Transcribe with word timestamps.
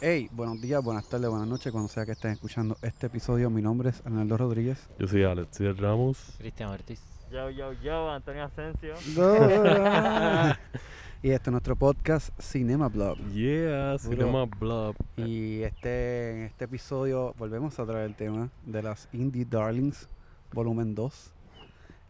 Hey, 0.00 0.28
buenos 0.30 0.60
días, 0.60 0.80
buenas 0.84 1.08
tardes, 1.08 1.28
buenas 1.28 1.48
noches, 1.48 1.72
cuando 1.72 1.88
sea 1.88 2.06
que 2.06 2.12
estén 2.12 2.30
escuchando 2.30 2.76
este 2.82 3.08
episodio. 3.08 3.50
Mi 3.50 3.60
nombre 3.60 3.90
es 3.90 4.00
Arnaldo 4.06 4.36
Rodríguez. 4.36 4.88
Yo 4.96 5.08
soy 5.08 5.24
Alex 5.24 5.58
Ramos. 5.76 6.36
Cristian 6.38 6.70
Ortiz. 6.70 7.02
Yo, 7.32 7.50
yo, 7.50 7.72
yo, 7.72 8.08
Antonio 8.08 8.44
Asensio. 8.44 8.94
y 11.20 11.30
este 11.30 11.50
es 11.50 11.50
nuestro 11.50 11.74
podcast 11.74 12.30
Cinema 12.40 12.88
Blog. 12.88 13.18
Yeah, 13.32 13.98
Cinema 13.98 14.44
Blog. 14.44 14.94
Y 15.16 15.62
este, 15.62 16.30
en 16.30 16.42
este 16.44 16.66
episodio 16.66 17.34
volvemos 17.36 17.76
a 17.80 17.84
traer 17.84 18.06
el 18.06 18.14
tema 18.14 18.50
de 18.66 18.84
las 18.84 19.08
Indie 19.12 19.46
Darlings, 19.50 20.08
volumen 20.52 20.94
2. 20.94 21.32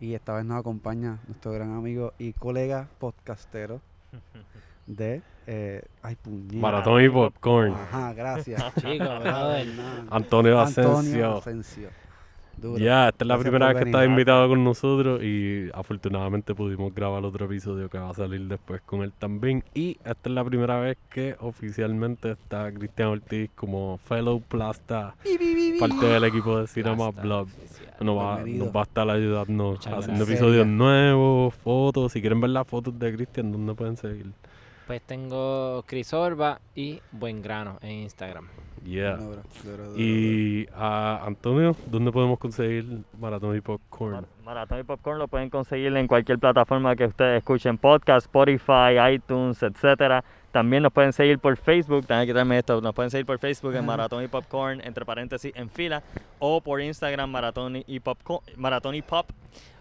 Y 0.01 0.13
esta 0.13 0.35
vez 0.35 0.45
nos 0.45 0.61
acompaña 0.61 1.21
nuestro 1.27 1.53
gran 1.53 1.73
amigo 1.73 2.13
y 2.19 2.35
colega 2.35 2.87
podcastero 2.99 3.81
de 4.89 5.23
eh, 5.47 5.83
ay, 6.03 6.15
puñeta. 6.17 6.57
Maratón 6.57 7.03
y 7.03 7.09
Popcorn. 7.09 7.73
Ajá, 7.73 8.13
gracias. 8.13 8.63
Chico, 8.75 9.05
brother. 9.05 9.67
Antonio 10.11 10.61
Asensio. 10.61 10.99
Antonio 10.99 11.37
Asensio. 11.39 11.89
Ya, 12.77 13.09
esta 13.09 13.25
es 13.25 13.29
la 13.29 13.35
Gracias 13.35 13.41
primera 13.41 13.69
vez 13.69 13.83
que 13.83 13.89
estás 13.89 14.07
invitado 14.07 14.49
con 14.49 14.65
nosotros 14.65 15.23
y 15.23 15.71
afortunadamente 15.73 16.55
pudimos 16.55 16.93
grabar 16.95 17.25
otro 17.25 17.47
episodio 17.47 17.89
que 17.89 17.99
va 17.99 18.11
a 18.11 18.15
salir 18.15 18.43
después 18.49 18.81
con 18.83 19.03
él 19.03 19.13
también. 19.17 19.63
Y 19.75 19.97
esta 20.05 20.29
es 20.29 20.31
la 20.33 20.45
primera 20.45 20.81
vez 20.81 20.99
que 21.09 21.37
oficialmente 21.41 22.33
está 22.33 22.71
Cristian 22.73 23.09
Ortiz 23.09 23.51
como 23.55 23.99
fellow 23.99 24.41
plasta, 24.41 25.15
parte 25.79 26.07
del 26.07 26.25
equipo 26.25 26.59
de 26.59 26.67
Cinema 26.67 27.11
Blog. 27.11 27.49
Nos 28.01 28.19
va, 28.19 28.43
nos 28.45 28.69
va 28.69 28.81
a 28.81 28.85
estar 28.85 29.09
ayudando 29.09 29.79
haciendo 29.97 30.25
episodios 30.25 30.67
nuevos, 30.67 31.55
fotos. 31.55 32.13
Si 32.13 32.21
quieren 32.21 32.41
ver 32.41 32.51
las 32.51 32.67
fotos 32.67 32.99
de 32.99 33.15
Cristian, 33.15 33.53
¿dónde 33.53 33.75
pueden 33.75 33.97
seguir? 33.97 34.27
Pues 34.89 35.03
tengo 35.03 35.85
Chris 35.87 36.13
Orba 36.15 36.61
y 36.75 37.01
Buen 37.13 37.43
Grano 37.43 37.79
en 37.83 37.91
Instagram. 37.91 38.49
Yeah. 38.85 39.19
Y 39.97 40.67
a 40.75 41.23
Antonio, 41.27 41.77
¿dónde 41.87 42.11
podemos 42.11 42.39
conseguir 42.39 43.03
Maratón 43.21 43.55
y 43.57 43.61
Popcorn? 43.61 44.15
Mar- 44.15 44.25
Maratón 44.45 44.81
y 44.81 44.83
Popcorn 44.85 45.19
lo 45.19 45.29
pueden 45.29 45.51
conseguir 45.51 45.95
en 45.95 46.07
cualquier 46.07 46.39
plataforma 46.39 46.97
que 46.97 47.05
ustedes 47.05 47.39
escuchen, 47.39 47.77
podcast, 47.77 48.27
Spotify, 48.27 48.97
iTunes, 49.13 49.63
etcétera. 49.63 50.25
También 50.53 50.83
nos 50.83 50.93
pueden 50.93 51.13
seguir 51.13 51.39
por 51.39 51.55
Facebook, 51.59 52.07
tengo 52.07 52.23
que 52.23 52.29
quitarme 52.29 52.57
esto, 52.59 52.81
nos 52.81 52.95
pueden 52.95 53.11
seguir 53.11 53.27
por 53.27 53.39
Facebook 53.39 53.75
en. 53.75 53.85
Maratón 53.85 54.25
y 54.25 54.29
Popcorn, 54.29 54.81
entre 54.83 55.05
paréntesis, 55.05 55.53
en 55.55 55.69
fila, 55.69 56.03
o 56.39 56.63
por 56.63 56.81
Instagram, 56.81 57.31
Maratón 57.31 57.83
y, 57.87 58.01
Popcorn, 58.01 58.43
Maratón 58.57 58.95
y 58.95 59.03
Pop, 59.03 59.29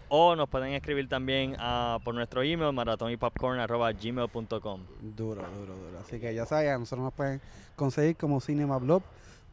o 0.08 0.34
nos 0.36 0.48
pueden 0.48 0.72
escribir 0.72 1.06
también 1.08 1.56
ah, 1.58 1.98
por 2.04 2.14
nuestro 2.14 2.42
email, 2.42 2.72
maratonypopcorn.gmail.com. 2.72 4.80
Duro, 5.00 5.42
duro, 5.42 5.74
duro. 5.74 5.98
Así 6.00 6.18
que 6.18 6.34
ya 6.34 6.46
saben, 6.46 6.70
a 6.70 6.78
nosotros 6.78 7.04
nos 7.04 7.12
pueden 7.14 7.40
conseguir 7.76 8.16
como 8.16 8.40
Cinema 8.40 8.78
Blog 8.78 9.02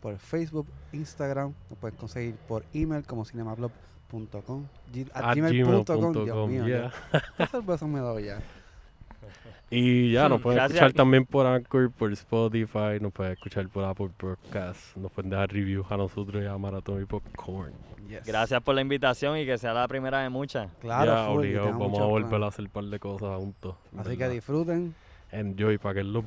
por 0.01 0.17
Facebook, 0.17 0.67
Instagram, 0.93 1.53
nos 1.69 1.79
pueden 1.79 1.97
conseguir 1.97 2.35
por 2.47 2.63
email 2.73 3.03
como 3.05 3.25
cinemablog.com, 3.25 4.65
gmail.com, 4.91 4.91
Dios 4.91 5.09
gmail.com, 5.35 6.49
mío, 6.49 6.67
yeah. 6.67 6.91
ya. 7.11 7.23
¿Cuántos 7.37 7.65
besos 7.65 7.89
me 7.89 7.99
dado 7.99 8.19
ya? 8.19 8.39
Y 9.69 10.11
ya, 10.11 10.29
nos 10.29 10.41
pueden 10.41 10.57
gracias. 10.57 10.77
escuchar 10.77 10.93
también 10.93 11.25
por 11.25 11.45
Anchor, 11.45 11.91
por 11.91 12.11
Spotify, 12.13 12.99
nos 13.01 13.11
pueden 13.11 13.33
escuchar 13.33 13.67
por 13.69 13.83
Apple 13.83 14.09
Podcast, 14.15 14.95
nos 14.95 15.11
pueden 15.11 15.31
dejar 15.31 15.51
reviews 15.51 15.85
a 15.89 15.97
nosotros 15.97 16.43
y 16.43 16.45
a 16.45 16.57
Maratón 16.57 17.01
y 17.01 17.05
Popcorn. 17.05 17.73
Yes. 18.07 18.23
Gracias 18.25 18.61
por 18.61 18.75
la 18.75 18.81
invitación 18.81 19.37
y 19.37 19.45
que 19.45 19.57
sea 19.57 19.73
la 19.73 19.87
primera 19.87 20.21
de 20.21 20.29
muchas. 20.29 20.69
Claro, 20.79 21.11
ya, 21.11 21.25
full, 21.25 21.39
obligado, 21.39 21.71
vamos 21.71 21.99
a 21.99 22.05
volver 22.05 22.25
a 22.27 22.29
planes. 22.29 22.47
hacer 22.49 22.65
un 22.65 22.71
par 22.71 22.83
de 22.85 22.99
cosas 22.99 23.37
juntos. 23.37 23.75
Así 23.97 24.15
que 24.15 24.29
disfruten. 24.29 24.93
Enjoy, 25.31 25.79
para 25.79 25.95
que 25.95 26.03
los 26.03 26.23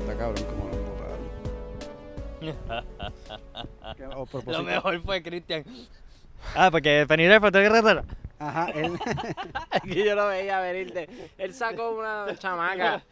Está 0.00 0.16
cabrón 0.16 0.44
como 0.44 0.68
lo 0.68 0.76
botaron. 0.92 1.26
Lo 4.46 4.62
mejor 4.62 5.00
fue 5.02 5.22
Cristian. 5.22 5.64
Ah, 6.54 6.70
porque 6.70 7.04
venir 7.08 7.30
el 7.32 7.40
fotógrafo. 7.40 8.02
Ajá, 8.38 8.66
él. 8.74 8.96
que 9.82 10.04
yo 10.04 10.14
lo 10.14 10.28
veía 10.28 10.60
venir. 10.60 10.92
de- 10.92 11.08
Él 11.38 11.52
sacó 11.54 11.90
una 11.90 12.26
chamaca 12.38 13.02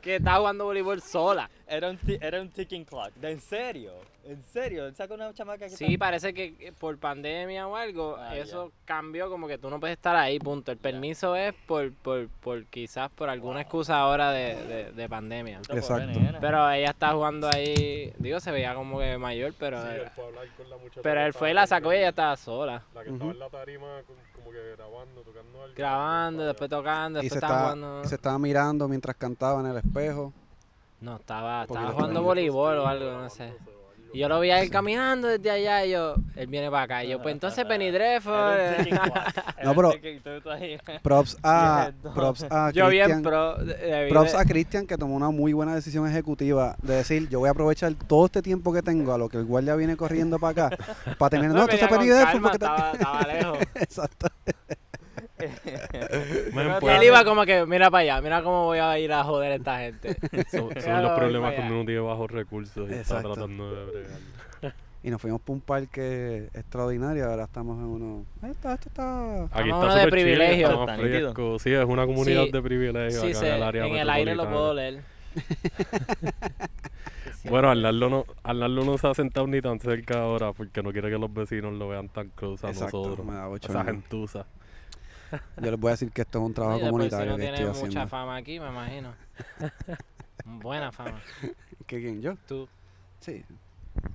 que 0.00 0.16
estaba 0.16 0.38
jugando 0.38 0.64
voleibol 0.66 1.02
sola. 1.02 1.50
Era 1.66 1.90
un, 1.90 1.98
era 2.20 2.40
un 2.40 2.50
ticking 2.50 2.84
clock. 2.84 3.12
¿De 3.14 3.32
en 3.32 3.40
serio? 3.40 3.94
¿En 4.28 4.44
serio? 4.44 4.86
Él 4.86 4.94
sacó 4.94 5.14
una 5.14 5.32
chamaca 5.32 5.66
que 5.66 5.70
Sí, 5.70 5.96
parece 5.96 6.34
que 6.34 6.72
por 6.78 6.98
pandemia 6.98 7.66
o 7.66 7.74
algo, 7.74 8.16
Ah, 8.18 8.36
eso 8.36 8.72
cambió 8.84 9.30
como 9.30 9.48
que 9.48 9.56
tú 9.56 9.70
no 9.70 9.80
puedes 9.80 9.96
estar 9.96 10.14
ahí, 10.16 10.38
punto. 10.38 10.70
El 10.70 10.76
permiso 10.76 11.34
es 11.34 11.54
por, 11.66 11.92
por, 11.94 12.28
por 12.28 12.66
quizás 12.66 13.10
por 13.10 13.30
alguna 13.30 13.62
excusa 13.62 13.98
ahora 13.98 14.30
de, 14.30 14.54
de, 14.66 14.92
de 14.92 15.08
pandemia. 15.08 15.60
Pobre 15.66 15.80
Exacto. 15.80 16.20
Pero 16.42 16.70
ella 16.70 16.90
está 16.90 17.12
jugando 17.12 17.48
ahí, 17.50 18.12
digo, 18.18 18.38
se 18.38 18.52
veía 18.52 18.74
como 18.74 18.98
que 18.98 19.16
mayor, 19.16 19.54
pero 19.58 19.78
pero 21.02 21.20
él 21.22 21.32
fue 21.32 21.52
y 21.52 21.54
la 21.54 21.66
sacó 21.66 21.92
y 21.94 21.96
ella 21.96 22.10
estaba 22.10 22.36
sola. 22.36 22.82
La 22.94 23.04
que 23.04 23.10
estaba 23.10 23.30
en 23.30 23.38
la 23.38 23.48
tarima, 23.48 24.02
como 24.36 24.50
que 24.50 24.72
grabando, 24.76 25.22
tocando 25.22 25.62
algo. 25.62 25.74
Grabando, 25.74 26.44
después 26.44 26.68
tocando, 26.70 27.20
y 27.20 27.22
después 27.22 27.40
se 27.40 27.46
estaba 27.46 27.62
jugando. 27.62 28.02
y 28.04 28.08
se 28.08 28.14
estaba 28.14 28.38
mirando 28.38 28.88
mientras 28.88 29.16
cantaba 29.16 29.60
en 29.60 29.66
el 29.68 29.76
espejo. 29.78 30.34
No, 31.00 31.16
estaba, 31.16 31.62
estaba 31.62 31.92
jugando 31.92 32.22
voleibol 32.22 32.76
o 32.78 32.86
algo, 32.86 33.12
no 33.12 33.30
sé. 33.30 33.54
Y 34.12 34.18
yo 34.20 34.28
lo 34.28 34.40
vi 34.40 34.50
a 34.50 34.60
él 34.62 34.70
caminando 34.70 35.28
desde 35.28 35.50
allá 35.50 35.84
y 35.84 35.90
yo, 35.90 36.14
él 36.36 36.46
viene 36.46 36.70
para 36.70 36.82
acá. 36.84 37.04
Y 37.04 37.08
yo, 37.10 37.20
pues 37.22 37.32
entonces 37.34 37.64
Penny 37.66 37.90
No, 39.64 39.74
pero-. 39.74 39.92
Props 41.02 41.36
a, 41.42 41.92
props 42.14 42.44
a 42.50 42.70
Yo 42.74 42.88
bien 42.88 43.04
Christian. 43.04 43.22
pro. 43.22 43.56
de- 43.56 43.74
de- 43.74 44.08
Props 44.08 44.34
a 44.34 44.44
Cristian 44.44 44.86
que 44.86 44.96
tomó 44.96 45.14
una 45.14 45.30
muy 45.30 45.52
buena 45.52 45.74
decisión 45.74 46.08
ejecutiva 46.08 46.76
de 46.82 46.94
decir, 46.96 47.28
yo 47.28 47.40
voy 47.40 47.48
a 47.48 47.52
aprovechar 47.52 47.92
todo 48.06 48.26
este 48.26 48.40
tiempo 48.42 48.72
que 48.72 48.82
tengo 48.82 49.12
a 49.12 49.18
lo 49.18 49.28
que 49.28 49.36
el 49.36 49.44
guardia 49.44 49.74
viene 49.76 49.96
corriendo 49.96 50.38
para 50.38 50.66
acá, 50.66 50.76
para 51.18 51.30
terminar, 51.30 51.54
no, 51.56 51.60
porque 52.40 52.58
te- 52.58 52.64
estaba, 52.64 52.92
estaba 52.92 53.22
lejos. 53.34 53.58
Exacto. 53.74 54.26
Pues, 56.80 56.96
él 56.96 57.02
iba 57.04 57.24
como 57.24 57.44
que, 57.44 57.66
mira 57.66 57.90
para 57.90 58.02
allá, 58.02 58.20
mira 58.20 58.42
cómo 58.42 58.64
voy 58.64 58.78
a 58.78 58.98
ir 58.98 59.12
a 59.12 59.24
joder 59.24 59.52
a 59.52 59.54
esta 59.56 59.78
gente. 59.78 60.16
son, 60.50 61.02
los 61.02 61.18
problemas 61.18 61.54
cuando 61.54 61.74
uno 61.74 61.84
tiene 61.84 62.00
bajos 62.00 62.30
recursos 62.30 62.88
y 62.90 62.94
Exacto. 62.94 63.16
está 63.16 63.34
tratando 63.34 63.74
de 63.74 63.84
bregar. 63.84 64.18
Y 65.00 65.10
nos 65.10 65.20
fuimos 65.22 65.40
para 65.40 65.54
un 65.54 65.60
parque 65.60 66.48
extraordinario, 66.54 67.30
ahora 67.30 67.44
estamos 67.44 67.78
en 67.78 67.84
uno... 67.84 68.26
Esto, 68.42 68.72
esto 68.72 68.88
está... 68.88 69.44
Aquí 69.44 69.68
Estamos 69.68 69.84
está 69.84 69.94
uno 69.94 69.94
de 69.94 70.08
privilegio. 70.08 71.58
Sí, 71.60 71.72
es 71.72 71.84
una 71.84 72.04
comunidad 72.04 72.44
Sí. 72.46 72.50
de 72.50 72.62
privilegio 72.62 73.20
Sí, 73.20 73.30
acá 73.30 73.46
en 73.46 73.54
el 73.54 73.62
área 73.62 73.86
en 73.86 73.94
el 73.94 74.10
aire 74.10 74.34
lo 74.34 74.50
puedo 74.50 74.74
leer. 74.74 75.02
Bueno, 77.44 77.70
Arnaldo 77.70 78.10
no, 78.10 78.26
Arnaldo 78.42 78.84
no 78.84 78.98
se 78.98 79.06
ha 79.06 79.14
sentado 79.14 79.46
ni 79.46 79.60
tan 79.60 79.78
cerca 79.78 80.20
ahora 80.22 80.52
porque 80.52 80.82
no 80.82 80.92
quiere 80.92 81.10
que 81.10 81.18
los 81.18 81.32
vecinos 81.32 81.72
lo 81.74 81.88
vean 81.88 82.08
tan 82.08 82.28
close 82.30 82.66
a 82.66 82.70
Exacto, 82.70 82.98
nosotros. 82.98 83.26
me 83.26 83.34
da 83.34 83.48
Esa 83.54 83.84
gentuza. 83.84 84.46
Yo 85.62 85.70
les 85.70 85.78
voy 85.80 85.88
a 85.88 85.92
decir 85.92 86.10
que 86.12 86.22
esto 86.22 86.38
es 86.38 86.44
un 86.44 86.54
trabajo 86.54 86.78
después, 86.78 87.04
si 87.04 87.10
comunitario 87.10 87.32
no 87.32 87.36
tiene 87.38 87.66
mucha 87.66 87.80
haciendo. 87.86 88.08
fama 88.08 88.36
aquí, 88.36 88.60
me 88.60 88.68
imagino. 88.68 89.14
Buena 90.44 90.90
fama. 90.92 91.20
¿Qué, 91.86 92.00
quién, 92.00 92.22
yo? 92.22 92.34
Tú, 92.46 92.68
Sí. 93.20 93.44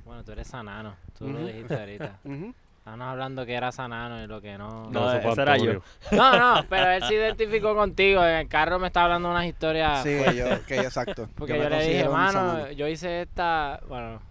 bueno, 0.06 0.24
tú 0.24 0.32
eres 0.32 0.48
sanano. 0.48 0.96
Tú 1.18 1.28
lo 1.30 1.46
dijiste 1.46 1.76
ahorita. 1.76 2.20
Estábamos 2.84 3.08
hablando 3.08 3.46
que 3.46 3.54
era 3.54 3.72
sanano 3.72 4.22
y 4.22 4.28
lo 4.28 4.42
que 4.42 4.58
no. 4.58 4.90
No, 4.92 5.10
eso 5.14 5.22
fue 5.22 5.32
ese 5.32 5.42
era 5.42 5.58
yo. 5.58 5.82
No, 6.12 6.38
no, 6.38 6.66
pero 6.68 6.92
él 6.92 7.04
se 7.04 7.14
identificó 7.16 7.74
contigo. 7.76 8.26
En 8.26 8.36
el 8.40 8.48
carro 8.50 8.78
me 8.78 8.88
estaba 8.88 9.06
hablando 9.06 9.30
unas 9.30 9.46
historias. 9.46 10.04
Sí, 10.04 10.10
que 10.10 10.36
yo, 10.36 10.66
que 10.66 10.76
yo, 10.76 10.82
exacto. 10.82 11.30
Porque 11.36 11.54
me 11.54 11.60
yo, 11.60 11.70
le 11.70 11.76
dije, 11.78 11.86
considero 12.04 12.10
un 12.12 12.18
mano, 12.18 12.32
samano. 12.34 12.72
yo 12.72 12.88
hice 12.90 13.22
esta. 13.22 13.80
Bueno, 13.88 14.22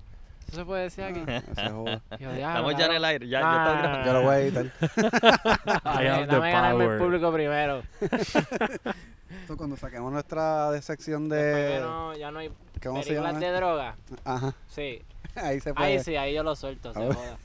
¿eso 0.52 0.60
se 0.60 0.64
puede 0.64 0.82
decir 0.84 1.04
aquí? 1.04 1.20
Se 1.54 1.70
joda. 1.70 2.02
Y 2.18 2.22
yo, 2.22 2.32
"Diablo, 2.32 2.70
Estamos 2.70 2.76
ya 2.76 2.86
en 2.86 2.92
el 2.92 3.02
cabrón". 3.02 3.04
aire. 3.04 3.28
Ya, 3.28 3.40
No, 3.40 3.46
ya 3.52 3.58
está 3.64 3.78
grabando. 3.78 4.06
Yo 4.06 4.12
lo 4.12 4.22
voy 4.22 4.34
a 4.34 4.38
editar. 4.38 4.64
I 4.64 4.70
Dame, 5.84 6.08
have 6.10 6.26
the 6.26 6.32
dame 6.34 6.52
ganarme 6.52 6.84
el 6.84 6.88
power. 6.90 6.98
público 6.98 7.32
primero. 7.32 7.82
Esto 9.42 9.56
cuando 9.56 9.76
saquemos 9.76 10.12
nuestra 10.12 10.70
de 10.70 10.82
sección 10.82 11.28
Después 11.28 11.72
de... 11.74 11.80
no, 11.80 12.14
ya 12.16 12.30
no 12.30 12.38
hay 12.40 12.50
¿Cómo 12.82 13.02
se 13.02 13.08
películas 13.08 13.32
llama? 13.34 13.46
de 13.46 13.52
droga. 13.52 13.96
Ajá. 14.24 14.54
Sí. 14.68 15.02
Ahí 15.34 15.58
se 15.60 15.72
puede. 15.72 15.86
Ahí 15.88 16.04
sí, 16.04 16.16
ahí 16.16 16.34
yo 16.34 16.42
lo 16.42 16.54
suelto, 16.54 16.92
se 16.92 17.00
Ah, 17.00 17.14
joda. 17.14 17.38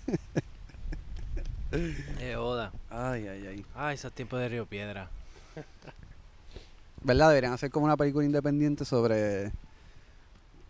Se 2.17 2.35
joda. 2.35 2.71
Ay, 2.89 3.27
ay, 3.27 3.47
ay. 3.47 3.65
Ay, 3.75 3.95
esos 3.95 4.11
tiempos 4.13 4.39
de 4.39 4.49
Río 4.49 4.65
Piedra. 4.65 5.09
¿Verdad? 7.03 7.29
Deberían 7.29 7.53
hacer 7.53 7.69
como 7.71 7.85
una 7.85 7.95
película 7.97 8.25
independiente 8.25 8.83
sobre... 8.85 9.51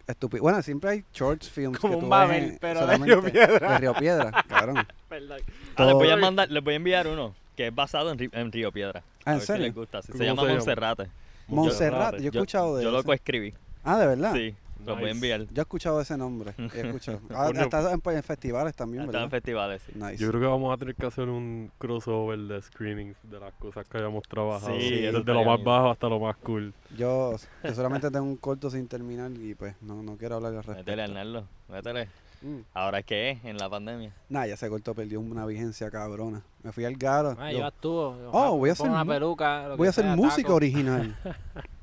Estúpido. 0.08 0.42
Bueno, 0.42 0.62
siempre 0.62 0.90
hay 0.90 1.06
short 1.14 1.44
films 1.44 1.78
Como 1.80 1.92
que 1.94 1.98
un 1.98 2.04
tú 2.06 2.10
Babel, 2.10 2.52
ves, 2.52 2.58
pero 2.62 2.88
de 2.88 2.98
Río 2.98 3.22
Piedra. 3.24 3.72
De 3.74 3.78
Río 3.78 3.94
Piedra, 3.94 4.32
cabrón. 4.48 4.88
Perdón. 5.10 5.40
Ah, 5.76 5.86
les 5.86 5.94
voy 5.94 6.10
a 6.10 6.16
mandar, 6.18 6.50
les 6.50 6.64
voy 6.64 6.74
a 6.74 6.78
enviar 6.78 7.08
uno 7.08 7.36
que 7.58 7.68
es 7.68 7.76
basado 7.76 8.12
en, 8.12 8.30
en 8.32 8.52
Río 8.52 8.72
Piedra. 8.72 9.04
Ah, 9.26 9.32
A 9.32 9.34
¿en 9.34 9.40
ver 9.40 9.46
serio? 9.48 9.64
si 9.64 9.68
les 9.68 9.76
gusta. 9.76 10.02
Se 10.02 10.12
¿Cómo 10.14 10.24
llama 10.24 10.42
se 10.42 10.48
llama? 10.48 10.58
Monserrate. 10.60 11.08
Montserrat, 11.48 12.16
yo 12.20 12.26
he 12.26 12.28
escuchado 12.28 12.78
de 12.78 12.84
Yo 12.84 12.92
lo 12.92 13.04
coescribí. 13.04 13.54
Ah, 13.84 13.98
de 13.98 14.08
verdad. 14.08 14.34
Sí, 14.34 14.56
lo 14.88 14.96
voy 14.96 15.04
a 15.10 15.14
Nice. 15.14 15.16
enviar. 15.16 15.42
Yo 15.54 15.62
he 15.62 15.64
escuchado 15.64 16.02
ese 16.02 16.18
nombre. 16.18 16.54
He 16.58 16.82
escuchado. 16.82 17.20
Ah, 17.30 17.50
en, 17.54 18.02
en 18.16 18.24
festivales 18.24 18.76
también, 18.76 19.06
¿verdad? 19.06 19.24
en 19.24 19.30
festivales, 19.30 19.82
sí. 19.86 19.92
Nice. 19.96 20.18
Yo 20.18 20.30
creo 20.30 20.42
que 20.42 20.48
vamos 20.48 20.74
a 20.74 20.78
tener 20.78 20.96
que 20.96 21.06
hacer 21.06 21.30
un 21.30 21.72
crossover 21.78 22.40
de 22.40 22.62
screenings 22.62 23.18
de 23.24 23.40
las 23.40 23.54
cosas 23.54 23.88
que 23.88 23.98
hayamos 23.98 24.24
trabajado. 24.28 24.76
Sí, 24.80 25.06
eso 25.06 25.20
desde 25.20 25.34
lo 25.34 25.44
más 25.44 25.58
bien. 25.58 25.66
bajo 25.66 25.92
hasta 25.92 26.10
lo 26.10 26.20
más 26.20 26.36
cool. 26.38 26.74
Yo, 26.98 27.36
yo 27.64 27.74
solamente 27.76 28.10
tengo 28.10 28.26
un 28.26 28.38
corto 28.38 28.70
sin 28.70 28.88
terminar 28.88 29.32
y 29.32 29.54
pues 29.56 29.76
no, 29.82 30.02
no 30.02 30.16
quiero 30.18 30.36
hablar 30.36 30.52
al 30.52 30.58
respecto. 30.64 30.80
Métele, 30.80 31.04
Arnaldo, 31.04 31.48
métele. 31.70 32.08
Mm. 32.42 32.60
Ahora 32.74 33.00
es 33.00 33.06
que 33.06 33.32
es, 33.32 33.46
en 33.46 33.58
la 33.58 33.70
pandemia. 33.70 34.14
Nah, 34.30 34.46
ya 34.46 34.54
ese 34.54 34.70
corto 34.70 34.94
perdió 34.94 35.20
una 35.20 35.46
vigencia 35.46 35.90
cabrona. 35.90 36.44
Me 36.64 36.72
fui 36.72 36.86
al 36.86 36.96
garo. 36.96 37.36
Ah, 37.40 37.52
yo, 37.52 37.60
yo 37.60 37.66
actúo. 37.66 38.16
Oh, 38.32 38.58
voy 38.58 38.70
a 38.70 38.74
hacer 38.74 38.90
una 38.90 39.04
peluca. 39.06 39.68
lo 39.70 39.78
voy 39.78 39.86
que 39.86 39.90
a 39.90 39.94
ser 39.94 40.06
música 40.16 40.54
original. 40.54 41.16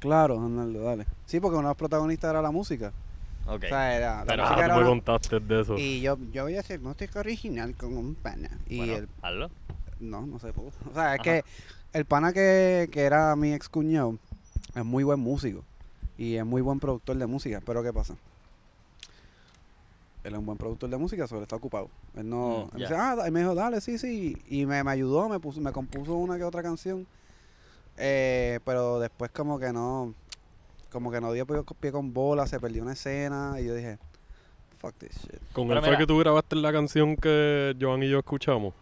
claro, 0.00 0.34
Arnaldo, 0.42 0.82
dale. 0.82 1.06
Sí, 1.26 1.38
porque 1.38 1.56
uno 1.56 1.68
de 1.68 1.70
los 1.70 1.76
protagonistas 1.76 2.30
era 2.30 2.42
la 2.42 2.50
música. 2.50 2.92
Ok. 3.46 3.64
O 3.64 3.68
sea, 3.68 3.96
era, 3.96 4.18
la 4.20 4.24
Pero- 4.26 4.42
Ah, 4.42 4.46
música 4.48 4.56
tú 4.56 4.64
era 4.64 4.74
me 4.74 4.80
una- 4.80 4.88
contaste 4.90 5.40
de 5.40 5.60
eso. 5.60 5.78
Y 5.78 6.00
yo, 6.00 6.18
yo 6.32 6.42
voy 6.44 6.56
a 6.56 6.60
hacer 6.60 6.80
música 6.80 7.20
original 7.20 7.74
con 7.76 7.96
un 7.96 8.14
pana. 8.14 8.50
Y 8.66 8.78
bueno, 8.78 8.94
el 8.96 9.08
hazlo. 9.22 9.50
No, 10.00 10.26
no 10.26 10.38
se 10.38 10.52
pudo. 10.52 10.68
O 10.90 10.94
sea, 10.94 11.14
es 11.14 11.20
Ajá. 11.20 11.22
que 11.22 11.44
el 11.92 12.04
pana 12.04 12.32
que, 12.32 12.88
que 12.92 13.02
era 13.02 13.34
mi 13.36 13.52
ex 13.52 13.68
cuñado 13.68 14.16
es 14.74 14.84
muy 14.84 15.04
buen 15.04 15.20
músico 15.20 15.62
y 16.16 16.36
es 16.36 16.44
muy 16.46 16.62
buen 16.62 16.80
productor 16.80 17.16
de 17.16 17.26
música. 17.26 17.60
Pero 17.64 17.82
¿qué 17.82 17.92
pasa? 17.92 18.14
Él 20.22 20.34
es 20.34 20.38
un 20.38 20.44
buen 20.46 20.58
productor 20.58 20.90
de 20.90 20.98
música, 20.98 21.26
solo 21.26 21.42
está 21.42 21.56
ocupado. 21.56 21.88
Él 22.14 22.28
no. 22.28 22.68
Mm, 22.72 22.76
él 22.76 22.80
ya. 22.82 22.88
dice, 22.88 22.94
ah, 23.00 23.16
da- 23.16 23.28
y 23.28 23.30
me 23.30 23.40
dijo, 23.40 23.54
dale, 23.54 23.80
sí, 23.80 23.96
sí. 23.98 24.36
Y 24.48 24.66
me, 24.66 24.84
me 24.84 24.90
ayudó, 24.90 25.28
me, 25.30 25.40
puso, 25.40 25.60
me 25.62 25.72
compuso 25.72 26.14
una 26.14 26.36
que 26.36 26.44
otra 26.44 26.62
canción. 26.62 27.06
Eh, 28.00 28.60
pero 28.64 28.98
después, 28.98 29.30
como 29.30 29.58
que 29.58 29.72
no. 29.72 30.14
Como 30.90 31.12
que 31.12 31.20
no 31.20 31.32
dio 31.32 31.46
pie, 31.46 31.58
pie 31.78 31.92
con 31.92 32.12
bola, 32.12 32.46
se 32.46 32.58
perdió 32.58 32.82
una 32.82 32.94
escena. 32.94 33.56
Y 33.60 33.66
yo 33.66 33.74
dije, 33.74 33.98
fuck 34.78 34.94
this 34.98 35.12
shit. 35.22 35.40
Con 35.52 35.68
Pero 35.68 35.80
él 35.80 35.86
fue 35.86 35.98
que 35.98 36.06
tú 36.06 36.18
grabaste 36.18 36.56
la 36.56 36.72
canción 36.72 37.16
que 37.16 37.76
Joan 37.80 38.02
y 38.02 38.08
yo 38.08 38.18
escuchamos. 38.18 38.74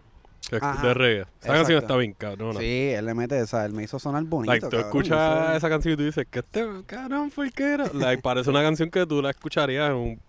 Que 0.49 0.56
es 0.56 0.62
Ajá, 0.62 0.87
de 0.87 0.94
reggae. 0.94 1.20
Esa 1.20 1.53
canción 1.53 1.61
exacto. 1.61 1.79
está 1.79 1.97
bien 1.97 2.12
cabrona. 2.15 2.61
Sí, 2.61 2.91
él 2.94 3.05
le 3.05 3.12
mete 3.12 3.38
esa, 3.38 3.67
él 3.67 3.73
me 3.73 3.82
hizo 3.82 3.99
sonar 3.99 4.23
bonito. 4.25 4.53
Like, 4.53 4.67
tú 4.67 4.70
cabrón, 4.70 4.87
escuchas 4.87 5.56
esa 5.56 5.69
canción 5.69 5.94
y 5.94 5.97
tú 5.97 6.05
dices, 6.05 6.26
¿qué 6.31 6.38
este 6.38 6.67
cabrón 6.87 7.31
fue 7.31 7.47
el 7.47 7.53
que 7.53 7.75
era? 7.75 7.91
Like, 7.93 8.23
parece 8.23 8.49
una 8.49 8.62
canción 8.62 8.88
que 8.91 9.05
tú 9.05 9.21
la 9.21 9.31
escucharías 9.31 9.91
en 9.91 9.97
un 9.97 10.21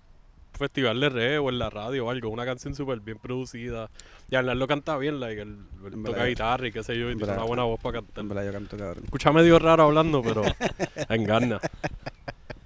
festival 0.60 1.00
de 1.00 1.10
reggae 1.10 1.38
o 1.40 1.50
en 1.50 1.58
la 1.58 1.70
radio 1.70 2.06
o 2.06 2.10
algo. 2.12 2.30
Una 2.30 2.46
canción 2.46 2.76
súper 2.76 3.00
bien 3.00 3.18
producida. 3.18 3.90
Y 4.30 4.36
Arnaldo 4.36 4.68
canta 4.68 4.98
bien, 4.98 5.20
like, 5.20 5.42
él, 5.42 5.58
él 5.86 5.94
En 5.94 6.04
toca 6.04 6.26
guitarra 6.26 6.68
y 6.68 6.72
qué 6.72 6.84
sé 6.84 7.00
yo, 7.00 7.10
y 7.10 7.14
En 7.14 7.18
tiene 7.18 7.34
una 7.34 7.44
buena 7.44 7.64
voz 7.64 7.80
para 7.80 7.94
cantar. 8.00 8.20
En 8.22 8.30
verdad, 8.30 8.46
yo 8.46 8.52
canto 8.52 8.78
cabrón. 8.78 9.04
Escucha 9.06 9.32
medio 9.32 9.58
raro 9.58 9.84
hablando, 9.84 10.22
pero 10.22 10.44
engaña. 11.10 11.60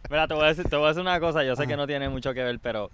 Mira, 0.09 0.27
te 0.27 0.33
voy, 0.33 0.43
a 0.43 0.47
decir, 0.47 0.65
te 0.69 0.75
voy 0.75 0.85
a 0.85 0.87
decir 0.89 1.01
una 1.01 1.19
cosa, 1.19 1.43
yo 1.43 1.55
sé 1.55 1.65
que 1.65 1.77
no 1.77 1.87
tiene 1.87 2.09
mucho 2.09 2.33
que 2.33 2.43
ver, 2.43 2.59
pero 2.59 2.89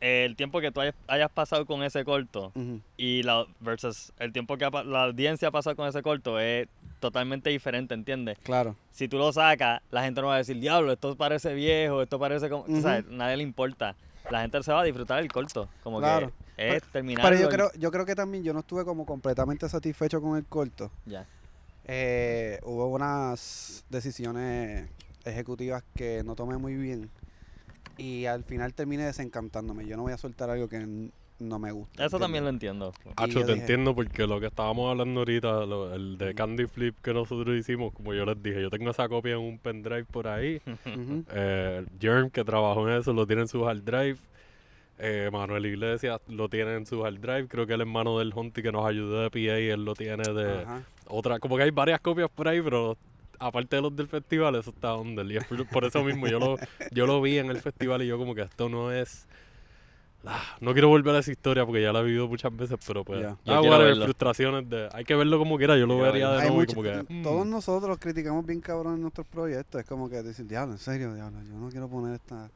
el 0.00 0.34
tiempo 0.34 0.60
que 0.60 0.72
tú 0.72 0.80
hayas, 0.80 0.94
hayas 1.06 1.30
pasado 1.30 1.64
con 1.66 1.82
ese 1.84 2.04
corto 2.04 2.50
Ujú. 2.56 2.80
y 2.96 3.22
la 3.22 3.46
versus 3.60 4.12
el 4.18 4.32
tiempo 4.32 4.56
que 4.56 4.68
la 4.84 5.04
audiencia 5.04 5.48
ha 5.48 5.50
pasado 5.52 5.76
con 5.76 5.88
ese 5.88 6.02
corto 6.02 6.40
es 6.40 6.66
totalmente 6.98 7.50
diferente, 7.50 7.94
¿entiendes? 7.94 8.38
Claro. 8.42 8.74
Si 8.90 9.06
tú 9.06 9.18
lo 9.18 9.32
sacas, 9.32 9.80
la 9.90 10.02
gente 10.02 10.20
no 10.20 10.28
va 10.28 10.34
a 10.34 10.38
decir, 10.38 10.58
diablo, 10.58 10.92
esto 10.92 11.14
parece 11.16 11.54
viejo, 11.54 12.02
esto 12.02 12.18
parece 12.18 12.48
como... 12.48 12.64
tú 12.64 12.72
Ujú. 12.72 12.82
sabes, 12.82 13.04
nadie 13.06 13.36
le 13.36 13.42
importa. 13.44 13.94
La 14.30 14.42
gente 14.42 14.62
se 14.62 14.72
va 14.72 14.80
a 14.80 14.84
disfrutar 14.84 15.20
el 15.20 15.30
corto, 15.30 15.68
como 15.82 15.98
Claro. 15.98 16.32
que 16.56 16.76
es 16.76 16.82
terminar. 16.84 17.24
Pero 17.28 17.40
yo 17.40 17.48
creo, 17.48 17.70
yo 17.78 17.90
creo 17.90 18.06
que 18.06 18.14
también 18.14 18.44
yo 18.44 18.52
no 18.52 18.60
estuve 18.60 18.84
como 18.84 19.04
completamente 19.04 19.68
satisfecho 19.68 20.20
con 20.20 20.36
el 20.36 20.44
corto. 20.46 20.90
Ya. 21.06 21.26
Eh, 21.84 22.60
hubo 22.64 22.86
unas 22.88 23.84
decisiones 23.90 24.88
ejecutivas 25.24 25.82
que 25.94 26.22
no 26.24 26.34
tomé 26.34 26.56
muy 26.56 26.74
bien. 26.74 27.10
Y 27.98 28.26
al 28.26 28.44
final 28.44 28.72
terminé 28.74 29.04
desencantándome. 29.04 29.86
Yo 29.86 29.96
no 29.96 30.02
voy 30.02 30.12
a 30.12 30.18
soltar 30.18 30.48
algo 30.50 30.68
que 30.68 31.10
no 31.42 31.58
me 31.58 31.72
gusta. 31.72 32.04
Eso 32.06 32.18
también 32.18 32.44
lo 32.44 32.50
entiendo. 32.50 32.92
Hacho, 33.16 33.40
yo 33.40 33.46
te 33.46 33.52
dije- 33.52 33.60
entiendo 33.60 33.94
porque 33.94 34.26
lo 34.26 34.40
que 34.40 34.46
estábamos 34.46 34.90
hablando 34.90 35.20
ahorita, 35.20 35.66
lo- 35.66 35.94
el 35.94 36.16
de 36.18 36.34
Candy 36.34 36.66
Flip 36.66 36.94
que 37.02 37.12
nosotros 37.12 37.56
hicimos, 37.56 37.92
como 37.92 38.14
yo 38.14 38.24
les 38.24 38.42
dije, 38.42 38.62
yo 38.62 38.70
tengo 38.70 38.90
esa 38.90 39.08
copia 39.08 39.32
en 39.32 39.38
un 39.40 39.58
pendrive 39.58 40.04
por 40.04 40.28
ahí. 40.28 40.60
Eh, 41.34 41.84
Jerm, 42.00 42.30
que 42.30 42.44
trabajó 42.44 42.88
en 42.88 42.98
eso, 42.98 43.12
lo 43.12 43.26
tiene 43.26 43.42
en 43.42 43.48
su 43.48 43.66
hard 43.68 43.82
drive. 43.82 44.16
Eh, 44.98 45.30
Manuel 45.32 45.66
Iglesias 45.66 46.20
lo 46.28 46.48
tiene 46.48 46.74
en 46.76 46.86
su 46.86 47.04
hard 47.04 47.18
drive. 47.18 47.48
Creo 47.48 47.66
que 47.66 47.74
el 47.74 47.80
hermano 47.80 48.18
del 48.18 48.32
Hunty 48.34 48.62
que 48.62 48.70
nos 48.72 48.86
ayudó 48.86 49.22
de 49.22 49.30
PA, 49.30 49.58
él 49.58 49.84
lo 49.84 49.94
tiene 49.94 50.22
de 50.32 50.62
Ajá. 50.62 50.82
otra. 51.08 51.38
Como 51.40 51.56
que 51.56 51.64
hay 51.64 51.70
varias 51.70 52.00
copias 52.00 52.30
por 52.30 52.46
ahí, 52.46 52.60
pero 52.62 52.96
aparte 53.38 53.74
de 53.76 53.82
los 53.82 53.96
del 53.96 54.06
festival, 54.06 54.54
eso 54.54 54.70
está 54.70 54.94
es 54.94 55.44
por, 55.46 55.66
por 55.68 55.84
eso 55.84 56.04
mismo 56.04 56.28
yo 56.28 56.38
lo, 56.38 56.56
yo 56.92 57.06
lo 57.06 57.20
vi 57.20 57.38
en 57.38 57.50
el 57.50 57.60
festival 57.60 58.02
y 58.02 58.06
yo 58.06 58.16
como 58.18 58.34
que 58.36 58.42
esto 58.42 58.68
no 58.68 58.92
es... 58.92 59.26
Ah, 60.24 60.56
no 60.60 60.72
quiero 60.72 60.88
volver 60.88 61.14
a 61.16 61.18
esa 61.18 61.30
historia 61.32 61.66
porque 61.66 61.82
ya 61.82 61.92
la 61.92 62.00
he 62.00 62.04
vivido 62.04 62.28
muchas 62.28 62.54
veces, 62.56 62.78
pero 62.86 63.04
pues... 63.04 63.20
Ya. 63.22 63.36
ah, 63.46 63.60
verlo. 63.60 64.04
frustraciones 64.04 64.68
de... 64.68 64.88
Hay 64.92 65.04
que 65.04 65.14
verlo 65.16 65.38
como 65.38 65.58
quiera, 65.58 65.76
yo 65.76 65.86
lo 65.86 65.98
vería 65.98 66.30
de 66.30 66.36
nuevo 66.42 66.54
y 66.54 66.58
mucho- 66.58 66.74
como 66.76 66.82
que... 66.84 67.04
mm. 67.12 67.22
Todos 67.22 67.46
nosotros 67.46 67.98
criticamos 67.98 68.46
bien 68.46 68.60
cabrón 68.60 68.94
en 68.94 69.02
nuestros 69.02 69.26
proyectos. 69.26 69.80
Es 69.80 69.86
como 69.86 70.08
que 70.08 70.22
decir, 70.22 70.46
diablo, 70.46 70.74
en 70.74 70.78
serio, 70.78 71.14
diablo, 71.14 71.38
yo 71.42 71.54
no 71.58 71.68
quiero 71.70 71.88
poner 71.88 72.14
esta. 72.14 72.50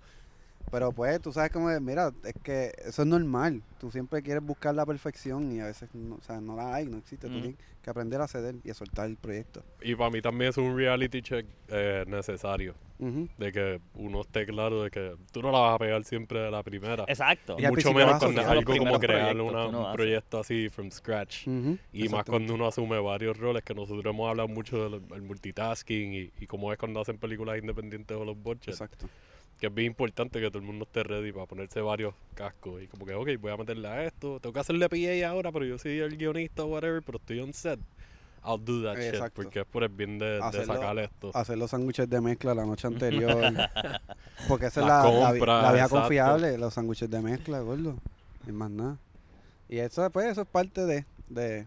Pero 0.70 0.92
pues, 0.92 1.20
tú 1.20 1.32
sabes 1.32 1.50
cómo 1.50 1.70
es, 1.70 1.80
mira, 1.80 2.12
es 2.24 2.34
que 2.42 2.72
eso 2.84 3.02
es 3.02 3.08
normal. 3.08 3.62
Tú 3.78 3.90
siempre 3.90 4.22
quieres 4.22 4.42
buscar 4.42 4.74
la 4.74 4.84
perfección 4.84 5.52
y 5.52 5.60
a 5.60 5.66
veces 5.66 5.88
no, 5.94 6.16
o 6.16 6.22
sea, 6.22 6.40
no 6.40 6.56
la 6.56 6.74
hay, 6.74 6.86
no 6.86 6.98
existe. 6.98 7.28
Tú 7.28 7.34
Ujú. 7.34 7.42
tienes 7.42 7.60
que 7.82 7.90
aprender 7.90 8.20
a 8.20 8.26
ceder 8.26 8.56
y 8.64 8.70
a 8.70 8.74
soltar 8.74 9.06
el 9.06 9.16
proyecto. 9.16 9.62
Y 9.80 9.94
para 9.94 10.10
mí 10.10 10.20
también 10.20 10.50
es 10.50 10.56
un 10.58 10.76
reality 10.76 11.22
check 11.22 11.46
eh, 11.68 12.04
necesario. 12.08 12.74
Ujú. 12.98 13.28
De 13.36 13.52
que 13.52 13.80
uno 13.94 14.22
esté 14.22 14.46
claro 14.46 14.82
de 14.82 14.90
que 14.90 15.14
tú 15.30 15.42
no 15.42 15.52
la 15.52 15.58
vas 15.58 15.74
a 15.74 15.78
pegar 15.78 16.02
siempre 16.04 16.40
de 16.40 16.50
la 16.50 16.62
primera. 16.62 17.04
Exacto. 17.06 17.56
Y 17.58 17.66
Mucho 17.68 17.92
menos 17.92 18.18
cuando 18.18 18.40
es 18.40 18.46
algo 18.46 18.76
como 18.76 18.98
crear 18.98 19.38
una- 19.40 19.66
un 19.66 19.74
hace. 19.86 19.92
proyecto 19.96 20.38
así 20.40 20.68
from 20.70 20.90
scratch. 20.90 21.46
Y 21.92 22.08
más 22.08 22.24
cuando 22.24 22.54
uno 22.54 22.66
asume 22.66 22.98
varios 22.98 23.36
roles, 23.38 23.62
que 23.62 23.74
nosotros 23.74 24.04
hemos 24.12 24.28
hablado 24.30 24.48
mucho 24.48 24.88
del 24.90 25.02
el 25.14 25.22
multitasking 25.22 26.14
y, 26.14 26.32
y 26.40 26.46
cómo 26.46 26.72
es 26.72 26.78
cuando 26.78 27.00
hacen 27.00 27.18
películas 27.18 27.58
independientes 27.58 28.16
o 28.16 28.24
los 28.24 28.36
budgets. 28.36 28.68
Exacto. 28.68 29.06
Que 29.60 29.68
es 29.68 29.74
bien 29.74 29.86
importante 29.86 30.38
que 30.40 30.48
todo 30.48 30.58
el 30.58 30.64
mundo 30.64 30.84
esté 30.84 31.02
ready 31.02 31.32
para 31.32 31.46
ponerse 31.46 31.80
varios 31.80 32.14
cascos. 32.34 32.82
Y 32.82 32.88
como 32.88 33.06
que, 33.06 33.14
ok, 33.14 33.28
voy 33.40 33.52
a 33.52 33.56
meterle 33.56 33.88
a 33.88 34.04
esto. 34.04 34.38
Tengo 34.40 34.52
que 34.52 34.60
hacerle 34.60 34.88
PA 34.88 35.28
ahora, 35.30 35.50
pero 35.50 35.64
yo 35.64 35.78
soy 35.78 35.98
el 35.98 36.16
guionista 36.16 36.64
o 36.64 36.66
whatever, 36.66 37.02
pero 37.02 37.16
estoy 37.18 37.40
on 37.40 37.52
set. 37.54 37.80
I'll 38.44 38.62
do 38.62 38.82
that 38.84 38.96
shit. 38.96 39.14
Exacto. 39.14 39.42
Porque 39.42 39.60
es 39.60 39.66
por 39.66 39.82
el 39.82 39.88
bien 39.88 40.18
de, 40.18 40.26
de 40.26 40.40
Hacerlo- 40.42 40.74
sacar 40.74 40.98
esto. 40.98 41.30
Hacer 41.34 41.58
los 41.58 41.70
sándwiches 41.70 42.08
de 42.08 42.20
mezcla 42.20 42.54
la 42.54 42.64
noche 42.66 42.86
anterior. 42.86 43.34
porque 44.48 44.66
esa 44.66 44.80
es 44.82 44.86
La 44.86 45.02
la, 45.02 45.10
la, 45.10 45.28
compra, 45.30 45.62
la 45.62 45.72
vieja 45.72 45.84
exacto. 45.86 46.00
confiable, 46.02 46.58
los 46.58 46.74
sándwiches 46.74 47.10
de 47.10 47.20
mezcla, 47.22 47.60
gordo. 47.60 47.96
Y 48.46 48.52
más 48.52 48.70
nada. 48.70 48.98
Y 49.68 49.78
eso, 49.78 50.08
pues, 50.10 50.26
eso 50.26 50.42
es 50.42 50.46
parte 50.48 50.84
de, 50.86 51.04
de, 51.28 51.66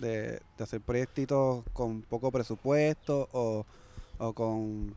de, 0.00 0.40
de 0.58 0.64
hacer 0.64 0.80
proyectitos 0.80 1.62
con 1.72 2.02
poco 2.02 2.32
presupuesto 2.32 3.28
o, 3.32 3.64
o 4.18 4.32
con 4.32 4.96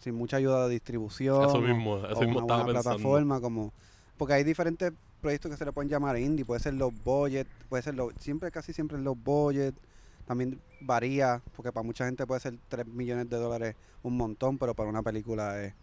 sin 0.00 0.14
mucha 0.14 0.36
ayuda 0.38 0.66
de 0.66 0.74
distribución. 0.74 1.44
Eso 1.44 1.60
mismo, 1.60 1.94
o 1.94 2.06
eso 2.06 2.20
mismo 2.20 2.38
una 2.38 2.40
estaba 2.40 2.62
buena 2.64 2.80
pensando. 2.80 2.96
plataforma 2.96 3.40
como 3.40 3.72
porque 4.16 4.34
hay 4.34 4.44
diferentes 4.44 4.92
proyectos 5.20 5.50
que 5.50 5.56
se 5.56 5.64
le 5.64 5.72
pueden 5.72 5.88
llamar 5.90 6.16
indie 6.18 6.44
puede 6.44 6.60
ser 6.60 6.74
los 6.74 6.92
budget 7.04 7.46
puede 7.68 7.82
ser 7.82 7.94
los 7.94 8.12
siempre 8.18 8.50
casi 8.50 8.72
siempre 8.72 8.98
los 8.98 9.16
budget 9.22 9.74
también 10.26 10.60
varía 10.80 11.42
porque 11.56 11.72
para 11.72 11.84
mucha 11.84 12.04
gente 12.04 12.26
puede 12.26 12.40
ser 12.40 12.54
3 12.68 12.86
millones 12.86 13.28
de 13.28 13.36
dólares 13.36 13.74
un 14.02 14.16
montón 14.16 14.58
pero 14.58 14.74
para 14.74 14.88
una 14.88 15.02
película 15.02 15.62
es, 15.62 15.74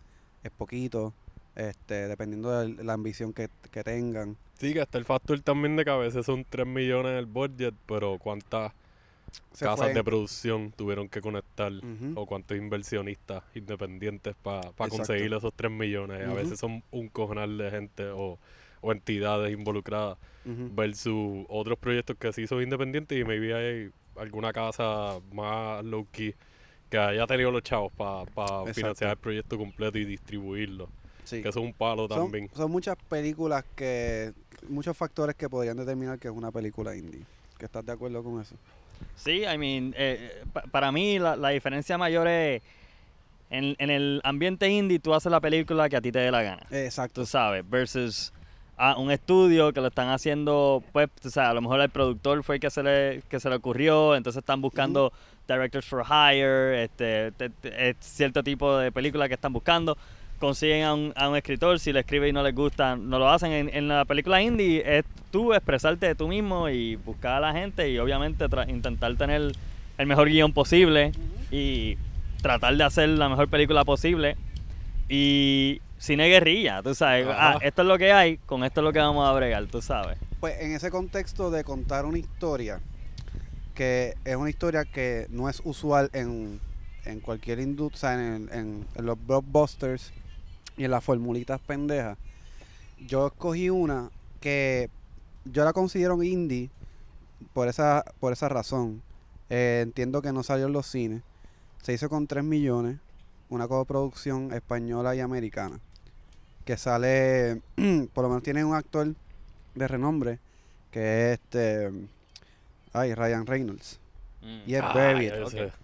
es 0.43 0.51
poquito 0.51 1.13
este 1.55 2.07
dependiendo 2.07 2.51
de 2.59 2.83
la 2.83 2.93
ambición 2.93 3.33
que, 3.33 3.49
que 3.71 3.83
tengan 3.83 4.37
Sí, 4.57 4.73
que 4.73 4.81
está 4.81 4.97
el 4.97 5.05
factor 5.05 5.37
también 5.41 5.75
de 5.75 5.83
que 5.83 5.91
a 5.91 5.97
veces 5.97 6.25
son 6.25 6.45
3 6.49 6.65
millones 6.65 7.19
el 7.19 7.25
budget, 7.25 7.73
pero 7.85 8.17
cuántas 8.19 8.71
Se 9.53 9.65
casas 9.65 9.85
fue- 9.87 9.93
de 9.93 10.03
producción 10.03 10.71
tuvieron 10.75 11.07
que 11.09 11.21
conectar 11.21 11.71
o 12.15 12.25
cuántos 12.25 12.57
inversionistas 12.57 13.43
independientes 13.55 14.35
para 14.41 14.59
Exacto. 14.69 14.89
conseguir 14.97 15.33
esos 15.33 15.53
3 15.55 15.71
millones. 15.71 16.21
A 16.23 16.27
Ujú. 16.27 16.35
veces 16.35 16.59
son 16.59 16.83
un 16.91 17.07
cojonal 17.09 17.57
de 17.57 17.71
gente 17.71 18.05
o, 18.09 18.37
o 18.81 18.91
entidades 18.91 19.51
involucradas 19.53 20.17
Ujú. 20.45 20.69
versus 20.75 21.45
otros 21.49 21.77
proyectos 21.79 22.15
que 22.17 22.31
sí 22.33 22.47
son 22.47 22.61
independientes 22.61 23.17
y 23.19 23.23
maybe 23.23 23.53
hay 23.53 23.91
alguna 24.15 24.53
casa 24.53 25.19
más 25.33 25.83
low 25.83 26.05
key 26.11 26.33
que 26.89 26.97
haya 26.99 27.25
tenido 27.27 27.51
los 27.51 27.63
chavos 27.63 27.91
para 27.93 28.21
Exacto. 28.21 28.73
financiar 28.73 29.09
el 29.11 29.17
proyecto 29.17 29.57
completo 29.57 29.97
y 29.97 30.05
distribuirlo. 30.05 30.87
Sí. 31.23 31.41
Que 31.41 31.49
eso 31.49 31.59
es 31.59 31.65
un 31.65 31.73
palo 31.73 32.07
son, 32.07 32.25
también. 32.25 32.49
son 32.53 32.69
muchas 32.71 32.95
películas 33.09 33.65
que 33.75 34.31
muchos 34.69 34.95
factores 34.95 35.35
que 35.35 35.49
podrían 35.49 35.75
determinar 35.75 36.19
que 36.19 36.27
es 36.27 36.33
una 36.33 36.51
película 36.51 36.95
indie 36.95 37.23
que 37.57 37.65
estás 37.65 37.83
de 37.85 37.91
acuerdo 37.93 38.23
con 38.23 38.39
eso 38.41 38.55
Sí, 39.15 39.43
I 39.43 39.57
mean, 39.57 39.93
eh, 39.97 40.43
pa- 40.53 40.63
para 40.71 40.91
mí 40.91 41.17
la, 41.19 41.35
la 41.35 41.49
diferencia 41.49 41.97
mayor 41.97 42.27
es 42.27 42.61
en, 43.49 43.75
en 43.79 43.89
el 43.89 44.21
ambiente 44.23 44.69
indie 44.69 44.99
tú 44.99 45.13
haces 45.13 45.31
la 45.31 45.39
película 45.39 45.87
que 45.89 45.95
a 45.95 46.01
ti 46.01 46.11
te 46.11 46.19
dé 46.19 46.31
la 46.31 46.41
gana, 46.43 46.63
exacto 46.71 47.21
tú 47.21 47.25
sabes, 47.27 47.67
versus 47.69 48.33
a 48.77 48.97
un 48.97 49.09
estudio 49.09 49.71
que 49.71 49.79
lo 49.79 49.87
están 49.87 50.09
haciendo, 50.09 50.83
pues, 50.91 51.07
o 51.25 51.29
sea, 51.29 51.51
a 51.51 51.53
lo 51.53 51.61
mejor 51.61 51.79
el 51.79 51.89
productor 51.89 52.43
fue 52.43 52.55
el 52.55 52.61
que 52.61 52.69
se 52.69 52.83
le, 52.83 53.21
que 53.29 53.39
se 53.39 53.49
le 53.49 53.55
ocurrió, 53.55 54.15
entonces 54.15 54.39
están 54.41 54.61
buscando 54.61 55.13
Directors 55.47 55.85
for 55.85 56.03
Hire, 56.05 56.83
este, 56.83 57.31
te- 57.33 57.49
te- 57.51 57.89
es 57.91 57.95
cierto 58.01 58.43
tipo 58.43 58.77
de 58.77 58.91
película 58.91 59.27
que 59.29 59.35
están 59.35 59.53
buscando. 59.53 59.97
Consiguen 60.39 60.83
a 60.83 60.93
un, 60.93 61.13
a 61.15 61.29
un 61.29 61.35
escritor, 61.37 61.79
si 61.79 61.93
le 61.93 62.01
escribe 62.01 62.27
y 62.27 62.33
no 62.33 62.43
les 62.43 62.53
gusta, 62.53 62.95
no 62.95 63.17
lo 63.19 63.29
hacen. 63.29 63.51
En, 63.51 63.69
en 63.73 63.87
la 63.87 64.05
película 64.05 64.41
indie 64.41 64.83
es 64.97 65.05
tú 65.31 65.53
expresarte 65.53 66.07
de 66.07 66.15
tú 66.15 66.27
mismo 66.27 66.69
y 66.69 66.97
buscar 66.97 67.35
a 67.35 67.39
la 67.39 67.53
gente 67.53 67.89
y 67.89 67.97
obviamente 67.99 68.45
intentar 68.67 69.15
tener 69.15 69.53
el 69.97 70.05
mejor 70.07 70.27
guion 70.29 70.51
posible 70.53 71.11
y 71.51 71.97
tratar 72.41 72.75
de 72.75 72.83
hacer 72.83 73.09
la 73.09 73.29
mejor 73.29 73.47
película 73.47 73.85
posible. 73.85 74.35
Y 75.07 75.81
cine 75.97 76.27
guerrilla, 76.27 76.81
tú 76.83 76.93
sabes. 76.95 77.27
Ah, 77.29 77.57
esto 77.61 77.81
es 77.83 77.87
lo 77.87 77.97
que 77.97 78.11
hay, 78.11 78.37
con 78.37 78.63
esto 78.63 78.81
es 78.81 78.83
lo 78.83 78.91
que 78.93 78.99
vamos 78.99 79.27
a 79.27 79.31
bregar, 79.33 79.65
tú 79.67 79.81
sabes. 79.81 80.17
Pues 80.39 80.59
en 80.59 80.73
ese 80.73 80.91
contexto 80.91 81.49
de 81.51 81.63
contar 81.63 82.05
una 82.05 82.17
historia, 82.17 82.79
que 83.73 84.15
es 84.25 84.35
una 84.35 84.49
historia 84.49 84.83
que 84.85 85.27
no 85.29 85.49
es 85.49 85.61
usual 85.63 86.09
en, 86.13 86.59
en 87.05 87.19
cualquier 87.19 87.59
industria, 87.59 87.95
o 87.95 87.99
sea, 87.99 88.13
en, 88.35 88.49
en- 88.51 88.85
en 88.95 89.05
los 89.05 89.17
blockbusters 89.25 90.11
y 90.77 90.83
en 90.85 90.91
las 90.91 91.03
formulitas 91.03 91.59
pendejas, 91.61 92.17
yo 93.07 93.27
escogí 93.27 93.69
una 93.69 94.09
que 94.39 94.89
yo 95.45 95.63
la 95.63 95.73
considero 95.73 96.21
indie 96.23 96.69
por 97.53 97.67
esa, 97.67 98.03
por 98.19 98.33
esa 98.33 98.49
razón. 98.49 99.01
Eh, 99.49 99.81
entiendo 99.83 100.21
que 100.21 100.31
no 100.31 100.43
salió 100.43 100.67
en 100.67 100.73
los 100.73 100.87
cines. 100.87 101.21
Se 101.81 101.93
hizo 101.93 102.09
con 102.09 102.25
3 102.27 102.43
millones, 102.43 102.97
una 103.49 103.67
coproducción 103.67 104.51
española 104.53 105.15
y 105.15 105.19
americana. 105.19 105.79
Que 106.65 106.77
sale, 106.77 107.61
por 108.13 108.23
lo 108.23 108.29
menos 108.29 108.43
tiene 108.43 108.65
un 108.65 108.73
actor 108.73 109.13
de 109.75 109.87
renombre, 109.87 110.39
que 110.91 111.33
es 111.33 111.39
este, 111.39 111.91
ay, 112.93 113.13
Ryan 113.13 113.45
Reynolds. 113.45 113.99
Y 114.65 114.73
es 114.75 114.81
Ah, 114.83 114.93
Buried. 114.93 115.33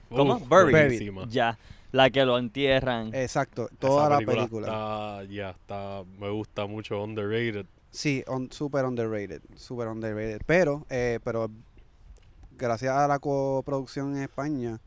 ¿Cómo? 0.10 0.39
Buried. 0.39 1.12
Ya, 1.29 1.57
la 1.91 2.10
que 2.10 2.25
lo 2.25 2.38
entierran. 2.38 3.13
Exacto, 3.13 3.65
Esa 3.65 3.75
toda 3.77 4.10
la 4.10 4.17
película. 4.19 4.67
Está, 4.67 5.24
ya 5.25 5.50
está, 5.51 6.03
me 6.19 6.29
gusta 6.29 6.65
mucho, 6.65 7.03
underrated. 7.03 7.65
Sí, 7.91 8.24
on, 8.27 8.51
super 8.51 8.86
underrated, 8.86 9.41
super 9.55 9.88
underrated. 9.88 10.41
Pero, 10.45 10.86
eh, 10.89 11.19
pero 11.24 11.50
gracias 12.57 12.95
a 12.95 13.07
la 13.07 13.19
coproducción 13.19 14.15
en 14.15 14.24
España, 14.24 14.79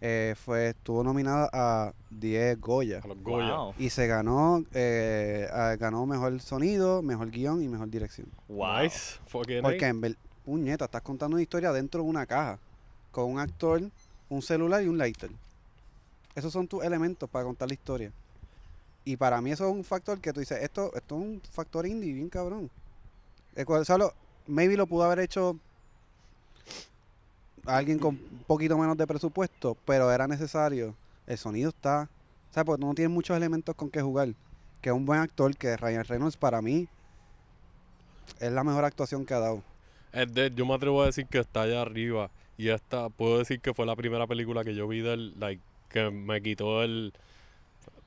eh, 0.00 0.34
fue, 0.36 0.70
estuvo 0.70 1.02
nominada 1.04 1.48
a 1.52 1.92
10 2.10 2.60
Goya. 2.60 3.00
A 3.02 3.08
los 3.08 3.22
Goya. 3.22 3.56
Wow. 3.56 3.74
Y 3.78 3.90
se 3.90 4.06
ganó, 4.06 4.64
eh, 4.72 5.48
ganó 5.78 6.06
mejor 6.06 6.40
sonido, 6.40 7.02
mejor 7.02 7.30
guion 7.30 7.62
y 7.62 7.68
mejor 7.68 7.90
dirección. 7.90 8.28
Wow. 8.48 8.88
Porque 9.30 9.86
en 9.86 10.00
ver, 10.00 10.16
puñeta, 10.44 10.86
estás 10.86 11.02
contando 11.02 11.34
una 11.34 11.42
historia 11.42 11.72
dentro 11.72 12.02
de 12.02 12.08
una 12.08 12.26
caja, 12.26 12.58
con 13.12 13.30
un 13.30 13.38
actor, 13.38 13.82
un 14.28 14.42
celular 14.42 14.82
y 14.82 14.88
un 14.88 14.98
lighter. 14.98 15.30
Esos 16.38 16.52
son 16.52 16.68
tus 16.68 16.84
elementos 16.84 17.28
para 17.28 17.44
contar 17.44 17.66
la 17.68 17.74
historia. 17.74 18.12
Y 19.04 19.16
para 19.16 19.40
mí 19.40 19.50
eso 19.50 19.68
es 19.68 19.74
un 19.74 19.82
factor 19.82 20.20
que 20.20 20.32
tú 20.32 20.38
dices, 20.38 20.62
esto, 20.62 20.92
esto 20.94 21.16
es 21.16 21.20
un 21.20 21.42
factor 21.50 21.84
indie, 21.84 22.12
bien 22.12 22.28
cabrón. 22.28 22.70
Cual 23.66 23.84
solo, 23.84 24.14
maybe 24.46 24.76
lo 24.76 24.86
pudo 24.86 25.02
haber 25.02 25.18
hecho 25.18 25.56
alguien 27.66 27.98
con 27.98 28.14
un 28.14 28.44
poquito 28.46 28.78
menos 28.78 28.96
de 28.96 29.04
presupuesto, 29.04 29.76
pero 29.84 30.12
era 30.12 30.28
necesario. 30.28 30.94
El 31.26 31.38
sonido 31.38 31.70
está, 31.70 32.08
o 32.50 32.54
sea, 32.54 32.64
porque 32.64 32.84
no 32.84 32.94
tienes 32.94 33.12
muchos 33.12 33.36
elementos 33.36 33.74
con 33.74 33.90
que 33.90 34.00
jugar. 34.00 34.28
Que 34.80 34.90
es 34.90 34.94
un 34.94 35.06
buen 35.06 35.18
actor, 35.18 35.56
que 35.56 35.76
Ryan 35.76 36.04
Reynolds 36.04 36.36
para 36.36 36.62
mí 36.62 36.86
es 38.38 38.52
la 38.52 38.62
mejor 38.62 38.84
actuación 38.84 39.26
que 39.26 39.34
ha 39.34 39.40
dado. 39.40 39.62
Yo 40.54 40.66
me 40.66 40.74
atrevo 40.74 41.02
a 41.02 41.06
decir 41.06 41.26
que 41.26 41.40
está 41.40 41.62
allá 41.62 41.82
arriba. 41.82 42.30
Y 42.56 42.68
esta, 42.68 43.08
puedo 43.08 43.38
decir 43.38 43.60
que 43.60 43.74
fue 43.74 43.86
la 43.86 43.96
primera 43.96 44.26
película 44.28 44.62
que 44.64 44.74
yo 44.74 44.86
vi 44.86 45.00
del, 45.00 45.38
like, 45.40 45.62
que 45.88 46.10
me 46.10 46.40
quitó 46.40 46.82
el 46.82 47.12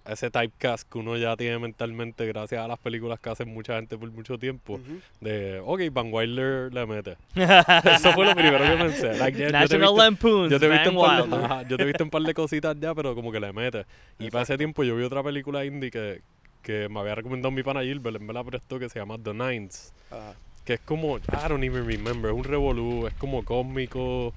ese 0.05 0.31
typecast 0.31 0.89
que 0.89 0.97
uno 0.97 1.15
ya 1.17 1.35
tiene 1.37 1.59
mentalmente 1.59 2.25
gracias 2.25 2.63
a 2.63 2.67
las 2.67 2.79
películas 2.79 3.19
que 3.19 3.29
hacen 3.29 3.53
mucha 3.53 3.75
gente 3.75 3.97
por 3.97 4.09
mucho 4.11 4.37
tiempo. 4.37 4.73
Ujú. 4.73 4.99
De, 5.19 5.61
ok, 5.63 5.81
Van 5.91 6.11
Wilder 6.11 6.73
le 6.73 6.85
mete. 6.85 7.17
Eso 7.35 8.11
fue 8.13 8.25
lo 8.25 8.35
primero 8.35 8.63
que 8.63 8.83
pensé. 8.83 9.17
Like, 9.17 9.51
National 9.51 9.95
Lampoons, 9.95 10.51
Yo 10.51 10.59
te 10.59 10.65
he 10.65 10.69
visto 10.69 10.89
un 10.89 10.97
par 10.97 11.17
de, 11.17 11.21
Wilder. 11.23 11.45
ajá, 11.45 11.67
yo 11.67 11.77
te 11.77 11.85
visto 11.85 12.03
un 12.03 12.09
par 12.09 12.21
de 12.23 12.33
cositas 12.33 12.75
ya, 12.79 12.95
pero 12.95 13.13
como 13.13 13.31
que 13.31 13.39
le 13.39 13.53
metes. 13.53 13.85
Y 14.19 14.29
para 14.31 14.43
ese 14.43 14.57
tiempo 14.57 14.83
yo 14.83 14.95
vi 14.95 15.03
otra 15.03 15.21
película 15.23 15.63
indie 15.65 15.91
que, 15.91 16.21
que 16.63 16.89
me 16.89 16.99
había 16.99 17.15
recomendado 17.15 17.51
mi 17.51 17.61
pana 17.63 17.81
Gilbert, 17.81 18.19
me 18.19 18.33
la 18.33 18.43
prestó, 18.43 18.79
que 18.79 18.89
se 18.89 18.99
llama 18.99 19.17
The 19.23 19.33
Nines. 19.33 19.93
Ajá. 20.09 20.33
Que 20.65 20.73
es 20.73 20.79
como, 20.79 21.17
I 21.17 21.47
don't 21.47 21.63
even 21.63 21.85
remember, 21.87 22.31
es 22.31 22.37
un 22.37 22.43
revolú, 22.43 23.07
es 23.07 23.13
como 23.15 23.43
cósmico, 23.43 24.33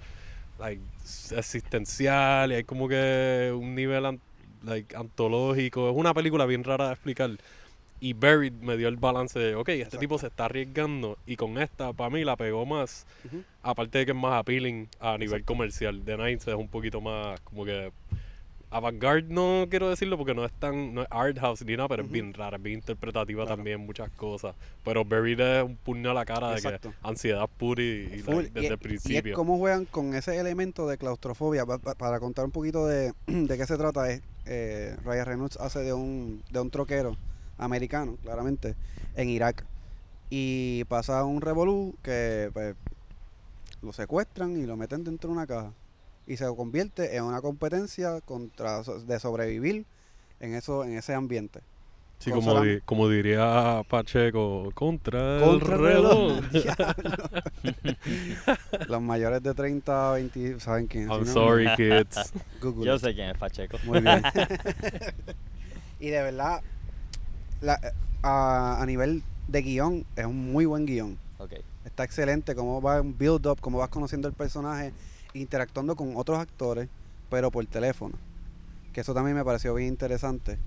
like, 0.58 0.80
existencial, 1.36 2.52
y 2.52 2.56
hay 2.56 2.64
como 2.64 2.88
que 2.88 3.52
un 3.56 3.74
nivel 3.74 4.06
an- 4.06 4.20
like, 4.64 4.96
antológico. 4.96 5.90
Es 5.90 5.96
una 5.96 6.14
película 6.14 6.46
bien 6.46 6.64
rara 6.64 6.86
de 6.88 6.92
explicar. 6.94 7.30
Y 8.00 8.12
Buried 8.12 8.52
me 8.54 8.76
dio 8.76 8.88
el 8.88 8.96
balance 8.96 9.38
de, 9.38 9.54
ok, 9.54 9.68
este 9.68 9.82
Exacto. 9.82 9.98
tipo 9.98 10.18
se 10.18 10.26
está 10.26 10.44
arriesgando. 10.46 11.16
Y 11.26 11.36
con 11.36 11.56
esta, 11.58 11.92
para 11.94 12.10
mí, 12.10 12.22
la 12.24 12.36
pegó 12.36 12.66
más. 12.66 13.06
Aparte 13.62 13.98
de 13.98 14.04
que 14.06 14.10
es 14.12 14.16
más 14.16 14.34
appealing 14.40 14.88
a 15.00 15.16
nivel 15.16 15.42
comercial. 15.44 16.02
The 16.04 16.16
Nines 16.18 16.46
es 16.46 16.54
un 16.54 16.68
poquito 16.68 17.00
más 17.00 17.40
como 17.40 17.64
que 17.64 17.92
avant-garde, 18.74 19.32
no 19.32 19.66
quiero 19.70 19.88
decirlo 19.88 20.18
porque 20.18 20.34
no 20.34 20.44
es 20.44 20.52
tan, 20.52 20.94
no 20.94 21.02
es 21.02 21.08
art 21.10 21.38
house 21.38 21.64
ni 21.64 21.76
nada, 21.76 21.88
pero 21.88 22.02
es 22.02 22.10
bien 22.10 22.34
rara, 22.34 22.56
es 22.56 22.62
bien 22.62 22.78
interpretativa 22.78 23.44
Claro. 23.44 23.56
también, 23.56 23.80
muchas 23.80 24.10
cosas. 24.10 24.56
Pero 24.84 25.04
Buried 25.04 25.38
es 25.38 25.62
un 25.64 25.76
puño 25.76 26.10
a 26.10 26.14
la 26.14 26.24
cara 26.24 26.54
de 26.54 26.60
que 26.60 26.90
ansiedad 27.02 27.48
pura 27.56 27.80
y, 27.82 27.84
y, 27.86 28.22
desde 28.22 28.62
y, 28.62 28.66
el 28.66 28.72
y 28.72 28.76
principio. 28.76 29.30
es 29.32 29.36
cómo 29.36 29.58
juegan 29.58 29.84
con 29.84 30.14
ese 30.14 30.36
elemento 30.38 30.88
de 30.88 30.98
claustrofobia. 30.98 31.64
Pa- 31.64 31.78
pa- 31.78 31.94
para 31.94 32.18
contar 32.18 32.44
un 32.46 32.50
poquito 32.50 32.86
de, 32.86 33.12
de 33.26 33.56
qué 33.56 33.64
se 33.64 33.76
trata, 33.76 34.10
es, 34.10 34.22
eh, 34.46 34.96
Ryan 35.04 35.26
Reynolds 35.26 35.56
hace 35.58 35.78
de 35.80 35.92
un, 35.92 36.42
de 36.50 36.60
un 36.60 36.70
troquero 36.70 37.16
americano, 37.58 38.16
claramente, 38.24 38.74
en 39.16 39.28
Irak. 39.28 39.64
Y 40.30 40.82
pasa 40.88 41.22
un 41.24 41.40
revolú 41.40 41.94
que 42.02 42.50
pues, 42.52 42.74
lo 43.82 43.92
secuestran 43.92 44.56
y 44.56 44.66
lo 44.66 44.76
meten 44.76 45.04
dentro 45.04 45.28
de 45.30 45.36
una 45.36 45.46
caja. 45.46 45.70
Y 46.26 46.36
se 46.36 46.46
convierte 46.56 47.16
en 47.16 47.24
una 47.24 47.40
competencia 47.42 48.20
contra 48.22 48.82
de 48.82 49.20
sobrevivir 49.20 49.84
en 50.40 50.54
eso 50.54 50.84
en 50.84 50.96
ese 50.96 51.14
ambiente. 51.14 51.60
Sí, 52.18 52.30
como, 52.30 52.62
di- 52.62 52.80
como 52.86 53.08
diría 53.08 53.82
Pacheco, 53.90 54.70
contra, 54.74 55.40
Contra 55.40 55.74
el 55.76 55.80
el 55.80 55.86
reloj. 55.86 56.40
Los 58.88 59.02
mayores 59.02 59.42
de 59.42 59.52
30 59.54 60.10
a 60.10 60.12
20 60.14 60.60
saben 60.60 60.86
quién 60.86 61.04
es. 61.04 61.10
I'm 61.10 61.22
si 61.26 61.28
no, 61.28 61.32
sorry, 61.34 61.66
kids. 61.76 62.32
Google 62.62 62.86
Yo 62.86 62.94
it. 62.94 63.00
sé 63.00 63.14
quién 63.14 63.30
es 63.30 63.36
Pacheco. 63.38 63.78
Muy 63.84 64.00
bien. 64.00 64.22
y 66.00 66.08
de 66.08 66.22
verdad, 66.22 66.62
la- 67.60 67.80
a, 68.22 68.80
a 68.82 68.86
nivel 68.86 69.22
de 69.48 69.62
guion, 69.62 70.06
es 70.16 70.24
un 70.24 70.52
muy 70.52 70.64
buen 70.64 70.86
guion. 70.86 71.18
Está 71.84 72.04
excelente 72.04 72.54
cómo 72.54 72.80
va 72.80 73.00
un 73.02 73.18
build-up, 73.18 73.60
cómo 73.60 73.76
vas 73.78 73.90
conociendo 73.90 74.26
el 74.28 74.34
personaje, 74.34 74.94
interactuando 75.44 75.96
con 75.96 76.16
otros 76.16 76.38
actores, 76.38 76.88
pero 77.28 77.50
por 77.50 77.66
teléfono. 77.66 78.16
Que 78.92 79.00
eso 79.00 79.12
también 79.12 79.36
me 79.36 79.44
pareció 79.44 79.74
bien 79.74 79.88
interesante. 79.88 80.58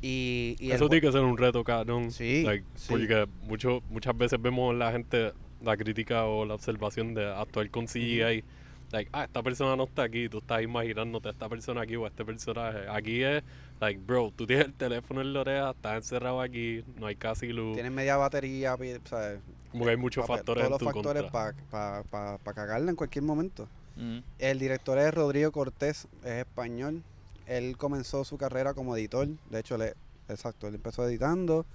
Y, 0.00 0.56
Eso 0.60 0.88
tiene 0.88 1.00
que 1.06 1.12
ser 1.12 1.20
un 1.20 1.36
reto, 1.36 1.62
cabrón. 1.62 2.10
Sí, 2.10 2.42
Like, 2.42 2.64
sí. 2.74 2.86
Porque 2.88 3.28
mucho, 3.42 3.82
muchas 3.90 4.16
veces 4.16 4.40
vemos 4.40 4.74
la 4.74 4.90
gente, 4.90 5.32
la 5.62 5.76
crítica 5.76 6.24
o 6.24 6.44
la 6.44 6.54
observación 6.54 7.14
de 7.14 7.32
actuar 7.32 7.70
con 7.70 7.86
CGI. 7.86 8.42
Like, 8.90 9.10
ah, 9.12 9.24
esta 9.24 9.42
persona 9.42 9.74
no 9.74 9.84
está 9.84 10.02
aquí, 10.02 10.28
tú 10.28 10.38
estás 10.38 10.60
imaginándote 10.62 11.28
a 11.28 11.30
esta 11.32 11.48
persona 11.48 11.82
aquí 11.82 11.96
o 11.96 12.04
a 12.04 12.08
este 12.08 12.24
personaje. 12.24 12.80
Aquí 12.90 13.22
es, 13.22 13.42
like, 13.80 14.00
bro, 14.04 14.32
tú 14.36 14.46
tienes 14.46 14.66
el 14.66 14.74
teléfono 14.74 15.20
en 15.22 15.32
la 15.32 15.40
oreja, 15.40 15.70
estás 15.70 15.96
encerrado 15.96 16.40
aquí, 16.40 16.84
no 16.98 17.06
hay 17.06 17.16
casi 17.16 17.52
luz. 17.52 17.74
Tienes 17.74 17.92
media 17.92 18.16
batería, 18.16 18.76
¿sabes? 19.04 19.40
Como 19.70 19.84
que 19.84 19.90
hay 19.90 19.96
muchos 19.96 20.26
factores 20.26 20.64
todos 20.66 20.80
en 20.82 20.84
los 20.86 20.94
factores 20.94 21.22
para 21.30 21.52
pa, 21.70 22.02
pa- 22.10 22.38
pa 22.38 22.52
cagarla 22.52 22.90
en 22.90 22.96
cualquier 22.96 23.24
momento. 23.24 23.66
Mm. 23.96 24.18
El 24.38 24.58
director 24.58 24.98
es 24.98 25.12
Rodrigo 25.12 25.52
Cortés, 25.52 26.08
es 26.24 26.32
español. 26.32 27.02
Él 27.46 27.76
comenzó 27.76 28.24
su 28.24 28.38
carrera 28.38 28.74
como 28.74 28.96
editor. 28.96 29.28
De 29.50 29.58
hecho, 29.58 29.74
él, 29.76 29.94
exacto, 30.28 30.66
él 30.68 30.74
empezó 30.74 31.06
editando. 31.06 31.66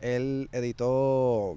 Él 0.00 0.48
editó. 0.52 1.56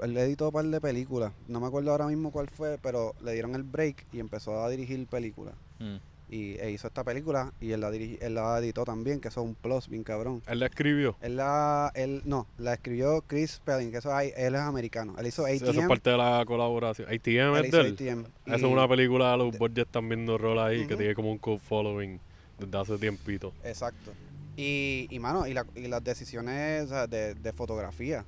Él 0.00 0.16
editó 0.16 0.46
un 0.46 0.52
par 0.52 0.64
de 0.64 0.80
películas. 0.80 1.32
No 1.48 1.60
me 1.60 1.66
acuerdo 1.66 1.90
ahora 1.92 2.06
mismo 2.06 2.32
cuál 2.32 2.48
fue, 2.48 2.78
pero 2.82 3.14
le 3.22 3.32
dieron 3.32 3.54
el 3.54 3.62
break 3.62 4.06
y 4.12 4.20
empezó 4.20 4.62
a 4.62 4.68
dirigir 4.68 5.06
películas. 5.06 5.54
Mm. 5.78 5.96
Y 6.28 6.56
e 6.58 6.70
hizo 6.70 6.86
esta 6.88 7.04
película 7.04 7.52
y 7.60 7.72
él 7.72 7.80
la, 7.82 7.90
él 7.90 8.34
la 8.34 8.58
editó 8.58 8.84
también, 8.84 9.20
que 9.20 9.28
eso 9.28 9.42
es 9.42 9.46
un 9.46 9.54
plus 9.54 9.88
bien 9.88 10.02
cabrón. 10.02 10.42
Él 10.46 10.58
la 10.58 10.66
escribió. 10.66 11.16
Él 11.20 11.36
la, 11.36 11.92
él, 11.94 12.22
no, 12.24 12.46
la 12.58 12.74
escribió 12.74 13.22
Chris 13.26 13.52
Spelling, 13.52 13.90
que 13.92 13.98
eso 13.98 14.12
hay, 14.14 14.32
él 14.36 14.54
es 14.54 14.60
americano. 14.62 15.14
Él 15.18 15.26
hizo 15.26 15.46
Eso 15.46 15.70
ATM. 15.70 15.80
es 15.80 15.86
parte 15.88 16.10
de 16.10 16.16
la 16.16 16.42
colaboración. 16.46 17.08
ATM 17.08 17.56
él 17.56 17.64
es 17.66 17.70
de 17.72 17.80
él. 17.80 17.92
ATM. 17.92 18.24
Esa 18.46 18.56
es 18.56 18.62
una 18.62 18.88
película 18.88 19.32
de 19.32 19.36
los 19.38 19.58
Borges 19.58 19.86
también 19.90 20.24
no 20.24 20.38
rol 20.38 20.58
ahí 20.58 20.86
que 20.86 20.96
tiene 20.96 21.14
como 21.14 21.30
un 21.30 21.38
cult 21.38 21.60
following 21.60 22.18
desde 22.58 22.78
hace 22.78 22.98
tiempito. 22.98 23.52
Exacto. 23.62 24.12
Y, 24.56 25.06
y 25.10 25.18
mano, 25.18 25.46
y, 25.46 25.52
la- 25.52 25.66
y 25.74 25.88
las 25.88 26.02
decisiones 26.02 26.84
o 26.84 26.88
sea, 26.88 27.06
de, 27.06 27.34
de 27.34 27.52
fotografía. 27.52 28.24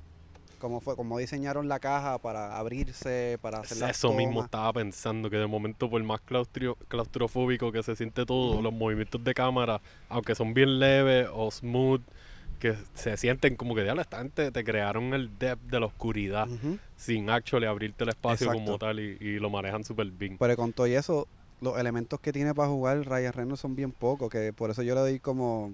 Cómo 0.59 0.81
fue, 0.81 0.97
cómo 0.97 1.19
diseñaron 1.19 1.69
la 1.69 1.79
caja 1.79 2.19
para 2.19 2.59
abrirse, 2.59 3.39
para 3.41 3.61
hacer 3.61 3.79
las 3.79 3.91
Eso 3.91 4.13
mismo 4.13 4.43
estaba 4.43 4.73
pensando, 4.73 5.31
que 5.31 5.37
de 5.37 5.47
momento 5.47 5.89
por 5.91 6.03
más 6.03 6.21
claustrio- 6.21 6.77
claustrofóbico 6.89 7.73
que 7.73 7.83
se 7.83 7.97
siente 7.97 8.25
todo, 8.27 8.63
los 8.63 8.73
movimientos 8.73 9.23
de 9.23 9.35
cámara, 9.35 9.81
aunque 10.09 10.35
son 10.35 10.55
bien 10.55 10.79
leves 10.79 11.29
o 11.33 11.51
smooth, 11.51 12.03
que 12.59 12.75
se 12.95 13.17
sienten 13.19 13.55
como 13.57 13.75
que 13.75 13.83
diablo, 13.83 14.01
esta 14.01 14.19
gente 14.19 14.51
te 14.51 14.65
crearon 14.65 15.13
el 15.13 15.39
depth 15.39 15.63
de 15.65 15.81
la 15.81 15.87
oscuridad 15.87 16.49
sin 16.97 17.29
actually 17.29 17.67
abrirte 17.67 18.05
el 18.05 18.11
espacio 18.11 18.51
como 18.51 18.79
tal 18.79 18.99
y, 18.99 19.19
y 19.21 19.39
lo 19.39 19.51
manejan 19.51 19.85
súper 19.85 20.07
bien. 20.11 20.39
Pero 20.39 20.57
con 20.57 20.73
todo 20.73 20.87
y 20.87 20.95
eso, 20.95 21.29
los 21.61 21.79
elementos 21.79 22.19
que 22.21 22.33
tiene 22.33 22.55
para 22.55 22.69
jugar 22.69 23.07
Ryan 23.07 23.33
Reynolds 23.33 23.61
son 23.61 23.77
bien 23.77 23.93
pocos, 23.93 24.31
que 24.31 24.53
por 24.55 24.71
eso 24.71 24.83
yo 24.83 24.95
le 24.95 25.01
doy 25.03 25.21
como 25.21 25.73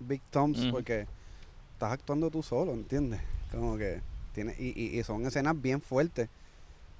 Big 0.00 0.22
Thumbs, 0.30 0.60
Ujú. 0.60 0.70
porque 0.70 1.06
estás 1.74 1.92
actuando 1.92 2.30
tú 2.30 2.42
solo, 2.42 2.72
¿entiendes? 2.72 3.20
Como 3.50 3.76
que 3.76 4.00
tiene, 4.32 4.54
y, 4.58 4.72
y, 4.80 4.98
y 4.98 5.02
son 5.02 5.24
escenas 5.26 5.60
bien 5.60 5.80
fuertes 5.80 6.28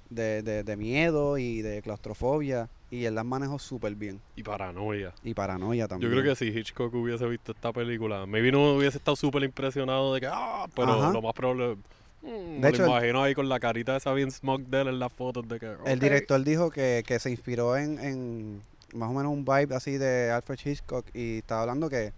de, 0.09 0.41
de, 0.41 0.63
de 0.63 0.77
miedo 0.77 1.37
y 1.37 1.61
de 1.61 1.81
claustrofobia, 1.81 2.69
y 2.89 3.05
él 3.05 3.15
las 3.15 3.25
manejó 3.25 3.59
súper 3.59 3.95
bien. 3.95 4.21
Y 4.35 4.43
paranoia. 4.43 5.13
Y 5.23 5.33
paranoia 5.33 5.87
también. 5.87 6.09
Yo 6.11 6.17
creo 6.17 6.31
que 6.31 6.35
si 6.35 6.57
Hitchcock 6.57 6.93
hubiese 6.93 7.25
visto 7.27 7.51
esta 7.51 7.73
película, 7.73 8.25
maybe 8.25 8.51
no 8.51 8.75
hubiese 8.75 8.97
estado 8.97 9.15
súper 9.15 9.43
impresionado 9.43 10.13
de 10.13 10.21
que, 10.21 10.27
ah, 10.31 10.67
pero 10.75 10.93
Ajá. 10.93 11.11
lo 11.11 11.21
más 11.21 11.33
probable, 11.33 11.75
mm, 12.21 12.27
De 12.27 12.59
me 12.59 12.69
hecho, 12.69 12.83
lo 12.83 12.89
imagino 12.89 13.23
ahí 13.23 13.35
con 13.35 13.49
la 13.49 13.59
carita 13.59 13.95
esa 13.97 14.13
bien 14.13 14.31
smug 14.31 14.61
de 14.61 14.81
él 14.81 14.87
en 14.87 14.99
las 14.99 15.11
fotos 15.11 15.47
de 15.47 15.59
que, 15.59 15.75
El 15.85 15.99
director 15.99 16.41
dijo 16.43 16.71
que, 16.71 17.03
que 17.05 17.19
se 17.19 17.29
inspiró 17.29 17.75
en, 17.75 17.99
en 17.99 18.61
más 18.93 19.09
o 19.09 19.13
menos 19.13 19.33
un 19.33 19.43
vibe 19.43 19.75
así 19.75 19.97
de 19.97 20.31
Alfred 20.31 20.59
Hitchcock 20.63 21.05
y 21.13 21.39
estaba 21.39 21.61
hablando 21.61 21.89
que 21.89 22.13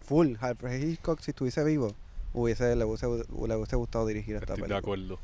full 0.00 0.34
Alfred 0.40 0.82
Hitchcock 0.82 1.20
si 1.20 1.32
estuviese 1.32 1.62
vivo 1.62 1.92
hubiese 2.40 2.76
le 2.76 2.84
hubiese, 2.84 3.06
le 3.06 3.56
hubiese 3.56 3.76
gustado 3.76 4.06
dirigir 4.06 4.36
esta 4.36 4.54
Estoy 4.54 4.68
de 4.68 4.74
película. 4.74 4.78
acuerdo. 4.78 5.18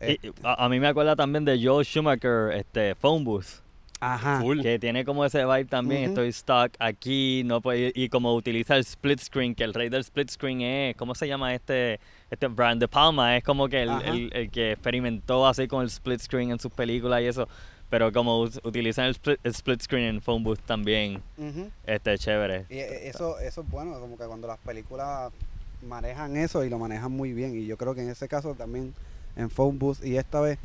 Eh, 0.00 0.18
Y- 0.22 0.30
a, 0.42 0.64
a 0.64 0.68
mí 0.68 0.80
me 0.80 0.88
acuerda 0.88 1.14
también 1.16 1.44
de 1.44 1.58
Joel 1.64 1.84
Schumacher, 1.86 2.52
este, 2.56 2.94
Phone 2.96 3.24
Booth. 3.24 3.60
ajá. 4.00 4.40
Full. 4.40 4.60
Que 4.62 4.78
tiene 4.80 5.04
como 5.04 5.24
ese 5.24 5.44
vibe 5.44 5.66
también, 5.66 6.02
estoy 6.10 6.32
stuck 6.32 6.72
aquí, 6.80 7.42
no 7.44 7.60
puedo, 7.60 7.78
y, 7.78 7.92
y 7.94 8.08
como 8.08 8.34
utiliza 8.34 8.74
el 8.74 8.80
split 8.80 9.20
screen, 9.20 9.54
que 9.54 9.62
el 9.62 9.72
rey 9.72 9.88
del 9.88 10.00
split 10.00 10.28
screen 10.30 10.60
es, 10.60 10.96
¿cómo 10.96 11.14
se 11.14 11.28
llama 11.28 11.54
este? 11.54 12.00
Este 12.28 12.48
Brian 12.48 12.78
De 12.80 12.88
Palma, 12.88 13.36
es 13.36 13.44
como 13.44 13.68
que 13.68 13.82
el, 13.82 13.90
el- 14.02 14.30
el 14.32 14.50
que 14.50 14.72
experimentó 14.72 15.46
así 15.46 15.68
con 15.68 15.82
el 15.82 15.86
split 15.88 16.18
screen 16.20 16.50
en 16.50 16.58
sus 16.58 16.72
películas 16.72 17.20
y 17.22 17.26
eso, 17.26 17.46
pero 17.90 18.10
como 18.12 18.40
utilizan 18.40 19.04
el 19.04 19.10
split, 19.12 19.38
el 19.44 19.52
split 19.52 19.82
screen 19.82 20.06
en 20.16 20.20
Phone 20.22 20.42
Booth 20.42 20.60
también, 20.66 21.22
este, 21.86 22.18
chévere. 22.18 22.66
Y 22.70 22.78
eh, 22.78 23.08
eso, 23.08 23.38
eso 23.38 23.60
es 23.60 23.70
bueno, 23.70 24.00
como 24.00 24.16
que 24.18 24.24
cuando 24.24 24.48
las 24.48 24.58
películas 24.58 25.30
manejan 25.88 26.36
eso 26.36 26.64
y 26.64 26.70
lo 26.70 26.78
manejan 26.78 27.12
muy 27.12 27.32
bien. 27.32 27.56
Y 27.58 27.66
yo 27.66 27.76
creo 27.76 27.94
que 27.94 28.02
en 28.02 28.10
ese 28.10 28.28
caso 28.28 28.54
también 28.54 28.94
en 29.36 29.50
Phone 29.50 29.78
Booth 29.78 30.04
y 30.04 30.16
esta 30.16 30.40
vez 30.40 30.58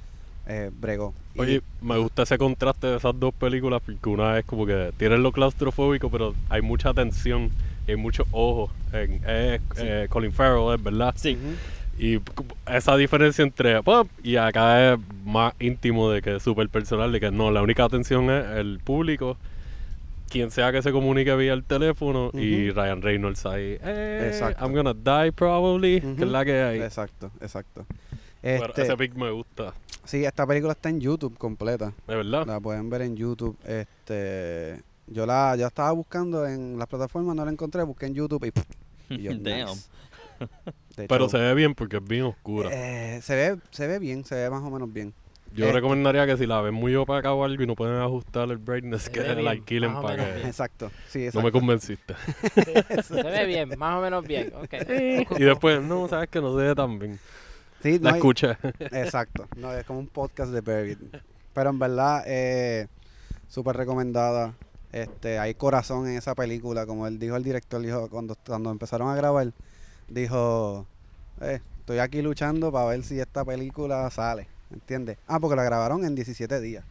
eh, 0.47 0.71
bregó. 0.79 1.13
Y- 1.35 1.39
Oye, 1.39 1.61
me 1.81 1.97
gusta 1.97 2.23
ese 2.23 2.37
contraste 2.37 2.87
de 2.87 2.97
esas 2.97 3.19
dos 3.19 3.33
películas 3.33 3.81
porque 3.85 4.09
una 4.09 4.39
es 4.39 4.45
como 4.45 4.65
que 4.65 4.91
tienen 4.97 5.23
lo 5.23 5.31
claustrofóbico, 5.31 6.09
pero 6.09 6.33
hay 6.49 6.61
mucha 6.61 6.93
tensión 6.93 7.49
y 7.87 7.91
hay 7.91 7.97
muchos 7.97 8.27
ojos. 8.31 8.71
En, 8.93 9.15
es, 9.27 9.61
eh, 9.77 10.07
Colin 10.09 10.31
Farrell, 10.31 10.73
es 10.75 10.83
verdad. 10.83 11.13
Sí. 11.17 11.37
Y 11.99 12.19
esa 12.71 12.95
diferencia 12.95 13.43
entre 13.43 13.81
pop 13.81 14.07
y 14.23 14.35
acá 14.35 14.93
es 14.93 14.99
más 15.25 15.53
íntimo 15.59 16.11
de 16.11 16.21
que 16.21 16.35
es 16.35 16.43
súper 16.43 16.69
personal, 16.69 17.11
de 17.11 17.19
que 17.19 17.31
no, 17.31 17.49
la 17.49 17.63
única 17.63 17.83
atención 17.85 18.29
es 18.29 18.45
el 18.57 18.79
público, 18.83 19.35
quien 20.29 20.51
sea 20.51 20.71
que 20.71 20.81
se 20.81 20.91
comunique 20.91 21.35
vía 21.35 21.53
el 21.53 21.63
teléfono 21.63 22.31
y. 22.33 22.69
Ryan 22.71 23.01
Reynolds 23.01 23.45
ahí, 23.45 23.77
eh, 23.81 24.29
Exacto. 24.31 24.63
I'm 24.65 24.73
gonna 24.73 24.93
die 24.93 25.31
probably, 25.31 26.01
que 26.01 26.07
Ujú. 26.07 26.23
es 26.25 26.29
la 26.29 26.45
que 26.45 26.61
hay. 26.61 26.81
Exacto, 26.81 27.31
exacto. 27.41 27.85
Pero 28.41 28.67
Este, 28.67 28.83
ese 28.83 28.95
pic 28.97 29.15
me 29.15 29.31
gusta, 29.31 29.73
sí, 30.05 30.23
esta 30.23 30.45
película 30.45 30.73
está 30.73 30.89
en 30.89 31.01
YouTube 31.01 31.37
completa. 31.37 31.91
de 32.07 32.15
verdad. 32.15 32.45
La 32.45 32.59
pueden 32.59 32.89
ver 32.89 33.01
en 33.01 33.15
YouTube. 33.15 33.57
Este, 33.65 34.81
yo 35.07 35.25
la 35.25 35.55
ya 35.57 35.67
estaba 35.67 35.91
buscando 35.91 36.45
en 36.45 36.77
las 36.77 36.87
plataformas, 36.87 37.35
no 37.35 37.43
la 37.45 37.51
encontré, 37.51 37.81
busqué 37.83 38.05
en 38.05 38.13
YouTube 38.13 38.45
y, 39.09 39.13
y 39.15 39.21
yo, 39.23 39.31
Damn. 39.39 39.69
nice. 39.69 39.87
Pero 41.07 41.29
se 41.29 41.37
ve 41.39 41.53
bien 41.55 41.73
porque 41.73 41.97
es 41.97 42.03
bien 42.07 42.23
oscura. 42.25 42.69
eh, 42.71 43.19
se 43.21 43.35
ve 43.35 43.59
se 43.71 43.87
ve 43.87 43.97
bien, 43.99 44.23
se 44.23 44.35
ve 44.35 44.49
más 44.49 44.61
o 44.63 44.69
menos 44.69 44.91
bien. 44.91 45.13
Yo 45.57 45.65
este- 45.65 45.73
recomendaría 45.73 46.25
que 46.25 46.37
si 46.37 46.45
la 46.45 46.61
ven 46.61 46.73
muy 46.73 46.95
opaca 46.95 47.33
o 47.33 47.43
algo 47.43 47.61
y 47.63 47.67
no 47.67 47.75
pueden 47.75 47.97
ajustar 48.01 48.49
el 48.49 48.57
brightness, 48.57 49.03
Se 49.03 49.11
que 49.11 49.21
la 49.21 49.51
alquilen 49.51 49.93
para 50.01 50.15
que... 50.15 50.47
Exacto. 50.47 50.91
Sí, 51.09 51.19
No 51.19 51.25
exacto. 51.25 51.45
me 51.45 51.51
convenciste. 51.51 52.13
Se 53.03 53.23
ve 53.23 53.45
bien, 53.45 53.69
más 53.77 53.97
o 53.97 54.01
menos 54.01 54.25
bien. 54.25 54.53
y 55.37 55.43
después, 55.43 55.81
no, 55.81 56.07
sabes 56.07 56.29
que 56.29 56.39
no 56.41 56.57
se 56.57 56.63
ve 56.65 56.75
tan 56.75 56.99
bien. 56.99 57.19
Sí, 57.81 57.97
no 57.99 58.05
La 58.05 58.09
hay- 58.11 58.15
escuché. 58.17 58.57
Exacto. 58.79 59.47
No, 59.55 59.73
es 59.73 59.83
como 59.85 59.99
un 59.99 60.07
podcast 60.07 60.51
de 60.51 60.61
Buried. 60.61 60.97
Pero 61.53 61.69
en 61.71 61.79
verdad, 61.79 62.23
eh, 62.27 62.87
súper 63.47 63.75
recomendada. 63.77 64.53
Este, 64.91 65.37
hay 65.37 65.53
corazón 65.53 66.07
en 66.07 66.17
esa 66.17 66.33
película, 66.33 66.85
como 66.85 67.07
él 67.07 67.19
dijo 67.19 67.35
el 67.35 67.43
director, 67.43 67.81
dijo 67.81 68.09
cuando, 68.09 68.35
cuando 68.45 68.71
empezaron 68.71 69.09
a 69.09 69.15
grabar, 69.15 69.51
dijo, 70.07 70.85
eh, 71.41 71.59
estoy 71.79 71.99
aquí 71.99 72.21
luchando 72.21 72.71
para 72.71 72.85
ver 72.85 73.03
si 73.03 73.19
esta 73.19 73.43
película 73.43 74.09
sale, 74.09 74.47
¿entiendes? 74.71 75.17
Ah, 75.27 75.39
porque 75.39 75.55
la 75.55 75.63
grabaron 75.63 76.05
en 76.05 76.15
17 76.15 76.59
días, 76.61 76.83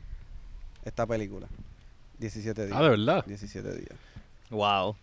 esta 0.84 1.06
película. 1.06 1.46
17 2.18 2.66
días. 2.66 2.78
Ah, 2.78 2.82
de 2.82 2.90
verdad. 2.90 3.24
17 3.26 3.74
días. 3.74 3.98
wow. 4.50 4.96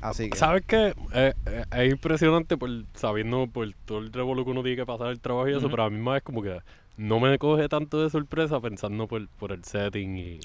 Así 0.00 0.30
que, 0.30 0.36
¿Sabes 0.36 0.64
qué? 0.66 0.94
Eh, 1.14 1.32
eh, 1.46 1.64
es 1.76 1.92
impresionante 1.92 2.56
por 2.56 2.68
sabiendo 2.94 3.46
por 3.46 3.72
todo 3.84 3.98
el 3.98 4.12
revolú 4.12 4.44
que 4.44 4.50
uno 4.50 4.62
tiene 4.62 4.76
que 4.76 4.86
pasar 4.86 5.08
el 5.08 5.20
trabajo 5.20 5.48
y 5.48 5.56
eso, 5.56 5.70
pero 5.70 5.84
a 5.84 5.90
mí 5.90 5.98
más 5.98 6.16
es 6.16 6.22
como 6.24 6.42
que 6.42 6.60
no 6.96 7.20
me 7.20 7.38
coge 7.38 7.68
tanto 7.68 8.02
de 8.02 8.10
sorpresa 8.10 8.60
pensando 8.60 9.06
por, 9.06 9.28
por 9.28 9.52
el 9.52 9.62
setting 9.64 10.18
y, 10.18 10.40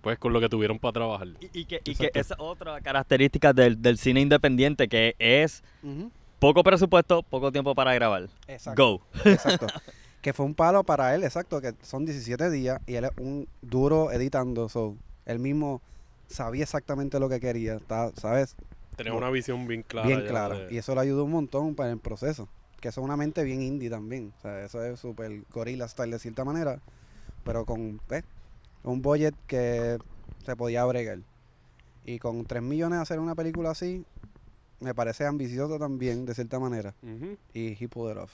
pues 0.00 0.18
con 0.18 0.32
lo 0.32 0.40
que 0.40 0.48
tuvieron 0.48 0.80
para 0.80 0.92
trabajar. 0.92 1.28
Y, 1.40 1.60
y 1.60 1.64
que, 1.66 1.80
y 1.84 1.94
que 1.94 2.10
esa 2.14 2.34
otra 2.38 2.80
característica 2.80 3.52
del, 3.52 3.80
del 3.80 3.96
cine 3.96 4.20
independiente 4.20 4.88
que 4.88 5.14
es 5.20 5.62
poco 6.40 6.64
presupuesto, 6.64 7.22
poco 7.22 7.52
tiempo 7.52 7.76
para 7.76 7.94
grabar. 7.94 8.28
Exacto. 8.48 8.82
Go. 8.82 9.02
Exacto. 9.24 9.66
que 10.22 10.32
fue 10.32 10.44
un 10.46 10.54
palo 10.54 10.84
para 10.84 11.14
él, 11.14 11.24
exacto, 11.24 11.60
que 11.60 11.74
son 11.82 12.04
17 12.04 12.50
días 12.50 12.80
y 12.86 12.94
él 12.94 13.04
es 13.04 13.10
un 13.18 13.48
duro 13.62 14.10
editando, 14.10 14.68
so, 14.68 14.96
él 15.26 15.38
mismo 15.38 15.80
sabía 16.26 16.64
exactamente 16.64 17.18
lo 17.20 17.28
que 17.28 17.40
quería, 17.40 17.76
está, 17.76 18.10
¿sabes? 18.16 18.56
Tenía 18.96 19.12
una 19.14 19.30
visión 19.30 19.66
bien 19.68 19.82
clara. 19.82 20.08
bien 20.08 20.26
clara. 20.26 20.58
de- 20.58 20.74
Y 20.74 20.78
eso 20.78 20.94
le 20.94 21.02
ayudó 21.02 21.24
un 21.24 21.30
montón 21.30 21.74
para 21.76 21.90
el 21.90 21.98
proceso. 21.98 22.48
Que 22.80 22.88
eso 22.88 23.00
es 23.00 23.04
una 23.04 23.16
mente 23.16 23.44
bien 23.44 23.62
indie 23.62 23.88
también. 23.90 24.32
O 24.38 24.42
sea, 24.42 24.64
eso 24.64 24.82
es 24.84 24.98
súper 25.00 25.42
gorilla 25.52 25.86
style 25.88 26.10
de 26.12 26.18
cierta 26.18 26.44
manera. 26.44 26.80
Pero 27.44 27.64
con 27.64 28.00
un 28.84 29.02
budget 29.02 29.34
que 29.46 29.98
se 30.44 30.56
podía 30.56 30.84
bregar. 30.84 31.20
Y 32.04 32.18
con 32.18 32.44
3 32.44 32.62
millones 32.62 32.98
hacer 32.98 33.20
una 33.20 33.34
película 33.36 33.70
así, 33.70 34.04
me 34.80 34.94
parece 34.94 35.26
ambicioso 35.26 35.78
también, 35.78 36.24
de 36.24 36.34
cierta 36.34 36.58
manera. 36.58 36.94
Y 37.54 37.76
he 37.82 37.88
pulled 37.88 38.12
it 38.16 38.18
off. 38.22 38.32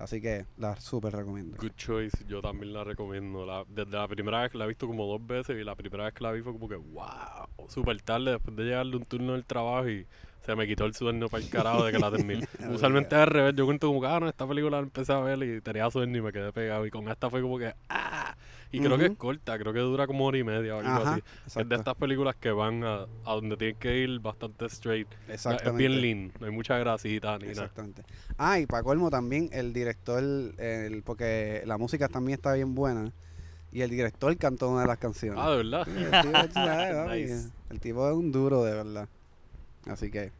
Así 0.00 0.20
que 0.20 0.44
la 0.56 0.76
súper 0.80 1.14
recomiendo. 1.14 1.56
Good 1.60 1.72
choice, 1.76 2.24
yo 2.26 2.40
también 2.42 2.72
la 2.72 2.82
recomiendo. 2.84 3.46
La- 3.46 3.64
desde 3.68 3.92
la 3.92 4.08
primera 4.08 4.42
vez 4.42 4.50
que 4.50 4.58
la 4.58 4.64
he 4.64 4.68
visto 4.68 4.86
como 4.86 5.06
dos 5.06 5.24
veces 5.24 5.56
y 5.60 5.64
la 5.64 5.74
primera 5.76 6.04
vez 6.04 6.14
que 6.14 6.24
la 6.24 6.32
vi 6.32 6.42
fue 6.42 6.52
como 6.52 6.68
que 6.68 6.76
wow, 6.76 7.68
súper 7.68 8.00
tarde 8.02 8.32
después 8.32 8.56
de 8.56 8.64
llegar 8.64 8.86
de 8.86 8.96
un 8.96 9.04
turno 9.04 9.32
del 9.32 9.44
trabajo 9.44 9.88
y 9.88 10.06
se 10.44 10.54
me 10.56 10.66
quitó 10.66 10.84
el 10.84 10.94
sueño 10.94 11.28
para 11.28 11.42
el 11.42 11.48
carajo 11.48 11.84
de 11.84 11.92
que 11.92 11.98
la 11.98 12.10
terminé. 12.10 12.46
Usualmente 12.68 13.14
al 13.14 13.28
revés, 13.28 13.54
yo 13.56 13.64
cuento 13.66 13.86
como 13.86 14.00
que 14.00 14.06
ah, 14.08 14.20
no, 14.20 14.28
esta 14.28 14.46
película 14.46 14.78
la 14.78 14.82
empecé 14.82 15.12
a 15.12 15.20
ver 15.20 15.42
y 15.42 15.60
tenía 15.60 15.90
sueño 15.90 16.18
y 16.18 16.22
me 16.22 16.32
quedé 16.32 16.52
pegado 16.52 16.84
y 16.86 16.90
con 16.90 17.08
esta 17.08 17.30
fue 17.30 17.40
como 17.40 17.58
que 17.58 17.72
ah, 17.88 18.36
y 18.76 18.80
creo 18.80 18.98
que 18.98 19.06
es 19.06 19.16
corta, 19.16 19.58
creo 19.58 19.72
que 19.72 19.78
dura 19.80 20.06
como 20.06 20.24
hora 20.26 20.38
y 20.38 20.44
media 20.44 20.76
o 20.76 20.78
algo 20.80 20.90
Ajá, 20.90 21.14
así. 21.14 21.22
Es 21.46 21.54
de 21.54 21.60
exacto. 21.60 21.74
estas 21.76 21.94
películas 21.96 22.36
que 22.36 22.50
van 22.50 22.82
a, 22.84 23.06
a 23.24 23.34
donde 23.34 23.56
tienen 23.56 23.76
que 23.76 23.98
ir 23.98 24.20
bastante 24.20 24.66
straight. 24.66 25.08
No, 25.08 25.16
Es 25.32 25.34
Exactamente. 25.34 25.78
bien 25.78 26.00
lean, 26.00 26.32
no 26.40 26.46
hay 26.46 26.52
mucha 26.52 26.78
grasita 26.78 27.38
ni 27.38 27.46
nada. 27.48 27.50
Exactamente. 27.62 28.02
Ah, 28.38 28.58
y 28.58 28.66
para 28.66 28.82
colmo 28.82 29.10
también, 29.10 29.48
el 29.52 29.72
director, 29.72 30.22
el, 30.22 31.02
porque 31.04 31.62
la 31.66 31.78
música 31.78 32.08
también 32.08 32.36
está 32.36 32.52
bien 32.54 32.74
buena. 32.74 33.12
Y 33.72 33.82
el 33.82 33.90
director 33.90 34.36
cantó 34.38 34.70
una 34.70 34.82
de 34.82 34.86
las 34.86 34.98
canciones. 34.98 35.40
Ah, 35.42 35.50
de 35.50 35.56
verdad. 35.58 35.84
Sí, 35.84 35.90
el, 35.96 36.10
tipo, 36.22 36.44
tú 36.48 36.54
sabes, 36.54 36.94
papi, 36.94 37.22
Nice. 37.22 37.48
el 37.70 37.80
tipo 37.80 38.08
es 38.08 38.14
un 38.14 38.30
duro 38.30 38.62
de 38.62 38.72
verdad. 38.72 39.08
Así 39.86 40.10
que 40.10 40.30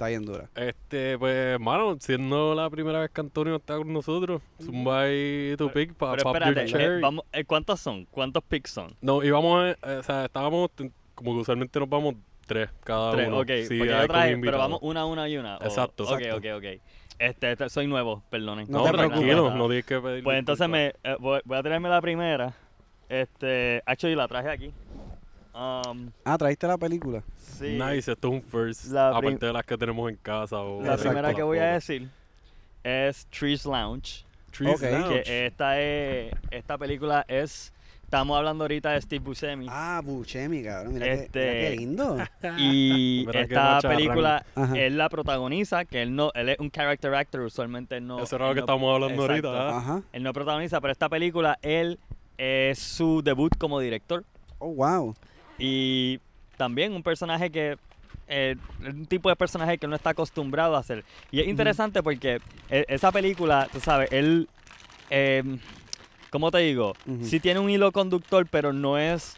está 0.00 0.08
bien 0.08 0.24
dura. 0.24 0.48
Este, 0.56 1.18
pues, 1.18 1.60
mano, 1.60 1.96
siendo 2.00 2.54
la 2.54 2.70
primera 2.70 3.00
vez 3.00 3.10
que 3.10 3.20
Antonio 3.20 3.56
está 3.56 3.76
con 3.76 3.92
nosotros, 3.92 4.40
Zumba 4.62 5.10
y 5.10 5.54
tu 5.58 5.70
pick 5.70 5.92
para 5.92 6.16
your 6.22 6.34
espérate, 6.34 6.96
eh, 6.96 7.00
vamos, 7.02 7.24
eh, 7.34 7.44
¿cuántos 7.44 7.80
son? 7.80 8.06
¿Cuántos 8.06 8.42
picks 8.44 8.70
son? 8.70 8.96
No, 9.02 9.22
íbamos, 9.22 9.62
a- 9.62 9.70
eh, 9.92 9.96
o 9.98 10.02
sea, 10.02 10.24
estábamos, 10.24 10.70
como 11.14 11.34
que 11.34 11.40
usualmente 11.40 11.78
nos 11.78 11.88
vamos 11.90 12.14
tres 12.46 12.70
cada 12.82 13.12
Tres, 13.12 13.28
uno. 13.28 13.40
ok. 13.40 13.50
Sí, 13.68 13.78
porque 13.78 13.92
yo 13.92 14.06
traje, 14.08 14.38
pero 14.38 14.56
vamos 14.58 14.78
una, 14.82 15.04
una 15.04 15.28
y 15.28 15.36
una. 15.36 15.58
o- 15.58 15.64
Exacto, 15.64 16.04
Ok, 16.04 16.20
exacto. 16.20 16.36
ok, 16.38 16.44
ok. 16.56 16.80
Este, 17.18 17.52
este, 17.52 17.68
soy 17.68 17.86
nuevo, 17.86 18.22
perdonen. 18.30 18.66
No 18.70 18.82
tranquilo, 18.84 19.54
no 19.54 19.66
tienes 19.66 19.84
que 19.84 20.00
pedir 20.00 20.24
Pues 20.24 20.38
entonces 20.38 20.66
me, 20.66 20.94
eh, 21.04 21.16
voy, 21.20 21.40
voy 21.44 21.58
a 21.58 21.62
traerme 21.62 21.90
la 21.90 22.00
primera. 22.00 22.54
Este, 23.10 23.82
actually 23.84 24.14
la 24.16 24.26
traje 24.28 24.48
aquí. 24.48 24.72
Um, 25.54 26.10
Ah, 26.24 26.38
¿traíste 26.38 26.66
la 26.66 26.78
película? 26.78 27.22
sí. 27.58 27.78
Nice, 27.78 28.12
esto 28.12 28.28
es 28.28 28.34
un 28.34 28.42
first, 28.42 28.86
La 28.86 29.08
aparte 29.10 29.46
de 29.46 29.52
las 29.52 29.64
que 29.64 29.76
tenemos 29.76 30.08
en 30.10 30.16
casa 30.16 30.58
o... 30.60 30.78
La 30.80 30.92
Exacto. 30.94 31.02
primera 31.10 31.34
que 31.34 31.42
voy 31.42 31.58
a 31.58 31.72
decir 31.74 32.08
es 32.84 33.26
Trees 33.26 33.64
Lounge. 33.66 34.24
Trees 34.50 34.76
Ok. 34.76 34.90
Lounge. 34.90 35.22
Que 35.24 35.46
esta 35.46 35.80
es, 35.80 36.32
esta 36.50 36.78
película 36.78 37.24
es, 37.28 37.72
estamos 38.04 38.36
hablando 38.38 38.64
ahorita 38.64 38.92
de 38.92 39.02
Steve 39.02 39.22
Buscemi. 39.24 39.66
Ah, 39.68 40.00
Buscemi, 40.02 40.62
cabrón. 40.62 40.94
Mira, 40.94 41.06
qué, 41.06 41.12
Este- 41.24 41.40
mira 41.52 41.70
qué 41.70 41.76
lindo. 41.76 42.16
Y 42.58 43.26
esta 43.34 43.80
película, 43.82 44.46
Ajá. 44.54 44.78
él 44.78 44.96
la 44.96 45.08
protagoniza, 45.10 45.84
que 45.84 46.00
él 46.02 46.14
no, 46.14 46.30
él 46.34 46.48
es 46.50 46.58
un 46.60 46.70
character 46.70 47.12
actor, 47.14 47.40
usualmente 47.42 47.96
él 47.98 48.06
no. 48.06 48.20
Eso 48.22 48.36
era 48.36 48.46
lo 48.48 48.54
que 48.54 48.60
no- 48.60 48.64
estábamos 48.64 48.94
hablando 48.94 49.24
exacto. 49.26 49.48
ahorita. 49.50 49.68
¿ah? 49.74 49.78
Ajá. 49.78 50.02
Él 50.12 50.22
no 50.22 50.32
protagoniza, 50.32 50.80
pero 50.80 50.92
esta 50.92 51.08
película, 51.10 51.58
él 51.60 51.98
es 52.38 52.78
su 52.78 53.20
debut 53.22 53.54
como 53.58 53.78
director. 53.80 54.24
Oh, 54.58 54.68
wow. 54.74 55.14
Y 55.60 56.18
también 56.56 56.92
un 56.94 57.02
personaje 57.02 57.50
que. 57.50 57.76
eh, 58.28 58.56
un 58.84 59.06
tipo 59.06 59.28
de 59.28 59.36
personaje 59.36 59.76
que 59.78 59.86
él 59.86 59.90
no 59.90 59.96
está 59.96 60.10
acostumbrado 60.10 60.74
a 60.76 60.80
hacer. 60.80 61.04
Y 61.30 61.40
es 61.40 61.48
interesante 61.48 62.02
porque 62.02 62.40
e- 62.70 62.84
esa 62.88 63.12
película, 63.12 63.68
tú 63.72 63.80
sabes, 63.80 64.10
él. 64.12 64.48
Eh, 65.10 65.42
¿Cómo 66.30 66.50
te 66.52 66.58
digo? 66.58 66.94
Ujú. 67.06 67.24
Sí 67.24 67.40
tiene 67.40 67.58
un 67.60 67.68
hilo 67.70 67.90
conductor, 67.92 68.46
pero 68.50 68.72
no 68.72 68.96
es. 68.98 69.36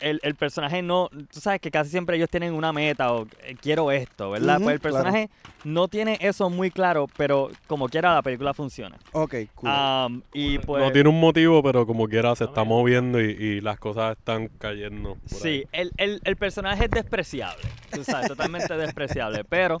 El, 0.00 0.20
el 0.22 0.34
personaje 0.34 0.82
no. 0.82 1.08
Tú 1.32 1.40
sabes 1.40 1.60
que 1.60 1.70
casi 1.70 1.90
siempre 1.90 2.16
ellos 2.16 2.28
tienen 2.30 2.54
una 2.54 2.72
meta 2.72 3.12
o 3.12 3.26
eh, 3.44 3.56
quiero 3.60 3.90
esto, 3.90 4.30
¿verdad? 4.30 4.58
Pues 4.62 4.74
el 4.74 4.80
claro. 4.80 4.96
personaje 4.96 5.30
no 5.64 5.88
tiene 5.88 6.18
eso 6.20 6.50
muy 6.50 6.70
claro, 6.70 7.06
pero 7.16 7.50
como 7.66 7.88
quiera 7.88 8.14
la 8.14 8.22
película 8.22 8.54
funciona. 8.54 8.96
Ok, 9.12 9.34
cool. 9.54 9.70
Am, 9.70 10.22
y 10.32 10.58
pues. 10.58 10.82
No 10.84 10.92
tiene 10.92 11.08
un 11.08 11.20
motivo, 11.20 11.62
pero 11.62 11.86
como 11.86 12.08
quiera 12.08 12.34
se 12.36 12.44
está 12.44 12.64
moviendo 12.64 13.20
y, 13.20 13.30
y 13.30 13.60
las 13.60 13.78
cosas 13.78 14.16
están 14.18 14.48
cayendo. 14.58 15.14
por 15.14 15.40
Sí, 15.40 15.48
ahí. 15.48 15.64
el, 15.72 15.92
el, 15.96 16.20
el 16.24 16.36
personaje 16.36 16.84
es 16.84 16.90
despreciable, 16.90 17.62
tú 17.90 18.04
sabes, 18.04 18.28
totalmente 18.28 18.76
despreciable, 18.76 19.44
pero 19.44 19.78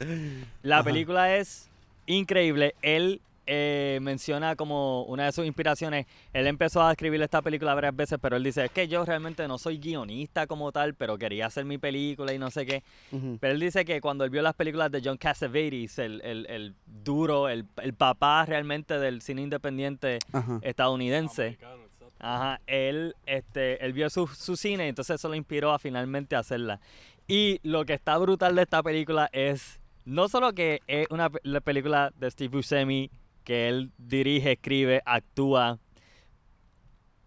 la 0.62 0.76
Ajá. 0.76 0.84
película 0.84 1.36
es 1.36 1.68
increíble. 2.06 2.74
Él 2.82 3.20
eh, 3.46 3.98
menciona 4.02 4.56
como 4.56 5.04
una 5.04 5.24
de 5.26 5.32
sus 5.32 5.44
inspiraciones, 5.46 6.06
él 6.32 6.46
empezó 6.46 6.82
a 6.82 6.92
escribir 6.92 7.20
esta 7.22 7.42
película 7.42 7.74
varias 7.74 7.94
veces, 7.96 8.18
pero 8.20 8.36
él 8.36 8.44
dice, 8.44 8.64
es 8.64 8.70
que 8.70 8.88
yo 8.88 9.04
realmente 9.04 9.46
no 9.48 9.58
soy 9.58 9.78
guionista 9.78 10.46
como 10.46 10.72
tal, 10.72 10.94
pero 10.94 11.18
quería 11.18 11.46
hacer 11.46 11.64
mi 11.64 11.78
película 11.78 12.32
y 12.32 12.38
no 12.38 12.50
sé 12.50 12.66
qué. 12.66 12.82
Ujú. 13.10 13.38
Pero 13.40 13.54
él 13.54 13.60
dice 13.60 13.84
que 13.84 14.00
cuando 14.00 14.24
él 14.24 14.30
vio 14.30 14.42
las 14.42 14.54
películas 14.54 14.90
de 14.90 15.02
John 15.04 15.16
Cassavetes, 15.16 15.98
el, 15.98 16.20
el, 16.22 16.46
el 16.48 16.74
duro, 16.86 17.48
el, 17.48 17.64
el 17.82 17.94
papá 17.94 18.44
realmente 18.46 18.98
del 18.98 19.22
cine 19.22 19.42
independiente 19.42 20.18
Ajá. 20.32 20.58
estadounidense, 20.62 21.42
Americano, 21.42 21.84
exacto. 21.84 22.14
Ajá, 22.20 22.60
él, 22.66 23.14
este, 23.26 23.84
él 23.84 23.92
vio 23.92 24.08
su, 24.10 24.26
su 24.26 24.56
cine, 24.56 24.88
entonces 24.88 25.16
eso 25.16 25.28
lo 25.28 25.34
inspiró 25.34 25.72
a 25.72 25.78
finalmente 25.78 26.36
hacerla. 26.36 26.80
Y 27.28 27.60
lo 27.62 27.84
que 27.84 27.94
está 27.94 28.18
brutal 28.18 28.54
de 28.56 28.62
esta 28.62 28.82
película 28.82 29.28
es 29.32 29.80
no 30.04 30.28
solo 30.28 30.52
que 30.52 30.80
es 30.88 31.06
una 31.10 31.30
la 31.44 31.60
película 31.60 32.12
de 32.16 32.30
Steve 32.30 32.48
Buscemi 32.56 33.10
que 33.42 33.68
él 33.68 33.90
dirige, 33.98 34.52
escribe, 34.52 35.02
actúa, 35.04 35.78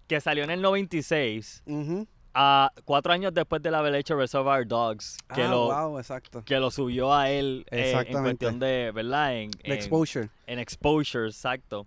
que 0.07 0.21
salió 0.21 0.43
en 0.43 0.51
el 0.51 0.61
96, 0.61 1.63
Ujú. 1.65 2.07
a 2.33 2.71
cuatro 2.85 3.13
años 3.13 3.33
después 3.33 3.61
de 3.61 3.75
haber 3.75 3.95
hecho 3.95 4.15
Reservoir 4.15 4.67
Dogs, 4.67 5.17
que, 5.33 5.43
ah, 5.43 5.47
lo, 5.47 5.65
wow, 5.65 5.97
exacto. 5.99 6.43
que 6.43 6.59
lo 6.59 6.69
subió 6.71 7.13
a 7.13 7.29
él 7.29 7.65
eh, 7.71 7.93
en 8.07 8.21
cuestión 8.21 8.59
de, 8.59 8.91
¿verdad? 8.93 9.35
En, 9.35 9.51
exposure. 9.63 10.29
en 10.45 10.59
exposure, 10.59 11.27
exacto. 11.27 11.85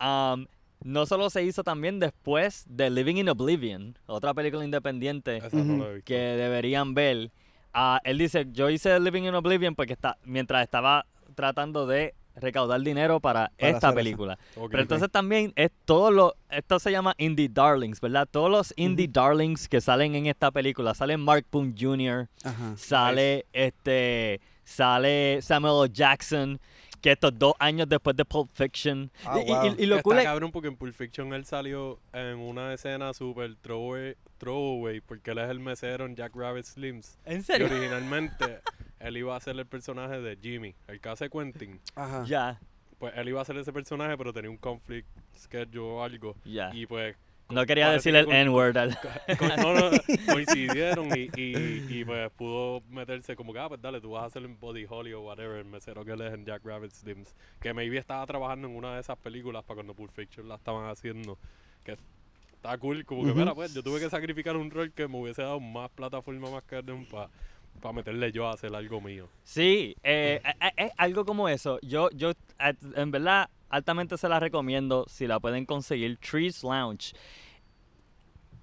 Um, 0.00 0.46
no 0.82 1.04
solo 1.04 1.28
se 1.28 1.42
hizo 1.42 1.62
también 1.62 1.98
después 1.98 2.64
de 2.68 2.88
Living 2.88 3.16
in 3.16 3.28
Oblivion, 3.28 3.98
otra 4.06 4.32
película 4.32 4.64
independiente 4.64 5.40
la 5.40 6.00
que 6.04 6.16
deberían 6.16 6.94
ver. 6.94 7.30
Ah, 7.74 8.00
él 8.02 8.18
dice, 8.18 8.46
yo 8.50 8.70
hice 8.70 8.98
Living 8.98 9.24
in 9.24 9.34
Oblivion 9.34 9.74
porque 9.74 9.92
está, 9.92 10.16
mientras 10.24 10.62
estaba 10.62 11.06
tratando 11.34 11.86
de 11.86 12.14
recaudar 12.36 12.80
dinero 12.80 13.20
para, 13.20 13.50
Para 13.58 13.72
esta 13.72 13.92
película. 13.92 14.38
Pero 14.54 14.82
entonces 14.82 15.10
también 15.10 15.52
es 15.56 15.70
todo 15.84 16.10
lo, 16.10 16.34
esto 16.50 16.78
se 16.78 16.90
llama 16.90 17.14
Indie 17.18 17.48
Darlings, 17.48 18.00
¿verdad? 18.00 18.28
Todos 18.30 18.50
los 18.50 18.74
Indie 18.76 19.08
Darlings 19.08 19.68
que 19.68 19.80
salen 19.80 20.14
en 20.14 20.26
esta 20.26 20.50
película, 20.50 20.94
salen 20.94 21.20
Mark 21.20 21.46
Boone 21.50 21.74
Jr., 21.78 22.28
Ajá. 22.44 22.74
sale 22.76 23.46
este 23.52 24.40
sale 24.64 25.40
Samuel 25.42 25.86
L. 25.86 25.92
Jackson 25.92 26.60
que 27.00 27.12
estos 27.12 27.38
dos 27.38 27.54
años 27.58 27.88
después 27.88 28.16
de 28.16 28.24
Pulp 28.24 28.50
Fiction 28.52 29.10
Ah, 29.24 29.38
y, 29.38 29.42
y- 29.42 29.52
wow. 29.52 29.74
y 29.78 29.86
lo 29.86 29.96
Está 29.96 30.02
cool 30.02 30.18
es- 30.18 30.24
cabrón 30.24 30.52
porque 30.52 30.68
en 30.68 30.76
Pulp 30.76 30.94
Fiction 30.94 31.32
él 31.32 31.44
salió 31.44 31.98
en 32.12 32.38
una 32.38 32.72
escena 32.74 33.12
super 33.14 33.56
throwaway, 33.56 34.16
throwaway 34.38 35.00
porque 35.00 35.30
él 35.30 35.38
es 35.38 35.50
el 35.50 35.60
mesero 35.60 36.06
en 36.06 36.16
Jack 36.16 36.34
Rabbit 36.34 36.64
Slims. 36.64 37.18
en 37.24 37.40
Y 37.40 37.42
serio 37.42 37.66
originalmente 37.66 38.60
él 39.00 39.16
iba 39.16 39.36
a 39.36 39.40
ser 39.40 39.56
el 39.58 39.66
personaje 39.66 40.20
de 40.20 40.36
Jimmy, 40.40 40.74
el 40.88 41.00
que 41.00 41.08
hace 41.08 41.30
Quentin. 41.30 41.80
Ajá. 41.94 42.24
ya 42.26 42.60
Pues 42.98 43.12
él 43.16 43.28
iba 43.30 43.40
a 43.40 43.44
ser 43.44 43.56
ese 43.56 43.72
personaje, 43.72 44.16
pero 44.18 44.32
tenía 44.32 44.50
un 44.50 44.58
conflict 44.58 45.08
schedule 45.36 45.80
o 45.80 46.02
algo. 46.04 46.34
ya 46.44 46.70
Y 46.74 46.84
pues 46.86 47.16
no 47.50 47.66
quería 47.66 47.86
parece 47.86 48.10
decir 48.12 48.26
que 48.28 48.34
el 48.34 48.40
N-word 48.42 48.76
al- 48.76 48.98
no, 49.58 49.90
no, 49.90 49.90
coincidieron 50.26 51.06
y, 51.16 51.30
y, 51.36 51.84
y, 51.88 52.04
pues 52.04 52.30
pudo 52.32 52.82
meterse 52.88 53.36
como 53.36 53.52
que, 53.52 53.58
ah, 53.58 53.68
pues 53.68 53.80
dale, 53.80 54.00
tú 54.00 54.12
vas 54.12 54.24
a 54.24 54.26
hacer 54.26 54.44
en 54.44 54.58
Body 54.58 54.86
Holly 54.88 55.12
o 55.12 55.20
whatever, 55.22 55.58
el 55.58 55.64
mesero 55.64 56.04
que 56.04 56.12
él 56.12 56.20
es 56.20 56.32
en 56.32 56.44
Jack 56.44 56.64
Rabbit 56.64 56.92
Slims. 56.92 57.34
Que 57.60 57.72
maybe 57.74 57.98
estaba 57.98 58.24
trabajando 58.26 58.68
en 58.68 58.76
una 58.76 58.94
de 58.94 59.00
esas 59.00 59.18
películas 59.18 59.64
para 59.64 59.76
cuando 59.76 59.94
Pulp 59.94 60.12
Fiction 60.12 60.48
la 60.48 60.56
estaban 60.56 60.88
haciendo. 60.88 61.38
Que 61.84 61.96
está 62.52 62.76
cool, 62.78 63.04
como 63.04 63.24
que, 63.24 63.30
Ujú. 63.30 63.38
mira, 63.40 63.54
pues 63.54 63.72
yo 63.74 63.82
tuve 63.82 64.00
que 64.00 64.10
sacrificar 64.10 64.56
un 64.56 64.70
rol 64.70 64.92
que 64.92 65.08
me 65.08 65.18
hubiese 65.18 65.42
dado 65.42 65.60
más 65.60 65.90
plataforma 65.90 66.50
más 66.50 66.62
que 66.64 66.82
para 67.80 67.92
meterle 67.92 68.30
yo 68.32 68.46
a 68.46 68.52
hacer 68.52 68.74
algo 68.74 69.00
mío. 69.00 69.28
sí 69.42 69.96
eh, 70.02 70.40
eh, 70.44 70.54
eh, 70.60 70.72
es 70.76 70.92
algo 70.96 71.24
como 71.24 71.48
eso 71.48 71.78
yo 71.82 72.10
yo 72.10 72.32
en 72.94 73.10
verdad 73.10 73.48
altamente 73.70 74.18
se 74.18 74.28
la 74.28 74.40
recomiendo 74.40 75.06
si 75.08 75.26
la 75.26 75.40
pueden 75.40 75.64
conseguir 75.64 76.18
Trees 76.18 76.62
Lounge 76.62 77.14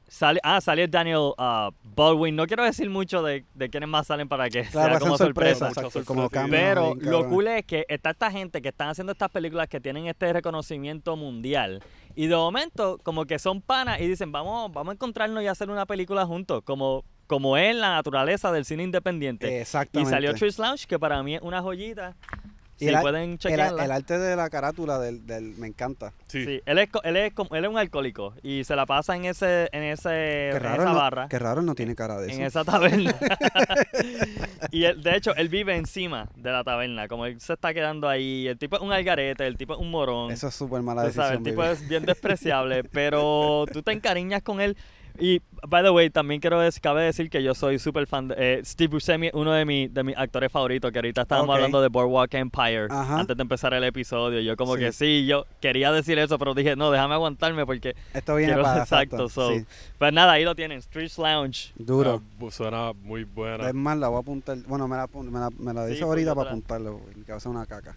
Sale, 0.09 0.39
ah, 0.41 0.61
sale 0.61 0.87
Daniel 0.87 1.33
ah, 1.37 1.69
Baldwin. 1.83 2.33
No 2.33 2.47
quiero 2.47 2.63
decir 2.63 2.89
mucho 2.89 3.21
de, 3.21 3.43
de 3.53 3.69
quiénes 3.69 3.89
más 3.89 4.07
salen 4.07 4.29
para 4.29 4.49
que 4.49 4.63
Claro, 4.63 4.91
sea 4.91 4.99
como 4.99 5.17
sorpresa, 5.17 5.67
exacto, 5.67 6.29
Pero 6.49 6.95
bien 6.95 7.11
lo 7.11 7.27
cool 7.27 7.47
es 7.47 7.65
que 7.65 7.85
está 7.89 8.11
esta 8.11 8.31
gente 8.31 8.61
que 8.61 8.69
están 8.69 8.87
haciendo 8.87 9.11
estas 9.11 9.29
películas 9.29 9.67
que 9.67 9.81
tienen 9.81 10.07
este 10.07 10.31
reconocimiento 10.31 11.17
mundial. 11.17 11.83
Y 12.15 12.27
de 12.27 12.35
momento, 12.35 12.99
como 13.03 13.25
que 13.25 13.37
son 13.37 13.61
panas 13.61 13.99
y 13.99 14.07
dicen, 14.07 14.31
vamos, 14.31 14.71
vamos 14.71 14.91
a 14.91 14.93
encontrarnos 14.93 15.43
y 15.43 15.47
hacer 15.47 15.69
una 15.69 15.85
película 15.85 16.25
juntos. 16.25 16.63
Como, 16.63 17.03
como 17.27 17.57
es 17.57 17.75
la 17.75 17.89
naturaleza 17.89 18.51
del 18.53 18.63
cine 18.63 18.83
independiente. 18.83 19.51
Y 19.51 19.55
Exactamente. 19.55 20.09
salió 20.09 20.33
Trees 20.35 20.57
Lounge, 20.57 20.87
que 20.87 20.97
para 20.97 21.21
mí 21.21 21.35
es 21.35 21.41
una 21.41 21.61
joyita. 21.61 22.15
Y 22.79 22.85
Si 22.85 22.89
el, 22.93 22.99
pueden 23.01 23.37
chequearla. 23.39 23.85
el 23.85 23.91
arte 23.91 24.19
de 24.19 24.35
la 24.35 24.49
carátula 24.51 24.99
del, 24.99 25.25
del 25.25 25.55
me 25.57 25.65
encanta. 25.67 26.13
Sí. 26.27 26.45
Sí, 26.45 26.61
él 26.65 26.77
es, 26.77 26.89
co- 26.89 27.01
él, 27.03 27.17
es, 27.17 27.33
como- 27.33 27.55
él 27.55 27.65
es 27.65 27.69
un 27.71 27.77
alcohólico 27.79 28.35
y 28.43 28.63
se 28.65 28.75
la 28.75 28.85
pasa 28.85 29.15
en 29.15 29.25
ese 29.25 29.67
en 29.71 29.81
ese 29.83 30.09
Qué 30.09 30.57
en 30.57 30.65
esa 30.65 30.85
no, 30.85 30.93
barra. 30.95 31.27
qué 31.27 31.39
raro 31.39 31.63
no 31.63 31.73
tiene 31.73 31.95
cara 31.95 32.19
de 32.19 32.25
en 32.31 32.41
eso. 32.43 32.59
esa 32.61 32.63
taberna. 32.71 33.15
y 34.71 34.83
él- 34.85 35.01
de 35.01 35.15
hecho, 35.15 35.35
él 35.35 35.49
vive 35.49 35.75
encima 35.75 36.27
de 36.35 36.51
la 36.51 36.63
taberna. 36.63 37.07
Como 37.07 37.25
él 37.25 37.39
se 37.41 37.53
está 37.53 37.73
quedando 37.73 38.07
ahí. 38.07 38.47
El 38.47 38.57
tipo 38.57 38.75
es 38.75 38.81
un 38.81 38.91
algarete, 38.91 39.45
el 39.47 39.57
tipo 39.57 39.73
es 39.73 39.79
un 39.79 39.89
morón. 39.91 40.31
Eso 40.31 40.47
es 40.47 40.55
súper 40.55 40.81
mala 40.81 41.03
decisión, 41.03 41.25
sabes, 41.25 41.37
el 41.39 41.43
tipo 41.43 41.61
baby. 41.61 41.73
es 41.73 41.87
bien 41.87 42.05
despreciable, 42.05 42.83
pero 42.83 43.65
tú 43.71 43.81
te 43.81 43.91
encariñas 43.91 44.41
con 44.43 44.61
él. 44.61 44.77
Y, 45.19 45.41
by 45.67 45.81
the 45.83 45.89
way, 45.89 46.09
también 46.09 46.39
quiero 46.39 46.59
decir, 46.59 46.81
cabe 46.81 47.03
decir 47.03 47.29
que 47.29 47.41
yo 47.41 47.55
soy 47.55 47.79
súper 47.79 48.05
fan 48.07 48.27
de 48.27 48.35
eh, 48.37 48.61
Steve 48.63 48.89
Buscemi, 48.89 49.29
uno 49.33 49.51
de, 49.51 49.65
mi- 49.65 49.87
de 49.87 50.03
mis 50.03 50.15
actores 50.17 50.51
favoritos, 50.51 50.91
que 50.91 50.99
ahorita 50.99 51.23
estábamos 51.23 51.55
hablando 51.55 51.81
de 51.81 51.87
Boardwalk 51.87 52.33
Empire 52.35 52.87
Ajá. 52.89 53.19
antes 53.21 53.35
de 53.35 53.41
empezar 53.41 53.73
el 53.73 53.83
episodio. 53.83 54.39
Yo 54.41 54.55
como 54.55 54.75
Sí. 54.75 54.81
que 54.81 54.91
sí, 54.91 55.25
yo 55.25 55.45
quería 55.59 55.91
decir 55.91 56.19
eso, 56.19 56.37
pero 56.37 56.53
dije, 56.53 56.75
no, 56.75 56.91
déjame 56.91 57.15
aguantarme 57.15 57.65
porque... 57.65 57.95
Esto 58.13 58.35
viene 58.35 58.53
quiero- 58.53 58.63
para 58.63 58.81
exacto, 58.83 59.27
so. 59.29 59.51
sí, 59.53 59.65
Pues 59.97 60.13
nada, 60.13 60.33
ahí 60.33 60.43
lo 60.43 60.53
tienen, 60.55 60.81
Streets 60.81 61.17
Lounge. 61.17 61.71
duro. 61.77 62.21
Ah, 62.41 62.45
suena 62.51 62.93
muy 62.93 63.23
buena. 63.23 63.67
Es 63.67 63.73
más, 63.73 63.97
la 63.97 64.09
voy 64.09 64.17
a 64.17 64.19
apuntar. 64.21 64.57
Bueno, 64.67 64.87
me 64.87 64.97
la, 64.97 65.07
me 65.13 65.39
la, 65.39 65.49
me 65.57 65.73
la 65.73 65.85
Sí, 65.87 65.93
dice 65.93 66.03
ahorita 66.03 66.35
para 66.35 66.49
apuntarlo, 66.51 67.01
que 67.25 67.31
va 67.31 67.37
a 67.37 67.41
ser 67.41 67.51
una 67.51 67.65
caca. 67.65 67.95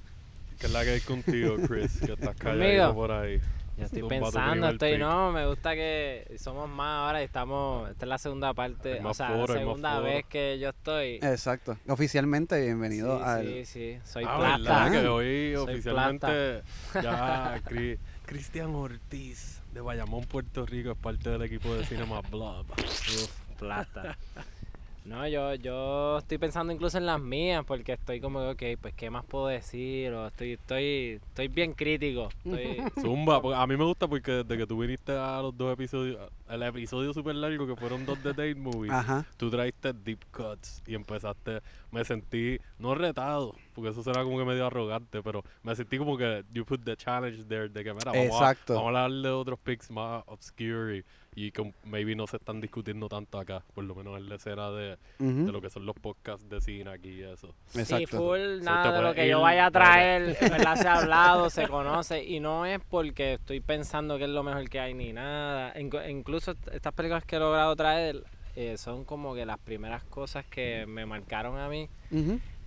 ¿Qué 0.59 0.67
es 0.67 0.73
la 0.73 0.85
que 0.85 0.91
hay 0.91 1.01
contigo, 1.01 1.57
Chris? 1.67 2.01
Que 2.05 2.13
estás 2.13 2.37
callado 2.39 2.95
por 2.95 3.13
ahí. 3.13 3.41
Yo 3.81 3.87
estoy 3.87 4.03
pensando, 4.03 4.69
estoy, 4.69 4.99
no, 4.99 5.33
me 5.33 5.47
gusta 5.47 5.75
que 5.75 6.37
somos 6.39 6.69
más 6.69 7.07
ahora 7.07 7.23
y 7.23 7.25
estamos, 7.25 7.89
esta 7.91 8.05
es 8.05 8.09
la 8.11 8.19
segunda 8.19 8.53
parte, 8.53 9.01
o 9.03 9.15
sea, 9.15 9.31
la 9.31 9.47
segunda 9.47 10.01
vez 10.01 10.27
que 10.27 10.59
yo 10.59 10.69
estoy. 10.69 11.15
Exacto. 11.23 11.79
Oficialmente, 11.89 12.61
bienvenido 12.61 13.17
sí, 13.19 13.25
al. 13.25 13.47
sí, 13.47 13.65
sí, 13.65 13.99
soy 14.05 14.25
Ah, 14.29 14.37
plata. 14.37 14.59
¿verdad? 14.85 14.93
Que 15.03 15.09
hoy 15.09 15.53
Soy 15.55 15.75
oficialmente 15.75 16.63
ya 17.03 17.59
Cri- 17.65 17.99
Cristian 18.27 18.75
Ortiz 18.75 19.63
de 19.73 19.81
Bayamón, 19.81 20.25
Puerto 20.25 20.67
Rico 20.67 20.91
es 20.91 20.99
parte 20.99 21.31
del 21.31 21.43
equipo 21.43 21.75
de 21.75 21.87
Cinema 21.87 22.21
Blob. 22.21 22.67
Uf, 22.79 23.31
plata. 23.59 24.19
No, 25.05 25.27
yo, 25.27 25.55
yo 25.55 26.19
estoy 26.19 26.39
pensando 26.39 26.73
incluso 26.73 26.99
en 26.99 27.07
las 27.07 27.21
mías 27.21 27.65
porque 27.67 27.95
estoy 27.95 28.21
como, 28.21 28.41
ok, 28.51 28.63
pues 28.81 28.95
qué 28.95 29.09
más 29.11 29.25
puedo 29.25 29.47
decir 29.47 30.13
o 30.13 30.27
estoy, 30.27 30.53
estoy, 30.53 31.21
estoy 31.27 31.49
bien 31.49 31.73
crítico. 31.73 32.29
Estoy, 32.45 32.83
Zumba, 33.01 33.41
porque 33.41 33.59
a 33.59 33.67
mí 33.67 33.77
me 33.77 33.85
gusta 33.85 34.07
porque 34.07 34.33
desde 34.33 34.59
que 34.59 34.67
tú 34.67 34.79
viniste 34.79 35.13
a 35.13 35.41
los 35.41 35.57
dos 35.57 35.73
episodios, 35.73 36.31
el 36.49 36.63
episodio 36.63 37.15
súper 37.15 37.35
largo 37.37 37.67
que 37.67 37.77
fueron 37.77 38.05
dos 38.05 38.23
de 38.23 38.31
Date 38.31 38.55
Movies, 38.55 38.93
Ajá. 38.93 39.25
tú 39.37 39.51
traiste 39.51 39.93
Deep 39.93 40.21
Cuts 40.31 40.83
y 40.87 40.95
empezaste, 40.95 41.61
me 41.91 42.05
sentí 42.05 42.59
no 42.79 42.95
retado, 42.95 43.55
porque 43.75 43.91
eso 43.91 44.03
será 44.03 44.23
como 44.23 44.39
que 44.39 44.45
medio 44.45 44.67
arrogante, 44.67 45.23
pero 45.23 45.43
me 45.63 45.75
sentí 45.75 45.97
como 45.97 46.17
que 46.19 46.45
you 46.53 46.65
put 46.65 46.85
the 46.85 46.97
challenge 46.97 47.45
there 47.45 47.69
de 47.69 47.85
que, 47.85 47.95
mira, 47.95 48.13
vamos, 48.13 48.27
Exacto. 48.27 48.75
A, 48.75 48.77
vamos 48.77 48.97
a 48.97 49.05
hablar 49.05 49.23
de 49.23 49.31
otros 49.31 49.59
picks 49.61 49.91
más 49.91 50.23
obscure 50.27 50.99
y, 50.99 51.05
y 51.35 51.53
que 51.53 51.73
maybe 51.85 52.17
no 52.17 52.27
se 52.27 52.37
están 52.39 52.61
discutiendo 52.61 53.09
tanto 53.09 53.39
acá, 53.39 53.63
por 53.75 53.85
lo 53.85 53.95
menos 53.95 54.17
en 54.19 54.29
la 54.29 54.35
escena 54.35 54.71
de, 54.71 54.97
de 55.19 55.53
lo 55.53 55.61
que 55.61 55.71
son 55.71 55.87
los 55.87 55.95
podcasts 55.95 56.49
de 56.49 56.61
cine 56.61 56.91
aquí 56.91 57.11
y 57.11 57.23
eso. 57.23 57.55
Sí, 57.69 57.81
Exacto. 57.81 58.17
full, 58.17 58.63
nada 58.65 58.93
de 58.97 59.03
lo 59.03 59.15
que 59.15 59.29
yo 59.29 59.41
vaya 59.41 59.67
a 59.67 59.71
traer, 59.71 60.37
en 60.41 60.51
verdad 60.51 60.77
se 60.77 60.89
ha 60.89 60.95
hablado, 60.95 61.49
se 61.51 61.69
conoce, 61.69 62.25
y 62.25 62.41
no 62.41 62.67
es 62.67 62.81
porque 62.89 63.35
estoy 63.35 63.61
pensando 63.61 64.19
que 64.19 64.25
es 64.25 64.31
lo 64.31 64.43
mejor 64.43 64.69
que 64.69 64.81
hay 64.81 64.93
ni 64.95 65.13
nada. 65.13 65.73
Incluso 66.09 66.51
est- 66.51 66.69
estas 66.73 66.93
películas 66.95 67.25
que 67.25 67.37
he 67.37 67.39
logrado 67.39 67.77
traer 67.77 68.25
eh, 68.57 68.77
son 68.77 69.05
como 69.05 69.35
que 69.35 69.47
las 69.47 69.59
primeras 69.59 70.03
cosas 70.05 70.45
que 70.47 70.85
me 70.87 71.07
marcaron 71.07 71.59
a 71.59 71.69
mí, 71.69 71.89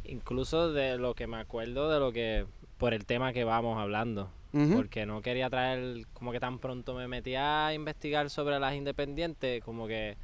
incluso 0.06 0.72
de 0.72 0.98
lo 0.98 1.14
que 1.16 1.28
me 1.28 1.38
acuerdo 1.38 1.90
de 1.90 2.00
lo 2.00 2.12
que, 2.12 2.46
por 2.78 2.94
el 2.94 3.06
tema 3.06 3.34
que 3.34 3.44
vamos 3.44 3.78
hablando. 3.80 4.30
Porque 4.76 5.06
no 5.08 5.22
quería 5.24 5.50
traer, 5.50 6.06
como 6.14 6.32
que 6.32 6.40
tan 6.40 6.60
pronto 6.60 6.94
me 6.94 7.08
metí 7.08 7.34
a 7.36 7.74
investigar 7.74 8.30
sobre 8.30 8.60
las 8.60 8.76
independientes, 8.76 9.64
como 9.64 9.88
que... 9.88 10.16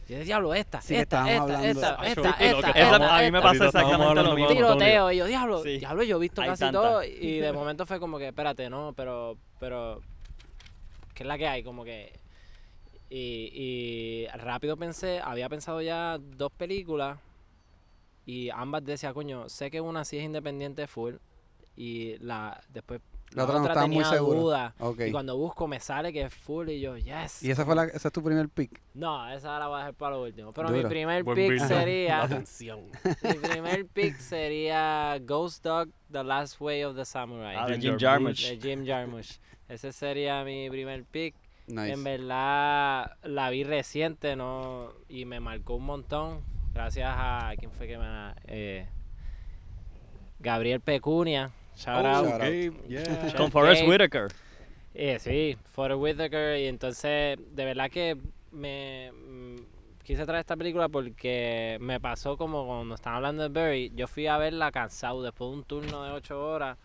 Yo 0.00 0.16
decía, 0.16 0.24
diablo, 0.24 0.52
esta, 0.54 0.80
Sí, 0.82 0.96
esta, 0.96 1.20
esta, 1.30 1.42
hablando- 1.42 1.66
esta, 1.80 1.94
esta, 2.04 2.70
esta, 2.72 3.16
a 3.18 3.22
mí 3.22 3.30
me 3.30 3.40
pasa 3.40 3.66
exactamente 3.66 4.22
lo 4.22 4.34
mismo. 4.34 4.50
tiroteo 4.52 5.12
y 5.12 5.16
yo 5.18 5.26
diablo 5.26 5.62
Sí. 5.62 5.78
diablo 5.78 6.02
yo 6.02 6.16
he 6.16 6.20
visto 6.20 6.42
Hay 6.42 6.48
casi 6.50 6.70
todo 6.72 7.04
y 7.04 7.38
de 7.38 7.52
momento 7.52 7.86
fue 7.86 8.00
como 8.00 8.18
que 8.18 8.26
espérate 8.28 8.68
no 8.68 8.92
pero 8.96 9.36
pero 9.60 10.00
qué 11.14 11.22
es 11.22 11.26
la 11.28 11.38
que 11.38 11.46
hay 11.46 11.62
como 11.62 11.84
que 11.84 12.12
y, 13.08 13.50
y 13.54 14.26
rápido 14.36 14.76
pensé 14.76 15.20
había 15.22 15.48
pensado 15.48 15.80
ya 15.80 16.18
dos 16.18 16.50
películas 16.52 17.18
y 18.26 18.50
ambas 18.50 18.84
decía 18.84 19.14
coño 19.14 19.48
sé 19.48 19.70
que 19.70 19.80
una 19.80 20.04
sí 20.04 20.18
es 20.18 20.24
independiente 20.24 20.86
full 20.88 21.14
y 21.76 22.16
la 22.18 22.60
después 22.68 23.00
La 23.32 23.44
otra 23.44 23.58
no 23.60 23.66
estaba 23.66 23.86
muy 23.86 24.04
segura. 24.04 24.74
duda 24.78 25.06
y 25.06 25.12
cuando 25.12 25.36
busco 25.36 25.68
me 25.68 25.78
sale 25.78 26.12
que 26.12 26.22
es 26.22 26.34
full 26.34 26.68
y 26.68 26.80
yo 26.80 26.96
yes 26.96 27.42
Y 27.42 27.50
esa 27.50 27.64
fue 27.64 27.74
la, 27.76 27.84
ese 27.84 28.08
es 28.08 28.12
tu 28.12 28.22
primer 28.22 28.48
pick. 28.48 28.80
no 28.94 29.28
esa 29.30 29.58
la 29.58 29.68
voy 29.68 29.76
a 29.76 29.78
dejar 29.78 29.94
para 29.94 30.16
lo 30.16 30.22
último 30.22 30.52
pero 30.52 30.68
mi 30.70 30.82
primer 30.82 31.22
Buen 31.22 31.36
pick 31.36 31.60
sería 31.66 32.22
Atención. 32.24 32.80
mi 33.22 33.34
primer 33.34 33.86
pick 33.86 34.16
sería 34.18 35.16
Ghost 35.20 35.64
Dog, 35.64 35.90
The 36.10 36.24
Last 36.24 36.60
Way 36.60 36.84
of 36.84 36.96
the 36.96 37.04
Samurai. 37.04 37.56
Ah, 37.56 37.66
de 37.68 37.78
Jim 37.78 37.96
Jarmusch. 37.98 38.48
De 38.48 38.58
Jim 38.58 38.84
Jarmusch. 38.84 39.38
Ese 39.68 39.92
sería 39.92 40.42
mi 40.42 40.68
primer 40.68 41.04
pick. 41.04 41.36
Nice. 41.68 41.92
En 41.92 42.02
verdad 42.02 43.16
la 43.22 43.50
vi 43.50 43.62
reciente 43.62 44.34
no 44.34 44.92
y 45.08 45.24
me 45.24 45.38
marcó 45.38 45.76
un 45.76 45.84
montón. 45.84 46.40
Gracias 46.74 47.08
a 47.16 47.52
quién 47.58 47.70
fue 47.70 47.86
que 47.86 47.96
me 47.96 48.34
eh, 48.48 48.88
Gabriel 50.40 50.80
Pecunia. 50.80 51.52
Shout 51.80 52.04
Oh, 52.04 52.08
out. 52.08 52.24
shout 52.24 52.34
out. 52.34 52.40
Okay, 52.42 52.70
yeah. 52.88 53.02
Chef 53.04 53.34
Con 53.36 53.50
Forrest 53.50 53.80
Gabe. 53.82 53.90
Whitaker. 53.90 54.28
Eh, 54.94 55.18
sí, 55.18 55.56
Forrest 55.72 56.00
Whitaker. 56.00 56.58
Y 56.58 56.66
entonces, 56.66 57.38
de 57.54 57.64
verdad 57.64 57.90
que 57.90 58.16
me 58.52 59.12
mm, 59.12 59.56
quise 60.04 60.24
traer 60.26 60.40
esta 60.40 60.56
película 60.56 60.88
porque 60.88 61.78
me 61.80 62.00
pasó 62.00 62.36
como 62.36 62.66
cuando 62.66 62.94
estaban 62.94 63.16
hablando 63.18 63.42
de 63.42 63.48
Barry. 63.48 63.92
Yo 63.94 64.06
fui 64.06 64.26
a 64.26 64.36
verla 64.38 64.70
cansado 64.72 65.22
después 65.22 65.50
de 65.50 65.56
un 65.56 65.64
turno 65.64 66.04
de 66.04 66.10
8 66.12 66.40
horas. 66.46 66.78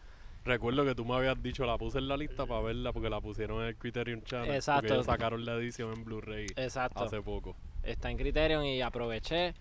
Recuerdo 0.45 0.85
que 0.85 0.93
tú 0.93 1.03
me 1.05 1.15
habías 1.15 1.41
dicho, 1.41 1.65
la 1.65 1.75
puse 1.77 1.97
en 1.97 2.07
la 2.07 2.15
lista 2.17 2.45
para 2.45 2.61
verla 2.61 2.93
porque 2.93 3.09
la 3.09 3.19
pusieron 3.19 3.61
en 3.63 3.69
el 3.69 3.75
Criterion 3.77 4.21
Channel. 4.21 4.53
Exacto. 4.53 4.81
Porque 4.81 4.93
ellos 4.93 5.05
sacaron 5.07 5.43
la 5.43 5.53
edición 5.55 5.91
en 5.93 6.05
Blu-ray 6.05 6.45
Exacto. 6.55 7.03
hace 7.03 7.19
poco. 7.23 7.55
Está 7.81 8.11
en 8.11 8.17
Criterion 8.17 8.63
y 8.63 8.79
aproveché 8.81 9.55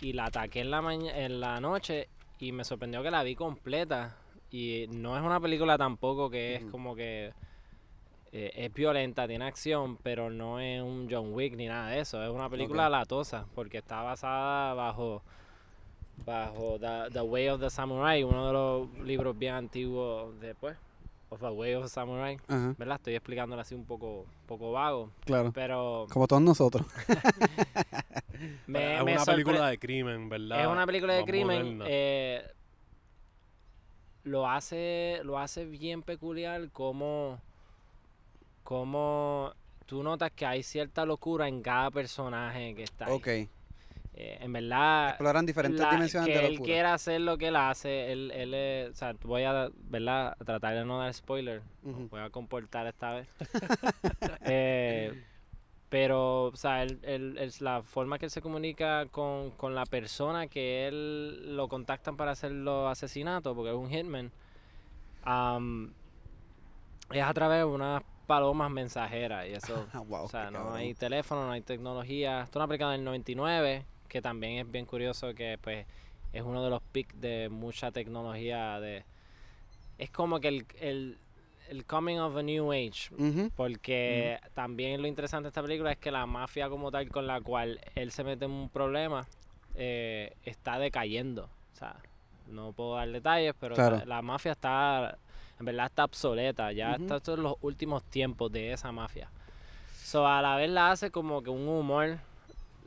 y 0.00 0.12
la 0.14 0.24
ataqué 0.26 0.60
en 0.62 0.70
la, 0.72 0.78
en 0.92 1.40
la 1.40 1.60
noche 1.60 2.08
y 2.40 2.50
me 2.50 2.64
sorprendió 2.64 3.04
que 3.04 3.10
la 3.12 3.22
vi 3.22 3.36
completa. 3.36 4.16
Y 4.50 4.86
no 4.90 5.16
es 5.16 5.22
una 5.24 5.40
película 5.40 5.76
tampoco 5.76 6.30
que 6.30 6.54
es 6.56 6.64
como 6.66 6.94
que 6.94 7.32
eh, 8.32 8.52
es 8.54 8.72
violenta, 8.72 9.26
tiene 9.26 9.44
acción, 9.44 9.96
pero 10.02 10.30
no 10.30 10.60
es 10.60 10.82
un 10.82 11.08
John 11.10 11.32
Wick 11.32 11.54
ni 11.56 11.66
nada 11.66 11.90
de 11.90 12.00
eso. 12.00 12.22
Es 12.22 12.30
una 12.30 12.48
película 12.48 12.88
latosa 12.88 13.46
porque 13.54 13.78
está 13.78 14.02
basada 14.02 14.74
bajo 14.74 15.22
bajo 16.24 16.78
The, 16.78 17.10
The 17.12 17.20
Way 17.20 17.48
of 17.48 17.60
the 17.60 17.70
Samurai, 17.70 18.22
uno 18.22 18.46
de 18.46 18.52
los 18.52 19.06
libros 19.06 19.38
bien 19.38 19.54
antiguos 19.54 20.38
después. 20.40 20.76
Of 21.28 21.40
The 21.40 21.48
Way 21.48 21.74
of 21.74 21.82
the 21.84 21.88
Samurai. 21.88 22.38
¿Verdad? 22.46 22.96
Estoy 22.96 23.14
explicándolo 23.16 23.60
así 23.60 23.74
un 23.74 23.84
poco, 23.84 24.26
poco 24.46 24.70
vago. 24.72 25.10
claro. 25.24 25.50
Pero 25.52 26.06
Como 26.10 26.28
todos 26.28 26.40
nosotros. 26.40 26.86
me, 28.66 28.96
es 28.98 29.04
me 29.04 29.14
una 29.14 29.24
película 29.24 29.68
de 29.68 29.78
crimen, 29.78 30.28
¿verdad? 30.28 30.60
es 30.60 30.66
una 30.68 30.86
película 30.86 31.14
de 31.14 31.20
Más 31.20 31.28
crimen. 31.28 31.82
eh, 31.86 32.44
lo 34.26 34.48
hace 34.50 35.20
lo 35.24 35.38
hace 35.38 35.64
bien 35.64 36.02
peculiar 36.02 36.68
como 36.70 37.40
como 38.64 39.52
tú 39.86 40.02
notas 40.02 40.32
que 40.32 40.44
hay 40.44 40.62
cierta 40.62 41.06
locura 41.06 41.46
en 41.48 41.62
cada 41.62 41.90
personaje 41.90 42.74
que 42.74 42.82
está 42.82 43.06
ahí. 43.06 43.12
ok. 43.14 43.26
Eh, 44.18 44.38
en 44.40 44.52
verdad 44.52 45.10
Exploran 45.10 45.44
diferentes 45.46 45.78
la- 45.78 45.90
dimensiones 45.90 46.26
que 46.28 46.32
de 46.38 46.46
él 46.46 46.52
locura. 46.54 46.72
quiera 46.72 46.94
hacer 46.94 47.20
lo 47.20 47.36
que 47.38 47.48
él 47.48 47.56
hace 47.56 48.10
él, 48.12 48.30
él 48.34 48.90
o 48.90 48.94
sea 48.94 49.14
voy 49.22 49.44
a 49.44 49.68
verdad 49.90 50.28
a 50.38 50.44
tratar 50.44 50.74
de 50.74 50.84
no 50.86 50.98
dar 50.98 51.12
spoiler 51.12 51.60
Ujú. 51.84 52.08
voy 52.10 52.20
a 52.20 52.30
comportar 52.30 52.86
esta 52.86 53.12
vez. 53.12 53.28
Eh, 54.48 55.22
pero, 55.88 56.44
o 56.44 56.56
sea, 56.56 56.82
él, 56.82 56.98
él- 57.02 57.38
es 57.38 57.60
la 57.60 57.82
forma 57.82 58.18
que 58.18 58.26
él 58.26 58.30
se 58.30 58.42
comunica 58.42 59.06
con, 59.06 59.50
con 59.52 59.74
la 59.74 59.86
persona 59.86 60.46
que 60.48 60.88
él 60.88 61.56
lo 61.56 61.68
contactan 61.68 62.16
para 62.16 62.32
hacer 62.32 62.52
los 62.52 62.90
asesinatos, 62.90 63.54
porque 63.54 63.70
es 63.70 63.76
un 63.76 63.90
hitman, 63.90 64.32
am, 65.24 65.92
es 67.12 67.22
a 67.22 67.32
través 67.34 67.58
de 67.58 67.64
unas 67.64 68.02
palomas 68.26 68.70
mensajeras 68.70 69.46
y 69.48 69.52
eso. 69.52 69.86
Wow, 70.08 70.24
o 70.24 70.28
sea, 70.28 70.50
no 70.50 70.58
cabrón. 70.58 70.76
hay 70.76 70.94
teléfono, 70.94 71.46
no 71.46 71.52
hay 71.52 71.62
tecnología. 71.62 72.42
Esto 72.42 72.50
es 72.52 72.56
una 72.56 72.68
película 72.68 72.90
del 72.92 73.04
99, 73.04 73.84
que 74.08 74.20
también 74.22 74.58
es 74.66 74.70
bien 74.70 74.86
curioso 74.86 75.34
que 75.34 75.58
pues 75.62 75.86
es 76.32 76.42
uno 76.42 76.62
de 76.64 76.70
los 76.70 76.82
pics 76.82 77.18
de 77.20 77.48
mucha 77.48 77.90
tecnología 77.92 78.80
de... 78.80 79.04
Es 79.98 80.10
como 80.10 80.40
que 80.40 80.48
el, 80.48 80.66
el, 80.80 81.18
el 81.68 81.84
coming 81.84 82.18
of 82.18 82.36
a 82.36 82.42
new 82.42 82.72
age, 82.72 83.10
Ujú, 83.16 83.50
porque 83.56 84.38
también 84.54 85.00
lo 85.02 85.08
interesante 85.08 85.44
de 85.44 85.48
esta 85.48 85.62
película 85.62 85.92
es 85.92 85.98
que 85.98 86.10
la 86.10 86.26
mafia 86.26 86.68
como 86.68 86.90
tal 86.90 87.08
con 87.10 87.26
la 87.26 87.40
cual 87.40 87.80
él 87.94 88.10
se 88.12 88.24
mete 88.24 88.44
en 88.44 88.50
un 88.50 88.68
problema 88.68 89.26
eh, 89.74 90.34
está 90.44 90.78
decayendo. 90.78 91.44
O 91.74 91.76
sea, 91.78 91.96
no 92.48 92.72
puedo 92.72 92.94
dar 92.96 93.08
detalles, 93.10 93.54
pero 93.58 93.74
Claro. 93.74 93.98
la, 93.98 94.04
la 94.06 94.22
mafia 94.22 94.52
está, 94.52 95.18
en 95.58 95.66
verdad 95.66 95.86
está 95.86 96.04
obsoleta. 96.04 96.72
Ya 96.72 96.94
Ujú. 96.98 97.14
está 97.14 97.32
en 97.34 97.42
los 97.42 97.56
últimos 97.60 98.02
tiempos 98.04 98.50
de 98.52 98.72
esa 98.72 98.92
mafia. 98.92 99.28
So, 100.02 100.26
a 100.26 100.40
la 100.40 100.56
vez 100.56 100.70
la 100.70 100.90
hace 100.92 101.10
como 101.10 101.42
que 101.42 101.50
un 101.50 101.66
humor. 101.68 102.18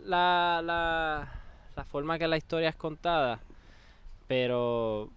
La, 0.05 0.61
la, 0.63 1.27
la 1.75 1.83
forma 1.83 2.17
que 2.17 2.27
la 2.27 2.37
historia 2.37 2.69
es 2.69 2.75
contada. 2.75 3.39
Pero 4.27 5.09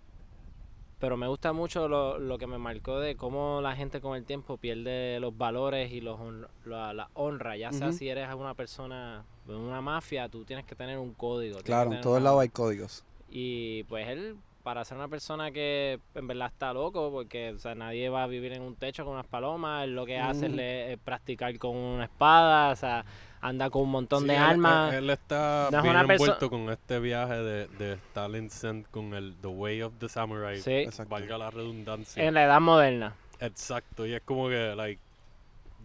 pero 1.03 1.17
me 1.17 1.27
gusta 1.27 1.53
mucho 1.53 1.89
lo, 1.89 2.17
lo 2.21 2.39
que 2.39 2.47
me 2.47 2.59
marcó 2.59 3.01
de 3.01 3.17
cómo 3.17 3.61
la 3.61 3.75
gente 3.75 4.01
con 4.01 4.17
el 4.17 4.25
tiempo 4.25 4.57
pierde 4.57 5.19
los 5.19 5.37
valores 5.37 5.91
y 5.91 6.01
los 6.01 6.17
la, 6.65 6.93
la 6.95 7.09
honra, 7.15 7.57
ya 7.57 7.73
sea 7.73 7.91
si 7.93 8.09
eres 8.09 8.33
una 8.33 8.55
persona 8.55 9.25
de 9.49 9.57
una 9.57 9.81
mafia, 9.81 10.29
tú 10.29 10.45
tienes 10.45 10.65
que 10.65 10.77
tener 10.77 10.99
un 10.99 11.13
código. 11.13 11.59
Claro, 11.65 11.93
en 11.93 12.01
todos 12.03 12.19
una- 12.19 12.25
lados 12.27 12.43
hay 12.43 12.51
códigos. 12.51 13.05
Y 13.29 13.83
pues 13.89 14.07
él, 14.07 14.37
para 14.63 14.85
ser 14.85 14.97
una 14.97 15.09
persona 15.09 15.51
que 15.51 15.99
en 16.15 16.29
verdad 16.29 16.47
está 16.53 16.73
loco, 16.73 17.11
porque 17.11 17.51
o 17.51 17.59
sea, 17.59 17.75
nadie 17.75 18.09
va 18.09 18.23
a 18.23 18.27
vivir 18.29 18.53
en 18.53 18.63
un 18.63 18.77
techo 18.77 19.05
con 19.05 19.15
unas 19.15 19.27
palomas, 19.27 19.83
él 19.83 19.97
lo 19.97 20.07
que 20.07 20.21
hace 20.21 20.47
es, 20.47 20.53
le- 20.53 20.93
es 20.93 20.99
practicar 21.01 21.59
con 21.59 21.75
una 21.77 22.05
espada, 22.05 22.71
o 22.71 22.77
sea, 22.77 23.05
anda 23.43 23.69
con 23.69 23.83
un 23.83 23.91
montón 23.91 24.23
Sí, 24.23 24.29
de 24.29 24.37
él- 24.37 24.41
armas. 24.43 24.93
Él, 24.95 25.05
él 25.05 25.11
está 25.11 25.69
No 25.71 25.83
bien 25.83 25.97
envuelto 25.97 26.49
con 26.49 26.71
este 26.71 26.99
viaje 27.01 27.35
de, 27.35 27.67
de 27.69 27.93
Stalin 27.95 28.49
Sent 28.49 28.87
con 28.91 29.13
el 29.15 29.35
The 29.43 29.49
Way 29.49 29.83
of 29.83 29.93
the 29.99 30.09
Samurai. 30.09 30.59
sí. 30.61 30.85
Valga 31.09 31.37
la 31.39 31.51
redundancia. 31.51 32.25
en 32.25 32.35
la 32.35 32.45
edad 32.45 32.61
moderna. 32.61 33.15
Exacto, 33.41 34.07
y 34.07 34.15
es 34.15 34.23
como 34.23 34.49
que, 34.49 34.75
like, 34.77 35.01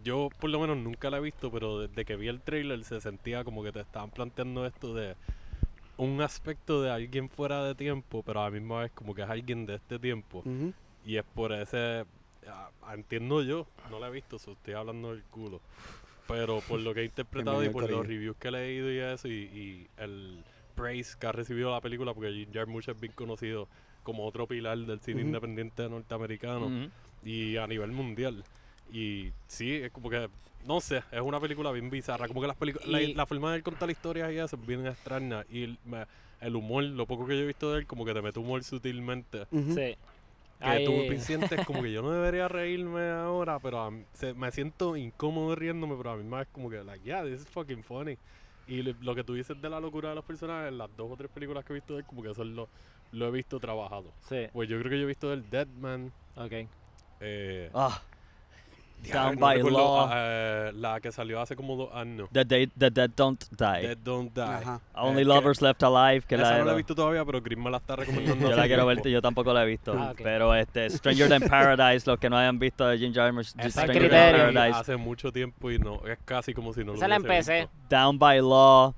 yo 0.04 0.28
por 0.38 0.48
lo 0.50 0.60
menos 0.60 0.76
nunca 0.76 1.10
la 1.10 1.16
he 1.16 1.20
visto, 1.20 1.50
pero 1.50 1.80
desde 1.80 2.04
que 2.04 2.14
vi 2.14 2.28
el 2.28 2.40
trailer 2.40 2.84
se 2.84 3.00
sentía 3.00 3.42
como 3.42 3.64
que 3.64 3.72
te 3.72 3.80
estaban 3.80 4.10
planteando 4.10 4.64
esto 4.64 4.94
de 4.94 5.16
un 5.96 6.20
aspecto 6.22 6.80
de 6.80 6.92
alguien 6.92 7.28
fuera 7.28 7.64
de 7.64 7.74
tiempo, 7.74 8.22
pero 8.24 8.40
a 8.40 8.44
la 8.44 8.50
misma 8.52 8.82
vez 8.82 8.92
como 8.94 9.12
que 9.12 9.22
es 9.22 9.28
alguien 9.28 9.66
de 9.66 9.74
este 9.74 9.98
tiempo. 9.98 10.44
Y 11.04 11.16
es 11.16 11.24
por 11.34 11.52
ese, 11.52 12.04
ah, 12.48 12.70
entiendo 12.94 13.42
yo, 13.42 13.66
no 13.90 13.98
la 13.98 14.06
he 14.06 14.10
visto, 14.12 14.38
so 14.38 14.52
estoy 14.52 14.74
hablando 14.74 15.10
del 15.12 15.24
culo. 15.24 15.60
Pero 16.28 16.60
por 16.60 16.78
lo 16.78 16.94
que 16.94 17.00
he 17.00 17.04
interpretado 17.06 17.64
y 17.64 17.70
por 17.70 17.90
los 17.90 18.06
reviews 18.06 18.36
que 18.36 18.48
he 18.48 18.52
leído 18.52 18.92
y 18.92 18.98
eso, 18.98 19.26
y, 19.26 19.32
y 19.32 19.88
el 19.96 20.44
praise 20.76 21.16
que 21.18 21.26
ha 21.26 21.32
recibido 21.32 21.72
la 21.72 21.80
película, 21.80 22.14
porque 22.14 22.30
Jim 22.32 22.50
Jarmusch 22.52 22.88
es 22.88 23.00
bien 23.00 23.12
conocido 23.12 23.68
como 24.04 24.24
otro 24.24 24.46
pilar 24.46 24.78
del 24.78 25.00
cine 25.00 25.22
independiente 25.22 25.86
norteamericano 25.88 26.88
y 27.22 27.56
a 27.56 27.66
nivel 27.66 27.92
mundial. 27.92 28.44
Y 28.90 29.32
sí, 29.48 29.74
es 29.74 29.90
como 29.92 30.08
que, 30.08 30.30
no 30.64 30.80
sé, 30.80 31.02
es 31.12 31.20
una 31.20 31.38
película 31.40 31.72
bien 31.72 31.90
bizarra. 31.90 32.26
Como 32.26 32.40
que 32.40 32.46
las 32.46 32.56
películas, 32.56 32.88
la, 32.88 33.26
forma 33.26 33.50
de 33.50 33.58
él 33.58 33.62
contar 33.62 33.90
historias 33.90 34.32
y 34.32 34.38
eso 34.38 34.56
es 34.56 34.66
bien 34.66 34.86
extraña. 34.86 35.44
Y 35.50 35.76
me, 35.84 36.06
el 36.40 36.56
humor, 36.56 36.84
lo 36.84 37.04
poco 37.04 37.26
que 37.26 37.36
yo 37.36 37.42
he 37.42 37.46
visto 37.46 37.72
de 37.72 37.80
él, 37.80 37.86
como 37.86 38.04
que 38.06 38.14
te 38.14 38.22
mete 38.22 38.38
humor 38.38 38.64
sutilmente. 38.64 39.46
Sí. 39.50 39.96
Que 40.58 40.64
Ahí- 40.68 40.84
tú 40.84 41.20
sientes 41.22 41.64
como 41.64 41.82
que 41.82 41.92
yo 41.92 42.02
no 42.02 42.10
debería 42.10 42.48
reírme 42.48 43.10
ahora, 43.10 43.60
pero 43.60 43.80
a 43.80 43.90
mí- 43.92 44.04
se- 44.12 44.34
me 44.34 44.50
siento 44.50 44.96
incómodo 44.96 45.54
riéndome, 45.54 45.94
pero 45.96 46.10
a 46.10 46.16
mí 46.16 46.24
más 46.24 46.46
es 46.46 46.52
como 46.52 46.68
que, 46.68 46.82
like, 46.82 47.04
yeah, 47.04 47.22
this 47.22 47.42
is 47.42 47.48
fucking 47.48 47.82
funny. 47.84 48.18
Y 48.66 48.82
lo, 48.82 48.92
lo 49.00 49.14
que 49.14 49.22
tú 49.24 49.34
dices 49.34 49.60
de 49.62 49.70
la 49.70 49.78
locura 49.80 50.08
de 50.10 50.14
los 50.16 50.24
personajes, 50.24 50.72
las 50.72 50.94
dos 50.96 51.12
o 51.12 51.16
tres 51.16 51.30
películas 51.30 51.64
que 51.64 51.72
he 51.72 51.74
visto 51.74 51.94
de 51.94 52.00
él, 52.00 52.06
como 52.06 52.22
que 52.22 52.30
eso 52.32 52.42
es 52.42 52.48
lo, 52.48 52.68
lo 53.12 53.28
he 53.28 53.30
visto 53.30 53.60
trabajado. 53.60 54.12
Sí, 54.20 54.46
Pues 54.52 54.68
yo 54.68 54.78
creo 54.80 54.90
que 54.90 54.96
yo 54.98 55.04
he 55.04 55.06
visto 55.06 55.30
del 55.30 55.48
Dead 55.48 55.68
Man. 55.68 56.12
ok. 56.36 56.52
Eh, 57.20 57.70
Ah, 57.72 58.02
Down 59.12 59.34
no 59.36 59.40
by 59.40 59.62
Law. 59.62 60.10
eh, 60.12 60.72
la 60.74 61.00
que 61.00 61.10
salió 61.12 61.40
hace 61.40 61.56
como 61.56 61.76
dos 61.76 61.90
años. 61.94 62.28
the, 62.32 62.44
Dead- 62.44 62.70
the 62.78 62.90
Dead 62.90 63.10
Don't 63.16 63.42
Die. 63.50 63.82
Dead 63.86 63.96
Don't 63.98 64.34
Die. 64.34 64.40
Ajá. 64.42 64.80
Only 64.94 65.22
Eh, 65.22 65.24
que- 65.24 65.24
Lovers 65.24 65.62
Left 65.62 65.82
Alive. 65.82 66.22
Que 66.26 66.34
esa 66.34 66.44
la, 66.44 66.50
no 66.52 66.58
la 66.58 66.64
la- 66.64 66.72
he 66.72 66.76
visto 66.76 66.94
todavía, 66.94 67.24
pero 67.24 67.42
Chris 67.42 67.56
me 67.58 67.70
la 67.70 67.78
está 67.78 67.96
recomendando. 67.96 68.48
yo 68.50 68.56
la 68.56 68.66
quiero 68.66 68.84
ver, 68.86 69.02
yo 69.08 69.22
tampoco 69.22 69.52
la 69.54 69.62
he 69.62 69.66
visto. 69.66 69.94
Ah, 69.98 70.10
ok. 70.12 70.20
Pero 70.22 70.54
este, 70.54 70.90
Stranger 70.90 71.28
Than 71.28 71.42
Paradise, 71.48 72.10
los 72.10 72.18
que 72.18 72.28
no 72.28 72.36
hayan 72.36 72.58
visto 72.58 72.86
de 72.86 72.98
Jim 72.98 73.12
Jarmusch, 73.14 73.48
Stranger 73.48 73.86
que 74.02 74.08
Than 74.08 74.52
Paradise, 74.52 74.78
hace 74.78 74.96
mucho 74.96 75.32
tiempo 75.32 75.70
y 75.70 75.78
no, 75.78 76.04
es 76.06 76.18
casi 76.24 76.52
como 76.52 76.72
si 76.72 76.80
no 76.80 76.92
lo 76.92 76.94
Esa 76.94 77.08
la 77.08 77.16
hubiese 77.18 77.32
empecé. 77.32 77.60
visto. 77.60 77.70
Down 77.88 78.18
by 78.18 78.40
Law, 78.40 78.94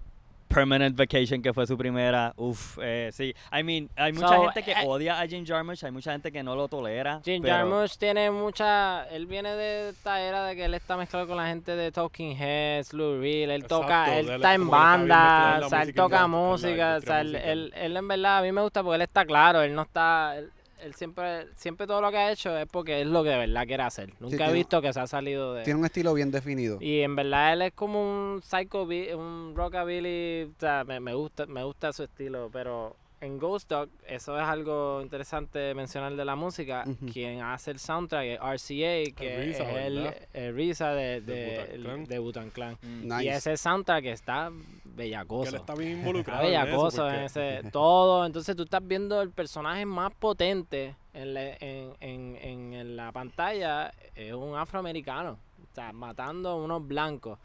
Permanent 0.52 0.96
Vacation, 0.96 1.40
que 1.40 1.54
fue 1.54 1.66
su 1.66 1.78
primera. 1.78 2.32
Uf, 2.36 2.76
eh, 2.82 3.10
sí. 3.12 3.32
I 3.52 3.62
mean, 3.62 3.88
hay 3.96 4.12
mucha 4.12 4.28
So, 4.28 4.42
gente 4.42 4.62
que 4.64 4.72
eh, 4.72 4.84
odia 4.86 5.20
a 5.20 5.26
Jim 5.26 5.46
Jarmusch, 5.46 5.84
hay 5.84 5.92
mucha 5.92 6.12
gente 6.12 6.32
que 6.32 6.42
no 6.42 6.56
lo 6.56 6.66
tolera. 6.68 7.20
Jim 7.24 7.40
pero- 7.42 7.54
Jarmusch 7.54 7.96
tiene 7.98 8.30
mucha. 8.30 9.04
Él 9.08 9.26
viene 9.26 9.54
de 9.54 9.90
esta 9.90 10.20
era 10.20 10.44
de 10.44 10.56
que 10.56 10.64
él 10.64 10.74
está 10.74 10.96
mezclado 10.96 11.28
con 11.28 11.36
la 11.36 11.46
gente 11.46 11.76
de 11.76 11.92
Talking 11.92 12.36
Heads, 12.36 12.92
Lou 12.92 13.20
Reed. 13.20 13.48
Él 13.50 13.64
toca, 13.66 14.02
Exacto, 14.18 14.18
él 14.32 14.36
está 14.36 14.54
en 14.54 14.68
banda, 14.68 15.60
o 15.64 15.68
sea, 15.68 15.82
él 15.82 15.94
toca 15.94 16.26
música. 16.26 16.96
O 16.96 17.00
sea, 17.00 17.20
él, 17.20 17.36
él, 17.36 17.72
él 17.76 17.96
en 17.96 18.08
verdad 18.08 18.38
a 18.38 18.42
mí 18.42 18.50
me 18.52 18.60
gusta 18.62 18.82
porque 18.82 18.96
él 18.96 19.02
está 19.02 19.24
claro, 19.24 19.62
él 19.62 19.74
no 19.74 19.82
está. 19.82 20.36
Él, 20.36 20.50
él 20.82 20.94
siempre, 20.94 21.46
siempre 21.56 21.86
todo 21.86 22.00
lo 22.00 22.10
que 22.10 22.16
ha 22.16 22.32
hecho 22.32 22.56
es 22.56 22.66
porque 22.66 23.02
es 23.02 23.06
lo 23.06 23.22
que 23.22 23.30
de 23.30 23.38
verdad 23.38 23.66
quiere 23.66 23.82
hacer. 23.82 24.12
Nunca 24.20 24.48
he 24.48 24.52
visto 24.52 24.80
que 24.80 24.92
se 24.92 25.00
ha 25.00 25.06
salido 25.06 25.54
de. 25.54 25.64
Tiene 25.64 25.80
un 25.80 25.86
estilo 25.86 26.14
bien 26.14 26.30
definido. 26.30 26.78
Y 26.80 27.00
en 27.00 27.16
verdad 27.16 27.52
él 27.52 27.62
es 27.62 27.72
como 27.72 28.02
un 28.02 28.42
psycho, 28.42 28.84
un 28.84 29.52
rockabilly, 29.54 30.44
o 30.44 30.60
sea, 30.60 30.84
me, 30.84 31.00
me 31.00 31.14
gusta, 31.14 31.46
me 31.46 31.64
gusta 31.64 31.92
su 31.92 32.04
estilo, 32.04 32.50
pero 32.52 32.96
en 33.20 33.38
Ghost 33.38 33.68
Dog 33.68 33.88
eso 34.06 34.36
es 34.38 34.42
algo 34.42 35.00
interesante 35.02 35.74
mencionar 35.74 36.14
de 36.16 36.24
la 36.24 36.36
música. 36.36 36.84
Quien 37.12 37.42
hace 37.42 37.70
el 37.72 37.78
soundtrack 37.78 38.24
es 38.24 38.38
RCA, 38.38 39.14
que 39.16 39.50
es 39.50 39.60
el, 39.60 40.14
el 40.32 40.54
RZA 40.54 40.94
de, 40.94 41.20
De 41.20 42.06
de, 42.08 42.18
Wu-Tang 42.18 42.50
Clan. 42.50 42.78
Mm. 42.82 43.02
Nice. 43.08 43.24
Y 43.24 43.28
ese 43.28 43.56
soundtrack 43.56 44.04
está 44.06 44.50
Que 44.50 44.56
él 44.56 44.94
bellacoso. 44.96 45.56
está 45.56 45.74
bien 45.74 45.90
Está 45.98 46.00
involucrado. 46.08 46.42
en 46.42 46.46
eso, 46.54 46.60
bellacoso 46.64 47.08
en 47.10 47.12
porque- 47.26 47.56
ese 47.58 47.70
todo. 47.72 48.24
Entonces 48.26 48.56
tú 48.56 48.62
estás 48.64 48.86
viendo 48.86 49.20
el 49.22 49.30
personaje 49.30 49.84
más 49.86 50.12
potente 50.14 50.94
en 51.12 51.34
la, 51.34 51.50
en, 51.60 51.92
en, 52.00 52.36
en- 52.40 52.72
en 52.74 52.96
la 52.96 53.12
pantalla. 53.12 53.92
Es 54.14 54.32
un 54.32 54.56
afroamericano. 54.56 55.38
O 55.70 55.74
sea, 55.74 55.92
matando 55.92 56.48
a 56.50 56.54
unos 56.56 56.86
blancos. 56.86 57.38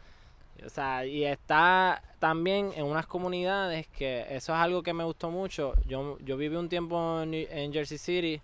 O 0.63 0.69
sea, 0.69 1.05
y 1.05 1.25
está 1.25 2.01
también 2.19 2.71
en 2.75 2.85
unas 2.85 3.07
comunidades 3.07 3.87
que 3.87 4.21
eso 4.29 4.53
es 4.53 4.59
algo 4.59 4.83
que 4.83 4.93
me 4.93 5.03
gustó 5.03 5.31
mucho. 5.31 5.73
Yo, 5.87 6.17
yo 6.19 6.37
viví 6.37 6.55
un 6.55 6.69
tiempo 6.69 7.21
en, 7.21 7.33
en 7.33 7.73
Jersey 7.73 7.97
City 7.97 8.41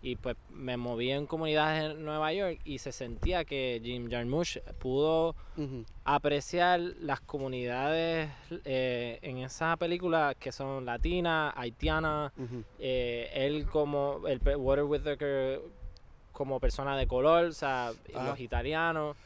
y 0.00 0.16
pues 0.16 0.36
me 0.50 0.76
moví 0.76 1.10
en 1.10 1.26
comunidades 1.26 1.90
en 1.90 2.04
Nueva 2.04 2.32
York 2.32 2.60
y 2.64 2.78
se 2.78 2.92
sentía 2.92 3.44
que 3.44 3.80
Jim 3.82 4.08
Jarmusch 4.10 4.58
pudo 4.78 5.34
apreciar 6.04 6.80
las 7.00 7.20
comunidades 7.20 8.30
eh, 8.64 9.18
en 9.22 9.38
esa 9.38 9.76
película 9.76 10.36
que 10.38 10.52
son 10.52 10.84
latinas, 10.84 11.52
haitianas, 11.56 12.32
eh, 12.78 13.30
él 13.34 13.66
como 13.66 14.20
el 14.28 14.40
Water 14.56 14.84
Whitaker 14.84 15.60
como 16.32 16.60
persona 16.60 16.96
de 16.96 17.08
color, 17.08 17.46
o 17.46 17.52
sea, 17.52 17.88
Ajá. 17.88 18.24
los 18.28 18.38
italianos, 18.38 19.16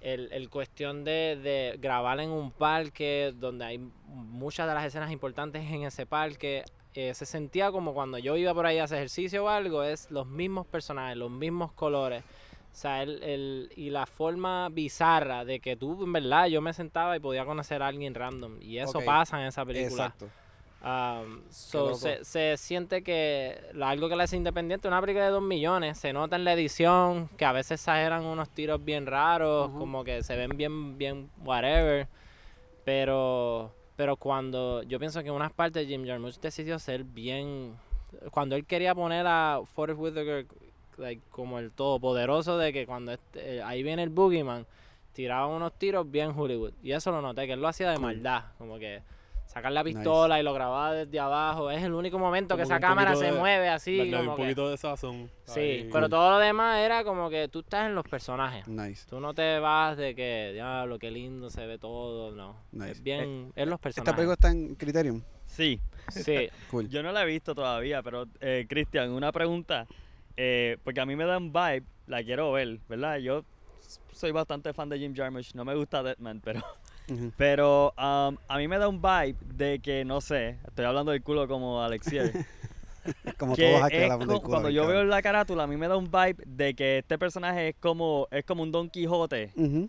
el, 0.00 0.32
el 0.32 0.48
cuestión 0.50 1.04
de, 1.04 1.36
de 1.42 1.76
grabar 1.80 2.20
en 2.20 2.30
un 2.30 2.50
parque 2.52 3.32
donde 3.36 3.64
hay 3.64 3.78
muchas 4.06 4.66
de 4.68 4.74
las 4.74 4.84
escenas 4.84 5.10
importantes 5.12 5.70
en 5.70 5.82
ese 5.84 6.06
parque, 6.06 6.64
eh, 6.94 7.14
se 7.14 7.26
sentía 7.26 7.70
como 7.70 7.94
cuando 7.94 8.18
yo 8.18 8.36
iba 8.36 8.52
por 8.54 8.66
ahí 8.66 8.78
a 8.78 8.84
hacer 8.84 8.98
ejercicio 8.98 9.44
o 9.44 9.48
algo, 9.48 9.82
es 9.84 10.10
los 10.10 10.26
mismos 10.26 10.66
personajes, 10.66 11.16
los 11.16 11.30
mismos 11.30 11.72
colores. 11.72 12.22
O 12.72 12.76
sea, 12.76 13.02
el, 13.02 13.22
el- 13.24 13.72
y 13.76 13.90
la 13.90 14.06
forma 14.06 14.68
bizarra 14.70 15.44
de 15.44 15.58
que 15.60 15.76
tú, 15.76 16.04
en 16.04 16.12
verdad, 16.12 16.46
yo 16.46 16.60
me 16.60 16.72
sentaba 16.72 17.16
y 17.16 17.20
podía 17.20 17.44
conocer 17.44 17.82
a 17.82 17.88
alguien 17.88 18.14
random. 18.14 18.58
Y 18.62 18.78
eso 18.78 18.98
pasa 19.04 19.40
en 19.40 19.48
esa 19.48 19.64
película. 19.64 20.04
Exacto. 20.06 20.28
Um, 20.82 21.42
so, 21.50 21.94
se, 21.94 22.24
se 22.24 22.56
siente 22.56 23.02
que 23.02 23.60
la- 23.74 23.90
algo 23.90 24.08
que 24.08 24.16
la 24.16 24.24
hace 24.24 24.36
independiente, 24.36 24.88
una 24.88 25.00
película 25.00 25.26
de 25.26 25.30
dos 25.30 25.42
millones, 25.42 25.98
se 25.98 26.12
nota 26.14 26.36
en 26.36 26.44
la 26.44 26.54
edición, 26.54 27.28
que 27.36 27.44
a 27.44 27.52
veces 27.52 27.72
exageran 27.80 28.24
unos 28.24 28.48
tiros 28.48 28.82
bien 28.82 29.04
raros, 29.06 29.70
como 29.72 30.04
que 30.04 30.22
se 30.22 30.36
ven 30.36 30.56
bien, 30.56 30.96
bien 30.96 31.30
whatever. 31.44 32.08
Pero, 32.84 33.72
pero 33.96 34.16
cuando 34.16 34.82
yo 34.84 34.98
pienso 34.98 35.22
que 35.22 35.28
en 35.28 35.34
unas 35.34 35.52
partes 35.52 35.86
Jim 35.86 36.06
Jarmusch 36.06 36.40
decidió 36.40 36.78
ser 36.78 37.04
bien. 37.04 37.76
Cuando 38.30 38.56
él 38.56 38.64
quería 38.64 38.94
poner 38.94 39.26
a 39.28 39.60
Forrest 39.74 40.00
Whitaker 40.00 40.46
like, 40.96 41.22
como 41.30 41.58
el 41.58 41.70
todopoderoso 41.72 42.58
de 42.58 42.72
que 42.72 42.86
cuando 42.86 43.12
este- 43.12 43.56
eh, 43.56 43.62
ahí 43.62 43.82
viene 43.82 44.02
el 44.02 44.08
Boogeyman, 44.08 44.66
tiraba 45.12 45.46
unos 45.46 45.72
tiros 45.74 46.10
bien 46.10 46.32
Hollywood. 46.36 46.72
Y 46.82 46.92
eso 46.92 47.10
lo 47.12 47.20
noté, 47.20 47.46
que 47.46 47.52
él 47.52 47.60
lo 47.60 47.68
hacía 47.68 47.90
de 47.90 47.98
maldad, 47.98 48.44
como 48.58 48.78
que 48.78 49.02
sacar 49.50 49.72
la 49.72 49.82
Nice. 49.82 49.96
pistola 49.98 50.38
y 50.38 50.44
lo 50.44 50.52
grababa 50.54 50.92
desde 50.94 51.18
abajo. 51.18 51.70
Es 51.72 51.82
el 51.82 51.92
único 51.92 52.18
momento 52.20 52.56
que 52.56 52.62
Como 52.62 52.72
esa 52.72 52.78
que 52.80 52.86
cámara 52.86 53.16
se 53.16 53.24
de- 53.26 53.32
mueve 53.32 53.68
así. 53.68 53.96
Le- 53.96 54.16
como 54.16 54.30
un 54.30 54.36
que- 54.36 54.42
poquito 54.44 54.70
de 54.70 54.76
sazón. 54.76 55.28
sí, 55.44 55.60
ahí. 55.60 55.88
pero 55.92 56.08
todo 56.08 56.30
lo 56.30 56.38
demás 56.38 56.78
era 56.78 57.02
como 57.02 57.28
que 57.28 57.48
tú 57.48 57.58
estás 57.60 57.86
en 57.86 57.94
los 57.96 58.04
personajes. 58.06 58.68
Nice. 58.68 59.08
Tú 59.10 59.18
no 59.18 59.34
te 59.34 59.58
vas 59.58 59.96
de 59.96 60.14
que, 60.14 60.50
diablo, 60.54 60.98
qué 61.00 61.10
lindo 61.10 61.50
se 61.50 61.66
ve 61.66 61.78
todo, 61.78 62.30
no. 62.30 62.54
Nice. 62.70 62.92
Es 62.92 63.02
bien, 63.02 63.52
es 63.56 63.66
los 63.66 63.74
Esta 63.78 63.82
personajes. 63.82 64.14
película 64.14 64.34
está 64.34 64.50
en 64.50 64.74
Criterion. 64.76 65.24
Sí, 65.46 65.80
Sí, 66.10 66.48
Cool. 66.70 66.88
yo 66.88 67.02
no 67.02 67.10
la 67.10 67.22
he 67.22 67.26
visto 67.26 67.54
todavía, 67.54 68.02
pero 68.04 68.26
eh, 68.40 68.66
Cristian, 68.68 69.10
una 69.10 69.32
pregunta. 69.32 69.86
eh, 70.36 70.78
porque 70.84 71.00
a 71.00 71.06
mí 71.06 71.16
me 71.16 71.24
da 71.24 71.36
un 71.38 71.52
vibe, 71.52 71.82
la 72.06 72.22
quiero 72.22 72.52
ver, 72.52 72.78
¿verdad? 72.88 73.18
Yo 73.18 73.44
soy 74.12 74.30
bastante 74.30 74.72
fan 74.72 74.88
de 74.88 74.98
Jim 74.98 75.12
Jarmusch, 75.14 75.54
no 75.54 75.64
me 75.64 75.74
gusta 75.74 76.02
Deadman, 76.04 76.40
pero 76.40 76.62
Pero 77.36 77.92
um, 77.96 78.36
a 78.48 78.58
mí 78.58 78.68
me 78.68 78.78
da 78.78 78.88
un 78.88 79.00
vibe 79.00 79.36
de 79.40 79.80
que, 79.80 80.04
no 80.04 80.20
sé, 80.20 80.58
estoy 80.66 80.84
hablando 80.84 81.12
del 81.12 81.22
culo 81.22 81.48
como 81.48 81.82
Alexier. 81.82 82.32
Como 83.38 83.56
que 83.56 83.62
todos 83.62 83.82
aquí 83.84 83.96
es 83.96 84.02
del 84.10 84.18
culo 84.18 84.40
cuando 84.42 84.68
yo 84.68 84.82
cabrón. 84.82 84.96
veo 84.98 85.06
la 85.08 85.22
carátula, 85.22 85.62
a 85.62 85.66
mí 85.66 85.76
me 85.78 85.88
da 85.88 85.96
un 85.96 86.10
vibe 86.10 86.36
de 86.46 86.74
que 86.74 86.98
este 86.98 87.16
personaje 87.18 87.68
es 87.68 87.76
como, 87.80 88.28
es 88.30 88.44
como 88.44 88.62
un 88.62 88.70
Don 88.70 88.90
Quijote 88.90 89.52
Ujú. 89.56 89.88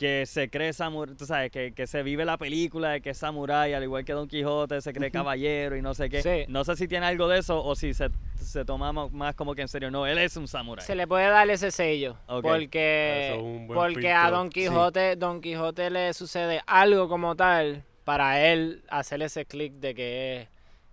Que 0.00 0.24
se 0.24 0.48
cree 0.48 0.72
samurái, 0.72 1.14
tú 1.14 1.26
sabes, 1.26 1.50
que, 1.50 1.74
que 1.74 1.86
se 1.86 2.02
vive 2.02 2.24
la 2.24 2.38
película 2.38 2.88
de 2.92 3.02
que 3.02 3.10
es 3.10 3.18
samurái, 3.18 3.74
al 3.74 3.82
igual 3.82 4.02
que 4.02 4.14
Don 4.14 4.28
Quijote, 4.28 4.80
se 4.80 4.94
cree 4.94 5.10
caballero 5.10 5.76
y 5.76 5.82
no 5.82 5.92
sé 5.92 6.08
qué. 6.08 6.22
Sí. 6.22 6.46
No 6.48 6.64
sé 6.64 6.74
si 6.76 6.88
tiene 6.88 7.04
algo 7.04 7.28
de 7.28 7.40
eso 7.40 7.62
o 7.62 7.74
si 7.76 7.92
se, 7.92 8.08
se 8.36 8.64
toma 8.64 8.92
más 8.94 9.34
como 9.34 9.54
que 9.54 9.60
en 9.60 9.68
serio. 9.68 9.90
No, 9.90 10.06
él 10.06 10.16
es 10.16 10.38
un 10.38 10.48
samurái. 10.48 10.86
se 10.86 10.94
le 10.94 11.06
puede 11.06 11.28
dar 11.28 11.50
ese 11.50 11.70
sello. 11.70 12.16
Porque, 12.26 13.26
Eso 13.28 13.34
es 13.36 13.42
un 13.42 13.66
buen 13.66 13.78
porque 13.92 14.10
a. 14.10 14.30
Don 14.30 14.48
Quijote, 14.48 15.16
Don 15.16 15.42
Quijote 15.42 15.90
le 15.90 16.14
sucede 16.14 16.62
algo 16.66 17.06
como 17.10 17.36
tal 17.36 17.84
para 18.04 18.40
él 18.46 18.82
hacer 18.88 19.20
ese 19.20 19.44
clic 19.44 19.74
de 19.74 19.94
que 19.94 20.40
es 20.42 20.48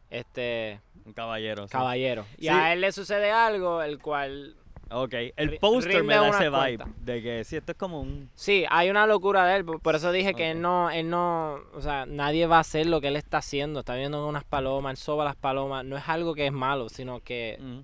este 0.09 0.81
Un 1.05 1.13
caballero. 1.13 1.63
sí. 1.67 1.71
caballero. 1.71 2.25
Y 2.37 2.41
Sí. 2.43 2.49
a 2.49 2.73
él 2.73 2.81
le 2.81 2.91
sucede 2.91 3.31
algo 3.31 3.81
el 3.81 3.99
cual 3.99 4.57
Ok, 4.91 5.13
el 5.35 5.57
póster 5.59 6.03
me 6.03 6.15
da 6.15 6.29
ese 6.29 6.49
vibe 6.49 6.77
cuenta. 6.77 6.87
de 6.99 7.21
que 7.21 7.43
sí, 7.43 7.57
esto 7.57 7.73
es 7.73 7.77
como 7.77 8.01
un... 8.01 8.29
Sí, 8.35 8.65
hay 8.69 8.89
una 8.89 9.05
locura 9.07 9.45
de 9.45 9.57
él, 9.57 9.65
por 9.65 9.95
eso 9.95 10.11
dije 10.11 10.33
que 10.33 10.51
él 10.51 10.61
no, 10.61 10.89
él 10.89 11.09
no, 11.09 11.59
o 11.73 11.81
sea, 11.81 12.05
nadie 12.05 12.47
va 12.47 12.57
a 12.57 12.61
hacer 12.61 12.85
lo 12.85 13.01
que 13.01 13.09
él 13.09 13.15
está 13.15 13.39
haciendo, 13.39 13.81
está 13.81 13.95
viendo 13.95 14.25
unas 14.27 14.43
palomas, 14.43 14.91
él 14.91 14.97
soba 14.97 15.25
las 15.25 15.35
palomas, 15.35 15.85
no 15.85 15.97
es 15.97 16.07
algo 16.07 16.33
que 16.33 16.47
es 16.47 16.53
malo, 16.53 16.89
sino 16.89 17.21
que 17.21 17.57
mm, 17.59 17.79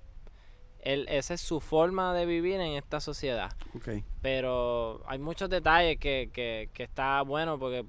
él, 0.80 1.06
esa 1.10 1.34
es 1.34 1.42
su 1.42 1.60
forma 1.60 2.14
de 2.14 2.26
vivir 2.26 2.60
en 2.60 2.74
esta 2.74 3.00
sociedad. 3.00 3.52
Ok. 3.76 4.04
Pero 4.22 5.02
hay 5.08 5.20
muchos 5.20 5.50
detalles 5.50 5.98
que, 5.98 6.30
que, 6.32 6.70
que 6.74 6.84
está 6.84 7.22
bueno 7.24 7.60
porque 7.60 7.86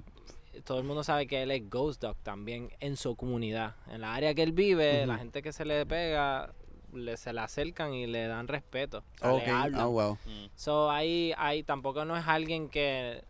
todo 0.63 0.79
el 0.79 0.85
mundo 0.85 1.03
sabe 1.03 1.27
que 1.27 1.43
él 1.43 1.51
es 1.51 1.69
Ghost 1.69 2.01
Dog 2.01 2.17
también 2.23 2.69
en 2.79 2.95
su 2.95 3.15
comunidad. 3.15 3.75
En 3.89 4.01
la 4.01 4.15
área 4.15 4.33
que 4.33 4.43
él 4.43 4.53
vive, 4.53 5.05
la 5.05 5.17
gente 5.17 5.41
que 5.41 5.51
se 5.51 5.65
le 5.65 5.85
pega, 5.85 6.53
le, 6.95 7.17
se 7.17 7.33
le 7.33 7.41
acercan 7.41 7.93
y 7.93 8.07
le 8.07 8.27
dan 8.27 8.47
respeto. 8.47 9.03
o 9.21 9.39
sea, 9.39 9.45
le 9.45 9.51
hablan. 9.51 9.81
Ah, 9.81 9.85
wow. 9.87 10.13
mm. 10.25 10.45
So, 10.55 10.89
ahí, 10.91 11.33
ahí 11.37 11.63
tampoco 11.63 12.05
no 12.05 12.15
es 12.17 12.27
alguien 12.27 12.69
que... 12.69 13.23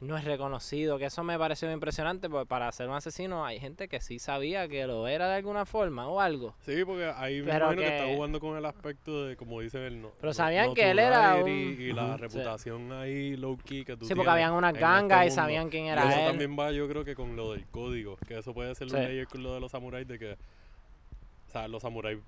no 0.00 0.16
es 0.16 0.22
reconocido, 0.24 0.96
que 0.96 1.06
eso 1.06 1.24
me 1.24 1.36
pareció 1.36 1.68
impresionante, 1.72 2.30
porque 2.30 2.46
para 2.46 2.70
ser 2.70 2.88
un 2.88 2.94
asesino 2.94 3.44
hay 3.44 3.58
gente 3.58 3.88
que 3.88 4.00
sí 4.00 4.20
sabía 4.20 4.68
que 4.68 4.86
lo 4.86 5.08
era 5.08 5.26
de 5.28 5.34
alguna 5.34 5.66
forma 5.66 6.06
o 6.06 6.20
algo. 6.20 6.54
Sí, 6.60 6.84
porque 6.84 7.04
ahí 7.16 7.40
me 7.40 7.50
Pero 7.50 7.64
imagino 7.72 7.82
que, 7.82 7.88
que- 7.88 7.96
está 7.98 8.14
jugando 8.14 8.38
con 8.38 8.56
el 8.56 8.64
aspecto 8.64 9.24
de, 9.24 9.36
como 9.36 9.60
dicen 9.60 9.82
el 9.82 10.00
no. 10.00 10.12
Pero 10.20 10.28
no- 10.30 10.34
sabían 10.34 10.72
que 10.72 10.92
él 10.92 11.00
era 11.00 11.34
un- 11.42 11.48
Y 11.50 11.92
la 11.92 12.16
reputación 12.16 12.92
ahí 12.92 13.34
low 13.36 13.56
key 13.58 13.84
que 13.84 13.96
tú 13.96 14.06
Sí, 14.06 14.14
porque 14.14 14.30
habían 14.30 14.52
unas 14.52 14.72
gangas 14.74 15.24
y 15.24 15.28
este 15.28 15.40
mundo. 15.40 15.42
sabían 15.42 15.68
quién 15.68 15.86
Y 15.86 15.88
era 15.88 16.08
eso 16.08 16.20
él. 16.20 16.26
también 16.28 16.56
va, 16.56 16.70
yo 16.70 16.86
creo 16.88 17.04
que 17.04 17.16
con 17.16 17.34
lo 17.34 17.50
del 17.54 17.66
código, 17.66 18.18
que 18.28 18.38
eso 18.38 18.54
puede 18.54 18.72
ser 18.76 18.88
Sí. 18.90 18.94
un 18.94 19.02
layer 19.02 19.26
con 19.26 19.42
lo 19.42 19.52
de 19.54 19.58
los 19.58 19.72
samuráis, 19.72 20.06
de 20.06 20.16
que, 20.20 20.32
o 20.34 21.50
sea, 21.50 21.66
los 21.66 21.82
samuráis, 21.82 22.18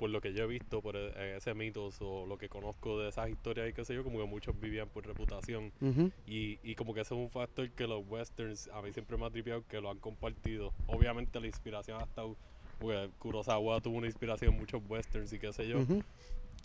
por 0.00 0.08
lo 0.08 0.22
que 0.22 0.32
yo 0.32 0.44
he 0.44 0.46
visto, 0.46 0.80
por 0.80 0.96
eh, 0.96 1.36
ese 1.36 1.52
mitos 1.52 1.98
o 2.00 2.24
lo 2.24 2.38
que 2.38 2.48
conozco 2.48 2.98
de 2.98 3.10
esas 3.10 3.28
historias 3.28 3.68
y 3.68 3.74
qué 3.74 3.84
sé 3.84 3.94
yo, 3.94 4.02
como 4.02 4.18
que 4.18 4.24
muchos 4.24 4.58
vivían 4.58 4.88
por 4.88 5.06
reputación. 5.06 5.74
Ujú. 5.78 6.10
Y, 6.26 6.58
y 6.62 6.74
como 6.74 6.94
que 6.94 7.02
ese 7.02 7.12
es 7.12 7.20
un 7.20 7.28
factor 7.28 7.70
que 7.72 7.86
los 7.86 8.02
westerns 8.08 8.68
a 8.68 8.80
mí 8.80 8.94
siempre 8.94 9.18
me 9.18 9.26
ha 9.26 9.30
tripeado 9.30 9.62
que 9.66 9.78
lo 9.78 9.90
han 9.90 9.98
compartido. 9.98 10.72
Obviamente 10.86 11.38
la 11.38 11.48
inspiración 11.48 12.00
ha 12.00 12.04
estado, 12.04 12.34
porque 12.78 13.10
Kurosawa 13.18 13.82
tuvo 13.82 13.98
una 13.98 14.06
inspiración 14.06 14.54
en 14.54 14.60
muchos 14.60 14.80
westerns 14.88 15.34
y 15.34 15.38
qué 15.38 15.52
sé 15.52 15.68
yo. 15.68 15.80
Ujú. 15.80 16.02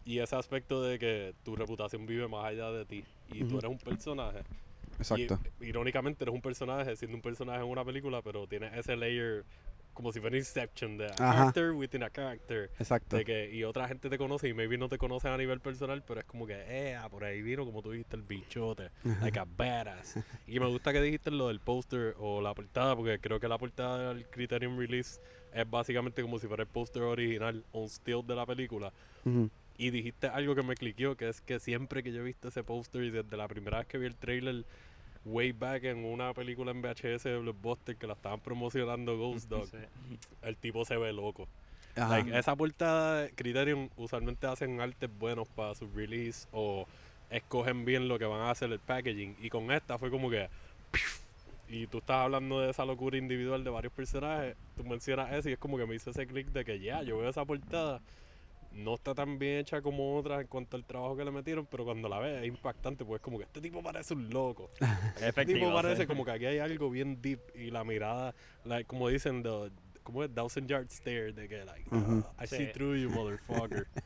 Y 0.05 0.19
ese 0.19 0.37
aspecto 0.37 0.81
de 0.81 0.97
que 0.97 1.35
tu 1.43 1.57
reputación 1.57 2.05
vive 2.05 2.29
más 2.29 2.45
allá 2.45 2.71
de 2.71 2.85
ti 2.85 3.03
y 3.27 3.39
tú 3.39 3.47
Ujú. 3.47 3.57
eres 3.57 3.71
un 3.71 3.79
personaje. 3.79 4.43
Exacto. 4.97 5.39
Y, 5.59 5.67
irónicamente 5.67 6.23
eres 6.23 6.33
un 6.33 6.41
personaje 6.41 6.95
siendo 6.95 7.17
un 7.17 7.21
personaje 7.21 7.59
en 7.59 7.67
una 7.67 7.83
película, 7.83 8.21
pero 8.21 8.47
tienes 8.47 8.73
ese 8.77 8.95
layer 8.95 9.43
como 9.95 10.11
si 10.11 10.19
fuera 10.19 10.37
Inception 10.37 10.97
de 10.97 11.07
a 11.07 11.13
Ajá. 11.13 11.33
character 11.33 11.71
within 11.71 12.03
a 12.03 12.09
character. 12.11 12.69
Exacto. 12.77 13.15
De 13.17 13.25
que, 13.25 13.51
y 13.51 13.63
otra 13.63 13.87
gente 13.87 14.09
te 14.09 14.17
conoce 14.19 14.47
y 14.47 14.53
maybe 14.53 14.77
no 14.77 14.87
te 14.89 14.99
conocen 14.99 15.31
a 15.31 15.37
nivel 15.37 15.59
personal, 15.61 16.03
pero 16.05 16.19
es 16.19 16.25
como 16.27 16.45
que, 16.45 16.53
eh, 16.67 16.95
ah, 16.95 17.09
por 17.09 17.23
ahí 17.23 17.41
vino, 17.41 17.65
como 17.65 17.81
tú 17.81 17.91
dijiste, 17.91 18.15
el 18.15 18.21
bichote, 18.21 18.91
like 19.21 19.39
a 19.39 19.45
badass. 19.45 20.15
Y 20.47 20.59
me 20.59 20.67
gusta 20.67 20.93
que 20.93 21.01
dijiste 21.01 21.31
lo 21.31 21.47
del 21.47 21.59
póster 21.59 22.13
o 22.19 22.41
la 22.41 22.53
portada, 22.53 22.95
porque 22.95 23.17
creo 23.19 23.39
que 23.39 23.47
la 23.47 23.57
portada 23.57 24.13
del 24.13 24.27
Criterion 24.27 24.77
Release 24.77 25.19
es 25.53 25.69
básicamente 25.69 26.21
como 26.21 26.37
si 26.37 26.47
fuera 26.47 26.63
el 26.63 26.69
póster 26.69 27.01
original 27.01 27.63
on 27.71 27.85
still 27.89 28.21
de 28.27 28.35
la 28.35 28.45
película. 28.45 28.91
Ujú. 29.23 29.49
Y 29.77 29.89
dijiste 29.89 30.27
algo 30.27 30.55
que 30.55 30.63
me 30.63 30.75
cliqueó, 30.75 31.15
que 31.15 31.29
es 31.29 31.41
que 31.41 31.59
siempre 31.59 32.03
que 32.03 32.11
yo 32.11 32.21
he 32.21 32.23
visto 32.23 32.49
ese 32.49 32.63
póster 32.63 33.03
y 33.03 33.09
desde 33.11 33.35
la 33.37 33.47
primera 33.47 33.79
vez 33.79 33.87
que 33.87 33.97
vi 33.97 34.05
el 34.05 34.15
trailer 34.15 34.65
way 35.25 35.51
back 35.51 35.83
en 35.83 36.05
una 36.05 36.33
película 36.33 36.71
en 36.71 36.81
VHS 36.81 37.23
de 37.23 37.37
Blockbuster 37.39 37.95
que 37.97 38.07
la 38.07 38.13
estaban 38.13 38.39
promocionando 38.39 39.17
Ghost 39.17 39.49
Dog, 39.49 39.67
el 40.43 40.57
tipo 40.57 40.85
se 40.85 40.97
ve 40.97 41.11
loco. 41.11 41.47
Like, 41.95 42.37
esa 42.37 42.55
portada 42.55 43.21
de 43.21 43.31
Criterion 43.31 43.89
usualmente 43.95 44.47
hacen 44.47 44.81
artes 44.81 45.09
buenos 45.17 45.47
para 45.47 45.73
su 45.75 45.87
release 45.95 46.47
o 46.51 46.85
escogen 47.29 47.85
bien 47.85 48.07
lo 48.07 48.19
que 48.19 48.25
van 48.25 48.41
a 48.41 48.51
hacer 48.51 48.71
el 48.71 48.79
packaging. 48.79 49.37
Y 49.41 49.49
con 49.49 49.71
esta 49.71 49.97
fue 49.97 50.09
como 50.09 50.29
que. 50.29 50.49
Y 51.67 51.87
tú 51.87 51.97
estás 51.97 52.17
hablando 52.17 52.59
de 52.59 52.69
esa 52.69 52.85
locura 52.85 53.17
individual 53.17 53.63
de 53.63 53.71
varios 53.71 53.91
personajes. 53.91 54.55
Tú 54.77 54.83
mencionas 54.83 55.33
eso 55.33 55.49
y 55.49 55.53
es 55.53 55.57
como 55.57 55.77
que 55.77 55.87
me 55.87 55.95
hizo 55.95 56.11
ese 56.11 56.27
click 56.27 56.47
de 56.49 56.63
que 56.63 56.79
ya, 56.79 57.01
yo 57.01 57.17
veo 57.17 57.29
esa 57.29 57.43
portada. 57.43 58.01
No 58.75 58.95
está 58.95 59.15
tan 59.15 59.39
bien 59.39 59.59
hecha 59.59 59.81
como 59.81 60.17
otras 60.17 60.41
en 60.41 60.47
cuanto 60.47 60.75
al 60.75 60.83
trabajo 60.83 61.15
que 61.15 61.23
le 61.23 61.31
metieron, 61.31 61.65
pero 61.65 61.85
cuando 61.85 62.09
la 62.09 62.19
ves 62.19 62.41
es 62.41 62.47
impactante, 62.47 63.05
pues 63.05 63.21
como 63.21 63.37
que 63.37 63.45
este 63.45 63.61
tipo 63.61 63.81
parece 63.81 64.13
un 64.13 64.29
loco. 64.29 64.69
Este 65.15 65.29
Efectivo. 65.29 65.59
tipo 65.59 65.73
parece 65.73 66.01
sí. 66.01 66.07
como 66.07 66.25
que 66.25 66.31
aquí 66.31 66.45
hay 66.45 66.59
algo 66.59 66.89
bien 66.89 67.21
deep 67.21 67.39
y 67.55 67.71
la 67.71 67.83
mirada, 67.85 68.35
like, 68.65 68.85
como 68.85 69.07
dicen, 69.07 69.43
the, 69.43 69.71
como 70.03 70.23
es 70.23 70.33
thousand 70.35 70.67
yard 70.67 70.89
stare, 70.89 71.31
de 71.31 71.47
que, 71.47 71.63
like. 71.65 71.89
"Ah, 71.91 72.43
I 72.43 72.47
Sí. 72.47 72.57
see 72.57 72.65
through 72.73 72.95
you, 72.97 73.09
motherfucker. 73.09 73.87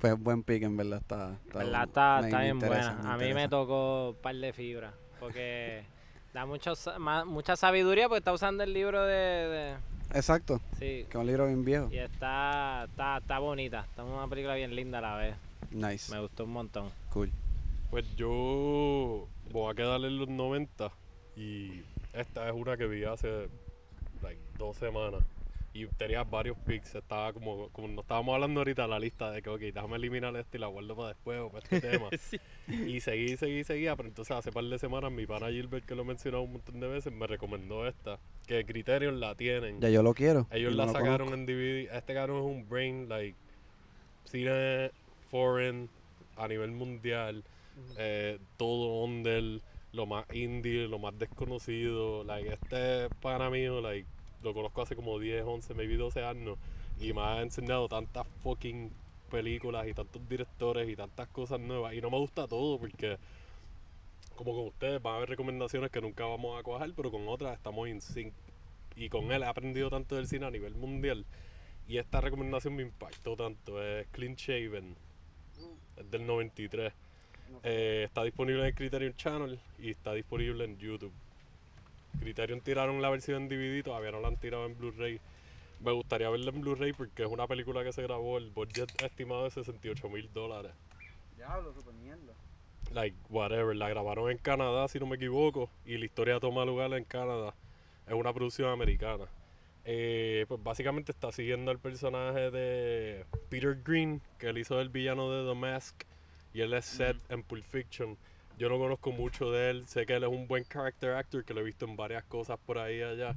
Pues 0.00 0.18
buen 0.18 0.42
pick, 0.42 0.64
en 0.64 0.76
verdad. 0.76 0.98
Está, 1.00 1.34
está, 1.46 1.58
¿Verdad? 1.60 1.84
Está, 1.84 2.18
me- 2.20 2.26
está 2.26 2.38
me 2.38 2.44
bien 2.44 2.56
interesa, 2.56 2.92
buena. 2.94 3.14
A 3.14 3.16
mí 3.16 3.32
me 3.34 3.48
tocó 3.48 4.10
un 4.10 4.16
par 4.16 4.34
de 4.34 4.52
fibras. 4.52 4.92
Porque 5.18 5.82
da 6.36 6.44
mucho, 6.44 6.74
mucha 7.24 7.56
sabiduría 7.56 8.08
porque 8.08 8.18
está 8.18 8.32
usando 8.34 8.62
el 8.62 8.74
libro 8.74 9.02
de... 9.04 9.14
de- 9.14 9.74
Exacto. 10.12 10.60
sí. 10.78 11.06
Que 11.08 11.08
es 11.08 11.14
un 11.14 11.26
libro 11.26 11.46
bien 11.46 11.64
viejo. 11.64 11.88
Y 11.90 11.96
está, 11.96 12.84
está, 12.84 13.16
está 13.16 13.38
bonita. 13.38 13.86
Está 13.88 14.04
una 14.04 14.28
película 14.28 14.54
bien 14.54 14.76
linda 14.76 14.98
a 14.98 15.00
la 15.00 15.16
vez. 15.16 15.34
Nice. 15.70 16.12
Me 16.12 16.20
gustó 16.20 16.44
un 16.44 16.52
montón. 16.52 16.90
Cool. 17.10 17.32
Pues 17.90 18.04
yo 18.16 19.26
voy 19.50 19.72
a 19.72 19.74
quedar 19.74 19.98
en 20.04 20.18
los 20.18 20.28
90 20.28 20.90
y 21.36 21.80
esta 22.12 22.46
es 22.48 22.54
una 22.54 22.76
que 22.76 22.86
vi 22.86 23.04
hace 23.04 23.48
like, 24.22 24.40
dos 24.58 24.76
semanas 24.76 25.22
y 25.82 25.86
tenía 25.96 26.24
varios 26.24 26.56
picks. 26.58 26.94
Estaba 26.94 27.32
como, 27.32 27.68
como 27.70 27.88
nos 27.88 28.04
estábamos 28.04 28.34
hablando 28.34 28.60
ahorita 28.60 28.86
la 28.86 28.98
lista 28.98 29.30
de 29.30 29.42
que, 29.42 29.50
ok, 29.50 29.60
déjame 29.60 29.96
eliminar 29.96 30.34
este 30.36 30.56
y 30.56 30.60
la 30.60 30.68
guardo 30.68 30.96
para 30.96 31.08
después 31.08 31.40
o 31.40 31.50
para 31.50 31.64
este 31.64 31.80
tema. 31.90 32.08
Y 32.68 33.00
seguí, 33.00 33.36
seguí, 33.36 33.64
seguía, 33.64 33.94
pero 33.96 34.08
entonces 34.08 34.36
hace 34.36 34.52
par 34.52 34.64
de 34.64 34.78
semanas 34.78 35.12
mi 35.12 35.26
pana 35.26 35.48
Gilbert, 35.48 35.84
que 35.84 35.94
lo 35.94 36.02
he 36.02 36.04
mencionado 36.04 36.42
un 36.42 36.52
montón 36.52 36.80
de 36.80 36.88
veces, 36.88 37.12
me 37.12 37.26
recomendó 37.26 37.86
esta, 37.86 38.18
que 38.46 38.64
Criterion 38.64 39.20
la 39.20 39.34
tienen. 39.34 39.80
Ya 39.80 39.88
yo 39.90 40.02
lo 40.02 40.14
quiero. 40.14 40.46
Ellos 40.50 40.74
la 40.74 40.88
sacaron 40.88 41.32
en 41.34 41.46
DVD. 41.46 41.94
Este 41.94 42.14
cabrón 42.14 42.38
es 42.38 42.44
un 42.44 42.68
brain, 42.68 43.08
like, 43.08 43.36
cine 44.24 44.90
foreign 45.30 45.88
a 46.36 46.48
nivel 46.48 46.70
mundial. 46.72 47.44
eh, 47.98 48.38
todo 48.56 49.04
under, 49.04 49.60
lo 49.92 50.06
más 50.06 50.24
indie, 50.34 50.88
lo 50.88 50.98
más 50.98 51.18
desconocido. 51.18 52.24
Like, 52.24 52.52
este 52.52 53.08
para 53.20 53.50
mí, 53.50 53.66
like, 53.82 54.06
lo 54.46 54.54
conozco 54.54 54.82
hace 54.82 54.96
como 54.96 55.18
10, 55.18 55.44
11, 55.44 55.74
maybe 55.74 55.96
12 55.96 56.24
años. 56.24 56.58
Y 56.98 57.12
me 57.12 57.20
ha 57.20 57.42
enseñado 57.42 57.88
tantas 57.88 58.26
fucking 58.42 58.90
películas 59.30 59.86
y 59.88 59.94
tantos 59.94 60.26
directores 60.28 60.88
y 60.88 60.96
tantas 60.96 61.28
cosas 61.28 61.60
nuevas. 61.60 61.94
Y 61.94 62.00
no 62.00 62.10
me 62.10 62.18
gusta 62.18 62.46
todo 62.46 62.78
porque, 62.78 63.18
como 64.36 64.54
con 64.54 64.66
ustedes, 64.68 65.02
van 65.02 65.14
a 65.14 65.16
haber 65.18 65.30
recomendaciones 65.30 65.90
que 65.90 66.00
nunca 66.00 66.24
vamos 66.24 66.58
a 66.58 66.62
cuajar, 66.62 66.90
pero 66.96 67.10
con 67.10 67.28
otras 67.28 67.56
estamos 67.56 67.88
en 67.88 68.00
sync. 68.00 68.32
Y 68.94 69.08
con 69.10 69.30
él 69.32 69.42
he 69.42 69.46
aprendido 69.46 69.90
tanto 69.90 70.16
del 70.16 70.26
cine 70.26 70.46
a 70.46 70.50
nivel 70.50 70.74
mundial. 70.74 71.26
Y 71.88 71.98
esta 71.98 72.20
recomendación 72.20 72.74
me 72.74 72.82
impactó 72.82 73.36
tanto. 73.36 73.82
Es 73.82 74.06
Clean 74.08 74.34
Shaven. 74.34 74.96
Es 75.96 76.10
del 76.10 76.26
93. 76.26 76.92
Eh, 77.62 78.04
está 78.06 78.24
disponible 78.24 78.60
en 78.60 78.66
el 78.66 78.74
Criterion 78.74 79.14
Channel 79.14 79.58
y 79.78 79.90
está 79.90 80.14
disponible 80.14 80.64
en 80.64 80.78
YouTube. 80.78 81.12
Criterion 82.20 82.60
tiraron 82.60 83.02
la 83.02 83.10
versión 83.10 83.42
en 83.42 83.48
DVD, 83.48 83.84
todavía 83.84 84.10
no 84.10 84.20
la 84.20 84.28
han 84.28 84.36
tirado 84.36 84.66
en 84.66 84.76
Blu-ray. 84.76 85.20
Me 85.80 85.92
gustaría 85.92 86.30
verla 86.30 86.50
en 86.50 86.60
Blu-ray 86.60 86.92
porque 86.92 87.22
es 87.22 87.28
una 87.28 87.46
película 87.46 87.84
que 87.84 87.92
se 87.92 88.02
grabó, 88.02 88.38
el 88.38 88.50
budget 88.50 88.90
estimado 89.02 89.44
de 89.44 89.50
68 89.50 90.08
mil 90.08 90.32
dólares. 90.32 90.72
Diablo, 91.36 91.72
super 91.72 91.94
mierda. 91.94 92.32
Like, 92.92 93.16
whatever. 93.28 93.74
La 93.76 93.88
grabaron 93.88 94.30
en 94.30 94.38
Canadá, 94.38 94.88
si 94.88 94.98
no 94.98 95.06
me 95.06 95.16
equivoco, 95.16 95.68
y 95.84 95.98
la 95.98 96.04
historia 96.04 96.40
toma 96.40 96.64
lugar 96.64 96.92
en 96.94 97.04
Canadá. 97.04 97.54
Es 98.06 98.14
una 98.14 98.32
producción 98.32 98.70
americana. 98.70 99.26
Eh, 99.84 100.46
pues 100.48 100.62
básicamente 100.62 101.12
está 101.12 101.30
siguiendo 101.30 101.70
al 101.70 101.78
personaje 101.78 102.50
de 102.50 103.24
Peter 103.48 103.80
Green, 103.84 104.20
que 104.38 104.48
él 104.48 104.58
hizo 104.58 104.80
el 104.80 104.88
villano 104.88 105.30
de 105.30 105.48
The 105.48 105.58
Mask, 105.58 106.04
y 106.54 106.60
él 106.60 106.72
es 106.74 106.86
Seth 106.86 107.18
en 107.30 107.42
Pulp 107.42 107.64
Fiction. 107.64 108.16
Yo 108.58 108.70
no 108.70 108.78
conozco 108.78 109.12
mucho 109.12 109.50
de 109.50 109.70
él, 109.70 109.86
sé 109.86 110.06
que 110.06 110.14
él 110.14 110.24
es 110.24 110.30
un 110.30 110.48
buen 110.48 110.64
character 110.64 111.12
actor, 111.12 111.44
que 111.44 111.52
lo 111.52 111.60
he 111.60 111.64
visto 111.64 111.84
en 111.84 111.94
varias 111.94 112.24
cosas 112.24 112.58
por 112.64 112.78
ahí 112.78 112.98
y 112.98 113.02
allá. 113.02 113.36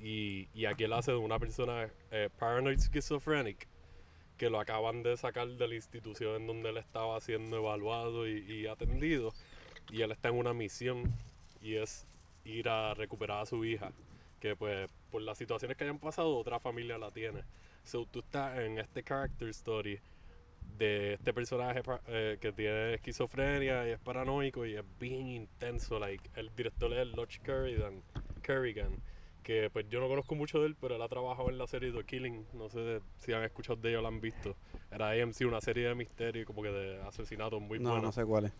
Y, 0.00 0.48
y 0.52 0.66
aquí 0.66 0.84
él 0.84 0.92
hace 0.92 1.12
de 1.12 1.16
una 1.16 1.38
persona 1.38 1.88
eh, 2.10 2.28
paranoid 2.38 2.80
schizophrenic, 2.80 3.68
que 4.36 4.50
lo 4.50 4.58
acaban 4.58 5.04
de 5.04 5.16
sacar 5.16 5.46
de 5.48 5.68
la 5.68 5.74
institución 5.76 6.42
en 6.42 6.46
donde 6.48 6.70
él 6.70 6.76
estaba 6.76 7.20
siendo 7.20 7.56
evaluado 7.56 8.26
y, 8.26 8.38
y 8.50 8.66
atendido. 8.66 9.32
Y 9.90 10.02
él 10.02 10.10
está 10.10 10.28
en 10.28 10.36
una 10.36 10.52
misión 10.52 11.12
y 11.62 11.76
es 11.76 12.04
ir 12.44 12.68
a 12.68 12.94
recuperar 12.94 13.42
a 13.42 13.46
su 13.46 13.64
hija, 13.64 13.92
que 14.40 14.56
pues 14.56 14.90
por 15.12 15.22
las 15.22 15.38
situaciones 15.38 15.76
que 15.76 15.84
hayan 15.84 15.98
pasado 15.98 16.36
otra 16.36 16.58
familia 16.58 16.98
la 16.98 17.12
tiene. 17.12 17.42
So 17.84 18.06
tú 18.06 18.20
estás 18.20 18.58
en 18.58 18.78
este 18.78 19.04
character 19.04 19.48
story 19.50 20.00
de 20.78 21.14
este 21.14 21.32
personaje 21.34 21.82
eh, 22.06 22.38
que 22.40 22.52
tiene 22.52 22.94
esquizofrenia 22.94 23.88
y 23.88 23.92
es 23.92 23.98
paranoico 23.98 24.64
y 24.64 24.76
es 24.76 24.84
bien 24.98 25.28
intenso. 25.28 25.98
Like, 25.98 26.30
el 26.36 26.50
director 26.54 26.92
es 26.92 27.06
Lodge 27.08 27.40
Kerrigan, 27.42 28.02
Kerrigan, 28.42 29.02
que 29.42 29.70
pues 29.70 29.88
yo 29.88 30.00
no 30.00 30.08
conozco 30.08 30.34
mucho 30.34 30.60
de 30.60 30.68
él, 30.68 30.76
pero 30.80 30.96
él 30.96 31.02
ha 31.02 31.08
trabajado 31.08 31.50
en 31.50 31.58
la 31.58 31.66
serie 31.66 31.92
The 31.92 32.04
Killing. 32.04 32.46
No 32.54 32.68
sé 32.68 33.00
si 33.18 33.32
han 33.32 33.42
escuchado 33.42 33.76
de 33.76 33.90
ella 33.90 33.98
o 33.98 34.02
la 34.02 34.08
han 34.08 34.20
visto. 34.20 34.56
Era 34.90 35.10
AMC, 35.10 35.40
una 35.46 35.60
serie 35.60 35.88
de 35.88 35.94
misterio, 35.94 36.46
como 36.46 36.62
que 36.62 36.70
de 36.70 37.02
asesinatos 37.02 37.60
muy 37.60 37.78
no, 37.78 37.90
buena. 37.90 38.06
no 38.06 38.12
sé 38.12 38.24
cuál 38.24 38.46
es. 38.46 38.52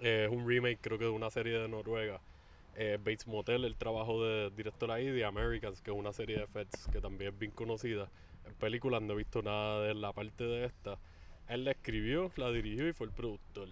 Eh, 0.00 0.28
es 0.28 0.36
un 0.36 0.46
remake, 0.46 0.78
creo 0.80 0.98
que 0.98 1.04
de 1.04 1.10
una 1.10 1.30
serie 1.30 1.58
de 1.58 1.68
Noruega. 1.68 2.20
Eh, 2.78 2.98
Bates 2.98 3.26
Motel, 3.26 3.64
el 3.64 3.76
trabajo 3.76 4.22
de 4.22 4.50
director 4.50 4.90
ahí, 4.90 5.06
The 5.06 5.24
Americans, 5.24 5.80
que 5.80 5.90
es 5.90 5.96
una 5.96 6.12
serie 6.12 6.40
de 6.40 6.46
Feds 6.46 6.88
que 6.92 7.00
también 7.00 7.32
es 7.32 7.38
bien 7.38 7.52
conocida. 7.52 8.10
En 8.44 8.54
películas 8.54 9.00
no 9.00 9.14
he 9.14 9.16
visto 9.16 9.42
nada 9.42 9.80
de 9.82 9.94
la 9.94 10.12
parte 10.12 10.44
de 10.44 10.66
esta. 10.66 10.98
Él 11.48 11.64
la 11.64 11.72
escribió, 11.72 12.30
la 12.36 12.50
dirigió 12.50 12.88
y 12.88 12.92
fue 12.92 13.06
el 13.06 13.12
productor. 13.12 13.68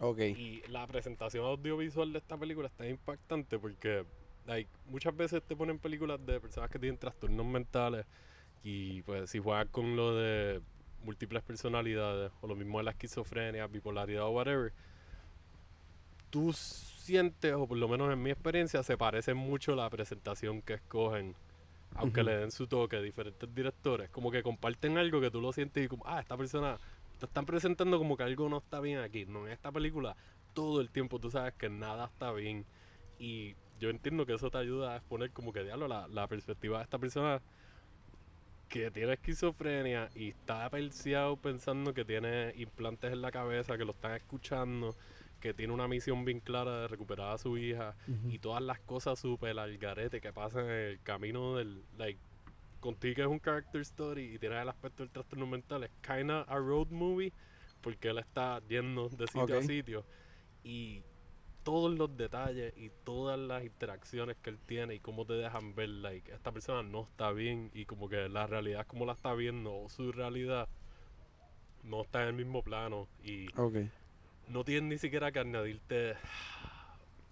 Ok. 0.00 0.20
Y 0.20 0.62
la 0.68 0.86
presentación 0.86 1.44
audiovisual 1.44 2.12
de 2.12 2.18
esta 2.18 2.36
película 2.36 2.68
está 2.68 2.86
impactante 2.86 3.58
porque 3.58 4.04
like, 4.46 4.70
muchas 4.86 5.16
veces 5.16 5.42
te 5.42 5.56
ponen 5.56 5.78
películas 5.78 6.24
de 6.24 6.40
personas 6.40 6.70
que 6.70 6.78
tienen 6.78 6.98
trastornos 6.98 7.46
mentales 7.46 8.06
y 8.62 9.02
pues 9.02 9.30
si 9.30 9.38
juegan 9.38 9.68
con 9.68 9.96
lo 9.96 10.16
de 10.16 10.60
múltiples 11.04 11.42
personalidades 11.42 12.32
o 12.40 12.46
lo 12.46 12.56
mismo 12.56 12.78
de 12.78 12.84
la 12.84 12.90
esquizofrenia, 12.92 13.66
bipolaridad 13.66 14.24
o 14.24 14.30
whatever, 14.30 14.72
tú 16.30 16.52
sientes, 16.52 17.54
o 17.54 17.66
por 17.66 17.78
lo 17.78 17.88
menos 17.88 18.12
en 18.12 18.22
mi 18.22 18.30
experiencia, 18.30 18.82
se 18.82 18.96
parece 18.96 19.34
mucho 19.34 19.74
la 19.74 19.88
presentación 19.88 20.62
que 20.62 20.74
escogen. 20.74 21.34
Aunque 21.94 22.22
le 22.22 22.36
den 22.36 22.50
su 22.50 22.66
toque 22.66 23.00
diferentes 23.00 23.52
directores, 23.54 24.10
como 24.10 24.30
que 24.30 24.42
comparten 24.42 24.98
algo 24.98 25.22
que 25.22 25.30
tú 25.30 25.40
lo 25.40 25.54
sientes 25.54 25.86
y 25.86 25.88
como, 25.88 26.06
ah, 26.06 26.20
esta 26.20 26.36
persona 26.36 26.78
te 27.18 27.26
están 27.26 27.46
presentando 27.46 27.98
como 27.98 28.16
que 28.16 28.22
algo 28.22 28.48
no 28.48 28.58
está 28.58 28.80
bien 28.80 28.98
aquí. 28.98 29.26
No, 29.26 29.46
en 29.46 29.52
esta 29.52 29.70
película 29.72 30.16
todo 30.54 30.80
el 30.80 30.90
tiempo 30.90 31.18
tú 31.18 31.30
sabes 31.30 31.54
que 31.54 31.68
nada 31.68 32.06
está 32.06 32.32
bien. 32.32 32.64
Y 33.18 33.54
yo 33.78 33.90
entiendo 33.90 34.26
que 34.26 34.34
eso 34.34 34.50
te 34.50 34.58
ayuda 34.58 34.94
a 34.94 34.96
exponer 34.96 35.30
como 35.30 35.52
que, 35.52 35.64
diablo, 35.64 35.88
la, 35.88 36.08
la 36.08 36.26
perspectiva 36.26 36.78
de 36.78 36.84
esta 36.84 36.98
persona 36.98 37.40
que 38.68 38.90
tiene 38.90 39.14
esquizofrenia 39.14 40.10
y 40.14 40.28
está 40.28 40.68
perseado 40.68 41.36
pensando 41.36 41.94
que 41.94 42.04
tiene 42.04 42.52
implantes 42.56 43.12
en 43.12 43.22
la 43.22 43.32
cabeza, 43.32 43.78
que 43.78 43.84
lo 43.84 43.92
están 43.92 44.14
escuchando, 44.14 44.94
que 45.40 45.54
tiene 45.54 45.72
una 45.72 45.88
misión 45.88 46.24
bien 46.24 46.40
clara 46.40 46.82
de 46.82 46.88
recuperar 46.88 47.32
a 47.32 47.38
su 47.38 47.56
hija 47.56 47.96
y 48.28 48.38
todas 48.38 48.62
las 48.62 48.80
cosas 48.80 49.18
súper 49.18 49.58
al 49.58 49.78
garete 49.78 50.20
que 50.20 50.32
pasan 50.32 50.66
en 50.66 50.70
el 50.70 51.00
camino 51.02 51.56
del, 51.56 51.82
like, 51.96 52.20
contigo 52.80 53.16
que 53.16 53.22
es 53.22 53.28
un 53.28 53.40
character 53.40 53.80
story 53.80 54.34
y 54.34 54.38
tiene 54.38 54.60
el 54.60 54.68
aspecto 54.68 55.02
del 55.02 55.10
trastorno 55.10 55.46
mental, 55.46 55.84
es 55.84 55.90
kinda 56.02 56.42
a 56.42 56.56
road 56.56 56.88
movie 56.88 57.32
porque 57.80 58.08
él 58.08 58.18
está 58.18 58.60
yendo 58.68 59.08
de 59.08 59.26
sitio 59.26 59.42
Ok. 59.42 59.50
a 59.52 59.62
sitio 59.62 60.04
y 60.64 61.02
todos 61.62 61.96
los 61.98 62.16
detalles 62.16 62.72
y 62.76 62.90
todas 63.04 63.38
las 63.38 63.62
interacciones 63.64 64.36
que 64.38 64.50
él 64.50 64.58
tiene 64.66 64.94
y 64.94 65.00
cómo 65.00 65.26
te 65.26 65.34
dejan 65.34 65.74
ver, 65.74 65.90
like, 65.90 66.32
esta 66.32 66.50
persona 66.50 66.82
no 66.82 67.02
está 67.02 67.30
bien 67.32 67.70
y 67.74 67.84
como 67.84 68.08
que 68.08 68.28
la 68.28 68.46
realidad 68.46 68.86
como 68.86 69.04
la 69.04 69.12
está 69.12 69.34
viendo 69.34 69.74
o 69.74 69.88
su 69.88 70.10
realidad 70.12 70.68
no 71.82 72.02
está 72.02 72.22
en 72.22 72.28
el 72.28 72.34
mismo 72.34 72.62
plano 72.62 73.08
y 73.22 73.48
Ok. 73.56 73.76
no 74.48 74.64
tienen 74.64 74.88
ni 74.88 74.98
siquiera 74.98 75.30
que 75.30 75.40
añadirte 75.40 76.14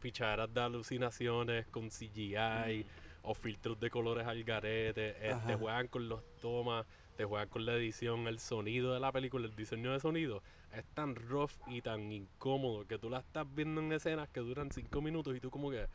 pichaderas 0.01 0.53
de 0.53 0.61
alucinaciones 0.61 1.67
con 1.69 1.91
CGI 1.91 2.87
o 3.27 3.35
filtros 3.35 3.79
de 3.79 3.91
colores 3.91 4.27
al 4.27 4.43
garete. 4.45 5.15
eh, 5.21 5.37
te 5.47 5.57
juegan 5.57 5.89
con 5.89 6.09
los 6.09 6.23
tomas, 6.41 6.87
te 7.17 7.25
juegan 7.25 7.49
con 7.49 7.67
la 7.67 7.75
edición, 7.75 8.27
el 8.29 8.39
sonido 8.39 8.95
de 8.95 9.01
la 9.01 9.13
película, 9.13 9.47
el 9.47 9.57
diseño 9.57 9.93
de 9.93 10.01
sonido. 10.01 10.43
Es 10.73 10.85
tan 10.95 11.15
rough 11.15 11.53
y 11.67 11.83
tan 11.83 12.13
incómodo 12.13 12.87
que 12.87 12.99
tú 12.99 13.11
la 13.11 13.19
estás 13.19 13.47
viendo 13.55 13.81
en 13.81 13.93
escenas 13.93 14.29
que 14.29 14.41
duran 14.41 14.71
cinco 14.71 15.01
minutos 15.03 15.37
y 15.37 15.41
tú 15.41 15.51
como 15.51 15.71
que, 15.71 15.87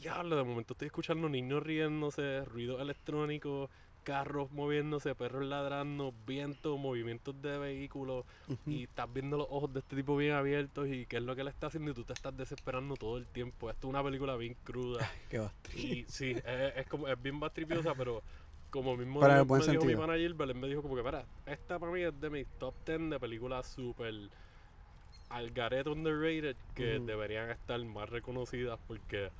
diablo, 0.00 0.36
de 0.36 0.44
momento 0.44 0.72
estoy 0.72 0.86
escuchando 0.86 1.28
niños 1.28 1.62
riéndose, 1.62 2.44
ruidos 2.44 2.80
electrónicos, 2.80 3.68
carros 4.04 4.50
moviéndose, 4.52 5.14
perros 5.16 5.44
ladrando, 5.46 6.12
viento, 6.12 6.78
movimientos 6.78 7.40
de 7.42 7.58
vehículos 7.58 8.26
Ujú. 8.48 8.70
y 8.70 8.84
estás 8.84 9.12
viendo 9.12 9.36
los 9.38 9.46
ojos 9.50 9.72
de 9.72 9.80
este 9.80 9.96
tipo 9.96 10.16
bien 10.16 10.32
abiertos 10.34 10.88
y 10.88 11.06
qué 11.06 11.18
es 11.18 11.22
lo 11.24 11.34
que 11.34 11.42
él 11.42 11.48
está 11.48 11.68
haciendo 11.68 11.90
y 11.92 11.94
tú 11.94 12.04
te 12.04 12.12
estás 12.14 12.36
desesperando 12.36 12.96
todo 12.96 13.18
el 13.18 13.28
tiempo. 13.28 13.70
Esto 13.70 13.88
es 13.88 13.90
una 13.90 14.04
película 14.04 14.36
bien 14.36 14.56
cruda 14.62 15.08
Qué 15.28 15.40
y 15.72 16.04
sí, 16.08 16.40
es, 16.44 16.76
es 16.76 16.86
como 16.86 17.08
es 17.08 17.20
bien 17.20 17.40
bastripiosa, 17.40 17.94
pero 17.96 18.24
como 18.70 18.96
mismo 18.96 19.24
me, 19.24 19.40
el 19.40 19.44
buen 19.44 19.62
me 19.62 19.68
dijo 19.68 19.84
mi 19.86 19.94
sentido. 19.94 19.96
manager, 19.96 20.34
él 20.40 20.54
me 20.54 20.68
dijo 20.68 20.82
como 20.82 20.96
que, 20.96 21.02
para, 21.02 21.28
esta 21.46 21.78
para 21.78 21.92
mí 21.92 22.02
es 22.02 22.18
de 22.20 22.30
mis 22.30 22.48
top 22.58 22.76
10 22.86 23.10
de 23.10 23.20
películas 23.20 23.66
super 23.68 24.30
al 25.28 25.50
garete 25.50 25.90
underrated 25.90 26.58
que 26.74 27.00
Ujú. 27.00 27.00
deberían 27.00 27.50
estar 27.50 27.82
más 27.84 28.08
reconocidas 28.08 28.78
porque 28.86 29.32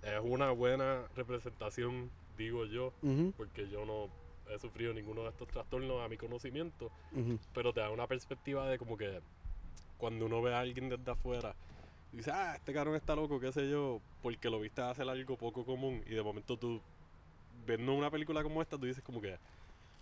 es 0.00 0.20
una 0.22 0.50
buena 0.52 1.08
representación, 1.14 2.12
digo 2.36 2.64
yo, 2.66 2.92
Ujú, 3.02 3.32
porque 3.36 3.68
yo 3.68 3.84
no 3.84 4.08
he 4.52 4.58
sufrido 4.58 4.92
ninguno 4.92 5.22
de 5.22 5.30
estos 5.30 5.48
trastornos 5.48 6.04
a 6.04 6.08
mi 6.08 6.16
conocimiento 6.16 6.90
ujú. 7.12 7.38
pero 7.54 7.72
te 7.72 7.80
da 7.80 7.90
una 7.90 8.06
perspectiva 8.06 8.68
de 8.68 8.78
como 8.78 8.96
que 8.96 9.20
cuando 9.98 10.26
uno 10.26 10.42
ve 10.42 10.52
a 10.54 10.60
alguien 10.60 10.88
desde 10.88 11.10
afuera 11.10 11.54
dice, 12.12 12.30
ah, 12.32 12.54
este 12.56 12.72
cabrón 12.72 12.96
está 12.96 13.14
loco, 13.14 13.38
qué 13.40 13.52
sé 13.52 13.70
yo, 13.70 14.00
porque 14.20 14.50
lo 14.50 14.60
viste 14.60 14.82
hacer 14.82 15.08
algo 15.08 15.36
poco 15.36 15.64
común 15.64 16.02
y 16.06 16.14
de 16.14 16.22
momento 16.22 16.56
tú, 16.58 16.80
viendo 17.66 17.94
una 17.94 18.10
película 18.10 18.42
como 18.42 18.60
esta, 18.60 18.76
tú 18.76 18.86
dices 18.86 19.02
como 19.02 19.20
que, 19.20 19.38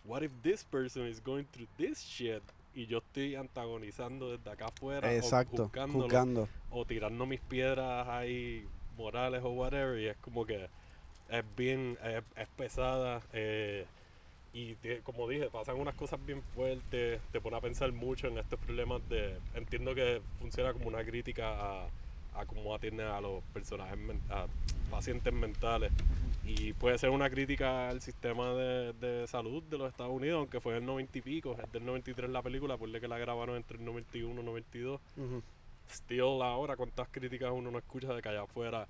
what 0.05 0.23
if 0.23 0.33
this 0.43 0.65
person 0.65 1.07
is 1.07 1.23
going 1.23 1.45
through 1.45 1.69
this 1.77 1.99
shit? 2.01 2.43
Y 2.73 2.87
yo 2.87 2.99
estoy 2.99 3.35
antagonizando 3.35 4.37
desde 4.37 4.51
acá 4.51 4.67
afuera, 4.67 5.13
Exacto. 5.15 5.55
o 5.55 5.65
juzgándolo, 5.67 6.05
Juzgando. 6.05 6.49
o 6.71 6.85
tirando 6.85 7.27
mis 7.27 7.41
piedras 7.41 8.09
ahí 8.09 8.67
morales 8.97 9.43
o 9.45 9.51
whatever, 9.51 10.01
y 10.01 10.07
es 10.07 10.17
como 10.19 10.47
que 10.47 10.69
es 11.31 11.45
bien, 11.57 11.99
es, 12.05 12.23
es 12.37 12.49
pesada, 12.49 13.23
eh, 13.33 13.87
y 14.53 14.75
te- 14.77 15.01
como 15.01 15.29
dije, 15.29 15.49
pasan 15.51 15.77
unas 15.77 15.95
cosas 15.95 16.25
bien 16.27 16.43
fuertes, 16.55 17.21
te 17.33 17.41
pone 17.41 17.57
a 17.57 17.61
pensar 17.61 17.93
mucho 17.93 18.27
en 18.27 18.39
estos 18.39 18.59
problemas 18.59 19.07
de, 19.09 19.39
entiendo 19.55 19.95
que 19.95 20.21
funciona 20.39 20.73
como 20.73 20.89
una 20.89 21.05
crítica 21.05 21.85
a, 21.85 21.89
a 22.35 22.47
cómo 22.47 22.75
atienden 22.75 23.07
a 23.07 23.21
los 23.21 23.43
personajes, 23.53 23.97
a 24.29 24.47
pacientes 24.91 25.33
mentales, 25.33 25.93
y 26.45 26.73
puede 26.73 26.99
ser 26.99 27.11
una 27.11 27.31
crítica 27.31 27.89
al 27.91 28.01
sistema 28.01 28.53
de, 28.55 28.93
de 28.95 29.27
salud 29.29 29.63
de 29.65 29.79
los 29.79 29.89
Estados 29.89 30.13
Unidos, 30.13 30.39
aunque 30.39 30.61
fue 30.61 30.73
en 30.73 30.79
el 30.79 30.87
90 30.87 31.19
y 31.19 31.23
pico, 31.23 31.57
es 31.63 31.71
del 31.73 31.85
93 31.85 32.29
la 32.31 32.43
película, 32.43 32.77
por 32.77 32.91
que 33.01 33.07
la 33.09 33.19
grabaron 33.19 33.57
entre 33.57 33.79
el 33.79 33.85
91 33.85 34.41
y 34.41 34.45
92 34.45 35.01
Ujú. 35.17 35.43
still 35.89 36.43
ahora 36.43 36.77
cuántas 36.77 37.09
críticas 37.09 37.51
uno 37.53 37.71
no 37.71 37.79
escucha 37.79 38.13
de 38.15 38.21
que 38.23 38.29
allá 38.31 38.43
afuera 38.43 38.89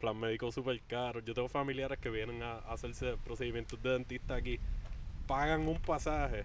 plan 0.00 0.18
médico 0.18 0.50
súper 0.50 0.80
caro 0.88 1.20
yo 1.20 1.34
tengo 1.34 1.48
familiares 1.48 1.98
que 1.98 2.08
vienen 2.10 2.42
a, 2.42 2.54
a 2.54 2.72
hacerse 2.72 3.16
procedimientos 3.24 3.80
de 3.82 3.90
dentista 3.90 4.34
aquí 4.34 4.58
pagan 5.26 5.68
un 5.68 5.78
pasaje 5.78 6.44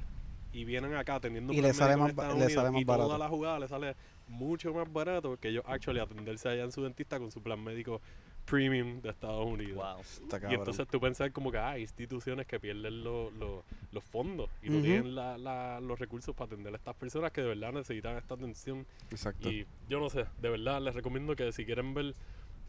y 0.53 0.63
vienen 0.65 0.93
acá 0.95 1.19
teniendo 1.19 1.51
Y 1.53 1.57
plan 1.57 1.67
le 1.69 1.73
sale 1.73 1.97
más 1.97 2.09
Estados 2.11 2.29
le 2.37 2.43
Unidos 2.45 2.53
sale 2.53 2.71
más 2.71 2.81
y 2.81 2.83
barato. 2.85 3.07
toda 3.07 3.17
la 3.17 3.27
jugada 3.29 3.59
le 3.59 3.67
sale 3.67 3.95
mucho 4.27 4.73
más 4.73 4.91
barato 4.91 5.37
que 5.37 5.49
ellos 5.49 5.63
actually 5.67 5.99
atenderse 5.99 6.49
allá 6.49 6.63
en 6.63 6.71
su 6.71 6.83
dentista 6.83 7.17
con 7.19 7.31
su 7.31 7.41
plan 7.41 7.63
médico 7.63 8.01
premium 8.45 9.01
de 9.01 9.09
Estados 9.09 9.45
Unidos 9.45 9.75
Wow. 9.75 10.01
Está 10.01 10.51
y 10.51 10.55
entonces 10.55 10.87
tú 10.87 10.99
pensar 10.99 11.31
como 11.31 11.51
que 11.51 11.57
hay 11.57 11.81
instituciones 11.81 12.45
que 12.45 12.59
pierden 12.59 13.03
lo- 13.03 13.31
lo- 13.31 13.63
los 13.91 14.03
fondos 14.03 14.49
y 14.61 14.69
no 14.69 14.81
tienen 14.81 15.15
la- 15.15 15.37
la- 15.37 15.79
los 15.79 15.97
recursos 15.99 16.35
para 16.35 16.47
atender 16.53 16.71
a 16.73 16.77
estas 16.77 16.95
personas 16.95 17.31
que 17.31 17.41
de 17.41 17.47
verdad 17.47 17.71
necesitan 17.73 18.17
esta 18.17 18.35
atención 18.35 18.85
Exacto. 19.09 19.49
y 19.49 19.65
yo 19.89 19.99
no 19.99 20.09
sé, 20.09 20.25
de 20.41 20.49
verdad 20.49 20.79
les 20.81 20.93
recomiendo 20.93 21.35
que 21.35 21.51
si 21.51 21.65
quieren 21.65 21.93
ver 21.95 22.13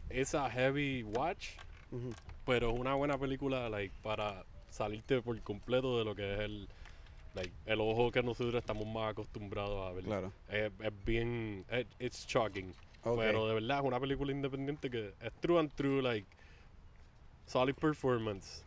esa 0.09 0.49
heavy 0.49 1.03
watch, 1.03 1.47
pero 2.45 2.71
es 2.73 2.79
una 2.79 2.93
buena 2.95 3.17
película 3.17 3.69
like, 3.69 3.93
para 4.01 4.45
salirte 4.69 5.21
por 5.21 5.39
completo 5.41 5.97
de 5.99 6.05
lo 6.05 6.15
que 6.15 6.33
es 6.33 6.39
el 6.41 6.67
like, 7.35 7.53
el 7.65 7.81
ojo 7.81 8.11
que 8.11 8.23
nosotros 8.23 8.55
estamos 8.55 8.85
más 8.87 9.11
acostumbrados 9.11 9.89
a 9.89 9.93
ver. 9.93 10.03
Claro. 10.05 10.31
Es, 10.49 10.71
es 10.79 11.05
bien, 11.05 11.65
es- 11.69 11.87
it's 11.99 12.25
shocking. 12.27 12.73
Ok. 13.03 13.19
Pero 13.19 13.47
de 13.47 13.53
verdad 13.53 13.79
es 13.79 13.85
una 13.85 13.99
película 13.99 14.31
independiente 14.31 14.89
que 14.89 15.13
es 15.21 15.33
true 15.39 15.59
and 15.59 15.71
true, 15.73 16.01
like 16.01 16.27
solid 17.45 17.75
performance. 17.75 18.63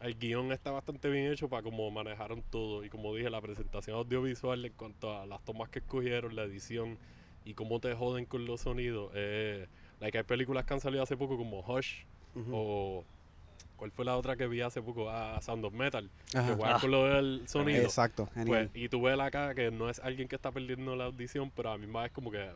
El 0.00 0.16
guion 0.16 0.52
está 0.52 0.70
bastante 0.70 1.08
bien 1.10 1.32
hecho 1.32 1.48
para 1.48 1.62
cómo 1.62 1.90
manejaron 1.90 2.42
todo 2.50 2.84
y 2.84 2.88
como 2.88 3.14
dije, 3.16 3.28
la 3.30 3.40
presentación 3.40 3.96
audiovisual 3.96 4.64
en 4.64 4.72
cuanto 4.74 5.12
a 5.18 5.26
las 5.26 5.44
tomas 5.44 5.68
que 5.70 5.80
escogieron, 5.80 6.36
la 6.36 6.44
edición 6.44 6.96
y 7.44 7.54
cómo 7.54 7.80
te 7.80 7.94
joden 7.94 8.24
con 8.24 8.46
los 8.46 8.60
sonidos. 8.60 9.10
Eh, 9.14 9.66
like 10.00 10.16
hay 10.18 10.24
películas 10.24 10.64
que 10.64 10.74
han 10.74 10.80
salido 10.80 11.02
hace 11.02 11.16
poco 11.16 11.36
como 11.36 11.60
Hush 11.60 12.04
Ujú. 12.34 12.50
o 12.54 13.04
¿cuál 13.76 13.90
fue 13.92 14.04
la 14.04 14.16
otra 14.16 14.36
que 14.36 14.46
vi 14.46 14.60
hace 14.60 14.82
poco? 14.82 15.08
Ah, 15.10 15.40
Sound 15.40 15.64
of 15.64 15.72
Metal, 15.72 16.10
que 16.30 16.38
Ajá. 16.38 16.54
juegan 16.56 16.76
Ah. 16.76 16.78
con 16.80 16.90
lo 16.90 17.04
del 17.04 17.42
sonido. 17.46 17.82
Exacto. 17.82 18.26
Genial. 18.34 18.68
Pues, 18.72 18.82
y 18.84 18.88
tú 18.88 19.00
ves 19.02 19.18
acá 19.20 19.54
que 19.54 19.70
no 19.70 19.88
es 19.88 19.98
alguien 20.00 20.26
que 20.28 20.36
está 20.36 20.50
perdiendo 20.50 20.96
la 20.96 21.04
audición, 21.04 21.50
pero 21.54 21.70
a 21.70 21.78
mí 21.78 21.86
más 21.86 22.06
es 22.06 22.12
como 22.12 22.30
que 22.30 22.50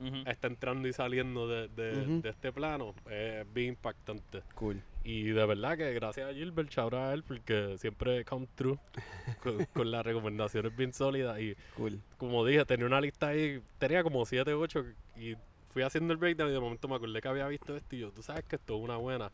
Ujú. 0.00 0.16
está 0.26 0.48
entrando 0.48 0.88
y 0.88 0.92
saliendo 0.92 1.46
de, 1.46 1.68
de- 1.68 2.02
Ujú. 2.02 2.20
de 2.22 2.30
este 2.30 2.52
plano 2.52 2.94
es 3.10 3.52
bien 3.54 3.68
impactante. 3.70 4.42
cool. 4.54 4.82
Y 5.04 5.22
de 5.24 5.46
verdad 5.46 5.78
que 5.78 5.94
gracias 5.94 6.28
a 6.28 6.34
Gilbert, 6.34 6.76
out 6.78 6.92
a 6.94 7.14
él, 7.14 7.22
porque 7.22 7.76
siempre 7.78 8.22
come 8.24 8.46
true 8.54 8.78
con, 9.42 9.64
con 9.72 9.90
las 9.90 10.04
recomendaciones 10.04 10.76
bien 10.76 10.92
sólidas. 10.92 11.40
Y 11.40 11.54
Cool. 11.76 12.00
como 12.18 12.44
dije, 12.44 12.64
tenía 12.66 12.86
una 12.86 13.00
lista 13.00 13.28
ahí, 13.28 13.62
tenía 13.78 14.02
como 14.02 14.26
7 14.26 14.52
o 14.52 14.60
8 14.60 14.84
y 15.16 15.36
fui 15.72 15.82
haciendo 15.82 16.12
el 16.12 16.18
breakdown 16.18 16.50
y 16.50 16.52
de 16.52 16.60
momento 16.60 16.88
me 16.88 16.96
acordé 16.96 17.20
que 17.20 17.28
había 17.28 17.46
visto 17.48 17.76
esto 17.76 17.96
y 17.96 18.00
yo, 18.00 18.10
tú 18.10 18.22
sabes 18.22 18.44
que 18.44 18.56
esto 18.56 18.76
es 18.76 18.82
una 18.82 18.96
buena. 18.96 19.30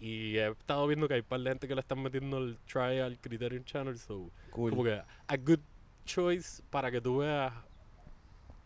Y 0.00 0.36
he 0.36 0.48
estado 0.50 0.86
viendo 0.86 1.08
que 1.08 1.14
hay 1.14 1.20
un 1.20 1.26
par 1.26 1.40
de 1.40 1.50
gente 1.50 1.68
que 1.68 1.74
le 1.74 1.80
están 1.80 2.02
metiendo 2.02 2.38
el 2.38 2.58
try 2.66 2.98
al 3.00 3.18
Criterion 3.18 3.64
Channel, 3.64 3.98
so 3.98 4.30
Cool. 4.50 4.70
como 4.70 4.84
que 4.84 5.00
a 5.26 5.36
good 5.36 5.60
choice 6.04 6.62
para 6.70 6.90
que 6.90 7.00
tú 7.00 7.18
veas 7.18 7.52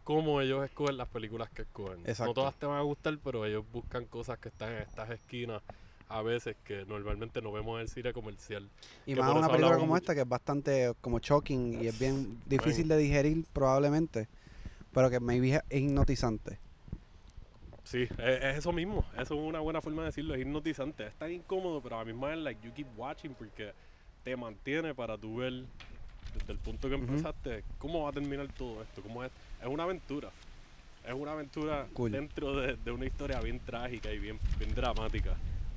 cómo 0.04 0.40
ellos 0.40 0.64
escogen 0.64 0.96
las 0.96 1.08
películas 1.08 1.50
que 1.50 1.62
escogen. 1.62 2.00
Exacto. 2.00 2.26
No 2.26 2.34
todas 2.34 2.54
te 2.56 2.66
van 2.66 2.78
a 2.78 2.82
gustar, 2.82 3.18
pero 3.22 3.44
ellos 3.44 3.64
buscan 3.72 4.06
cosas 4.06 4.38
que 4.38 4.48
están 4.48 4.72
en 4.72 4.78
estas 4.78 5.10
esquinas 5.10 5.62
a 6.08 6.22
veces 6.22 6.56
que 6.64 6.84
normalmente 6.86 7.42
no 7.42 7.52
vemos 7.52 7.76
en 7.76 7.82
el 7.82 7.88
cine 7.88 8.12
comercial. 8.12 8.68
Y 9.06 9.14
más 9.14 9.34
una 9.34 9.48
película 9.48 9.74
como 9.74 9.88
mucho. 9.88 9.98
esta 9.98 10.14
que 10.14 10.22
es 10.22 10.28
bastante 10.28 10.92
como 11.00 11.18
shocking 11.18 11.82
y 11.82 11.88
es 11.88 11.98
bien 11.98 12.40
difícil 12.46 12.88
de 12.88 12.96
digerir 12.96 13.44
probablemente, 13.52 14.26
pero 14.92 15.10
que 15.10 15.20
maybe 15.20 15.60
es 15.68 15.80
hipnotizante. 15.82 16.58
Sí, 17.88 18.02
es, 18.02 18.42
es 18.42 18.58
eso 18.58 18.70
mismo. 18.70 19.02
Eso 19.14 19.34
es 19.34 19.40
una 19.40 19.60
buena 19.60 19.80
forma 19.80 20.02
de 20.02 20.06
decirlo. 20.08 20.34
Es 20.34 20.42
hipnotizante. 20.42 21.06
Es 21.06 21.14
tan 21.14 21.32
incómodo, 21.32 21.80
pero 21.80 21.96
a 21.96 22.00
la 22.00 22.04
misma 22.04 22.28
vez, 22.28 22.38
like, 22.38 22.60
you 22.62 22.70
keep 22.74 22.86
watching 22.98 23.34
porque 23.34 23.72
te 24.22 24.36
mantiene 24.36 24.94
para 24.94 25.16
tú 25.16 25.36
ver 25.36 25.64
desde 26.34 26.52
el 26.52 26.58
punto 26.58 26.88
que 26.90 26.96
empezaste 26.96 27.64
cómo 27.78 28.02
va 28.02 28.10
a 28.10 28.12
terminar 28.12 28.46
todo 28.58 28.82
esto. 28.82 29.02
Cómo 29.02 29.24
es, 29.24 29.32
es 29.62 29.66
una 29.66 29.84
aventura. 29.84 30.30
es 31.02 31.14
una 31.14 31.32
aventura 31.32 31.86
Cool. 31.94 32.10
dentro 32.12 32.56
de, 32.56 32.76
de 32.76 32.90
una 32.90 33.06
historia 33.06 33.40
bien 33.40 33.58
trágica 33.64 34.12
y 34.12 34.18
bien, 34.18 34.38
bien 34.58 34.74
dramática. 34.74 35.34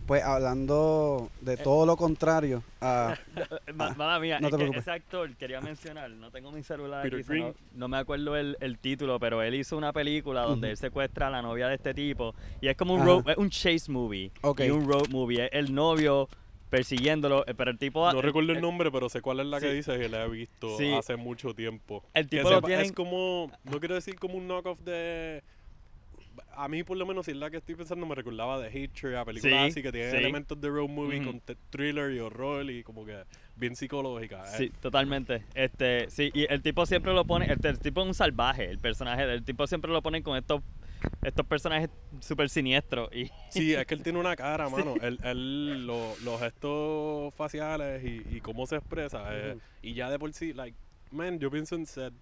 Pues 0.07 0.23
hablando 0.23 1.29
de 1.39 1.55
todo 1.57 1.85
lo 1.85 1.95
contrario 1.95 2.63
a... 2.81 3.15
Eh, 3.35 3.71
ma- 3.73 3.93
Mala 3.93 4.19
mía, 4.19 4.39
no 4.39 4.47
es 4.47 4.51
te 4.51 4.57
que 4.57 4.63
preocupes. 4.63 4.81
ese 4.81 4.91
actor, 4.91 5.35
quería 5.37 5.61
mencionar, 5.61 6.09
no 6.11 6.31
tengo 6.31 6.51
mi 6.51 6.63
celular 6.63 7.03
Peter 7.03 7.19
aquí, 7.19 7.27
no, 7.29 7.33
Green. 7.33 7.53
no 7.75 7.87
me 7.87 7.97
acuerdo 7.97 8.35
el, 8.35 8.57
el 8.59 8.77
título, 8.79 9.19
pero 9.19 9.41
él 9.41 9.55
hizo 9.55 9.77
una 9.77 9.93
película 9.93 10.41
donde 10.41 10.71
él 10.71 10.77
secuestra 10.77 11.27
a 11.27 11.29
la 11.29 11.41
novia 11.41 11.67
de 11.67 11.75
este 11.75 11.93
tipo 11.93 12.35
y 12.59 12.67
es 12.67 12.75
como 12.75 12.93
un, 12.95 13.01
Ajá. 13.01 13.09
road, 13.09 13.29
es 13.29 13.37
un 13.37 13.49
chase 13.49 13.89
movie 13.91 14.31
Ok. 14.41 14.61
y 14.61 14.69
un 14.69 14.85
road 14.85 15.07
movie. 15.09 15.45
Es 15.45 15.49
el 15.53 15.73
novio 15.73 16.27
persiguiéndolo, 16.69 17.45
eh, 17.47 17.53
pero 17.53 17.69
el 17.71 17.77
tipo... 17.77 18.11
No 18.11 18.21
recuerdo 18.21 18.51
el 18.51 18.57
eh, 18.57 18.61
nombre, 18.61 18.91
pero 18.91 19.07
sé 19.09 19.21
cuál 19.21 19.39
es 19.41 19.45
la 19.45 19.59
que 19.59 19.69
sí. 19.69 19.75
dice 19.75 19.97
que 19.97 20.09
la 20.09 20.25
he 20.25 20.29
visto 20.29 20.77
Sí. 20.77 20.91
hace 20.93 21.15
mucho 21.15 21.53
tiempo. 21.53 22.03
El 22.13 22.27
Que 22.27 22.37
tipo 22.37 22.49
lo 22.49 22.57
sepa- 22.57 22.67
tienen- 22.67 22.85
Es 22.87 22.91
como, 22.93 23.51
no 23.65 23.79
quiero 23.79 23.95
decir 23.95 24.17
como 24.19 24.35
un 24.35 24.47
knockoff 24.47 24.79
de... 24.79 25.43
A 26.55 26.67
mí 26.67 26.83
por 26.83 26.97
lo 26.97 27.05
menos, 27.05 27.25
si 27.25 27.31
es 27.31 27.37
la 27.37 27.49
que 27.49 27.57
estoy 27.57 27.75
pensando, 27.75 28.05
me 28.05 28.15
recordaba 28.15 28.59
de 28.59 28.71
Hitcher, 28.77 29.15
a 29.15 29.25
películas 29.25 29.59
Sí, 29.59 29.71
así 29.71 29.81
que 29.83 29.91
tienen 29.91 30.11
sí. 30.11 30.17
elementos 30.17 30.59
de 30.59 30.69
road 30.69 30.89
movie 30.89 31.23
con 31.23 31.41
thriller 31.69 32.11
y 32.11 32.19
horror 32.19 32.69
y 32.69 32.83
como 32.83 33.05
que 33.05 33.23
bien 33.55 33.75
psicológica. 33.75 34.43
Eh, 34.43 34.57
Sí, 34.57 34.69
totalmente. 34.81 35.45
Este, 35.53 36.09
sí, 36.09 36.31
y 36.33 36.51
el 36.51 36.61
tipo 36.61 36.85
siempre 36.85 37.13
lo 37.13 37.25
pone, 37.25 37.51
este, 37.51 37.69
el 37.69 37.79
tipo 37.79 38.01
es 38.01 38.07
un 38.07 38.13
salvaje, 38.13 38.65
el 38.69 38.79
personaje, 38.79 39.23
el 39.23 39.43
tipo 39.43 39.65
siempre 39.67 39.91
lo 39.91 40.01
pone 40.01 40.21
con 40.23 40.37
estos 40.37 40.61
estos 41.23 41.45
personajes 41.45 41.87
súper 42.19 42.49
siniestros 42.49 43.07
y 43.13 43.25
Sí, 43.49 43.73
es 43.73 43.85
que 43.85 43.93
él 43.93 44.01
tiene 44.01 44.17
una 44.19 44.35
cara, 44.35 44.69
mano. 44.69 44.95
Él, 45.01 45.19
él 45.23 45.85
lo- 45.85 46.15
los 46.23 46.39
gestos 46.41 47.33
faciales 47.35 48.03
y, 48.03 48.23
y 48.37 48.41
cómo 48.41 48.65
se 48.65 48.77
expresa. 48.77 49.25
eh, 49.29 49.57
y 49.83 49.93
ya 49.93 50.09
de 50.09 50.17
por 50.17 50.33
sí, 50.33 50.53
like, 50.53 50.75
man, 51.11 51.39
yo 51.39 51.51
pienso 51.51 51.75
en 51.75 51.85
Seth. 51.85 52.13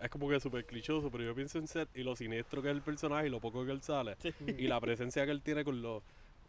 Es 0.00 0.10
como 0.10 0.28
que 0.28 0.38
súper 0.38 0.64
clichoso, 0.64 1.10
pero 1.10 1.24
yo 1.24 1.34
pienso 1.34 1.58
en 1.58 1.66
Seth 1.66 1.88
y 1.96 2.02
lo 2.02 2.14
siniestro 2.14 2.62
que 2.62 2.68
es 2.70 2.74
el 2.76 2.82
personaje 2.82 3.26
y 3.26 3.30
lo 3.30 3.40
poco 3.40 3.64
que 3.64 3.72
él 3.72 3.82
sale. 3.82 4.16
Y 4.56 4.68
la 4.68 4.80
presencia 4.80 5.24
que 5.24 5.32
él 5.32 5.42
tiene 5.42 5.64
con 5.64 5.82
lo 5.82 6.02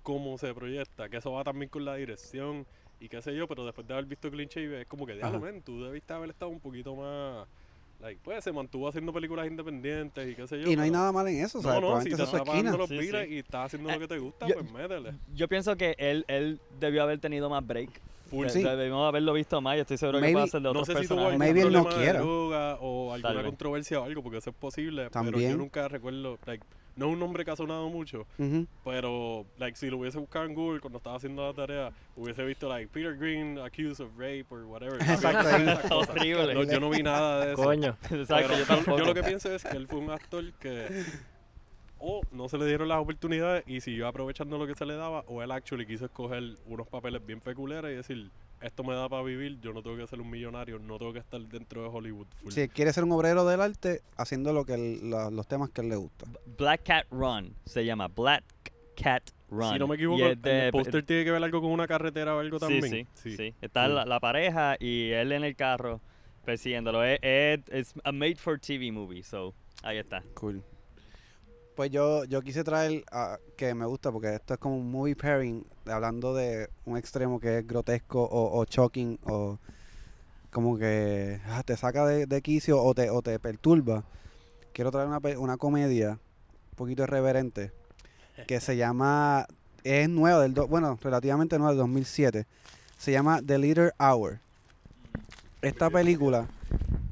cómo 0.03 0.37
se 0.37 0.53
proyecta. 0.53 1.09
Que 1.09 1.17
eso 1.17 1.31
va 1.31 1.43
también 1.43 1.69
con 1.69 1.83
la 1.83 1.95
dirección 1.95 2.65
y 2.99 3.09
qué 3.09 3.21
sé 3.21 3.35
yo. 3.35 3.47
Pero 3.47 3.65
después 3.65 3.87
de 3.87 3.93
haber 3.93 4.05
visto 4.05 4.29
Clean 4.29 4.47
Shave, 4.47 4.81
es 4.81 4.87
como 4.87 5.05
que, 5.05 5.15
diablo, 5.15 5.39
man, 5.39 5.61
tú 5.63 5.83
debiste 5.83 6.13
haber 6.13 6.29
estado 6.29 6.51
un 6.51 6.59
poquito 6.59 6.95
más... 6.95 7.47
Like, 8.01 8.21
pues 8.23 8.41
se 8.45 8.53
mantuvo 8.53 8.87
haciendo 8.87 9.11
películas 9.11 9.45
independientes 9.45 10.25
y 10.29 10.33
qué 10.33 10.47
sé 10.47 10.61
yo. 10.61 10.71
Y 10.71 10.75
no 10.77 10.83
hay 10.83 10.91
nada 10.91 11.11
mal 11.11 11.27
en 11.27 11.43
eso, 11.43 11.61
¿sabes? 11.61 11.81
no, 11.81 11.95
no, 11.95 12.01
si 12.01 12.09
te 12.15 12.23
estás 12.23 12.43
pagando 12.43 12.77
los 12.77 12.87
Sí, 12.87 12.95
y 13.29 13.39
estás 13.39 13.65
haciendo 13.65 13.89
Eh, 13.89 13.93
lo 13.95 13.99
que 13.99 14.07
te 14.07 14.19
gusta, 14.19 14.47
yo- 14.47 14.53
pues 14.53 14.71
métele. 14.71 15.15
yo 15.35 15.49
pienso 15.49 15.75
que 15.75 15.95
él, 15.97 16.23
él 16.29 16.61
debió 16.79 17.03
haber 17.03 17.19
tenido 17.19 17.49
más 17.49 17.65
break. 17.67 17.89
Full. 18.29 18.47
Sí. 18.49 18.63
Debimos 18.63 19.07
haberlo 19.07 19.33
visto 19.33 19.59
más 19.61 19.77
y 19.77 19.79
estoy 19.81 19.97
seguro 19.97 20.19
Maybe- 20.19 20.27
que 20.27 20.33
puede 20.33 20.47
ser 20.47 20.59
de 20.61 20.63
No 20.63 20.69
otros 20.71 20.87
sé 20.87 20.93
si 20.93 21.07
tuvo 21.07 21.17
personajes. 21.17 21.25
algún 21.33 21.39
Maybe 21.39 21.61
él 21.61 21.73
no 21.73 22.13
droga 22.13 22.75
o 22.81 23.13
alguna 23.13 23.43
controversia 23.43 23.99
o 23.99 24.03
algo, 24.05 24.23
porque 24.23 24.37
eso 24.37 24.49
es 24.49 24.55
posible. 24.55 25.01
Pero 25.03 25.11
También. 25.11 25.51
yo 25.51 25.57
nunca 25.57 25.87
recuerdo, 25.87 26.37
like, 26.45 26.63
no 26.95 27.07
es 27.07 27.13
un 27.13 27.19
nombre 27.19 27.45
que 27.45 27.51
ha 27.51 27.55
sonado 27.55 27.87
mucho, 27.89 28.25
Ujú. 28.37 28.67
pero 28.83 29.45
like, 29.57 29.77
si 29.77 29.89
lo 29.89 29.97
hubiese 29.99 30.17
buscado 30.17 30.43
en 30.45 30.53
Google 30.53 30.81
cuando 30.81 30.97
estaba 30.97 31.15
haciendo 31.15 31.47
la 31.47 31.53
tarea, 31.53 31.91
hubiese 32.17 32.43
visto 32.43 32.67
like 32.67 32.89
Peter 32.91 33.15
Green 33.15 33.57
accused 33.57 34.01
of 34.05 34.11
rape 34.17 34.45
or 34.49 34.65
whatever. 34.65 34.95
Exacto. 35.01 35.95
Horrible. 35.95 36.53
No, 36.53 36.63
yo 36.63 36.79
no 36.81 36.89
vi 36.89 37.01
nada 37.01 37.45
de 37.45 37.53
eso. 37.53 37.63
Coño. 37.63 37.95
Exacto, 38.11 38.49
Pero 38.67 38.81
yo 38.85 38.97
yo 38.97 39.05
lo 39.05 39.13
que 39.13 39.23
pienso 39.23 39.49
es 39.53 39.63
que 39.63 39.77
él 39.77 39.87
fue 39.87 39.99
un 39.99 40.09
actor 40.09 40.43
que 40.59 40.87
o 41.99 42.21
no 42.31 42.49
se 42.49 42.57
le 42.57 42.65
dieron 42.65 42.87
las 42.87 42.99
oportunidades 42.99 43.63
y 43.67 43.81
siguió 43.81 44.07
aprovechando 44.07 44.57
lo 44.57 44.65
que 44.67 44.75
se 44.75 44.85
le 44.85 44.95
daba, 44.95 45.23
o 45.27 45.41
él 45.43 45.51
actually 45.51 45.85
quiso 45.85 46.05
escoger 46.05 46.43
unos 46.65 46.87
papeles 46.87 47.25
bien 47.25 47.39
peculiares 47.41 47.91
y 47.91 47.95
decir, 47.95 48.31
esto 48.61 48.83
me 48.83 48.93
da 48.93 49.07
para 49.07 49.23
vivir, 49.23 49.59
yo 49.61 49.71
no 49.73 49.81
tengo 49.81 49.95
que 49.97 50.07
ser 50.07 50.19
un 50.19 50.29
millonario, 50.29 50.79
no 50.79 50.97
tengo 50.97 51.13
que 51.13 51.19
estar 51.19 51.39
dentro 51.41 51.81
de 51.83 51.89
Hollywood. 51.89 52.27
full". 52.41 52.51
Si 52.51 52.67
quiere 52.69 52.91
ser 52.93 53.03
un 53.03 53.11
obrero 53.13 53.45
del 53.45 53.61
arte, 53.61 54.01
haciendo 54.17 54.51
lo 54.53 54.65
que 54.65 54.73
él- 54.73 55.09
la- 55.09 55.29
los 55.29 55.47
temas 55.47 55.69
que 55.69 55.81
a 55.81 55.83
él 55.83 55.89
le 55.89 55.95
gusta. 55.95 56.25
Black 56.57 56.83
Cat 56.83 57.05
Run 57.11 57.53
se 57.65 57.85
llama 57.85 58.07
Black 58.07 58.43
Cat 58.95 59.29
Run. 59.49 59.73
Si 59.73 59.79
no 59.79 59.87
me 59.87 59.95
equivoco, 59.95 60.23
de- 60.35 60.65
el 60.67 60.71
póster 60.71 61.03
tiene 61.05 61.23
que 61.23 61.31
ver 61.31 61.43
algo 61.43 61.61
con 61.61 61.71
una 61.71 61.87
carretera 61.87 62.35
o 62.35 62.39
algo 62.39 62.59
Sí, 62.59 62.65
también. 62.65 63.07
sí, 63.13 63.35
sí. 63.37 63.53
Está 63.61 63.85
Cool. 63.85 63.95
la, 63.95 64.05
la 64.05 64.19
pareja 64.19 64.75
y 64.79 65.09
él 65.11 65.31
en 65.31 65.43
el 65.45 65.55
carro 65.55 66.01
persiguiéndolo. 66.45 67.03
Es, 67.03 67.19
es, 67.21 67.59
es 67.69 67.93
a 68.03 68.11
made 68.11 68.35
for 68.35 68.59
TV 68.59 68.91
movie, 68.91 69.23
so 69.23 69.53
ahí 69.83 69.97
está. 69.97 70.21
Cool. 70.33 70.61
Pues 71.79 71.91
yo, 71.91 72.25
yo 72.25 72.41
quise 72.41 72.65
traer 72.65 73.05
que 73.55 73.73
me 73.73 73.85
gusta 73.85 74.11
porque 74.11 74.35
esto 74.35 74.53
es 74.53 74.59
como 74.59 74.75
un 74.75 74.91
movie 74.91 75.15
pairing, 75.15 75.65
hablando 75.85 76.33
de 76.35 76.69
un 76.83 76.97
extremo 76.97 77.39
que 77.39 77.59
es 77.59 77.65
grotesco 77.65 78.21
o, 78.21 78.59
o 78.59 78.65
shocking 78.65 79.17
o 79.23 79.57
como 80.51 80.77
que 80.77 81.39
ah, 81.47 81.63
te 81.63 81.77
saca 81.77 82.05
de, 82.05 82.25
de 82.25 82.41
quicio 82.41 82.83
o 82.83 82.93
te, 82.93 83.09
o 83.09 83.21
te 83.21 83.39
perturba. 83.39 84.03
Quiero 84.73 84.91
traer 84.91 85.07
una, 85.07 85.21
una 85.37 85.55
comedia 85.55 86.19
un 86.71 86.75
poquito 86.75 87.03
irreverente 87.03 87.71
que 88.45 88.59
se 88.59 88.75
llama, 88.75 89.47
es 89.85 90.09
nueva, 90.09 90.41
del 90.41 90.53
do- 90.55 90.67
bueno, 90.67 90.99
relativamente 91.01 91.57
nueva, 91.57 91.71
del 91.71 91.77
2007. 91.79 92.45
Se 92.97 93.13
llama 93.13 93.39
The 93.41 93.57
Leader 93.57 93.93
Hour. 94.01 94.39
Esta 95.61 95.89
película, 95.89 96.45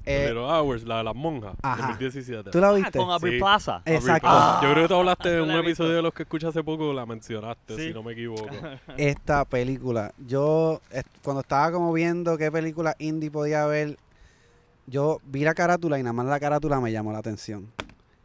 eh, 0.07 0.25
Pero 0.27 0.47
Hours, 0.47 0.83
la 0.83 0.97
de 0.99 1.03
las 1.03 1.15
monjas, 1.15 1.53
Ajá. 1.61 1.87
2017. 1.87 2.51
¿tú 2.51 2.59
la 2.59 2.69
Ah, 2.69 2.73
viste? 2.73 2.97
con 2.99 3.09
Aubrey 3.11 3.33
Sí. 3.33 3.39
Plaza. 3.39 3.81
Exacto. 3.85 4.27
Ah, 4.29 4.59
Yo 4.63 4.71
creo 4.71 4.83
que 4.83 4.87
tú 4.87 4.95
hablaste 4.95 5.29
de 5.29 5.37
no 5.37 5.43
un 5.43 5.49
la 5.49 5.55
he 5.55 5.59
episodio 5.59 5.95
de 5.95 6.01
los 6.01 6.13
que 6.13 6.23
escuché 6.23 6.47
hace 6.47 6.63
poco, 6.63 6.93
la 6.93 7.05
mencionaste, 7.05 7.75
Sí. 7.75 7.87
si 7.89 7.93
no 7.93 8.03
me 8.03 8.13
equivoco. 8.13 8.47
esta 8.97 9.45
película. 9.45 10.13
Yo, 10.25 10.81
est- 10.91 11.07
cuando 11.23 11.41
estaba 11.41 11.71
como 11.71 11.91
viendo 11.93 12.37
qué 12.37 12.51
película 12.51 12.95
indie 12.99 13.29
podía 13.31 13.65
ver, 13.65 13.97
yo 14.87 15.19
vi 15.25 15.43
la 15.43 15.53
carátula 15.53 15.99
y 15.99 16.03
nada 16.03 16.13
más 16.13 16.25
la 16.27 16.39
carátula 16.39 16.79
me 16.79 16.91
llamó 16.91 17.11
la 17.11 17.19
atención. 17.19 17.71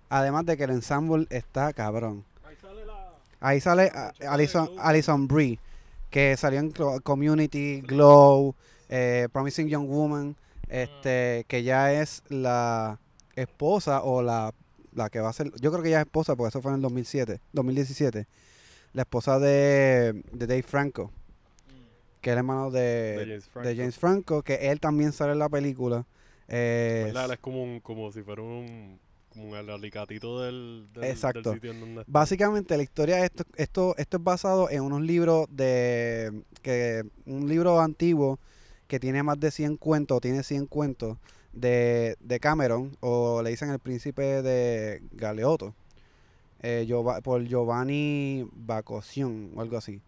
Además 0.09 0.45
de 0.47 0.57
que 0.57 0.65
el 0.65 0.71
ensemble 0.71 1.27
está 1.31 1.73
cabrón. 1.73 2.25
Ahí 3.41 3.61
sale 3.61 3.91
ah, 3.93 4.13
Alison, 4.29 4.71
Alison 4.79 5.27
Brie, 5.27 5.59
que 6.11 6.37
salió 6.37 6.61
en 6.61 6.73
Clo- 6.73 7.01
Community, 7.03 7.81
Glow, 7.81 8.55
eh, 8.89 9.27
Promising 9.33 9.67
Young 9.69 9.89
Woman, 9.89 10.37
este, 10.73 11.45
que 11.49 11.63
ya 11.63 11.93
es 11.93 12.23
la 12.29 12.99
esposa 13.37 14.03
o 14.03 14.23
la, 14.23 14.55
la 14.95 15.11
que 15.11 15.21
va 15.21 15.29
a 15.29 15.33
ser, 15.33 15.53
yo 15.61 15.71
creo 15.71 15.83
que 15.83 15.91
ya 15.91 16.01
es 16.01 16.07
esposa 16.07 16.35
porque 16.35 16.49
eso 16.49 16.63
fue 16.63 16.71
en 16.71 16.77
el 16.77 16.83
2007, 16.83 17.41
2017, 17.53 18.27
la 18.95 19.03
esposa 19.03 19.39
de, 19.39 20.23
de 20.33 20.47
Dave 20.47 20.63
Franco, 20.63 21.13
que 22.23 22.31
es 22.31 22.33
el 22.33 22.39
hermano 22.39 22.71
de, 22.71 22.81
De 22.81 23.27
James 23.27 23.45
Franco. 23.45 23.69
de 23.69 23.77
James 23.77 23.99
Franco, 23.99 24.43
que 24.43 24.55
él 24.71 24.81
también 24.81 25.13
sale 25.13 25.33
en 25.33 25.41
la 25.41 25.51
película. 25.51 26.07
Eh. 26.49 27.13
Él 27.15 27.31
es 27.31 27.39
como, 27.39 27.63
un, 27.63 27.81
como 27.81 28.11
si 28.11 28.23
fuera 28.23 28.41
un, 28.41 28.99
como 29.29 29.55
el 29.55 29.69
alicatito 29.69 30.41
del, 30.41 30.89
del, 30.95 31.05
Exacto. 31.05 31.51
del 31.51 31.55
sitio 31.55 31.73
en 31.73 31.81
donde 31.81 32.01
está. 32.01 32.11
Básicamente 32.11 32.79
la 32.79 32.83
historia 32.83 33.17
de 33.17 33.25
esto, 33.27 33.45
esto, 33.57 33.95
esto 33.99 34.17
es 34.17 34.25
basado 34.25 34.71
en 34.71 34.81
unos 34.81 35.03
libros 35.03 35.49
de 35.51 36.45
que 36.63 37.05
un 37.27 37.47
libro 37.47 37.79
antiguo 37.79 38.39
que 38.93 39.01
tiene 39.01 39.23
más 39.23 39.41
de 39.41 39.51
100 39.51 39.79
cuentos, 39.79 40.21
tiene 40.21 40.43
100 40.43 40.67
cuentos 40.67 41.17
de, 41.55 42.15
de 42.21 42.39
Cameron, 42.41 42.95
o 43.01 43.41
le 43.41 43.49
dicen 43.49 43.71
el 43.71 43.79
príncipe 43.79 44.43
de 44.43 45.01
Galeotto, 45.13 45.73
eh, 46.61 46.87
por 47.25 47.43
Giovanni 47.43 48.47
Bacocion 48.53 49.51
o 49.57 49.63
algo 49.63 49.79
así. 49.79 50.03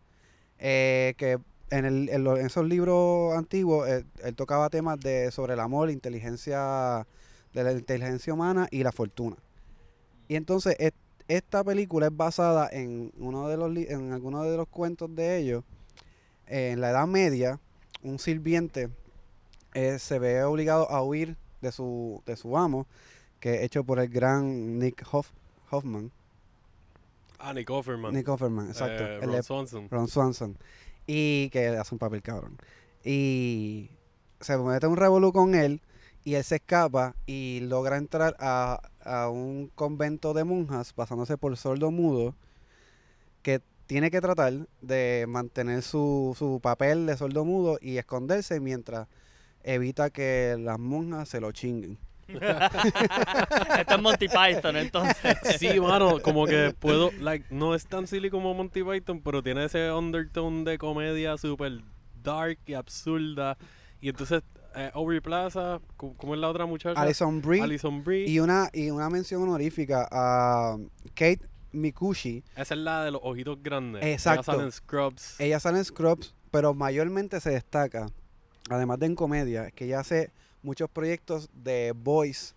Eh, 0.59 1.14
que 1.16 1.39
en, 1.70 1.87
el- 1.87 2.11
en 2.11 2.24
lo- 2.24 2.37
en 2.37 2.45
esos 2.45 2.66
libros 2.68 3.35
antiguos 3.35 3.89
eh, 3.89 4.05
él 4.22 4.35
tocaba 4.35 4.68
temas 4.68 5.01
de 5.01 5.30
sobre 5.30 5.55
el 5.55 5.61
amor, 5.61 5.87
la 5.87 5.95
inteligencia, 5.95 7.07
de 7.55 7.64
la 7.64 7.72
inteligencia 7.72 8.35
humana 8.35 8.68
y 8.70 8.82
la 8.82 8.93
fortuna. 8.93 9.37
Y 10.28 10.37
entonces 10.37 10.76
esta 11.26 11.64
película 11.64 12.09
es 12.09 12.14
basada 12.14 12.68
en 12.70 13.12
uno 13.16 13.49
de 13.49 13.57
los 13.57 13.74
en 13.89 14.12
alguno 14.12 14.43
de 14.43 14.59
los 14.59 14.68
cuentos 14.68 15.14
de 15.16 15.39
ellos. 15.39 15.64
En 16.47 16.82
la 16.82 16.91
Edad 16.91 17.07
Media, 17.07 17.59
un 18.05 18.18
sirviente 18.20 18.90
eh, 19.74 19.98
se 19.98 20.18
ve 20.20 20.44
obligado 20.44 20.88
a 20.90 21.02
huir 21.02 21.36
de 21.61 21.72
su, 21.72 22.22
de 22.26 22.36
su 22.36 22.57
amo, 22.57 22.86
que 23.40 23.57
es 23.57 23.62
hecho 23.62 23.82
por 23.82 23.98
el 23.98 24.09
gran 24.09 24.78
Nick 24.78 25.05
Hoff- 25.11 25.32
Hoffman. 25.70 26.12
Ah, 27.38 27.52
Nick 27.52 27.68
Offerman. 27.70 28.14
Nick 28.14 28.28
Offerman, 28.28 28.68
exacto. 28.68 29.05
Eh, 29.05 29.20
Ron 29.20 29.42
Swanson. 29.42 29.88
Ron 29.90 30.09
Swanson. 30.09 30.57
Y 31.07 31.50
que 31.50 31.68
hace 31.68 31.94
un 31.94 31.98
papel 31.98 32.22
cabrón. 32.22 32.57
Y 33.05 33.90
se 34.40 34.57
mete 34.57 34.86
un 34.86 34.96
revolú 34.96 35.32
con 35.32 35.55
él 35.55 35.82
y 36.24 36.34
él 36.36 36.44
se 36.44 36.57
escapa 36.57 37.14
y 37.26 37.61
logra 37.61 37.98
entrar 37.98 38.36
a, 38.38 38.80
a 39.05 39.28
un 39.28 39.70
convento 39.74 40.32
de 40.32 40.44
monjas 40.44 40.92
pasándose 40.94 41.36
por 41.36 41.55
sordo 41.59 41.90
mudo 41.90 42.34
que 43.42 43.61
tiene 43.87 44.11
que 44.11 44.20
tratar 44.20 44.53
de 44.80 45.26
mantener 45.28 45.82
su, 45.82 46.35
su 46.39 46.61
papel 46.61 47.07
de 47.07 47.16
sordo 47.16 47.45
mudo 47.45 47.78
y 47.80 47.99
esconderse 47.99 48.61
mientras 48.61 49.09
evita 49.62 50.11
que 50.11 50.57
las 50.59 50.78
monjas 50.78 51.28
se 51.28 51.41
lo 51.41 51.53
chinguen. 51.53 51.99
Esto 52.28 53.95
es 53.95 54.03
Monty 54.03 54.28
Python, 54.28 54.76
entonces. 54.76 55.37
Sí, 55.59 55.78
mano, 55.78 56.20
como 56.20 56.47
que 56.47 56.74
puedo, 56.78 57.11
like, 57.20 57.47
no 57.51 57.74
es 57.74 57.87
tan 57.87 58.07
silly 58.07 58.30
como 58.30 58.55
Monty 58.55 58.82
Python, 58.82 59.20
pero 59.22 59.43
tiene 59.43 59.64
ese 59.64 59.91
undertone 59.93 60.64
de 60.64 60.78
comedia 60.78 61.37
súper 61.37 61.82
dark 62.22 62.59
y 62.66 62.74
absurda. 62.74 63.59
Y 64.01 64.09
entonces 64.09 64.43
eh, 64.74 64.91
Aubrey 64.95 65.20
Plaza, 65.20 65.80
¿cómo 65.97 66.14
cómo 66.16 66.35
es 66.35 66.41
la 66.41 66.49
otra 66.49 66.66
muchacha? 66.66 67.01
Alison 67.01 67.41
Brie 67.41 67.62
Alison 67.62 68.03
Brie. 68.03 68.28
y 68.28 68.41
una 68.41 68.70
y 68.72 68.91
una 68.91 69.09
mención 69.09 69.43
honorífica 69.43 70.09
a 70.11 70.76
Kate 71.14 71.41
Mikushi. 71.74 72.42
Esa 72.56 72.74
es 72.74 72.80
la 72.80 73.04
de 73.04 73.10
los 73.10 73.20
ojitos 73.24 73.62
grandes. 73.62 74.02
Exacto. 74.04 74.40
Ella 74.52 74.56
sale 74.56 74.62
en 74.64 74.72
Scrubs. 74.72 75.40
Ella 75.40 75.60
sale 75.60 75.78
en 75.78 75.84
Scrubs, 75.84 76.34
pero 76.50 76.74
mayormente 76.74 77.40
se 77.40 77.50
destaca, 77.50 78.06
además 78.70 78.98
de 78.98 79.06
en 79.06 79.14
comedia, 79.14 79.70
que 79.70 79.84
ella 79.86 80.00
hace 80.00 80.30
muchos 80.62 80.88
proyectos 80.88 81.48
de 81.52 81.92
voice 81.96 82.54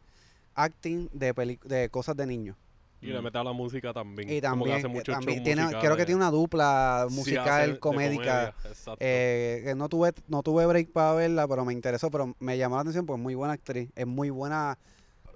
acting 0.56 1.10
de 1.12 1.34
peli- 1.34 1.60
de 1.66 1.90
cosas 1.90 2.16
de 2.16 2.26
niños. 2.26 2.56
Y 3.00 3.08
le 3.08 3.22
mete 3.22 3.38
a 3.38 3.44
la 3.44 3.54
música 3.54 3.94
también. 3.94 4.28
Y 4.28 4.42
como 4.42 4.66
que 4.66 4.72
también, 4.82 5.02
hace 5.02 5.12
también 5.12 5.44
tiene, 5.44 5.68
creo 5.80 5.96
que 5.96 6.06
tiene 6.06 6.16
una 6.16 6.32
dupla 6.32 7.06
Sí, 7.10 7.16
musical, 7.16 7.78
comédica. 7.80 8.54
comedia, 8.56 8.70
exacto. 8.70 8.98
eh, 9.00 9.62
que 9.66 9.76
no 9.76 9.88
tuve 9.88 10.14
no 10.28 10.42
tuve 10.42 10.66
break 10.66 10.92
para 10.92 11.14
verla, 11.14 11.48
pero 11.48 11.64
me 11.64 11.74
interesó, 11.74 12.10
pero 12.10 12.36
me 12.40 12.58
llamó 12.58 12.76
la 12.76 12.82
atención 12.82 13.06
porque 13.06 13.20
es 13.20 13.24
muy 13.24 13.36
buena 13.36 13.54
actriz, 13.54 13.90
es 13.96 14.08
muy 14.08 14.32
buena. 14.32 14.80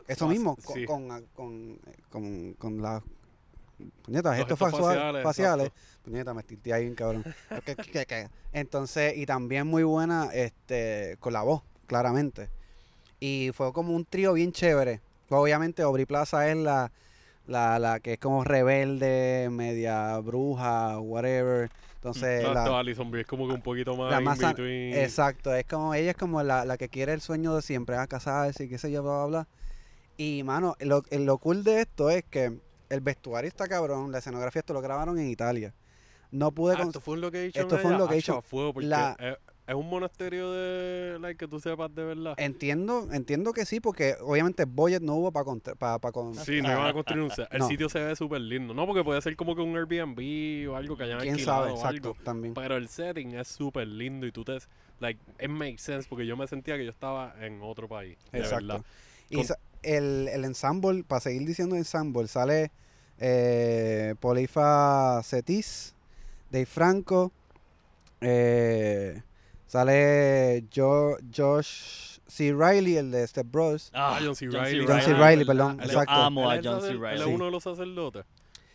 Eso 0.07 0.27
mismo, 0.27 0.55
con, 0.65 0.75
sí. 0.75 0.85
con, 0.85 1.07
con, 1.35 1.79
con, 2.09 2.53
con 2.55 2.81
las 2.81 3.03
puñetas, 4.01 4.35
gestos 4.37 4.59
faciales, 4.59 4.87
faciales, 4.87 5.23
faciales. 5.23 5.67
exacto. 5.67 6.01
Puñeta, 6.03 6.33
me 6.33 6.43
tilté 6.43 6.73
ahí 6.73 6.93
cabrón. 6.93 7.23
Entonces, 8.53 9.17
y 9.17 9.25
también 9.25 9.67
muy 9.67 9.83
buena 9.83 10.29
este 10.33 11.17
con 11.19 11.33
la 11.33 11.41
voz, 11.43 11.63
claramente. 11.87 12.49
Y 13.19 13.51
fue 13.53 13.71
como 13.71 13.95
un 13.95 14.05
trío 14.05 14.33
bien 14.33 14.51
chévere. 14.51 15.01
Pues, 15.27 15.39
obviamente, 15.39 15.83
Aubrey 15.83 16.05
Plaza 16.05 16.49
es 16.49 16.57
la, 16.57 16.91
la, 17.45 17.79
la 17.79 17.99
que 17.99 18.13
es 18.13 18.19
como 18.19 18.43
rebelde, 18.43 19.49
media 19.51 20.17
bruja, 20.19 20.99
whatever. 20.99 21.69
Entonces, 21.95 22.43
Exacto, 22.43 22.71
la, 22.71 22.79
Alison 22.79 23.11
Brie 23.11 23.21
es 23.21 23.27
como 23.27 23.47
que 23.47 23.53
un 23.53 23.61
poquito 23.61 23.95
más 23.95 24.11
la 24.23 24.35
san- 24.35 24.55
between. 24.55 24.95
Exacto, 24.95 25.53
es 25.53 25.65
como 25.65 25.93
ella 25.93 26.11
es 26.11 26.17
como 26.17 26.41
la, 26.41 26.65
la 26.65 26.77
que 26.77 26.89
quiere 26.89 27.13
el 27.13 27.21
sueño 27.21 27.55
de 27.55 27.61
siempre, 27.61 27.95
a 27.95 28.07
casarse 28.07 28.63
y 28.63 28.69
qué 28.69 28.79
sé 28.79 28.91
yo, 28.91 29.03
bla, 29.03 29.11
bla, 29.17 29.25
bla. 29.27 29.47
Y 30.17 30.41
mano, 30.43 30.75
lo, 30.79 31.03
lo 31.11 31.37
cool 31.37 31.63
de 31.63 31.81
esto 31.81 32.09
es 32.09 32.23
que 32.23 32.59
el 32.91 33.01
vestuario 33.01 33.47
está 33.47 33.67
cabrón, 33.67 34.11
la 34.11 34.19
escenografía 34.19 34.59
esto 34.59 34.73
lo 34.73 34.81
grabaron 34.81 35.17
en 35.19 35.29
Italia. 35.29 35.73
No 36.31 36.51
pude 36.51 36.75
Ah, 36.77 36.83
esto 36.83 37.01
fue 37.01 37.15
un 37.15 37.21
location. 37.21 37.51
esto 37.63 37.77
fue 37.77 37.89
un 37.89 37.95
allá. 37.95 38.03
location. 38.05 38.35
Acho, 38.35 38.37
a 38.37 38.41
fuego, 38.41 38.73
porque 38.73 38.87
La- 38.87 39.15
es, 39.19 39.37
es 39.67 39.75
un 39.75 39.89
monasterio 39.89 40.49
de 40.51 41.17
like, 41.19 41.37
que 41.37 41.47
tú 41.47 41.59
sepas 41.59 41.93
de 41.93 42.03
verdad. 42.05 42.33
Entiendo, 42.37 43.09
entiendo 43.11 43.51
que 43.51 43.65
sí, 43.65 43.81
porque 43.81 44.15
obviamente 44.21 44.63
budget 44.65 45.01
no 45.01 45.15
hubo 45.15 45.31
para 45.33 45.45
para 45.77 45.99
pa, 45.99 46.11
con- 46.13 46.33
Sí, 46.35 46.61
no 46.61 46.71
iban 46.71 46.87
a 46.87 46.93
construir 46.93 47.23
un. 47.23 47.31
El 47.51 47.59
No. 47.59 47.67
sitio 47.67 47.89
se 47.89 47.99
ve 47.99 48.15
súper 48.15 48.39
lindo. 48.41 48.73
No, 48.73 48.85
porque 48.85 49.03
puede 49.03 49.21
ser 49.21 49.35
como 49.35 49.55
que 49.57 49.61
un 49.61 49.75
Airbnb 49.75 50.69
o 50.71 50.75
algo 50.77 50.95
que 50.95 51.03
hayan 51.03 51.19
quién 51.19 51.33
alquilado 51.33 51.59
sabe, 51.63 51.71
o 51.71 51.75
exacto, 51.75 52.09
algo. 52.11 52.23
también. 52.23 52.53
Pero 52.53 52.77
el 52.77 52.87
setting 52.87 53.35
es 53.35 53.47
súper 53.49 53.87
lindo 53.87 54.25
y 54.25 54.31
tú 54.31 54.43
te... 54.45 54.57
Like, 55.01 55.19
it 55.41 55.49
makes 55.49 55.79
sense 55.79 56.07
porque 56.07 56.25
yo 56.25 56.37
me 56.37 56.47
sentía 56.47 56.77
que 56.77 56.85
yo 56.85 56.91
estaba 56.91 57.33
en 57.41 57.59
otro 57.61 57.87
país. 57.89 58.17
De 58.31 58.39
Exacto. 58.39 58.67
verdad. 58.67 58.85
Y 59.29 59.35
Con- 59.35 59.45
sa- 59.45 59.57
el, 59.83 60.27
el 60.31 60.45
ensemble, 60.45 61.03
para 61.03 61.19
seguir 61.21 61.45
diciendo 61.47 61.75
ensemble, 61.75 62.27
sale 62.27 62.71
eh, 63.19 64.15
Polifa 64.19 65.21
Cetis, 65.23 65.93
Dave 66.49 66.65
Franco, 66.65 67.31
eh, 68.21 69.21
sale 69.67 70.65
Jo- 70.75 71.17
Josh 71.35 72.19
C. 72.27 72.53
Riley, 72.53 72.97
el 72.97 73.11
de 73.11 73.25
Step 73.27 73.47
Bros. 73.49 73.89
Ah, 73.93 74.19
John 74.23 74.35
C. 74.35 74.47
Reilly. 74.47 74.85
John 74.87 75.01
C. 75.01 75.13
Reilly, 75.13 75.45
perdón, 75.45 75.79
exacto. 75.81 76.13
Yo 76.13 76.21
amo 76.21 76.49
a 76.49 76.55
él 76.55 76.59
es 76.61 76.65
John 76.65 76.81
C. 76.81 76.87
sacer- 76.93 77.13
Él 77.13 77.21
es 77.21 77.27
uno 77.27 77.45
de 77.45 77.51
los 77.51 77.63
sacerdotes. 77.63 78.25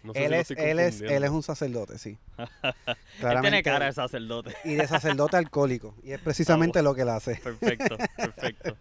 No 0.06 0.12
sé 0.14 0.24
él, 0.24 0.26
si 0.26 0.30
lo 0.30 0.36
es, 0.40 0.50
estoy 0.50 0.64
él, 0.70 0.78
es, 0.78 1.00
él 1.02 1.24
es 1.24 1.30
un 1.30 1.42
sacerdote, 1.42 1.98
sí. 1.98 2.18
Él 2.38 3.20
Claramente, 3.20 3.48
tiene 3.50 3.62
cara 3.62 3.86
de 3.86 3.92
sacerdote. 3.92 4.54
Y 4.64 4.74
de 4.74 4.86
sacerdote 4.86 5.36
alcohólico. 5.36 5.94
Y 6.02 6.12
es 6.12 6.20
precisamente 6.20 6.82
lo 6.82 6.94
que 6.94 7.02
él 7.02 7.08
hace. 7.08 7.36
Perfecto, 7.36 7.96
perfecto. 8.16 8.76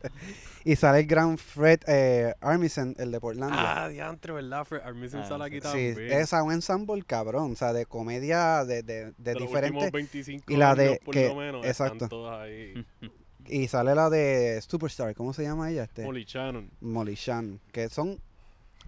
Y 0.64 0.76
sale 0.76 1.00
el 1.00 1.06
gran 1.08 1.38
Fred 1.38 1.80
eh, 1.88 2.34
Armisen, 2.42 2.96
el 3.00 3.12
de 3.12 3.20
Portlandia. 3.20 3.84
Ah, 3.84 3.88
diantre, 3.88 4.34
¿verdad? 4.34 4.66
Fred 4.66 4.82
Armisen 4.82 5.22
Ah, 5.22 5.28
sale 5.30 5.46
aquí 5.46 5.56
Sí, 5.58 5.62
también. 5.62 6.12
es 6.12 6.34
a 6.34 6.44
un 6.44 6.52
ensemble 6.52 7.04
cabrón, 7.04 7.54
o 7.54 7.56
sea, 7.56 7.72
de 7.74 7.86
comedia 7.86 8.66
de, 8.66 8.84
de, 8.84 9.06
de 9.06 9.14
de 9.18 9.34
los 9.34 9.44
diferentes. 9.44 9.72
últimos 9.84 9.92
25 9.92 10.44
y 10.52 10.56
la 10.58 10.72
años, 10.72 10.78
de 10.78 11.02
por 11.04 11.14
que- 11.14 11.28
lo 11.28 11.36
menos, 11.36 11.66
exacto. 11.66 11.94
están 12.06 12.10
todas 12.10 12.42
ahí. 12.42 12.86
Y 13.48 13.68
sale 13.68 13.94
la 13.94 14.10
de 14.10 14.60
Superstar, 14.68 15.14
¿cómo 15.14 15.32
se 15.32 15.44
llama 15.44 15.70
ella? 15.70 15.84
Este, 15.84 16.02
Molly 16.04 16.24
Shannon. 16.24 16.72
Molly 16.82 17.14
Shan, 17.14 17.60
que 17.72 17.90
son 17.90 18.20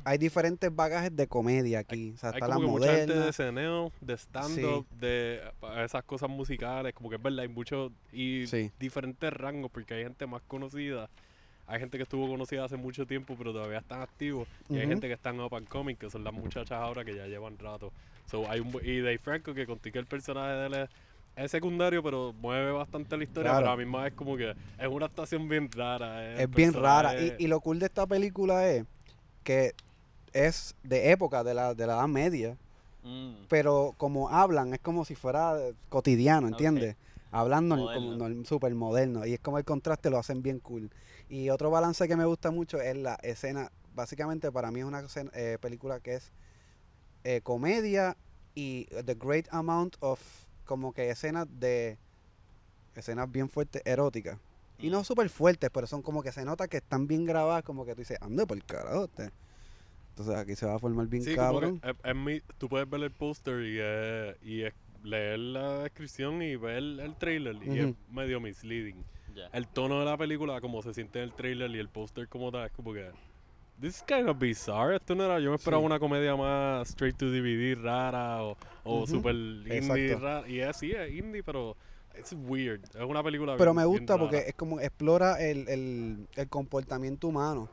hay 0.03 0.17
diferentes 0.17 0.73
bagajes 0.73 1.15
de 1.15 1.27
comedia 1.27 1.79
aquí, 1.79 2.11
o 2.15 2.17
sea, 2.17 2.29
Hay 2.29 2.35
está 2.35 2.47
la 2.47 2.55
como 2.55 2.67
que 2.67 2.71
mucha 2.71 2.95
gente 2.97 3.13
de 3.13 3.29
esceneo, 3.29 3.91
de 3.99 4.13
stand-up, 4.17 4.87
de 4.91 5.41
eh, 5.61 5.83
esas 5.85 6.03
cosas 6.03 6.29
musicales, 6.29 6.93
como 6.93 7.09
que 7.09 7.15
es 7.17 7.21
verdad, 7.21 7.39
hay 7.39 7.47
muchos 7.49 7.91
y 8.11 8.47
Sí. 8.47 8.71
diferentes 8.79 9.31
rangos, 9.33 9.69
porque 9.71 9.93
hay 9.95 10.03
gente 10.03 10.25
más 10.27 10.41
conocida, 10.47 11.09
hay 11.65 11.79
gente 11.79 11.97
que 11.97 12.03
estuvo 12.03 12.27
conocida 12.27 12.63
hace 12.63 12.77
mucho 12.77 13.05
tiempo, 13.05 13.35
pero 13.37 13.51
todavía 13.51 13.79
están 13.79 14.01
activos, 14.01 14.47
y 14.69 14.77
hay 14.77 14.87
gente 14.87 15.07
que 15.07 15.13
están 15.13 15.39
up 15.39 15.53
and 15.55 15.67
coming, 15.67 15.95
que 15.95 16.09
son 16.09 16.23
las 16.23 16.33
muchachas 16.33 16.71
ahora 16.79 17.03
que 17.03 17.15
ya 17.15 17.27
llevan 17.27 17.57
rato. 17.57 17.91
So, 18.25 18.49
hay 18.49 18.61
un, 18.61 18.69
y 18.83 18.99
Dave 18.99 19.17
Franco, 19.19 19.53
que 19.53 19.65
contigo 19.65 19.99
el 19.99 20.05
personaje 20.05 20.53
de 20.53 20.65
él 20.67 20.73
es, 20.73 20.89
es 21.35 21.51
secundario, 21.51 22.01
pero 22.01 22.33
mueve 22.33 22.71
bastante 22.71 23.15
la 23.17 23.23
historia, 23.23 23.51
Claro. 23.51 23.63
pero 23.65 23.71
a 23.71 23.75
la 23.75 23.77
misma 23.77 24.03
vez 24.03 24.13
como 24.13 24.35
que 24.37 24.51
es 24.51 24.87
una 24.87 25.05
actuación 25.05 25.47
bien 25.47 25.69
rara. 25.71 26.35
Es 26.41 26.49
bien 26.49 26.73
rara. 26.73 27.13
Y 27.37 27.47
lo 27.47 27.59
cool 27.59 27.79
de 27.79 27.85
esta 27.85 28.07
película 28.07 28.67
es 28.67 28.85
que 29.43 29.73
es 30.45 30.75
de 30.83 31.11
época, 31.11 31.43
de 31.43 31.53
la, 31.53 31.73
de 31.73 31.87
la 31.87 31.93
Edad 31.95 32.07
Media, 32.07 32.57
Mm. 33.03 33.45
pero 33.47 33.93
como 33.97 34.29
hablan, 34.29 34.73
es 34.73 34.79
como 34.79 35.05
si 35.05 35.15
fuera 35.15 35.55
cotidiano, 35.89 36.47
¿entiendes? 36.49 36.95
Hablando 37.31 37.75
en- 37.75 38.17
como 38.17 38.45
súper 38.45 38.73
moderno. 38.75 39.25
Y 39.25 39.33
es 39.33 39.39
como 39.39 39.57
el 39.57 39.63
contraste 39.65 40.09
lo 40.09 40.17
hacen 40.17 40.41
bien 40.41 40.59
cool. 40.59 40.89
Y 41.29 41.49
otro 41.49 41.69
balance 41.69 42.07
que 42.07 42.15
me 42.15 42.25
gusta 42.25 42.51
mucho 42.51 42.81
es 42.81 42.97
la 42.97 43.15
escena. 43.21 43.71
Básicamente 43.95 44.51
para 44.51 44.71
mí 44.71 44.79
es 44.81 44.85
una 44.85 44.99
escena- 45.01 45.31
eh, 45.33 45.57
película 45.61 45.99
que 45.99 46.15
es 46.15 46.31
eh, 47.23 47.41
comedia 47.43 48.15
y 48.55 48.85
the 49.05 49.15
great 49.15 49.47
amount 49.51 49.95
of 49.99 50.19
como 50.65 50.93
que 50.93 51.09
escenas 51.09 51.47
de 51.59 51.97
escenas 52.95 53.29
bien 53.31 53.49
fuertes 53.49 53.81
eróticas. 53.85 54.37
Y 54.79 54.89
no 54.89 55.03
súper 55.03 55.29
fuertes, 55.29 55.69
pero 55.73 55.87
son 55.87 56.01
como 56.01 56.21
que 56.23 56.31
se 56.31 56.45
nota 56.45 56.67
que 56.67 56.77
están 56.77 57.07
bien 57.07 57.25
grabadas, 57.25 57.63
como 57.63 57.85
que 57.85 57.93
tú 57.95 58.01
dices, 58.01 58.17
anda 58.21 58.45
por 58.45 58.57
el 58.57 58.63
carajo. 58.63 59.05
este". 59.05 59.31
Entonces 60.17 60.35
aquí 60.35 60.55
se 60.55 60.65
va 60.65 60.73
a 60.75 60.79
formar 60.79 61.05
bien 61.07 61.21
Sí, 61.23 61.35
como 61.35 61.59
que 61.59 61.65
cabrón. 61.67 61.81
es- 61.83 61.95
es 62.09 62.15
mi- 62.15 62.41
tú 62.57 62.67
puedes 62.67 62.89
ver 62.89 63.03
el 63.03 63.11
póster 63.11 63.61
y, 63.61 63.77
eh, 63.79 64.35
y 64.41 64.61
es- 64.63 64.73
leer 65.03 65.37
la 65.37 65.83
descripción 65.83 66.41
y 66.41 66.55
ver 66.55 66.77
el, 66.77 67.15
trailer 67.19 67.55
y 67.63 67.79
es 67.79 67.95
medio 68.11 68.39
misleading. 68.41 69.03
El 69.53 69.67
tono 69.67 69.99
de 69.99 70.05
la 70.05 70.17
película, 70.17 70.59
como 70.59 70.81
se 70.81 70.91
siente 70.95 71.19
en 71.19 71.25
el 71.25 71.33
trailer 71.33 71.69
y 71.69 71.77
el 71.77 71.87
póster 71.89 72.27
como 72.27 72.51
tal, 72.51 72.65
es 72.65 72.71
como 72.71 72.91
que... 72.93 73.11
This 73.79 73.97
is 73.97 74.03
kind 74.07 74.27
of 74.27 74.39
bizarre. 74.39 74.95
Esto 74.95 75.13
no 75.13 75.23
era... 75.25 75.39
Yo 75.39 75.51
me 75.51 75.55
esperaba 75.57 75.81
Sí. 75.81 75.85
una 75.85 75.99
comedia 75.99 76.35
más 76.35 76.89
straight 76.89 77.15
to 77.15 77.27
DVD 77.29 77.75
rara 77.75 78.41
o, 78.43 78.57
o 78.83 79.05
super 79.05 79.35
indie 79.35 79.77
Exacto. 79.77 80.19
rara. 80.19 80.49
Y 80.49 80.59
es 80.61 80.75
sí, 80.77 80.91
es 80.93 81.13
indie, 81.13 81.43
pero... 81.43 81.77
It's 82.17 82.33
weird. 82.35 82.83
Es 82.95 83.03
una 83.07 83.21
película 83.21 83.55
Pero 83.55 83.73
bien- 83.73 83.83
me 83.83 83.85
gusta 83.85 84.17
porque 84.17 84.37
rara. 84.37 84.47
es 84.47 84.55
como 84.55 84.79
explora 84.79 85.39
el, 85.47 85.69
el, 85.69 86.27
el 86.35 86.47
comportamiento 86.49 87.27
humano, 87.27 87.69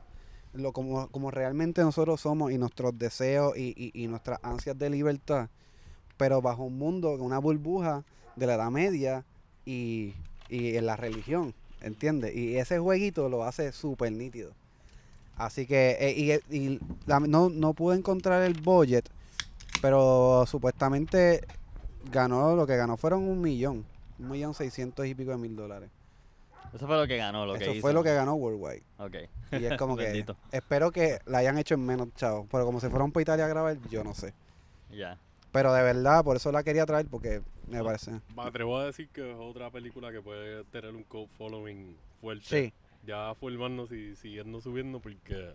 lo 0.54 0.72
como, 0.72 1.08
como 1.08 1.30
realmente 1.30 1.82
nosotros 1.82 2.20
somos 2.20 2.52
y 2.52 2.58
nuestros 2.58 2.96
deseos 2.98 3.56
y, 3.56 3.92
y, 3.92 4.06
nuestras 4.06 4.38
ansias 4.42 4.78
de 4.78 4.88
libertad, 4.88 5.48
pero 6.16 6.40
bajo 6.40 6.62
un 6.62 6.78
mundo, 6.78 7.12
una 7.14 7.38
burbuja 7.38 8.04
de 8.36 8.46
la 8.46 8.54
Edad 8.54 8.70
Media 8.70 9.24
y, 9.66 10.14
y 10.48 10.76
en 10.76 10.86
la 10.86 10.96
religión, 10.96 11.54
¿entiendes? 11.80 12.34
Y 12.36 12.56
ese 12.56 12.78
jueguito 12.78 13.28
lo 13.28 13.44
hace 13.44 13.72
súper 13.72 14.12
nítido. 14.12 14.52
Así 15.36 15.66
que, 15.66 15.96
eh, 15.98 16.40
y, 16.48 16.56
y 16.56 16.80
no, 17.06 17.50
no 17.50 17.74
pude 17.74 17.96
encontrar 17.96 18.42
el 18.42 18.54
budget, 18.54 19.08
pero 19.82 20.44
supuestamente 20.46 21.44
ganó, 22.12 22.54
lo 22.54 22.66
que 22.66 22.76
ganó 22.76 22.96
fueron 22.96 23.24
un 23.24 23.40
millón, 23.40 23.84
un 24.20 24.30
millón 24.30 24.54
seiscientos 24.54 25.06
y 25.06 25.14
pico 25.14 25.32
de 25.32 25.38
mil 25.38 25.56
dólares. 25.56 25.90
Eso 26.74 26.86
fue 26.86 26.96
lo 26.96 27.06
que 27.06 27.16
ganó, 27.16 27.46
lo 27.46 27.54
que 27.54 27.62
Eso 27.62 27.72
hizo. 27.72 27.80
fue 27.80 27.92
lo 27.92 28.02
que 28.02 28.12
ganó 28.12 28.34
Worldwide. 28.34 28.82
Ok. 28.98 29.14
Y 29.52 29.64
es 29.64 29.78
como 29.78 29.96
que 29.96 30.04
Bendito. 30.04 30.36
espero 30.50 30.90
que 30.90 31.18
la 31.26 31.38
hayan 31.38 31.56
hecho 31.58 31.74
en 31.74 31.86
menos 31.86 32.12
chavos. 32.16 32.46
Pero 32.50 32.64
como 32.66 32.80
se 32.80 32.90
fueron 32.90 33.12
para 33.12 33.22
Italia 33.22 33.44
a 33.44 33.48
grabar, 33.48 33.78
yo 33.90 34.02
no 34.02 34.12
sé. 34.14 34.34
Ya. 34.90 35.18
Pero 35.52 35.72
de 35.72 35.82
verdad, 35.84 36.24
por 36.24 36.34
eso 36.36 36.50
la 36.50 36.64
quería 36.64 36.84
traer 36.84 37.06
porque 37.06 37.40
me 37.68 37.82
parece. 37.82 38.10
Me 38.34 38.42
atrevo 38.42 38.76
a 38.78 38.86
decir 38.86 39.08
que 39.10 39.30
es 39.30 39.36
otra 39.38 39.70
película 39.70 40.10
que 40.10 40.20
puede 40.20 40.64
tener 40.64 40.94
un 40.94 41.04
cult 41.04 41.30
following 41.38 41.96
fuerte. 42.20 42.44
Sí, 42.44 42.72
ya 43.06 43.32
formarnos 43.36 43.92
y 43.92 44.16
siguiendo 44.16 44.60
subiendo 44.60 44.98
porque 44.98 45.54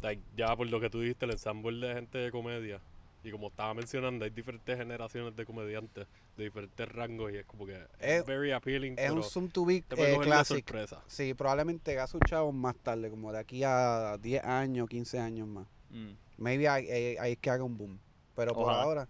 like, 0.00 0.22
ya 0.36 0.56
por 0.56 0.66
lo 0.68 0.80
que 0.80 0.88
tú 0.88 1.00
dijiste 1.00 1.26
el 1.26 1.32
ensamble 1.32 1.86
de 1.86 1.94
gente 1.94 2.16
de 2.18 2.30
comedia 2.30 2.80
y 3.22 3.30
como 3.30 3.48
estaba 3.48 3.74
mencionando 3.74 4.24
hay 4.24 4.30
diferentes 4.30 4.76
generaciones 4.76 5.34
de 5.34 5.44
comediantes 5.44 6.06
de 6.36 6.44
diferentes 6.44 6.88
rangos 6.88 7.32
y 7.32 7.36
es 7.36 7.46
como 7.46 7.66
que 7.66 7.78
es, 7.98 8.24
very 8.24 8.52
appealing 8.52 8.92
es 8.92 8.98
pero 8.98 9.14
un 9.14 9.24
Zoom 9.24 9.48
to 9.48 9.64
be 9.64 9.82
te 9.82 9.96
puede 9.96 10.14
eh, 10.14 10.44
sorpresa 10.44 11.02
Sí, 11.06 11.34
probablemente 11.34 11.92
haga 11.92 12.06
sus 12.06 12.20
chavos 12.26 12.54
más 12.54 12.76
tarde, 12.76 13.10
como 13.10 13.32
de 13.32 13.38
aquí 13.38 13.62
a 13.64 14.18
10 14.20 14.44
años, 14.44 14.88
15 14.88 15.18
años 15.18 15.48
más. 15.48 15.66
Mm. 15.90 16.12
Maybe 16.36 16.68
ahí, 16.68 16.86
es 16.88 17.38
que 17.38 17.50
haga 17.50 17.64
un 17.64 17.76
boom. 17.76 17.98
Pero 18.36 18.54
por 18.54 18.64
Ojalá. 18.64 18.82
ahora, 18.82 19.08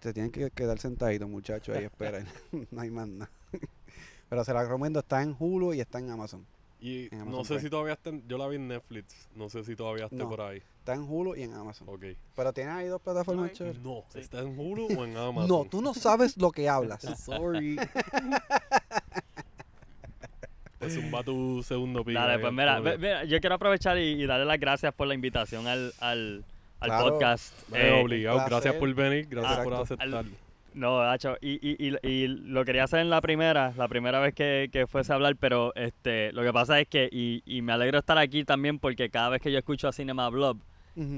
se 0.00 0.12
tienen 0.12 0.32
que 0.32 0.50
quedar 0.50 0.78
sentaditos, 0.78 1.28
muchachos, 1.28 1.76
ahí 1.76 1.84
esperen. 1.84 2.26
no 2.70 2.80
hay 2.80 2.90
más 2.90 3.08
nada. 3.08 3.30
Pero 4.28 4.44
se 4.44 4.54
la 4.54 4.62
recomiendo, 4.62 5.00
está 5.00 5.22
en 5.22 5.36
Hulu 5.38 5.74
y 5.74 5.80
está 5.80 5.98
en 5.98 6.10
Amazon. 6.10 6.46
Y 6.84 7.14
En 7.14 7.30
no 7.30 7.44
sé 7.44 7.54
Prime. 7.54 7.60
si 7.62 7.70
todavía 7.70 7.92
está, 7.92 8.10
en- 8.10 8.26
yo 8.26 8.36
la 8.38 8.48
vi 8.48 8.56
en 8.56 8.66
Netflix, 8.66 9.28
no 9.36 9.48
sé 9.48 9.62
si 9.62 9.76
todavía 9.76 10.06
está 10.06 10.16
No. 10.16 10.28
por 10.28 10.40
ahí. 10.40 10.60
Está 10.80 10.94
en 10.94 11.02
Hulu 11.08 11.36
y 11.36 11.42
en 11.44 11.54
Amazon. 11.54 11.88
Ok. 11.88 12.04
Pero 12.34 12.52
tiene 12.52 12.70
ahí 12.72 12.88
dos 12.88 13.00
plataformas 13.00 13.52
chéveres. 13.52 13.80
No, 13.80 14.02
¿está 14.16 14.40
en 14.40 14.58
Hulu 14.58 14.88
o 14.98 15.04
en 15.04 15.16
Amazon? 15.16 15.48
No, 15.48 15.64
tú 15.70 15.80
no 15.80 15.94
sabes 15.94 16.36
lo 16.36 16.50
que 16.50 16.68
hablas. 16.68 17.02
Sorry. 17.24 17.76
Pues 20.78 20.94
zumba 20.94 21.22
tu 21.22 21.62
segundo 21.62 22.04
pico. 22.04 22.18
Dale, 22.18 22.40
pues 22.40 22.52
mira, 22.52 22.80
mira, 22.80 23.24
yo 23.24 23.38
quiero 23.40 23.54
aprovechar 23.54 23.96
y, 23.98 24.20
y 24.20 24.26
darle 24.26 24.44
las 24.46 24.58
gracias 24.58 24.92
por 24.92 25.06
la 25.06 25.14
invitación 25.14 25.68
al, 25.68 25.92
al, 26.00 26.44
al 26.80 26.88
Claro. 26.88 27.10
podcast. 27.10 27.54
Eh, 27.72 28.02
obligado, 28.02 28.38
gracias 28.44 28.74
por 28.74 28.92
venir, 28.92 29.28
gracias 29.30 29.58
por 29.60 29.74
aceptar. 29.74 30.24
No, 30.74 31.00
Hacho, 31.02 31.36
y, 31.40 31.52
y, 31.66 31.88
y, 31.88 31.96
y 32.08 32.26
lo 32.28 32.64
quería 32.64 32.84
hacer 32.84 33.00
en 33.00 33.10
la 33.10 33.20
primera, 33.20 33.72
la 33.76 33.88
primera 33.88 34.20
vez 34.20 34.34
que, 34.34 34.68
que 34.72 34.86
fuese 34.86 35.12
a 35.12 35.16
hablar, 35.16 35.36
pero 35.36 35.72
este, 35.74 36.32
lo 36.32 36.42
que 36.42 36.52
pasa 36.52 36.80
es 36.80 36.88
que, 36.88 37.08
y, 37.12 37.42
y 37.44 37.62
me 37.62 37.72
alegro 37.72 37.98
estar 37.98 38.16
aquí 38.18 38.44
también 38.44 38.78
porque 38.78 39.10
cada 39.10 39.28
vez 39.30 39.42
que 39.42 39.52
yo 39.52 39.58
escucho 39.58 39.88
a 39.88 39.92
Cinema 39.92 40.28
Blob, 40.30 40.58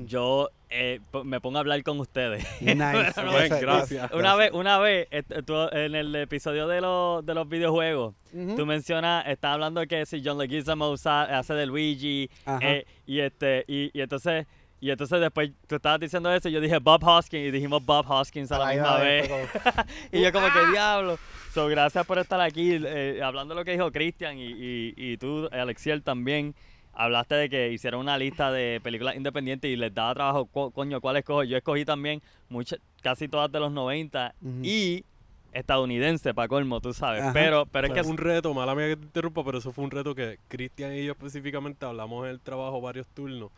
yo 0.06 0.50
eh, 0.70 1.00
me 1.24 1.40
pongo 1.40 1.56
a 1.56 1.60
hablar 1.60 1.82
con 1.82 1.98
ustedes. 1.98 2.46
Nice. 2.60 3.12
Bueno, 3.20 3.56
gracias. 3.60 4.12
Una 4.12 4.36
vez, 4.36 4.52
una 4.52 4.78
vez, 4.78 5.08
tú, 5.44 5.54
en 5.72 5.94
el 5.96 6.14
episodio 6.14 6.68
de, 6.68 6.80
los 6.80 7.26
de 7.26 7.34
los 7.34 7.48
videojuegos, 7.48 8.14
tú 8.56 8.66
mencionas, 8.66 9.26
estás 9.26 9.52
hablando 9.54 9.80
de 9.80 9.88
que 9.88 10.06
si 10.06 10.22
John 10.24 10.38
Leguizamo 10.38 10.90
usa- 10.90 11.38
hace 11.38 11.54
de 11.54 11.66
Luigi, 11.66 12.30
eh, 12.60 12.84
y 13.06 13.18
este, 13.20 13.64
y, 13.66 13.90
y 13.92 14.00
entonces, 14.00 14.46
y 14.86 14.90
entonces 14.90 15.20
después 15.20 15.50
tú 15.66 15.76
estabas 15.76 16.00
diciendo 16.00 16.32
eso, 16.32 16.48
y 16.48 16.52
yo 16.52 16.60
dije 16.60 16.78
Bob 16.78 17.02
Hoskins, 17.04 17.48
y 17.48 17.50
dijimos 17.50 17.84
Bob 17.84 18.04
Hoskins 18.10 18.50
a 18.52 18.58
la 18.58 18.66
misma 18.72 18.96
vez. 18.98 19.28
fue 19.28 19.48
como- 19.62 19.84
Y 20.12 20.20
yo 20.22 20.32
como 20.32 20.46
que 20.52 20.66
diablo. 20.72 21.18
So, 21.52 21.68
gracias 21.68 22.04
por 22.06 22.18
estar 22.18 22.40
aquí, 22.40 22.78
eh, 22.84 23.20
hablando 23.22 23.54
de 23.54 23.60
lo 23.60 23.64
que 23.64 23.72
dijo 23.72 23.90
Cristian 23.92 24.38
y, 24.38 24.46
y, 24.46 24.94
y 24.96 25.16
tú, 25.16 25.48
Alexiel, 25.52 26.02
también. 26.02 26.54
Hablaste 26.96 27.34
de 27.34 27.48
que 27.50 27.72
hicieron 27.72 28.00
una 28.02 28.16
lista 28.16 28.52
de 28.52 28.80
películas 28.80 29.16
independientes 29.16 29.68
y 29.68 29.74
les 29.74 29.92
daba 29.92 30.14
trabajo, 30.14 30.46
co- 30.46 30.70
coño, 30.70 31.00
¿cuál 31.00 31.16
escojo? 31.16 31.42
Yo 31.42 31.56
escogí 31.56 31.84
también 31.84 32.22
muchas, 32.48 32.78
casi 33.02 33.26
todas 33.26 33.50
de 33.50 33.58
los 33.58 33.72
90 33.72 34.32
Ujú. 34.40 34.60
y 34.62 35.04
estadounidense, 35.52 36.34
para 36.34 36.48
colmo, 36.48 36.80
tú 36.80 36.92
sabes. 36.92 37.22
Ajá. 37.22 37.32
Pero, 37.32 37.66
pero 37.66 37.86
es 37.88 37.92
Fue 37.92 38.02
que... 38.02 38.08
un 38.08 38.16
reto, 38.16 38.54
mala 38.54 38.74
mía 38.74 38.88
que 38.88 38.96
te 38.96 39.04
interrumpa, 39.06 39.44
pero 39.44 39.58
eso 39.58 39.72
fue 39.72 39.84
un 39.84 39.90
reto 39.90 40.14
que 40.14 40.38
Cristian 40.48 40.94
y 40.94 41.04
yo 41.04 41.12
específicamente 41.12 41.84
hablamos 41.86 42.24
en 42.24 42.30
el 42.30 42.40
trabajo 42.40 42.80
varios 42.80 43.06
turnos, 43.08 43.50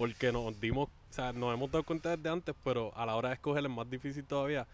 porque 0.00 0.32
nos 0.32 0.58
dimos, 0.58 0.88
o 0.88 1.12
sea, 1.12 1.30
nos 1.34 1.52
hemos 1.52 1.70
dado 1.70 1.84
cuenta 1.84 2.16
desde 2.16 2.30
antes, 2.30 2.54
pero 2.64 2.90
a 2.96 3.04
la 3.04 3.16
hora 3.16 3.28
de 3.28 3.34
escoger 3.34 3.62
es 3.62 3.70
más 3.70 3.88
difícil 3.90 4.24
todavía, 4.24 4.66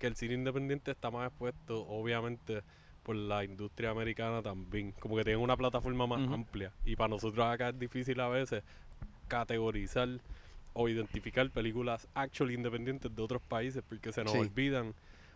que 0.00 0.08
el 0.08 0.16
cine 0.16 0.34
independiente 0.34 0.90
está 0.90 1.08
más 1.08 1.28
expuesto, 1.28 1.86
obviamente, 1.86 2.64
por 3.04 3.14
la 3.14 3.44
industria 3.44 3.90
americana 3.90 4.42
también, 4.42 4.90
como 4.98 5.14
que 5.14 5.22
tienen 5.22 5.40
una 5.40 5.56
plataforma 5.56 6.08
más 6.08 6.28
amplia, 6.28 6.72
y 6.84 6.96
para 6.96 7.10
nosotros 7.10 7.46
acá 7.46 7.68
es 7.68 7.78
difícil 7.78 8.18
a 8.18 8.26
veces 8.28 8.64
categorizar 9.28 10.08
o 10.72 10.88
identificar 10.88 11.48
películas 11.50 12.08
actually 12.14 12.54
independientes 12.54 13.14
de 13.14 13.22
otros 13.22 13.40
países, 13.40 13.84
porque 13.88 14.12
se 14.12 14.24
nos 14.24 14.32
Sí. 14.32 14.38
olvidan, 14.40 14.94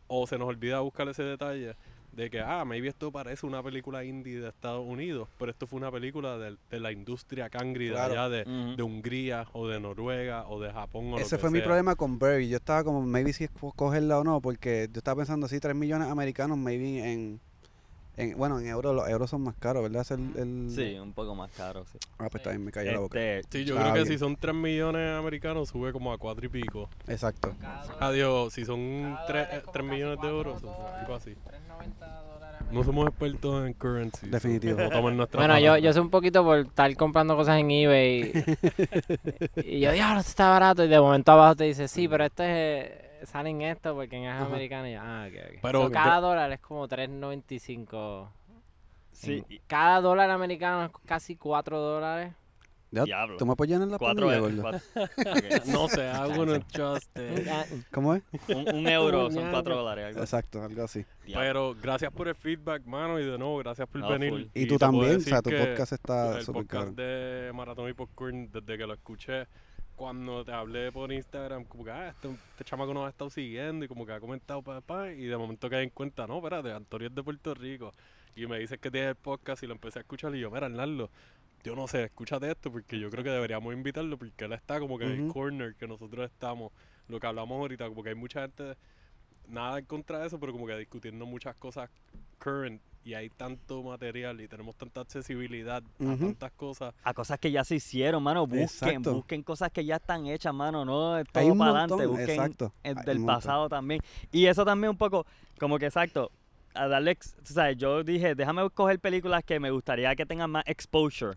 o 0.08 0.26
se 0.26 0.38
nos 0.38 0.48
olvida 0.48 0.80
buscar 0.80 1.08
ese 1.08 1.22
detalle 1.22 1.76
de 2.16 2.30
que, 2.30 2.40
ah, 2.40 2.64
maybe 2.64 2.88
esto 2.88 3.12
parece 3.12 3.44
una 3.44 3.62
película 3.62 4.02
indie 4.02 4.40
de 4.40 4.48
Estados 4.48 4.84
Unidos, 4.86 5.28
pero 5.38 5.50
esto 5.50 5.66
fue 5.66 5.76
una 5.76 5.92
película 5.92 6.38
de, 6.38 6.56
de 6.70 6.80
la 6.80 6.90
industria 6.90 7.50
cangri 7.50 7.86
de 7.88 7.92
Claro. 7.92 8.12
allá 8.12 8.28
de, 8.30 8.42
Ujú. 8.42 8.76
de 8.76 8.82
Hungría 8.82 9.46
o 9.52 9.68
de 9.68 9.78
Noruega 9.78 10.48
o 10.48 10.58
de 10.58 10.72
Japón 10.72 11.08
o 11.08 11.10
lo 11.10 11.18
Ese 11.18 11.36
que 11.36 11.40
fue 11.42 11.50
mi 11.50 11.58
sea. 11.58 11.66
problema 11.66 11.94
con 11.94 12.18
Barry. 12.18 12.48
Yo 12.48 12.56
estaba 12.56 12.82
como, 12.84 13.02
maybe 13.02 13.34
si 13.34 13.44
esco- 13.44 13.74
cogerla 13.76 14.18
o 14.18 14.24
no, 14.24 14.40
porque 14.40 14.88
yo 14.90 14.98
estaba 14.98 15.18
pensando 15.18 15.44
así, 15.44 15.60
3 15.60 15.76
millones 15.76 16.08
americanos, 16.08 16.56
maybe 16.56 17.12
en, 17.12 17.38
en 18.16 18.38
bueno, 18.38 18.58
en 18.60 18.66
euros, 18.68 18.94
los 18.94 19.06
euros 19.10 19.28
son 19.28 19.42
más 19.42 19.54
caros, 19.56 19.82
¿verdad? 19.82 20.00
Es 20.00 20.10
el, 20.12 20.32
el- 20.36 20.70
Sí, 20.74 20.98
un 20.98 21.12
poco 21.12 21.34
más 21.34 21.50
caro, 21.52 21.84
sí. 21.84 21.98
Ah, 22.16 22.28
pues 22.30 22.42
también 22.42 22.64
me 22.64 22.72
cayó 22.72 22.92
la 22.92 23.00
boca. 23.00 23.20
Este, 23.20 23.58
Sí, 23.58 23.64
yo 23.66 23.76
Ah, 23.78 23.82
creo 23.82 23.92
que 23.92 24.00
bien. 24.04 24.12
si 24.14 24.18
son 24.18 24.36
3 24.36 24.54
millones 24.54 25.18
americanos 25.18 25.68
sube 25.68 25.92
como 25.92 26.10
a 26.14 26.16
4 26.16 26.46
y 26.46 26.48
pico. 26.48 26.88
Exacto. 27.08 27.54
Adiós, 28.00 28.54
si 28.54 28.64
son 28.64 29.12
Cada 29.16 29.26
3, 29.26 29.46
dólar 29.46 29.58
es 29.58 29.62
como 29.64 29.72
casi 29.74 29.84
millones 29.86 30.20
de 30.22 30.28
euros, 30.28 30.62
algo 30.64 31.14
así. 31.14 31.34
3.90 31.78 32.22
dólares 32.22 32.60
No 32.70 32.84
somos 32.84 33.06
expertos 33.08 33.66
en 33.66 33.72
currency. 33.74 34.26
so 34.26 34.32
Definitivo. 34.32 34.76
nuestra 35.16 35.40
Bueno, 35.40 35.58
yo, 35.58 35.76
yo 35.78 35.92
sé 35.92 36.00
un 36.00 36.10
poquito 36.10 36.42
por 36.44 36.58
estar 36.58 36.94
comprando 36.96 37.36
cosas 37.36 37.58
en 37.58 37.70
eBay. 37.70 38.32
y 39.64 39.80
yo, 39.80 39.92
diablo, 39.92 40.20
esto 40.20 40.30
está 40.30 40.50
barato. 40.50 40.84
Y 40.84 40.88
de 40.88 41.00
momento 41.00 41.32
abajo 41.32 41.56
te 41.56 41.64
dice, 41.64 41.88
sí, 41.88 42.08
pero 42.08 42.24
este 42.24 43.22
es, 43.22 43.28
salen 43.30 43.62
esto 43.62 43.94
porque 43.94 44.16
en 44.16 44.24
es 44.24 44.40
americano. 44.40 44.88
Y 44.88 44.92
yo, 44.92 45.00
ah, 45.02 45.26
ok, 45.28 45.34
ok. 45.54 45.58
Pero 45.62 45.82
So, 45.84 45.90
cada 45.90 46.20
dólar 46.20 46.52
es 46.52 46.60
como 46.60 46.86
3.95. 46.88 48.28
sí, 49.12 49.44
En- 49.48 49.60
Cada 49.66 50.00
dólar 50.00 50.30
americano 50.30 50.84
es 50.86 50.92
casi 51.06 51.36
4 51.36 51.78
dólares. 51.80 52.32
Diablo. 53.04 53.36
¿Tú 53.36 53.46
me 53.46 53.54
puedes 53.56 53.72
llenar 53.72 53.88
la 53.88 53.98
cuatro, 53.98 54.26
pandilla, 54.28 54.48
e- 54.48 54.62
gordo? 54.62 54.80
No 55.72 55.88
sé, 55.88 56.06
I 56.10 56.38
wouldn't 56.38 56.66
trust 56.72 57.10
it. 57.16 57.46
Ah, 57.50 57.64
¿Cómo 57.92 58.14
es? 58.14 58.22
un, 58.48 58.74
un 58.74 58.88
euro 58.88 59.30
son 59.30 59.50
cuatro 59.50 59.76
dólares. 59.76 60.06
Algo. 60.06 60.20
Exacto, 60.20 60.62
algo 60.62 60.82
así. 60.84 61.04
Diablo. 61.26 61.46
Pero 61.46 61.76
gracias 61.82 62.12
por 62.12 62.28
el 62.28 62.34
feedback, 62.34 62.84
mano, 62.86 63.18
y 63.20 63.24
de 63.24 63.38
nuevo, 63.38 63.58
gracias 63.58 63.88
por 63.88 64.00
No, 64.00 64.08
venir. 64.08 64.30
full. 64.30 64.42
Y, 64.54 64.66
tú 64.66 64.78
también, 64.78 65.16
o 65.16 65.20
sea, 65.20 65.42
tu 65.42 65.50
podcast 65.50 65.92
está 65.92 66.38
el 66.38 66.44
súper 66.44 66.62
podcast 66.62 66.94
caro. 66.96 66.96
de 66.96 67.52
Maratón 67.54 67.88
y 67.88 67.92
Popcorn, 67.92 68.50
desde 68.52 68.78
que 68.78 68.86
lo 68.86 68.94
escuché, 68.94 69.46
cuando 69.94 70.44
te 70.44 70.52
hablé 70.52 70.92
por 70.92 71.10
Instagram, 71.10 71.64
como 71.64 71.84
que, 71.84 71.90
ah, 71.90 72.08
este, 72.08 72.28
este 72.28 72.64
chamaco 72.64 72.92
nos 72.92 73.06
ha 73.06 73.08
estado 73.08 73.30
siguiendo 73.30 73.84
y 73.84 73.88
como 73.88 74.04
que 74.04 74.12
ha 74.12 74.20
comentado, 74.20 74.60
pa, 74.62 74.80
pa, 74.82 75.10
y 75.10 75.24
de 75.24 75.36
momento 75.36 75.70
caí 75.70 75.84
en 75.84 75.90
cuenta, 75.90 76.26
no, 76.26 76.36
espérate, 76.36 76.70
Antonio 76.72 77.08
es 77.08 77.14
de 77.14 77.22
Puerto 77.22 77.54
Rico. 77.54 77.92
Y 78.34 78.46
me 78.46 78.58
dices 78.58 78.78
que 78.78 78.90
tiene 78.90 79.08
el 79.08 79.14
podcast 79.14 79.62
y 79.62 79.66
lo 79.66 79.72
empecé 79.72 79.98
a 79.98 80.02
escuchar 80.02 80.34
y 80.36 80.40
yo, 80.40 80.50
mira, 80.50 80.66
Arnaldo, 80.66 81.10
yo 81.66 81.74
no 81.74 81.88
sé, 81.88 82.04
escúchate 82.04 82.48
esto 82.48 82.70
porque 82.70 82.96
yo 82.96 83.10
creo 83.10 83.24
que 83.24 83.30
deberíamos 83.30 83.74
invitarlo 83.74 84.16
porque 84.16 84.44
él 84.44 84.52
está 84.52 84.78
como 84.78 84.98
que 84.98 85.04
en 85.04 85.24
el 85.24 85.32
corner 85.32 85.74
que 85.74 85.88
nosotros 85.88 86.30
estamos, 86.30 86.70
lo 87.08 87.18
que 87.18 87.26
hablamos 87.26 87.58
ahorita, 87.58 87.88
como 87.88 88.04
que 88.04 88.10
hay 88.10 88.14
mucha 88.14 88.42
gente, 88.42 88.76
nada 89.48 89.80
en 89.80 89.84
contra 89.84 90.20
de 90.20 90.28
eso, 90.28 90.38
pero 90.38 90.52
como 90.52 90.64
que 90.68 90.76
discutiendo 90.76 91.26
muchas 91.26 91.56
cosas 91.56 91.90
current 92.38 92.80
y 93.02 93.14
hay 93.14 93.30
tanto 93.30 93.82
material 93.82 94.40
y 94.40 94.46
tenemos 94.46 94.76
tanta 94.76 95.00
accesibilidad 95.00 95.82
a 95.98 96.16
tantas 96.16 96.52
cosas. 96.52 96.94
a 97.02 97.12
cosas 97.12 97.40
que 97.40 97.50
ya 97.50 97.64
se 97.64 97.74
hicieron, 97.74 98.22
mano. 98.22 98.46
Busquen, 98.46 98.62
Exacto. 98.62 99.14
busquen 99.14 99.42
cosas 99.42 99.72
que 99.72 99.84
ya 99.84 99.96
están 99.96 100.26
hechas, 100.26 100.54
mano. 100.54 100.84
No 100.84 101.24
todo 101.24 101.58
para 101.58 101.70
adelante. 101.70 102.06
Busquen 102.06 102.30
exacto. 102.30 102.72
el 102.84 102.94
del 102.96 103.24
pasado 103.24 103.68
también. 103.68 104.00
Y 104.30 104.46
eso 104.46 104.64
también 104.64 104.90
un 104.90 104.96
poco, 104.96 105.26
como 105.58 105.80
que 105.80 105.86
exacto, 105.86 106.30
a 106.76 106.88
darle, 106.88 107.16
tú 107.16 107.52
sabes, 107.52 107.76
yo 107.76 108.02
dije, 108.04 108.34
déjame 108.34 108.68
coger 108.70 109.00
películas 109.00 109.42
que 109.44 109.58
me 109.58 109.70
gustaría 109.70 110.14
que 110.14 110.26
tengan 110.26 110.50
más 110.50 110.64
exposure. 110.66 111.36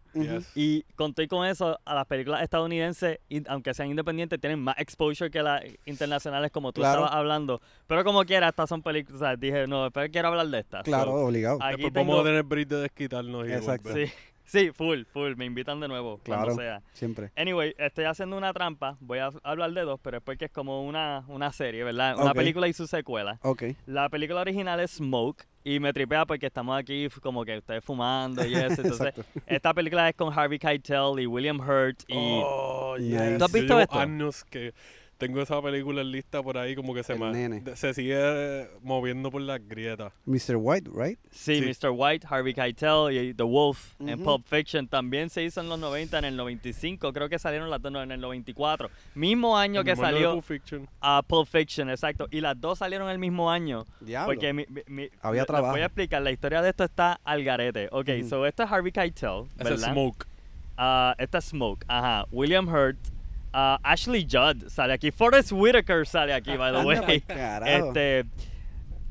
Y 0.55 0.83
conté 0.95 1.27
con 1.27 1.45
eso, 1.47 1.79
a 1.85 1.95
las 1.95 2.05
películas 2.05 2.41
estadounidenses, 2.43 3.19
aunque 3.47 3.73
sean 3.73 3.89
independientes, 3.89 4.39
tienen 4.39 4.59
más 4.59 4.77
exposure 4.77 5.29
que 5.31 5.41
las 5.41 5.63
internacionales, 5.85 6.51
como 6.51 6.71
tú 6.73 6.81
Claro. 6.81 7.01
estabas 7.01 7.15
hablando. 7.17 7.61
Pero 7.87 8.03
como 8.03 8.23
quiera, 8.25 8.49
estas 8.49 8.69
son 8.69 8.81
películas, 8.81 9.21
o 9.21 9.25
sea, 9.25 9.35
dije, 9.35 9.67
no, 9.67 9.89
pero 9.91 10.11
quiero 10.11 10.27
hablar 10.29 10.47
de 10.47 10.59
estas. 10.59 10.83
Claro, 10.83 11.11
So, 11.11 11.25
obligado. 11.25 11.59
aquí 11.61 11.83
Después 11.83 11.93
tengo- 11.93 12.11
vamos 12.13 12.25
a 12.25 12.29
tener 12.29 12.43
break 12.43 12.67
de 12.67 12.77
desquitarnos 12.81 13.47
y 13.47 13.51
Exacto. 13.53 13.93
Sí, 13.93 14.05
sí, 14.49 14.71
full, 14.73 15.03
full, 15.05 15.35
me 15.35 15.45
invitan 15.45 15.79
de 15.79 15.87
nuevo, 15.87 16.17
Claro. 16.23 16.43
cuando 16.45 16.61
sea. 16.61 16.81
Siempre. 16.93 17.31
Anyway, 17.37 17.73
estoy 17.77 18.05
haciendo 18.05 18.37
una 18.37 18.51
trampa. 18.51 18.97
Voy 18.99 19.19
a 19.19 19.29
hablar 19.43 19.71
de 19.71 19.81
dos, 19.81 19.99
pero 20.01 20.17
es 20.17 20.23
porque 20.23 20.45
es 20.45 20.51
como 20.51 20.83
una, 20.85 21.23
una 21.27 21.51
serie, 21.51 21.83
¿verdad? 21.83 22.17
Una 22.19 22.33
película 22.33 22.67
y 22.67 22.73
su 22.73 22.87
secuela. 22.87 23.39
Ok. 23.43 23.63
La 23.85 24.09
película 24.09 24.41
original 24.41 24.79
es 24.79 24.91
Smoke. 24.91 25.45
Y 25.61 25.79
me 25.79 25.91
tripea 25.93 26.25
porque 26.25 26.47
estamos 26.47 26.79
aquí 26.79 27.09
como 27.21 27.43
que 27.45 27.57
ustedes 27.57 27.83
fumando 27.83 28.45
y 28.45 28.55
eso. 28.55 28.81
Entonces, 28.81 29.13
esta 29.45 29.73
película 29.73 30.07
es 30.09 30.15
con 30.15 30.33
Harvey 30.37 30.57
Keitel 30.57 31.19
y 31.19 31.27
William 31.27 31.59
Hurt. 31.59 31.99
Y 32.07 32.15
Oh, 32.43 32.95
yes. 32.97 33.37
¿Tú 33.37 33.43
has 33.45 33.51
visto 33.51 33.79
esto? 33.79 33.99
años 33.99 34.43
que 34.45 34.73
tengo 35.19 35.39
esa 35.41 35.61
película 35.61 36.01
en 36.01 36.11
lista 36.11 36.41
por 36.41 36.57
ahí, 36.57 36.75
como 36.75 36.95
que 36.95 37.03
se, 37.03 37.13
me, 37.15 37.61
se 37.75 37.93
sigue 37.93 38.67
moviendo 38.81 39.29
por 39.29 39.41
las 39.41 39.59
grietas. 39.67 40.11
Mr. 40.25 40.55
White, 40.55 40.89
right? 40.95 41.19
sí, 41.29 41.61
Sí. 41.61 41.61
Mr. 41.87 41.91
White, 41.93 42.25
Harvey 42.27 42.53
Keitel 42.55 43.11
y 43.11 43.33
The 43.35 43.43
Wolf 43.43 43.93
en. 43.99 44.23
Pulp 44.23 44.45
Fiction 44.47 44.87
también 44.87 45.29
se 45.29 45.43
hizo 45.43 45.61
en 45.61 45.69
los 45.69 45.77
90, 45.77 46.17
en 46.19 46.25
el 46.25 46.35
95. 46.37 47.13
Creo 47.13 47.29
que 47.29 47.37
salieron 47.37 47.69
las 47.69 47.81
dos 47.81 47.91
no, 47.91 48.01
en 48.01 48.11
el 48.11 48.19
94. 48.21 48.89
Mismo 49.13 49.57
año 49.57 49.81
El 49.81 49.85
que 49.85 49.91
mismo 49.91 50.05
salió 50.05 50.31
Pulp 50.33 50.45
Fiction. 50.45 50.89
a 51.01 51.21
Pulp 51.21 51.47
Fiction, 51.47 51.89
exacto. 51.89 52.27
Y 52.31 52.39
las 52.41 52.59
dos 52.59 52.79
salieron 52.79 53.09
el 53.09 53.19
mismo 53.19 53.51
año. 53.51 53.85
Diablo. 53.99 54.33
Porque 54.33 54.53
mi, 54.53 54.65
mi- 54.69 54.81
mi- 54.87 55.09
Había 55.21 55.45
trabajo. 55.45 55.73
voy 55.73 55.81
a 55.81 55.85
explicar, 55.87 56.21
la 56.21 56.31
historia 56.31 56.61
de 56.61 56.69
esto 56.69 56.85
está 56.85 57.19
al 57.25 57.43
garete. 57.43 57.89
Ok, 57.91 58.07
Ujú. 58.19 58.29
so 58.29 58.45
esto 58.45 58.63
es 58.63 58.71
Harvey 58.71 58.91
Keitel, 58.93 59.43
Ese 59.59 59.73
es 59.73 59.79
¿verdad? 59.81 59.91
Smoke. 59.91 60.25
Ah, 60.77 61.13
esta 61.17 61.39
es 61.39 61.45
Smoke, 61.45 61.83
ajá. 61.89 62.25
William 62.31 62.65
Hurt, 62.69 62.97
ah, 63.53 63.79
Ashley 63.83 64.25
Judd 64.29 64.67
sale 64.69 64.93
aquí. 64.93 65.11
Forrest 65.11 65.51
Whitaker 65.51 66.05
sale 66.05 66.33
aquí, 66.33 66.55
by 66.57 66.71
the 66.71 66.85
way. 66.85 67.23
Este, 67.65 68.25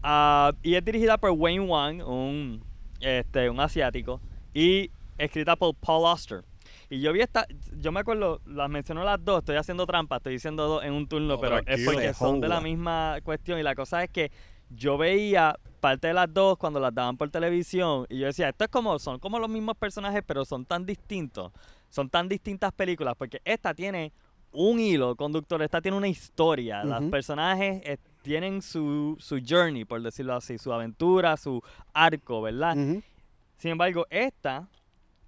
ah, 0.03 0.53
y 0.62 0.74
es 0.74 0.84
dirigida 0.84 1.18
por 1.18 1.30
Wayne 1.30 1.64
Wang, 1.64 2.03
un, 2.07 2.64
este, 3.01 3.51
un 3.51 3.61
asiático, 3.61 4.20
y 4.55 4.91
escrita 5.16 5.57
por 5.57 5.74
Paul 5.74 6.07
Auster. 6.07 6.45
Y 6.91 7.01
yo 7.01 7.12
vi 7.12 7.20
esta, 7.20 7.47
yo 7.76 7.93
me 7.93 8.01
acuerdo, 8.01 8.41
las 8.47 8.70
mencionó 8.70 9.05
las 9.05 9.22
dos, 9.22 9.41
estoy 9.41 9.57
haciendo 9.57 9.86
trampa, 9.86 10.16
estoy 10.16 10.34
diciendo 10.34 10.66
dos 10.66 10.84
en 10.84 10.95
un 10.95 11.07
turno, 11.07 11.34
No, 11.34 11.41
pero 11.41 11.59
es 11.66 11.84
porque 11.84 12.14
son 12.14 12.41
de 12.41 12.49
la 12.49 12.61
misma 12.61 13.18
cuestión. 13.22 13.59
Y 13.59 13.62
la 13.62 13.74
cosa 13.74 14.03
es 14.03 14.11
que 14.11 14.32
yo 14.70 14.97
veía 14.97 15.59
parte 15.80 16.09
de 16.09 16.14
las 16.14 16.32
dos 16.32 16.57
cuando 16.57 16.80
las 16.80 16.95
daban 16.95 17.16
por 17.16 17.28
televisión. 17.30 18.07
Y 18.09 18.18
yo 18.18 18.26
decía, 18.26 18.49
esto 18.49 18.64
es 18.64 18.70
como, 18.70 18.99
son 18.99 19.18
como 19.18 19.39
los 19.39 19.51
mismos 19.51 19.76
personajes, 19.76 20.22
pero 20.26 20.45
son 20.47 20.64
tan 20.64 20.86
distintos. 20.86 21.53
Son 21.91 22.09
tan 22.09 22.28
distintas 22.28 22.72
películas, 22.72 23.14
porque 23.18 23.41
esta 23.45 23.74
tiene 23.74 24.12
un 24.53 24.80
hilo 24.80 25.14
conductor, 25.16 25.62
esta 25.62 25.80
tiene 25.80 25.96
una 25.96 26.09
historia. 26.09 26.84
Los 26.84 27.01
Ujú. 27.01 27.11
personajes 27.11 27.82
eh, 27.84 27.99
tienen 28.22 28.62
su, 28.62 29.16
su 29.18 29.40
journey, 29.46 29.84
por 29.84 30.03
decirlo 30.03 30.34
así, 30.34 30.59
su 30.59 30.72
aventura, 30.72 31.36
su 31.36 31.62
arco, 31.92 32.42
¿verdad? 32.42 32.74
Sin 33.57 33.70
embargo, 33.72 34.07
esta, 34.11 34.68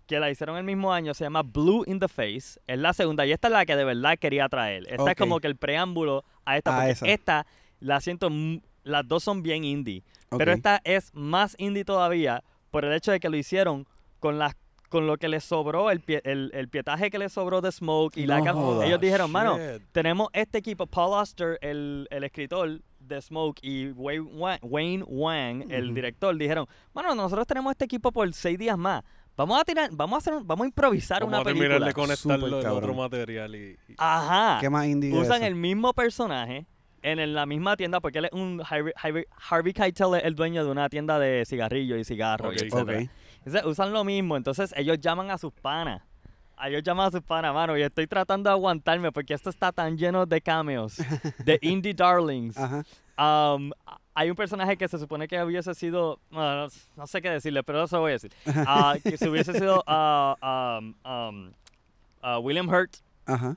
que 0.06 0.18
la 0.20 0.30
hicieron 0.30 0.56
el 0.56 0.64
mismo 0.64 0.92
año, 0.92 1.14
se 1.14 1.24
llama 1.24 1.42
Blue 1.42 1.84
in 1.86 1.98
the 1.98 2.08
Face, 2.08 2.60
es 2.66 2.78
la 2.78 2.92
segunda, 2.92 3.26
y 3.26 3.32
esta 3.32 3.48
es 3.48 3.52
la 3.52 3.66
que 3.66 3.76
de 3.76 3.84
verdad 3.84 4.18
quería 4.18 4.48
traer. 4.48 4.84
Esta 4.88 5.10
es 5.12 5.16
como 5.16 5.40
que 5.40 5.46
el 5.46 5.56
preámbulo 5.56 6.24
a 6.44 6.56
esta, 6.56 6.74
porque 6.76 7.12
esta 7.12 7.46
la 7.78 8.00
siento, 8.00 8.28
las 8.82 9.06
dos 9.06 9.22
son 9.22 9.42
bien 9.42 9.64
indie, 9.64 10.02
pero 10.36 10.52
esta 10.52 10.80
es 10.84 11.10
más 11.14 11.54
indie 11.58 11.84
todavía 11.84 12.42
por 12.70 12.84
el 12.84 12.92
hecho 12.92 13.12
de 13.12 13.20
que 13.20 13.28
lo 13.28 13.36
hicieron 13.36 13.86
con 14.18 14.38
las 14.38 14.54
con 14.90 15.06
lo 15.06 15.16
que 15.16 15.28
le 15.28 15.40
sobró, 15.40 15.90
el, 15.90 16.00
pie- 16.04 16.20
el, 16.24 16.50
el 16.52 16.68
pietaje 16.68 17.08
que 17.10 17.18
le 17.18 17.28
sobró 17.30 17.62
de 17.62 17.72
Smoke 17.72 18.18
y 18.18 18.26
la 18.26 18.40
No 18.40 18.52
jodas. 18.52 18.86
Ellos 18.88 19.00
dijeron, 19.00 19.30
mano, 19.32 19.56
Shit. 19.56 19.82
tenemos 19.92 20.28
este 20.34 20.58
equipo, 20.58 20.86
Paul 20.86 21.14
Auster, 21.18 21.58
el, 21.62 22.06
el 22.10 22.24
escritor 22.24 22.82
de 22.98 23.22
Smoke, 23.22 23.60
y 23.62 23.88
Wayne 23.92 24.20
Wang, 24.34 24.58
Wayne 24.62 25.04
Wang, 25.06 25.64
el 25.70 25.94
director, 25.94 26.36
dijeron, 26.36 26.66
mano, 26.92 27.14
nosotros 27.14 27.46
tenemos 27.46 27.70
este 27.70 27.86
equipo 27.86 28.12
por 28.12 28.30
seis 28.34 28.58
días 28.58 28.76
más. 28.76 29.02
Vamos 29.36 29.58
a 29.58 29.64
tirar, 29.64 29.88
vamos 29.92 30.16
a 30.16 30.18
hacer, 30.18 30.34
un- 30.34 30.46
vamos 30.46 30.64
a 30.64 30.66
improvisar 30.68 31.20
Vamos 31.20 31.32
una 31.34 31.40
a 31.40 31.44
terminar 31.44 31.68
película. 31.68 31.86
de 31.86 31.92
conectarlo 31.94 32.46
Súper 32.48 32.64
en 32.72 32.76
otro 32.76 32.94
material 32.94 33.54
y... 33.54 33.58
y- 33.88 33.94
Ajá. 33.96 34.58
¿Qué 34.60 34.68
más 34.68 34.86
Usan 34.86 35.36
eso? 35.36 35.46
el 35.46 35.54
mismo 35.54 35.94
personaje 35.94 36.66
en, 37.02 37.18
el- 37.20 37.32
la 37.34 37.46
misma 37.46 37.76
tienda 37.76 38.00
porque 38.00 38.18
él 38.18 38.24
es 38.26 38.32
un 38.32 38.60
Harvey, 38.68 38.92
Harvey, 38.96 39.24
Harvey 39.48 39.72
Keitel 39.72 40.14
es 40.16 40.24
el 40.24 40.34
dueño 40.34 40.62
de 40.64 40.70
una 40.70 40.88
tienda 40.90 41.18
de 41.18 41.44
cigarrillos 41.46 41.98
y 41.98 42.04
cigarros, 42.04 42.52
y 42.54 42.66
etcétera. 42.66 42.98
Ok. 43.04 43.10
Entonces, 43.44 43.64
usan 43.64 43.92
lo 43.92 44.04
mismo, 44.04 44.36
entonces 44.36 44.72
ellos 44.76 44.98
llaman 45.00 45.30
a 45.30 45.38
sus 45.38 45.52
panas. 45.52 46.02
A 46.56 46.68
Ellos 46.68 46.82
llaman 46.82 47.06
a 47.06 47.10
sus 47.10 47.22
panas, 47.22 47.54
mano, 47.54 47.76
y 47.78 47.82
estoy 47.82 48.06
tratando 48.06 48.50
de 48.50 48.52
aguantarme 48.52 49.10
porque 49.12 49.32
esto 49.32 49.48
está 49.48 49.72
tan 49.72 49.96
lleno 49.96 50.26
de 50.26 50.42
cameos, 50.42 50.98
de 51.42 51.58
indie 51.62 51.94
darlings. 51.94 52.58
Ajá. 52.58 52.84
Um, 53.16 53.70
hay 54.14 54.28
un 54.28 54.36
personaje 54.36 54.76
que 54.76 54.86
se 54.86 54.98
supone 54.98 55.26
que 55.26 55.42
hubiese 55.42 55.74
sido, 55.74 56.20
bueno, 56.30 56.66
no, 56.66 56.72
no 56.96 57.06
sé 57.06 57.22
qué 57.22 57.30
decirle, 57.30 57.62
pero 57.62 57.84
eso 57.84 57.98
voy 58.00 58.10
a 58.10 58.12
decir. 58.14 58.32
Ah, 58.66 58.96
que 59.02 59.16
se 59.16 59.28
hubiese 59.28 59.54
sido 59.54 59.82
ah, 59.86 60.78
um, 60.78 60.94
um, 61.10 61.52
ah, 62.22 62.38
William 62.38 62.68
Hurt, 62.68 62.96
Ajá. 63.24 63.56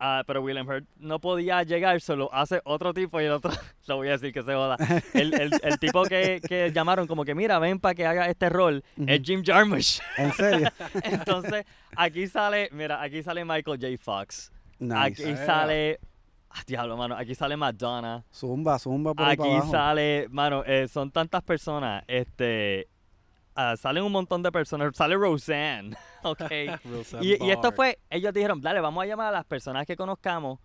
Ah, 0.00 0.24
pero 0.26 0.42
William 0.42 0.66
Hurt 0.66 0.84
no 0.96 1.20
podía 1.20 1.62
llegar, 1.62 2.00
solo 2.00 2.28
hace 2.32 2.60
otro 2.64 2.92
tipo 2.92 3.20
y 3.20 3.26
el 3.26 3.32
otro, 3.32 3.52
lo 3.86 3.96
voy 3.96 4.08
a 4.08 4.12
decir 4.12 4.32
que 4.32 4.42
se 4.42 4.52
joda. 4.54 4.76
El, 5.14 5.32
el- 5.34 5.52
el 5.62 5.78
tipo 5.78 6.02
que, 6.04 6.40
que 6.46 6.72
llamaron 6.72 7.06
como 7.06 7.24
que, 7.24 7.34
mira, 7.34 7.58
ven 7.58 7.78
para 7.78 7.94
que 7.94 8.06
haga 8.06 8.26
este 8.28 8.48
rol, 8.48 8.82
es. 9.06 9.20
Jim 9.22 9.42
Jarmusch. 9.44 10.00
¿En 10.16 10.32
serio? 10.32 10.68
Entonces, 11.04 11.64
aquí 11.96 12.26
sale, 12.26 12.68
mira, 12.72 13.00
aquí 13.00 13.22
sale 13.22 13.44
Michael 13.44 13.78
J. 13.80 13.96
Fox. 14.02 14.50
Nice. 14.78 14.96
Aquí 14.96 15.36
sale, 15.36 16.00
ah, 16.50 16.62
diablo, 16.66 16.96
mano, 16.96 17.14
aquí 17.16 17.34
sale 17.34 17.56
Madonna. 17.56 18.24
Zumba, 18.32 18.78
zumba 18.78 19.12
por 19.14 19.26
ahí 19.26 19.36
para 19.36 19.48
Aquí 19.50 19.56
abajo. 19.58 19.70
sale, 19.72 20.26
mano, 20.30 20.64
eh, 20.66 20.88
son 20.88 21.10
tantas 21.10 21.42
personas, 21.42 22.02
este, 22.08 22.88
ah, 23.60 23.76
salen 23.76 24.02
un 24.02 24.12
montón 24.12 24.42
de 24.42 24.50
personas, 24.52 24.94
sale 24.96 25.16
Roseanne, 25.16 25.96
ok. 26.22 26.40
Roseanne 26.84 27.26
y, 27.26 27.44
y 27.44 27.50
esto 27.50 27.72
fue, 27.72 27.98
ellos 28.08 28.32
dijeron, 28.32 28.60
dale, 28.60 28.80
vamos 28.80 29.02
a 29.02 29.06
llamar 29.06 29.28
a 29.28 29.32
las 29.32 29.44
personas 29.44 29.86
que 29.86 29.96
conozcamos, 29.96 30.58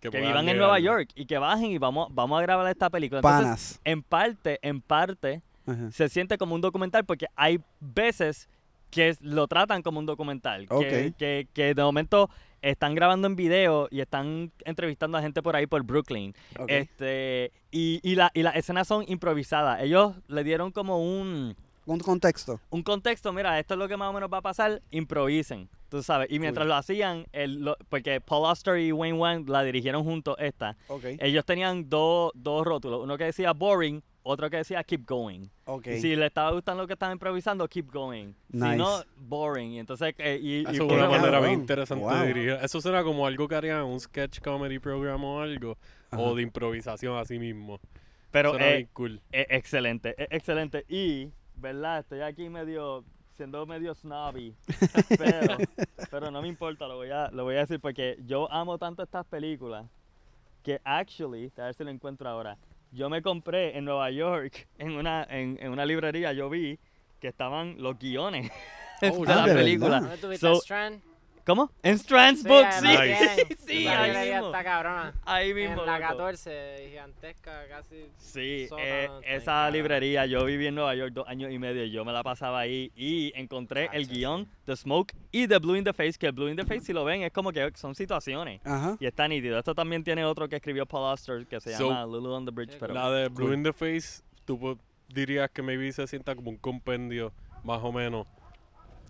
que, 0.00 0.10
puedan 0.10 0.26
vivan 0.28 0.48
en. 0.48 0.58
Nueva 0.58 0.78
York 0.78 1.10
y 1.14 1.26
que 1.26 1.38
bajen 1.38 1.70
y 1.72 1.78
vamos, 1.78 2.08
vamos 2.10 2.38
a 2.38 2.42
grabar 2.42 2.66
esta 2.68 2.90
película. 2.90 3.18
Entonces, 3.20 3.44
Panas. 3.44 3.80
en 3.84 4.02
parte, 4.02 4.58
en 4.62 4.80
parte, 4.80 5.42
se 5.90 6.08
siente 6.08 6.38
como 6.38 6.54
un 6.54 6.60
documental 6.60 7.04
porque 7.04 7.26
hay 7.34 7.58
veces 7.80 8.48
que 8.90 9.16
lo 9.20 9.48
tratan 9.48 9.82
como 9.82 9.98
un 9.98 10.06
documental. 10.06 10.68
Que, 10.68 10.74
Ok. 10.74 11.16
que, 11.18 11.48
que 11.52 11.74
de 11.74 11.82
momento 11.82 12.30
están 12.62 12.94
grabando 12.94 13.26
en 13.26 13.36
video 13.36 13.88
y 13.90 14.00
están 14.00 14.52
entrevistando 14.64 15.18
a 15.18 15.22
gente 15.22 15.42
por 15.42 15.56
ahí 15.56 15.66
por 15.66 15.82
Brooklyn. 15.82 16.34
Ok. 16.58 16.70
Este, 16.70 17.52
y, 17.70 18.00
y, 18.02 18.14
la, 18.14 18.30
y 18.34 18.42
las 18.42 18.56
escenas 18.56 18.86
son 18.86 19.04
improvisadas. 19.08 19.82
Ellos 19.82 20.14
le 20.28 20.44
dieron 20.44 20.70
como 20.72 20.98
un, 21.02 21.56
Un 21.86 21.98
contexto. 22.00 22.60
un 22.70 22.82
contexto, 22.82 23.32
mira, 23.32 23.58
esto 23.58 23.74
es 23.74 23.78
lo 23.78 23.88
que 23.88 23.96
más 23.96 24.10
o 24.10 24.12
menos 24.12 24.28
va 24.32 24.38
a 24.38 24.42
pasar, 24.42 24.82
improvisen, 24.90 25.68
tú 25.88 26.02
sabes. 26.02 26.28
Y 26.30 26.38
mientras 26.40 26.66
lo 26.66 26.74
hacían, 26.74 27.26
el, 27.32 27.60
lo- 27.64 27.76
porque 27.88 28.20
Paul 28.20 28.46
Auster 28.46 28.76
y 28.78 28.90
Wayne 28.92 29.16
Wang 29.18 29.48
la 29.48 29.62
dirigieron 29.62 30.02
juntos 30.04 30.34
esta, 30.40 30.76
Ok. 30.88 31.04
ellos 31.20 31.44
tenían 31.44 31.88
dos, 31.88 32.32
dos 32.34 32.64
rótulos, 32.66 33.02
uno 33.04 33.16
que 33.16 33.24
decía 33.24 33.52
boring, 33.52 34.02
otro 34.28 34.50
que 34.50 34.56
decía 34.56 34.82
keep 34.82 35.06
going. 35.06 35.46
Ok. 35.66 35.86
Y 35.86 36.00
Si 36.00 36.16
le 36.16 36.26
estaba 36.26 36.50
gustando 36.50 36.82
lo 36.82 36.86
que 36.88 36.94
estaban 36.94 37.12
improvisando, 37.12 37.68
keep 37.68 37.88
going. 37.92 38.32
Nice. 38.48 38.72
Si 38.72 38.76
no, 38.76 39.04
boring. 39.16 39.70
Y 39.74 39.78
entonces, 39.78 40.12
eh, 40.18 40.40
y, 40.42 40.54
y 40.56 40.60
Eso 40.62 40.70
es 40.72 40.78
fue 40.78 40.86
una 40.96 41.08
manera 41.08 41.38
bien 41.38 41.52
interesante 41.60 42.04
Wow. 42.04 42.14
de 42.16 42.26
dirigir. 42.26 42.58
Eso 42.60 42.80
será 42.80 43.04
como 43.04 43.24
algo 43.24 43.46
que 43.46 43.54
harían 43.54 43.84
un 43.84 44.00
sketch 44.00 44.40
comedy 44.40 44.80
program 44.80 45.22
o 45.22 45.40
algo. 45.40 45.78
O 46.10 46.34
de 46.34 46.42
improvisación 46.42 47.16
así 47.16 47.38
mismo. 47.38 47.78
Pero 48.32 48.58
eh, 48.58 48.76
bien 48.78 48.88
cool. 48.92 49.20
eh, 49.30 49.46
excelente, 49.50 50.16
eh, 50.18 50.26
excelente. 50.32 50.84
Y, 50.88 51.30
¿verdad? 51.56 52.00
Estoy 52.00 52.20
aquí 52.20 52.48
medio, 52.48 53.04
siendo 53.32 53.66
medio 53.66 53.94
snobby. 53.94 54.54
pero, 55.18 55.56
pero 56.10 56.30
no 56.30 56.42
me 56.42 56.48
importa, 56.48 56.86
lo 56.86 56.96
voy, 56.96 57.10
a, 57.10 57.30
lo 57.30 57.44
voy 57.44 57.56
a 57.56 57.60
decir 57.60 57.80
porque 57.80 58.18
yo 58.24 58.50
amo 58.52 58.78
tanto 58.78 59.02
estas 59.02 59.26
películas 59.26 59.86
que 60.62 60.80
actually, 60.84 61.52
a 61.56 61.64
ver 61.64 61.74
si 61.74 61.84
lo 61.84 61.90
encuentro 61.90 62.28
ahora, 62.28 62.56
yo 62.92 63.08
me 63.10 63.22
compré 63.22 63.76
en 63.76 63.84
Nueva 63.84 64.10
York, 64.10 64.68
en 64.78 64.92
una, 64.92 65.24
en, 65.24 65.58
en 65.60 65.70
una 65.70 65.84
librería, 65.84 66.32
yo 66.32 66.48
vi 66.48 66.78
que 67.20 67.28
estaban 67.28 67.76
los 67.82 67.98
guiones 67.98 68.50
Oh, 69.02 69.24
de 69.26 69.34
la 69.34 69.46
¿de 69.46 69.54
película. 69.54 70.00
¿Cómo? 71.46 71.70
En 71.84 71.96
Strand's 71.96 72.42
Sí, 72.42 72.48
Books, 72.48 72.74
sí. 72.80 73.54
sí, 73.66 73.86
ahí 73.86 74.32
mismo. 74.32 74.46
está 74.46 74.64
cabrona. 74.64 75.14
Ahí 75.24 75.54
mismo. 75.54 75.80
En 75.82 75.86
la 75.86 75.98
loco. 76.00 76.10
14, 76.10 76.86
gigantesca, 76.90 77.68
casi. 77.68 78.06
Sí, 78.16 78.66
eh, 78.76 79.08
esa 79.24 79.44
cabrón. 79.52 79.72
librería, 79.74 80.26
yo 80.26 80.44
viví 80.44 80.66
en 80.66 80.74
Nueva 80.74 80.96
York 80.96 81.12
dos 81.14 81.28
años 81.28 81.52
y 81.52 81.58
medio 81.60 81.84
y 81.84 81.92
yo 81.92 82.04
me 82.04 82.12
la 82.12 82.24
pasaba 82.24 82.58
ahí 82.58 82.90
y 82.96 83.32
encontré 83.36 83.88
el 83.92 84.02
Cacho, 84.08 84.14
guion 84.14 84.48
de 84.66 84.74
Smoke 84.76 85.14
y 85.30 85.46
de 85.46 85.58
Blue 85.58 85.76
in 85.76 85.84
the 85.84 85.92
Face, 85.92 86.14
que 86.18 86.26
el 86.26 86.32
Blue 86.32 86.48
in 86.48 86.56
the 86.56 86.64
Face, 86.64 86.80
si 86.80 86.92
lo 86.92 87.04
ven, 87.04 87.22
es 87.22 87.32
como 87.32 87.52
que 87.52 87.70
son 87.76 87.94
situaciones. 87.94 88.60
Ajá. 88.64 88.96
Y 88.98 89.06
está 89.06 89.28
nítido. 89.28 89.56
Esto 89.56 89.72
también 89.72 90.02
tiene 90.02 90.24
otro 90.24 90.48
que 90.48 90.56
escribió 90.56 90.84
Paul 90.84 91.10
Auster 91.10 91.46
que 91.46 91.60
se 91.60 91.76
So- 91.76 91.88
llama 91.90 92.04
Lulu 92.06 92.32
on 92.32 92.44
the 92.44 92.50
Bridge. 92.50 92.72
Sí, 92.72 92.76
Pero 92.80 92.92
La 92.92 93.08
de 93.12 93.28
Blue 93.28 93.46
cool. 93.46 93.54
in 93.54 93.62
the 93.62 93.72
Face, 93.72 94.20
tú 94.44 94.76
dirías 95.08 95.48
que 95.50 95.62
maybe 95.62 95.92
se 95.92 96.08
sienta 96.08 96.34
como 96.34 96.50
un 96.50 96.56
compendio, 96.56 97.32
más 97.62 97.78
o 97.84 97.92
menos. 97.92 98.26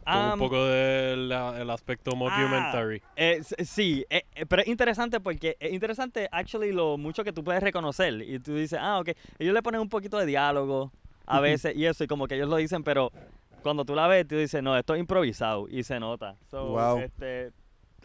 Con 0.07 0.33
un 0.33 0.39
poco 0.39 0.65
del 0.67 1.33
el 1.33 1.71
aspecto 1.71 2.15
mockumentary. 2.15 3.03
Eh, 3.17 3.39
s- 3.41 3.57
sí, 3.65 4.05
eh, 4.09 4.23
eh, 4.35 4.47
pero 4.47 4.63
es 4.63 4.69
interesante 4.69 5.19
porque 5.21 5.57
es 5.59 5.73
interesante, 5.73 6.29
actually, 6.31 6.73
lo 6.73 6.97
mucho 6.97 7.25
que 7.25 7.33
tú 7.33 7.43
puedes 7.43 7.63
reconocer. 7.63 8.15
Y 8.23 8.39
tú 8.39 8.55
dices, 8.55 8.79
ah, 8.81 9.01
ok. 9.01 9.11
Ellos 9.39 9.53
le 9.55 9.63
ponen 9.63 9.81
un 9.81 9.89
poquito 9.89 10.17
de 10.19 10.27
diálogo 10.27 10.93
a 11.27 11.41
veces 11.41 11.75
y 11.75 11.87
eso, 11.87 12.05
y 12.05 12.07
como 12.07 12.29
que 12.29 12.37
ellos 12.37 12.49
lo 12.49 12.57
dicen, 12.57 12.85
pero 12.85 13.11
cuando 13.63 13.85
tú 13.85 13.97
la 13.97 14.07
ves, 14.07 14.29
tú 14.29 14.37
dices, 14.37 14.63
no, 14.63 14.77
esto 14.77 14.95
es 14.95 15.01
improvisado 15.01 15.67
y 15.69 15.83
se 15.83 15.99
nota. 15.99 16.37
So, 16.51 16.63
Wow. 16.67 16.99
este, 17.01 17.51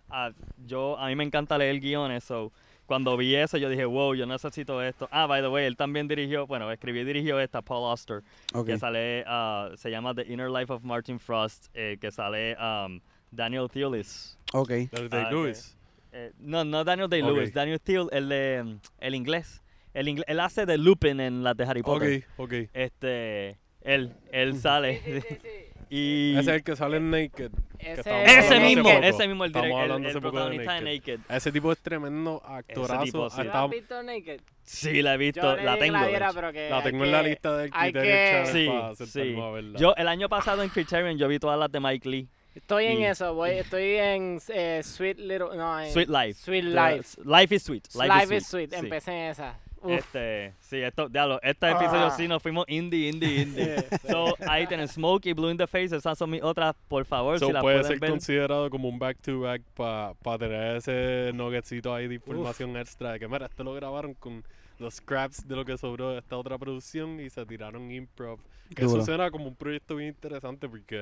ah, 0.09 0.31
yo, 0.65 0.97
a 0.97 1.07
mí 1.07 1.15
me 1.15 1.23
encanta 1.23 1.55
leer 1.57 1.79
guiones, 1.79 2.23
so, 2.23 2.51
cuando 2.91 3.15
vi 3.15 3.33
eso, 3.35 3.57
yo 3.57 3.69
dije, 3.69 3.85
wow, 3.85 4.13
yo 4.13 4.25
necesito 4.25 4.81
esto. 4.83 5.07
Ah, 5.11 5.25
by 5.25 5.41
the 5.41 5.47
way, 5.47 5.65
él 5.65 5.77
también 5.77 6.09
dirigió, 6.09 6.45
bueno, 6.45 6.69
escribió 6.69 7.03
y 7.03 7.05
dirigió 7.05 7.39
esta, 7.39 7.61
Paul 7.61 7.89
Auster 7.89 8.21
que 8.65 8.77
sale, 8.77 9.23
ah, 9.27 9.69
se 9.75 9.89
llama 9.89 10.13
The 10.13 10.23
Inner 10.23 10.49
Life 10.51 10.73
of 10.73 10.83
Martin 10.83 11.17
Frost, 11.17 11.67
eh, 11.73 11.97
que 12.01 12.11
sale 12.11 12.57
um, 12.59 12.99
Daniel 13.31 13.69
Thewlis. 13.69 14.37
Ok. 14.51 14.67
De 14.67 14.89
Ah, 15.13 15.23
ok. 15.27 15.31
Lewis. 15.31 15.77
Eh, 16.11 16.33
no, 16.37 16.65
no 16.65 16.83
Daniel 16.83 17.07
Day-Lewis. 17.07 17.53
Daniel 17.53 17.79
Thiel, 17.79 18.09
el 18.11 18.27
de, 18.27 18.75
el 18.99 19.15
inglés. 19.15 19.61
El 19.93 20.09
inglés. 20.09 20.25
Él 20.27 20.41
hace 20.41 20.65
de 20.65 20.77
Lupin 20.77 21.21
en 21.21 21.43
las 21.45 21.55
de 21.55 21.63
Harry 21.63 21.83
Potter. 21.83 22.25
Ok, 22.35 22.51
ok. 22.51 22.53
Este, 22.73 23.57
él, 23.83 24.11
él 24.33 24.57
sale. 24.59 25.70
Y 25.93 26.31
Ese 26.37 26.39
es 26.39 26.47
el 26.47 26.63
que 26.63 26.75
sale 26.75 26.97
en 26.97 27.09
Naked. 27.11 27.51
Ese, 27.79 28.23
ese 28.39 28.59
mismo, 28.59 28.89
ese 28.89 29.27
mismo, 29.27 29.43
el, 29.43 29.49
Estamos 29.51 29.67
direct- 29.69 29.75
el- 29.75 29.81
hablando 29.81 30.07
el 30.07 30.13
poco 30.15 30.25
de 30.27 30.31
protagonista 30.31 30.73
de 30.75 30.81
Naked. 30.97 31.19
Ese 31.29 31.51
tipo 31.51 31.71
es 31.71 31.79
tremendo 31.79 32.41
actorazo. 32.45 33.03
tipo, 33.03 33.29
sí. 33.29 33.33
ha 33.33 33.41
¿Tú 33.43 33.47
estado- 33.47 33.65
has 33.65 33.71
visto 33.71 34.03
Naked? 34.03 34.41
Sí, 34.63 35.01
la 35.01 35.13
he 35.15 35.17
visto, 35.17 35.41
Yo 35.41 35.55
la 35.63 35.77
tengo. 35.77 35.93
la 35.97 36.07
viera, 36.07 36.25
hecho. 36.27 36.35
pero 36.35 36.53
que 36.53 36.69
la 36.69 36.81
tengo 36.83 37.03
en 37.03 37.11
la 37.11 37.23
lista 37.23 37.57
del 37.57 37.69
criterio 37.71 38.45
Sí, 38.45 38.67
para 38.67 38.95
sí. 38.95 39.35
a 39.37 39.49
verla. 39.51 39.79
Yo, 39.79 39.93
el 39.97 40.07
año 40.07 40.29
pasado 40.29 40.63
en 40.63 40.69
Criterion, 40.69 41.17
yo 41.17 41.27
vi 41.27 41.39
todas 41.39 41.59
las 41.59 41.71
de 41.71 41.79
Mike 41.79 42.07
Lee. 42.09 42.27
Estoy 42.55 42.85
en 42.85 42.99
Y- 43.01 43.05
eso, 43.05 43.33
voy, 43.33 43.51
estoy 43.51 43.95
en 43.95 44.39
eh, 44.49 44.81
Sweet 44.83 45.17
Little. 45.19 45.55
No, 45.57 45.79
en 45.79 45.91
Sweet 45.91 46.09
Life. 46.09 46.33
Sweet 46.35 46.63
The- 46.65 46.69
Life. 46.95 47.21
Life 47.25 47.55
is 47.55 47.63
Sweet. 47.63 47.87
Life, 47.95 48.35
is 48.35 48.47
Sweet. 48.47 48.69
Sí. 48.71 48.75
Empecé 48.77 49.11
en 49.11 49.31
esa. 49.31 49.57
Uf. 49.83 49.91
Este, 49.91 50.53
sí, 50.59 50.77
esto, 50.77 51.09
diablo, 51.09 51.39
este 51.41 51.69
episodio 51.71 52.05
Ah. 52.05 52.11
sí 52.15 52.27
nos 52.27 52.41
fuimos 52.43 52.65
indie, 52.67 53.09
indie, 53.09 53.41
indie. 53.41 53.75
so, 54.07 54.35
ahí 54.47 54.67
tienen 54.67 54.87
Smoke 54.87 55.25
y 55.25 55.33
Blue 55.33 55.49
in 55.49 55.57
the 55.57 55.65
Face, 55.67 55.95
esas 55.95 56.17
son 56.17 56.29
mis 56.29 56.43
otras, 56.43 56.75
por 56.87 57.03
favor, 57.05 57.39
So 57.39 57.47
si 57.47 57.51
las 57.53 57.61
puede 57.63 57.77
pueden 57.79 57.91
ser 57.91 57.99
ver. 57.99 58.09
considerado 58.11 58.69
como 58.69 58.87
un 58.89 58.99
back 58.99 59.17
to 59.21 59.39
back 59.41 59.61
para 59.73 60.37
tener 60.37 60.77
ese 60.77 61.31
nuggetcito 61.33 61.93
ahí 61.95 62.07
de 62.07 62.15
información 62.15 62.77
extra 62.77 63.13
de 63.13 63.19
que 63.19 63.27
mira, 63.27 63.47
esto 63.47 63.63
lo 63.63 63.73
grabaron 63.73 64.13
con 64.13 64.43
los 64.77 64.95
scraps 64.95 65.47
de 65.47 65.55
lo 65.55 65.65
que 65.65 65.77
sobró 65.77 66.11
de 66.11 66.19
esta 66.19 66.37
otra 66.37 66.57
producción 66.57 67.19
y 67.19 67.29
se 67.29 67.45
tiraron 67.45 67.89
improv. 67.91 68.39
Que 68.75 68.83
Duro. 68.83 68.97
eso 68.97 69.05
suena 69.05 69.29
como 69.31 69.47
un 69.47 69.55
proyecto 69.55 69.95
bien 69.95 70.09
interesante 70.09 70.67
porque 70.69 71.01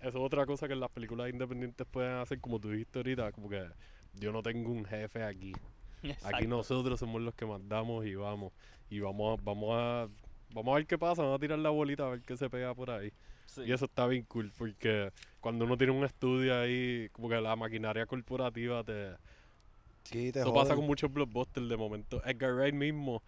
eso 0.00 0.08
es 0.08 0.14
otra 0.16 0.46
cosa 0.46 0.68
que 0.68 0.74
las 0.74 0.90
películas 0.90 1.28
independientes 1.30 1.86
pueden 1.90 2.12
hacer, 2.12 2.38
como 2.40 2.58
tú 2.60 2.70
dijiste 2.70 2.98
ahorita, 2.98 3.32
como 3.32 3.48
que 3.48 3.62
yo 4.14 4.30
no 4.32 4.42
tengo 4.42 4.70
un 4.70 4.84
jefe 4.84 5.22
aquí. 5.24 5.52
Aquí 6.22 6.46
nosotros 6.46 6.98
somos 6.98 7.20
los 7.22 7.34
que 7.34 7.46
mandamos 7.46 8.06
y 8.06 8.14
vamos. 8.14 8.52
Y 8.90 9.00
vamos 9.00 9.38
a, 9.38 9.42
vamos 9.42 9.70
a, 9.72 10.08
vamos 10.52 10.72
a 10.72 10.76
ver 10.76 10.86
qué 10.86 10.98
pasa, 10.98 11.22
vamos 11.22 11.36
a 11.36 11.40
tirar 11.40 11.58
la 11.58 11.70
bolita 11.70 12.06
a 12.06 12.10
ver 12.10 12.22
qué 12.22 12.36
se 12.36 12.50
pega 12.50 12.74
por 12.74 12.90
ahí. 12.90 13.12
Sí. 13.46 13.62
Y 13.66 13.72
eso 13.72 13.86
está 13.86 14.06
bien 14.06 14.24
cool 14.24 14.52
porque 14.56 15.10
cuando 15.40 15.64
uno 15.64 15.76
tiene 15.76 15.92
un 15.92 16.04
estudio 16.04 16.58
ahí, 16.60 17.08
como 17.12 17.28
que 17.28 17.40
la 17.40 17.56
maquinaria 17.56 18.06
corporativa 18.06 18.84
te... 18.84 19.10
Sí, 20.04 20.32
te 20.32 20.40
Eso 20.40 20.54
pasa 20.54 20.74
con 20.74 20.86
muchos 20.86 21.12
blockbusters 21.12 21.68
de 21.68 21.76
momento. 21.76 22.22
Edgar 22.24 22.54
Wright 22.54 22.74
mismo, 22.74 23.22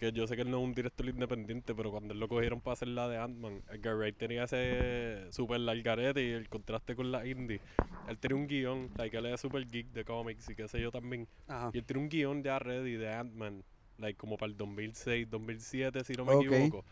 que 0.00 0.12
yo 0.12 0.26
sé 0.26 0.34
que 0.34 0.42
él 0.42 0.50
no 0.50 0.56
es 0.56 0.64
un 0.64 0.72
director 0.72 1.06
independiente, 1.06 1.74
pero 1.74 1.90
cuando 1.90 2.14
él 2.14 2.20
lo 2.20 2.26
cogieron 2.26 2.62
para 2.62 2.72
hacer 2.72 2.88
la 2.88 3.06
de 3.06 3.18
Ant-Man, 3.18 3.62
Edgar 3.70 3.96
Wright 3.96 4.16
tenía 4.16 4.44
ese 4.44 5.30
super 5.30 5.60
largarete 5.60 6.26
y 6.26 6.30
el 6.30 6.48
contraste 6.48 6.96
con 6.96 7.12
la 7.12 7.26
indie. 7.26 7.60
Él 8.08 8.16
tenía 8.16 8.38
un 8.38 8.46
guion, 8.46 8.90
like 8.96 9.14
él 9.14 9.26
es 9.26 9.42
super 9.42 9.62
geek 9.66 9.88
de 9.88 10.02
cómics 10.06 10.48
y 10.48 10.54
qué 10.54 10.68
sé 10.68 10.80
yo 10.80 10.90
también. 10.90 11.28
Ajá. 11.46 11.70
Y 11.74 11.78
él 11.78 11.84
tiene 11.84 12.02
un 12.02 12.08
guion 12.08 12.42
ya 12.42 12.58
ready 12.58 12.94
de 12.94 13.12
Ant-Man, 13.12 13.62
like 13.98 14.16
como 14.16 14.38
para 14.38 14.50
el 14.50 14.56
2006, 14.56 15.28
2007, 15.28 16.02
si 16.02 16.14
no 16.14 16.24
me 16.24 16.34
equivoco. 16.34 16.82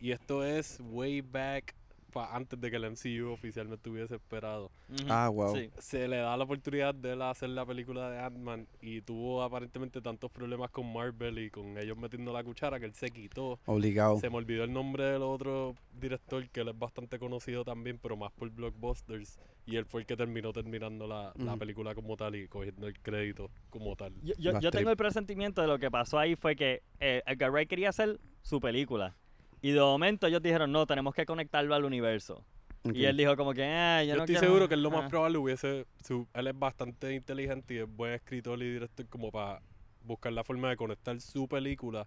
Y 0.00 0.12
esto 0.12 0.42
es 0.42 0.80
way 0.80 1.20
back, 1.20 1.74
pa- 2.18 2.34
antes 2.36 2.60
de 2.60 2.70
que 2.70 2.76
el 2.76 2.84
MCU 2.84 3.30
oficialmente 3.32 3.88
hubiese 3.90 4.16
esperado. 4.16 4.70
Ujú. 4.88 5.06
Ah, 5.08 5.28
wow. 5.28 5.54
Sí. 5.56 5.70
Se 5.78 6.08
le 6.08 6.16
da 6.16 6.36
la 6.36 6.44
oportunidad 6.44 6.94
de 6.94 7.12
él 7.12 7.22
hacer 7.22 7.50
la 7.50 7.64
película 7.64 8.10
de 8.10 8.18
Ant-Man 8.18 8.66
y 8.80 9.00
tuvo 9.02 9.42
aparentemente 9.42 10.00
tantos 10.00 10.30
problemas 10.30 10.70
con 10.70 10.92
Marvel 10.92 11.38
y 11.38 11.50
con 11.50 11.78
ellos 11.78 11.96
metiendo 11.96 12.32
la 12.32 12.42
cuchara 12.42 12.80
que 12.80 12.86
él 12.86 12.94
se 12.94 13.10
quitó. 13.10 13.58
Obligado. 13.66 14.18
Se 14.18 14.30
me 14.30 14.36
olvidó 14.36 14.64
el 14.64 14.72
nombre 14.72 15.04
del 15.04 15.22
otro 15.22 15.74
director 15.92 16.48
que 16.48 16.60
él 16.60 16.68
es 16.68 16.78
bastante 16.78 17.18
conocido 17.18 17.64
también, 17.64 17.98
pero 18.02 18.16
más 18.16 18.32
por 18.32 18.50
blockbusters. 18.50 19.38
Y 19.66 19.76
él 19.76 19.84
fue 19.84 20.00
el 20.00 20.06
que 20.06 20.16
terminó 20.16 20.52
terminando 20.52 21.06
la, 21.06 21.32
la 21.36 21.50
Ujú. 21.52 21.58
película 21.58 21.94
como 21.94 22.16
tal 22.16 22.34
y 22.36 22.48
cogiendo 22.48 22.86
el 22.86 22.98
crédito 23.00 23.50
como 23.70 23.94
tal. 23.96 24.12
Yo, 24.22 24.34
yo- 24.38 24.58
yo 24.60 24.70
tengo 24.70 24.90
el 24.90 24.96
presentimiento 24.96 25.60
de 25.60 25.68
lo 25.68 25.78
que 25.78 25.90
pasó 25.90 26.18
ahí 26.18 26.34
fue 26.36 26.56
que 26.56 26.82
eh, 27.00 27.22
Edgar 27.26 27.50
Wright 27.50 27.68
quería 27.68 27.90
hacer 27.90 28.18
su 28.42 28.60
película. 28.60 29.14
Y 29.60 29.72
de 29.72 29.80
momento 29.80 30.26
ellos 30.26 30.42
dijeron, 30.42 30.70
no, 30.72 30.86
tenemos 30.86 31.14
que 31.14 31.26
conectarlo 31.26 31.74
al 31.74 31.84
universo. 31.84 32.44
Y 32.84 33.04
él 33.04 33.16
dijo 33.16 33.36
como 33.36 33.52
que, 33.52 33.64
ah, 33.64 34.02
yo, 34.04 34.10
Yo 34.10 34.16
no 34.16 34.22
estoy 34.22 34.34
quiero- 34.36 34.46
seguro 34.48 34.68
que 34.68 34.74
es 34.74 34.80
lo 34.80 34.90
más 34.90 35.04
ah". 35.04 35.08
probable 35.08 35.38
hubiese. 35.38 35.84
su- 36.04 36.26
él 36.32 36.46
es 36.46 36.58
bastante 36.58 37.12
inteligente 37.14 37.74
y 37.74 37.78
es 37.78 37.86
buen 37.88 38.12
escritor 38.14 38.62
y 38.62 38.72
director 38.72 39.06
como 39.08 39.30
para 39.30 39.60
buscar 40.04 40.32
la 40.32 40.44
forma 40.44 40.70
de 40.70 40.76
conectar 40.76 41.20
su 41.20 41.48
película 41.48 42.06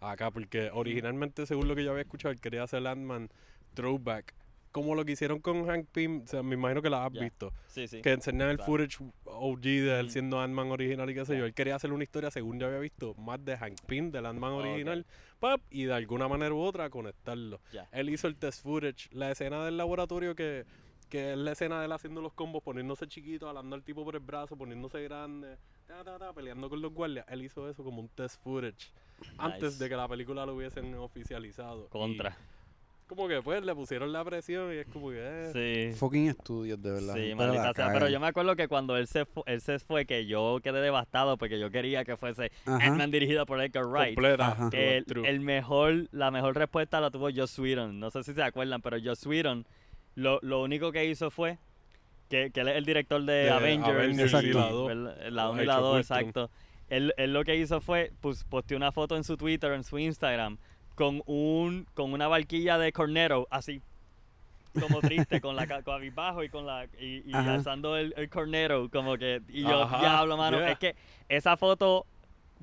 acá. 0.00 0.30
Porque 0.30 0.70
originalmente, 0.72 1.44
según 1.44 1.68
lo 1.68 1.74
que 1.74 1.84
yo 1.84 1.90
había 1.90 2.02
escuchado, 2.02 2.32
él 2.32 2.40
quería 2.40 2.62
hacer 2.62 2.86
Ant-Man 2.86 3.28
throwback. 3.74 4.32
Como 4.72 4.94
lo 4.94 5.04
que 5.04 5.12
hicieron 5.12 5.38
con 5.38 5.66
Hank 5.66 5.86
Pym, 5.92 6.22
o 6.24 6.26
sea, 6.26 6.42
me 6.42 6.54
imagino 6.54 6.80
que 6.80 6.88
la 6.88 7.04
has 7.04 7.12
visto. 7.12 7.52
Sí, 7.66 7.86
sí. 7.86 8.00
Que 8.00 8.12
enseñan 8.12 8.48
el 8.48 8.58
footage 8.58 8.98
OG 9.24 9.60
de 9.60 10.00
él 10.00 10.06
Ujú. 10.06 10.12
siendo 10.12 10.40
Ant-Man 10.40 10.70
original 10.70 11.08
y 11.10 11.14
qué 11.14 11.24
sé 11.26 11.36
yo. 11.36 11.44
Él 11.44 11.52
quería 11.52 11.76
hacer 11.76 11.92
una 11.92 12.02
historia, 12.02 12.30
según 12.30 12.58
yo 12.58 12.66
había 12.66 12.78
visto, 12.78 13.14
más 13.14 13.44
de 13.44 13.56
Hank 13.56 13.78
Pym, 13.86 14.10
del 14.10 14.24
Ant-Man 14.26 14.52
original, 14.52 15.06
pap, 15.38 15.60
y 15.70 15.84
de 15.84 15.94
alguna 15.94 16.26
manera 16.26 16.54
u 16.54 16.60
otra 16.60 16.88
conectarlo. 16.88 17.60
Él 17.92 18.08
hizo 18.08 18.26
el 18.28 18.36
test 18.36 18.62
footage, 18.62 19.08
la 19.12 19.30
escena 19.30 19.64
del 19.64 19.76
laboratorio 19.76 20.34
que, 20.34 20.64
que 21.10 21.32
es 21.32 21.38
la 21.38 21.52
escena 21.52 21.78
de 21.80 21.84
él 21.86 21.92
haciendo 21.92 22.22
los 22.22 22.32
combos, 22.32 22.62
poniéndose 22.62 23.06
chiquito, 23.06 23.46
jalando 23.46 23.76
al 23.76 23.82
tipo 23.82 24.02
por 24.04 24.14
el 24.14 24.20
brazo, 24.20 24.56
poniéndose 24.56 25.02
grande, 25.02 25.58
ta, 25.86 26.02
ta, 26.02 26.18
ta, 26.18 26.32
peleando 26.32 26.70
con 26.70 26.80
los 26.80 26.92
guardias. 26.94 27.26
Él 27.28 27.42
hizo 27.42 27.68
eso 27.68 27.84
como 27.84 28.00
un 28.00 28.08
test 28.08 28.42
footage 28.42 28.90
antes 29.36 29.78
de 29.78 29.88
que 29.88 29.96
la 29.96 30.08
película 30.08 30.46
lo 30.46 30.54
hubiesen 30.54 30.94
oficializado. 30.94 31.86
Y 31.86 31.88
Contra. 31.90 32.36
Como 33.14 33.28
que 33.28 33.42
pues 33.42 33.64
le 33.64 33.74
pusieron 33.74 34.12
la 34.12 34.24
presión 34.24 34.72
y 34.72 34.76
es 34.78 34.86
como 34.86 35.10
que... 35.10 35.16
eh, 35.20 35.90
Sí. 35.92 35.98
Fucking 35.98 36.28
estudios, 36.28 36.80
de 36.82 36.90
verdad. 36.92 37.14
Sí, 37.14 37.20
Pero 37.20 37.36
maldita 37.36 37.72
sea. 37.74 37.92
Pero 37.92 38.08
yo 38.08 38.20
me 38.20 38.26
acuerdo 38.26 38.56
que 38.56 38.68
cuando 38.68 38.96
él 38.96 39.06
se, 39.06 39.26
él 39.46 39.60
se 39.60 39.78
fue, 39.78 40.06
que 40.06 40.26
yo 40.26 40.58
quedé 40.62 40.80
devastado 40.80 41.36
porque 41.36 41.58
yo 41.58 41.70
quería 41.70 42.04
que 42.04 42.16
fuese. 42.16 42.50
Ant-Man 42.66 43.10
dirigido 43.10 43.46
por 43.46 43.60
Edgar 43.62 43.84
Wright. 43.86 44.14
completa. 44.14 44.70
El, 44.72 45.04
el 45.24 45.40
mejor, 45.40 46.08
la 46.12 46.30
mejor 46.30 46.56
respuesta 46.56 47.00
la 47.00 47.10
tuvo 47.10 47.28
Joss 47.34 47.58
Whedon. 47.58 47.98
No 48.00 48.10
sé 48.10 48.22
si 48.24 48.32
se 48.34 48.42
acuerdan, 48.42 48.80
pero 48.82 48.96
Joss 49.02 49.26
Whedon 49.26 49.66
lo, 50.14 50.38
lo 50.42 50.62
único 50.62 50.92
que 50.92 51.04
hizo 51.06 51.30
fue 51.30 51.58
que, 52.28 52.50
que 52.50 52.60
él 52.60 52.68
es 52.68 52.76
el 52.76 52.84
director 52.84 53.22
de, 53.22 53.32
De 53.32 53.50
Avengers, 53.50 53.88
Avengers 53.96 54.32
y 54.44 54.52
la 54.52 54.68
dos. 54.70 54.88
¿verdad? 54.88 55.16
la 55.30 55.50
1 55.50 55.56
y 55.58 55.58
Age 55.60 55.66
la 55.66 55.76
of 55.78 55.82
2, 55.82 55.96
Ultron. 55.96 56.00
exacto. 56.18 56.50
Él, 56.88 57.14
él 57.16 57.32
lo 57.32 57.42
que 57.44 57.56
hizo 57.56 57.80
fue, 57.80 58.12
pues, 58.20 58.44
posteó 58.44 58.76
una 58.76 58.92
foto 58.92 59.16
en 59.16 59.24
su 59.24 59.36
Twitter, 59.38 59.72
en 59.72 59.82
su 59.84 59.98
Instagram, 59.98 60.58
con 60.94 61.22
un 61.26 61.86
con 61.94 62.12
una 62.12 62.28
barquilla 62.28 62.78
de 62.78 62.92
Cornero, 62.92 63.46
así 63.50 63.80
como 64.80 65.00
triste, 65.00 65.40
con 65.40 65.54
la 65.56 65.66
ca- 65.66 65.82
cabizbajo 65.82 66.42
y 66.42 66.48
con 66.48 66.66
la 66.66 66.86
y, 66.98 67.22
y 67.26 67.34
alzando 67.34 67.96
el, 67.96 68.14
el 68.16 68.28
Cornero, 68.30 68.88
como 68.90 69.16
que 69.18 69.42
y 69.48 69.62
yo 69.62 69.82
Ajá, 69.82 69.98
diablo, 70.00 70.36
mano, 70.36 70.58
yeah. 70.58 70.70
es 70.72 70.78
que 70.78 70.96
esa 71.28 71.56
foto 71.56 72.06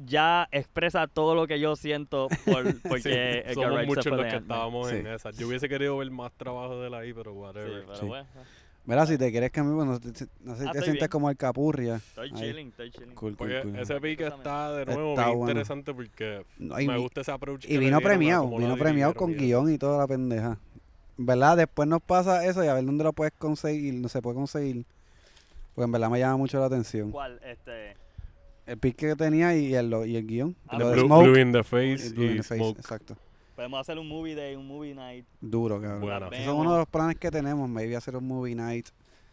ya 0.05 0.47
expresa 0.51 1.07
todo 1.07 1.36
lo 1.36 1.45
que 1.45 1.59
yo 1.59 1.75
siento 1.75 2.30
por, 2.45 2.63
porque 2.88 3.43
Sí, 3.47 3.53
somos 3.53 3.86
muchos 3.86 4.05
los 4.07 4.23
de 4.23 4.30
que 4.30 4.36
estábamos 4.38 4.91
en 4.91 5.07
esa. 5.07 5.32
Yo 5.32 5.47
hubiese 5.47 5.67
querido 5.69 5.97
ver 5.97 6.09
más 6.09 6.32
trabajo 6.34 6.80
de 6.80 6.88
él 6.88 6.93
ahí, 6.93 7.13
pero 7.13 7.32
Sí, 7.34 7.38
whatever. 7.38 7.84
pero 7.86 7.95
Sí. 7.99 8.05
bueno, 8.05 8.27
Mira, 8.86 9.05
si 9.05 9.17
te 9.19 9.30
quieres 9.30 9.51
cambiar, 9.51 9.75
bueno, 9.75 9.99
te- 9.99 10.11
te- 10.11 10.25
no 10.41 10.55
sé 10.55 10.63
si 10.63 10.67
Ah, 10.67 10.71
te 10.71 10.80
sientes 10.82 11.01
bien. 11.01 11.09
como 11.09 11.30
el 11.30 11.38
capurria. 11.38 11.95
estoy 11.97 12.30
Ahí. 12.30 12.39
chilling, 12.39 12.67
estoy 12.69 12.89
chilling. 12.91 13.13
Cool, 13.13 13.38
cool, 13.38 13.51
ese 13.77 14.01
pique 14.01 14.25
está 14.25 14.71
de 14.73 14.86
nuevo 14.88 15.09
Está 15.11 15.25
bien 15.27 15.38
bueno. 15.38 15.51
interesante 15.51 15.93
porque 15.93 16.43
No, 16.57 16.75
me 16.75 16.88
vi- 16.88 16.95
gusta 17.01 17.21
ese 17.21 17.32
approach. 17.32 17.65
y 17.69 17.77
vino 17.77 18.01
premiado, 18.01 18.49
vino 18.57 18.75
premiado 18.77 19.13
con 19.13 19.34
guion 19.36 19.71
y 19.71 19.77
toda 19.77 19.99
la 19.99 20.07
pendeja. 20.07 20.57
¿Verdad? 21.17 21.57
Después 21.57 21.88
nos 21.88 22.01
pasa 22.01 22.45
eso 22.45 22.63
y 22.63 22.67
a 22.67 22.73
ver 22.73 22.86
dónde 22.86 23.03
lo 23.03 23.13
puedes 23.13 23.34
conseguir, 23.38 23.93
no 23.95 24.07
se 24.07 24.21
puede 24.21 24.36
conseguir. 24.38 24.86
Porque 25.75 25.86
en 25.86 25.91
verdad 25.91 26.09
me 26.09 26.17
llama 26.19 26.38
mucho 26.38 26.59
la 26.59 26.65
atención. 26.65 27.11
¿Cuál? 27.11 27.39
Este, 27.45 27.95
El 28.65 28.77
pique 28.77 29.07
que 29.09 29.15
tenía 29.15 29.55
y 29.55 29.73
el, 29.75 29.89
lo- 29.89 30.05
y 30.05 30.15
el 30.15 30.25
guion. 30.25 30.55
Ah, 30.67 30.77
de 30.77 30.84
Blue, 30.86 31.38
in 31.38 31.51
the 31.51 31.59
y 31.59 31.63
Face 31.63 32.07
in 32.07 32.15
the. 32.15 32.69
Exacto. 32.69 33.15
Podemos 33.60 33.82
hacer 33.82 33.99
un 33.99 34.07
movie 34.07 34.36
day, 34.36 34.55
un 34.55 34.66
movie 34.66 34.95
night. 34.95 35.26
Duro, 35.41 35.82
cabrón. 35.82 35.99
Bueno, 35.99 36.30
Esos 36.32 36.45
son 36.45 36.55
uno 36.60 36.72
de 36.72 36.78
los 36.80 36.88
planes 36.88 37.18
que 37.18 37.30
tenemos, 37.30 37.68
maybe 37.68 37.93
hacer 37.97 38.16
un 38.16 38.26
movie 38.26 38.55
night. 38.55 38.88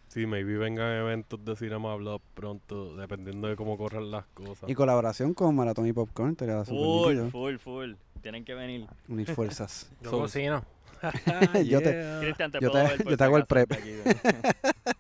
Sí, 0.09 0.27
maybe 0.27 0.57
vengan 0.59 0.97
eventos 0.97 1.45
de 1.45 1.55
Cinema 1.55 1.95
Blog 1.95 2.21
pronto, 2.35 2.97
dependiendo 2.97 3.47
de 3.47 3.55
cómo 3.55 3.79
corran 3.79 4.11
las 4.11 4.27
cosas. 4.35 4.69
Y 4.69 4.75
colaboración 4.75 5.33
con 5.33 5.55
Maratón 5.55 5.87
y 5.87 5.93
Popcorn, 5.93 6.35
te 6.35 6.45
súper 6.65 6.67
Full, 6.67 7.31
full, 7.31 7.57
full. 7.59 7.93
Tienen 8.21 8.45
que 8.45 8.55
venir. 8.55 8.89
Unir 9.07 9.33
fuerzas. 9.33 9.89
Yo 10.03 10.11
So- 10.11 10.19
cocino. 10.19 10.65
Yo 11.65 11.81
te-. 11.81 12.17
Cristian, 12.21 12.51
te 12.51 12.59
Yo 12.61 12.73
puedo 12.73 12.85
te- 12.85 12.97
ver 12.97 13.05
yo 13.09 13.17
te 13.17 13.23
hago 13.25 13.37
el 13.37 13.47
prep. 13.47 13.71
¿Qué, 13.71 14.03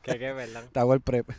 qué, 0.20 0.32
verdad? 0.32 0.62
Te 0.70 0.78
hago 0.78 0.94
el 0.94 1.00
prep. 1.00 1.30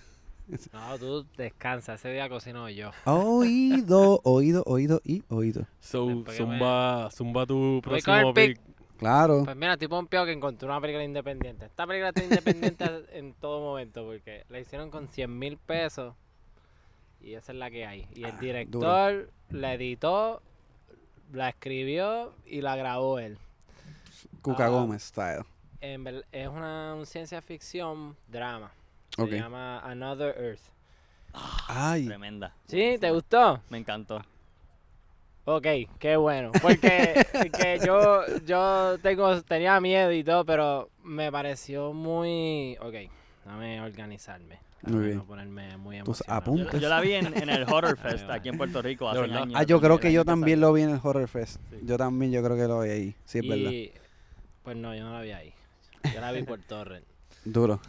No, 0.74 0.98
tú 0.98 1.26
descansa. 1.38 1.96
Ese 1.96 2.12
día 2.12 2.30
cocino 2.30 2.70
yo. 2.70 2.92
Oído, 3.06 4.22
oído, 4.24 4.64
oído 4.66 5.02
y 5.04 5.24
oído. 5.30 5.66
So, 5.80 6.06
Después 6.08 6.38
que 6.38 6.46
me- 6.46 6.52
zumba, 6.52 7.10
zumba 7.12 7.46
tu 7.46 7.56
Voy 7.56 7.82
con 7.82 7.82
próximo 7.82 8.16
el 8.30 8.34
pick. 8.34 8.58
pick. 8.64 8.78
Claro. 8.98 9.44
Pues 9.44 9.56
mira, 9.56 9.74
estoy 9.74 9.88
pompeado 9.90 10.26
que 10.26 10.32
encontré 10.32 10.68
una 10.68 10.82
película 10.82 11.04
independiente. 11.04 11.66
Esta 11.66 11.86
película 11.86 12.10
está 12.10 12.24
independiente 12.24 12.86
en 13.12 13.34
todo 13.34 13.60
momento 13.62 14.04
porque 14.06 14.44
la 14.50 14.60
hicieron 14.60 14.90
con 14.90 15.08
100 15.08 15.38
mil 15.38 15.58
pesos 15.58 16.16
y 17.22 17.34
esa 17.34 17.52
es 17.52 17.58
la 17.58 17.70
que 17.70 17.86
hay. 17.86 18.08
Y 18.16 18.24
el 18.24 18.32
Ah, 18.32 18.38
director 18.40 19.30
la 19.52 19.74
editó, 19.76 20.42
la 21.32 21.50
escribió 21.50 22.34
y 22.46 22.62
la 22.62 22.76
grabó 22.76 23.20
él. 23.20 23.38
Cuca 24.42 24.66
Ah. 24.66 24.70
Gómez 24.70 25.04
style. 25.04 25.44
En 25.80 26.08
es 26.32 26.48
una 26.48 26.96
un 26.96 27.06
ciencia 27.06 27.40
ficción 27.42 28.16
drama. 28.28 28.72
Se 29.18 29.28
llama 29.40 29.80
Another 29.80 30.36
Earth. 30.38 30.62
Ay, 31.68 32.06
Tremenda. 32.06 32.54
¿Sí? 32.68 32.98
¿Te 33.00 33.12
gustó? 33.12 33.62
Me 33.70 33.78
encantó. 33.80 34.22
Ok, 35.46 35.66
qué 36.00 36.18
bueno. 36.18 36.52
Porque 36.62 37.26
que 37.58 37.80
yo, 37.86 38.22
yo 38.46 38.98
tengo, 39.02 39.42
tenía 39.44 39.80
miedo 39.80 40.12
y 40.12 40.24
todo, 40.24 40.46
pero 40.46 40.90
me 41.04 41.32
pareció 41.32 41.94
muy... 41.94 42.78
Ok, 42.82 43.10
dame 43.46 43.82
organizarme. 43.82 44.60
Muy 44.84 45.06
bien. 45.06 45.18
no 45.18 45.26
ponerme 45.26 45.76
muy 45.78 45.98
Tus 46.04 46.22
emocionado. 46.22 46.28
Yo, 46.46 46.62
apuntes. 46.64 46.82
yo 46.82 46.90
la 46.90 47.02
vi 47.02 47.14
en, 47.14 47.36
en 47.38 47.50
el 47.50 47.64
Horror 47.64 47.98
Fest 48.02 48.30
aquí 48.30 48.50
en 48.50 48.58
Puerto 48.58 48.82
Rico 48.82 49.10
hace 49.10 49.22
verdad. 49.22 49.44
años. 49.44 49.54
ah, 49.58 49.64
yo 49.64 49.82
creo 49.82 50.00
que 50.00 50.12
yo 50.14 50.24
también 50.26 50.60
lo 50.60 50.72
vi 50.74 50.84
en 50.84 50.92
el 50.92 51.00
Horror 51.02 51.28
Fest. 51.28 51.60
Sí. 51.70 51.80
Yo 51.84 51.98
también, 51.98 52.32
yo 52.32 52.44
creo 52.44 52.56
que 52.56 52.68
lo 52.68 52.82
vi 52.82 52.90
ahí. 52.90 53.16
Sí, 53.26 53.40
es 53.40 53.48
verdad. 53.48 53.72
Y, 53.72 53.92
pues 54.64 54.76
no, 54.78 54.94
yo 54.96 55.04
no 55.04 55.14
la 55.14 55.22
vi 55.22 55.32
ahí. 55.32 55.54
Yo 56.14 56.22
la 56.22 56.32
vi 56.32 56.44
por 56.44 56.60
Torrent. 56.68 57.06
Duro. 57.52 57.80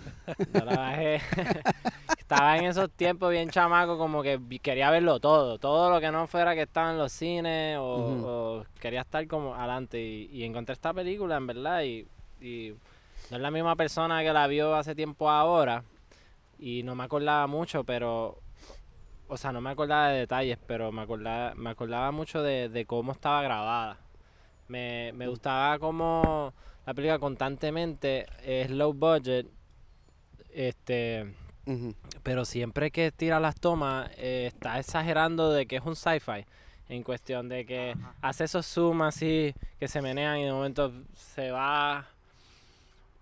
Yo 0.54 0.64
la 0.64 0.76
bajé. 0.76 1.20
estaba 2.18 2.58
en 2.58 2.64
esos 2.66 2.90
tiempos 2.90 3.30
bien 3.30 3.48
chamaco, 3.48 3.96
como 3.96 4.22
que 4.22 4.38
quería 4.62 4.90
verlo 4.90 5.18
todo. 5.18 5.58
Todo 5.58 5.90
lo 5.90 6.00
que 6.00 6.10
no 6.10 6.26
fuera 6.26 6.54
que 6.54 6.62
estaba 6.62 6.90
en 6.90 6.98
los 6.98 7.10
cines 7.12 7.78
o, 7.80 8.64
quería 8.80 9.00
estar 9.00 9.26
como 9.26 9.54
adelante. 9.54 10.00
Y, 10.00 10.28
y 10.32 10.44
encontré 10.44 10.74
esta 10.74 10.92
película, 10.92 11.36
en 11.36 11.46
verdad. 11.46 11.82
Y, 11.82 12.06
y 12.40 12.74
no 13.30 13.36
es 13.36 13.42
la 13.42 13.50
misma 13.50 13.76
persona 13.76 14.22
que 14.22 14.32
la 14.32 14.46
vio 14.46 14.74
hace 14.74 14.94
tiempo 14.94 15.30
ahora. 15.30 15.82
Y 16.58 16.82
no 16.82 16.94
me 16.94 17.04
acordaba 17.04 17.46
mucho, 17.46 17.84
pero. 17.84 18.38
O 19.28 19.36
sea, 19.36 19.52
no 19.52 19.60
me 19.60 19.70
acordaba 19.70 20.08
de 20.08 20.20
detalles, 20.20 20.58
pero 20.66 20.90
me 20.92 21.02
acordaba, 21.02 21.54
me 21.54 21.70
acordaba 21.70 22.10
mucho 22.12 22.42
de, 22.42 22.68
de 22.68 22.86
cómo 22.86 23.12
estaba 23.12 23.42
grabada. 23.42 23.98
Me, 24.68 25.12
me 25.14 25.28
gustaba 25.28 25.78
cómo 25.78 26.52
la 26.88 26.94
película 26.94 27.18
constantemente 27.18 28.24
es 28.42 28.70
low 28.70 28.94
budget. 28.94 29.46
Este 30.50 31.34
pero 32.22 32.46
siempre 32.46 32.90
que 32.90 33.12
tira 33.12 33.38
las 33.40 33.60
tomas 33.60 34.10
eh, 34.16 34.46
está 34.46 34.78
exagerando 34.78 35.52
de 35.52 35.66
que 35.66 35.76
es 35.76 35.82
un 35.84 35.94
sci-fi 35.94 36.46
en 36.88 37.02
cuestión 37.02 37.50
de 37.50 37.66
que 37.66 37.94
hace 38.22 38.44
esos 38.44 38.64
zoom 38.64 39.02
así 39.02 39.52
que 39.78 39.86
se 39.86 40.00
menean 40.00 40.38
y 40.38 40.44
de 40.44 40.52
momento 40.52 40.90
se 41.12 41.50
va 41.50 42.06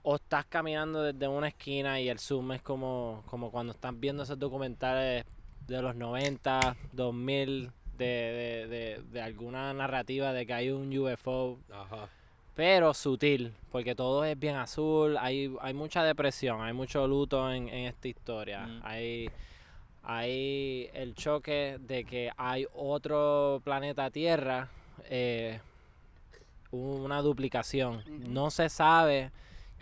o 0.04 0.14
estás 0.14 0.46
caminando 0.46 1.02
desde 1.02 1.26
una 1.26 1.48
esquina 1.48 2.00
y 2.00 2.08
el 2.08 2.20
zoom 2.20 2.52
es 2.52 2.62
como, 2.62 3.24
como 3.26 3.50
cuando 3.50 3.72
estás 3.72 3.98
viendo 3.98 4.22
esos 4.22 4.38
documentales 4.38 5.24
de 5.66 5.82
los 5.82 5.96
90, 5.96 6.76
2000 6.92 7.72
de, 7.98 8.04
de, 8.04 8.66
de, 8.68 9.02
de 9.10 9.20
alguna 9.20 9.74
narrativa 9.74 10.32
de 10.32 10.46
que 10.46 10.54
hay 10.54 10.70
un 10.70 10.96
UFO 10.96 11.58
Ajá. 11.72 12.08
Pero 12.56 12.94
sutil, 12.94 13.52
porque 13.70 13.94
todo 13.94 14.24
es 14.24 14.36
bien 14.36 14.56
azul, 14.56 15.18
hay, 15.18 15.54
hay 15.60 15.74
mucha 15.74 16.02
depresión, 16.02 16.62
hay 16.62 16.72
mucho 16.72 17.06
luto 17.06 17.52
en, 17.52 17.68
en 17.68 17.86
esta 17.86 18.08
historia. 18.08 18.66
Mm. 18.66 18.80
Hay, 18.82 19.30
hay 20.02 20.90
el 20.94 21.14
choque 21.14 21.76
de 21.78 22.04
que 22.04 22.32
hay 22.38 22.66
otro 22.74 23.60
planeta 23.62 24.10
Tierra, 24.10 24.70
eh, 25.10 25.60
una 26.70 27.20
duplicación. 27.20 28.02
No 28.26 28.50
se 28.50 28.70
sabe 28.70 29.32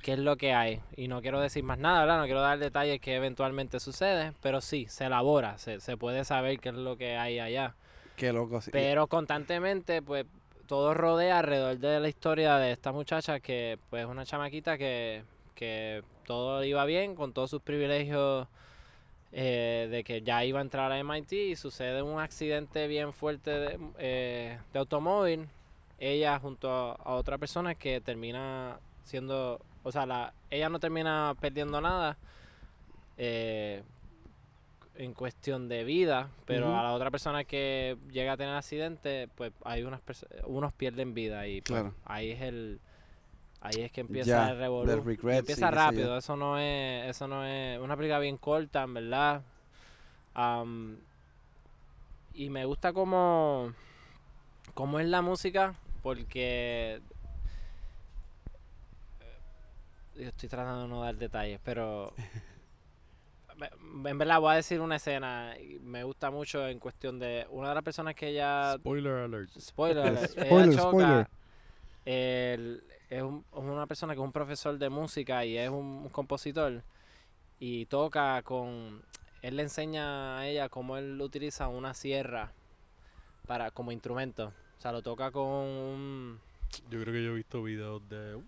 qué 0.02 0.14
es 0.14 0.18
lo 0.18 0.36
que 0.36 0.52
hay. 0.52 0.80
Y 0.96 1.06
no 1.06 1.22
quiero 1.22 1.40
decir 1.40 1.62
más 1.62 1.78
nada, 1.78 2.00
¿verdad? 2.00 2.18
No 2.18 2.24
quiero 2.24 2.40
dar 2.40 2.58
detalles 2.58 3.00
que 3.00 3.14
eventualmente 3.14 3.78
sucede, 3.78 4.32
pero 4.42 4.60
sí, 4.60 4.86
se 4.88 5.04
elabora, 5.04 5.58
se, 5.58 5.78
se 5.78 5.96
puede 5.96 6.24
saber 6.24 6.58
qué 6.58 6.70
es 6.70 6.74
lo 6.74 6.96
que 6.96 7.16
hay 7.16 7.38
allá. 7.38 7.76
Qué 8.16 8.32
loco. 8.32 8.60
sí. 8.60 8.70
Pero 8.72 9.06
constantemente, 9.06 10.02
pues, 10.02 10.26
todo 10.66 10.94
rodea 10.94 11.38
alrededor 11.38 11.78
de 11.78 12.00
la 12.00 12.08
historia 12.08 12.56
de 12.56 12.72
esta 12.72 12.92
muchacha 12.92 13.40
que, 13.40 13.78
pues, 13.90 14.04
es 14.04 14.08
una 14.08 14.24
chamaquita 14.24 14.78
que, 14.78 15.22
que 15.54 16.02
todo 16.26 16.64
iba 16.64 16.84
bien 16.84 17.14
con 17.14 17.32
todos 17.32 17.50
sus 17.50 17.62
privilegios 17.62 18.48
eh, 19.32 19.88
de 19.90 20.04
que 20.04 20.22
ya 20.22 20.44
iba 20.44 20.60
a 20.60 20.62
entrar 20.62 20.92
a 20.92 20.98
MIT 20.98 21.32
y 21.32 21.56
sucede 21.56 22.02
un 22.02 22.20
accidente 22.20 22.86
bien 22.86 23.12
fuerte 23.12 23.50
de, 23.50 23.78
eh, 23.98 24.58
de 24.72 24.78
automóvil. 24.78 25.48
Ella 25.98 26.38
junto 26.38 26.70
a, 26.70 27.14
otra 27.14 27.38
persona 27.38 27.74
que 27.74 28.00
termina 28.00 28.78
siendo, 29.04 29.60
o 29.82 29.92
sea, 29.92 30.06
la, 30.06 30.32
ella 30.50 30.68
no 30.68 30.78
termina 30.78 31.34
perdiendo 31.40 31.80
nada. 31.80 32.16
eh, 33.18 33.82
en 34.96 35.12
cuestión 35.14 35.68
de 35.68 35.84
vida, 35.84 36.30
pero 36.46 36.76
a 36.76 36.82
la 36.82 36.92
otra 36.92 37.10
persona 37.10 37.44
que 37.44 37.96
llega 38.10 38.32
a 38.32 38.36
tener 38.36 38.54
accidente, 38.54 39.28
pues 39.34 39.52
hay 39.64 39.82
unas 39.82 40.00
unos 40.46 40.72
pierden 40.72 41.14
vida 41.14 41.46
y 41.48 41.60
pues, 41.62 41.66
Claro. 41.66 41.94
ahí 42.04 42.30
es 42.30 42.42
el 42.42 42.80
ahí 43.60 43.80
es 43.80 43.90
que 43.92 44.02
empieza 44.02 44.50
Ya, 44.50 44.50
el 44.50 45.04
regret, 45.04 45.38
empieza 45.40 45.70
sí, 45.70 45.74
rápido, 45.74 46.18
eso 46.18 46.36
no 46.36 46.58
es 46.58 47.08
eso 47.10 47.26
no 47.28 47.44
es 47.44 47.78
una 47.80 47.96
película 47.96 48.18
bien 48.20 48.36
corta, 48.36 48.82
en 48.84 48.94
verdad. 48.94 49.42
Y 52.34 52.50
me 52.50 52.64
gusta 52.64 52.92
cómo 52.92 53.72
cómo 54.74 54.98
es 55.00 55.06
la 55.06 55.22
música 55.22 55.74
porque 56.02 57.00
eh, 59.20 59.38
yo 60.16 60.28
estoy 60.28 60.48
tratando 60.48 60.82
de 60.82 60.88
no 60.88 61.02
dar 61.02 61.16
detalles, 61.16 61.60
pero 61.64 62.12
en 64.06 64.18
verdad 64.18 64.40
voy 64.40 64.52
a 64.52 64.56
decir 64.56 64.80
una 64.80 64.96
escena 64.96 65.54
y 65.58 65.78
me 65.80 66.04
gusta 66.04 66.30
mucho 66.30 66.66
en 66.66 66.78
cuestión 66.78 67.18
de 67.18 67.46
una 67.50 67.68
de 67.70 67.74
las 67.76 67.84
personas 67.84 68.14
que 68.14 68.28
ella 68.28 68.74
Spoiler 68.78 69.12
alert. 69.14 69.50
spoiler, 69.58 70.06
alert, 70.06 70.32
ella 70.38 70.44
Spoiler, 70.46 70.74
choca, 70.74 70.88
spoiler. 70.90 71.26
el- 72.04 72.84
es, 73.10 73.22
un- 73.22 73.44
es 73.52 73.58
una 73.58 73.86
persona 73.86 74.14
que 74.14 74.20
es 74.20 74.24
un 74.24 74.32
profesor 74.32 74.78
de 74.78 74.88
música 74.88 75.44
y 75.44 75.56
es 75.56 75.68
un, 75.68 75.76
un 76.04 76.08
compositor 76.08 76.82
y 77.60 77.86
toca 77.86 78.42
con 78.42 79.02
él 79.42 79.56
le 79.56 79.62
enseña 79.62 80.38
a 80.38 80.46
ella 80.48 80.68
cómo 80.68 80.96
él 80.96 81.20
utiliza 81.20 81.68
una 81.68 81.94
sierra 81.94 82.52
para 83.46 83.70
como 83.70 83.92
instrumento 83.92 84.52
o 84.78 84.80
sea 84.80 84.90
lo 84.90 85.02
toca 85.02 85.30
con 85.30 85.46
un 85.46 86.40
Yo 86.90 87.00
creo 87.00 87.12
que 87.14 87.22
yo 87.24 87.30
he 87.32 87.34
visto 87.34 87.62
videos 87.62 88.06
de. 88.08 88.40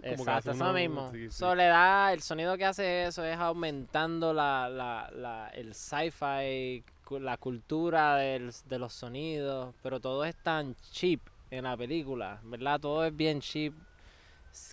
Como 0.00 0.12
Exacto, 0.12 0.50
eso 0.52 0.72
mismo. 0.72 1.10
sí, 1.12 1.30
sí. 1.30 1.30
So, 1.30 1.54
le 1.54 1.64
da, 1.66 2.12
el 2.12 2.22
sonido 2.22 2.56
que 2.56 2.64
hace 2.64 3.04
eso 3.06 3.24
es 3.24 3.36
aumentando 3.38 4.32
la, 4.32 4.68
la, 4.68 5.10
la, 5.14 5.48
el 5.54 5.74
sci-fi, 5.74 6.84
la 7.20 7.36
cultura 7.36 8.16
del- 8.16 8.52
de 8.68 8.78
los 8.78 8.92
sonidos, 8.92 9.74
pero 9.82 10.00
todo 10.00 10.24
es 10.24 10.34
tan 10.36 10.74
cheap 10.92 11.20
en 11.50 11.64
la 11.64 11.76
película, 11.76 12.40
¿verdad? 12.44 12.80
Todo 12.80 13.04
es 13.04 13.16
bien 13.16 13.40
cheap, 13.40 13.72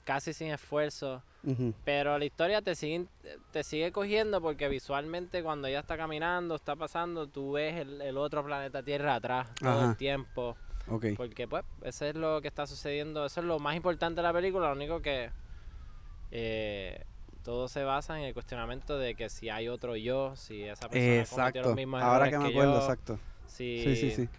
casi 0.03 0.33
sin 0.33 0.47
esfuerzo, 0.51 1.21
pero 1.83 2.17
la 2.17 2.25
historia 2.25 2.61
te 2.61 2.73
sigue, 2.75 3.05
te 3.51 3.63
sigue 3.63 3.91
cogiendo 3.91 4.41
porque 4.41 4.67
visualmente 4.69 5.43
cuando 5.43 5.67
ella 5.67 5.81
está 5.81 5.97
caminando, 5.97 6.55
está 6.55 6.75
pasando, 6.75 7.27
tú 7.27 7.51
ves 7.53 7.75
el, 7.81 8.01
el 8.01 8.17
otro 8.17 8.43
planeta 8.45 8.81
Tierra 8.81 9.15
atrás 9.15 9.49
todo 9.59 9.81
Ajá. 9.81 9.91
el 9.91 9.97
tiempo. 9.97 10.55
Ok. 10.89 11.05
Porque 11.17 11.47
pues 11.47 11.63
eso 11.83 12.05
es 12.05 12.15
lo 12.15 12.41
que 12.41 12.47
está 12.47 12.67
sucediendo, 12.67 13.25
eso 13.25 13.39
es 13.39 13.45
lo 13.45 13.59
más 13.59 13.75
importante 13.75 14.17
de 14.17 14.23
la 14.23 14.33
película, 14.33 14.67
lo 14.69 14.75
único 14.75 15.01
que 15.01 15.29
eh, 16.31 17.03
todo 17.43 17.67
se 17.67 17.83
basa 17.83 18.17
en 18.19 18.25
el 18.25 18.33
cuestionamiento 18.33 18.97
de 18.97 19.15
que 19.15 19.29
si 19.29 19.49
hay 19.49 19.67
otro 19.67 19.95
yo, 19.95 20.35
si 20.35 20.63
esa 20.63 20.89
persona 20.89 21.19
Exacto. 21.19 21.61
los 21.61 21.75
mismos 21.75 22.01
Ahora 22.01 22.29
que 22.29 22.37
me 22.37 22.45
que 22.45 22.51
acuerdo, 22.51 22.73
yo, 22.73 22.79
exacto. 22.79 23.19
si 23.47 23.83
Sí, 23.83 23.95
sí, 23.95 24.11
sí. 24.11 24.29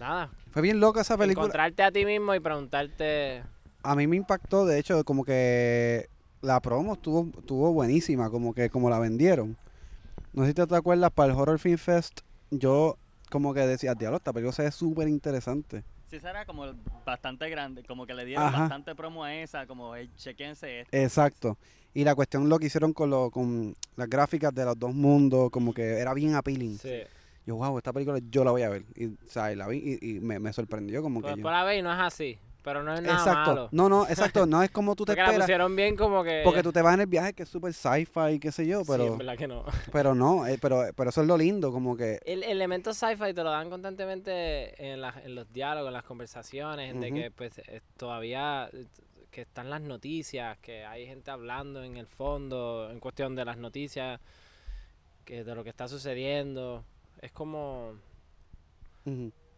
nada, 0.00 0.30
Fue 0.50 0.62
bien 0.62 0.80
loca 0.80 1.00
esa 1.02 1.16
película. 1.16 1.44
encontrarte 1.44 1.82
a 1.82 1.92
ti 1.92 2.04
mismo 2.04 2.34
y 2.34 2.40
preguntarte 2.40 3.42
A 3.82 3.94
mí 3.94 4.06
me 4.06 4.16
impactó, 4.16 4.66
de 4.66 4.78
hecho, 4.78 5.04
como 5.04 5.24
que 5.24 6.08
la 6.42 6.60
promo 6.60 6.94
estuvo, 6.94 7.28
estuvo 7.38 7.72
buenísima, 7.72 8.30
como 8.30 8.52
que 8.54 8.68
como 8.70 8.90
la 8.90 8.98
vendieron. 8.98 9.56
No 10.32 10.42
sé 10.42 10.48
si 10.48 10.54
te 10.54 10.74
acuerdas, 10.74 11.10
para 11.12 11.32
el 11.32 11.38
Horror 11.38 11.58
Film 11.58 11.78
Fest, 11.78 12.20
yo 12.50 12.98
como 13.30 13.52
que 13.54 13.60
decía, 13.60 13.94
diablo, 13.94 14.16
esta 14.18 14.32
película 14.32 14.52
se 14.52 14.62
ve 14.62 14.70
súper 14.70 15.08
interesante. 15.08 15.84
Sí, 16.08 16.20
será 16.20 16.44
como 16.46 16.66
bastante 17.04 17.48
grande, 17.50 17.82
como 17.84 18.06
que 18.06 18.14
le 18.14 18.24
dieron 18.24 18.46
Ajá. 18.46 18.60
bastante 18.60 18.94
promo 18.94 19.24
a 19.24 19.34
esa, 19.34 19.66
como 19.66 19.94
hey, 19.96 20.08
chequense 20.16 20.80
esto. 20.82 20.96
Exacto. 20.96 21.58
Y 21.94 22.04
la 22.04 22.14
cuestión 22.14 22.48
lo 22.48 22.58
que 22.58 22.66
hicieron 22.66 22.92
con, 22.92 23.10
lo, 23.10 23.30
con 23.30 23.74
las 23.96 24.08
gráficas 24.08 24.54
de 24.54 24.64
los 24.64 24.78
dos 24.78 24.94
mundos, 24.94 25.50
como 25.50 25.72
que 25.74 25.98
era 25.98 26.14
bien 26.14 26.34
appealing. 26.34 26.78
sí. 26.78 27.02
Yo, 27.44 27.54
wow, 27.56 27.78
esta 27.78 27.92
película 27.92 28.18
yo 28.28 28.42
la 28.44 28.50
voy 28.50 28.62
a 28.62 28.68
ver. 28.68 28.84
Y, 28.96 29.06
o 29.06 29.16
sea, 29.28 29.52
y 29.52 29.56
la 29.56 29.68
vi 29.68 29.98
y, 30.00 30.16
y 30.16 30.20
me, 30.20 30.40
me 30.40 30.52
sorprendió 30.52 31.00
como 31.00 31.20
Pues 31.20 31.32
que 31.34 31.38
yo- 31.38 31.42
por 31.44 31.52
la 31.52 31.62
vez 31.62 31.80
no 31.82 31.92
es 31.92 32.00
así, 32.00 32.38
pero 32.66 32.82
no 32.82 32.92
es 32.92 33.00
nada 33.00 33.18
Exacto. 33.18 33.50
malo. 33.50 33.68
No, 33.70 33.88
no, 33.88 34.08
exacto. 34.08 34.44
No 34.44 34.60
es 34.60 34.72
como 34.72 34.96
tú 34.96 35.04
te 35.04 35.12
Porque 35.12 35.20
la 35.20 35.26
esperas. 35.28 35.46
pusieron 35.46 35.76
bien 35.76 35.94
como 35.94 36.24
que 36.24 36.40
Porque 36.42 36.64
tú 36.64 36.72
te 36.72 36.82
vas 36.82 36.94
en 36.94 37.02
el 37.02 37.06
viaje 37.06 37.32
que 37.32 37.44
es 37.44 37.48
súper 37.48 37.72
sci-fi 37.72 38.32
y 38.32 38.38
qué 38.40 38.50
sé 38.50 38.66
yo, 38.66 38.80
Sí, 38.80 38.86
pero... 38.90 39.06
en 39.06 39.18
verdad 39.18 39.36
que 39.36 39.46
no. 39.46 39.64
Pero 39.92 40.16
no, 40.16 40.44
eh, 40.48 40.58
pero, 40.60 40.82
pero 40.96 41.10
eso 41.10 41.20
es 41.20 41.28
lo 41.28 41.38
lindo, 41.38 41.70
como 41.70 41.96
que... 41.96 42.18
El 42.26 42.42
elemento 42.42 42.92
sci-fi 42.92 43.32
te 43.32 43.44
lo 43.44 43.50
dan 43.50 43.70
constantemente 43.70 44.92
en, 44.92 45.00
los 45.00 45.52
diálogos, 45.52 45.90
en 45.90 45.92
las 45.94 46.02
conversaciones, 46.02 47.00
de 47.00 47.12
que 47.12 47.30
pues 47.30 47.56
eh, 47.58 47.82
todavía 47.96 48.68
eh, 48.72 48.86
que 49.30 49.42
están 49.42 49.70
las 49.70 49.80
noticias, 49.80 50.58
que 50.58 50.84
hay 50.84 51.06
gente 51.06 51.30
hablando 51.30 51.84
en 51.84 51.96
el 51.96 52.08
fondo, 52.08 52.90
en 52.90 52.98
cuestión 52.98 53.36
de 53.36 53.44
las 53.44 53.58
noticias, 53.58 54.20
que 55.24 55.44
de 55.44 55.54
lo 55.54 55.62
que 55.62 55.70
está 55.70 55.86
sucediendo. 55.86 56.82
Es 57.22 57.30
como 57.30 57.92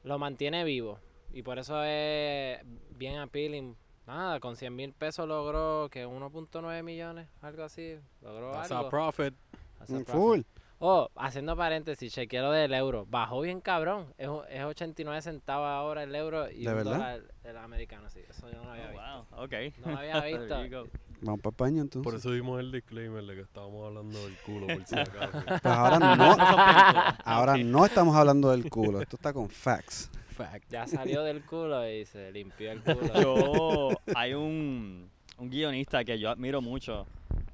lo 0.05 0.19
mantiene 0.19 0.63
vivo. 0.65 0.99
Y 1.33 1.43
por 1.43 1.59
eso 1.59 1.83
es 1.85 2.59
bien 2.97 3.19
appealing. 3.19 3.77
Nada, 4.07 4.41
con 4.41 4.57
100 4.57 4.75
mil 4.75 4.93
pesos 4.95 5.29
logró 5.29 5.89
que 5.91 6.07
1.9 6.07 6.83
millones, 6.83 7.29
algo 7.43 7.63
así. 7.65 7.99
Logró 8.23 8.53
That's 8.53 8.73
algo. 8.73 8.87
a 8.87 8.91
profit. 8.91 9.35
That's 9.79 9.91
a 9.91 9.95
Mm, 9.99 10.05
profit. 10.05 10.15
Full. 10.15 10.41
Oh, 10.81 11.11
haciendo 11.17 11.57
paréntesis, 11.57 12.13
chequeé 12.15 12.41
lo 12.41 12.53
del 12.53 12.73
euro. 12.73 13.05
Bajó 13.05 13.41
bien 13.41 13.61
cabrón. 13.61 14.15
Es, 14.17 14.29
es 14.49 14.65
89 14.65 15.21
centavos 15.23 15.67
ahora 15.67 16.05
el 16.05 16.15
euro 16.15 16.49
y 16.51 16.63
¿De 16.65 16.69
un 16.71 16.77
verdad? 16.77 16.93
dólar 16.93 17.23
el 17.45 17.57
americano, 17.59 18.09
sí. 18.09 18.21
Eso 18.31 18.49
yo 18.49 18.59
no 18.59 18.65
lo 18.65 18.71
había 18.71 18.87
Oh, 18.87 18.91
visto. 18.93 19.37
wow, 19.37 19.45
ok. 19.45 19.53
No 19.85 19.91
lo 19.93 19.99
había 19.99 20.21
visto. 20.39 20.87
Vamos 21.21 21.41
para 21.41 21.51
España 21.51 21.81
entonces. 21.83 22.05
Por 22.11 22.15
eso 22.19 22.31
vimos 22.31 22.61
el 22.61 22.71
disclaimer 22.71 23.25
de 23.25 23.35
que 23.35 23.41
estábamos 23.43 23.87
hablando 23.89 24.25
del 24.25 24.37
culo, 24.39 24.69
por 24.69 24.87
si 24.87 24.99
acaso. 24.99 25.39
Pues 25.63 25.65
ahora 25.67 25.99
no, 25.99 26.37
ahora 27.25 27.57
no 27.59 27.85
estamos 27.85 28.17
hablando 28.17 28.51
del 28.53 28.71
culo, 28.71 29.03
esto 29.03 29.17
está 29.17 29.33
con 29.33 29.49
facts. 29.51 30.11
Fact. 30.39 30.71
Ya 30.71 30.87
salió 30.87 31.23
del 31.25 31.43
culo 31.45 31.89
y 31.89 32.05
se 32.07 32.31
limpió 32.33 32.73
el 32.73 32.81
culo. 32.83 33.21
Yo, 33.21 33.89
hay 34.15 34.35
un, 34.35 35.11
un 35.37 35.51
guionista 35.51 36.05
que 36.05 36.19
yo 36.19 36.31
admiro 36.31 36.61
mucho, 36.63 37.07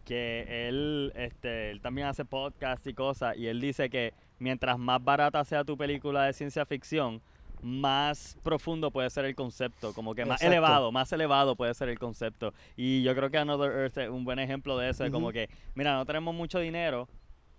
que 0.05 0.69
él, 0.69 1.13
este, 1.17 1.71
él 1.71 1.81
también 1.81 2.07
hace 2.09 2.25
podcast 2.25 2.87
y 2.87 2.95
cosas, 2.95 3.37
y 3.37 3.47
él 3.47 3.61
dice 3.61 3.89
que 3.91 4.13
mientras 4.39 4.79
más 4.79 5.03
barata 5.03 5.43
sea 5.45 5.65
tu 5.65 5.77
película 5.77 6.25
de 6.25 6.33
ciencia 6.35 6.67
ficción, 6.67 7.21
más 7.63 8.37
profundo 8.43 8.91
puede 8.91 9.09
ser 9.09 9.25
el 9.25 9.35
concepto, 9.35 9.95
como 9.95 10.15
que 10.15 10.27
más 10.27 10.43
Exacto. 10.43 10.53
elevado, 10.53 10.93
más 10.93 11.11
elevado 11.13 11.57
puede 11.57 11.73
ser 11.73 11.89
el 11.89 11.99
concepto. 11.99 12.53
Y 12.77 13.03
yo 13.03 13.15
creo 13.15 13.31
que 13.31 13.39
Another 13.39 13.73
Earth 13.73 13.97
es 13.97 14.11
un 14.11 14.25
buen 14.25 14.39
ejemplo 14.39 14.77
de 14.77 14.91
eso, 14.91 15.03
de 15.05 15.11
como 15.11 15.33
que, 15.33 15.49
mira, 15.75 15.95
no 15.95 16.05
tenemos 16.05 16.35
mucho 16.35 16.59
dinero, 16.59 17.09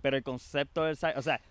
pero 0.03 0.15
el 0.15 0.21
concepto 0.21 0.83
del 0.83 0.95
sci- 0.95 1.17
o 1.17 1.21
sea, 1.23 1.41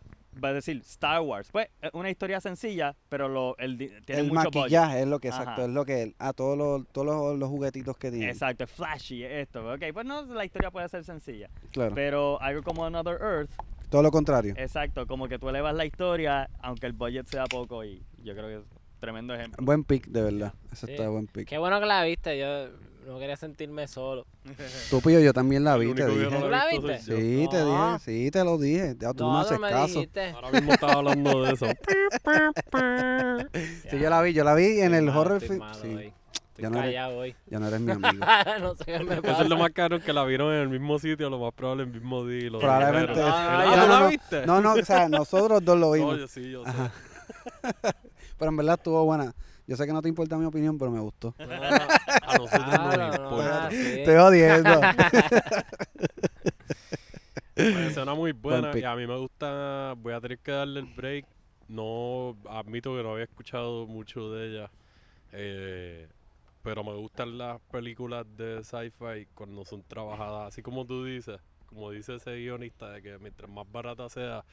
va 0.43 0.49
a 0.49 0.53
decir 0.53 0.79
Star 0.85 1.21
Wars, 1.21 1.49
pues 1.53 1.69
es 1.83 1.91
una 1.93 2.11
historia 2.11 2.41
sencilla, 2.41 2.97
pero 3.09 3.29
lo, 3.29 3.57
el, 3.59 3.77
tiene 3.77 4.23
el 4.23 4.29
mucho 4.29 4.45
budget. 4.45 4.55
maquillaje 4.55 5.01
es 5.03 5.07
lo 5.07 5.19
que, 5.21 5.29
exacto, 5.29 5.51
Ajá. 5.51 5.63
es 5.65 5.71
lo 5.71 5.85
que, 5.85 6.15
a 6.19 6.33
todos 6.33 6.57
los, 6.59 6.87
todos 6.89 7.07
los, 7.07 7.39
los 7.39 7.49
juguetitos 7.49 7.97
que 7.97 8.11
tiene. 8.11 8.31
Exacto, 8.31 8.65
es 8.65 8.71
flashy, 8.71 9.25
es 9.25 9.33
esto. 9.49 9.73
Ok, 9.73 9.83
pues 9.93 10.07
no, 10.07 10.23
la 10.27 10.45
historia 10.45 10.71
puede 10.71 10.89
ser 10.89 11.05
sencilla. 11.05 11.49
Claro, 11.73 11.95
Pero 11.95 12.41
algo 12.41 12.63
como 12.63 12.85
Another 12.85 13.19
Earth, 13.21 13.51
todo 13.91 14.03
lo 14.03 14.11
contrario. 14.11 14.55
exacto, 14.57 15.07
como 15.07 15.29
que 15.29 15.39
tú 15.39 15.49
elevas 15.49 15.75
la 15.75 15.85
historia, 15.85 16.49
aunque 16.61 16.87
el 16.87 16.93
budget 16.93 17.27
sea 17.27 17.45
poco, 17.45 17.85
y 17.85 18.03
yo 18.23 18.35
creo 18.35 18.49
que 18.63 18.67
tremendo 19.05 19.35
ejemplo. 19.35 19.65
Buen 19.65 19.85
pick, 19.85 20.07
de 20.07 20.23
verdad. 20.23 20.53
Ese 20.73 20.87
Sí. 20.87 20.93
está 20.93 21.09
buen 21.09 21.27
pick. 21.27 21.49
Qué 21.49 21.59
bueno 21.59 21.79
que 21.81 21.87
la 21.87 22.03
viste, 22.05 22.39
yo 22.39 22.69
no 23.07 23.19
quería 23.19 23.37
sentirme 23.37 23.87
solo. 23.87 24.27
Estúpido, 24.59 25.21
yo 25.21 25.33
también 25.35 25.63
la 25.65 25.77
vi, 25.77 25.93
te 25.95 26.07
dije. 26.07 26.31
no 26.31 26.41
¿Tú 26.41 26.49
la 26.49 26.67
viste? 26.69 26.99
Sí, 27.01 27.47
te 27.51 27.59
No. 27.59 27.99
dije, 27.99 28.05
sí, 28.05 28.31
te 28.31 28.45
lo 28.45 28.57
dije. 28.59 28.97
Ya, 28.99 29.13
tú 29.13 29.25
no, 29.25 29.35
me 29.35 29.41
haces 29.41 29.61
me 29.61 29.69
caso. 29.71 29.87
dijiste. 29.95 30.31
Ahora 30.31 30.51
mismo 30.53 30.73
estaba 30.73 30.93
hablando 30.95 31.43
de 31.43 31.53
eso. 31.53 31.67
Sí, 33.91 33.99
yo 33.99 34.11
la 34.11 34.23
vi, 34.23 34.33
yo 34.33 34.45
la 34.45 34.55
vi 34.55 34.81
en 34.81 34.95
Estoy 34.95 34.99
el 34.99 35.09
horror 35.11 35.41
film. 35.41 35.63
Sí, 35.81 35.89
hoy. 35.95 36.13
Estoy 36.57 36.63
Ya 36.63 36.71
no 36.71 36.79
eres- 36.79 36.95
callado 36.95 37.19
hoy. 37.19 37.35
ya 37.47 37.59
no 37.59 37.69
eres 37.69 37.81
mi 37.81 37.93
amigo. 37.93 38.25
no 38.61 38.75
sé 38.77 38.85
qué 38.85 38.99
me 39.01 39.15
Eso 39.15 39.23
pasa. 39.23 39.43
es 39.43 39.49
lo 39.49 39.57
más 39.59 39.71
caro 39.73 40.01
que 40.01 40.13
la 40.13 40.25
vieron 40.25 40.53
en 40.55 40.61
el 40.61 40.69
mismo 40.69 40.99
sitio, 40.99 41.29
lo 41.29 41.39
más 41.39 41.53
probable 41.53 41.83
el 41.85 41.91
mismo 41.91 42.25
día. 42.27 42.49
lo 42.51 42.61
Probablemente. 42.61 43.21
No, 43.21 43.27
Ah, 43.27 43.65
no, 43.67 43.73
¿tú 43.73 43.77
no, 43.81 43.87
la 43.89 44.01
no. 44.01 44.09
viste? 44.09 44.47
No, 44.47 44.61
no, 44.61 44.73
o 44.75 44.85
sea, 44.85 45.09
nosotros 45.09 45.65
dos 45.65 45.79
lo 45.79 45.87
No, 45.87 45.93
vimos. 45.93 46.19
yo 46.19 46.29
sí, 46.29 46.51
yo 46.51 46.65
sé. 46.65 46.71
Pero 48.39 48.51
en 48.51 48.57
verdad 48.57 48.75
estuvo 48.79 49.05
buena. 49.05 49.35
Yo 49.67 49.77
sé 49.77 49.87
que 49.87 49.93
no 49.93 50.03
te 50.03 50.09
importa 50.09 50.37
mi 50.37 50.45
opinión, 50.45 50.79
pero 50.79 50.91
me 50.91 51.01
gustó. 51.01 51.35
No, 51.47 51.47
no, 51.47 51.95
a 52.21 52.35
nosotros 52.37 52.67
Claro, 52.67 52.97
nos 52.97 53.01
no, 53.01 53.23
importa. 53.23 53.67
así. 53.67 53.77
Estoy 53.77 54.17
jodiendo. 54.17 54.81
Me 57.57 57.91
suena 57.91 58.15
muy 58.15 58.33
buena 58.33 58.77
y 58.79 58.85
a 58.85 58.95
mí 58.97 59.07
me 59.07 59.17
gusta. 59.17 59.95
Voy 59.99 60.13
a 60.13 60.21
tener 60.21 60.39
que 60.39 60.53
darle 60.53 60.81
el 60.81 60.87
break. 60.87 61.27
No 61.69 62.37
admito 62.49 62.95
que 62.97 63.03
no 63.03 63.13
había 63.13 63.25
escuchado 63.25 63.87
mucho 63.87 64.31
de 64.33 64.49
ella. 64.49 64.71
eh, 65.33 66.09
pero 66.63 66.85
me 66.85 66.95
gustan 66.97 67.39
las 67.39 67.61
películas 67.73 68.27
de 68.37 68.63
sci-fi 68.65 69.27
cuando 69.35 69.65
son 69.65 69.83
trabajadas, 69.85 70.49
así 70.49 70.63
como 70.63 70.87
tú 70.87 71.05
dices, 71.05 71.41
como 71.67 71.91
dice 71.93 72.17
ese 72.17 72.37
guionista, 72.37 72.91
de 72.91 73.03
que 73.03 73.19
mientras 73.19 73.51
más 73.51 73.71
barata 73.71 74.09
sea, 74.11 74.45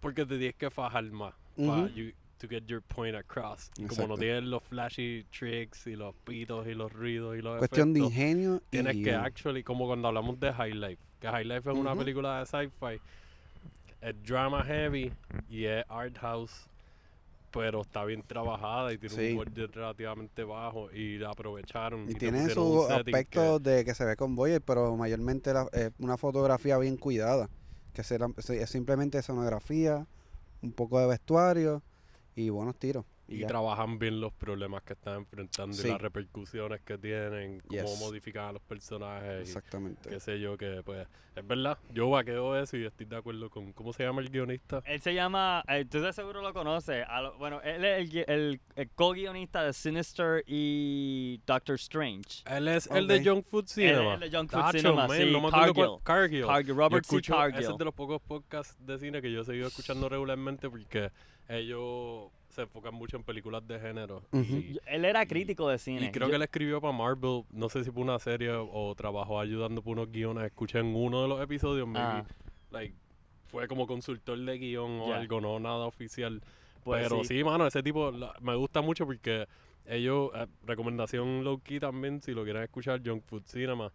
porque 0.00 0.26
te 0.26 0.38
tienes 0.38 0.56
que 0.56 0.70
fajar 0.70 1.04
más 1.12 1.34
pa 1.64 1.88
Ujú. 1.88 2.12
To 2.38 2.48
get 2.48 2.64
your 2.66 2.82
point 2.82 3.16
across. 3.16 3.70
Y 3.78 3.86
como 3.86 4.06
no 4.08 4.16
tienes 4.16 4.44
los 4.44 4.62
flashy 4.62 5.24
tricks 5.30 5.86
y 5.86 5.96
los 5.96 6.14
pitos 6.24 6.66
y 6.66 6.74
los 6.74 6.92
ruidos 6.92 7.36
y 7.36 7.42
los 7.42 7.58
Cuestión 7.58 7.92
de 7.92 8.00
efectos, 8.00 8.12
ingenio 8.18 8.56
y 8.56 8.70
Tienes 8.70 8.92
que 8.96 9.02
guion. 9.02 9.24
actually, 9.24 9.62
como 9.62 9.86
cuando 9.86 10.08
hablamos 10.08 10.38
de 10.38 10.52
High 10.52 10.74
Life, 10.74 11.02
que 11.20 11.28
High 11.28 11.44
Life 11.44 11.70
es 11.70 11.76
una 11.76 11.94
película 11.96 12.40
de 12.40 12.46
sci-fi, 12.46 13.00
es 14.00 14.22
drama 14.22 14.62
heavy 14.64 15.12
y 15.48 15.64
es 15.64 15.84
art 15.88 16.16
house, 16.18 16.52
pero 17.50 17.80
está 17.80 18.04
bien 18.04 18.22
trabajada 18.22 18.92
y 18.92 18.98
tiene 18.98 19.14
Sí. 19.14 19.30
un 19.32 19.36
budget 19.44 19.74
relativamente 19.74 20.44
bajo 20.44 20.92
y 20.92 21.16
la 21.16 21.30
aprovecharon. 21.30 22.08
Y 22.10 22.14
tiene 22.14 22.46
setting 22.48 22.90
aspectos 22.90 23.62
de 23.62 23.84
que 23.84 23.94
se 23.94 24.04
ve 24.04 24.14
con 24.16 24.34
Boyer, 24.36 24.60
pero 24.60 24.94
mayormente 24.96 25.54
la- 25.54 25.68
es 25.72 25.90
una 25.98 26.18
fotografía 26.18 26.76
bien 26.78 26.96
cuidada. 26.98 27.48
Que 27.94 28.02
es 28.02 28.68
simplemente 28.70 29.16
escenografía, 29.16 30.06
un 30.60 30.72
poco 30.72 31.00
de 31.00 31.06
vestuario 31.06 31.82
y 32.36 32.50
buenos 32.50 32.76
tiros. 32.78 33.04
Y 33.28 33.34
y 33.34 33.38
ya. 33.40 33.48
trabajan 33.48 33.98
bien 33.98 34.20
los 34.20 34.32
problemas 34.32 34.84
que 34.84 34.92
están 34.92 35.16
enfrentando 35.16 35.74
Sí. 35.76 35.88
y 35.88 35.90
las 35.90 36.00
repercusiones 36.00 36.80
que 36.82 36.96
tienen, 36.96 37.58
cómo 37.66 37.82
Yes. 37.82 37.98
modifican 37.98 38.44
a 38.44 38.52
los 38.52 38.62
personajes. 38.62 39.38
y 39.38 39.42
Exactamente. 39.42 40.08
qué 40.08 40.20
sé 40.20 40.38
yo, 40.38 40.56
que 40.56 40.80
pues 40.84 41.08
es 41.34 41.44
verdad, 41.46 41.76
yo 41.92 42.08
vaqueo 42.08 42.56
eso 42.56 42.76
y 42.76 42.84
estoy 42.84 43.06
de 43.06 43.16
acuerdo 43.16 43.50
con, 43.50 43.72
¿cómo 43.72 43.92
se 43.92 44.04
llama 44.04 44.20
el 44.22 44.28
guionista? 44.30 44.80
Él 44.86 45.00
se 45.00 45.12
llama, 45.12 45.64
eh, 45.66 45.84
tú 45.90 46.00
de 46.00 46.12
seguro 46.12 46.40
lo 46.40 46.52
conoces, 46.54 47.04
lo- 47.20 47.36
bueno, 47.36 47.60
él 47.62 47.84
es 47.84 48.14
el, 48.14 48.24
el, 48.28 48.60
el 48.76 48.90
co-guionista 48.90 49.64
de 49.64 49.72
Sinister 49.72 50.44
y 50.46 51.40
Doctor 51.46 51.74
Strange. 51.74 52.44
Él 52.48 52.68
es 52.68 52.86
el 52.88 53.08
de. 53.08 53.24
Junk 53.24 53.44
Food 53.46 53.66
Cinema. 53.66 54.14
el 54.14 54.20
de 54.30 54.30
Junk 54.38 54.50
Food 54.52 54.60
Tacho, 54.60 54.78
Cinema, 54.78 55.08
man, 55.08 55.16
sí, 55.18 55.30
no 55.32 55.40
me 55.40 55.48
acuerdo 55.48 55.74
cuál- 55.74 55.88
Cargill. 56.04 56.42
Cargill. 56.42 56.46
Cargill, 56.46 56.76
Robert 56.76 57.04
C. 57.04 57.16
escucho, 57.16 57.32
ese 57.34 57.52
Cargill. 57.52 57.70
es 57.72 57.78
de 57.78 57.84
los 57.84 57.94
pocos 57.94 58.22
podcasts 58.22 58.76
de 58.86 58.98
cine 59.00 59.20
que 59.20 59.32
yo 59.32 59.40
he 59.40 59.44
seguido 59.44 59.66
escuchando 59.66 60.08
regularmente 60.08 60.70
porque 60.70 61.10
ellos 61.48 62.30
se 62.48 62.62
enfocan 62.62 62.94
mucho 62.94 63.16
en 63.16 63.22
películas 63.22 63.66
de 63.66 63.78
género. 63.78 64.22
Ujú. 64.32 64.42
y, 64.56 64.78
Él 64.86 65.04
era 65.04 65.26
crítico 65.26 65.68
de 65.68 65.78
cine. 65.78 66.06
y 66.06 66.10
creo 66.10 66.26
Yo- 66.28 66.30
que 66.30 66.36
él 66.36 66.42
escribió 66.42 66.80
para 66.80 66.92
Marvel, 66.92 67.44
no 67.52 67.68
sé 67.68 67.84
si 67.84 67.90
por 67.90 68.02
una 68.02 68.18
serie 68.18 68.50
o 68.52 68.94
trabajó 68.96 69.38
ayudando 69.40 69.82
por 69.82 69.92
unos 69.98 70.10
guiones. 70.10 70.44
Escuché 70.44 70.78
en 70.78 70.94
uno 70.94 71.22
de 71.22 71.28
los 71.28 71.40
episodios, 71.42 71.86
maybe, 71.86 72.06
Ah. 72.08 72.24
like, 72.70 72.94
fue 73.48 73.68
como 73.68 73.86
consultor 73.86 74.38
de 74.38 74.58
guion 74.58 75.00
o 75.00 75.08
Ya. 75.08 75.16
algo, 75.16 75.40
no 75.40 75.58
nada 75.60 75.86
oficial. 75.86 76.40
pues 76.82 77.02
Pero 77.02 77.24
sí. 77.24 77.38
sí. 77.38 77.42
mano, 77.44 77.66
ese 77.66 77.82
tipo 77.82 78.12
la- 78.12 78.32
me 78.40 78.54
gusta 78.54 78.80
mucho 78.80 79.06
porque 79.06 79.48
ellos, 79.86 80.30
eh, 80.36 80.46
recomendación 80.64 81.42
low 81.42 81.58
key 81.58 81.80
también, 81.80 82.22
si 82.22 82.32
lo 82.32 82.44
quieren 82.44 82.62
escuchar, 82.62 83.00
Junk 83.04 83.24
Food 83.24 83.42
Cinema. 83.46 83.92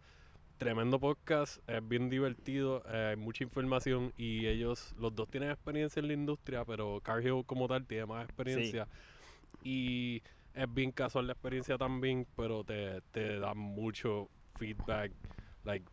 Tremendo 0.61 0.99
podcast, 0.99 1.57
es 1.67 1.87
bien 1.87 2.07
divertido, 2.07 2.83
eh, 2.87 3.07
hay 3.09 3.15
mucha 3.15 3.43
información 3.43 4.13
y 4.15 4.45
ellos, 4.45 4.93
los 4.99 5.15
dos 5.15 5.27
tienen 5.27 5.49
experiencia 5.49 5.99
en 5.99 6.05
la 6.05 6.13
industria, 6.13 6.63
pero 6.65 7.01
Cargill 7.01 7.43
como 7.47 7.67
tal 7.67 7.87
tiene 7.87 8.05
más 8.05 8.25
experiencia. 8.25 8.87
Y 9.63 10.21
es 10.53 10.71
bien 10.71 10.91
casual 10.91 11.25
la 11.25 11.33
experiencia 11.33 11.79
también, 11.79 12.27
pero 12.35 12.63
te, 12.63 13.01
te 13.09 13.39
da 13.39 13.55
mucho 13.55 14.29
feedback, 14.59 15.11
like 15.63 15.87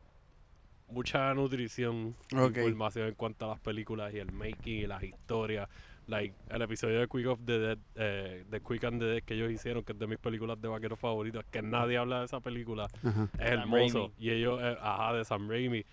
mucha 0.89 1.33
nutrición, 1.33 2.15
información 2.31 3.09
en 3.09 3.15
cuanto 3.15 3.47
a 3.47 3.49
las 3.49 3.61
películas 3.61 4.13
y 4.13 4.19
el 4.19 4.31
making 4.33 4.81
y 4.81 4.87
las 4.87 5.03
historias. 5.03 5.67
Like, 6.09 6.35
el 6.49 6.63
episodio 6.63 7.01
de 7.01 7.07
Quick 7.07 7.27
of 7.27 7.41
the 7.45 7.59
Dead, 7.59 7.79
eh, 7.95 8.45
de 8.49 8.61
Quick 8.63 8.83
and 8.85 8.99
the 8.99 9.05
Dead 9.07 9.23
que 9.23 9.35
ellos 9.35 9.53
hicieron, 9.53 9.85
que 9.85 9.93
es 9.93 9.99
de 9.99 10.07
mis 10.07 10.19
películas 10.19 10.59
de 10.59 10.67
vaqueros 10.67 10.99
favoritas, 10.99 11.45
que 11.51 11.61
nadie 11.61 11.99
habla 11.99 12.21
de 12.21 12.25
esa 12.25 12.41
película, 12.41 12.89
Ajá. 13.05 13.25
es 13.35 13.39
Sam 13.39 13.47
hermoso. 13.61 13.99
Raimi. 13.99 14.15
Y 14.19 14.31
ellos, 14.31 14.59
eh, 14.63 14.77
ajá, 14.81 15.13
de 15.13 15.25
Sam 15.27 15.49
Raimi, 15.51 15.85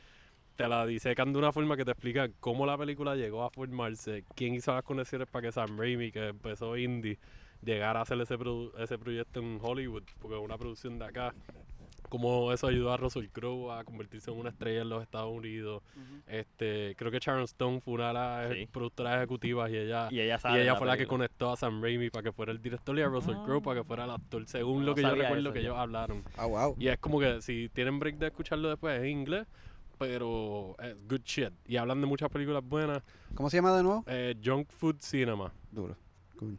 te 0.56 0.68
la 0.70 0.86
disecan 0.86 1.34
de 1.34 1.40
una 1.40 1.52
forma 1.52 1.76
que 1.76 1.84
te 1.84 1.92
explica 1.92 2.30
cómo 2.40 2.66
la 2.66 2.78
película 2.78 3.14
llegó 3.18 3.44
a 3.44 3.50
formarse, 3.50 4.24
quién 4.36 4.54
hizo 4.56 4.74
las 4.74 4.84
conexiones 4.84 5.28
para 5.28 5.48
que 5.48 5.52
Sam 5.52 5.78
Raimi, 5.78 6.14
que 6.14 6.30
empezó 6.30 6.78
indie, 6.78 7.20
llegara 7.62 8.00
a 8.00 8.04
hacer 8.04 8.18
ese, 8.22 8.38
produ- 8.40 8.72
ese 8.80 8.98
proyecto 8.98 9.42
en 9.42 9.60
Hollywood, 9.62 10.04
porque 10.22 10.38
es 10.38 10.42
una 10.42 10.58
producción 10.58 10.98
de 10.98 11.06
acá. 11.06 11.34
Cómo 12.10 12.52
eso 12.54 12.68
ayudó 12.68 12.92
a 12.94 12.98
Russell 12.98 13.28
Crowe 13.28 13.72
a 13.72 13.84
convertirse 13.84 14.32
en 14.32 14.38
una 14.38 14.50
estrella 14.50 14.82
en 14.82 14.90
los 14.90 15.02
Estados 15.02 15.32
Unidos. 15.32 15.84
Este, 16.28 16.96
creo 16.98 17.12
que 17.12 17.20
Sharon 17.20 17.44
Stone 17.44 17.82
fue 17.82 17.96
una 17.96 18.08
de 18.08 18.14
las 18.14 18.54
Sí. 18.54 18.68
productoras 18.72 19.18
ejecutivas 19.18 19.70
y 19.72 19.78
ella 19.78 20.08
Y 20.12 20.20
ella, 20.20 20.36
y 20.36 20.40
sabe 20.40 20.62
ella 20.62 20.74
la 20.74 20.78
fue 20.78 20.88
la 20.88 20.98
que 20.98 21.08
conectó 21.08 21.52
a 21.52 21.58
Sam 21.58 21.82
Raimi 21.82 22.10
para 22.10 22.24
que 22.24 22.32
fuera 22.32 22.52
el 22.52 22.62
director 22.62 22.98
y 22.98 23.02
a 23.02 23.08
Russell 23.08 23.36
Crowe 23.46 23.62
para 23.62 23.82
que 23.82 23.84
fuera 23.88 24.06
el 24.06 24.12
actor, 24.12 24.46
según 24.48 24.80
No 24.82 24.88
lo 24.88 24.96
que 24.96 25.02
yo 25.02 25.10
recuerdo 25.16 25.40
eso 25.50 25.54
que 25.54 25.64
yo. 25.64 25.70
ellos 25.72 25.78
hablaron. 25.80 26.24
Ah, 26.38 26.46
wow. 26.46 26.76
Y 26.80 26.88
es 26.88 26.98
como 27.00 27.20
que 27.20 27.42
si 27.42 27.70
tienen 27.70 28.00
break 28.00 28.18
de 28.18 28.28
escucharlo 28.28 28.70
después 28.70 28.98
es 28.98 29.04
en 29.04 29.10
inglés, 29.10 29.48
pero 29.98 30.76
es 30.80 30.96
good 31.08 31.22
shit. 31.24 31.52
Y 31.66 31.78
hablan 31.78 32.02
de 32.02 32.08
muchas 32.08 32.30
películas 32.30 32.64
buenas. 32.64 33.02
¿Cómo 33.34 33.50
se 33.50 33.58
llama 33.58 33.76
de 33.76 33.84
nuevo? 33.84 34.04
Eh, 34.08 34.36
Junk 34.44 34.70
Food 34.72 34.98
Cinema, 35.00 35.52
Duro. 35.72 35.96
Cool. 36.38 36.58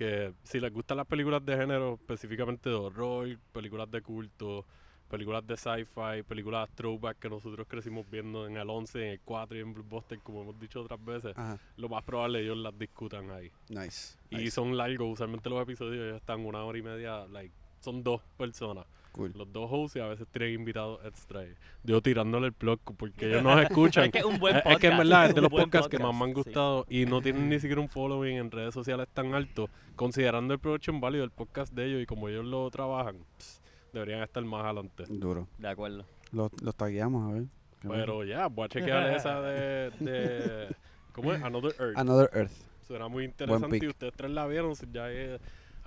Que 0.00 0.32
si 0.44 0.58
les 0.60 0.72
gustan 0.72 0.96
las 0.96 1.06
películas 1.06 1.44
de 1.44 1.54
género, 1.54 1.98
específicamente 2.00 2.70
de 2.70 2.74
horror, 2.74 3.36
películas 3.52 3.90
de 3.90 4.00
culto, 4.00 4.64
películas 5.10 5.46
de 5.46 5.58
sci-fi, 5.58 6.22
películas 6.26 6.70
throwback 6.74 7.18
que 7.18 7.28
nosotros 7.28 7.66
crecimos 7.68 8.08
viendo 8.10 8.46
en 8.46 8.56
el 8.56 8.70
11, 8.70 8.98
en 8.98 9.10
el 9.10 9.20
4 9.20 9.58
y 9.58 9.60
en 9.60 9.74
Blockbuster, 9.74 10.18
como 10.20 10.40
hemos 10.40 10.58
dicho 10.58 10.80
otras 10.80 11.04
veces, 11.04 11.36
Ajá. 11.36 11.58
lo 11.76 11.90
más 11.90 12.02
probable 12.02 12.40
ellos 12.40 12.56
las 12.56 12.78
discutan 12.78 13.30
ahí. 13.30 13.52
Nice. 13.68 14.16
Y 14.30 14.36
nice. 14.36 14.52
son 14.52 14.74
largos, 14.74 15.06
usualmente 15.12 15.50
los 15.50 15.60
episodios 15.60 16.12
ya 16.12 16.16
están 16.16 16.46
una 16.46 16.64
hora 16.64 16.78
y 16.78 16.82
media, 16.82 17.26
like, 17.26 17.52
son 17.80 18.02
dos 18.02 18.22
personas. 18.38 18.86
Cool. 19.12 19.32
Los 19.34 19.52
dos 19.52 19.68
hosts 19.72 19.96
y 19.96 20.00
a 20.00 20.06
veces 20.06 20.26
tienen 20.30 20.54
invitados 20.54 21.00
extra. 21.04 21.44
y 21.44 21.54
Yo 21.82 22.00
tirándole 22.00 22.46
el 22.48 22.52
blog 22.58 22.78
porque 22.96 23.26
ellos 23.28 23.42
nos 23.42 23.60
escuchan. 23.62 24.04
Es 24.04 24.10
que 24.12 24.18
es 24.18 24.24
un 24.24 24.38
buen 24.38 24.56
Es- 24.56 24.62
es 24.66 24.78
que 24.78 24.86
en 24.86 24.92
podcast, 24.92 24.98
verdad 24.98 25.26
es 25.26 25.34
de 25.34 25.40
los 25.40 25.50
podcasts 25.50 25.88
que 25.88 25.98
más 25.98 26.06
podcast, 26.06 26.18
me 26.18 26.24
han 26.24 26.30
sí. 26.30 26.34
gustado 26.34 26.86
y 26.88 27.06
no 27.06 27.20
tienen 27.20 27.48
ni 27.48 27.58
siquiera 27.58 27.80
un 27.80 27.88
following 27.88 28.36
en 28.38 28.50
redes 28.50 28.72
sociales 28.74 29.08
tan 29.12 29.34
alto, 29.34 29.68
considerando 29.96 30.54
el 30.54 30.60
production 30.60 31.00
value 31.00 31.20
del 31.20 31.30
podcast 31.30 31.72
de 31.74 31.86
ellos 31.86 32.02
y 32.02 32.06
como 32.06 32.28
ellos 32.28 32.44
lo 32.44 32.70
trabajan, 32.70 33.16
pss, 33.38 33.60
deberían 33.92 34.22
estar 34.22 34.44
más 34.44 34.64
adelante. 34.64 35.04
Duro. 35.08 35.48
De 35.58 35.68
acuerdo. 35.68 36.04
Los, 36.32 36.50
los 36.62 36.74
tagueamos, 36.76 37.28
a 37.30 37.34
ver. 37.34 37.44
Pero 37.82 38.24
ya, 38.24 38.46
voy 38.46 38.66
a 38.66 38.68
chequear 38.68 39.10
esa 39.16 39.40
de, 39.40 39.90
de 40.00 40.76
¿cómo 41.12 41.32
es? 41.32 41.42
Another 41.42 41.74
Earth. 41.80 41.98
Another 41.98 42.30
Earth. 42.34 42.52
Suena 42.86 43.08
muy 43.08 43.24
interesante 43.24 43.78
y 43.82 43.86
ustedes 43.88 44.12
tres 44.16 44.30
la 44.30 44.46
vieron, 44.46 44.74
si 44.76 44.86
ya 44.92 45.04
hay, 45.06 45.38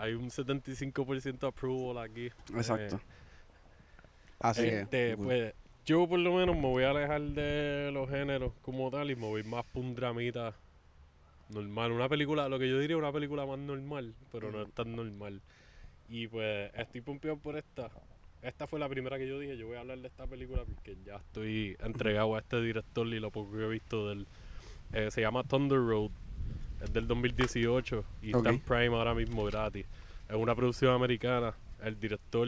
hay 0.03 0.13
un 0.13 0.29
75% 0.29 1.47
approval 1.47 1.97
aquí. 2.03 2.27
Exacto. 2.53 2.97
Eh, 2.97 2.99
Así 4.39 4.67
este, 4.67 5.11
es. 5.11 5.17
Pues, 5.17 5.53
Yo 5.85 6.07
por 6.07 6.19
lo 6.19 6.33
menos 6.33 6.55
me 6.55 6.63
voy 6.63 6.83
a 6.83 6.89
alejar 6.89 7.21
de 7.21 7.89
los 7.93 8.09
géneros 8.09 8.51
como 8.61 8.91
tal 8.91 9.09
y 9.11 9.15
me 9.15 9.25
voy 9.27 9.43
más 9.43 9.63
por 9.65 9.81
un 9.83 9.95
dramita 9.95 10.53
normal. 11.49 11.91
Una 11.93 12.09
película, 12.09 12.49
lo 12.49 12.59
que 12.59 12.69
yo 12.69 12.79
diría 12.79 12.97
una 12.97 13.11
película 13.11 13.45
más 13.45 13.59
normal, 13.59 14.13
pero 14.31 14.51
no 14.51 14.61
es 14.63 14.71
tan 14.73 14.95
normal. 14.95 15.41
Y 16.09 16.27
pues 16.27 16.71
estoy 16.75 17.01
pompeado 17.01 17.37
por 17.37 17.57
esta. 17.57 17.89
Esta 18.41 18.67
fue 18.67 18.79
la 18.79 18.89
primera 18.89 19.17
que 19.17 19.25
yo 19.27 19.39
dije, 19.39 19.55
yo 19.55 19.67
voy 19.67 19.77
a 19.77 19.79
hablar 19.79 19.99
de 19.99 20.07
esta 20.09 20.27
película 20.27 20.63
porque 20.65 20.97
ya 21.05 21.15
estoy 21.15 21.77
entregado 21.79 22.35
a 22.35 22.39
este 22.39 22.61
director 22.61 23.07
y 23.07 23.19
lo 23.21 23.31
poco 23.31 23.53
que 23.53 23.63
he 23.63 23.69
visto 23.69 24.09
del... 24.09 24.27
eh, 24.91 25.09
se 25.11 25.21
llama 25.21 25.43
Thunder 25.43 25.79
Road, 25.79 26.11
es 26.83 26.93
del 26.93 27.07
2018 27.07 28.03
y 28.21 28.35
está 28.35 28.49
en 28.49 28.59
Prime 28.59 28.95
ahora 28.95 29.13
mismo 29.13 29.43
gratis. 29.45 29.85
Es 30.29 30.35
una 30.35 30.55
producción 30.55 30.93
americana, 30.93 31.53
el 31.81 31.99
director, 31.99 32.47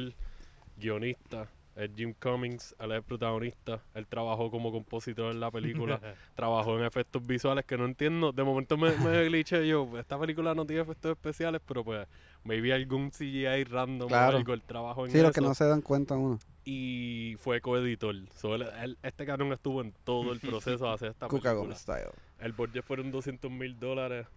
guionista, 0.77 1.47
es 1.75 1.91
Jim 1.95 2.13
Cummings, 2.21 2.73
él 2.79 2.91
es 2.91 2.97
el 2.97 3.03
protagonista, 3.03 3.81
él 3.93 4.07
trabajó 4.07 4.49
como 4.49 4.71
compositor 4.71 5.31
en 5.33 5.41
la 5.41 5.51
película, 5.51 5.99
trabajó 6.35 6.77
en 6.79 6.85
efectos 6.85 7.25
visuales 7.25 7.65
que 7.65 7.77
no 7.77 7.83
entiendo, 7.85 8.31
de 8.31 8.43
momento 8.43 8.77
me, 8.77 8.91
me 8.97 9.25
glitché 9.29 9.67
yo, 9.67 9.89
esta 9.99 10.17
película 10.17 10.55
no 10.55 10.65
tiene 10.65 10.83
efectos 10.83 11.11
especiales, 11.11 11.61
pero 11.67 11.83
pues 11.83 12.07
maybe 12.45 12.71
algún 12.73 13.11
CGI 13.11 13.65
random 13.65 14.07
Claro. 14.07 14.37
o 14.37 14.39
algo, 14.39 14.53
el 14.53 14.61
trabajo 14.61 15.05
en 15.05 15.11
Sí, 15.11 15.17
eso 15.17 15.27
los 15.27 15.35
que 15.35 15.41
no 15.41 15.53
se 15.53 15.65
dan 15.65 15.81
cuenta 15.81 16.15
uno. 16.15 16.39
y 16.63 17.35
fue 17.39 17.59
coeditor. 17.59 18.15
So, 18.37 18.55
él- 18.55 18.69
él- 18.81 18.97
este 19.03 19.25
cabrón 19.25 19.51
estuvo 19.51 19.81
en 19.81 19.93
todo 20.05 20.31
el 20.31 20.39
proceso 20.79 20.85
de 20.85 20.93
hacer 20.93 21.09
esta 21.09 21.27
Cuca 21.27 21.49
película. 21.49 21.53
Gómez 21.61 21.79
style. 21.79 22.09
El 22.39 22.53
budget 22.53 22.83
fueron 22.83 23.11
200 23.11 23.49
mil 23.51 23.79
dólares 23.79 24.27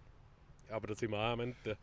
aproximadamente. 0.71 1.77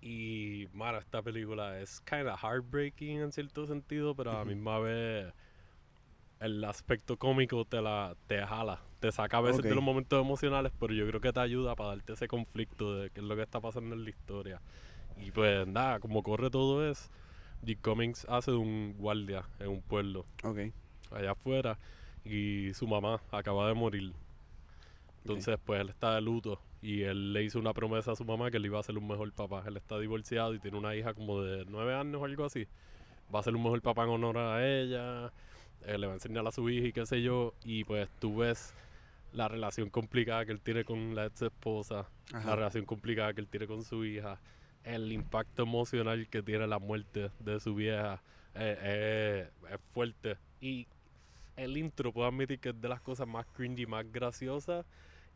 Y, 0.00 0.68
mano, 0.72 0.98
esta 0.98 1.22
película 1.22 1.80
es 1.80 2.00
kind 2.02 2.28
of 2.28 2.40
heartbreaking 2.40 3.20
en 3.20 3.32
cierto 3.32 3.66
sentido, 3.66 4.14
pero 4.14 4.30
a 4.30 4.34
la 4.34 4.44
misma 4.44 4.78
vez 4.78 5.32
el 6.40 6.62
aspecto 6.64 7.16
cómico 7.16 7.64
te 7.64 7.80
la 7.80 8.14
te 8.26 8.44
jala. 8.46 8.80
Te 9.00 9.10
saca 9.10 9.38
a 9.38 9.40
veces 9.40 9.62
de 9.62 9.74
los 9.74 9.82
momentos 9.82 10.20
emocionales, 10.20 10.72
pero 10.78 10.92
yo 10.94 11.06
creo 11.06 11.20
que 11.20 11.32
te 11.32 11.40
ayuda 11.40 11.74
para 11.74 11.90
darte 11.90 12.12
ese 12.12 12.28
conflicto 12.28 12.96
de 12.96 13.10
qué 13.10 13.20
es 13.20 13.26
lo 13.26 13.36
que 13.36 13.42
está 13.42 13.60
pasando 13.60 13.94
en 13.94 14.04
la 14.04 14.10
historia. 14.10 14.60
Y 15.18 15.30
pues 15.30 15.66
nada, 15.66 15.98
como 15.98 16.22
corre 16.22 16.50
todo 16.50 16.88
es, 16.88 17.10
Jim 17.64 17.78
Cummings 17.82 18.26
hace 18.28 18.50
de 18.50 18.56
un 18.58 18.94
guardia 18.98 19.44
en 19.58 19.68
un 19.68 19.82
pueblo 19.82 20.24
Ok. 20.44 20.58
allá 21.10 21.32
afuera 21.32 21.78
y 22.24 22.72
su 22.74 22.86
mamá 22.86 23.20
acaba 23.30 23.68
de 23.68 23.74
morir. 23.74 24.12
Entonces, 25.30 25.58
pues 25.64 25.80
él 25.80 25.88
está 25.90 26.14
de 26.14 26.20
luto 26.20 26.60
y 26.82 27.02
él 27.02 27.32
le 27.32 27.42
hizo 27.42 27.58
una 27.58 27.72
promesa 27.72 28.12
a 28.12 28.16
su 28.16 28.24
mamá 28.24 28.50
que 28.50 28.58
le 28.58 28.66
iba 28.68 28.78
a 28.78 28.82
ser 28.82 28.96
un 28.96 29.06
mejor 29.08 29.32
papá. 29.32 29.64
Él 29.66 29.76
está 29.76 29.98
divorciado 29.98 30.54
y 30.54 30.58
tiene 30.60 30.76
una 30.78 30.94
hija 30.94 31.14
como 31.14 31.42
de 31.42 31.64
nueve 31.66 31.94
años 31.94 32.20
o 32.20 32.24
algo 32.24 32.44
así. 32.44 32.66
Va 33.34 33.40
a 33.40 33.42
ser 33.42 33.56
un 33.56 33.62
mejor 33.62 33.82
papá 33.82 34.04
en 34.04 34.10
honor 34.10 34.38
a 34.38 34.66
ella. 34.66 35.32
eh, 35.84 35.98
le 35.98 36.06
va 36.06 36.12
a 36.12 36.16
enseñar 36.16 36.46
a 36.46 36.52
su 36.52 36.68
hija 36.70 36.86
y 36.88 36.92
qué 36.92 37.06
sé 37.06 37.22
yo. 37.22 37.54
Y 37.64 37.84
pues 37.84 38.08
tú 38.20 38.36
ves 38.36 38.74
la 39.32 39.48
relación 39.48 39.90
complicada 39.90 40.46
que 40.46 40.52
él 40.52 40.60
tiene 40.60 40.84
con 40.84 41.14
la 41.14 41.26
ex 41.26 41.42
esposa, 41.42 42.08
Ajá. 42.32 42.46
la 42.48 42.56
relación 42.56 42.84
complicada 42.86 43.34
que 43.34 43.40
él 43.40 43.48
tiene 43.48 43.66
con 43.66 43.82
su 43.84 44.04
hija, 44.04 44.40
el 44.84 45.12
impacto 45.12 45.62
emocional 45.64 46.28
que 46.28 46.42
tiene 46.42 46.66
la 46.66 46.78
muerte 46.78 47.30
de 47.40 47.58
su 47.60 47.74
vieja. 47.74 48.22
eh, 48.54 48.78
eh, 48.80 49.50
es 49.70 49.80
fuerte. 49.92 50.38
Y 50.60 50.86
el 51.56 51.76
intro 51.76 52.12
puedo 52.12 52.26
admitir 52.28 52.58
que 52.58 52.70
es 52.70 52.80
de 52.80 52.88
las 52.88 53.00
cosas 53.00 53.26
más 53.26 53.44
cringy, 53.54 53.86
más 53.86 54.10
graciosas 54.10 54.86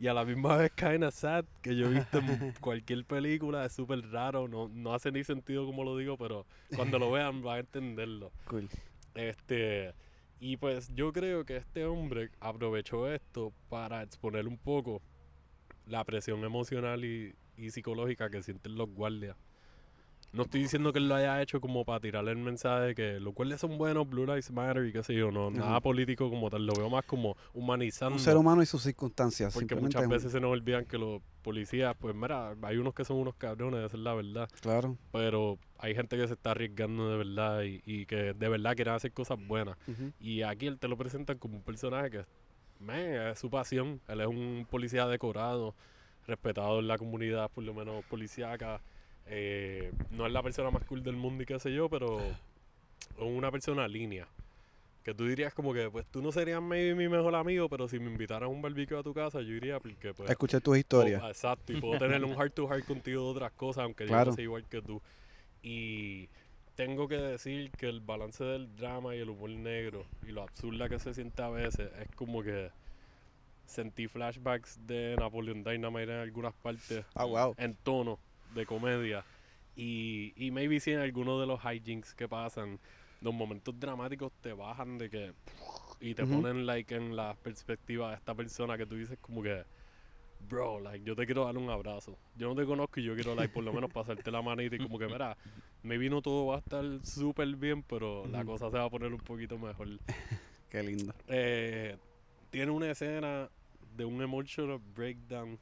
y 0.00 0.08
a 0.08 0.14
la 0.14 0.24
misma 0.24 0.56
vez 0.56 0.72
kinda 0.72 1.10
sad 1.10 1.44
que 1.60 1.76
yo 1.76 1.86
he 1.86 1.90
visto 1.90 2.18
en 2.18 2.54
cualquier 2.60 3.04
película. 3.04 3.66
Es 3.66 3.74
súper 3.74 4.10
raro, 4.10 4.48
no, 4.48 4.68
no 4.68 4.94
hace 4.94 5.12
ni 5.12 5.22
sentido 5.22 5.66
como 5.66 5.84
lo 5.84 5.96
digo, 5.96 6.16
pero 6.16 6.46
cuando 6.74 6.98
lo 6.98 7.12
vean 7.12 7.42
van 7.42 7.56
a 7.56 7.60
entenderlo. 7.60 8.32
Cool. 8.46 8.68
Este, 9.14 9.92
y 10.40 10.56
pues 10.56 10.88
yo 10.94 11.12
creo 11.12 11.44
que 11.44 11.56
este 11.56 11.84
hombre 11.84 12.30
aprovechó 12.40 13.12
esto 13.12 13.52
para 13.68 14.02
exponer 14.02 14.48
un 14.48 14.56
poco 14.56 15.02
la 15.86 16.02
presión 16.04 16.42
emocional 16.44 17.04
y, 17.04 17.34
y 17.56 17.70
psicológica 17.70 18.30
que 18.30 18.42
sienten 18.42 18.76
los 18.76 18.88
guardias. 18.88 19.36
No 20.32 20.42
estoy 20.44 20.60
diciendo 20.62 20.92
que 20.92 21.00
él 21.00 21.08
lo 21.08 21.16
haya 21.16 21.42
hecho 21.42 21.60
como 21.60 21.84
para 21.84 21.98
tirarle 21.98 22.30
el 22.30 22.36
mensaje 22.36 22.84
de 22.86 22.94
que 22.94 23.18
los 23.18 23.34
guardias 23.34 23.60
son 23.60 23.76
buenos, 23.76 24.08
Blue 24.08 24.26
Lives 24.26 24.52
Matter 24.52 24.86
y 24.86 24.92
qué 24.92 25.02
sé 25.02 25.12
yo, 25.12 25.32
no, 25.32 25.48
Ajá. 25.48 25.58
nada 25.58 25.80
político 25.80 26.30
como 26.30 26.48
tal, 26.50 26.66
lo 26.66 26.72
veo 26.74 26.88
más 26.88 27.04
como 27.04 27.36
humanizando. 27.52 28.14
Un 28.14 28.20
ser 28.20 28.36
humano 28.36 28.62
y 28.62 28.66
sus 28.66 28.82
circunstancias. 28.82 29.52
porque 29.52 29.74
muchas 29.74 30.04
un- 30.04 30.08
veces 30.08 30.30
se 30.30 30.38
nos 30.38 30.52
olvidan 30.52 30.84
que 30.84 30.98
los 30.98 31.20
policías, 31.42 31.96
pues 31.98 32.14
mira, 32.14 32.54
hay 32.62 32.76
unos 32.76 32.94
que 32.94 33.04
son 33.04 33.16
unos 33.16 33.34
cabrones, 33.34 33.84
esa 33.84 33.96
es 33.96 34.02
la 34.04 34.14
verdad 34.14 34.48
Claro. 34.60 34.96
pero 35.10 35.58
hay 35.78 35.96
gente 35.96 36.16
que 36.16 36.28
se 36.28 36.34
está 36.34 36.52
arriesgando 36.52 37.10
de 37.10 37.16
verdad 37.16 37.62
y, 37.62 37.82
y 37.84 38.06
que 38.06 38.32
de 38.32 38.48
verdad 38.48 38.76
quiere 38.76 38.92
hacer 38.92 39.10
cosas 39.12 39.36
buenas. 39.44 39.76
Y 40.20 40.42
aquí 40.42 40.68
él 40.68 40.78
te 40.78 40.86
lo 40.86 40.96
presentan 40.96 41.38
como 41.38 41.56
un 41.56 41.62
personaje 41.62 42.08
que 42.10 42.24
man, 42.78 42.98
es 43.00 43.38
su 43.40 43.50
pasión. 43.50 44.00
Él 44.06 44.20
es 44.20 44.26
un 44.28 44.64
policía 44.70 45.06
decorado, 45.08 45.74
respetado 46.28 46.78
en 46.78 46.86
la 46.88 46.98
comunidad, 46.98 47.50
por 47.50 47.64
lo 47.64 47.74
menos 47.74 48.04
policíaca. 48.04 48.80
Eh, 49.30 49.92
no 50.10 50.26
es 50.26 50.32
la 50.32 50.42
persona 50.42 50.70
más 50.70 50.84
cool 50.84 51.02
del 51.02 51.16
mundo 51.16 51.42
y 51.42 51.46
qué 51.46 51.58
sé 51.58 51.72
yo, 51.72 51.88
pero 51.88 52.20
es 52.20 52.36
una 53.18 53.50
persona 53.50 53.86
línea. 53.88 54.26
Que 55.04 55.14
tú 55.14 55.24
dirías 55.26 55.54
como 55.54 55.72
que, 55.72 55.88
pues 55.90 56.04
tú 56.06 56.20
no 56.20 56.30
serías 56.30 56.60
maybe 56.60 56.94
mi 56.94 57.08
mejor 57.08 57.34
amigo, 57.34 57.68
pero 57.70 57.88
si 57.88 57.98
me 57.98 58.10
invitaras 58.10 58.46
a 58.48 58.48
un 58.48 58.60
barbecue 58.60 58.98
a 58.98 59.02
tu 59.02 59.14
casa, 59.14 59.40
yo 59.40 59.54
iría 59.54 59.80
porque 59.80 60.12
pues... 60.12 60.28
Escuché 60.28 60.60
tus 60.60 60.76
historias. 60.76 61.22
Oh, 61.22 61.28
exacto, 61.28 61.72
y 61.72 61.80
puedo 61.80 61.98
tener 61.98 62.22
un 62.22 62.34
heart 62.36 62.52
to 62.54 62.68
heart 62.68 62.84
contigo 62.84 63.24
de 63.24 63.30
otras 63.30 63.52
cosas, 63.52 63.84
aunque 63.84 64.04
yo 64.04 64.08
Claro. 64.08 64.30
no 64.32 64.36
sea 64.36 64.44
igual 64.44 64.64
que 64.68 64.82
tú. 64.82 65.00
Y 65.62 66.28
tengo 66.74 67.08
que 67.08 67.16
decir 67.16 67.70
que 67.78 67.88
el 67.88 68.00
balance 68.00 68.44
del 68.44 68.74
drama 68.76 69.14
y 69.14 69.20
el 69.20 69.30
humor 69.30 69.50
negro 69.50 70.04
y 70.26 70.32
lo 70.32 70.42
absurda 70.42 70.88
que 70.88 70.98
se 70.98 71.14
siente 71.14 71.40
a 71.42 71.48
veces 71.48 71.90
es 72.00 72.08
como 72.14 72.42
que 72.42 72.70
sentí 73.66 74.06
flashbacks 74.08 74.86
de 74.86 75.16
Napoleon 75.18 75.62
Dynamite 75.62 76.12
en 76.12 76.18
algunas 76.20 76.52
partes 76.54 77.04
Ah, 77.14 77.24
wow. 77.24 77.54
en 77.56 77.74
tono 77.76 78.18
de 78.54 78.66
comedia. 78.66 79.24
Y, 79.76 80.32
y 80.36 80.50
maybe 80.50 80.80
si 80.80 80.92
en 80.92 81.00
algunos 81.00 81.40
de 81.40 81.46
los 81.46 81.60
hijinks 81.64 82.14
que 82.14 82.28
pasan, 82.28 82.78
los 83.20 83.34
momentos 83.34 83.78
dramáticos 83.78 84.32
te 84.40 84.52
bajan 84.52 84.98
de 84.98 85.10
que 85.10 85.32
y 86.00 86.14
te 86.14 86.24
ponen 86.24 86.64
like 86.64 86.94
en 86.94 87.14
la 87.14 87.34
perspectiva 87.34 88.10
de 88.10 88.16
esta 88.16 88.34
persona 88.34 88.78
que 88.78 88.86
tú 88.86 88.94
dices 88.94 89.18
como 89.20 89.42
que 89.42 89.64
bro, 90.48 90.80
like 90.80 91.04
yo 91.04 91.14
te 91.14 91.26
quiero 91.26 91.44
dar 91.44 91.56
un 91.56 91.68
abrazo. 91.70 92.16
Yo 92.36 92.48
no 92.48 92.54
te 92.54 92.64
conozco 92.64 93.00
y 93.00 93.04
yo 93.04 93.14
quiero 93.14 93.34
like 93.34 93.52
por 93.52 93.64
lo 93.64 93.72
menos 93.72 93.92
pasarte 93.92 94.30
la 94.30 94.42
manita 94.42 94.76
y 94.76 94.78
como 94.78 94.98
que 94.98 95.06
mira, 95.06 95.36
maybe 95.82 96.08
no 96.08 96.22
todo 96.22 96.46
va 96.46 96.56
a 96.56 96.58
estar 96.58 96.84
súper 97.04 97.54
bien, 97.56 97.82
pero 97.82 98.26
la 98.26 98.44
cosa 98.44 98.70
se 98.70 98.78
va 98.78 98.84
a 98.84 98.90
poner 98.90 99.12
un 99.12 99.20
poquito 99.20 99.58
mejor. 99.58 99.88
Qué 100.70 100.82
lindo. 100.82 101.12
Eh, 101.28 101.96
tiene 102.50 102.70
una 102.70 102.90
escena 102.90 103.48
de 103.96 104.04
un 104.04 104.22
emotional 104.22 104.80
breakdown, 104.94 105.58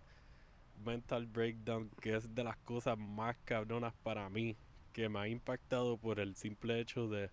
mental 0.81 1.27
breakdown, 1.27 1.91
que 2.01 2.17
es 2.17 2.35
de 2.35 2.45
las 2.45 2.57
cosas 2.59 2.99
más 2.99 3.37
cabronas 3.45 3.95
para 4.03 4.29
mí, 4.29 4.57
que 4.93 5.09
me 5.09 5.19
ha 5.19 5.29
impactado 5.29 5.97
por 5.97 6.21
el 6.21 6.37
simple 6.37 6.81
hecho 6.81 7.09
de 7.09 7.31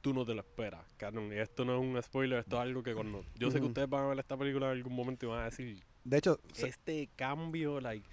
tú 0.00 0.12
no 0.12 0.24
te 0.24 0.34
lo 0.34 0.40
esperas, 0.40 0.92
cabrón. 0.96 1.32
Y 1.32 1.38
esto 1.38 1.64
no 1.64 1.74
es 1.74 1.80
un 1.80 2.02
spoiler, 2.02 2.40
esto 2.40 2.56
es 2.56 2.62
algo 2.62 2.82
que 2.82 2.94
cuando 2.94 3.24
yo 3.36 3.50
sé 3.50 3.60
que 3.60 3.66
ustedes 3.66 3.88
van 3.88 4.04
a 4.04 4.08
ver 4.08 4.18
esta 4.18 4.36
película 4.36 4.66
en 4.66 4.78
algún 4.78 4.94
momento 4.94 5.26
y 5.26 5.28
van 5.28 5.40
a 5.40 5.44
decir, 5.44 5.82
De 6.04 6.18
hecho, 6.18 6.38
este 6.56 7.08
cambio, 7.16 7.80
like 7.80 8.08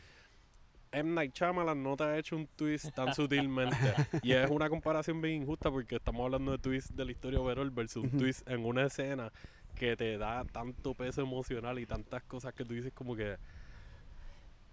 M. 0.91 1.14
Night 1.14 1.35
Shyamalan 1.35 1.81
no 1.84 1.95
te 1.95 2.03
ha 2.03 2.18
hecho 2.18 2.35
un 2.35 2.47
twist 2.47 2.93
tan 2.95 3.14
sutilmente. 3.14 3.76
y 4.23 4.31
es 4.31 4.49
una 4.49 4.69
comparación 4.69 5.22
bien 5.22 5.43
injusta 5.43 5.69
porque 5.69 5.97
estamos 5.97 6.26
hablando 6.26 6.51
de 6.51 6.57
twists 6.57 6.95
de 6.95 7.06
la 7.06 7.11
historia 7.11 7.39
overall 7.39 7.69
versus 7.69 8.03
un 8.03 8.11
twist 8.18 8.47
en 8.49 8.65
una 8.65 8.85
escena 8.85 9.31
que 9.76 9.95
te 9.95 10.18
da 10.18 10.43
tanto 10.45 10.93
peso 10.95 11.22
emocional 11.22 11.80
y 11.80 11.85
tantas 11.85 12.23
cosas 12.23 12.53
que 12.53 12.65
tú 12.65 12.73
dices 12.73 12.93
como 12.93 13.15
que... 13.15 13.38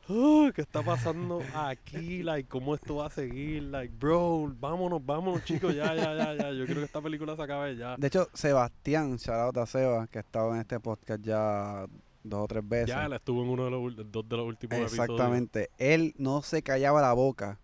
"Ah, 0.09 0.51
¿Qué 0.55 0.63
está 0.63 0.83
pasando 0.83 1.43
aquí? 1.55 2.23
Like, 2.23 2.49
¿Cómo 2.49 2.75
esto 2.75 2.97
va 2.97 3.07
a 3.07 3.11
seguir? 3.11 3.65
Like, 3.65 3.95
bro, 3.99 4.55
vámonos, 4.59 5.05
vámonos, 5.05 5.45
chicos, 5.45 5.75
ya, 5.75 5.95
ya, 5.95 6.15
ya, 6.15 6.35
ya. 6.35 6.53
Yo 6.53 6.65
creo 6.65 6.79
que 6.79 6.85
esta 6.85 7.01
película 7.01 7.37
se 7.37 7.43
acabe 7.43 7.77
ya. 7.77 7.97
de 7.97 8.07
hecho, 8.07 8.29
Sebastián, 8.33 9.17
shout 9.17 9.37
out 9.37 9.57
a 9.59 9.67
Seba, 9.67 10.07
que 10.07 10.19
ha 10.19 10.23
estado 10.23 10.55
en 10.55 10.61
este 10.61 10.79
podcast 10.81 11.23
ya 11.23 11.87
dos 12.23 12.45
o 12.45 12.47
tres 12.47 12.69
veces. 12.69 12.89
Ya, 12.89 13.07
él 13.07 13.13
estuvo 13.13 13.43
en 13.43 13.49
uno 13.49 13.65
de 13.65 13.71
los, 13.71 14.13
dos 14.13 14.29
de 14.29 14.37
los 14.37 14.47
últimos 14.47 14.79
episodios. 14.79 14.93
Exactamente. 14.93 15.71
Él 15.79 16.15
no 16.19 16.43
se 16.43 16.63
callaba 16.63 17.01
la 17.01 17.13
boca 17.13 17.59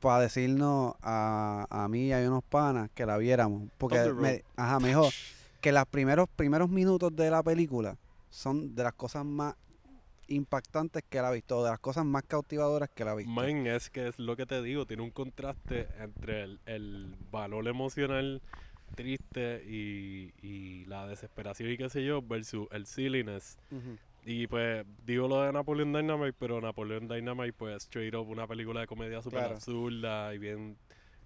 para 0.00 0.20
decirnos 0.20 0.94
a, 1.02 1.66
a 1.70 1.88
mí 1.88 2.06
y 2.06 2.12
a 2.12 2.18
unos 2.26 2.42
panas 2.44 2.90
que 2.94 3.06
la 3.06 3.18
viéramos. 3.18 3.68
Porque 3.78 4.12
me, 4.12 4.44
ajá, 4.56 4.80
me 4.80 4.88
dijo 4.88 5.08
que 5.60 5.72
los 5.72 5.86
primeros, 5.86 6.28
primeros 6.34 6.70
minutos 6.70 7.14
de 7.14 7.30
la 7.30 7.42
película 7.42 7.96
son 8.30 8.74
de 8.74 8.82
las 8.82 8.94
cosas 8.94 9.24
más 9.24 9.54
impactantes 10.30 11.02
que 11.08 11.18
él 11.18 11.24
ha 11.24 11.30
visto, 11.30 11.62
de 11.62 11.70
las 11.70 11.80
cosas 11.80 12.04
más 12.04 12.22
cautivadoras 12.22 12.88
que 12.90 13.02
él 13.02 13.08
ha 13.08 13.14
visto. 13.14 13.30
Man, 13.30 13.66
es 13.66 13.90
que 13.90 14.08
es 14.08 14.18
lo 14.18 14.36
que 14.36 14.46
te 14.46 14.62
digo, 14.62 14.86
tiene 14.86 15.02
un 15.02 15.10
contraste 15.10 15.88
entre 15.98 16.42
el, 16.42 16.60
el 16.66 17.14
valor 17.30 17.66
emocional 17.68 18.40
triste 18.94 19.62
y, 19.66 20.32
y 20.42 20.84
la 20.86 21.06
desesperación 21.06 21.70
y 21.70 21.76
qué 21.76 21.88
sé 21.88 22.04
yo, 22.04 22.22
versus 22.22 22.66
el 22.72 22.86
silliness. 22.86 23.58
Ujú. 23.70 23.96
Y 24.24 24.46
pues 24.46 24.84
digo 25.06 25.28
lo 25.28 25.42
de 25.42 25.52
Napoleon 25.52 25.92
Dynamite, 25.92 26.34
pero 26.38 26.60
Napoleon 26.60 27.08
Dynamite 27.08 27.52
pues 27.52 27.84
straight 27.84 28.14
up 28.14 28.28
una 28.28 28.46
película 28.46 28.80
de 28.80 28.86
comedia 28.86 29.22
súper 29.22 29.40
Claro. 29.40 29.54
absurda 29.54 30.34
y 30.34 30.38
bien 30.38 30.76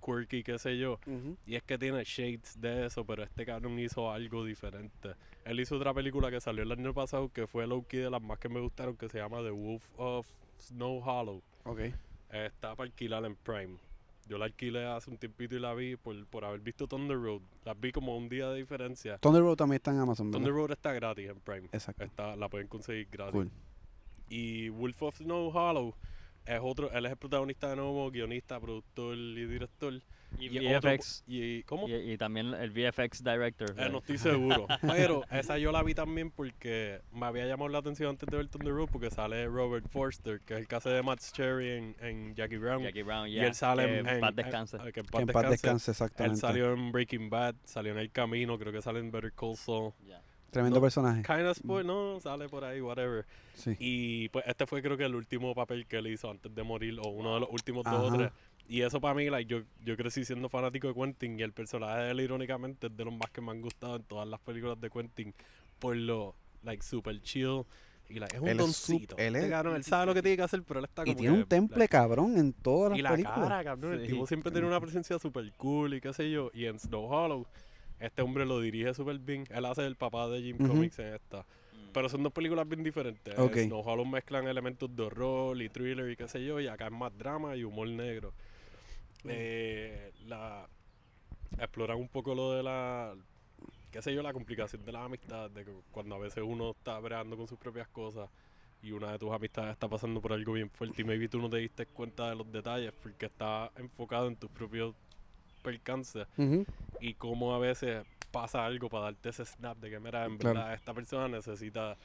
quirky, 0.04 0.42
qué 0.42 0.58
sé 0.58 0.78
yo. 0.78 1.00
Y 1.46 1.56
es 1.56 1.62
que 1.62 1.78
tiene 1.78 2.04
shades 2.04 2.60
de 2.60 2.86
eso, 2.86 3.04
pero 3.04 3.22
este 3.22 3.44
cabrón 3.46 3.78
hizo 3.78 4.12
algo 4.12 4.44
diferente. 4.44 5.14
Él 5.44 5.60
hizo 5.60 5.76
otra 5.76 5.92
película 5.92 6.30
que 6.30 6.40
salió 6.40 6.62
el 6.62 6.72
año 6.72 6.94
pasado 6.94 7.30
que 7.30 7.46
fue 7.46 7.66
low 7.66 7.84
key 7.86 8.00
de 8.00 8.10
las 8.10 8.22
más 8.22 8.38
que 8.38 8.48
me 8.48 8.60
gustaron, 8.60 8.96
que 8.96 9.08
se 9.08 9.18
llama 9.18 9.42
The 9.42 9.50
Wolf 9.50 9.88
of 9.96 10.26
Snow 10.58 11.02
Hollow. 11.04 11.42
Ok. 11.64 11.78
Eh, 11.80 11.92
Está 12.30 12.74
para 12.74 12.86
alquilar 12.86 13.24
en 13.24 13.36
Prime. 13.36 13.76
Yo 14.26 14.38
la 14.38 14.46
alquilé 14.46 14.86
hace 14.86 15.10
un 15.10 15.18
tiempito 15.18 15.54
y 15.54 15.60
la 15.60 15.74
vi 15.74 15.96
por, 15.96 16.26
por 16.26 16.46
haber 16.46 16.60
visto 16.60 16.86
Thunder 16.86 17.16
Road. 17.20 17.42
La 17.64 17.74
vi 17.74 17.92
como 17.92 18.16
un 18.16 18.28
día 18.30 18.48
de 18.48 18.56
diferencia. 18.56 19.18
Thunder 19.18 19.42
Road 19.42 19.56
también 19.56 19.76
está 19.76 19.90
en 19.90 19.98
Amazon, 19.98 20.30
¿verdad? 20.30 20.38
Thunder 20.46 20.54
Road 20.54 20.70
está 20.72 20.92
gratis 20.94 21.28
en 21.28 21.40
Prime. 21.40 21.68
Exacto. 21.72 22.04
Está, 22.04 22.34
la 22.36 22.48
pueden 22.48 22.66
conseguir 22.66 23.08
gratis. 23.10 23.32
Cool. 23.34 23.50
Y 24.30 24.70
Wolf 24.70 25.02
of 25.02 25.16
Snow 25.18 25.50
Hollow 25.50 25.94
es 26.46 26.60
otro, 26.62 26.90
él 26.90 27.04
es 27.04 27.12
el 27.12 27.18
protagonista 27.18 27.68
de 27.68 27.76
nuevo, 27.76 28.10
guionista, 28.10 28.58
productor 28.58 29.16
y 29.16 29.46
director. 29.46 29.92
Y, 30.38 30.74
otro- 30.74 30.90
VFX. 30.90 31.24
y, 31.26 31.62
¿Cómo? 31.64 31.88
Y, 31.88 32.12
y 32.12 32.18
también 32.18 32.54
el 32.54 32.70
VFX 32.70 33.22
director. 33.22 33.74
Eh, 33.78 33.88
no 33.90 33.98
estoy 33.98 34.18
seguro. 34.18 34.66
Pero 34.82 35.22
esa 35.30 35.58
yo 35.58 35.72
la 35.72 35.82
vi 35.82 35.94
también 35.94 36.30
porque 36.30 37.00
me 37.12 37.26
había 37.26 37.46
llamado 37.46 37.68
la 37.68 37.78
atención 37.78 38.10
antes 38.10 38.28
de 38.28 38.36
ver 38.36 38.48
Thunder 38.48 38.72
Road 38.74 38.88
porque 38.92 39.10
sale 39.10 39.46
Robert 39.46 39.86
Forster, 39.88 40.40
que 40.40 40.54
es 40.54 40.60
el 40.60 40.68
que 40.68 40.74
hace 40.76 40.90
de 40.90 41.02
Matt 41.02 41.20
Cherry 41.32 41.70
en, 41.70 41.96
en 42.00 42.34
Jackie 42.34 42.56
Brown. 42.58 42.82
Jackie 42.82 43.02
Brown, 43.02 43.28
y 43.28 43.34
ya. 43.34 43.46
él 43.46 43.54
sale 43.54 43.86
que 43.86 43.98
en, 43.98 44.08
en 44.08 44.20
paz 44.20 44.36
descanse. 44.36 44.78
que 44.78 44.84
en 44.84 44.92
Que 44.92 45.02
paz 45.04 45.20
en 45.22 45.26
paz 45.28 45.50
descanse. 45.50 45.90
descanse, 45.90 45.90
Él 45.90 45.92
exactamente. 46.06 46.40
salió 46.40 46.72
en 46.72 46.92
Breaking 46.92 47.30
Bad, 47.30 47.54
salió 47.64 47.92
en 47.92 47.98
El 47.98 48.10
Camino, 48.10 48.58
creo 48.58 48.72
que 48.72 48.82
sale 48.82 48.98
en 49.00 49.10
Better 49.10 49.32
Call 49.32 49.56
Saul. 49.56 49.92
Tremendo 50.50 50.76
no, 50.78 50.82
personaje. 50.82 51.20
Kind 51.22 51.48
of 51.48 51.56
spoil, 51.58 51.84
no, 51.84 52.20
sale 52.20 52.48
por 52.48 52.62
ahí, 52.64 52.80
whatever. 52.80 53.26
Sí. 53.54 53.74
Y 53.80 54.28
pues 54.28 54.44
este 54.46 54.66
fue 54.68 54.82
creo 54.82 54.96
que 54.96 55.04
el 55.04 55.16
último 55.16 55.52
papel 55.52 55.84
que 55.86 55.96
él 55.96 56.06
hizo 56.06 56.30
antes 56.30 56.54
de 56.54 56.62
morir, 56.62 56.96
o 57.02 57.08
uno 57.08 57.34
de 57.34 57.40
los 57.40 57.48
últimos 57.50 57.82
dos 57.84 58.12
o 58.12 58.16
tres. 58.16 58.30
Y 58.68 58.80
eso 58.82 59.00
para 59.00 59.14
mí, 59.14 59.28
like, 59.28 59.48
yo, 59.52 59.62
yo 59.84 59.96
crecí 59.96 60.24
siendo 60.24 60.48
fanático 60.48 60.88
de 60.88 60.94
Quentin 60.94 61.38
y 61.38 61.42
el 61.42 61.52
personaje 61.52 62.02
de 62.04 62.10
él, 62.12 62.20
irónicamente, 62.20 62.86
es 62.86 62.96
de 62.96 63.04
los 63.04 63.12
más 63.14 63.30
que 63.30 63.40
me 63.40 63.50
han 63.50 63.60
gustado 63.60 63.96
en 63.96 64.02
todas 64.04 64.26
las 64.26 64.40
películas 64.40 64.80
de 64.80 64.88
Quentin 64.90 65.34
por 65.78 65.94
lo, 65.96 66.34
like, 66.62 66.82
super 66.82 67.20
chill. 67.20 67.64
Y 68.08 68.18
like, 68.18 68.36
es 68.36 68.42
un 68.42 68.48
Él 68.48 68.58
es 68.58 68.64
doncito. 68.64 69.16
él 69.18 69.34
Este 69.36 69.46
es- 69.46 69.50
cabrón, 69.52 69.76
él 69.76 69.84
sabe 69.84 70.06
lo 70.06 70.14
que 70.14 70.22
tiene 70.22 70.36
que 70.36 70.42
hacer, 70.42 70.62
pero 70.62 70.80
él 70.80 70.84
está 70.86 71.02
Y 71.02 71.06
como 71.06 71.16
tiene 71.18 71.34
que, 71.36 71.42
un 71.42 71.48
temple 71.48 71.78
like, 71.78 71.90
cabrón 71.92 72.36
en 72.38 72.52
todas 72.52 72.90
las 72.90 72.98
y 72.98 73.02
la 73.02 73.10
películas. 73.10 73.38
cara, 73.38 73.64
cabrón. 73.64 73.92
El 73.94 74.06
tipo 74.06 74.26
siempre 74.26 74.50
tiene 74.52 74.66
una 74.66 74.80
presencia 74.80 75.18
super 75.18 75.50
cool 75.56 75.94
y 75.94 76.00
qué 76.00 76.12
sé 76.12 76.30
yo. 76.30 76.50
Y 76.54 76.64
en 76.66 76.78
Snow 76.78 77.04
Hollow, 77.06 77.46
este 78.00 78.22
hombre 78.22 78.44
lo 78.46 78.60
dirige 78.60 78.92
súper 78.94 79.18
bien. 79.18 79.44
Él 79.50 79.64
hace 79.66 79.86
el 79.86 79.96
papá 79.96 80.28
de 80.28 80.40
Jim. 80.42 80.56
Comics 80.58 80.98
en 80.98 81.14
esta. 81.14 81.44
Pero 81.92 82.08
son 82.08 82.22
dos 82.22 82.32
películas 82.32 82.68
bien 82.68 82.82
diferentes. 82.82 83.38
Ok. 83.38 83.56
En 83.56 83.68
Snow 83.68 83.80
Hollow 83.80 84.04
mezclan 84.04 84.48
elementos 84.48 84.94
de 84.94 85.02
horror 85.02 85.60
y 85.62 85.68
thriller 85.68 86.10
y 86.10 86.16
qué 86.16 86.28
sé 86.28 86.44
yo. 86.44 86.60
Y 86.60 86.66
acá 86.66 86.86
es 86.86 86.92
más 86.92 87.16
drama 87.16 87.56
y 87.56 87.64
humor 87.64 87.88
negro. 87.88 88.32
Eh, 89.26 90.12
la, 90.26 90.68
exploran 91.58 91.98
un 91.98 92.08
poco 92.08 92.34
lo 92.34 92.52
de 92.52 92.62
la 92.62 93.14
qué 93.90 94.02
sé 94.02 94.12
yo, 94.12 94.22
la 94.22 94.32
complicación 94.32 94.84
de 94.84 94.90
la 94.90 95.04
amistad, 95.04 95.50
de 95.50 95.64
que 95.64 95.72
cuando 95.92 96.16
a 96.16 96.18
veces 96.18 96.42
uno 96.44 96.72
está 96.72 96.98
bregando 96.98 97.36
con 97.36 97.46
sus 97.46 97.58
propias 97.58 97.86
cosas 97.88 98.28
y 98.82 98.90
una 98.90 99.12
de 99.12 99.18
tus 99.20 99.30
amistades 99.32 99.70
está 99.72 99.88
pasando 99.88 100.20
por 100.20 100.32
algo 100.32 100.52
bien 100.52 100.68
fuerte 100.68 101.02
y 101.02 101.04
maybe 101.04 101.28
tú 101.28 101.38
no 101.40 101.48
te 101.48 101.58
diste 101.58 101.86
cuenta 101.86 102.28
de 102.28 102.34
los 102.34 102.50
detalles 102.50 102.92
porque 103.00 103.26
está 103.26 103.70
enfocado 103.76 104.26
en 104.26 104.36
tus 104.36 104.50
propios 104.50 104.96
percances 105.62 106.26
y 107.00 107.14
cómo 107.14 107.54
a 107.54 107.60
veces 107.60 108.04
pasa 108.32 108.66
algo 108.66 108.88
para 108.88 109.04
darte 109.04 109.28
ese 109.28 109.44
snap 109.44 109.78
de 109.78 109.90
que 109.90 110.00
mira, 110.00 110.24
en 110.24 110.38
Claro. 110.38 110.58
verdad 110.58 110.74
esta 110.74 110.92
persona 110.92 111.28
necesita 111.28 111.96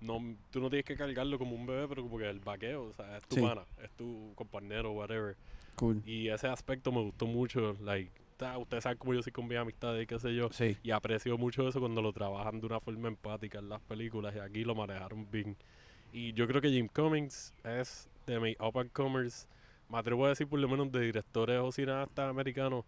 no 0.00 0.20
tú 0.50 0.60
no 0.60 0.68
tienes 0.68 0.84
que 0.84 0.96
cargarlo 0.96 1.38
como 1.38 1.56
un 1.56 1.66
bebé, 1.66 1.88
pero 1.88 2.02
como 2.02 2.18
que 2.18 2.28
el 2.28 2.40
vaqueo, 2.40 2.84
o 2.84 2.92
sea, 2.92 3.16
es 3.16 3.26
tu 3.26 3.36
Sí. 3.36 3.42
es 3.82 3.90
tu 3.92 4.32
compañero, 4.36 4.92
whatever. 4.92 5.34
Cool. 5.78 6.02
Y 6.04 6.28
ese 6.28 6.48
aspecto 6.48 6.90
me 6.92 7.02
gustó 7.02 7.26
mucho, 7.26 7.76
like, 7.80 8.10
ustedes 8.58 8.84
saben 8.84 8.98
cómo 8.98 9.14
yo 9.14 9.22
soy 9.22 9.32
con 9.32 9.46
mis 9.48 9.58
amistades 9.58 10.02
y 10.02 10.06
qué 10.06 10.18
sé 10.18 10.34
yo. 10.34 10.48
Sí. 10.50 10.76
Y 10.82 10.90
aprecio 10.90 11.38
mucho 11.38 11.68
eso 11.68 11.80
cuando 11.80 12.02
lo 12.02 12.12
trabajan 12.12 12.60
de 12.60 12.66
una 12.66 12.80
forma 12.80 13.08
empática 13.08 13.58
en 13.58 13.68
las 13.68 13.80
películas 13.80 14.34
y 14.36 14.38
aquí 14.38 14.64
lo 14.64 14.74
manejaron 14.74 15.30
bien. 15.30 15.56
Y 16.12 16.32
yo 16.32 16.46
creo 16.46 16.60
que 16.60 16.70
Jim 16.70 16.88
Cummings 16.88 17.52
es 17.64 18.08
de 18.26 18.40
mis 18.40 18.56
up 18.60 18.78
and 18.78 18.90
comers, 18.92 19.46
me 19.88 19.98
atrevo 19.98 20.26
a 20.26 20.30
decir 20.30 20.46
por 20.46 20.58
lo 20.58 20.68
menos 20.68 20.90
de 20.92 21.00
directores 21.00 21.60
o 21.60 21.72
cineastas 21.72 22.28
americanos. 22.28 22.84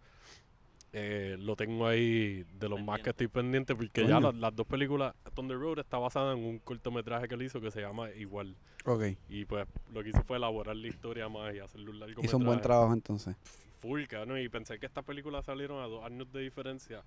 Eh, 0.93 1.37
lo 1.39 1.55
tengo 1.57 1.87
ahí 1.87 2.45
de 2.59 2.69
los 2.69 2.83
más 2.83 3.01
que 3.01 3.11
estoy 3.11 3.29
pendiente 3.29 3.75
porque 3.77 4.07
ya 4.07 4.19
las, 4.21 4.35
las 4.35 4.55
dos 4.57 4.67
películas, 4.67 5.15
Thunder 5.35 5.59
Road 5.59 5.79
está 5.79 5.99
basada 5.99 6.33
en 6.33 6.45
un 6.45 6.59
cortometraje 6.59 7.29
que 7.29 7.35
él 7.35 7.43
hizo 7.43 7.61
que 7.61 7.71
se 7.71 7.81
llama 7.81 8.11
Igual. 8.11 8.57
Ok. 8.85 9.05
Y 9.29 9.45
pues 9.45 9.67
lo 9.93 10.03
que 10.03 10.11
hizo 10.11 10.23
fue 10.25 10.39
elaborar 10.39 10.75
la 10.75 10.89
historia 10.89 11.29
más 11.29 11.55
y 11.55 11.61
hacerle 11.61 11.91
un 11.91 12.01
largo 12.01 12.23
Hizo 12.25 12.37
un 12.39 12.45
buen 12.45 12.61
trabajo 12.61 12.93
entonces. 12.93 13.37
full, 13.81 14.05
cabrón. 14.05 14.39
Y 14.41 14.49
pensé 14.49 14.79
que 14.79 14.87
estas 14.87 15.05
películas 15.05 15.45
salieron 15.45 15.83
a 15.83 15.87
dos 15.87 16.05
años 16.05 16.33
de 16.33 16.41
diferencia 16.41 17.03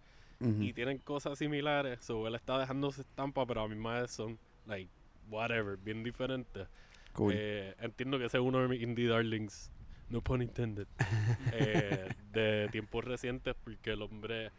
y 0.59 0.73
tienen 0.73 0.97
cosas 0.97 1.37
similares. 1.39 2.01
So, 2.01 2.27
él 2.27 2.35
está 2.35 2.59
dejando 2.59 2.91
su 2.91 2.99
estampa, 3.01 3.45
pero 3.45 3.61
a 3.61 3.67
mí 3.69 3.75
más 3.75 4.11
son, 4.11 4.37
like, 4.67 4.89
whatever, 5.29 5.77
bien 5.77 6.03
diferentes. 6.03 6.67
Cool. 7.13 7.31
Eh, 7.33 7.75
entiendo 7.79 8.17
que 8.19 8.25
ese 8.25 8.37
es 8.37 8.43
uno 8.43 8.59
de 8.59 8.67
mis 8.67 8.81
indie 8.81 9.07
darlings, 9.07 9.71
no 10.13 10.21
pun 10.21 10.41
intended, 10.43 10.87
eh, 11.51 12.07
de 12.31 12.69
tiempos 12.71 13.03
recientes, 13.03 13.55
porque 13.63 13.91
el 13.91 14.01
hombre 14.03 14.51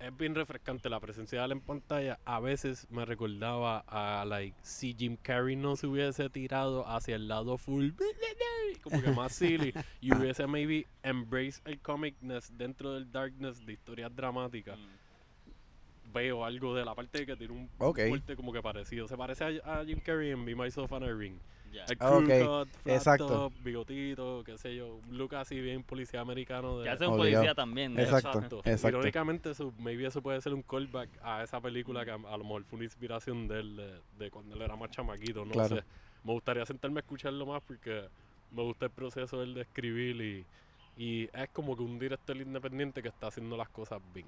es 0.00 0.16
bien 0.16 0.34
refrescante. 0.34 0.90
La 0.90 0.98
presencia 1.00 1.38
de 1.38 1.44
él 1.46 1.52
en 1.52 1.60
pantalla 1.60 2.18
a 2.24 2.40
veces 2.40 2.86
me 2.90 3.04
recordaba 3.04 3.84
a, 3.86 4.24
like, 4.26 4.56
si 4.62 4.94
Jim 4.98 5.16
Carrey 5.16 5.54
no 5.56 5.76
se 5.76 5.86
hubiese 5.86 6.28
tirado 6.30 6.86
hacia 6.88 7.14
el 7.14 7.28
lado 7.28 7.56
full, 7.58 7.90
como 8.82 9.00
que 9.00 9.10
más 9.12 9.32
silly, 9.32 9.72
y 10.00 10.12
hubiese 10.12 10.46
maybe 10.48 10.86
embrace 11.02 11.60
el 11.64 11.78
comicness 11.80 12.56
dentro 12.58 12.94
del 12.94 13.10
darkness 13.10 13.64
de 13.64 13.72
historias 13.72 14.14
dramáticas 14.14 14.78
veo 16.10 16.42
algo 16.42 16.74
de 16.74 16.86
la 16.86 16.94
parte 16.94 17.18
de 17.18 17.26
que 17.26 17.36
tiene 17.36 17.52
un 17.52 17.68
Ok. 17.78 18.00
fuerte 18.08 18.34
como 18.34 18.50
que 18.50 18.62
parecido. 18.62 19.06
Se 19.06 19.14
parece 19.16 19.60
a, 19.62 19.80
a 19.80 19.84
Jim 19.84 20.00
Carrey 20.00 20.30
en 20.30 20.42
Be 20.44 20.54
Myself 20.54 20.90
and 20.94 21.04
Irene. 21.04 21.38
Ya. 21.72 21.84
El 21.84 21.96
Ah, 22.00 22.08
crew 22.08 22.18
ok. 22.18 22.64
cut, 22.64 22.76
flat 22.82 22.96
Exacto. 22.96 23.26
top, 23.26 23.52
bigotito, 23.62 24.42
qué 24.44 24.56
sé 24.58 24.74
yo. 24.76 24.96
Un 24.96 25.18
look 25.18 25.34
así 25.34 25.60
bien 25.60 25.82
policía 25.82 26.20
americano. 26.20 26.78
De, 26.78 26.84
Que 26.84 26.90
hace 26.90 27.06
un 27.06 27.14
Obligado. 27.14 27.34
policía 27.42 27.54
también. 27.54 27.98
Exacto. 27.98 28.62
exacto. 28.64 28.88
Irónicamente, 28.98 29.50
eso, 29.50 29.72
maybe 29.78 30.06
eso 30.06 30.22
puede 30.22 30.40
ser 30.40 30.54
un 30.54 30.62
callback 30.62 31.10
a 31.22 31.42
esa 31.42 31.60
película 31.60 32.04
que 32.04 32.10
a, 32.10 32.14
a 32.14 32.36
lo 32.36 32.44
mejor 32.44 32.64
fue 32.64 32.76
una 32.76 32.84
inspiración 32.84 33.48
de 33.48 33.60
él, 33.60 33.76
de, 33.76 34.00
de 34.24 34.30
cuando 34.30 34.54
él 34.54 34.62
era 34.62 34.76
más 34.76 34.90
chamaquito. 34.90 35.44
No 35.44 35.52
Claro. 35.52 35.76
sé. 35.76 35.84
Me 36.24 36.32
gustaría 36.32 36.64
sentarme 36.66 36.98
a 36.98 37.02
escucharlo 37.02 37.46
más 37.46 37.62
porque 37.62 38.08
me 38.50 38.62
gusta 38.62 38.86
el 38.86 38.90
proceso 38.90 39.40
del 39.40 39.54
de 39.54 39.60
escribir 39.62 40.20
y, 40.20 40.46
y 40.96 41.24
es 41.32 41.48
como 41.52 41.76
que 41.76 41.82
un 41.82 41.98
director 41.98 42.36
independiente 42.36 43.02
que 43.02 43.08
está 43.08 43.28
haciendo 43.28 43.56
las 43.56 43.68
cosas 43.68 44.00
bien. 44.14 44.26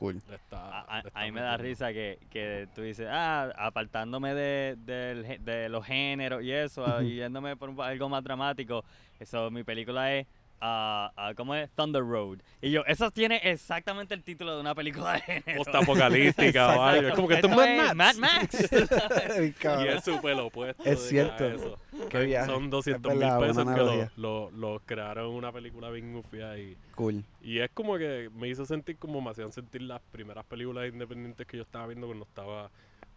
Cool. 0.00 0.16
Está- 0.16 0.56
A, 0.80 0.80
a- 0.98 1.02
le 1.02 1.08
está 1.08 1.20
a 1.20 1.24
mí 1.26 1.32
me 1.32 1.42
da 1.42 1.56
risa 1.58 1.92
que, 1.92 2.18
que 2.30 2.66
tú 2.74 2.80
dices, 2.80 3.06
ah, 3.10 3.52
apartándome 3.54 4.32
de, 4.34 4.76
del 4.78 5.26
gé- 5.26 5.38
de 5.40 5.68
los 5.68 5.84
géneros 5.84 6.42
y 6.42 6.50
eso, 6.52 6.86
ah, 6.86 7.02
yéndome 7.02 7.54
por 7.54 7.68
un- 7.68 7.78
algo 7.82 8.08
más 8.08 8.24
dramático. 8.24 8.82
Eso, 9.18 9.50
mi 9.50 9.62
película 9.62 10.14
es, 10.16 10.26
ah, 10.60 11.12
ah, 11.16 11.32
¿cómo 11.36 11.54
es? 11.54 11.70
Thunder 11.72 12.02
Road. 12.02 12.38
Y 12.60 12.70
yo, 12.70 12.84
eso 12.86 13.10
tiene 13.10 13.36
exactamente 13.44 14.14
el 14.14 14.22
título 14.22 14.54
de 14.54 14.60
una 14.60 14.74
película 14.74 15.12
de 15.14 15.20
género. 15.20 15.58
Postapocalíptica 15.64 16.78
o 16.78 16.82
algo. 16.84 17.08
Es 17.08 17.14
como 17.14 17.28
que 17.28 17.34
esto 17.34 17.48
es 17.48 17.56
Mad 17.56 17.94
Max. 17.94 17.94
Mad 17.94 18.14
Max. 18.16 18.70
Y 19.84 19.88
es 19.88 20.04
súper 20.04 20.34
opuesto. 20.40 20.82
Es 20.84 21.02
de 21.02 21.08
cierto. 21.08 21.44
a 21.44 21.48
eso. 21.48 21.78
Viaje. 22.24 22.46
Son 22.46 22.70
200 22.70 23.12
Es 23.12 23.18
mil 23.18 23.28
pesos 23.38 23.56
que 23.64 23.70
analogía. 23.70 24.12
lo, 24.16 24.50
lo, 24.50 24.72
lo 24.72 24.80
crearon 24.80 25.30
en 25.30 25.34
una 25.36 25.52
película 25.52 25.90
bien 25.90 26.12
gufia 26.12 26.58
y, 26.58 26.76
Cool. 26.94 27.24
y 27.42 27.58
es 27.60 27.70
como 27.72 27.96
que 27.98 28.30
me 28.34 28.48
hizo 28.48 28.64
sentir 28.64 28.96
como 28.98 29.20
me 29.20 29.30
hacían 29.30 29.52
sentir 29.52 29.82
las 29.82 30.00
primeras 30.10 30.44
películas 30.46 30.88
independientes 30.92 31.46
que 31.46 31.56
yo 31.56 31.62
estaba 31.62 31.86
viendo 31.86 32.06
cuando 32.06 32.24
estaba 32.24 32.70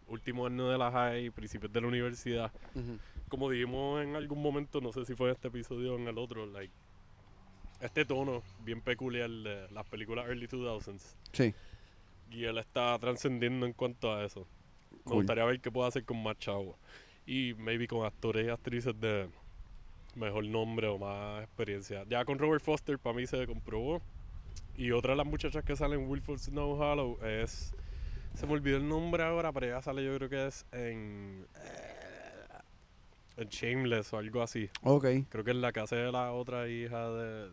último 0.08 0.46
año 0.46 0.70
de 0.70 0.78
la 0.78 0.92
high, 0.92 1.30
principios 1.32 1.72
de 1.72 1.82
la 1.82 1.88
universidad. 1.88 2.52
Como 3.30 3.50
dijimos 3.50 4.04
en 4.04 4.16
algún 4.16 4.42
momento, 4.42 4.80
no 4.82 4.92
sé 4.92 5.06
si 5.06 5.16
fue 5.16 5.30
en 5.30 5.36
este 5.36 5.48
episodio 5.48 5.94
o 5.96 5.98
en 5.98 6.08
el 6.08 6.18
otro, 6.18 6.46
like 6.46 6.74
este 7.84 8.06
tono 8.06 8.42
bien 8.64 8.82
peculiar 8.82 9.30
de 9.30 9.70
las 9.72 9.86
películas 9.88 10.26
early 10.28 10.48
2000s. 10.48 11.16
Sí. 11.34 11.54
Y 12.32 12.46
él 12.46 12.58
está 12.58 12.98
trascendiendo 12.98 13.66
en 13.66 13.74
cuanto 13.74 14.14
a 14.14 14.26
eso. 14.26 14.48
Me 15.06 15.14
gustaría 15.14 15.44
ver 15.44 15.60
qué 15.60 15.70
puede 15.70 15.90
hacer 15.90 16.06
con 16.06 16.22
más 16.24 16.38
chavos. 16.40 16.76
Y 17.26 17.54
maybe 17.58 17.88
con 17.88 18.06
actores 18.06 18.48
y 18.48 18.50
actrices 18.50 19.00
de 19.00 19.30
mejor 20.16 20.46
nombre 20.46 20.88
o 20.88 20.98
más 20.98 21.44
experiencia. 21.44 22.06
Ya 22.10 22.24
con 22.26 22.40
Robert 22.40 22.64
Foster 22.64 22.98
para 22.98 23.16
mí 23.16 23.28
se 23.28 23.46
comprobó. 23.46 24.02
Y 24.76 24.92
otra 24.92 25.12
de 25.12 25.18
las 25.18 25.28
muchachas 25.28 25.64
que 25.64 25.76
sale 25.76 25.96
en 25.96 26.10
Wilford 26.10 26.40
Snow 26.40 26.72
Hollow 26.72 27.20
es... 27.24 27.74
Se 28.34 28.48
me 28.48 28.54
olvidó 28.54 28.78
el 28.78 28.88
nombre 28.88 29.24
ahora, 29.24 29.52
pero 29.52 29.68
ella 29.68 29.82
sale 29.82 30.04
yo 30.04 30.16
creo 30.16 30.30
que 30.30 30.48
es 30.48 30.66
en... 30.72 31.46
eh, 31.56 32.04
en 33.38 33.50
Shameless 33.50 34.14
o 34.14 34.18
algo 34.18 34.42
así. 34.42 34.70
Ok. 34.82 35.06
Creo 35.30 35.44
que 35.44 35.52
es 35.52 35.58
la 35.58 35.72
que 35.72 35.80
hace 35.82 35.96
de 35.96 36.12
la 36.12 36.32
otra 36.32 36.68
hija 36.68 37.10
de... 37.10 37.52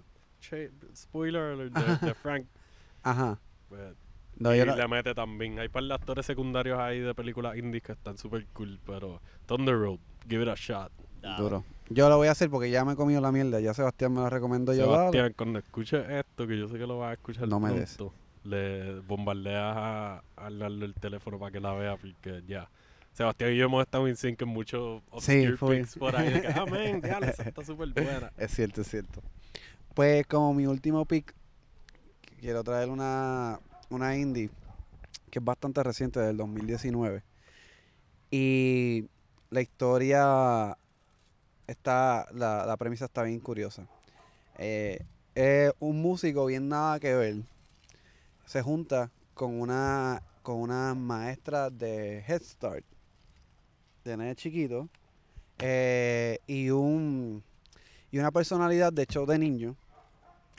Spoiler 0.94 1.52
alert, 1.52 1.72
de, 1.72 2.06
de 2.06 2.14
Frank. 2.14 2.46
Ajá. 3.02 3.38
Pues, 3.68 3.94
No, 4.36 4.54
y 4.54 4.58
yo 4.58 4.66
no- 4.66 4.76
le 4.76 4.88
mete 4.88 5.14
también. 5.14 5.58
Hay 5.58 5.68
par 5.68 5.84
de 5.84 5.94
actores 5.94 6.26
secundarios 6.26 6.78
ahí 6.78 7.00
de 7.00 7.14
películas 7.14 7.56
indies 7.56 7.82
que 7.82 7.92
están 7.92 8.16
super 8.18 8.44
cool, 8.52 8.78
pero 8.86 9.20
Thunder 9.46 9.76
Road, 9.78 9.98
give 10.28 10.42
it 10.42 10.48
a 10.48 10.54
shot. 10.54 10.90
Ah, 11.22 11.36
Duro. 11.38 11.64
Yo 11.90 12.08
lo 12.08 12.16
voy 12.16 12.28
a 12.28 12.30
hacer 12.30 12.48
porque 12.48 12.70
ya 12.70 12.84
me 12.84 12.92
he 12.92 12.96
comido 12.96 13.20
la 13.20 13.30
mierda. 13.32 13.60
Ya 13.60 13.74
Sebastián 13.74 14.12
me 14.14 14.20
lo 14.20 14.30
recomendó 14.30 14.72
yo. 14.72 14.82
dale. 14.86 14.96
Sebastián, 15.10 15.34
cuando 15.36 15.58
escuches 15.58 16.08
esto, 16.08 16.46
que 16.46 16.58
yo 16.58 16.68
sé 16.68 16.78
que 16.78 16.86
lo 16.86 16.98
vas 16.98 17.10
a 17.10 17.12
escuchar 17.14 17.48
No 17.48 17.60
me 17.60 17.72
des. 17.72 17.98
le 18.44 19.00
bombardeas 19.00 19.76
a, 19.76 20.22
a 20.36 20.48
el 20.48 20.94
teléfono 20.98 21.38
para 21.38 21.52
que 21.52 21.60
la 21.60 21.74
vea, 21.74 21.96
porque 21.96 22.42
ya. 22.46 22.68
Sebastián 23.12 23.52
y 23.52 23.56
yo 23.56 23.64
hemos 23.66 23.82
estado 23.82 24.06
en 24.08 24.16
sync 24.16 24.40
en 24.40 24.48
muchos 24.48 25.02
Sí, 25.18 25.46
obscure 25.46 25.78
pics 25.80 25.96
por 25.98 26.14
ahí. 26.16 26.30
de 26.32 26.40
que, 26.42 26.48
ah, 26.48 26.64
man, 26.64 27.02
ya, 27.02 27.18
esa 27.18 27.42
está 27.42 27.62
súper 27.64 27.88
buena. 27.88 28.32
Es 28.38 28.52
cierto, 28.52 28.80
es 28.80 28.88
cierto. 28.88 29.20
Pues 30.00 30.26
como 30.26 30.54
mi 30.54 30.66
último 30.66 31.04
pick, 31.04 31.34
quiero 32.40 32.64
traer 32.64 32.88
una, 32.88 33.60
una 33.90 34.16
indie 34.16 34.48
que 35.30 35.40
es 35.40 35.44
bastante 35.44 35.82
reciente, 35.82 36.18
del 36.20 36.38
2019. 36.38 37.22
Y 38.30 39.04
la 39.50 39.60
historia 39.60 40.78
está, 41.66 42.26
la, 42.32 42.64
la 42.64 42.78
premisa 42.78 43.04
está 43.04 43.24
bien 43.24 43.40
curiosa. 43.40 43.86
Eh, 44.56 45.04
un 45.80 46.00
músico 46.00 46.46
bien 46.46 46.70
nada 46.70 46.98
que 46.98 47.14
ver. 47.14 47.42
Se 48.46 48.62
junta 48.62 49.10
con 49.34 49.60
una, 49.60 50.22
con 50.42 50.62
una 50.62 50.94
maestra 50.94 51.68
de 51.68 52.24
Head 52.26 52.42
Start, 52.42 52.86
de 54.04 54.16
nene 54.16 54.34
chiquito, 54.34 54.88
eh, 55.58 56.38
y 56.46 56.70
un 56.70 57.44
y 58.10 58.18
una 58.18 58.30
personalidad 58.30 58.94
de 58.94 59.04
show 59.04 59.26
de 59.26 59.38
niños 59.38 59.76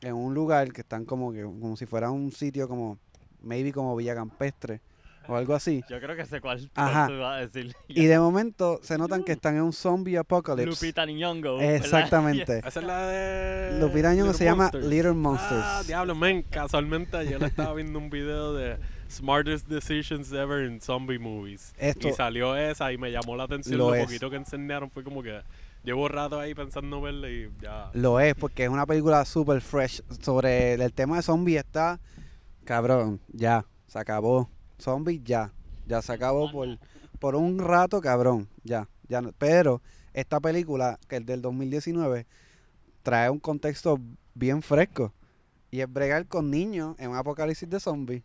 en 0.01 0.13
un 0.13 0.33
lugar 0.33 0.71
que 0.73 0.81
están 0.81 1.05
como 1.05 1.31
que 1.31 1.43
como 1.43 1.75
si 1.77 1.85
fuera 1.85 2.11
un 2.11 2.31
sitio 2.31 2.67
como 2.67 2.97
maybe 3.41 3.71
como 3.71 3.95
Villa 3.95 4.15
Campestre 4.15 4.81
o 5.27 5.35
algo 5.35 5.53
así. 5.53 5.83
Yo 5.87 5.99
creo 5.99 6.15
que 6.15 6.25
sé 6.25 6.41
cuál, 6.41 6.69
Ajá. 6.75 7.07
tú 7.07 7.19
vas 7.19 7.37
a 7.37 7.45
decir. 7.47 7.75
Y 7.87 8.05
de 8.05 8.19
momento 8.19 8.79
se 8.81 8.97
notan 8.97 9.23
que 9.23 9.31
están 9.33 9.55
en 9.55 9.61
un 9.61 9.71
zombie 9.73 10.17
apocalypse. 10.17 10.69
Lupita 10.85 11.05
Nyong'o. 11.05 11.61
Exactamente. 11.61 12.59
Esa 12.65 12.79
es 12.79 12.85
la 12.85 13.05
de. 13.07 13.79
Lupita 13.79 14.13
Nyong'o 14.13 14.31
Little 14.31 14.37
se 14.37 14.45
llama 14.45 14.63
Monsters. 14.63 14.85
Little 14.87 15.13
Monsters. 15.13 15.61
Ah, 15.63 15.83
diablo, 15.85 16.15
men. 16.15 16.41
Casualmente 16.43 17.17
ayer 17.17 17.41
estaba 17.43 17.73
viendo 17.75 17.99
un 17.99 18.09
video 18.09 18.53
de 18.53 18.77
Smartest 19.09 19.67
Decisions 19.67 20.31
Ever 20.31 20.65
in 20.65 20.81
Zombie 20.81 21.19
Movies. 21.19 21.73
Esto- 21.77 22.09
Y 22.09 22.13
salió 22.13 22.55
esa 22.57 22.91
y 22.91 22.97
me 22.97 23.11
llamó 23.11 23.35
la 23.35 23.43
atención. 23.43 23.77
Lo 23.77 23.89
Lo, 23.89 23.95
es. 23.95 24.05
poquito 24.05 24.29
que 24.29 24.37
enseñaron 24.37 24.89
fue 24.89 25.03
como 25.03 25.21
que 25.21 25.41
llevo 25.83 26.07
rato 26.07 26.39
ahí 26.39 26.53
pensando 26.53 27.01
verla 27.01 27.29
y 27.29 27.51
ya. 27.61 27.91
Lo 27.93 28.19
es 28.19 28.35
porque 28.35 28.63
es 28.63 28.69
una 28.69 28.85
película 28.85 29.25
super 29.25 29.61
fresh 29.61 30.01
sobre 30.21 30.73
el 30.73 30.93
tema 30.93 31.17
de 31.17 31.21
zombies 31.23 31.59
está 31.59 31.99
cabrón, 32.63 33.19
ya, 33.27 33.65
se 33.87 33.99
acabó. 33.99 34.49
Zombies 34.79 35.21
ya, 35.23 35.53
ya 35.85 36.01
se 36.01 36.13
acabó 36.13 36.51
por, 36.51 36.79
por 37.19 37.35
un 37.35 37.59
rato, 37.59 38.01
cabrón, 38.01 38.47
ya, 38.63 38.87
ya. 39.07 39.21
Pero 39.37 39.81
esta 40.13 40.39
película, 40.39 40.99
que 41.07 41.17
es 41.17 41.25
del 41.25 41.41
2019, 41.41 42.25
trae 43.03 43.29
un 43.29 43.39
contexto 43.39 43.99
bien 44.33 44.61
fresco 44.61 45.13
y 45.69 45.81
es 45.81 45.91
bregar 45.91 46.27
con 46.27 46.49
niños 46.49 46.95
en 46.99 47.11
un 47.11 47.17
apocalipsis 47.17 47.69
de 47.69 47.79
zombies. 47.79 48.23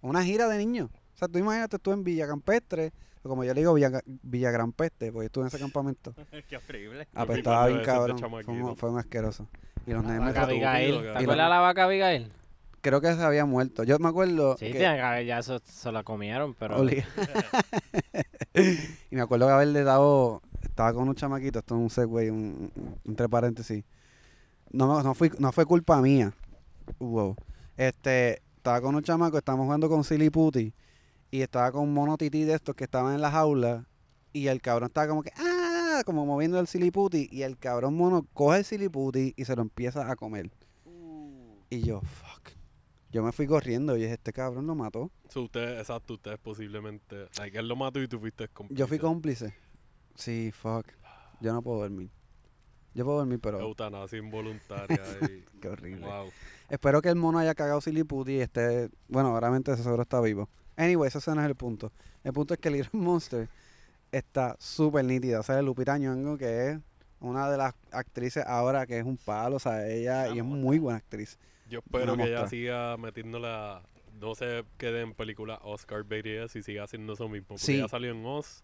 Una 0.00 0.24
gira 0.24 0.48
de 0.48 0.58
niños. 0.58 0.90
O 1.14 1.18
sea, 1.18 1.28
tú 1.28 1.38
imagínate 1.38 1.78
tú 1.78 1.92
en 1.92 2.02
Villa 2.02 2.26
Campestre, 2.26 2.92
como 3.22 3.44
yo 3.44 3.52
le 3.54 3.60
digo, 3.60 3.74
Villa, 3.74 4.00
Villa 4.04 4.50
Gran 4.50 4.72
Peste, 4.72 5.12
porque 5.12 5.26
estuve 5.26 5.44
en 5.44 5.48
ese 5.48 5.58
campamento. 5.58 6.14
Qué 6.48 6.56
horrible. 6.56 7.06
Apestaba 7.14 7.66
bien 7.66 7.82
cuando 7.84 8.06
ese 8.06 8.14
de 8.14 8.20
cabrón. 8.20 8.44
Fue 8.44 8.54
un, 8.54 8.76
fue 8.76 8.90
un 8.90 8.98
asqueroso. 8.98 9.46
Y 9.86 9.92
los 9.92 10.04
nenes 10.04 10.34
me 10.34 10.38
Abigail. 10.38 11.02
¿Te 11.02 11.08
acuerdas 11.10 11.28
de 11.28 11.36
la 11.36 11.60
vaca 11.60 11.84
Abigail? 11.84 12.32
creo 12.80 13.00
que 13.00 13.14
se 13.14 13.22
había 13.22 13.44
muerto. 13.44 13.84
Yo 13.84 13.98
me 13.98 14.08
acuerdo 14.08 14.56
Sí, 14.56 14.72
que 14.72 14.78
ya 14.78 15.42
se 15.42 15.92
la 15.92 16.02
comieron, 16.02 16.54
pero... 16.54 16.82
y 19.10 19.14
me 19.14 19.20
acuerdo 19.20 19.46
que 19.46 19.52
haberle 19.52 19.84
dado, 19.84 20.42
estaba 20.62 20.92
con 20.94 21.08
un 21.08 21.14
chamaquito, 21.14 21.58
esto 21.58 21.74
es 21.74 21.80
un 21.80 21.90
segue, 21.90 22.30
un, 22.30 22.70
un- 22.74 22.98
entre 23.04 23.28
paréntesis. 23.28 23.84
No, 24.70 25.02
no, 25.02 25.14
fui, 25.14 25.30
no 25.38 25.52
fue 25.52 25.66
culpa 25.66 26.00
mía. 26.00 26.32
Wow. 26.98 27.36
Este, 27.76 28.42
estaba 28.56 28.80
con 28.80 28.94
un 28.94 29.02
chamaco, 29.02 29.38
estábamos 29.38 29.64
jugando 29.66 29.88
con 29.88 30.04
Silly 30.04 30.30
Putty 30.30 30.72
y 31.30 31.42
estaba 31.42 31.72
con 31.72 31.82
un 31.82 31.94
mono 31.94 32.16
tití 32.16 32.44
de 32.44 32.54
estos 32.54 32.74
que 32.74 32.84
estaban 32.84 33.14
en 33.14 33.20
la 33.20 33.30
jaula 33.30 33.86
y 34.32 34.46
el 34.46 34.60
cabrón 34.60 34.88
estaba 34.88 35.08
como 35.08 35.22
que, 35.22 35.32
ah, 35.36 36.02
como 36.04 36.26
moviendo 36.26 36.58
el 36.60 36.66
Silly 36.66 36.90
Putty 36.90 37.28
y 37.30 37.42
el 37.42 37.58
cabrón 37.58 37.96
mono 37.96 38.26
coge 38.32 38.58
el 38.58 38.64
Silly 38.64 38.88
Putty 38.88 39.34
y 39.36 39.44
se 39.44 39.56
lo 39.56 39.62
empieza 39.62 40.10
a 40.10 40.16
comer. 40.16 40.50
Y 41.68 41.82
yo, 41.82 42.00
fuck. 42.00 42.50
Yo 43.12 43.22
me 43.22 43.32
fui 43.32 43.46
corriendo 43.46 43.96
y 43.96 44.02
dije, 44.02 44.14
este 44.14 44.32
cabrón 44.32 44.66
lo 44.66 44.74
mató. 44.74 45.10
So, 45.28 45.42
usted, 45.42 45.78
exacto, 45.78 46.14
ustedes 46.14 46.38
posiblemente. 46.38 47.28
Like, 47.38 47.58
él 47.58 47.66
lo 47.66 47.74
mató 47.74 48.00
y 48.00 48.08
tú 48.08 48.20
fuiste 48.20 48.48
cómplice. 48.48 48.78
Yo 48.78 48.86
fui 48.86 48.98
cómplice. 48.98 49.54
Sí, 50.14 50.52
fuck. 50.52 50.86
Yo 51.40 51.52
no 51.52 51.62
puedo 51.62 51.80
dormir. 51.80 52.10
Yo 52.94 53.04
puedo 53.04 53.18
dormir, 53.18 53.38
pero 53.40 53.60
Eutanasia 53.60 54.18
involuntaria. 54.18 55.00
y, 55.22 55.44
qué 55.60 55.68
horrible. 55.68 56.06
wow. 56.06 56.30
Espero 56.68 57.00
que 57.02 57.08
el 57.08 57.16
mono 57.16 57.38
haya 57.38 57.54
cagado 57.54 57.80
Silly 57.80 58.04
Putty 58.04 58.32
y 58.32 58.40
esté... 58.40 58.90
Bueno, 59.08 59.38
realmente 59.38 59.72
ese 59.72 59.82
seguro 59.82 60.02
está 60.02 60.20
vivo. 60.20 60.48
Anyway, 60.80 61.08
ese 61.08 61.34
no 61.34 61.40
es 61.42 61.46
el 61.46 61.54
punto. 61.54 61.92
El 62.24 62.32
punto 62.32 62.54
es 62.54 62.60
que 62.60 62.70
Little 62.70 62.90
Monster 62.98 63.48
está 64.12 64.56
súper 64.58 65.04
nítida. 65.04 65.40
O 65.40 65.42
sea, 65.42 65.60
Lupita 65.62 65.98
Nyong'o, 65.98 66.38
que 66.38 66.70
es 66.70 66.78
una 67.20 67.50
de 67.50 67.58
las 67.58 67.74
actrices 67.92 68.44
ahora 68.46 68.86
que 68.86 68.98
es 68.98 69.04
un 69.04 69.16
palo. 69.16 69.56
O 69.56 69.60
sea, 69.60 69.86
ella 69.88 70.28
y 70.28 70.38
es 70.38 70.44
muy 70.44 70.78
buena 70.78 70.98
actriz. 70.98 71.38
Yo 71.68 71.80
espero 71.80 72.16
que 72.16 72.24
ella 72.24 72.48
siga 72.48 72.96
metiéndola. 72.96 73.82
No 74.20 74.34
se 74.34 74.64
quede 74.76 75.00
en 75.02 75.14
películas 75.14 75.58
Oscar 75.62 76.02
BTS 76.02 76.56
y 76.56 76.62
siga 76.62 76.84
haciendo 76.84 77.14
eso 77.14 77.28
mismo. 77.28 77.48
Porque 77.48 77.62
Sí. 77.64 77.74
ella 77.76 77.88
salió 77.88 78.10
en 78.10 78.24
Oz, 78.26 78.62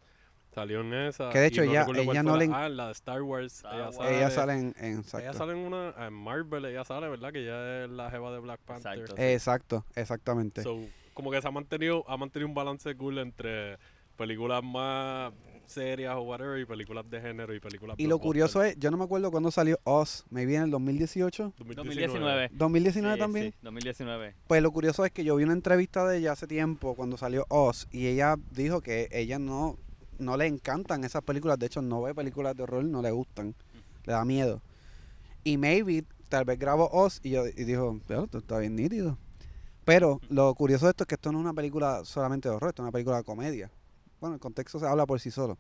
salió 0.55 0.81
en 0.83 0.93
esa. 0.93 1.31
Que 1.31 1.39
de 1.39 1.47
hecho 1.47 1.65
no 1.65 1.71
ella- 1.71 1.87
ella 1.95 2.23
no 2.23 2.37
la- 2.37 2.45
le- 2.45 2.53
Ah, 2.53 2.69
la 2.69 2.87
de 2.87 2.93
Star 2.93 3.23
Wars. 3.23 3.55
Star 3.55 3.75
ella 3.75 3.85
Wars. 3.85 3.97
sale, 3.97 4.17
ella 4.17 4.31
sale 4.31 4.53
en... 4.55 4.75
en- 4.79 5.05
Ella 5.21 5.33
sale 5.33 5.53
en 5.53 5.59
una. 5.59 5.95
En 6.07 6.13
Marvel, 6.13 6.65
ella 6.67 6.85
sale, 6.85 7.09
¿verdad? 7.09 7.33
Que 7.33 7.41
ella 7.43 7.85
es 7.85 7.91
la 7.91 8.11
jeva 8.11 8.33
de 8.33 8.41
Black 8.41 8.61
Panther. 8.67 8.99
Exacto. 8.99 9.23
Exacto, 9.23 9.85
exactamente. 9.95 10.63
So, 10.63 10.79
como 11.17 11.31
que 11.31 11.41
se 11.41 11.49
ha 11.49 11.51
mantenido, 11.51 12.05
ha 12.09 12.19
mantenido 12.19 12.47
un 12.47 12.55
balance 12.55 12.95
cool 12.95 13.17
entre 13.19 13.79
películas 14.19 14.63
más 14.63 15.33
serias 15.65 16.15
o 16.15 16.21
whatever 16.21 16.61
y 16.61 16.67
películas 16.67 17.09
de 17.09 17.21
género 17.23 17.55
y 17.55 17.59
películas 17.59 17.97
y 17.99 18.07
lo 18.07 18.19
curioso 18.19 18.63
es, 18.63 18.77
yo 18.79 18.91
no 18.91 18.99
me 18.99 19.05
acuerdo 19.05 19.31
cuándo 19.31 19.51
salió 19.51 19.79
Oz, 19.85 20.27
me 20.29 20.45
viene 20.45 20.59
en 20.59 20.65
el 20.65 20.71
2018. 20.73 21.55
2019. 21.57 22.51
2019 22.53 23.15
Sí, 23.15 23.19
también. 23.19 23.51
sí, 23.51 23.59
2019. 23.63 24.35
Pues 24.47 24.63
lo 24.63 24.71
curioso 24.71 25.07
es 25.07 25.11
que 25.11 25.25
yo 25.25 25.37
vi 25.37 25.45
una 25.45 25.55
entrevista 25.55 26.07
de 26.07 26.19
ella 26.19 26.33
hace 26.33 26.47
tiempo 26.47 26.95
cuando 26.95 27.17
salió 27.17 27.47
Oz 27.49 27.89
y 27.91 28.09
ella 28.09 28.37
dijo 28.51 28.83
que 28.83 29.09
ella 29.11 29.39
no, 29.39 29.79
no 30.19 30.37
le 30.37 30.47
encantan 30.47 31.03
esas 31.05 31.23
películas, 31.23 31.59
de 31.59 31.67
hecho 31.67 31.81
no 31.81 32.03
ve 32.03 32.15
películas 32.15 32.55
de 32.55 32.63
horror, 32.63 32.85
no 32.85 33.01
le 33.01 33.11
gustan, 33.11 33.55
le 34.05 34.13
da 34.13 34.23
miedo. 34.27 34.61
Y 35.45 35.57
maybe 35.57 36.05
tal 36.29 36.45
vez 36.45 36.59
grabó 36.59 36.91
Oz 36.93 37.21
y, 37.23 37.31
yo, 37.31 37.47
y 37.47 37.65
dijo, 37.65 37.99
pero 38.07 38.25
esto 38.25 38.37
está 38.37 38.59
bien 38.59 38.77
nítido. 38.77 39.17
Pero 39.87 40.21
lo 40.29 40.53
curioso 40.55 40.85
de 40.87 40.91
esto 40.91 41.05
es 41.05 41.09
que 41.09 41.15
esto 41.15 41.31
no 41.33 41.39
es 41.39 41.43
una 41.45 41.55
película 41.55 42.05
solamente 42.05 42.49
de 42.49 42.55
horror, 42.57 42.71
esto 42.71 42.83
es 42.83 42.85
una 42.85 42.93
película 42.93 43.19
de 43.19 43.23
comedia. 43.25 43.71
Bueno, 44.21 44.35
el 44.35 44.41
contexto 44.41 44.79
se 44.81 44.87
habla 44.87 45.07
por 45.07 45.21
sí 45.21 45.31
solo. 45.31 45.57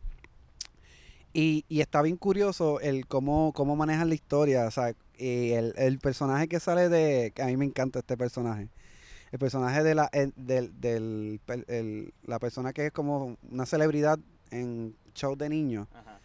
Y, 1.32 1.64
y 1.68 1.80
está 1.80 2.02
bien 2.02 2.16
curioso 2.16 2.80
el 2.80 3.06
cómo, 3.06 3.52
cómo 3.54 3.76
manejan 3.76 4.08
la 4.08 4.14
historia. 4.16 4.66
O 4.66 4.70
sea, 4.72 4.94
y 5.16 5.52
el, 5.52 5.74
el 5.76 5.98
personaje 6.00 6.48
que 6.48 6.58
sale 6.58 6.88
de. 6.88 7.30
que 7.34 7.42
a 7.42 7.46
mí 7.46 7.56
me 7.56 7.66
encanta 7.66 8.00
este 8.00 8.16
personaje. 8.16 8.68
El 9.30 9.38
personaje 9.38 9.82
de 9.84 9.94
la, 9.94 10.08
el- 10.12 10.32
del, 10.36 10.80
del, 10.80 11.40
per- 11.46 11.64
el- 11.68 12.12
la 12.24 12.38
persona 12.40 12.72
que 12.72 12.86
es 12.86 12.92
como 12.92 13.36
una 13.50 13.64
celebridad 13.64 14.18
en 14.50 14.96
show 15.14 15.36
de 15.36 15.48
niños. 15.48 15.86
Ajá. 15.94 16.18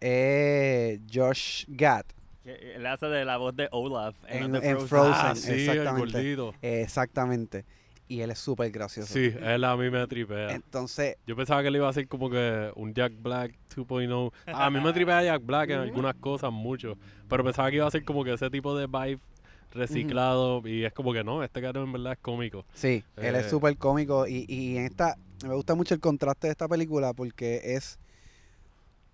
Es 0.00 1.00
Josh 1.10 1.64
Gad. 1.68 2.04
Que 2.46 2.76
Él 2.76 2.86
hace 2.86 3.06
de 3.06 3.24
la 3.24 3.36
voz 3.36 3.54
de 3.56 3.68
Olaf 3.72 4.16
en, 4.28 4.52
Frozen. 4.54 4.88
Frozen. 4.88 5.12
Ah, 5.14 5.34
sí, 5.36 5.50
el 5.52 5.60
exactamente. 5.68 6.12
gordito. 6.12 6.54
Exactamente. 6.62 7.64
Y 8.08 8.20
él 8.20 8.30
es 8.30 8.38
súper 8.38 8.70
gracioso. 8.70 9.12
Sí, 9.12 9.32
él 9.42 9.64
a 9.64 9.76
mí 9.76 9.90
me 9.90 10.06
tripea. 10.06 10.52
Entonces, 10.54 11.16
Yo 11.26 11.34
pensaba 11.34 11.60
que 11.64 11.72
le 11.72 11.78
iba 11.78 11.88
a 11.88 11.90
hacer 11.90 12.06
como 12.06 12.30
que 12.30 12.70
un 12.76 12.94
Jack 12.94 13.12
Black 13.20 13.52
2.0. 13.74 14.32
A 14.46 14.70
mí 14.70 14.80
me 14.80 14.92
tripea 14.92 15.24
Jack 15.24 15.44
Black 15.44 15.70
en 15.70 15.80
algunas 15.80 16.14
cosas 16.14 16.52
mucho. 16.52 16.96
Pero 17.28 17.42
pensaba 17.42 17.68
que 17.68 17.76
iba 17.76 17.86
a 17.86 17.90
ser 17.90 18.04
como 18.04 18.22
que 18.22 18.32
ese 18.32 18.48
tipo 18.48 18.76
de 18.78 18.86
vibe 18.86 19.18
reciclado. 19.72 20.62
Y 20.66 20.84
es 20.84 20.92
como 20.92 21.12
que 21.12 21.24
no, 21.24 21.42
este 21.42 21.60
cabrón 21.60 21.86
en 21.86 21.92
verdad 21.94 22.12
es 22.12 22.18
cómico. 22.20 22.64
Sí, 22.74 23.02
él 23.16 23.34
es 23.34 23.46
Eh. 23.46 23.50
súper 23.50 23.76
cómico 23.76 24.26
y, 24.26 24.44
y 24.48 24.76
en 24.76 24.84
esta 24.86 25.16
me 25.46 25.54
gusta 25.54 25.74
mucho 25.74 25.92
el 25.94 26.00
contraste 26.00 26.46
de 26.46 26.52
esta 26.52 26.68
película 26.68 27.12
porque 27.12 27.60
es 27.74 27.98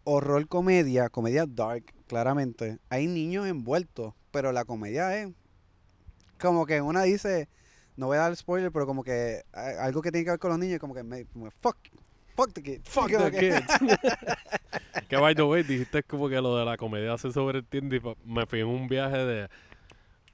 horror 0.05 0.47
comedia, 0.49 1.09
comedia 1.09 1.47
dark, 1.47 1.85
claramente. 2.07 2.79
Hay 2.89 3.07
niños 3.07 3.47
envueltos, 3.47 4.15
pero 4.31 4.53
la 4.53 4.65
comedia 4.65 5.17
es 5.19 5.33
como 6.41 6.67
que 6.67 6.81
una 6.81 7.03
dice, 7.03 7.49
no 7.97 8.07
voy 8.07 8.17
a 8.17 8.21
dar 8.21 8.37
spoiler, 8.37 8.73
pero 8.73 8.87
como 8.87 9.05
que 9.05 9.43
algo 9.53 10.03
que 10.03 10.11
tiene 10.11 10.25
que 10.25 10.31
ver 10.31 10.41
con 10.41 10.51
los 10.51 10.59
niños, 10.59 10.81
como 10.81 10.95
que 10.95 11.03
me, 11.03 11.25
como 11.27 11.51
fuck, 11.51 11.77
fuck 12.35 12.53
the 12.53 12.63
kid, 12.63 12.81
Fuck 12.85 13.11
the 13.11 13.31
kids. 13.31 13.73
que 15.09 15.17
by 15.17 15.35
the 15.35 15.43
way, 15.43 15.63
dijiste 15.63 16.03
como 16.03 16.29
que 16.29 16.41
lo 16.41 16.57
de 16.57 16.65
la 16.65 16.77
comedia 16.77 17.17
se 17.19 17.31
sobreentiende 17.33 17.97
y 17.97 18.01
me 18.25 18.47
fui 18.47 18.61
en 18.61 18.67
un 18.67 18.89
viaje 18.89 19.19
de 19.19 19.49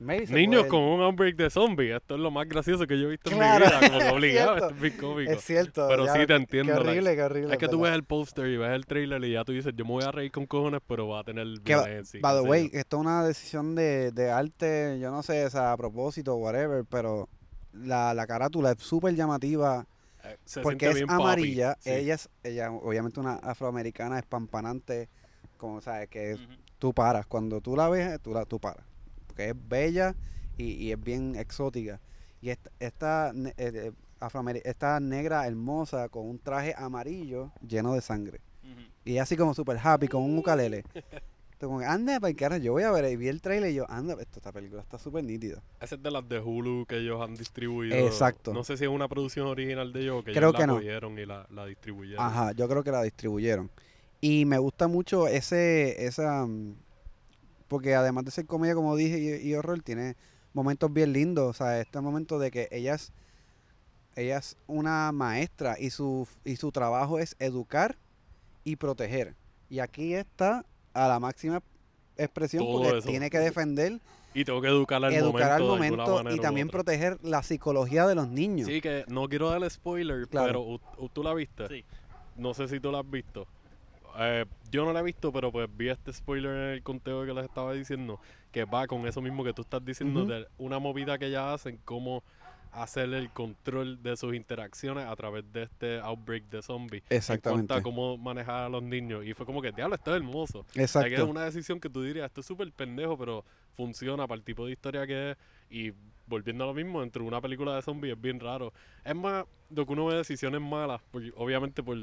Niños 0.01 0.61
puede- 0.61 0.69
con 0.69 0.81
un 0.81 1.01
outbreak 1.03 1.35
de 1.37 1.51
zombies. 1.51 1.97
Esto 1.97 2.15
es 2.15 2.21
lo 2.21 2.31
más 2.31 2.49
gracioso 2.49 2.87
que 2.87 2.99
yo 3.01 3.09
he 3.09 3.11
visto 3.11 3.31
Claro, 3.31 3.65
en 3.65 3.71
mi 3.71 3.77
vida. 3.79 3.89
Como 3.89 4.01
es 4.07 4.13
obligado, 4.13 4.49
cierto. 4.53 4.67
esto 4.67 4.75
es 4.77 4.81
bien 4.81 4.97
cómico. 4.97 5.33
Es 5.33 5.45
cierto. 5.45 5.87
Pero 5.89 6.07
ya, 6.07 6.13
sí 6.15 6.27
te 6.27 6.35
entiendo, 6.37 6.73
Qué 6.75 6.79
horrible, 6.81 7.17
qué 7.17 7.23
horrible. 7.23 7.53
Es 7.55 7.59
que 7.59 7.69
tú 7.69 7.81
ves 7.81 7.93
el 7.93 8.05
póster 8.05 8.47
y 8.47 8.57
ves 8.57 8.71
el 8.71 8.87
trailer 8.87 9.25
y 9.25 9.33
ya 9.33 9.45
tú 9.45 9.53
dices, 9.53 9.73
yo 9.77 9.85
me 9.85 9.91
voy 9.93 10.05
a 10.05 10.13
reír 10.13 10.31
con 10.31 10.47
cojones, 10.47 10.81
pero 10.87 11.09
va 11.09 11.21
a 11.21 11.25
tener 11.25 11.47
violencia. 11.63 12.21
by 12.23 12.41
the 12.43 12.49
way, 12.49 12.71
esto 12.73 12.97
es 12.97 13.01
una 13.01 13.25
decisión 13.25 13.75
de, 13.75 14.13
de 14.13 14.31
arte, 14.31 14.99
yo 15.01 15.11
no 15.11 15.23
sé, 15.23 15.45
o 15.45 15.51
sea, 15.51 15.73
a 15.73 15.77
propósito, 15.77 16.37
whatever, 16.37 16.85
pero 16.89 17.29
la, 17.73 18.15
la 18.15 18.27
carátula 18.27 18.73
es 18.73 18.79
súper 18.83 19.15
llamativa 19.17 19.85
Eh, 20.25 20.37
se 20.45 20.63
porque 20.63 20.93
siente 20.93 21.05
es 21.05 21.11
amarilla. 21.11 21.77
sí. 21.81 21.91
Ella 21.91 22.15
es, 22.15 22.29
ella, 22.45 22.71
obviamente, 22.71 23.19
una 23.21 23.35
afroamericana 23.35 24.19
espampanante, 24.19 25.09
como 25.57 25.81
sabes, 25.81 26.09
que 26.09 26.35
Ujú. 26.35 26.43
tú 26.79 26.93
paras. 26.95 27.27
Cuando 27.27 27.61
tú 27.61 27.75
la 27.77 27.89
ves, 27.89 28.21
tú, 28.21 28.33
la, 28.33 28.45
tú 28.45 28.59
paras. 28.61 28.85
Porque 29.39 29.51
es 29.51 29.69
bella 29.69 30.17
y, 30.57 30.73
y 30.73 30.91
es 30.93 31.01
bien 31.01 31.37
exótica. 31.37 32.01
Y 32.41 32.51
esta, 32.51 32.71
esta, 32.81 33.31
eh, 33.31 33.53
eh, 33.57 33.93
esta 34.65 34.99
negra 34.99 35.47
hermosa 35.47 36.09
con 36.09 36.29
un 36.29 36.41
traje 36.41 36.75
amarillo 36.77 37.53
lleno 37.65 37.95
de 37.95 38.01
sangre. 38.01 38.41
Ujú. 38.65 38.81
Y 39.05 39.13
ella 39.13 39.23
así 39.23 39.37
como 39.37 39.55
super 39.55 39.79
happy 39.81 40.09
con 40.09 40.25
un 40.25 40.37
ukulele. 40.39 40.79
Entonces, 40.95 41.21
como 41.61 41.79
que, 41.79 41.85
anda, 41.87 42.19
para 42.19 42.35
cara, 42.35 42.59
yo 42.59 42.73
voy 42.73 42.83
a 42.83 42.91
ver. 42.91 43.13
Y 43.13 43.17
vi 43.17 43.29
el 43.29 43.41
trailer 43.41 43.71
y 43.71 43.75
yo, 43.75 43.89
anda, 43.89 44.15
esto, 44.15 44.41
esta 44.41 44.51
película 44.51 44.83
está 44.83 44.99
súper 44.99 45.23
nítida. 45.23 45.63
Esa 45.81 45.95
es 45.95 46.03
de 46.03 46.11
las 46.11 46.29
de 46.29 46.41
Hulu 46.41 46.85
que 46.87 46.99
ellos 46.99 47.23
han 47.23 47.37
distribuido. 47.37 47.97
Exacto. 47.97 48.53
No 48.53 48.65
sé 48.65 48.77
si 48.77 48.85
es 48.85 48.91
una 48.91 49.07
producción 49.07 49.47
original 49.47 49.93
de 49.93 50.01
ellos 50.01 50.21
o 50.21 50.25
que 50.25 50.33
Creo 50.33 50.49
ellos 50.51 50.55
que 50.57 50.63
la 50.63 50.67
no. 50.67 50.75
cogieron 50.77 51.17
y 51.17 51.27
la, 51.27 51.47
la 51.51 51.65
distribuyeron. 51.67 52.25
Ajá, 52.25 52.53
yo 52.53 52.69
creo 52.69 52.83
que 52.83 52.91
la 52.91 53.03
distribuyeron. 53.03 53.71
Y 54.21 54.47
me 54.47 54.59
gusta 54.59 54.89
mucho 54.89 55.29
ese, 55.29 56.05
esa, 56.07 56.45
mm, 56.45 56.75
porque 57.69 57.95
además 57.95 58.25
de 58.25 58.31
ser 58.31 58.47
comedia, 58.47 58.75
como 58.75 58.97
dije, 58.97 59.19
y, 59.19 59.49
y 59.49 59.55
horror, 59.55 59.81
tiene 59.83 60.17
momentos 60.55 60.93
bien 60.93 61.13
lindos. 61.13 61.49
O 61.49 61.53
sea, 61.53 61.81
este 61.81 62.01
momento 62.01 62.39
de 62.39 62.51
que 62.51 62.69
ella 62.71 62.95
es, 62.95 63.13
ella 64.17 64.39
es 64.39 64.57
una 64.67 65.13
maestra 65.13 65.77
y 65.79 65.91
su, 65.91 66.27
y 66.45 66.57
su 66.57 66.73
trabajo 66.73 67.19
es 67.19 67.37
educar 67.39 67.97
y 68.65 68.77
proteger. 68.77 69.35
Y 69.71 69.79
aquí 69.81 70.15
está 70.15 70.65
a 70.95 71.09
la 71.09 71.21
máxima 71.21 71.63
expresión 72.17 72.65
Todo 72.65 72.83
porque 72.83 72.99
eso. 72.99 73.09
tiene 73.09 73.31
que 73.31 73.39
defender, 73.39 74.01
Y 74.35 74.45
tengo 74.45 74.61
que 74.61 74.69
educar 74.69 75.05
al 75.05 75.13
educar 75.15 75.53
al 75.53 75.63
momento, 75.63 75.97
de 75.97 76.03
alguna 76.03 76.05
momento 76.05 76.15
manera 76.25 76.37
y 76.37 76.41
también 76.41 76.69
proteger 76.69 77.19
la 77.23 77.43
psicología 77.43 78.07
de 78.07 78.15
los 78.15 78.29
niños. 78.29 78.67
Sí, 78.69 78.81
que 78.81 79.05
no 79.09 79.29
quiero 79.29 79.51
darle 79.51 79.71
spoiler, 79.71 80.27
Claro. 80.27 80.81
pero 80.97 81.09
tú 81.11 81.23
la 81.23 81.35
viste. 81.35 81.69
Sí. 81.69 81.85
No 82.37 82.55
sé 82.55 82.67
si 82.69 82.81
tú 82.81 82.91
la 82.91 83.01
has 83.01 83.11
visto. 83.11 83.47
Eh, 84.19 84.45
yo 84.71 84.85
no 84.85 84.93
la 84.93 85.01
he 85.01 85.03
visto, 85.03 85.33
pero 85.33 85.51
pues 85.51 85.69
vi 85.77 85.89
este 85.89 86.13
spoiler 86.13 86.51
en 86.51 86.71
el 86.75 86.83
conteo 86.83 87.25
que 87.25 87.33
les 87.33 87.45
estaba 87.45 87.73
diciendo, 87.73 88.21
que 88.53 88.65
va 88.65 88.87
con 88.87 89.07
eso 89.07 89.21
mismo 89.21 89.45
que 89.45 89.53
tú 89.53 89.63
estás 89.63 89.85
diciendo, 89.85 90.25
de 90.25 90.47
una 90.59 90.79
movida 90.79 91.19
que 91.19 91.27
ella 91.27 91.53
hacen, 91.53 91.79
cómo 91.85 92.23
hacer 92.73 93.13
el 93.15 93.31
control 93.31 94.03
de 94.03 94.17
sus 94.17 94.35
interacciones 94.35 95.07
a 95.07 95.17
través 95.17 95.51
de 95.53 95.65
este 95.65 96.01
outbreak 96.01 96.45
de 96.51 96.63
zombies. 96.63 97.03
En 97.09 97.17
Exactamente. 97.17 97.83
cómo 97.83 98.17
manejar 98.19 98.65
a 98.65 98.69
los 98.69 98.83
niños. 98.83 99.25
Y 99.25 99.35
fue 99.35 99.47
como 99.47 99.63
que, 99.63 99.73
diablo, 99.73 99.95
esto 99.95 100.15
es 100.15 100.17
hermoso. 100.17 100.61
O 100.61 100.65
sea, 100.65 100.73
que 100.75 100.83
es 100.83 100.97
Exacto. 100.97 101.27
una 101.27 101.45
decisión 101.45 101.81
que 101.81 101.89
tú 101.89 102.03
dirías, 102.03 102.27
esto 102.27 102.41
es 102.41 102.47
súper 102.47 102.71
pendejo, 102.73 103.17
pero 103.17 103.45
funciona 103.75 104.27
para 104.27 104.39
el 104.39 104.45
tipo 104.45 104.67
de 104.67 104.73
historia 104.73 105.07
que 105.07 105.31
es. 105.31 105.37
Y 105.71 105.93
volviendo 106.27 106.65
a 106.65 106.67
lo 106.67 106.75
mismo, 106.75 107.03
entre 107.03 107.23
una 107.23 107.41
película 107.41 107.75
de 107.75 107.83
zombies 107.83 108.15
es 108.15 108.21
bien 108.21 108.39
raro. 108.41 108.73
Es 109.05 109.15
más, 109.15 109.45
lo 109.71 109.87
que 109.87 109.93
uno 109.93 110.07
ve 110.07 110.17
decisiones 110.17 110.61
malas, 110.61 111.01
porque 111.11 111.33
obviamente 111.37 111.83
por 111.83 111.97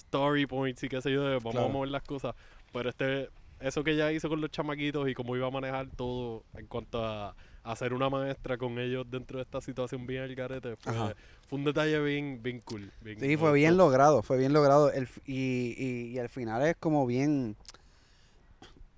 story 0.00 0.46
points 0.46 0.82
y 0.82 0.88
qué 0.88 1.00
sé 1.00 1.12
yo, 1.12 1.22
de 1.24 1.36
vamos 1.36 1.52
Claro. 1.52 1.66
a 1.66 1.72
mover 1.72 1.90
las 1.90 2.02
cosas. 2.02 2.34
Pero 2.72 2.88
este, 2.90 3.28
eso 3.60 3.84
que 3.84 3.92
ella 3.92 4.10
hizo 4.12 4.28
con 4.28 4.40
los 4.40 4.50
chamaquitos 4.50 5.08
y 5.08 5.14
cómo 5.14 5.36
iba 5.36 5.46
a 5.46 5.50
manejar 5.50 5.88
todo 5.96 6.44
en 6.54 6.66
cuanto 6.66 7.04
a, 7.04 7.34
ser 7.76 7.92
una 7.92 8.08
maestra 8.08 8.56
con 8.56 8.78
ellos 8.78 9.06
dentro 9.08 9.38
de 9.38 9.42
esta 9.42 9.60
situación 9.60 10.06
bien 10.06 10.22
al 10.22 10.34
garete, 10.34 10.76
fue, 10.76 11.14
un 11.50 11.64
detalle 11.64 12.00
bien, 12.00 12.42
bien 12.42 12.60
cool. 12.60 12.90
bien- 13.02 13.20
Sí, 13.20 13.36
fue 13.36 13.52
bien 13.52 13.76
logrado, 13.76 14.22
fue 14.22 14.38
bien 14.38 14.52
logrado. 14.52 14.90
El, 14.90 15.08
y, 15.24 15.74
y, 15.76 16.06
y 16.12 16.18
al 16.18 16.28
final 16.28 16.62
es 16.66 16.76
como 16.76 17.06
bien... 17.06 17.56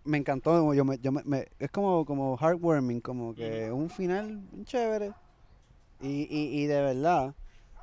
Me 0.05 0.19
encantó, 0.19 0.75
yo 0.75 0.85
me, 0.85 0.99
yo 0.99 1.13
me, 1.13 1.23
me- 1.25 1.47
es 1.61 1.71
como, 1.71 2.05
como 2.05 2.37
heartwarming, 2.37 3.01
como 3.01 3.35
que 3.35 3.71
un 3.71 3.89
final 3.89 4.41
chévere. 4.65 5.13
Y, 6.01 6.27
y, 6.29 6.63
y 6.63 6.67
de 6.67 6.83
verdad, 6.83 7.35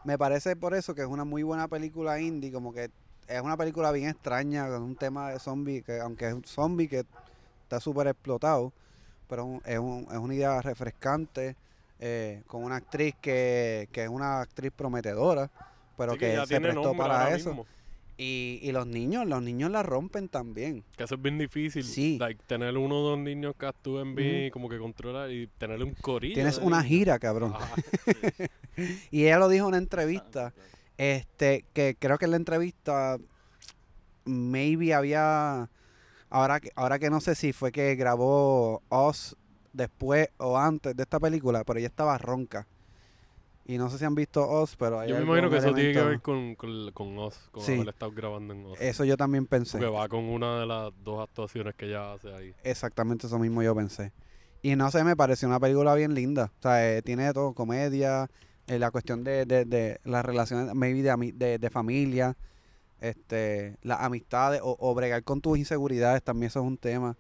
me 0.04 0.18
parece 0.18 0.56
por 0.56 0.74
eso 0.74 0.94
que 0.94 1.02
es 1.02 1.08
una 1.08 1.24
muy 1.24 1.44
buena 1.44 1.68
película 1.70 2.20
indie, 2.20 2.52
como 2.52 2.74
que 2.74 2.90
es 3.30 3.42
una 3.42 3.56
película 3.56 3.92
bien 3.92 4.10
extraña, 4.10 4.68
con 4.68 4.82
un 4.84 4.96
tema 4.96 5.30
de 5.32 5.40
zombie, 5.40 5.82
que 5.84 6.00
aunque 6.00 6.28
es 6.28 6.34
un 6.34 6.44
zombie 6.44 6.88
que 6.88 7.06
está 7.64 7.80
súper 7.80 8.08
explotado, 8.08 8.74
pero 9.28 9.62
es, 9.66 9.78
un- 9.80 10.08
es 10.12 10.18
una 10.18 10.34
idea 10.34 10.62
refrescante, 10.62 11.56
eh, 12.00 12.42
con 12.48 12.64
una 12.64 12.78
actriz 12.78 13.14
que, 13.22 13.88
que 13.92 14.04
es 14.04 14.10
una 14.10 14.42
actriz 14.42 14.72
prometedora, 14.76 15.50
pero 15.98 16.14
Sí, 16.14 16.20
que, 16.20 16.46
se 16.48 16.60
prestó 16.62 16.96
para 16.96 17.36
eso. 17.36 17.50
mismo. 17.50 17.66
Y, 18.22 18.60
y 18.64 18.74
los 18.74 18.86
niños, 18.86 19.26
los 19.28 19.42
niños 19.42 19.72
la 19.72 19.82
rompen 19.82 20.28
también. 20.28 20.84
Que 20.98 21.06
eso 21.06 21.16
es 21.16 21.22
bien 21.22 21.38
difícil. 21.38 21.86
Sí. 21.86 22.18
Like, 22.20 22.42
tener 22.48 22.76
uno 22.78 23.00
o 23.00 23.10
dos 23.12 23.18
niños 23.20 23.54
que 23.58 23.66
actúen 23.66 24.14
bien 24.14 24.48
y 24.48 24.52
como 24.52 24.68
que 24.68 24.78
controlar 24.78 25.32
y 25.32 25.48
tenerle 25.58 25.86
un 25.86 25.94
corillo. 25.94 26.34
Tienes 26.34 26.58
una 26.58 26.78
niños. 26.82 26.86
gira, 26.90 27.20
cabrón. 27.20 27.54
Ajá. 27.56 27.76
Y 29.12 29.24
ella 29.26 29.40
lo 29.40 29.50
dijo 29.50 29.66
en 29.66 29.70
una 29.70 29.78
entrevista, 29.78 30.54
este, 31.00 31.64
que 31.72 31.96
creo 31.98 32.18
que 32.18 32.26
en 32.26 32.32
la 32.32 32.38
entrevista 32.38 33.18
maybe 34.26 34.94
había 34.94 35.70
ahora 36.30 36.60
que 36.60 36.72
ahora 36.76 37.00
que 37.00 37.10
no 37.10 37.22
sé 37.22 37.36
si 37.36 37.54
fue 37.54 37.72
que 37.72 37.96
grabó 37.96 38.84
Oz 38.90 39.38
después 39.72 40.28
o 40.38 40.58
antes 40.58 40.94
de 40.98 41.04
esta 41.04 41.18
película, 41.18 41.64
pero 41.64 41.80
ella 41.80 41.88
estaba 41.88 42.18
ronca. 42.18 42.68
Y 43.66 43.78
no 43.78 43.90
sé 43.90 43.98
si 43.98 44.04
han 44.04 44.14
visto 44.16 44.46
Oz, 44.46 44.76
pero 44.76 45.00
hay 45.00 45.10
Yo 45.10 45.16
me 45.16 45.22
imagino 45.22 45.50
que 45.50 45.58
eso 45.58 45.74
tiene 45.74 45.94
que 45.94 46.04
ver 46.04 46.22
con, 46.22 46.56
con, 46.56 46.92
con 46.92 47.18
Oz, 47.18 47.48
con 47.52 47.64
Sí. 47.64 47.76
haber 47.76 47.90
estado 47.90 48.12
grabando 48.12 48.54
en 48.54 48.66
Oz. 48.66 48.82
Eso 48.82 49.06
yo 49.06 49.16
también 49.16 49.46
pensé. 49.46 49.78
Porque 49.78 49.92
va 49.94 50.10
con 50.10 50.26
una 50.26 50.60
de 50.60 50.66
las 50.66 50.92
dos 51.02 51.24
actuaciones 51.24 51.76
que 51.76 51.86
ella 51.86 52.14
hace 52.14 52.34
ahí. 52.34 52.54
Exactamente 52.64 53.28
eso 53.28 53.40
mismo 53.40 53.64
yo 53.64 53.74
pensé. 53.74 54.12
Y 54.62 54.76
no 54.76 54.92
sé, 54.92 55.06
me 55.06 55.16
pareció 55.16 55.48
una 55.48 55.62
película 55.62 55.96
bien 55.96 56.14
linda. 56.14 56.52
O 56.60 56.62
sea, 56.62 56.98
eh, 56.98 57.02
tiene 57.04 57.24
de 57.26 57.34
todo, 57.34 57.54
comedia, 57.54 58.30
eh, 58.70 58.80
la 58.80 58.92
cuestión 58.92 59.24
de, 59.24 59.46
de, 59.46 59.66
de 59.66 60.00
las 60.06 60.24
relaciones, 60.24 60.74
maybe 60.74 61.02
de, 61.02 61.34
de, 61.34 61.58
de 61.60 61.70
familia, 61.70 62.38
este, 63.02 63.78
las 63.82 64.02
amistades 64.02 64.62
o, 64.64 64.76
o 64.80 64.94
bregar 64.96 65.24
con 65.24 65.42
tus 65.42 65.58
inseguridades, 65.58 66.24
también 66.24 66.48
eso 66.48 66.60
es 66.62 66.66
un 66.66 66.78
tema. 66.78 67.18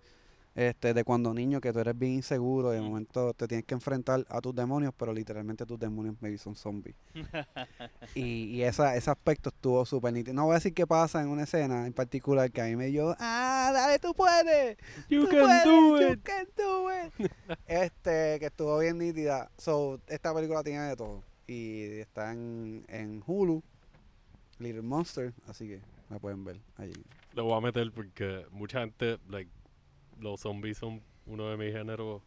Este, 0.56 0.94
de 0.94 1.04
cuando 1.06 1.34
niño 1.34 1.62
que 1.62 1.72
tú 1.72 1.80
eres 1.80 1.98
bien 1.98 2.14
inseguro 2.14 2.74
y 2.74 2.76
de 2.76 2.82
Mm. 2.82 2.86
momento 2.86 3.34
te 3.34 3.48
tienes 3.48 3.66
que 3.66 3.76
enfrentar 3.76 4.26
a 4.30 4.42
tus 4.42 4.54
demonios, 4.54 4.94
pero 4.98 5.14
literalmente 5.14 5.66
tus 5.66 5.80
demonios 5.80 6.16
maybe 6.20 6.38
son 6.38 6.56
zombies. 6.56 6.96
y 8.16 8.46
y 8.58 8.64
esa, 8.64 8.96
ese 8.98 9.10
aspecto 9.10 9.50
estuvo 9.50 9.86
súper 9.86 10.12
nítido. 10.12 10.34
No 10.34 10.46
voy 10.46 10.54
a 10.54 10.56
decir 10.56 10.74
qué 10.74 10.86
pasa 10.86 11.22
en 11.22 11.30
una 11.30 11.44
escena 11.44 11.86
en 11.86 11.94
particular 11.94 12.52
que 12.52 12.62
a 12.62 12.66
mí 12.66 12.76
me 12.76 12.88
dio, 12.88 13.16
ah, 13.20 13.72
dale, 13.74 14.00
tú 14.00 14.14
puedes. 14.14 14.76
You 15.08 15.26
Tú 15.26 15.30
can 15.30 15.40
puedes, 15.42 15.64
do 15.64 16.02
you 16.02 16.14
it. 16.14 16.24
can 16.24 16.48
do 16.58 16.90
it. 16.92 17.32
este, 17.68 18.38
que 18.40 18.48
estuvo 18.48 18.78
bien 18.80 18.98
nítida. 18.98 19.50
So, 19.58 20.02
esta 20.08 20.34
película 20.34 20.62
tiene 20.64 20.82
de 20.90 20.96
todo. 20.98 21.24
Y 21.50 22.00
está 22.00 22.32
en, 22.32 22.86
en 22.90 23.24
Hulu, 23.26 23.64
Little 24.60 24.84
Monster, 24.84 25.34
así 25.48 25.68
que 25.68 25.82
la 26.12 26.20
pueden 26.20 26.44
ver 26.44 26.60
allí. 26.78 26.94
Lo 27.34 27.46
voy 27.46 27.58
a 27.58 27.62
meter 27.62 27.92
porque 27.92 28.46
mucha 28.52 28.82
gente, 28.82 29.18
like, 29.30 29.50
los 30.20 30.42
zombies 30.42 30.78
son 30.78 31.02
uno 31.26 31.50
de 31.50 31.58
mis 31.58 31.74
géneros 31.74 32.22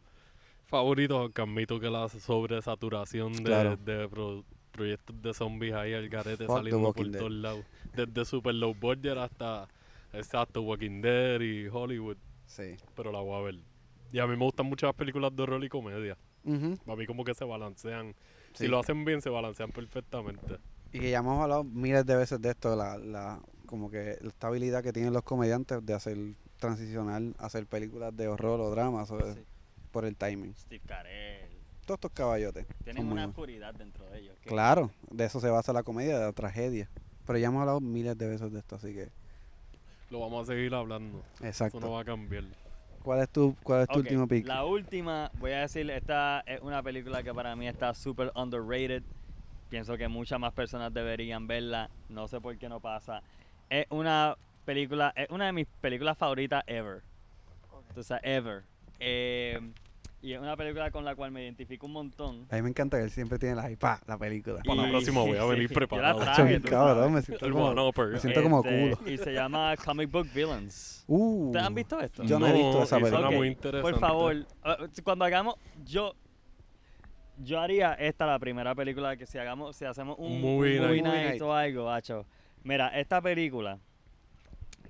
favoritos, 0.66 1.18
aunque 1.20 1.40
admito 1.42 1.78
que 1.78 1.88
la 1.88 2.08
sobresaturación 2.08 3.32
de, 3.34 3.42
Claro. 3.44 3.76
de 3.76 4.08
pro- 4.08 4.44
proyectos 4.72 5.20
de 5.22 5.34
zombies 5.34 5.74
ahí 5.74 5.92
al 5.94 6.08
garete 6.08 6.46
Fuck 6.46 6.56
saliendo 6.56 6.92
por 6.92 7.10
todos 7.12 7.30
lados. 7.30 7.64
Desde 7.94 8.24
Super 8.24 8.54
Low 8.54 8.74
Budget 8.74 9.18
hasta, 9.18 9.68
exacto, 10.12 10.62
Walking 10.62 11.00
Dead 11.00 11.40
y 11.40 11.68
Hollywood. 11.68 12.16
Sí. 12.46 12.74
Pero 12.96 13.12
la 13.12 13.20
voy 13.20 13.38
a 13.38 13.44
ver. 13.44 13.58
Y 14.12 14.18
a 14.18 14.26
mí 14.26 14.36
me 14.36 14.44
gustan 14.44 14.66
mucho 14.66 14.86
las 14.86 14.94
películas 14.96 15.34
de 15.36 15.42
horror 15.44 15.62
y 15.64 15.68
comedia. 15.68 16.16
Ujú, 16.44 16.76
A 16.90 16.96
mí 16.96 17.06
como 17.06 17.22
que 17.24 17.34
se 17.34 17.44
balancean. 17.44 18.14
Sí. 18.54 18.64
Si 18.64 18.68
lo 18.68 18.78
hacen 18.78 19.04
bien, 19.04 19.20
se 19.22 19.30
balancean 19.30 19.70
perfectamente. 19.70 20.58
Y 20.92 21.00
que 21.00 21.10
ya 21.10 21.18
hemos 21.18 21.40
hablado 21.42 21.64
miles 21.64 22.04
de 22.04 22.16
veces 22.16 22.40
de 22.40 22.50
esto, 22.50 22.76
la, 22.76 22.98
la, 22.98 23.40
como 23.66 23.90
que 23.90 24.18
la 24.20 24.28
estabilidad 24.28 24.82
que 24.82 24.92
tienen 24.92 25.12
los 25.12 25.22
comediantes 25.22 25.84
de 25.84 25.94
hacer 25.94 26.18
transicionar 26.58 27.22
hacer 27.38 27.66
películas 27.66 28.16
de 28.16 28.28
horror 28.28 28.60
o 28.60 28.70
dramas 28.70 29.08
Sí. 29.08 29.40
por 29.90 30.04
el 30.04 30.16
timing. 30.16 30.54
Steve 30.54 30.82
Carell. 30.86 31.50
Todos 31.84 31.96
estos 31.98 32.12
caballotes. 32.12 32.66
Tienen 32.84 33.10
una 33.10 33.26
oscuridad 33.26 33.74
dentro 33.74 34.08
de 34.10 34.20
ellos. 34.20 34.36
Claro, 34.44 34.92
de 35.10 35.24
eso 35.24 35.40
se 35.40 35.50
basa 35.50 35.72
la 35.72 35.82
comedia, 35.82 36.18
de 36.18 36.24
la 36.26 36.32
tragedia. 36.32 36.88
Pero 37.26 37.38
ya 37.38 37.48
hemos 37.48 37.60
hablado 37.60 37.80
miles 37.80 38.16
de 38.16 38.28
veces 38.28 38.52
de 38.52 38.60
esto, 38.60 38.76
así 38.76 38.94
que. 38.94 39.08
Lo 40.10 40.20
vamos 40.20 40.48
a 40.48 40.52
seguir 40.52 40.72
hablando. 40.74 41.22
Exacto. 41.40 41.78
Eso 41.78 41.86
no 41.86 41.92
va 41.94 42.02
a 42.02 42.04
cambiar. 42.04 42.44
¿Cuál 43.02 43.20
es 43.20 43.28
tu, 43.30 43.56
cuál 43.62 43.82
es 43.82 43.88
tu 43.88 43.98
último 43.98 44.28
pick? 44.28 44.46
La 44.46 44.64
última, 44.64 45.30
voy 45.40 45.52
a 45.52 45.60
decir, 45.60 45.90
esta 45.90 46.42
es 46.46 46.60
una 46.60 46.82
película 46.82 47.22
que 47.22 47.34
para 47.34 47.56
mí 47.56 47.66
está 47.66 47.94
súper 47.94 48.30
underrated. 48.34 49.02
Pienso 49.68 49.96
que 49.96 50.06
muchas 50.06 50.38
más 50.38 50.52
personas 50.52 50.92
deberían 50.94 51.46
verla. 51.46 51.90
No 52.08 52.28
sé 52.28 52.40
por 52.40 52.56
qué 52.58 52.68
no 52.68 52.78
pasa. 52.78 53.22
Es 53.70 53.86
una 53.90 54.36
película, 54.64 55.12
es 55.16 55.28
una 55.30 55.46
de 55.46 55.52
mis 55.52 55.66
películas 55.80 56.16
favoritas 56.16 56.62
ever. 56.66 57.02
Sea, 58.00 58.20
ever. 58.22 58.62
Eh, 59.00 59.60
y 60.22 60.32
es 60.34 60.40
una 60.40 60.56
película 60.56 60.90
con 60.92 61.04
la 61.04 61.16
cual 61.16 61.32
me 61.32 61.42
identifico 61.42 61.86
un 61.86 61.92
montón. 61.92 62.46
A 62.48 62.54
mí 62.54 62.62
me 62.62 62.68
encanta 62.68 62.96
que 62.96 63.04
él 63.04 63.10
siempre 63.10 63.38
tiene 63.40 63.56
la 63.56 63.68
pa, 63.76 64.00
la 64.06 64.16
película. 64.16 64.60
Para 64.64 64.82
la 64.82 64.88
próxima 64.88 65.20
voy 65.20 65.36
a 65.36 65.44
venir 65.44 65.68
sí, 65.68 65.74
preparado. 65.74 66.20
Yo 66.20 66.24
la 66.24 66.34
traje, 66.34 66.60
cabrón, 66.60 67.12
me 67.14 67.22
siento 67.22 67.44
El 67.44 67.52
como, 67.52 67.66
one-upper. 67.70 68.06
me 68.08 68.18
siento 68.20 68.42
como 68.42 68.64
Este, 68.64 68.96
culo. 68.96 69.10
Y 69.10 69.18
se 69.18 69.32
llama 69.32 69.74
Comic 69.84 70.10
Book 70.10 70.28
Villains. 70.32 71.04
Uh, 71.08 71.46
¿Ustedes 71.46 71.66
han 71.66 71.74
visto 71.74 72.00
esto? 72.00 72.22
Yo 72.22 72.38
no 72.38 72.46
he 72.46 72.52
visto 72.52 72.84
esa 72.84 72.98
película. 73.00 73.30
muy 73.30 73.48
Ok, 73.48 73.52
interesante. 73.56 73.90
Por 73.90 74.00
favor, 74.00 74.36
uh, 74.36 75.02
cuando 75.02 75.24
hagamos, 75.24 75.56
yo 75.84 76.14
yo 77.38 77.60
haría 77.60 77.94
esta 77.94 78.24
la 78.24 78.38
primera 78.38 78.74
película 78.76 79.16
que 79.16 79.26
si 79.26 79.38
hagamos, 79.38 79.74
si 79.74 79.84
hacemos 79.84 80.16
un, 80.18 80.40
Movie 80.40 81.02
night. 81.02 81.42
o 81.42 81.52
algo, 81.52 81.90
hacho. 81.90 82.26
Mira, 82.62 82.88
esta 82.98 83.20
película 83.20 83.80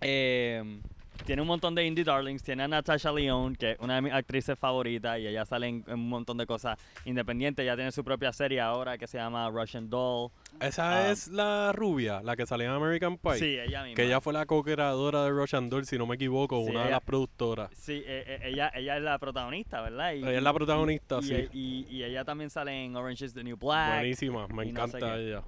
eh, 0.02 0.80
tiene 1.24 1.42
un 1.42 1.48
montón 1.48 1.74
de 1.74 1.84
indie 1.86 2.04
darlings. 2.04 2.42
Tiene 2.42 2.64
a 2.64 2.68
Natasha 2.68 3.12
Lyonne, 3.12 3.54
que 3.56 3.72
es 3.72 3.78
una 3.80 3.94
de 3.96 4.02
mis 4.02 4.12
actrices 4.12 4.58
favoritas, 4.58 5.18
y 5.20 5.26
ella 5.26 5.44
sale 5.44 5.68
en, 5.68 5.84
en 5.86 5.94
un 5.94 6.08
montón 6.08 6.36
de 6.38 6.46
cosas 6.46 6.78
independientes. 7.04 7.62
Ella 7.62 7.76
tiene 7.76 7.92
su 7.92 8.02
propia 8.02 8.32
serie 8.32 8.60
ahora 8.60 8.98
que 8.98 9.06
se 9.06 9.18
llama 9.18 9.48
Russian 9.50 9.88
Doll. 9.88 10.30
Esa 10.60 11.06
Ah. 11.06 11.10
es 11.10 11.28
la 11.28 11.72
rubia, 11.72 12.22
la 12.22 12.34
que 12.36 12.44
salía 12.46 12.66
en 12.66 12.72
American 12.72 13.18
Pie. 13.18 13.34
Sí, 13.38 13.58
ella 13.58 13.82
misma. 13.84 13.94
Que 13.96 14.04
ella 14.04 14.20
fue 14.20 14.32
la 14.32 14.46
co-creadora 14.46 15.24
de 15.24 15.30
Russian 15.30 15.68
Doll, 15.70 15.84
si 15.86 15.96
no 15.98 16.06
me 16.06 16.16
equivoco, 16.16 16.62
Sí, 16.64 16.70
una 16.70 16.84
de 16.84 16.90
las 16.90 17.02
productoras. 17.02 17.70
Sí, 17.74 18.02
eh, 18.04 18.24
eh, 18.26 18.40
ella, 18.44 18.70
ella 18.74 18.96
es 18.96 19.02
la 19.02 19.18
protagonista, 19.18 19.80
¿verdad? 19.80 20.12
Y- 20.14 20.18
Ella 20.18 20.38
es 20.38 20.42
la 20.42 20.52
protagonista, 20.52 21.18
y, 21.20 21.22
sí. 21.24 21.48
Y, 21.52 21.86
y 21.90 22.02
ella 22.04 22.24
también 22.24 22.50
sale 22.50 22.84
en 22.84 22.96
Orange 22.96 23.24
is 23.26 23.34
the 23.34 23.44
New 23.44 23.56
Black. 23.56 23.98
Buenísima, 24.00 24.48
me 24.48 24.66
y 24.66 24.72
no 24.72 24.86
sé 24.88 24.96
encanta 24.98 25.16
ella. 25.16 25.42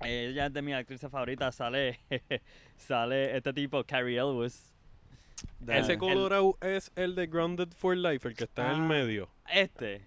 Ella 0.00 0.46
es 0.46 0.52
de 0.52 0.60
mis 0.60 0.74
actrices 0.74 1.10
favoritas. 1.10 1.54
Sale, 1.54 2.00
sale 2.76 3.36
este 3.36 3.52
tipo, 3.52 3.82
Carrie 3.84 4.18
Elwes. 4.18 4.73
Ese 5.68 5.92
el- 5.92 5.98
colorado 5.98 6.56
es 6.60 6.90
el 6.96 7.14
de 7.14 7.26
Grounded 7.26 7.68
for 7.76 7.96
Life, 7.96 8.28
el 8.28 8.34
que 8.36 8.44
está 8.44 8.66
en 8.66 8.74
el 8.76 8.80
Ah. 8.82 8.86
medio. 8.88 9.28
Este, 9.52 10.06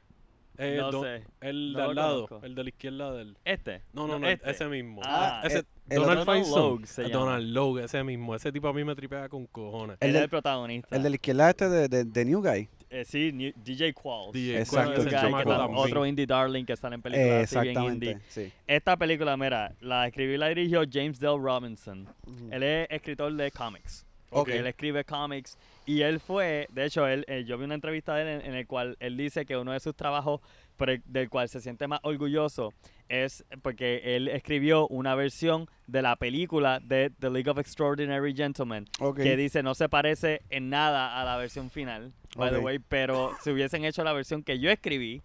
Eh, 0.59 0.77
no 0.79 1.03
sé. 1.03 1.23
El 1.39 1.73
no 1.73 1.77
de 1.79 1.85
al 1.85 1.95
lado, 1.95 2.27
conozco. 2.27 2.45
el 2.47 2.55
de 2.55 2.63
la 2.63 2.69
izquierda 2.69 3.11
del. 3.13 3.37
Este. 3.45 3.83
No, 3.93 4.07
no, 4.07 4.17
no, 4.17 4.27
este. 4.27 4.49
ese 4.49 4.65
mismo. 4.65 5.01
Ah, 5.05 5.41
ese 5.45 5.59
eh, 5.59 5.63
el 5.89 5.99
Donald 5.99 6.19
otro- 6.21 6.33
Faison. 6.33 6.51
Donald 6.51 6.71
Logue 6.73 6.87
se 6.87 7.01
Eh, 7.03 7.05
llama. 7.09 7.19
Donald 7.19 7.47
Logue, 7.53 7.83
ese 7.83 8.03
mismo. 8.03 8.33
Ese 8.35 8.51
tipo 8.51 8.67
a 8.67 8.73
mí 8.73 8.83
me 8.83 8.95
tripea 8.95 9.29
con 9.29 9.45
cojones. 9.45 9.97
El 9.99 10.07
es 10.07 10.13
del- 10.15 10.23
el 10.23 10.29
protagonista. 10.29 10.95
El 10.95 11.03
de 11.03 11.09
la 11.11 11.15
izquierda 11.15 11.49
este 11.51 11.69
de, 11.69 11.87
de, 11.87 12.03
de 12.05 12.25
New 12.25 12.41
Guy. 12.41 12.69
Eh, 12.89 13.05
sí, 13.05 13.31
New- 13.33 13.53
DJ 13.57 13.93
Qualls. 13.93 14.31
DJ 14.31 14.59
Exacto, 14.61 14.93
Qualls. 15.03 15.11
también. 15.45 15.77
Otro 15.77 16.05
indie 16.07 16.25
darling 16.25 16.65
que 16.65 16.75
sale 16.75 16.95
en 16.95 17.01
películas 17.03 17.43
así 17.43 17.55
bien 17.59 17.67
exactamente, 17.69 18.05
indie. 18.13 18.25
sí. 18.29 18.51
Esta 18.65 18.97
película, 18.97 19.37
mira, 19.37 19.75
la 19.81 20.07
escribió 20.07 20.33
y 20.35 20.37
la 20.39 20.47
dirigió 20.47 20.81
James 20.91 21.19
Dale 21.19 21.37
Robinson. 21.37 22.07
Él 22.49 22.63
es 22.63 22.87
escritor 22.89 23.31
de 23.33 23.51
cómics. 23.51 24.06
Ok. 24.29 24.49
Él 24.49 24.67
escribe 24.67 25.03
cómics 25.05 25.57
y 25.85 26.01
él 26.01 26.19
fue, 26.19 26.67
de 26.71 26.85
hecho, 26.85 27.07
él, 27.07 27.23
eh, 27.27 27.45
yo 27.45 27.57
vi 27.57 27.63
una 27.65 27.75
entrevista 27.75 28.13
de 28.15 28.21
él 28.23 28.27
en, 28.41 28.45
en 28.49 28.55
el 28.55 28.67
cual 28.67 28.97
él 28.99 29.15
dice 29.15 29.45
que 29.45 29.55
uno 29.57 29.71
de 29.71 29.79
sus 29.79 29.95
trabajos 29.95 30.41
el- 30.79 31.01
del 31.05 31.29
cual 31.29 31.49
se 31.49 31.59
siente 31.61 31.87
más 31.87 31.99
orgulloso 32.03 32.71
es 33.09 33.43
porque 33.63 34.15
él 34.15 34.27
escribió 34.27 34.87
una 34.89 35.15
versión 35.15 35.67
de 35.87 36.01
la 36.01 36.15
película 36.17 36.79
de 36.83 37.09
The 37.19 37.29
League 37.31 37.49
of 37.49 37.57
Extraordinary 37.57 38.35
Gentlemen 38.35 38.85
Ok. 38.99 39.17
que 39.21 39.35
dice 39.37 39.63
no 39.63 39.73
se 39.75 39.87
parece 39.89 40.41
en 40.49 40.69
nada 40.69 41.19
a 41.19 41.23
la 41.25 41.37
versión 41.37 41.71
final, 41.71 42.11
by 42.35 42.51
the 42.51 42.57
way, 42.59 42.77
pero 42.79 43.31
si 43.41 43.49
hubiesen 43.51 43.85
hecho 43.85 44.03
la 44.03 44.13
versión 44.13 44.43
que 44.43 44.59
yo 44.59 44.69
escribí, 44.69 45.21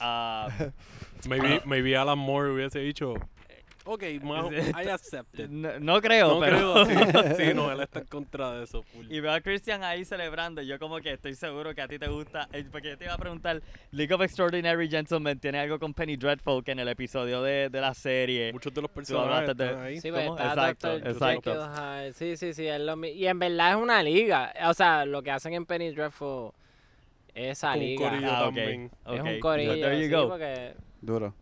ah, 0.00 0.48
Maybe, 1.28 1.60
maybe 1.64 1.96
Alan 1.96 2.18
Moore 2.18 2.50
hubiese 2.50 2.78
dicho. 2.80 3.14
Ok, 3.86 4.02
ma- 4.22 4.48
I 4.82 4.88
accept 4.88 5.38
it. 5.38 5.48
no, 5.48 5.78
no 5.78 6.00
creo, 6.02 6.34
No 6.34 6.40
pero... 6.40 6.84
creo, 6.84 6.86
sí, 6.86 6.92
sí, 7.48 7.54
no, 7.54 7.70
él 7.70 7.80
está 7.80 8.00
en 8.00 8.06
contra 8.06 8.52
de 8.52 8.64
eso. 8.64 8.82
full. 8.82 9.06
Y 9.10 9.20
veo 9.20 9.32
a 9.32 9.40
Christian 9.40 9.84
ahí 9.84 10.04
celebrando. 10.04 10.60
y 10.60 10.66
Yo, 10.66 10.78
como 10.78 10.98
que 10.98 11.12
estoy 11.12 11.34
seguro 11.34 11.74
que 11.74 11.82
a 11.82 11.88
ti 11.88 11.98
te 11.98 12.08
gusta. 12.08 12.48
eh, 12.52 12.64
Porque 12.70 12.88
yo 12.90 12.98
te 12.98 13.04
iba 13.04 13.14
a 13.14 13.18
preguntar: 13.18 13.62
League 13.92 14.12
of 14.12 14.20
Extraordinary 14.22 14.88
Gentlemen 14.88 15.38
tiene 15.38 15.60
algo 15.60 15.78
con 15.78 15.94
Penny 15.94 16.16
Dreadful 16.16 16.64
que 16.64 16.72
en 16.72 16.80
el 16.80 16.88
episodio 16.88 17.42
de, 17.42 17.68
de 17.70 17.80
la 17.80 17.94
serie. 17.94 18.52
Muchos 18.52 18.74
de 18.74 18.82
los 18.82 18.90
personajes 18.90 19.56
de- 19.56 19.68
ahí. 19.76 20.00
Sí, 20.00 20.10
pues 20.10 20.26
¿Cómo? 20.26 20.36
está 20.38 20.70
Exacto, 20.70 20.96
exacto. 20.96 21.68
Sí, 22.14 22.36
sí, 22.36 22.54
sí. 22.54 22.66
es 22.66 22.80
lo 22.80 22.96
mi- 22.96 23.10
y 23.10 23.26
en 23.28 23.38
verdad 23.38 23.70
es 23.70 23.76
una 23.76 24.02
liga. 24.02 24.52
O 24.68 24.74
sea, 24.74 25.04
lo 25.06 25.22
que 25.22 25.30
hacen 25.30 25.54
en 25.54 25.64
Penny 25.64 25.90
Dreadful 25.90 26.50
es 27.34 27.52
esa 27.58 27.72
Con 27.72 27.80
un 27.80 27.86
liga. 27.86 28.08
corillo 28.10 28.30
Ah, 28.32 28.38
ok, 28.40 28.44
también. 28.46 28.90
Es 29.06 29.20
ok. 29.20 29.26
un 29.26 29.40
corillo. 29.40 29.74
There 29.74 29.96
you 30.00 30.06
sí, 30.06 30.10
go. 30.12 30.28
porque 30.28 30.74
Duro. 31.00 31.34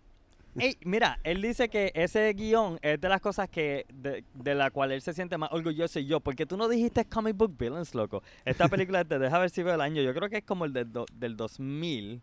Ey, 0.59 0.77
mira, 0.85 1.19
él 1.25 1.43
dice 1.43 1.69
que 1.69 1.91
ese 1.95 2.33
guion 2.33 2.79
es 2.83 3.01
de 3.01 3.09
las 3.09 3.21
cosas 3.21 3.49
que 3.49 3.87
de, 3.93 4.25
de 4.35 4.55
la 4.55 4.71
cual 4.71 4.93
él 4.93 5.03
se 5.03 5.13
siente 5.13 5.37
más 5.37 5.51
orgulloso 5.53 5.99
y 5.99 6.07
yo. 6.07 6.21
Porque 6.21 6.47
tú 6.47 6.57
no 6.57 6.69
dijiste 6.69 7.05
comic 7.07 7.37
book 7.37 7.57
villains, 7.59 7.95
loco. 7.95 8.23
Esta 8.45 8.69
película 8.69 9.05
te 9.05 9.19
deja 9.19 9.39
ver 9.39 9.51
si 9.51 9.63
veo 9.63 9.75
el 9.75 9.81
año. 9.81 10.01
Yo 10.03 10.15
creo 10.15 10.29
que 10.29 10.39
es 10.39 10.45
como 10.45 10.65
el 10.65 10.73
del 10.73 10.93
do- 10.93 11.07
del 11.13 11.37
2000. 11.37 12.23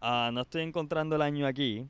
Ah, 0.00 0.30
no 0.32 0.42
estoy 0.42 0.62
encontrando 0.62 1.16
el 1.16 1.22
año 1.22 1.46
aquí. 1.46 1.86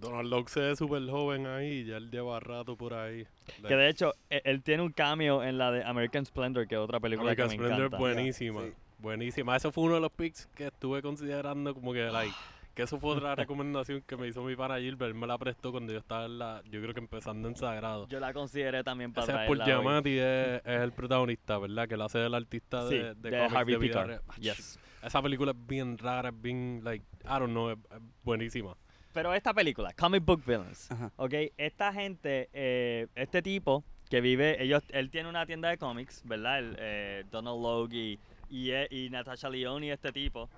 Donald 0.00 0.28
Logue 0.30 0.48
se 0.50 0.60
ve 0.60 0.74
súper 0.76 1.08
joven 1.08 1.46
ahí, 1.46 1.84
ya 1.84 1.96
él 1.96 2.10
lleva 2.10 2.40
rato 2.40 2.76
por 2.76 2.92
ahí. 2.92 3.24
Que 3.68 3.76
de 3.76 3.88
hecho, 3.88 4.14
e- 4.30 4.42
él, 4.44 4.60
tiene 4.62 4.82
un 4.82 4.90
cameo 4.90 5.44
en 5.44 5.58
la 5.58 5.70
de 5.70 5.84
American 5.84 6.26
Splendor, 6.26 6.66
que 6.66 6.74
es 6.74 6.80
otra 6.80 6.98
película 6.98 7.30
American 7.30 7.50
que 7.50 7.56
me 7.58 7.64
Splendor 7.64 7.86
encanta. 7.86 7.98
buenísima. 7.98 8.62
Sí. 8.62 8.72
Buenísima. 8.98 9.56
Eso 9.56 9.70
fue 9.70 9.84
uno 9.84 9.94
de 9.96 10.00
los 10.00 10.10
picks 10.12 10.48
que 10.56 10.66
estuve 10.68 11.02
considerando 11.02 11.72
como 11.74 11.92
que, 11.92 12.02
like, 12.10 12.34
que 12.74 12.82
eso 12.82 12.98
fue 12.98 13.10
otra 13.16 13.34
recomendación 13.36 14.02
que 14.02 14.16
me 14.16 14.28
hizo 14.28 14.42
mi 14.42 14.56
pana 14.56 14.78
Gilbert. 14.78 15.10
Él 15.10 15.14
me 15.14 15.26
la 15.26 15.38
prestó 15.38 15.70
cuando 15.70 15.92
yo 15.92 15.98
estaba 15.98 16.26
en 16.26 16.38
la, 16.38 16.62
yo 16.70 16.80
creo 16.80 16.94
que 16.94 17.00
empezando 17.00 17.48
en 17.48 17.56
Sagrado. 17.56 18.08
Yo 18.08 18.20
la 18.20 18.32
consideré 18.32 18.82
también 18.82 19.12
para 19.12 19.32
Ese 19.32 19.42
es 19.42 19.46
por. 19.48 19.64
Giamatti, 19.64 20.18
es, 20.18 20.62
es 20.64 20.80
el 20.80 20.92
protagonista, 20.92 21.58
¿verdad? 21.58 21.88
Que 21.88 21.94
él 21.94 22.02
hace 22.02 22.18
del 22.18 22.34
artista 22.34 22.88
Sí, 22.88 22.96
de, 22.96 23.14
de, 23.14 23.30
de, 23.30 23.38
cómics 23.38 23.54
Harvey 23.56 23.74
de 23.74 23.80
Picard. 23.80 24.20
Yes. 24.40 24.78
Esa 25.02 25.20
película 25.20 25.50
es 25.50 25.66
bien 25.66 25.98
rara, 25.98 26.28
es 26.28 26.40
bien, 26.40 26.80
like, 26.84 27.04
I 27.24 27.38
don't 27.38 27.50
know, 27.50 27.70
es, 27.70 27.78
es 27.90 28.00
buenísima. 28.22 28.76
Pero 29.12 29.34
esta 29.34 29.52
película, 29.52 29.92
Comic 29.92 30.24
Book 30.24 30.42
Villains, 30.46 30.90
Ajá. 30.90 31.12
¿ok? 31.16 31.34
Esta 31.58 31.92
gente, 31.92 32.48
eh, 32.52 33.08
este 33.14 33.42
tipo 33.42 33.84
que 34.08 34.20
vive, 34.20 34.62
ellos, 34.62 34.82
él 34.90 35.10
tiene 35.10 35.28
una 35.28 35.44
tienda 35.44 35.68
de 35.68 35.76
cómics, 35.76 36.22
¿verdad? 36.24 36.58
El, 36.58 36.76
eh, 36.78 37.24
Donald 37.30 37.62
Logue 37.62 37.96
y, 37.96 38.18
y, 38.48 38.70
eh, 38.70 38.88
y 38.90 39.10
Natasha 39.10 39.50
Lyonne 39.50 39.86
y 39.86 39.90
este 39.90 40.12
tipo, 40.12 40.48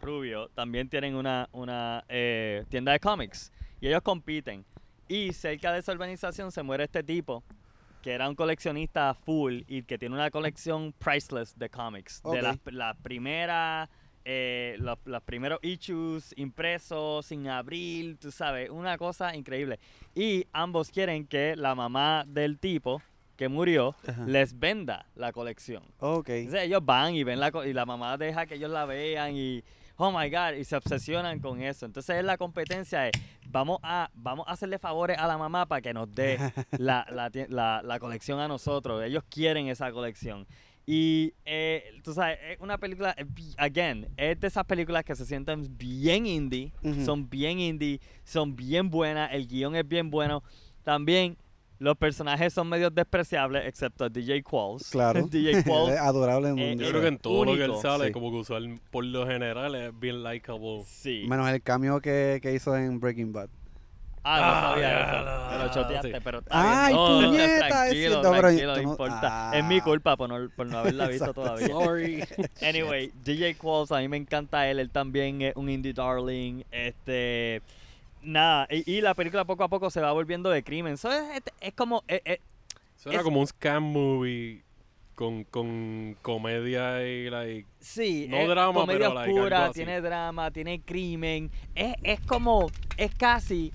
Rubio, 0.00 0.48
también 0.54 0.88
tienen 0.88 1.14
una, 1.14 1.48
una 1.52 2.04
eh, 2.08 2.64
tienda 2.68 2.92
de 2.92 3.00
cómics. 3.00 3.52
Y 3.80 3.88
ellos 3.88 4.02
compiten. 4.02 4.64
Y 5.08 5.32
cerca 5.32 5.72
de 5.72 5.78
esa 5.78 5.92
organización 5.92 6.52
se 6.52 6.62
muere 6.62 6.84
este 6.84 7.02
tipo, 7.02 7.42
que 8.02 8.12
era 8.12 8.28
un 8.28 8.34
coleccionista 8.34 9.14
full 9.14 9.62
y 9.66 9.82
que 9.82 9.98
tiene 9.98 10.14
una 10.14 10.30
colección 10.30 10.92
priceless 10.98 11.58
de 11.58 11.70
cómics. 11.70 12.22
De 12.24 12.42
las 12.42 12.58
la 12.66 12.94
primeras, 12.94 13.88
eh, 14.24 14.76
los, 14.78 14.98
los 15.04 15.22
primeros 15.22 15.58
issues 15.62 16.34
impresos 16.36 17.26
sin 17.26 17.48
abrir, 17.48 18.18
tú 18.18 18.30
sabes, 18.30 18.68
una 18.70 18.98
cosa 18.98 19.34
increíble. 19.34 19.78
Y 20.14 20.46
ambos 20.52 20.90
quieren 20.90 21.26
que 21.26 21.56
la 21.56 21.74
mamá 21.74 22.24
del 22.26 22.58
tipo 22.58 23.00
que 23.38 23.48
murió 23.48 23.94
Ajá. 24.06 24.24
les 24.26 24.58
venda 24.58 25.06
la 25.14 25.32
colección. 25.32 25.82
Ok. 26.00 26.28
Entonces 26.30 26.64
ellos 26.64 26.84
van 26.84 27.14
y 27.14 27.22
ven 27.24 27.38
la 27.40 27.50
co- 27.50 27.64
y 27.64 27.72
la 27.72 27.86
mamá 27.86 28.18
deja 28.18 28.44
que 28.46 28.56
ellos 28.56 28.70
la 28.70 28.84
vean 28.84 29.34
y 29.34 29.62
oh 29.96 30.10
my 30.10 30.28
god 30.28 30.54
y 30.58 30.64
se 30.64 30.76
obsesionan 30.76 31.38
con 31.40 31.62
eso. 31.62 31.86
Entonces 31.86 32.16
es 32.16 32.24
la 32.24 32.36
competencia 32.36 33.06
es 33.06 33.12
vamos 33.48 33.78
a 33.84 34.10
vamos 34.12 34.46
a 34.48 34.52
hacerle 34.52 34.78
favores 34.78 35.16
a 35.18 35.26
la 35.28 35.38
mamá 35.38 35.66
para 35.66 35.80
que 35.80 35.94
nos 35.94 36.12
dé 36.12 36.36
la, 36.78 37.06
la, 37.10 37.30
tie- 37.30 37.48
la- 37.48 37.80
la 37.84 37.98
colección 38.00 38.40
a 38.40 38.48
nosotros. 38.48 39.02
Ellos 39.04 39.22
quieren 39.30 39.68
esa 39.68 39.90
colección. 39.92 40.44
Y 40.84 41.34
eh, 41.44 42.00
tú 42.02 42.14
sabes, 42.14 42.38
es 42.50 42.58
una 42.60 42.78
película, 42.78 43.14
eh, 43.18 43.24
bi- 43.24 43.54
again, 43.58 44.08
es 44.16 44.40
de 44.40 44.46
esas 44.48 44.64
películas 44.64 45.04
que 45.04 45.14
se 45.14 45.26
sienten 45.26 45.76
bien 45.78 46.26
indie, 46.26 46.72
Ujú. 46.82 47.04
son 47.04 47.28
bien 47.30 47.60
indie, 47.60 48.00
son 48.24 48.56
bien 48.56 48.88
buenas, 48.90 49.30
el 49.32 49.46
guion 49.46 49.76
es 49.76 49.86
bien 49.86 50.10
bueno. 50.10 50.42
También 50.82 51.36
los 51.78 51.96
personajes 51.96 52.52
son 52.52 52.68
medio 52.68 52.90
despreciables, 52.90 53.66
excepto 53.66 54.08
DJ 54.08 54.42
Qualls. 54.42 54.90
Claro. 54.90 55.26
DJ 55.30 55.62
Qualls 55.62 55.92
Es 55.92 55.98
adorable 56.00 56.48
en 56.48 56.58
Eh, 56.58 56.72
un 56.72 56.78
Yo 56.78 56.88
creo 56.88 57.00
que 57.02 57.08
en 57.08 57.18
todo 57.18 57.44
lo 57.44 57.54
que 57.56 57.64
él 57.64 57.70
único, 57.70 57.82
sale, 57.82 58.06
sí. 58.06 58.12
como 58.12 58.30
que 58.30 58.36
usual, 58.38 58.80
por 58.90 59.04
lo 59.04 59.26
general, 59.26 59.74
es 59.74 59.98
bien 59.98 60.22
likable. 60.22 60.82
Sí. 60.86 61.24
Menos 61.28 61.48
el 61.50 61.62
cambio 61.62 62.00
que, 62.00 62.40
que 62.42 62.52
hizo 62.54 62.76
en 62.76 62.98
Breaking 63.00 63.32
Bad. 63.32 63.48
Ah, 64.24 64.40
no 64.40 64.44
Ah, 64.46 64.60
sabía 64.74 65.00
eso. 65.00 65.24
no, 65.24 65.50
Me 65.58 65.64
lo 65.64 65.70
choteaste, 65.72 66.12
sí. 66.12 66.18
pero 66.24 66.38
está 66.40 66.84
¡Ay. 66.86 66.94
No, 66.94 67.06
puñeta! 67.20 67.68
Tranquilo, 67.68 68.16
Es 68.16 68.40
tranquilo, 68.40 68.74
tú 68.74 68.80
no 68.80 68.84
no- 68.84 68.90
importa. 68.90 69.50
Ah. 69.50 69.56
Es 69.58 69.64
mi 69.64 69.80
culpa 69.80 70.16
por 70.16 70.28
no, 70.28 70.50
por 70.50 70.66
no 70.66 70.78
haberla 70.78 71.06
visto 71.08 71.32
todavía. 71.32 71.68
Sorry. 71.68 72.24
Anyway, 72.60 73.12
DJ 73.24 73.54
Qualls, 73.56 73.92
a 73.92 73.98
mí 74.00 74.08
me 74.08 74.16
encanta 74.16 74.68
él. 74.68 74.80
Él 74.80 74.90
también 74.90 75.40
es 75.42 75.56
un 75.56 75.70
indie 75.70 75.92
darling. 75.94 76.62
Este... 76.72 77.62
Nada, 78.22 78.66
y, 78.70 78.90
y 78.90 79.00
la 79.00 79.14
película 79.14 79.44
poco 79.44 79.64
a 79.64 79.68
poco 79.68 79.90
se 79.90 80.00
va 80.00 80.12
volviendo 80.12 80.50
de 80.50 80.62
crimen. 80.62 80.96
So, 80.96 81.10
es, 81.10 81.36
es- 81.36 81.52
es 81.60 81.74
como... 81.74 82.02
es- 82.08 82.22
es- 82.24 82.40
Suena 82.96 83.22
como 83.22 83.40
un 83.40 83.46
scam 83.46 83.84
movie 83.84 84.62
con, 85.14 85.44
con 85.44 86.16
comedia 86.20 87.06
y 87.06 87.30
like. 87.30 87.68
Sí, 87.80 88.26
No 88.28 88.36
es 88.38 88.48
drama, 88.48 88.80
comedia 88.80 88.98
pero, 89.08 89.14
like, 89.14 89.32
oscura, 89.32 89.64
así. 89.66 89.74
tiene 89.74 90.00
drama, 90.00 90.50
tiene 90.50 90.80
crimen. 90.80 91.50
Es, 91.76 91.94
es 92.02 92.20
como, 92.20 92.66
es 92.96 93.14
casi 93.14 93.72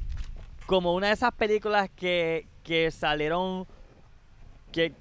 como 0.65 0.93
una 0.93 1.07
de 1.07 1.13
esas 1.13 1.33
películas 1.33 1.89
que, 1.95 2.47
que 2.63 2.91
salieron 2.91 3.65
que 4.73 4.93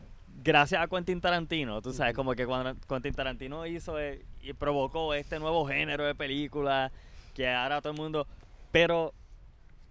gracias 0.45 0.83
a 0.83 0.87
Quentin 0.89 1.21
Tarantino, 1.21 1.81
tú 1.83 1.93
sabes, 1.93 2.15
como 2.15 2.35
que 2.35 2.47
cuando 2.47 2.75
Quentin 2.89 3.15
Tarantino 3.15 3.67
hizo, 3.67 3.99
eh, 3.99 4.25
y 4.41 4.53
provocó 4.53 5.15
este 5.15 5.39
nuevo 5.39 5.67
género 5.67 6.05
de 6.05 6.15
película 6.15 6.91
que 7.35 7.49
ahora 7.49 7.81
todo 7.81 7.93
el 7.93 7.99
mundo... 7.99 8.27
Pero, 8.71 9.13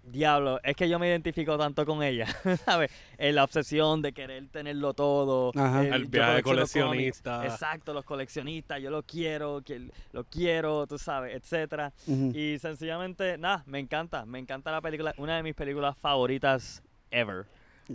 diablo, 0.03 0.59
es 0.63 0.75
que 0.75 0.89
yo 0.89 0.99
me 0.99 1.07
identifico 1.07 1.57
tanto 1.57 1.85
con 1.85 2.03
ella, 2.03 2.25
¿sabes? 2.65 2.91
En 3.17 3.35
la 3.35 3.43
obsesión 3.43 4.01
de 4.01 4.13
querer 4.13 4.47
tenerlo 4.47 4.93
todo. 4.93 5.51
Ajá. 5.55 5.83
El 5.83 6.03
yo 6.05 6.09
viaje 6.09 6.35
de 6.35 6.43
coleccionista. 6.43 7.45
Exacto, 7.45 7.93
los 7.93 8.05
coleccionistas, 8.05 8.81
yo 8.81 8.89
lo 8.89 9.03
quiero, 9.03 9.61
que 9.63 9.89
lo 10.11 10.23
quiero, 10.25 10.87
tú 10.87 10.97
sabes, 10.97 11.35
etcétera. 11.35 11.93
Y 12.07 12.57
sencillamente, 12.59 13.37
nada, 13.37 13.63
me 13.65 13.79
encanta, 13.79 14.25
me 14.25 14.39
encanta 14.39 14.71
la 14.71 14.81
película, 14.81 15.13
una 15.17 15.37
de 15.37 15.43
mis 15.43 15.55
películas 15.55 15.95
favoritas 15.97 16.81
ever. 17.11 17.45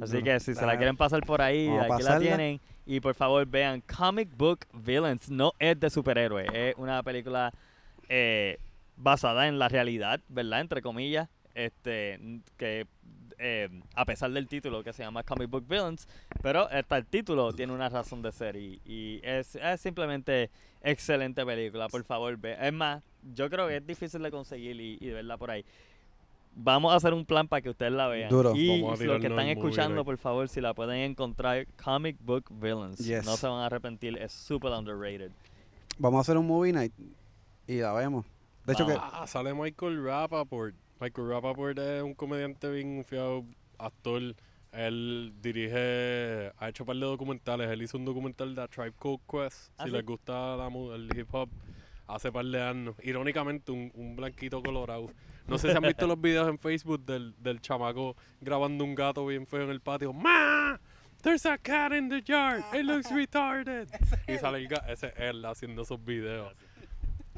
Así 0.00 0.12
Bueno, 0.12 0.24
que 0.24 0.40
si 0.40 0.54
se 0.54 0.66
la 0.66 0.72
ah, 0.72 0.76
quieren 0.76 0.96
pasar 0.96 1.20
por 1.24 1.40
ahí, 1.40 1.68
vamos 1.68 1.92
aquí 1.92 2.02
la 2.02 2.18
tienen. 2.18 2.60
Y 2.84 3.00
por 3.00 3.14
favor 3.14 3.46
vean 3.46 3.80
Comic 3.80 4.28
Book 4.36 4.60
Villains. 4.72 5.30
No 5.30 5.52
es 5.58 5.78
de 5.80 5.90
superhéroes, 5.90 6.48
es 6.52 6.74
una 6.76 7.02
película 7.02 7.52
eh, 8.08 8.58
basada 8.96 9.48
en 9.48 9.58
la 9.58 9.68
realidad, 9.68 10.20
¿verdad? 10.28 10.60
Entre 10.60 10.82
comillas. 10.82 11.28
Este, 11.56 12.20
que 12.58 12.86
eh, 13.38 13.68
a 13.94 14.04
pesar 14.04 14.30
del 14.30 14.46
título 14.46 14.84
que 14.84 14.92
se 14.92 15.02
llama 15.02 15.22
Comic 15.22 15.48
Book 15.48 15.64
Villains, 15.66 16.06
pero 16.42 16.68
hasta 16.70 16.98
el 16.98 17.06
título 17.06 17.50
tiene 17.54 17.72
una 17.72 17.88
razón 17.88 18.20
de 18.20 18.30
ser 18.30 18.56
y, 18.56 18.78
y 18.84 19.20
es, 19.22 19.56
es 19.56 19.80
simplemente 19.80 20.50
excelente 20.82 21.44
película, 21.46 21.88
por 21.88 22.04
favor 22.04 22.36
ve. 22.36 22.56
Es 22.60 22.72
más, 22.74 23.02
yo 23.34 23.48
creo 23.48 23.68
que 23.68 23.76
es 23.78 23.86
difícil 23.86 24.22
de 24.22 24.30
conseguir 24.30 24.78
y, 24.78 24.98
y 25.00 25.06
de 25.06 25.14
verla 25.14 25.38
por 25.38 25.50
ahí. 25.50 25.64
Vamos 26.58 26.92
a 26.92 26.96
hacer 26.96 27.12
un 27.14 27.24
plan 27.24 27.48
para 27.48 27.60
que 27.62 27.70
ustedes 27.70 27.92
la 27.92 28.06
vean. 28.08 28.28
Duro. 28.30 28.54
Y 28.54 28.80
los 28.80 28.98
que 29.20 29.26
están 29.28 29.48
escuchando, 29.48 30.04
por 30.04 30.16
favor, 30.18 30.48
si 30.50 30.60
la 30.60 30.74
pueden 30.74 30.96
encontrar, 31.10 31.66
Comic 31.82 32.16
Book 32.20 32.44
Villains. 32.50 32.98
Yes. 32.98 33.24
No 33.26 33.36
se 33.36 33.46
van 33.46 33.60
a 33.62 33.66
arrepentir, 33.66 34.16
es 34.18 34.32
super 34.32 34.72
underrated. 34.72 35.30
Vamos 35.98 36.18
a 36.18 36.20
hacer 36.20 36.36
un 36.36 36.46
movie 36.46 36.72
night 36.72 36.92
y 37.66 37.76
la 37.80 37.92
vemos. 37.94 38.26
De 38.66 38.72
hecho, 38.74 38.86
que 38.86 38.94
Ah, 38.98 39.26
sale 39.26 39.54
Michael 39.54 40.02
Rappaport. 40.04 40.74
Michael 41.00 41.28
Rappaport 41.28 41.78
es 41.78 42.02
un 42.02 42.14
comediante 42.14 42.70
bien 42.70 43.04
fiado, 43.04 43.44
actor. 43.78 44.34
Él 44.72 45.32
dirige, 45.40 46.52
ha 46.58 46.68
hecho 46.68 46.84
un 46.84 46.86
par 46.86 46.96
de 46.96 47.02
documentales. 47.02 47.70
Él 47.70 47.82
hizo 47.82 47.98
un 47.98 48.04
documental 48.04 48.54
de 48.54 48.62
A 48.62 48.68
Tribe 48.68 48.94
Called 48.98 49.20
Quest. 49.30 49.72
¿Ah, 49.78 49.84
si 49.84 49.90
sí? 49.90 49.96
les 49.96 50.04
gusta 50.04 50.56
la 50.56 50.68
el 50.68 51.08
hip 51.16 51.28
hop, 51.32 51.50
hace 52.06 52.32
par 52.32 52.44
de 52.44 52.62
años. 52.62 52.94
Irónicamente, 53.02 53.72
un, 53.72 53.90
un 53.94 54.16
blanquito 54.16 54.62
colorado. 54.62 55.10
No 55.46 55.58
sé 55.58 55.70
si 55.70 55.76
han 55.76 55.82
visto 55.82 56.06
los 56.06 56.20
videos 56.20 56.48
en 56.48 56.58
Facebook 56.58 57.04
del, 57.04 57.34
del 57.38 57.60
chamaco 57.60 58.16
grabando 58.40 58.84
un 58.84 58.94
gato 58.94 59.24
bien 59.26 59.46
feo 59.46 59.62
en 59.62 59.70
el 59.70 59.80
patio. 59.80 60.12
¡Ma! 60.12 60.80
There's 61.22 61.46
a 61.46 61.58
cat 61.58 61.92
in 61.92 62.08
the 62.08 62.20
yard. 62.20 62.62
It 62.74 62.84
looks 62.84 63.10
retarded. 63.10 63.88
y 64.28 64.38
sale 64.38 64.58
el 64.58 64.68
gato. 64.68 64.86
Ese 64.88 65.08
es 65.08 65.14
él 65.16 65.44
haciendo 65.44 65.82
esos 65.82 66.04
videos. 66.04 66.52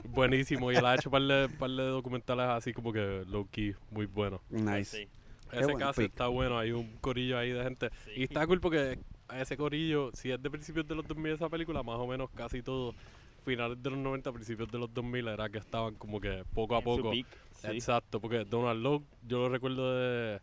Buenísimo. 0.04 0.72
Y 0.72 0.76
él 0.76 0.86
ha 0.86 0.94
hecho 0.94 1.08
un 1.08 1.12
par 1.12 1.22
de, 1.22 1.48
par 1.48 1.70
de 1.70 1.82
documentales 1.84 2.46
así 2.48 2.72
como 2.72 2.92
que 2.92 3.24
low 3.28 3.46
key, 3.50 3.74
muy 3.90 4.06
bueno. 4.06 4.40
nice. 4.50 4.98
Sí. 5.04 5.08
Ese 5.52 5.64
buen 5.64 5.78
caso 5.78 6.02
pick. 6.02 6.10
está 6.10 6.26
bueno, 6.28 6.58
hay 6.58 6.72
un 6.72 6.96
corillo 7.00 7.38
ahí 7.38 7.50
de 7.52 7.62
gente. 7.62 7.90
Sí. 8.04 8.10
Y 8.16 8.22
está 8.24 8.46
cool 8.46 8.60
porque 8.60 8.98
ese 9.34 9.56
corillo, 9.56 10.10
si 10.12 10.30
es 10.30 10.42
de 10.42 10.50
principios 10.50 10.86
de 10.86 10.94
los 10.94 11.06
2000 11.06 11.32
esa 11.32 11.48
película, 11.48 11.82
más 11.82 11.96
o 11.96 12.06
menos 12.06 12.28
casi 12.34 12.62
todo, 12.62 12.94
finales 13.44 13.82
de 13.82 13.90
los 13.90 13.98
90, 13.98 14.30
principios 14.32 14.70
de 14.70 14.78
los 14.78 14.92
2000, 14.92 15.28
era 15.28 15.48
que 15.48 15.58
estaban 15.58 15.94
como 15.94 16.20
que 16.20 16.44
poco 16.54 16.74
a 16.74 16.78
En 16.78 16.84
su 16.84 16.96
poco. 16.96 17.10
peak, 17.10 17.26
sí. 17.52 17.66
Exacto, 17.68 18.20
porque 18.20 18.44
Donald 18.44 18.82
Logue, 18.82 19.06
yo 19.26 19.38
lo 19.38 19.48
recuerdo 19.48 19.94
de 19.98 20.40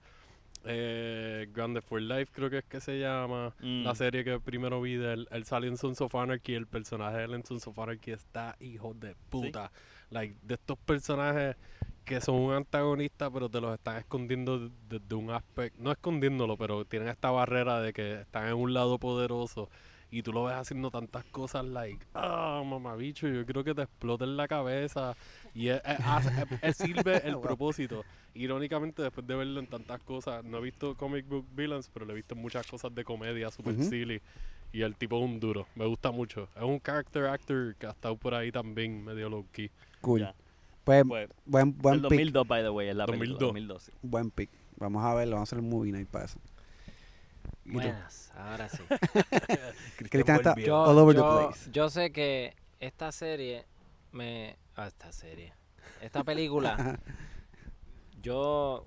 eh, 0.65 1.47
Grande 1.53 1.81
for 1.81 2.01
Life, 2.01 2.31
creo 2.33 2.49
que 2.49 2.59
es 2.59 2.65
que 2.65 2.79
se 2.79 2.99
llama. 2.99 3.53
Mm. 3.59 3.83
La 3.83 3.95
serie 3.95 4.23
que 4.23 4.39
primero 4.39 4.81
vi 4.81 4.95
de 4.95 5.13
él, 5.13 5.27
él 5.31 5.45
salió 5.45 5.69
en 5.69 5.77
Sons 5.77 6.01
of 6.01 6.15
Anarchy, 6.15 6.55
el 6.55 6.67
personaje 6.67 7.17
de 7.17 7.23
él 7.25 7.33
en 7.33 7.45
Sons 7.45 7.67
of 7.67 7.77
Anarchy 7.79 8.11
está 8.11 8.55
hijo 8.59 8.93
de 8.93 9.15
puta. 9.29 9.71
Like, 10.11 10.37
de 10.41 10.53
estos 10.53 10.77
personajes 10.77 11.55
que 12.05 12.21
son 12.21 12.35
un 12.35 12.53
antagonista, 12.53 13.31
pero 13.31 13.49
te 13.49 13.59
los 13.59 13.73
están 13.73 13.97
escondiendo 13.97 14.69
desde 14.87 15.15
un 15.15 15.31
aspecto, 15.31 15.81
no 15.81 15.91
escondiéndolo, 15.91 16.55
pero 16.55 16.85
tienen 16.85 17.09
esta 17.09 17.31
barrera 17.31 17.81
de 17.81 17.93
que 17.93 18.21
están 18.21 18.47
en 18.47 18.53
un 18.53 18.73
lado 18.73 18.99
poderoso 18.99 19.69
y 20.17 20.23
tú 20.23 20.31
lo 20.31 20.45
ves 20.45 20.55
haciendo 20.55 20.89
tantas 20.91 21.25
cosas, 21.25 21.65
like, 21.65 22.05
ah, 22.13 22.63
mamabicho, 22.65 23.27
yo 23.27 23.45
creo 23.45 23.63
que 23.65 23.75
te 23.75 23.81
explota 23.81 24.23
en 24.23 24.37
la 24.37 24.47
cabeza 24.47 25.13
y 25.53 25.67
es- 25.67 25.81
es- 25.85 25.99
hace- 26.05 26.29
es- 26.29 26.59
es- 26.61 26.77
sirve 26.77 27.21
el 27.27 27.39
propósito. 27.39 28.03
Irónicamente, 28.33 29.01
después 29.01 29.25
de 29.27 29.35
verlo 29.35 29.59
en 29.59 29.67
tantas 29.67 30.01
cosas, 30.03 30.43
no 30.45 30.59
he 30.59 30.61
visto 30.61 30.95
comic 30.95 31.27
book 31.27 31.45
villains, 31.55 31.89
pero 31.93 32.05
lo 32.05 32.13
he 32.13 32.15
visto 32.15 32.33
en 32.35 32.41
muchas 32.41 32.65
cosas 32.67 32.93
de 32.95 33.03
comedia, 33.03 33.51
super 33.51 33.75
silly. 33.83 34.21
Y 34.71 34.81
el 34.81 34.95
tipo 34.95 35.17
es 35.17 35.23
un 35.23 35.39
duro, 35.39 35.67
me 35.75 35.85
gusta 35.85 36.11
mucho. 36.11 36.49
Es 36.55 36.63
un 36.63 36.79
character 36.79 37.25
actor 37.27 37.75
que 37.75 37.87
ha 37.87 37.91
estado 37.91 38.15
por 38.17 38.33
ahí 38.33 38.51
también, 38.51 39.03
medio 39.03 39.29
low 39.29 39.45
key. 39.51 39.69
Cool. 40.01 40.27
Pues, 40.83 41.03
Pues, 41.07 41.29
buen, 41.45 41.77
buen 41.77 41.95
el 41.95 42.01
pick. 42.01 42.09
2002, 42.11 42.47
by 42.47 42.61
the 42.63 42.69
way, 42.69 42.87
es 42.89 42.95
la 42.95 43.05
película. 43.05 43.39
2002. 43.39 43.47
2002, 43.47 43.83
sí. 43.83 43.91
Buen 44.01 44.31
pick. 44.31 44.49
Vamos 44.77 45.03
a 45.03 45.13
verlo, 45.13 45.35
vamos 45.35 45.49
a 45.49 45.55
hacer 45.55 45.59
el 45.63 45.69
movie 45.69 45.91
night 45.91 46.07
para 46.07 46.25
eso. 46.25 46.39
Buenas, 47.65 48.31
ahora 48.35 48.69
sí. 48.69 48.83
Cristian 49.97 50.37
está 50.37 50.55
Yo, 50.55 50.83
all 50.83 50.97
over 50.99 51.15
yo- 51.15 51.21
the 51.39 51.45
place. 51.47 51.71
yo 51.71 51.89
sé 51.89 52.11
que 52.11 52.55
esta 52.79 53.11
serie 53.11 53.65
me. 54.11 54.55
ah, 54.75 54.87
esta 54.87 55.11
serie. 55.11 55.53
Esta 56.01 56.23
película. 56.23 56.99
yo 58.21 58.85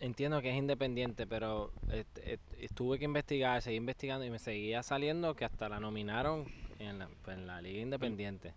entiendo 0.00 0.40
que 0.42 0.50
es 0.50 0.56
independiente, 0.56 1.26
pero 1.26 1.72
est- 1.90 2.74
tuve 2.74 2.98
que 2.98 3.04
investigar, 3.04 3.60
seguí 3.62 3.76
investigando 3.76 4.24
y 4.24 4.30
me 4.30 4.38
seguía 4.38 4.82
saliendo 4.82 5.34
que 5.34 5.44
hasta 5.44 5.68
la 5.68 5.80
nominaron 5.80 6.46
en 6.78 6.98
la, 7.00 7.08
pues, 7.24 7.36
en 7.38 7.46
la 7.46 7.60
Liga 7.60 7.80
Independiente. 7.80 8.54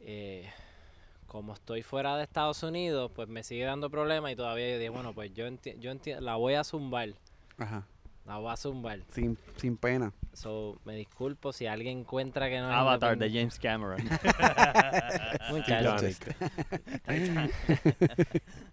Eh, 0.00 0.48
como 1.26 1.52
estoy 1.54 1.82
fuera 1.82 2.16
de 2.16 2.24
Estados 2.24 2.62
Unidos, 2.62 3.10
pues 3.14 3.28
me 3.28 3.42
sigue 3.44 3.64
dando 3.64 3.90
problemas 3.90 4.32
y 4.32 4.36
todavía 4.36 4.68
yo 4.70 4.76
dije, 4.78 4.88
bueno, 4.88 5.14
pues 5.14 5.32
yo, 5.34 5.46
enti- 5.46 5.78
yo 5.78 5.90
enti- 5.92 6.18
la 6.20 6.36
voy 6.36 6.54
a 6.54 6.64
zumbar. 6.64 7.10
Ajá. 7.58 7.86
La 8.30 8.36
voy 8.38 8.52
a 8.52 8.56
zumbar. 8.56 9.00
Sin, 9.12 9.36
sin 9.56 9.76
pena. 9.76 10.12
So, 10.34 10.78
me 10.84 10.94
disculpo 10.94 11.52
si 11.52 11.66
alguien 11.66 11.98
encuentra 11.98 12.48
que 12.48 12.60
no 12.60 12.70
es 12.70 12.76
Avatar 12.76 13.18
de. 13.18 13.28
James 13.28 13.58
Cameron. 13.58 14.00
Muchachos. 15.50 16.20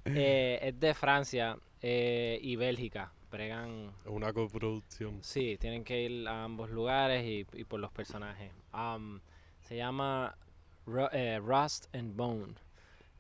Eh, 0.06 0.60
es 0.62 0.80
de 0.80 0.94
Francia 0.94 1.58
eh, 1.82 2.38
y 2.42 2.56
Bélgica. 2.56 3.12
Pregan. 3.32 3.92
Es 4.06 4.12
una 4.12 4.32
coproducción. 4.32 5.18
Sí, 5.24 5.58
tienen 5.60 5.84
que 5.84 6.04
ir 6.04 6.28
a 6.28 6.44
ambos 6.44 6.70
lugares 6.70 7.26
y, 7.26 7.46
y 7.60 7.64
por 7.64 7.80
los 7.80 7.92
personajes. 7.92 8.52
Am, 8.72 9.20
se 9.64 9.76
llama 9.76 10.38
Ru- 10.86 11.10
eh, 11.12 11.40
Rust 11.40 11.94
and 11.96 12.16
Bone. 12.16 12.54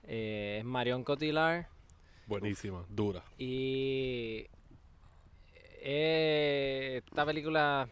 Eh, 0.03 0.57
es 0.59 0.65
Marion 0.65 1.03
Cotillard 1.03 1.65
Buenísima, 2.27 2.85
dura. 2.89 3.23
y 3.39 4.45
eh, 5.81 7.01
esta 7.05 7.25
película 7.25 7.87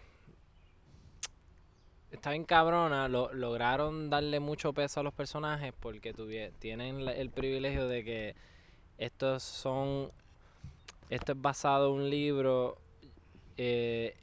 está 2.11 2.31
bien 2.31 2.43
cabrona. 2.43 3.07
Lo, 3.07 3.33
lograron 3.33 4.09
darle 4.09 4.39
mucho 4.39 4.73
peso 4.73 4.99
a 4.99 5.03
los 5.03 5.13
personajes 5.13 5.73
porque 5.79 6.13
tienen 6.59 7.07
el 7.07 7.29
privilegio 7.29 7.87
de 7.87 8.03
que 8.03 8.35
estos 8.97 9.43
son. 9.43 10.11
Esto 11.09 11.33
es 11.33 11.41
basado 11.41 11.89
en 11.89 12.01
un 12.01 12.09
libro 12.09 12.77
eh, 13.57 14.15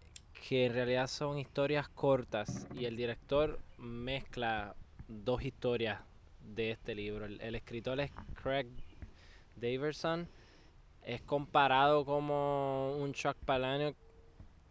que 0.48 0.66
en 0.66 0.74
realidad 0.74 1.06
son 1.06 1.38
historias 1.38 1.88
cortas 1.88 2.66
y 2.74 2.86
el 2.86 2.96
director 2.96 3.60
mezcla 3.78 4.74
dos 5.06 5.44
historias 5.44 6.00
de 6.40 6.72
este 6.72 6.94
libro. 6.94 7.26
El, 7.26 7.40
el 7.40 7.54
escritor 7.54 8.00
es 8.00 8.10
Craig 8.42 8.66
Daverson. 9.56 10.28
Es 11.02 11.20
comparado 11.22 12.04
como 12.04 12.96
un 12.96 13.12
Chuck 13.12 13.36
Palahniuk 13.44 13.96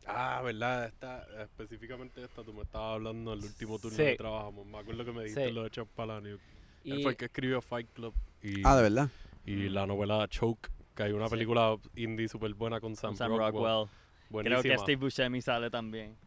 Ah, 0.07 0.41
¿verdad? 0.43 0.85
Esta, 0.87 1.25
específicamente 1.43 2.23
esta, 2.23 2.43
tú 2.43 2.53
me 2.53 2.63
estabas 2.63 2.95
hablando 2.95 3.33
en 3.33 3.39
el 3.39 3.45
último 3.45 3.77
turno 3.77 3.95
Sí. 3.97 4.03
que 4.03 4.15
trabajamos. 4.15 4.65
Me 4.65 4.79
acuerdo 4.79 5.05
que 5.05 5.11
me 5.11 5.19
dijiste 5.23 5.47
Sí. 5.47 5.53
lo 5.53 5.63
de 5.63 5.69
Chuck 5.69 5.87
Palahniuk. 5.89 6.41
Él 6.85 7.01
fue 7.03 7.11
el 7.11 7.17
que 7.17 7.25
escribió 7.25 7.61
Fight 7.61 7.87
Club 7.93 8.13
y, 8.41 8.61
Ah, 8.65 8.75
de 8.75 8.81
verdad. 8.81 9.09
y 9.45 9.69
la 9.69 9.85
novela 9.85 10.27
Choke, 10.27 10.69
que 10.95 11.03
hay 11.03 11.11
una 11.11 11.27
Sí. 11.27 11.31
película 11.31 11.77
indie 11.95 12.27
súper 12.27 12.53
buena 12.55 12.79
con 12.81 12.95
Sam, 12.95 13.15
Sam 13.15 13.29
Rockwell. 13.37 13.51
Rockwell. 13.53 13.89
Buenísima. 14.31 14.61
Creo 14.61 14.73
que 14.77 14.81
Steve 14.81 14.95
Buscemi 14.99 15.41
sale 15.41 15.69
también. 15.69 16.17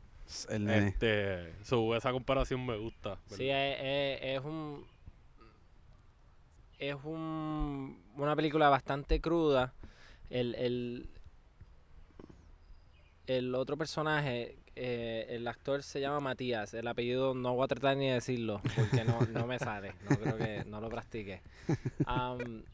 El. 0.48 0.70
Este, 0.70 1.52
so, 1.64 1.97
esa 1.97 2.12
comparación 2.12 2.64
me 2.64 2.76
gusta. 2.76 3.18
Sí, 3.26 3.48
es, 3.51 3.76
es- 3.81 4.20
es 4.39 4.40
un. 4.44 4.86
Es 6.78 6.97
un, 7.05 8.02
una 8.16 8.36
película 8.36 8.68
bastante 8.68 9.20
cruda. 9.20 9.72
El, 10.35 10.56
el, 10.56 11.09
el 13.28 13.55
otro 13.55 13.77
personaje, 13.77 14.59
eh, 14.74 15.27
el 15.28 15.47
actor 15.47 15.85
se 15.85 16.01
llama 16.01 16.19
Matías. 16.19 16.74
El 16.74 16.89
apellido 16.89 17.35
no 17.35 17.55
voy 17.55 17.65
a 17.65 17.69
tratar 17.69 17.97
ni 17.97 18.09
de 18.09 18.15
decirlo 18.15 18.61
porque 18.74 19.05
no, 19.05 19.20
no 19.20 19.47
me 19.47 19.61
sale. 19.61 19.94
No 20.11 20.16
creo 20.16 20.36
que 20.36 20.65
no 20.65 20.81
lo 20.81 20.89
practique. 20.89 21.40
Am, 22.06 22.65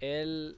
él, 0.00 0.56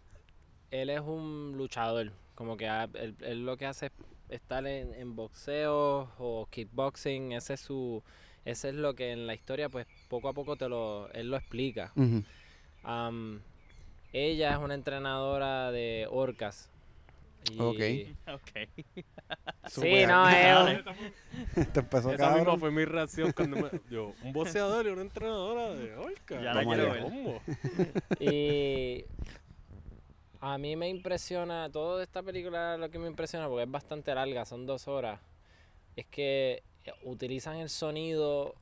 él 0.70 0.90
es 0.90 1.00
un 1.00 1.54
luchador. 1.56 2.12
Como 2.36 2.56
que 2.56 2.68
ah, 2.68 2.88
él, 2.94 3.16
él 3.22 3.44
lo 3.44 3.56
que 3.56 3.66
hace 3.66 3.86
es 3.86 3.92
estar 4.28 4.64
en, 4.68 4.94
en 4.94 5.16
boxeo 5.16 6.12
o 6.16 6.46
kickboxing. 6.48 7.32
Ese 7.32 7.54
es 7.54 7.60
su. 7.60 8.04
Ese 8.44 8.68
es 8.68 8.76
lo 8.76 8.94
que 8.94 9.10
en 9.10 9.26
la 9.26 9.34
historia 9.34 9.68
pues 9.68 9.88
poco 10.08 10.28
a 10.28 10.32
poco 10.32 10.54
te 10.54 10.68
lo, 10.68 11.10
él 11.10 11.28
lo 11.28 11.36
explica. 11.36 11.90
Ujú. 11.96 12.22
Am, 12.84 13.42
ella 14.12 14.52
es 14.52 14.58
una 14.58 14.74
entrenadora 14.74 15.70
de 15.70 16.06
orcas. 16.10 16.70
Y- 17.50 17.60
Ok. 17.60 17.80
Ok. 18.34 19.04
Sí, 19.66 20.04
no, 20.06 20.28
es 20.28 20.84
Te 21.72 21.80
empezó 21.80 22.12
Esa 22.12 22.34
misma 22.34 22.58
fue 22.58 22.70
mi 22.70 22.84
reacción 22.84 23.32
cuando 23.32 23.56
me. 23.56 23.70
Yo, 23.88 24.14
un 24.22 24.32
boxeador 24.32 24.86
y 24.86 24.90
una 24.90 25.02
entrenadora 25.02 25.70
de 25.74 25.94
Orca. 25.96 26.34
Ya 26.42 26.52
la 26.52 26.64
¿Cómo 26.64 26.74
quiero 26.74 26.92
ver. 26.92 27.02
combo? 27.02 27.40
Y 28.18 29.04
a 30.40 30.58
mí 30.58 30.74
me 30.76 30.88
impresiona, 30.88 31.70
toda 31.70 32.02
esta 32.02 32.22
película 32.22 32.76
lo 32.78 32.90
que 32.90 32.98
me 32.98 33.06
impresiona, 33.06 33.46
porque 33.48 33.64
es 33.64 33.70
bastante 33.70 34.14
larga, 34.14 34.44
son 34.44 34.66
dos 34.66 34.88
horas, 34.88 35.20
es 35.96 36.06
que 36.06 36.62
utilizan 37.04 37.56
el 37.56 37.68
sonido, 37.68 38.54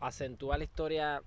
acentúa 0.00 0.56
la 0.58 0.64
historia 0.64 1.22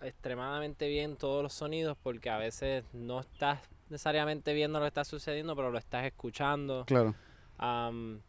extremadamente 0.00 0.88
bien 0.88 1.16
todos 1.16 1.42
los 1.42 1.52
sonidos, 1.52 1.96
porque 2.02 2.30
a 2.30 2.38
veces 2.38 2.84
no 2.92 3.20
estás 3.20 3.60
necesariamente 3.88 4.52
viendo 4.54 4.78
lo 4.78 4.84
que 4.84 4.88
está 4.88 5.04
sucediendo, 5.04 5.54
pero 5.54 5.70
lo 5.70 5.78
estás 5.78 6.04
escuchando. 6.04 6.84
Claro. 6.86 7.14
Am, 7.58 8.20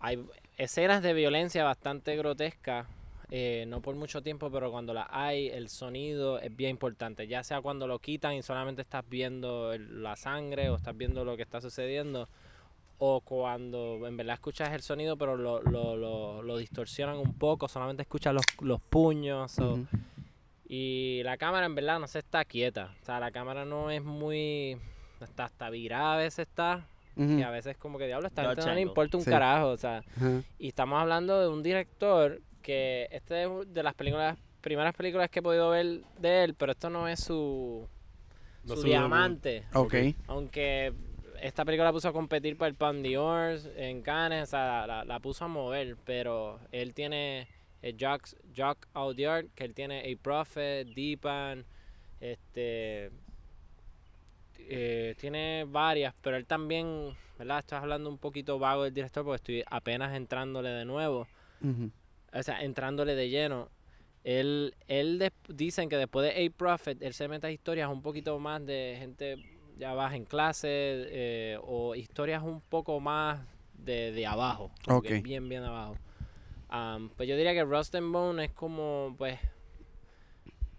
hay 0.00 0.24
escenas 0.56 1.02
de 1.02 1.12
violencia 1.12 1.64
bastante 1.64 2.16
grotescas, 2.16 2.86
eh, 3.30 3.64
no 3.68 3.80
por 3.80 3.94
mucho 3.96 4.22
tiempo, 4.22 4.50
pero 4.50 4.70
cuando 4.70 4.94
las 4.94 5.06
hay, 5.10 5.48
el 5.48 5.68
sonido 5.68 6.38
es 6.38 6.54
bien 6.54 6.70
importante. 6.70 7.26
Ya 7.26 7.42
sea 7.42 7.60
cuando 7.60 7.86
lo 7.86 7.98
quitan 7.98 8.34
y 8.34 8.42
solamente 8.42 8.82
estás 8.82 9.04
viendo 9.08 9.72
el- 9.72 10.02
la 10.02 10.16
sangre 10.16 10.70
o 10.70 10.76
estás 10.76 10.96
viendo 10.96 11.24
lo 11.24 11.36
que 11.36 11.42
está 11.42 11.60
sucediendo, 11.60 12.28
o 12.98 13.20
cuando 13.20 14.06
en 14.06 14.16
verdad 14.16 14.34
escuchas 14.34 14.72
el 14.72 14.82
sonido, 14.82 15.16
pero 15.16 15.36
lo, 15.36 15.60
lo, 15.62 15.96
lo- 15.96 16.42
lo 16.42 16.56
distorsionan 16.56 17.18
un 17.18 17.34
poco, 17.34 17.68
solamente 17.68 18.02
escuchas 18.02 18.32
los, 18.34 18.44
los 18.60 18.80
puños. 18.80 19.58
o- 19.58 19.78
y 20.68 21.22
la 21.24 21.36
cámara 21.36 21.66
en 21.66 21.74
verdad 21.74 22.00
no 22.00 22.08
se 22.08 22.18
está 22.18 22.44
quieta. 22.44 22.94
O 23.02 23.04
sea, 23.04 23.20
la 23.20 23.30
cámara 23.30 23.64
no 23.64 23.90
es 23.90 24.02
muy... 24.02 24.76
Está 25.20 25.44
hasta 25.44 25.70
virada 25.70 26.14
a 26.14 26.16
veces 26.18 26.40
está. 26.48 26.86
Que 27.14 27.42
a 27.44 27.50
veces 27.50 27.78
como 27.78 27.96
que 27.96 28.06
diablo, 28.06 28.26
esta 28.26 28.44
gente 28.44 28.66
no 28.66 28.74
le 28.74 28.80
importa 28.82 29.16
un 29.16 29.22
Sí. 29.24 29.30
carajo. 29.30 29.68
O 29.68 29.76
sea, 29.78 30.02
y 30.58 30.68
estamos 30.68 31.00
hablando 31.00 31.40
de 31.40 31.48
un 31.48 31.62
director 31.62 32.42
que 32.60 33.08
este 33.10 33.44
es 33.44 33.50
de 33.72 33.82
las 33.82 33.94
películas, 33.94 34.36
primeras 34.60 34.94
películas 34.94 35.30
que 35.30 35.38
he 35.38 35.42
podido 35.42 35.70
ver 35.70 36.02
de 36.18 36.44
él, 36.44 36.54
pero 36.54 36.72
esto 36.72 36.90
no 36.90 37.08
es 37.08 37.20
su, 37.20 37.88
No 38.64 38.76
su 38.76 38.82
diamante. 38.82 39.64
Ok. 39.72 39.94
Aunque 40.26 40.92
esta 41.40 41.64
película 41.64 41.86
la 41.86 41.92
puso 41.92 42.08
a 42.08 42.12
competir 42.12 42.56
para 42.56 42.68
el 42.68 42.74
Pan 42.74 43.02
d'Ors 43.02 43.68
en 43.76 44.02
Cannes, 44.02 44.44
o 44.44 44.46
sea, 44.46 44.86
la, 44.86 45.04
la 45.04 45.20
puso 45.20 45.44
a 45.44 45.48
mover, 45.48 45.96
pero 46.04 46.58
él 46.72 46.94
tiene 46.94 47.48
el 47.82 47.96
Jock, 47.98 48.28
Jock 48.56 48.86
Audiard, 48.94 49.46
que 49.54 49.64
él 49.64 49.74
tiene 49.74 50.00
A 50.00 50.22
Prophet, 50.22 50.88
Deepan, 50.88 51.64
este 52.20 53.10
eh, 54.58 55.14
tiene 55.18 55.64
varias, 55.68 56.14
pero 56.22 56.36
él 56.36 56.46
también, 56.46 57.16
¿verdad? 57.38 57.60
Estás 57.60 57.82
hablando 57.82 58.10
un 58.10 58.18
poquito 58.18 58.58
vago 58.58 58.84
del 58.84 58.94
director 58.94 59.24
porque 59.24 59.36
estoy 59.36 59.64
apenas 59.70 60.14
entrándole 60.16 60.70
de 60.70 60.84
nuevo, 60.84 61.28
o 62.32 62.42
sea, 62.42 62.62
entrándole 62.62 63.14
de 63.14 63.28
lleno. 63.28 63.70
Él, 64.24 64.74
él 64.88 65.32
dicen 65.48 65.88
que 65.88 65.96
después 65.96 66.26
de 66.26 66.44
A 66.44 66.50
Prophet, 66.50 67.00
él 67.00 67.14
se 67.14 67.28
mete 67.28 67.46
a 67.46 67.52
historias 67.52 67.88
un 67.88 68.02
poquito 68.02 68.38
más 68.40 68.64
de 68.66 68.96
gente 68.98 69.36
ya 69.76 69.92
baja 69.94 70.16
en 70.16 70.24
clase 70.24 70.68
eh, 70.70 71.58
o 71.62 71.94
historias 71.94 72.42
un 72.42 72.60
poco 72.60 72.98
más 73.00 73.40
de, 73.74 74.12
de 74.12 74.26
abajo, 74.26 74.70
como 74.84 75.02
que 75.02 75.18
Ok. 75.18 75.22
bien, 75.22 75.48
bien 75.48 75.62
abajo. 75.62 75.96
Am, 76.68 77.10
pues 77.10 77.28
yo 77.28 77.36
diría 77.36 77.52
que 77.54 77.62
Rust 77.64 77.94
and 77.94 78.12
Bone 78.12 78.44
es 78.46 78.50
como, 78.52 79.14
pues, 79.18 79.38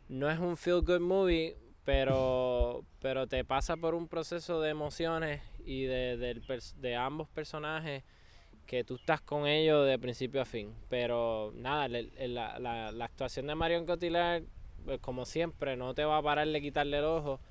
no 0.09 0.29
es 0.29 0.39
un 0.39 0.57
feel 0.57 0.81
good 0.81 0.99
movie, 0.99 1.55
pero, 1.83 2.83
pero 2.99 3.27
te 3.27 3.43
pasa 3.45 3.77
por 3.77 3.93
un 3.95 4.07
proceso 4.07 4.59
de 4.61 4.69
emociones 4.69 5.41
y 5.65 5.83
de, 5.83 6.41
pers- 6.47 6.73
de 6.75 6.95
ambos 6.95 7.27
personajes 7.29 8.03
que 8.65 8.83
tú 8.83 8.95
estás 8.95 9.21
con 9.21 9.47
ellos 9.47 9.87
de 9.87 9.97
principio 9.97 10.41
a 10.41 10.45
fin. 10.45 10.73
Pero 10.89 11.51
nada, 11.55 11.85
el- 11.85 12.11
la, 12.33 12.59
la- 12.59 12.91
la 12.91 13.05
actuación 13.05 13.47
de 13.47 13.55
Marion 13.55 13.85
Cotillard, 13.85 14.43
pues, 14.87 15.01
como 15.01 15.25
siempre, 15.25 15.75
no 15.75 15.93
te 15.93 16.05
va 16.05 16.17
a 16.17 16.21
parar 16.21 16.47
de 16.47 16.61
quitarle 16.61 16.99
el 16.99 17.03
ojo. 17.03 17.41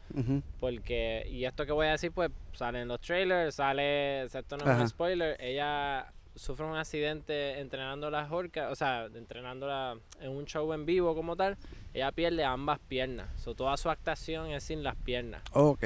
Porque, 0.58 1.28
y 1.30 1.44
esto 1.44 1.66
que 1.66 1.72
voy 1.72 1.86
a 1.86 1.90
decir, 1.90 2.10
pues 2.10 2.30
sale 2.52 2.80
en 2.80 2.88
los 2.88 2.98
trailers, 2.98 3.56
sale, 3.56 4.24
o 4.24 4.28
sea, 4.30 4.40
esto 4.40 4.56
no 4.56 4.72
es 4.72 4.80
un 4.80 4.88
spoiler, 4.88 5.36
ella 5.38 6.10
sufre 6.34 6.64
un 6.64 6.78
accidente 6.78 7.60
entrenando 7.60 8.10
las 8.10 8.32
orcas, 8.32 8.72
o 8.72 8.74
sea, 8.74 9.10
entrenándola 9.14 9.98
en 10.18 10.30
un 10.30 10.46
show 10.46 10.72
en 10.72 10.86
vivo 10.86 11.14
como 11.14 11.36
tal, 11.36 11.58
ella 11.92 12.10
pierde 12.10 12.42
ambas 12.42 12.78
piernas, 12.78 13.28
so, 13.38 13.54
toda 13.54 13.76
su 13.76 13.90
actuación 13.90 14.46
es 14.46 14.64
sin 14.64 14.82
las 14.82 14.96
piernas. 14.96 15.42
Ok. 15.52 15.84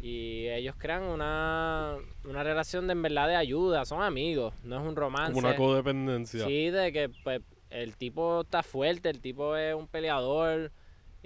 Y 0.00 0.48
ellos 0.48 0.76
crean 0.78 1.02
una, 1.02 1.96
una 2.24 2.42
relación 2.42 2.86
de 2.86 2.92
en 2.92 3.02
verdad 3.02 3.28
de 3.28 3.36
ayuda, 3.36 3.84
son 3.84 4.02
amigos, 4.02 4.54
no 4.64 4.80
es 4.80 4.88
un 4.88 4.96
romance. 4.96 5.34
Como 5.34 5.46
una 5.46 5.56
codependencia. 5.56 6.46
Sí, 6.46 6.70
de 6.70 6.90
que 6.90 7.10
pues, 7.22 7.42
el 7.68 7.98
tipo 7.98 8.40
está 8.40 8.62
fuerte, 8.62 9.10
el 9.10 9.20
tipo 9.20 9.56
es 9.56 9.74
un 9.74 9.88
peleador. 9.88 10.72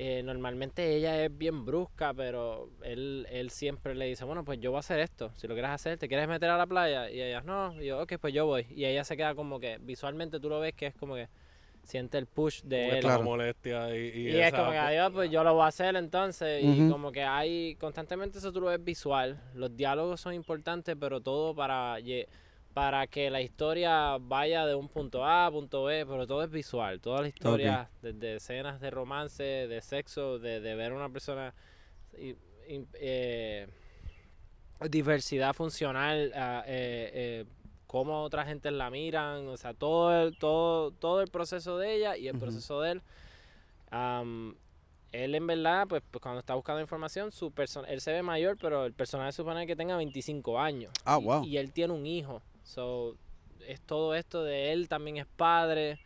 Eh, 0.02 0.22
normalmente 0.22 0.96
ella 0.96 1.22
es 1.22 1.36
bien 1.36 1.66
brusca, 1.66 2.14
pero 2.14 2.70
él, 2.82 3.26
él 3.30 3.50
siempre 3.50 3.94
le 3.94 4.06
dice, 4.06 4.24
bueno, 4.24 4.46
pues 4.46 4.58
yo 4.58 4.70
voy 4.70 4.78
a 4.78 4.80
hacer 4.80 4.98
esto. 4.98 5.30
Si 5.36 5.46
lo 5.46 5.52
quieres 5.52 5.72
hacer, 5.72 5.98
¿te 5.98 6.08
quieres 6.08 6.26
meter 6.26 6.48
a 6.48 6.56
la 6.56 6.66
playa? 6.66 7.10
Y 7.10 7.20
ella, 7.20 7.42
no. 7.42 7.78
Y 7.78 7.88
yo, 7.88 8.00
ok, 8.00 8.14
pues 8.18 8.32
yo 8.32 8.46
voy. 8.46 8.66
Y 8.70 8.86
ella 8.86 9.04
se 9.04 9.14
queda 9.14 9.34
como 9.34 9.60
que, 9.60 9.76
visualmente 9.78 10.40
tú 10.40 10.48
lo 10.48 10.58
ves 10.58 10.72
que 10.72 10.86
es 10.86 10.94
como 10.94 11.16
que 11.16 11.28
siente 11.82 12.16
el 12.16 12.24
push 12.24 12.62
de 12.62 12.84
Como 12.84 12.94
él. 12.94 13.00
Claro. 13.02 13.22
molestia 13.24 13.94
y, 13.94 14.08
y 14.08 14.30
Y 14.30 14.36
es 14.38 14.54
como 14.54 14.70
que, 14.70 14.78
adiós, 14.78 15.10
pues 15.12 15.30
yo 15.30 15.44
lo 15.44 15.52
voy 15.52 15.64
a 15.64 15.66
hacer 15.66 15.94
entonces. 15.94 16.64
Y 16.64 16.88
como 16.88 17.12
que 17.12 17.22
hay, 17.22 17.74
constantemente 17.74 18.38
eso 18.38 18.50
tú 18.54 18.62
lo 18.62 18.68
ves 18.68 18.82
visual. 18.82 19.38
Los 19.52 19.76
diálogos 19.76 20.18
son 20.18 20.32
importantes, 20.32 20.96
pero 20.98 21.20
todo 21.20 21.54
para, 21.54 22.00
para 22.74 23.06
que 23.08 23.30
la 23.30 23.40
historia 23.40 24.16
vaya 24.20 24.64
de 24.66 24.74
un 24.74 24.88
punto 24.88 25.24
A 25.24 25.46
a 25.46 25.50
punto 25.50 25.84
B, 25.84 26.06
pero 26.06 26.26
todo 26.26 26.42
es 26.44 26.50
visual. 26.50 27.00
Toda 27.00 27.22
la 27.22 27.28
historia, 27.28 27.90
desde 28.00 28.36
escenas 28.36 28.80
de 28.80 28.90
romance, 28.90 29.42
de 29.42 29.80
sexo, 29.82 30.38
de, 30.38 30.60
de 30.60 30.74
ver 30.74 30.92
a 30.92 30.94
una 30.96 31.08
persona... 31.08 31.52
y- 32.16 32.36
y, 32.68 32.86
eh, 32.94 33.66
diversidad 34.88 35.52
funcional, 35.54 36.32
ah, 36.36 36.62
eh, 36.66 37.10
eh, 37.12 37.44
cómo 37.88 38.22
otra 38.22 38.44
gente 38.46 38.70
la 38.70 38.88
miran, 38.90 39.48
o 39.48 39.56
sea, 39.56 39.74
todo 39.74 40.22
el, 40.22 40.38
todo, 40.38 40.92
todo 40.92 41.20
el 41.20 41.28
proceso 41.28 41.76
de 41.78 41.96
ella 41.96 42.16
y 42.16 42.28
el 42.28 42.38
proceso 42.38 42.80
de 42.80 42.92
él. 42.92 43.02
Él 45.12 45.34
en 45.34 45.46
verdad, 45.48 45.88
pues, 45.88 46.02
pues, 46.08 46.22
cuando 46.22 46.38
está 46.38 46.54
buscando 46.54 46.80
información, 46.80 47.32
su 47.32 47.50
persona, 47.50 47.88
él 47.88 48.00
se 48.00 48.12
ve 48.12 48.22
mayor, 48.22 48.56
pero 48.56 48.86
el 48.86 48.92
personaje 48.92 49.32
supone 49.32 49.66
que 49.66 49.74
tenga 49.74 49.96
25 49.96 50.60
años. 50.60 50.92
Ah, 51.04 51.18
y, 51.20 51.24
wow. 51.24 51.44
y 51.44 51.56
él 51.56 51.72
tiene 51.72 51.92
un 51.92 52.06
hijo. 52.06 52.40
So, 52.70 53.16
es 53.66 53.80
todo 53.80 54.14
esto 54.14 54.44
de 54.44 54.72
él 54.72 54.88
también 54.88 55.16
es 55.16 55.26
padre. 55.26 55.98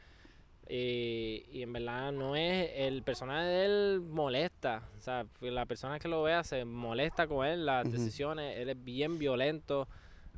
Y, 0.69 1.45
y 1.53 1.63
en 1.63 1.73
verdad 1.75 2.11
no 2.11 2.37
es, 2.37 2.71
el 2.75 3.03
personaje 3.03 3.45
de 3.45 3.65
él 3.67 4.01
molesta, 4.01 4.89
o 4.97 5.01
sea, 5.03 5.27
la 5.41 5.67
persona 5.67 5.99
que 5.99 6.09
lo 6.09 6.23
vea 6.23 6.43
se 6.43 6.65
molesta 6.65 7.27
con 7.27 7.47
él, 7.47 7.67
las 7.67 7.93
decisiones, 7.93 8.57
él 8.57 8.71
es 8.71 8.83
bien 8.83 9.19
violento, 9.19 9.87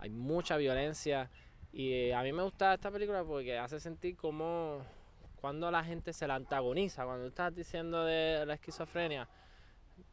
hay 0.01 0.11
mucha 0.11 0.57
violencia 0.57 1.31
y 1.73 1.93
eh, 1.93 2.15
a 2.15 2.24
mí 2.24 2.32
me 2.32 2.43
gusta 2.43 2.74
esta 2.74 2.90
película 2.90 3.23
porque 3.23 3.57
hace 3.57 3.78
sentir 3.78 4.16
como 4.16 4.81
cuando 5.36 5.70
la 5.70 5.85
gente 5.85 6.12
se 6.12 6.27
la 6.27 6.35
antagoniza, 6.35 7.05
cuando 7.05 7.27
estás 7.27 7.55
diciendo 7.55 8.05
de 8.05 8.44
la 8.47 8.55
esquizofrenia, 8.55 9.28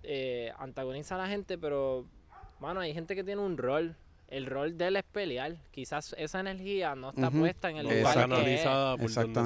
eh, 0.03 0.51
antagoniza 0.57 1.15
a 1.15 1.17
la 1.19 1.27
gente, 1.27 1.57
pero, 1.57 2.05
bueno, 2.59 2.81
hay 2.81 2.93
gente 2.93 3.15
que 3.15 3.23
tiene 3.23 3.41
un 3.41 3.57
rol. 3.57 3.95
El 4.33 4.47
rol 4.47 4.77
de 4.77 4.87
él 4.87 4.95
es 4.95 5.03
pelear. 5.03 5.57
Quizás 5.69 6.15
esa 6.17 6.39
energía 6.39 6.95
no 6.95 7.09
está 7.11 7.29
puesta 7.29 7.69
en 7.69 7.77
el 7.77 7.83
no 7.87 7.93
lugar 7.93 8.29
que 8.29 8.55
es. 8.55 8.67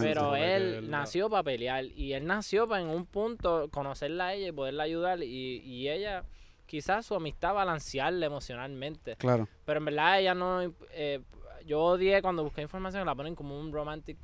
Pero 0.01 0.35
él 0.35 0.89
nació 0.89 1.29
para 1.29 1.43
pelear 1.43 1.83
y 1.85 2.13
él 2.13 2.25
nació 2.25 2.67
para 2.67 2.81
en 2.81 2.87
un 2.87 3.05
punto 3.05 3.69
conocerla 3.69 4.27
a 4.27 4.33
ella 4.33 4.47
y 4.47 4.51
poderla 4.53 4.83
ayudar 4.83 5.21
y, 5.21 5.57
y 5.59 5.89
ella 5.89 6.23
quizás 6.65 7.05
su 7.05 7.15
amistad 7.15 7.53
balancearla 7.53 8.25
emocionalmente. 8.25 9.17
Claro. 9.17 9.49
Pero 9.65 9.79
en 9.79 9.85
verdad 9.85 10.19
ella 10.19 10.33
no... 10.33 10.61
eh, 10.91 11.21
yo 11.65 11.81
odié 11.81 12.21
cuando 12.21 12.43
busqué 12.45 12.61
información 12.61 13.05
la 13.05 13.13
ponen 13.13 13.35
como 13.35 13.59
un 13.59 13.73
romantic... 13.73 14.17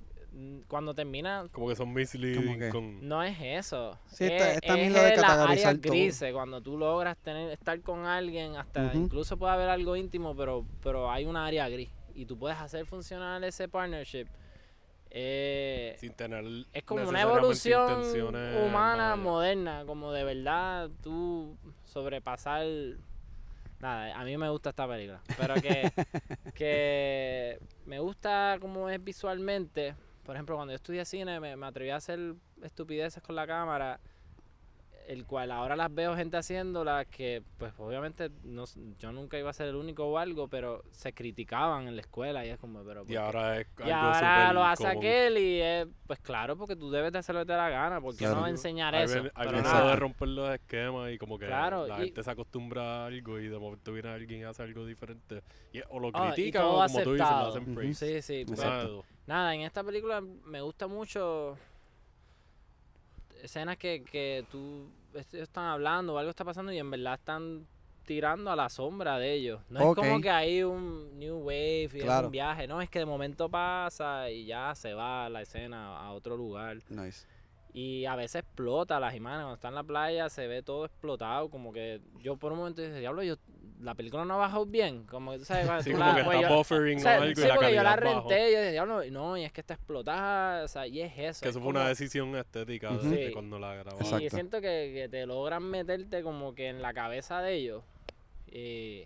Cuando 0.67 0.95
termina 0.95 1.47
Como 1.51 1.67
que 1.69 1.75
son 1.75 1.93
misleading 1.93 2.43
Como 2.43 2.57
que- 2.57 2.69
con... 2.69 3.07
no 3.07 3.21
es 3.21 3.37
eso. 3.39 3.99
Sí, 4.07 4.23
esta- 4.25 4.49
es, 4.51 4.55
esta 4.63 4.79
es 4.79 4.93
de 4.93 5.15
las 5.21 5.31
áreas 5.31 5.79
todo. 5.81 5.91
grises, 5.91 6.33
cuando 6.33 6.59
tú 6.61 6.77
logras 6.77 7.17
tener, 7.17 7.51
estar 7.51 7.79
con 7.81 8.05
alguien, 8.05 8.55
hasta 8.55 8.91
incluso 8.95 9.37
puede 9.37 9.53
haber 9.53 9.69
algo 9.69 9.95
íntimo, 9.95 10.35
pero, 10.35 10.65
pero 10.81 11.11
hay 11.11 11.25
una 11.25 11.45
área 11.45 11.69
gris. 11.69 11.89
Y 12.15 12.25
tú 12.25 12.37
puedes 12.37 12.57
hacer 12.57 12.85
funcionar 12.85 13.43
ese 13.43 13.67
partnership. 13.67 14.25
Eh, 15.15 15.95
sin 15.99 16.13
tener 16.13 16.43
es 16.73 16.83
como 16.83 17.07
una 17.07 17.21
evolución 17.21 18.01
humana 18.65 18.71
malas. 19.15 19.17
moderna, 19.19 19.83
como 19.85 20.11
de 20.11 20.23
verdad 20.23 20.89
tú 21.03 21.55
sobrepasar... 21.85 22.65
Nada, 23.79 24.17
a 24.19 24.23
mí 24.23 24.35
me 24.37 24.49
gusta 24.49 24.69
esta 24.69 24.87
película, 24.87 25.21
pero 25.37 25.55
que, 25.55 25.91
que 26.55 27.59
me 27.85 27.99
gusta 27.99 28.57
como 28.61 28.89
es 28.89 29.03
visualmente, 29.03 29.93
por 30.23 30.35
ejemplo, 30.35 30.55
cuando 30.55 30.71
yo 30.71 30.75
estudié 30.75 31.05
cine, 31.05 31.39
me, 31.39 31.55
me 31.55 31.65
atreví 31.65 31.89
a 31.91 31.97
hacer 31.97 32.35
estupideces 32.61 33.21
con 33.21 33.35
la 33.35 33.45
cámara, 33.45 33.99
el 35.07 35.25
cual 35.25 35.51
ahora 35.51 35.75
las 35.75 35.93
veo 35.93 36.15
gente 36.15 36.37
haciéndolas 36.37 37.05
que, 37.07 37.43
pues 37.57 37.73
obviamente, 37.77 38.29
no, 38.43 38.63
yo 38.99 39.11
nunca 39.11 39.37
iba 39.37 39.49
a 39.49 39.53
ser 39.53 39.67
el 39.67 39.75
único 39.75 40.05
o 40.05 40.17
algo, 40.17 40.47
pero 40.47 40.83
se 40.91 41.13
criticaban 41.13 41.87
en 41.87 41.95
la 41.95 42.01
escuela 42.01 42.45
y 42.45 42.49
es 42.49 42.57
como, 42.59 42.83
pero... 42.83 43.03
¿por 43.03 43.11
Y 43.11 43.15
ahora 43.15 43.59
es 43.59 43.67
Y 43.79 43.91
algo 43.91 43.95
ahora 43.95 44.53
lo 44.53 44.63
hace 44.63 44.83
común. 44.83 44.97
aquel 44.97 45.37
y 45.37 45.61
es, 45.61 45.87
pues 46.07 46.19
claro, 46.19 46.55
porque 46.57 46.75
tú 46.75 46.89
debes 46.91 47.11
de 47.11 47.19
hacer 47.19 47.35
lo 47.35 47.41
que 47.41 47.47
te 47.47 47.51
da 47.53 47.57
la 47.57 47.69
gana, 47.69 48.01
porque 48.01 48.19
Claro. 48.19 48.41
no 48.41 48.47
enseñar 48.47 48.95
eso. 48.95 49.13
viene- 49.15 49.31
ahí 49.35 49.47
Pero 49.49 49.61
nada. 49.61 49.89
de 49.89 49.95
romper 49.95 50.27
los 50.29 50.49
esquemas 50.53 51.11
y 51.11 51.17
como 51.17 51.37
que 51.37 51.47
Claro, 51.47 51.87
la 51.87 51.99
y- 51.99 52.05
gente 52.05 52.23
se 52.23 52.31
acostumbra 52.31 53.03
a 53.03 53.05
algo 53.07 53.39
y 53.39 53.47
de 53.47 53.57
momento 53.59 53.91
viene 53.93 54.09
alguien 54.09 54.41
y 54.41 54.43
hace 54.43 54.63
algo 54.63 54.85
diferente. 54.85 55.41
Y, 55.71 55.81
o 55.89 55.99
lo 55.99 56.11
Ah, 56.13 56.29
y 56.29 56.33
critica 56.33 56.59
todo 56.61 56.79
o 56.81 56.85
como 56.87 57.01
tú 57.03 57.11
dices, 57.13 57.17
lo 57.19 57.23
aceptado. 57.25 57.49
hacen 57.49 57.75
praise. 57.75 58.21
Sí, 58.21 58.43
sí. 58.43 58.45
pues. 58.45 58.61
Nada, 59.25 59.55
en 59.55 59.61
esta 59.61 59.83
película 59.83 60.19
me 60.21 60.61
gusta 60.61 60.87
mucho 60.87 61.57
escenas 63.43 63.77
que, 63.77 64.03
que 64.03 64.45
tú 64.51 64.87
ellos 65.13 65.33
están 65.33 65.65
hablando 65.65 66.13
o 66.15 66.17
algo 66.17 66.31
está 66.31 66.43
pasando 66.43 66.71
y 66.71 66.79
en 66.79 66.89
verdad 66.89 67.13
están 67.15 67.67
tirando 68.05 68.51
a 68.51 68.55
la 68.55 68.67
sombra 68.69 69.17
de 69.19 69.33
ellos. 69.33 69.61
No 69.69 69.79
es 69.91 69.95
como 69.95 70.19
que 70.19 70.29
hay 70.29 70.63
un 70.63 71.17
new 71.19 71.37
wave 71.37 71.89
y 71.93 71.99
Claro. 72.01 72.27
un 72.27 72.31
viaje, 72.31 72.67
no, 72.67 72.81
es 72.81 72.89
que 72.89 72.99
de 72.99 73.05
momento 73.05 73.47
pasa 73.49 74.29
y 74.29 74.45
ya 74.45 74.73
se 74.75 74.93
va 74.93 75.29
la 75.29 75.41
escena 75.41 75.97
a 75.97 76.11
otro 76.13 76.35
lugar. 76.35 76.77
Nice. 76.89 77.27
Y 77.73 78.05
a 78.05 78.15
veces 78.15 78.43
explota 78.43 78.99
las 78.99 79.15
imágenes, 79.15 79.43
cuando 79.43 79.55
está 79.55 79.67
en 79.69 79.75
la 79.75 79.83
playa 79.83 80.29
se 80.29 80.47
ve 80.47 80.61
todo 80.61 80.85
explotado, 80.85 81.49
como 81.49 81.71
que 81.73 82.01
yo 82.21 82.35
por 82.37 82.51
un 82.51 82.59
momento 82.59 82.81
dije, 82.81 82.99
diablo, 82.99 83.23
yo, 83.23 83.35
la 83.83 83.93
película 83.95 84.25
no 84.25 84.33
ha 84.35 84.37
bajado 84.37 84.65
bien, 84.65 85.03
como 85.05 85.31
que 85.31 85.39
tú 85.39 85.45
sabes, 85.45 85.65
cuando 85.65 85.83
Sí, 85.83 85.91
tú 85.91 85.97
como 85.97 86.09
la- 86.09 86.15
que 86.17 86.23
pues 86.23 86.37
está 86.37 86.49
yo- 86.49 86.55
buffering 86.57 86.97
o 86.97 87.01
sea, 87.01 87.13
algo 87.15 87.35
sí, 87.35 87.41
y 87.41 87.47
la 87.47 87.55
porque 87.55 87.75
yo 87.75 87.83
la 87.83 87.95
renté 87.95 88.49
y 88.49 88.53
yo 88.53 88.59
dije, 88.59 88.71
diablo, 88.71 89.03
no, 89.11 89.37
y 89.37 89.43
es 89.43 89.51
que 89.51 89.61
está 89.61 89.73
explotada, 89.75 90.63
o 90.63 90.67
sea, 90.67 90.87
y 90.87 91.01
es 91.01 91.11
eso. 91.17 91.41
Que 91.41 91.49
es 91.49 91.55
eso 91.55 91.59
fue 91.59 91.69
una 91.69 91.87
decisión 91.87 92.35
estética 92.35 92.91
de 92.91 93.27
Sí. 93.27 93.33
cuando 93.33 93.59
la 93.59 93.73
grabaron. 93.75 94.01
Exacto. 94.01 94.25
Y 94.25 94.29
siento 94.29 94.61
que, 94.61 94.91
que 94.95 95.07
te 95.11 95.25
logran 95.25 95.63
meterte 95.63 96.23
como 96.23 96.55
que 96.55 96.69
en 96.69 96.81
la 96.81 96.93
cabeza 96.93 97.41
de 97.41 97.53
ellos. 97.53 97.83
Y, 98.47 99.03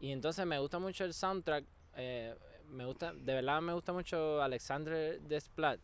y 0.00 0.12
entonces 0.12 0.44
me 0.46 0.58
gusta 0.58 0.78
mucho 0.78 1.04
el 1.04 1.14
soundtrack. 1.14 1.64
eh, 1.96 2.34
me 2.70 2.84
gusta, 2.84 3.12
de 3.14 3.32
verdad 3.34 3.60
me 3.62 3.72
gusta 3.72 3.92
mucho 3.92 4.42
Alexandre 4.42 5.18
Desplat. 5.20 5.78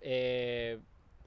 Eh, 0.00 0.78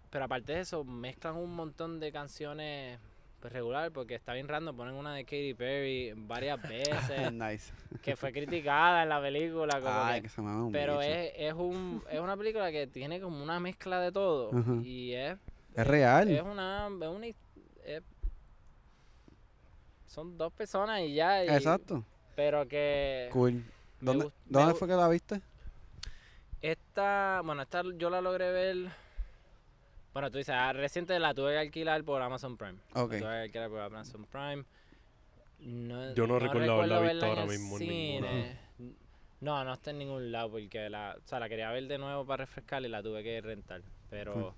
pero 0.09 0.25
aparte 0.25 0.53
de 0.53 0.59
eso, 0.61 0.83
mezclan 0.83 1.35
un 1.35 1.55
montón 1.55 1.99
de 1.99 2.11
canciones 2.11 2.99
pues, 3.39 3.53
regular, 3.53 3.91
porque 3.91 4.15
está 4.15 4.33
bien 4.33 4.47
random, 4.47 4.75
ponen 4.75 4.95
una 4.95 5.13
de 5.15 5.23
Katy 5.23 5.53
Perry 5.53 6.13
varias 6.15 6.61
veces, 6.61 7.31
nice. 7.33 7.71
que 8.01 8.15
fue 8.15 8.31
criticada 8.31 9.03
en 9.03 9.09
la 9.09 9.21
película. 9.21 9.79
Como 9.79 9.93
Ay, 9.93 10.15
que- 10.21 10.23
que 10.23 10.29
se 10.29 10.41
me 10.41 10.49
un 10.55 10.71
pero 10.71 10.99
bicho. 10.99 11.09
es, 11.11 11.31
es, 11.37 11.53
un, 11.53 12.03
es 12.09 12.19
una 12.19 12.35
película 12.37 12.71
que 12.71 12.87
tiene 12.87 13.19
como 13.21 13.41
una 13.43 13.59
mezcla 13.59 13.99
de 14.01 14.11
todo. 14.11 14.51
Y 14.83 15.13
es 15.13 15.37
Es 15.75 15.87
real. 15.87 16.29
es 16.29 16.41
una, 16.41 16.87
es 17.01 17.07
una 17.07 17.27
es- 17.27 17.35
son 20.05 20.37
dos 20.37 20.51
personas 20.53 21.01
y 21.01 21.13
ya. 21.13 21.45
y- 21.45 21.49
Exacto. 21.49 22.03
Pero 22.35 22.67
que 22.67 23.29
Cool. 23.31 23.63
¿Dónde, 24.01 24.29
¿dónde 24.45 24.73
fue 24.75 24.87
que 24.87 24.95
la 24.95 25.07
viste? 25.09 25.41
esta, 26.61 27.41
bueno, 27.45 27.61
esta 27.61 27.83
yo 27.97 28.09
la 28.09 28.19
logré 28.21 28.51
ver. 28.51 28.91
Bueno, 30.19 30.31
tú 30.31 30.37
dices, 30.37 30.53
ah, 30.53 30.73
reciente 30.73 31.17
la 31.17 31.33
tuve 31.33 31.53
que 31.53 31.59
alquilar 31.59 32.03
por 32.03 32.21
Amazon 32.21 32.57
Prime. 32.57 32.77
Ok. 32.93 33.13
La 33.13 33.19
tuve 33.19 33.29
que 33.29 33.37
alquilar 33.43 33.69
por 33.69 33.79
Amazon 33.79 34.25
Prime. 34.25 34.65
No, 35.59 36.13
Yo 36.13 36.27
no 36.27 36.39
recuerdo 36.39 36.73
haberla 36.73 36.99
visto 36.99 37.25
ahora 37.25 37.45
mismo 37.45 37.79
ninguna. 37.79 38.27
cine. 38.27 38.59
No, 39.41 39.63
no 39.63 39.71
está 39.71 39.91
en 39.91 39.99
ningún 39.99 40.33
lado 40.33 40.51
porque 40.51 40.89
la, 40.89 41.15
o 41.17 41.25
sea, 41.25 41.39
la 41.39 41.47
quería 41.47 41.71
ver 41.71 41.87
de 41.87 41.97
nuevo 41.97 42.25
para 42.25 42.43
refrescar 42.43 42.83
y 42.83 42.89
la 42.89 43.01
tuve 43.01 43.23
que 43.23 43.39
rentar. 43.39 43.81
Pero 44.09 44.53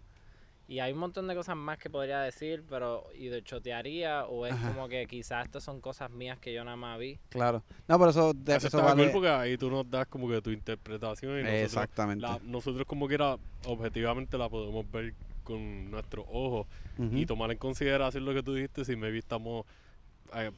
y 0.68 0.80
hay 0.80 0.94
un 0.94 0.98
montón 0.98 1.28
de 1.28 1.36
cosas 1.36 1.56
más 1.56 1.78
que 1.78 1.92
podría 1.92 2.22
decir, 2.22 2.64
pero 2.68 3.06
y 3.14 3.28
de 3.28 3.44
chotearía 3.44 4.26
o 4.26 4.48
es 4.48 4.54
Ajá. 4.54 4.70
como 4.74 4.88
que 4.90 5.06
quizás 5.06 5.46
estas 5.46 5.64
son 5.64 5.80
cosas 5.82 6.10
mías 6.10 6.40
que 6.40 6.52
yo 6.52 6.64
nada 6.64 6.78
más 6.78 6.98
vi. 6.98 7.20
Claro. 7.30 7.62
No, 7.88 8.00
pero 8.00 8.10
eso, 8.10 8.34
de, 8.34 8.56
Eso 8.56 8.70
eso 8.70 8.78
está 8.80 8.90
vale. 8.90 9.04
cool 9.04 9.12
porque 9.12 9.30
ahí 9.30 9.56
tú 9.56 9.70
nos 9.70 9.88
das 9.88 10.08
como 10.08 10.28
que 10.28 10.42
tu 10.42 10.50
interpretación 10.50 11.34
y 11.34 11.44
nosotros, 11.44 11.62
Exactamente. 11.64 12.22
la- 12.24 12.40
nosotros 12.42 12.88
como 12.88 13.08
quiera 13.08 13.38
objetivamente 13.68 14.36
la 14.36 14.50
podemos 14.50 14.90
ver 14.90 15.14
con 15.44 15.90
nuestros 15.92 16.26
ojos 16.30 16.68
y 16.98 17.26
tomar 17.26 17.52
en 17.52 17.58
consideración 17.58 18.26
lo 18.26 18.34
que 18.34 18.44
tú 18.44 18.54
dijiste 18.54 18.86
si 18.86 18.96
maybe 18.96 19.18
estamos 19.18 19.66
eh, 20.34 20.52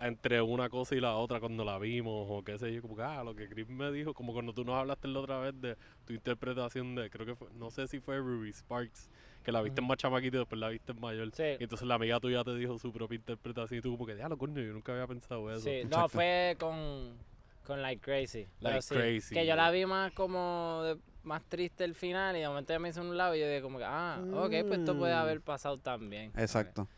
entre 0.00 0.40
una 0.40 0.68
cosa 0.68 0.94
y 0.94 1.00
la 1.00 1.16
otra 1.16 1.40
cuando 1.40 1.64
la 1.64 1.76
vimos 1.78 2.26
o 2.30 2.42
qué 2.44 2.56
sé 2.56 2.72
yo, 2.72 2.80
como 2.82 2.94
que 2.94 3.02
ah, 3.02 3.24
lo 3.24 3.34
que 3.34 3.48
Chris 3.48 3.68
me 3.68 3.90
dijo, 3.90 4.14
como 4.14 4.32
cuando 4.32 4.52
tú 4.52 4.64
nos 4.64 4.76
hablaste 4.76 5.08
la 5.08 5.18
otra 5.18 5.38
vez 5.40 5.60
de 5.60 5.76
tu 6.04 6.12
interpretación 6.12 6.94
de, 6.94 7.10
creo 7.10 7.26
que 7.26 7.34
fue, 7.34 7.48
no 7.54 7.70
sé 7.70 7.88
si 7.88 7.98
fue 7.98 8.18
Ruby 8.18 8.52
Sparks, 8.52 9.10
que 9.42 9.50
la 9.50 9.60
viste 9.60 9.80
Ujú. 9.80 9.88
más 9.88 9.98
chamaquita 9.98 10.36
y 10.36 10.38
después 10.38 10.60
la 10.60 10.68
viste 10.68 10.92
en 10.92 11.00
mayor. 11.00 11.30
Sí. 11.32 11.42
Y 11.58 11.64
entonces 11.64 11.88
la 11.88 11.96
amiga 11.96 12.20
tuya 12.20 12.44
te 12.44 12.54
dijo 12.54 12.78
su 12.78 12.92
propia 12.92 13.16
interpretación 13.16 13.78
y 13.80 13.82
tú 13.82 13.90
como 13.90 14.06
que, 14.06 14.14
diablo, 14.14 14.38
coño, 14.38 14.62
yo 14.62 14.72
nunca 14.72 14.92
había 14.92 15.06
pensado 15.08 15.50
eso. 15.50 15.64
Sí, 15.64 15.80
no, 15.90 16.08
fue 16.08 16.56
con, 16.60 17.18
con 17.66 17.82
Like 17.82 18.00
Crazy. 18.00 18.46
pero 18.60 18.74
Like 18.74 18.82
sí, 18.82 18.94
Crazy. 18.94 19.34
Que 19.34 19.46
yo 19.46 19.56
la 19.56 19.70
vi 19.72 19.84
más 19.84 20.12
como 20.12 20.82
de- 20.84 20.98
más 21.28 21.44
triste 21.44 21.84
el 21.84 21.94
final 21.94 22.36
y 22.36 22.40
de 22.40 22.48
momento 22.48 22.72
ya 22.72 22.78
me 22.78 22.88
hizo 22.88 23.00
un 23.02 23.16
lado 23.16 23.34
y 23.36 23.40
yo 23.40 23.46
dije 23.46 23.62
como 23.62 23.78
que, 23.78 23.84
ah, 23.86 24.24
ok, 24.32 24.50
pues 24.66 24.80
esto 24.80 24.96
puede 24.98 25.14
Mm. 25.14 25.18
haber 25.18 25.40
pasado 25.42 25.78
también. 25.78 26.32
Exacto. 26.36 26.88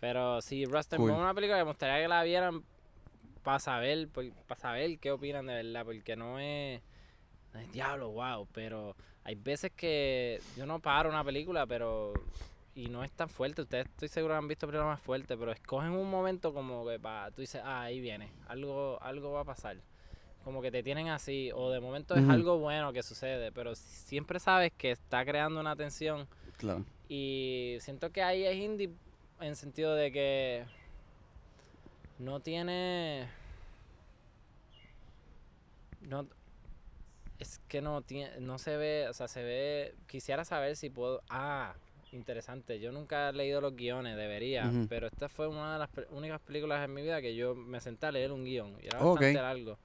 Pero 0.00 0.40
sí, 0.40 0.64
Rustin 0.64 0.98
Cool. 0.98 1.10
una 1.12 1.34
película 1.34 1.58
que 1.58 1.64
me 1.64 1.70
gustaría 1.70 2.02
que 2.02 2.08
la 2.08 2.22
vieran 2.24 2.64
para 3.42 3.58
saber, 3.60 4.08
para 4.08 4.60
saber 4.60 4.98
qué 4.98 5.10
opinan 5.12 5.46
de 5.46 5.54
verdad, 5.62 5.84
porque 5.84 6.16
no 6.16 6.38
es, 6.38 6.80
no 7.52 7.60
es 7.60 7.70
diablo, 7.72 8.10
wow, 8.10 8.48
pero 8.52 8.96
hay 9.22 9.34
veces 9.34 9.70
que 9.76 10.40
yo 10.56 10.64
no 10.66 10.80
paro 10.80 11.10
una 11.10 11.22
película, 11.22 11.66
pero 11.66 12.12
y 12.74 12.88
no 12.88 13.04
es 13.04 13.12
tan 13.12 13.28
fuerte, 13.28 13.62
ustedes 13.62 13.86
estoy 13.86 14.08
seguro 14.08 14.34
que 14.34 14.38
han 14.38 14.48
visto 14.48 14.66
películas 14.66 14.94
más 14.96 15.00
fuertes, 15.00 15.36
pero 15.38 15.52
escogen 15.52 15.90
un 15.90 16.10
momento 16.10 16.52
como 16.52 16.86
que 16.86 16.98
pa, 16.98 17.30
tú 17.30 17.42
dices, 17.42 17.60
ah, 17.64 17.82
ahí 17.82 18.00
viene, 18.00 18.32
algo, 18.48 18.98
algo 19.02 19.30
va 19.32 19.42
a 19.42 19.44
pasar. 19.44 19.76
Como 20.44 20.60
que 20.60 20.70
te 20.70 20.82
tienen 20.82 21.08
así, 21.08 21.50
o 21.54 21.70
de 21.70 21.80
momento 21.80 22.14
es 22.14 22.28
algo 22.28 22.58
bueno 22.58 22.92
que 22.92 23.02
sucede, 23.02 23.50
pero 23.50 23.74
siempre 23.74 24.38
sabes 24.38 24.72
que 24.76 24.90
está 24.90 25.24
creando 25.24 25.58
una 25.58 25.74
tensión 25.74 26.28
Claro. 26.58 26.84
y 27.08 27.76
siento 27.80 28.10
que 28.12 28.22
ahí 28.22 28.44
es 28.44 28.54
indie 28.56 28.90
en 29.40 29.56
sentido 29.56 29.94
de 29.94 30.12
que 30.12 30.64
no 32.18 32.40
tiene. 32.40 33.26
No. 36.02 36.26
Es 37.38 37.58
que 37.68 37.80
no 37.80 38.02
tiene. 38.02 38.40
No 38.40 38.58
se 38.58 38.76
ve. 38.76 39.08
O 39.08 39.12
sea, 39.14 39.28
se 39.28 39.42
ve. 39.42 39.94
Quisiera 40.06 40.44
saber 40.44 40.76
si 40.76 40.90
puedo. 40.90 41.22
Ah, 41.28 41.74
interesante. 42.12 42.78
Yo 42.78 42.92
nunca 42.92 43.30
he 43.30 43.32
leído 43.32 43.60
los 43.60 43.74
guiones, 43.74 44.16
debería. 44.16 44.70
Pero 44.88 45.06
esta 45.08 45.28
fue 45.28 45.48
una 45.48 45.72
de 45.74 45.78
las 45.80 45.90
únicas 46.10 46.40
películas 46.40 46.84
en 46.84 46.94
mi 46.94 47.02
vida 47.02 47.20
que 47.20 47.34
yo 47.34 47.54
me 47.54 47.80
senté 47.80 48.06
a 48.06 48.12
leer 48.12 48.30
un 48.32 48.44
guion. 48.44 48.76
Y 48.82 48.86
era 48.86 49.00
Ok. 49.00 49.16
bastante 49.20 49.42
largo. 49.42 49.78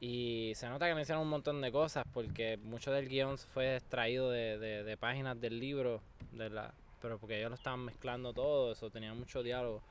Y 0.00 0.52
se 0.56 0.66
nota 0.68 0.88
que 0.88 0.94
me 0.94 1.02
hicieron 1.02 1.22
un 1.22 1.28
montón 1.28 1.60
de 1.60 1.70
cosas 1.70 2.04
porque 2.14 2.56
mucho 2.56 2.90
del 2.90 3.08
guion 3.08 3.36
fue 3.36 3.76
extraído 3.76 4.30
de, 4.30 4.58
de- 4.58 4.82
de 4.82 4.96
páginas 4.96 5.38
del 5.40 5.60
libro, 5.60 6.00
de 6.32 6.48
la, 6.48 6.72
pero 7.02 7.18
porque 7.18 7.38
ellos 7.38 7.50
lo 7.50 7.56
estaban 7.56 7.80
mezclando 7.84 8.32
todo, 8.32 8.72
eso 8.72 8.90
tenía 8.90 9.12
mucho 9.12 9.42
diálogo. 9.42 9.82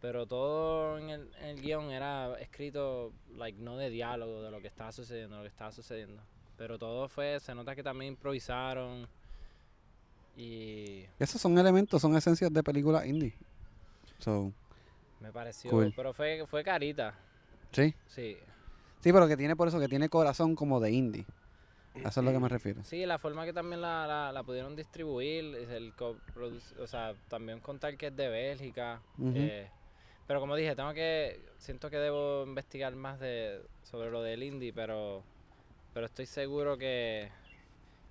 Pero 0.00 0.26
todo 0.26 0.98
en 0.98 1.10
el, 1.10 1.30
en 1.40 1.44
el 1.50 1.60
guion 1.60 1.90
era 1.90 2.34
escrito, 2.40 3.12
like, 3.36 3.58
no 3.60 3.76
de 3.76 3.90
diálogo, 3.90 4.42
de 4.42 4.50
lo 4.50 4.60
que 4.60 4.66
estaba 4.68 4.90
sucediendo, 4.90 5.36
lo 5.36 5.42
que 5.42 5.48
estaba 5.48 5.70
sucediendo. 5.70 6.20
Pero 6.56 6.78
todo 6.78 7.08
fue, 7.08 7.38
se 7.38 7.54
nota 7.54 7.76
que 7.76 7.82
también 7.82 8.14
improvisaron. 8.14 9.06
Y 10.36 11.04
Esos 11.18 11.40
son 11.40 11.58
elementos, 11.58 12.00
son 12.00 12.16
esencias 12.16 12.52
de 12.52 12.62
películas 12.62 13.06
indie. 13.06 13.34
So, 14.18 14.52
me 15.20 15.30
pareció, 15.30 15.70
Cool. 15.70 15.92
pero 15.94 16.12
fue, 16.14 16.44
fue 16.46 16.64
carita, 16.64 17.14
sí. 17.70 17.94
sí. 18.06 18.38
Sí, 19.02 19.12
pero 19.12 19.26
que 19.28 19.36
tiene 19.36 19.56
por 19.56 19.68
eso 19.68 19.80
que 19.80 19.88
tiene 19.88 20.08
corazón 20.08 20.54
como 20.54 20.78
de 20.80 20.92
indie. 20.92 21.26
A 22.04 22.08
Eso 22.08 22.20
es 22.20 22.24
lo 22.24 22.32
que 22.32 22.38
me 22.38 22.48
refiero. 22.48 22.82
Sí, 22.84 23.04
la 23.04 23.18
forma 23.18 23.44
que 23.44 23.52
también 23.52 23.80
la, 23.82 24.06
la, 24.06 24.32
la 24.32 24.42
pudieron 24.42 24.74
distribuir, 24.76 25.54
es 25.56 25.68
el 25.70 25.92
o 25.98 26.86
sea, 26.86 27.14
también 27.28 27.60
contar 27.60 27.96
que 27.96 28.06
es 28.06 28.16
de 28.16 28.28
Bélgica. 28.28 29.02
Eh, 29.34 29.68
pero 30.26 30.40
como 30.40 30.56
dije, 30.56 30.74
tengo 30.74 30.94
que, 30.94 31.44
siento 31.58 31.90
que 31.90 31.96
debo 31.98 32.44
investigar 32.46 32.94
más 32.96 33.20
de 33.20 33.60
sobre 33.82 34.10
lo 34.10 34.22
del 34.22 34.42
indie, 34.42 34.72
pero, 34.72 35.22
pero 35.92 36.06
estoy 36.06 36.24
seguro 36.26 36.78
que, 36.78 37.28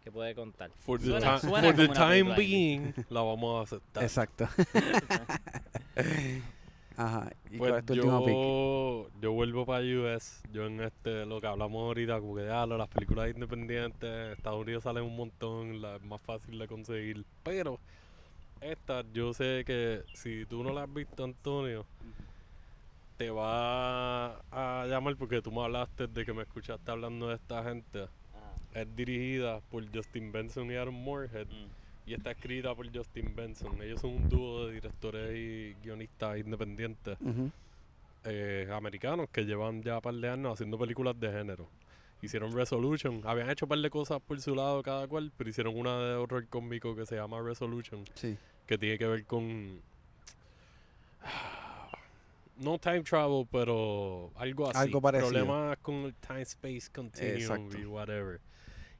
que 0.03 0.11
puede 0.11 0.35
contar. 0.35 0.69
For 0.77 0.99
the, 0.99 1.05
Suena- 1.07 1.39
ti- 1.39 1.47
suena 1.47 1.67
for 1.69 1.75
the 1.77 1.87
time 1.87 2.35
being, 2.35 2.93
la 3.09 3.21
vamos 3.21 3.61
a 3.61 3.63
aceptar. 3.63 4.03
Exacto. 4.03 4.47
Ajá. 6.95 7.29
¿Y 7.49 7.57
Pues 7.57 7.69
cuál 7.69 7.79
es 7.79 7.85
tu 7.85 7.93
último 7.93 8.23
pick? 8.23 8.33
yo, 8.33 9.09
yo 9.21 9.31
vuelvo 9.33 9.65
para 9.65 9.83
US. 9.83 10.41
Yo 10.51 10.65
en 10.67 10.81
este, 10.81 11.25
lo 11.25 11.41
que 11.41 11.47
hablamos 11.47 11.81
ahorita, 11.83 12.19
como 12.19 12.35
que 12.35 12.49
ah, 12.49 12.65
las 12.65 12.87
películas 12.89 13.29
independientes, 13.29 14.09
en 14.09 14.31
Estados 14.31 14.61
Unidos 14.61 14.83
salen 14.83 15.03
un 15.03 15.15
montón, 15.15 15.81
la, 15.81 15.95
es 15.97 16.01
más 16.03 16.21
fácil 16.21 16.57
de 16.59 16.67
conseguir. 16.67 17.25
Pero 17.43 17.79
esta, 18.61 19.03
yo 19.13 19.33
sé 19.33 19.63
que 19.65 20.03
si 20.13 20.45
tú 20.45 20.63
no 20.63 20.71
la 20.73 20.83
has 20.83 20.93
visto, 20.93 21.23
Antonio, 21.23 21.85
te 23.17 23.29
va 23.29 24.39
a 24.51 24.85
llamar 24.87 25.15
porque 25.15 25.41
tú 25.41 25.51
me 25.51 25.63
hablaste 25.63 26.07
de 26.07 26.25
que 26.25 26.33
me 26.33 26.43
escuchaste 26.43 26.91
hablando 26.91 27.27
de 27.29 27.35
esta 27.35 27.63
gente. 27.63 28.07
es 28.73 28.95
dirigida 28.95 29.59
por 29.69 29.83
Justin 29.93 30.31
Benson 30.31 30.71
y 30.71 30.75
Aaron 30.75 30.95
Moorhead 30.95 31.47
Mm. 31.47 31.80
Y 32.05 32.13
está 32.13 32.31
escrita 32.31 32.73
por 32.75 32.91
Justin 32.95 33.33
Benson. 33.35 33.81
Ellos 33.81 34.01
son 34.01 34.11
un 34.11 34.29
dúo 34.29 34.67
de 34.67 34.73
directores 34.73 35.35
y 35.35 35.75
guionistas 35.83 36.37
independientes 36.39 37.17
eh, 38.25 38.67
americanos 38.71 39.29
que 39.31 39.45
llevan 39.45 39.81
ya 39.83 39.95
un 39.95 40.01
par 40.01 40.13
de 40.15 40.29
años 40.29 40.53
haciendo 40.53 40.77
películas 40.77 41.19
de 41.19 41.31
género. 41.31 41.67
Hicieron 42.21 42.53
Resolution, 42.53 43.21
habían 43.25 43.49
hecho 43.49 43.65
un 43.65 43.69
par 43.69 43.79
de 43.79 43.89
cosas 43.89 44.21
por 44.21 44.39
su 44.39 44.53
lado 44.53 44.83
cada 44.83 45.07
cual, 45.07 45.31
pero 45.35 45.49
hicieron 45.49 45.75
una 45.75 45.97
de 45.99 46.13
horror 46.15 46.45
cómico 46.47 46.95
que 46.95 47.05
se 47.05 47.15
llama 47.15 47.41
Resolution, 47.41 48.03
Sí. 48.13 48.37
que 48.67 48.77
tiene 48.77 48.97
que 48.99 49.07
ver 49.07 49.25
con... 49.25 49.81
No 52.57 52.77
time 52.77 53.01
travel, 53.01 53.47
pero 53.51 54.29
algo 54.35 54.69
así. 54.69 54.77
Algo 54.77 55.01
parecido. 55.01 55.29
Problemas 55.31 55.77
con 55.79 55.95
el 55.95 56.13
time 56.13 56.41
space 56.43 56.91
continuum 56.93 57.35
Exacto. 57.41 57.77
y 57.79 57.85
whatever. 57.85 58.39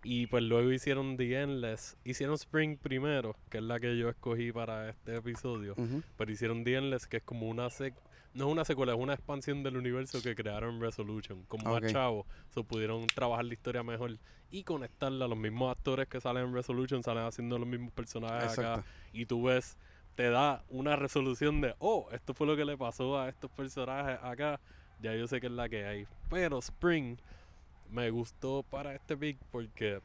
Y 0.04 0.28
pues 0.28 0.44
luego 0.44 0.72
hicieron 0.72 1.18
The 1.18 1.42
Endless. 1.42 1.98
Hicieron 2.04 2.36
Spring 2.36 2.78
primero, 2.78 3.36
que 3.50 3.58
es 3.60 3.64
la 3.64 3.80
que 3.80 3.98
yo 3.98 4.10
escogí 4.10 4.52
para 4.52 4.90
este 4.90 5.16
episodio. 5.16 5.76
Pero 6.18 6.32
hicieron 6.32 6.64
The 6.64 6.76
Endless, 6.76 7.08
que 7.08 7.18
es 7.18 7.24
como 7.24 7.48
una 7.48 7.70
sec 7.70 7.94
no 8.34 8.46
es 8.48 8.52
una 8.52 8.64
secuela, 8.64 8.94
es 8.94 9.00
una 9.00 9.14
expansión 9.14 9.62
del 9.62 9.78
universo 9.78 10.22
que 10.22 10.36
crearon 10.36 10.80
Resolution. 10.80 11.44
Con 11.44 11.64
más 11.64 11.84
Ok. 11.84 11.88
chavos, 11.88 12.26
so 12.50 12.64
pudieron 12.64 13.06
trabajar 13.08 13.46
la 13.46 13.54
historia 13.54 13.84
mejor 13.84 14.18
y 14.50 14.64
conectarla. 14.64 15.28
Los 15.28 15.38
mismos 15.38 15.76
actores 15.76 16.08
que 16.08 16.22
salen 16.22 16.46
en 16.46 16.54
Resolution 16.54 17.04
salen 17.04 17.26
haciendo 17.26 17.60
los 17.60 17.68
mismos 17.68 17.92
personajes 17.92 18.58
acá. 18.58 18.84
Y 19.12 19.26
tú 19.26 19.44
ves, 19.44 19.78
te 20.16 20.30
da 20.30 20.64
una 20.70 20.96
resolución 20.96 21.60
de, 21.62 21.76
oh, 21.80 22.08
esto 22.12 22.34
fue 22.34 22.48
lo 22.48 22.56
que 22.56 22.64
le 22.64 22.78
pasó 22.78 23.20
a 23.20 23.28
estos 23.28 23.52
personajes 23.52 24.18
acá. 24.22 24.60
Ya 25.02 25.16
yo 25.16 25.28
sé 25.28 25.42
que 25.42 25.48
es 25.48 25.54
la 25.54 25.68
que 25.68 25.86
hay. 25.86 26.08
Pero 26.30 26.60
Spring 26.60 27.18
me 27.92 28.10
gustó 28.10 28.64
para 28.64 28.96
este 28.96 29.16
pick 29.18 29.38
porque 29.52 30.00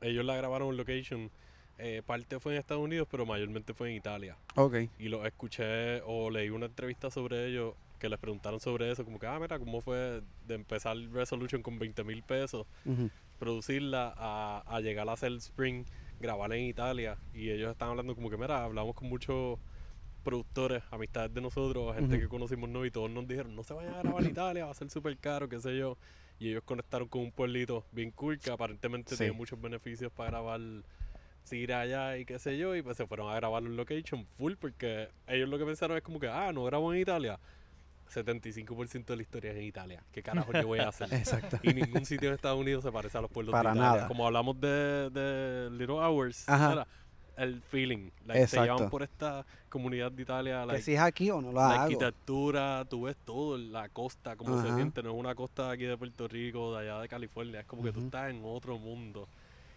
ellos 0.00 0.24
la 0.24 0.36
grabaron 0.36 0.68
en 0.70 0.76
location. 0.76 1.30
Eh, 1.78 2.02
parte 2.04 2.38
fue 2.38 2.52
en 2.52 2.58
Estados 2.60 2.82
Unidos, 2.82 3.08
pero 3.10 3.26
mayormente 3.26 3.74
fue 3.74 3.90
en 3.90 3.96
Italia 3.96 4.36
Ok. 4.56 4.74
y 4.98 5.08
lo 5.08 5.24
escuché 5.26 6.00
o 6.02 6.30
leí 6.30 6.50
una 6.50 6.66
entrevista 6.66 7.10
sobre 7.10 7.48
ellos 7.48 7.74
que 7.98 8.08
les 8.08 8.18
preguntaron 8.18 8.60
sobre 8.60 8.90
eso, 8.90 9.04
como 9.04 9.18
que, 9.18 9.26
ah, 9.26 9.38
mira, 9.40 9.58
¿cómo 9.58 9.80
fue 9.80 10.22
de 10.46 10.54
empezar 10.54 10.96
Resolution 11.12 11.62
con 11.62 11.78
20 11.78 12.04
mil 12.04 12.22
pesos, 12.22 12.66
producirla 13.38 14.12
a, 14.16 14.62
a 14.66 14.80
llegar 14.80 15.08
a 15.08 15.12
hacer 15.12 15.32
Spring, 15.32 15.84
grabarla 16.20 16.56
en 16.56 16.64
Italia? 16.66 17.16
Y 17.34 17.50
ellos 17.50 17.70
estaban 17.72 17.92
hablando 17.92 18.14
como 18.14 18.28
que, 18.30 18.36
mira, 18.36 18.64
hablamos 18.64 18.94
con 18.94 19.08
muchos 19.08 19.58
productores, 20.24 20.82
amistades 20.90 21.32
de 21.34 21.40
nosotros, 21.40 21.94
gente 21.96 22.18
que 22.20 22.28
conocimos 22.28 22.68
no 22.68 22.84
y 22.84 22.90
todos 22.90 23.10
nos 23.10 23.26
dijeron, 23.26 23.56
no 23.56 23.64
se 23.64 23.74
vayan 23.74 23.94
a 23.94 24.02
grabar 24.02 24.22
en 24.22 24.30
Italia, 24.30 24.64
va 24.66 24.70
a 24.70 24.74
ser 24.74 24.88
súper 24.90 25.16
caro, 25.18 25.48
qué 25.48 25.58
sé 25.60 25.76
yo. 25.76 25.96
Y 26.42 26.50
ellos 26.50 26.64
conectaron 26.64 27.06
con 27.06 27.20
un 27.20 27.30
pueblito 27.30 27.84
bien 27.92 28.10
cool 28.10 28.36
que 28.40 28.50
aparentemente 28.50 29.10
Sí. 29.10 29.18
tiene 29.18 29.32
muchos 29.32 29.60
beneficios 29.60 30.10
para 30.10 30.30
grabar 30.30 30.60
si 31.44 31.56
ir 31.58 31.72
allá 31.72 32.18
y 32.18 32.24
qué 32.24 32.38
sé 32.40 32.58
yo, 32.58 32.74
y 32.74 32.82
pues 32.82 32.96
se 32.96 33.06
fueron 33.06 33.30
a 33.30 33.34
grabar 33.36 33.62
en 33.62 33.76
location 33.76 34.26
full 34.36 34.54
porque 34.58 35.08
ellos 35.28 35.48
lo 35.48 35.56
que 35.58 35.64
pensaron 35.64 35.96
es 35.96 36.02
como 36.02 36.18
que, 36.18 36.26
ah, 36.28 36.50
no 36.52 36.64
grabo 36.64 36.92
en 36.92 37.00
Italia. 37.00 37.38
75% 38.12 39.06
de 39.06 39.16
la 39.16 39.22
historia 39.22 39.52
es 39.52 39.56
en 39.56 39.62
Italia. 39.64 40.02
¿Qué 40.12 40.22
carajo 40.22 40.52
yo 40.52 40.66
voy 40.66 40.80
a 40.80 40.88
hacer? 40.88 41.08
Exacto. 41.14 41.58
y 41.62 41.72
ningún 41.74 42.04
sitio 42.04 42.28
en 42.28 42.34
Estados 42.34 42.58
Unidos 42.60 42.82
se 42.84 42.92
parece 42.92 43.18
a 43.18 43.20
los 43.22 43.30
pueblos 43.30 43.52
Para 43.52 43.70
de 43.70 43.76
Italia. 43.78 43.92
nada. 43.96 44.08
Como 44.08 44.26
hablamos 44.26 44.60
de, 44.60 45.10
de 45.10 45.70
Little 45.70 45.94
Hours, 45.96 46.44
el 47.42 47.60
feeling. 47.62 48.10
Like, 48.26 48.46
te 48.46 48.60
llevan 48.60 48.88
por 48.90 49.02
esta 49.02 49.44
comunidad 49.68 50.12
de 50.12 50.22
Italia, 50.22 50.60
Que 50.62 50.66
like, 50.66 50.82
si 50.82 50.94
es 50.94 51.00
aquí 51.00 51.30
o 51.30 51.40
no 51.40 51.48
lo 51.52 51.58
la 51.60 51.70
hago. 51.72 51.82
arquitectura, 51.82 52.84
tú 52.88 53.02
ves 53.02 53.16
todo, 53.24 53.58
la 53.58 53.88
costa, 53.88 54.36
cómo 54.36 54.60
se 54.60 54.68
Ajá. 54.68 54.76
siente. 54.76 55.02
No 55.02 55.10
es 55.10 55.16
una 55.16 55.34
costa 55.34 55.68
de 55.68 55.74
aquí 55.74 55.84
de 55.84 55.96
Puerto 55.96 56.28
Rico, 56.28 56.74
de 56.74 56.80
allá 56.88 57.00
de 57.00 57.08
California. 57.08 57.60
Es 57.60 57.66
como 57.66 57.82
que 57.82 57.92
tú 57.92 58.00
estás 58.00 58.30
en 58.30 58.40
otro 58.44 58.78
mundo. 58.78 59.28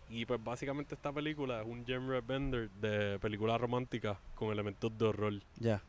Y 0.10 0.26
pues 0.26 0.44
básicamente 0.44 0.94
esta 0.96 1.12
película 1.12 1.62
es 1.62 1.68
un 1.68 1.84
genre 1.86 2.22
bender 2.22 2.70
de 2.72 3.18
película 3.20 3.58
romántica 3.58 4.20
con 4.36 4.52
elementos 4.52 4.96
de 4.98 5.06
horror. 5.06 5.34
Ya. 5.60 5.82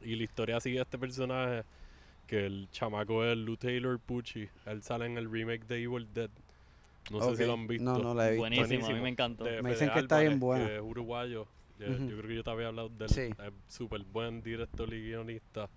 Y 0.00 0.14
la 0.14 0.22
historia 0.22 0.60
sigue 0.60 0.78
a 0.78 0.82
este 0.82 0.98
personaje 0.98 1.64
que 2.28 2.46
el 2.46 2.68
chamaco 2.70 3.24
es 3.24 3.36
Lou 3.36 3.56
Taylor 3.56 3.98
Pucci. 3.98 4.48
Él 4.66 4.82
sale 4.82 5.06
en 5.06 5.16
el 5.18 5.30
remake 5.30 5.66
de 5.66 5.82
Evil 5.82 6.06
Dead. 6.12 6.30
No 7.10 7.20
sé 7.20 7.36
si 7.36 7.44
lo 7.46 7.54
han 7.54 7.66
visto. 7.66 7.84
No, 7.84 7.98
no 7.98 8.14
la 8.14 8.28
he 8.28 8.30
visto. 8.32 8.40
Buenísimo, 8.42 8.64
a 8.64 8.68
mí 8.68 8.76
Buenísimo. 8.76 9.02
me 9.02 9.08
encantó. 9.08 9.44
de 9.44 9.50
Me 9.62 9.62
Fede 9.62 9.72
dicen 9.72 9.90
que 9.90 9.98
está 10.00 10.20
bien 10.20 10.40
buena. 10.40 10.66
que 10.66 10.76
es 10.76 10.82
uruguayo. 10.82 11.46
Yo, 11.78 11.86
creo 11.86 12.22
que 12.22 12.34
yo 12.34 12.42
te 12.42 12.50
había 12.50 12.68
hablado 12.68 12.88
de 12.88 13.04
él. 13.04 13.10
Sí. 13.10 13.20
Es 13.22 13.52
súper 13.68 14.02
buen 14.04 14.42
director 14.42 14.92
y 14.92 15.02
guionista. 15.02 15.68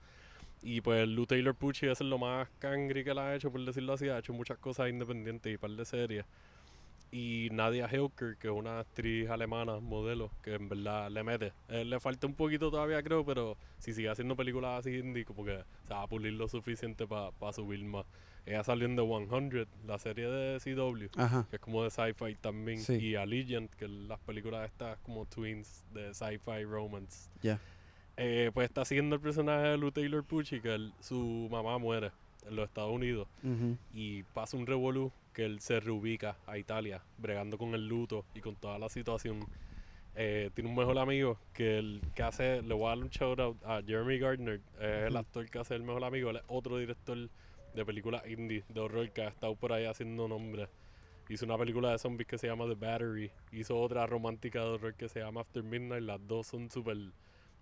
Y 0.62 0.82
pues 0.82 1.08
Lou 1.08 1.26
Taylor 1.26 1.56
Pucci 1.56 1.88
es 1.88 2.02
lo 2.02 2.18
más 2.18 2.50
cangri 2.60 3.04
que 3.04 3.14
la 3.14 3.30
ha 3.30 3.36
hecho, 3.36 3.52
por 3.52 3.64
decirlo 3.64 3.94
así. 3.94 4.10
Ha 4.10 4.20
hecho 4.20 4.34
muchas 4.34 4.58
cosas 4.58 4.90
independientes 4.90 5.52
y 5.52 5.56
un 5.56 5.60
par 5.60 5.72
de 5.72 5.86
series. 5.86 6.26
Y 7.12 7.50
Nadia 7.52 7.88
Helker, 7.88 8.38
que 8.38 8.48
es 8.50 8.54
una 8.54 8.80
actriz 8.80 9.30
alemana, 9.30 9.80
modelo, 9.80 10.32
que 10.44 10.54
en 10.54 10.70
verdad 10.70 11.10
le 11.10 11.24
mete. 11.24 11.54
Eh, 11.70 11.84
le 11.84 12.00
falta 12.00 12.28
un 12.28 12.36
poquito 12.36 12.70
todavía, 12.70 13.02
creo, 13.02 13.26
pero 13.26 13.58
si 13.80 13.94
sigue 13.94 14.10
haciendo 14.10 14.36
películas 14.36 14.80
así 14.80 14.96
indie, 14.96 15.26
como 15.26 15.44
que 15.44 15.64
se 15.88 15.94
va 15.94 16.04
a 16.04 16.08
pulir 16.08 16.34
lo 16.34 16.48
suficiente 16.48 17.08
para 17.08 17.54
subir 17.54 17.84
más. 17.84 18.06
Ella 18.46 18.64
salió 18.64 18.86
en 18.88 18.96
The 18.96 19.04
100, 19.04 19.68
la 19.86 20.00
serie 20.00 20.28
de 20.28 20.60
CW 20.60 21.10
Ajá. 21.22 21.46
que 21.50 21.58
es 21.58 21.62
como 21.62 21.84
de 21.84 21.92
sci-fi 21.92 22.36
también, 22.36 22.80
Sí. 22.80 22.94
y 22.96 23.16
Allegiant, 23.16 23.70
que 23.76 23.88
las 23.88 24.20
películas 24.22 24.66
estas 24.66 24.98
como 25.00 25.26
twins 25.26 25.84
de 25.94 26.14
sci-fi 26.14 26.64
romance. 26.64 27.30
Ya. 27.44 27.60
Eh, 28.18 28.52
pues 28.54 28.66
está 28.68 28.84
siguiendo 28.86 29.16
el 29.16 29.22
personaje 29.22 29.68
de 29.68 29.78
Lou 29.78 29.92
Taylor 29.92 30.24
Pucci, 30.24 30.60
que 30.62 30.74
él- 30.76 30.94
su 31.00 31.48
mamá 31.52 31.78
muere 31.78 32.12
en 32.48 32.56
los 32.56 32.68
Estados 32.68 32.92
Unidos, 32.92 33.28
y 33.94 34.24
pasa 34.24 34.58
un 34.58 34.66
revolú 34.66 35.12
que 35.34 35.46
él 35.46 35.60
se 35.62 35.80
reubica 35.80 36.36
a 36.48 36.58
Italia, 36.58 37.02
bregando 37.18 37.58
con 37.58 37.76
el 37.76 37.88
luto 37.88 38.26
y 38.34 38.40
con 38.42 38.56
toda 38.56 38.80
la 38.80 38.90
situación. 38.90 39.46
Eh, 40.16 40.50
tiene 40.54 40.70
un 40.70 40.76
mejor 40.76 40.98
amigo 40.98 41.38
que 41.54 41.78
el 41.78 42.02
que 42.16 42.24
hace, 42.24 42.62
le 42.64 42.74
voy 42.74 42.88
a 42.88 42.90
dar 42.90 42.98
un 42.98 43.10
shout 43.10 43.40
out 43.40 43.58
a 43.64 43.82
Jeremy 43.86 44.18
Gardner, 44.18 44.60
es 44.80 45.08
el 45.08 45.16
actor 45.16 45.50
que 45.50 45.60
hace 45.60 45.76
el 45.76 45.84
mejor 45.84 46.04
amigo, 46.04 46.32
él 46.32 46.38
es 46.38 46.44
otro 46.48 46.78
director 46.78 47.30
de 47.80 47.86
películas 47.86 48.22
indie 48.28 48.64
de 48.70 48.80
horror 48.80 49.10
que 49.12 49.22
ha 49.24 49.28
estado 49.30 49.56
por 49.56 49.74
ahí 49.74 49.86
haciendo 49.86 50.28
nombre. 50.28 50.68
Hizo 51.30 51.46
una 51.46 51.58
película 51.58 51.92
de 51.92 52.00
zombies 52.00 52.28
que 52.28 52.38
se 52.38 52.48
llama 52.48 52.66
The 52.68 52.76
Battery, 52.76 53.32
hizo 53.52 53.80
otra 53.80 54.06
romántica 54.08 54.60
de 54.62 54.66
horror 54.70 54.96
que 54.96 55.08
se 55.10 55.20
llama 55.20 55.42
After 55.42 55.64
Midnight, 55.64 56.04
las 56.04 56.26
dos 56.28 56.48
son 56.48 56.70
súper... 56.72 56.98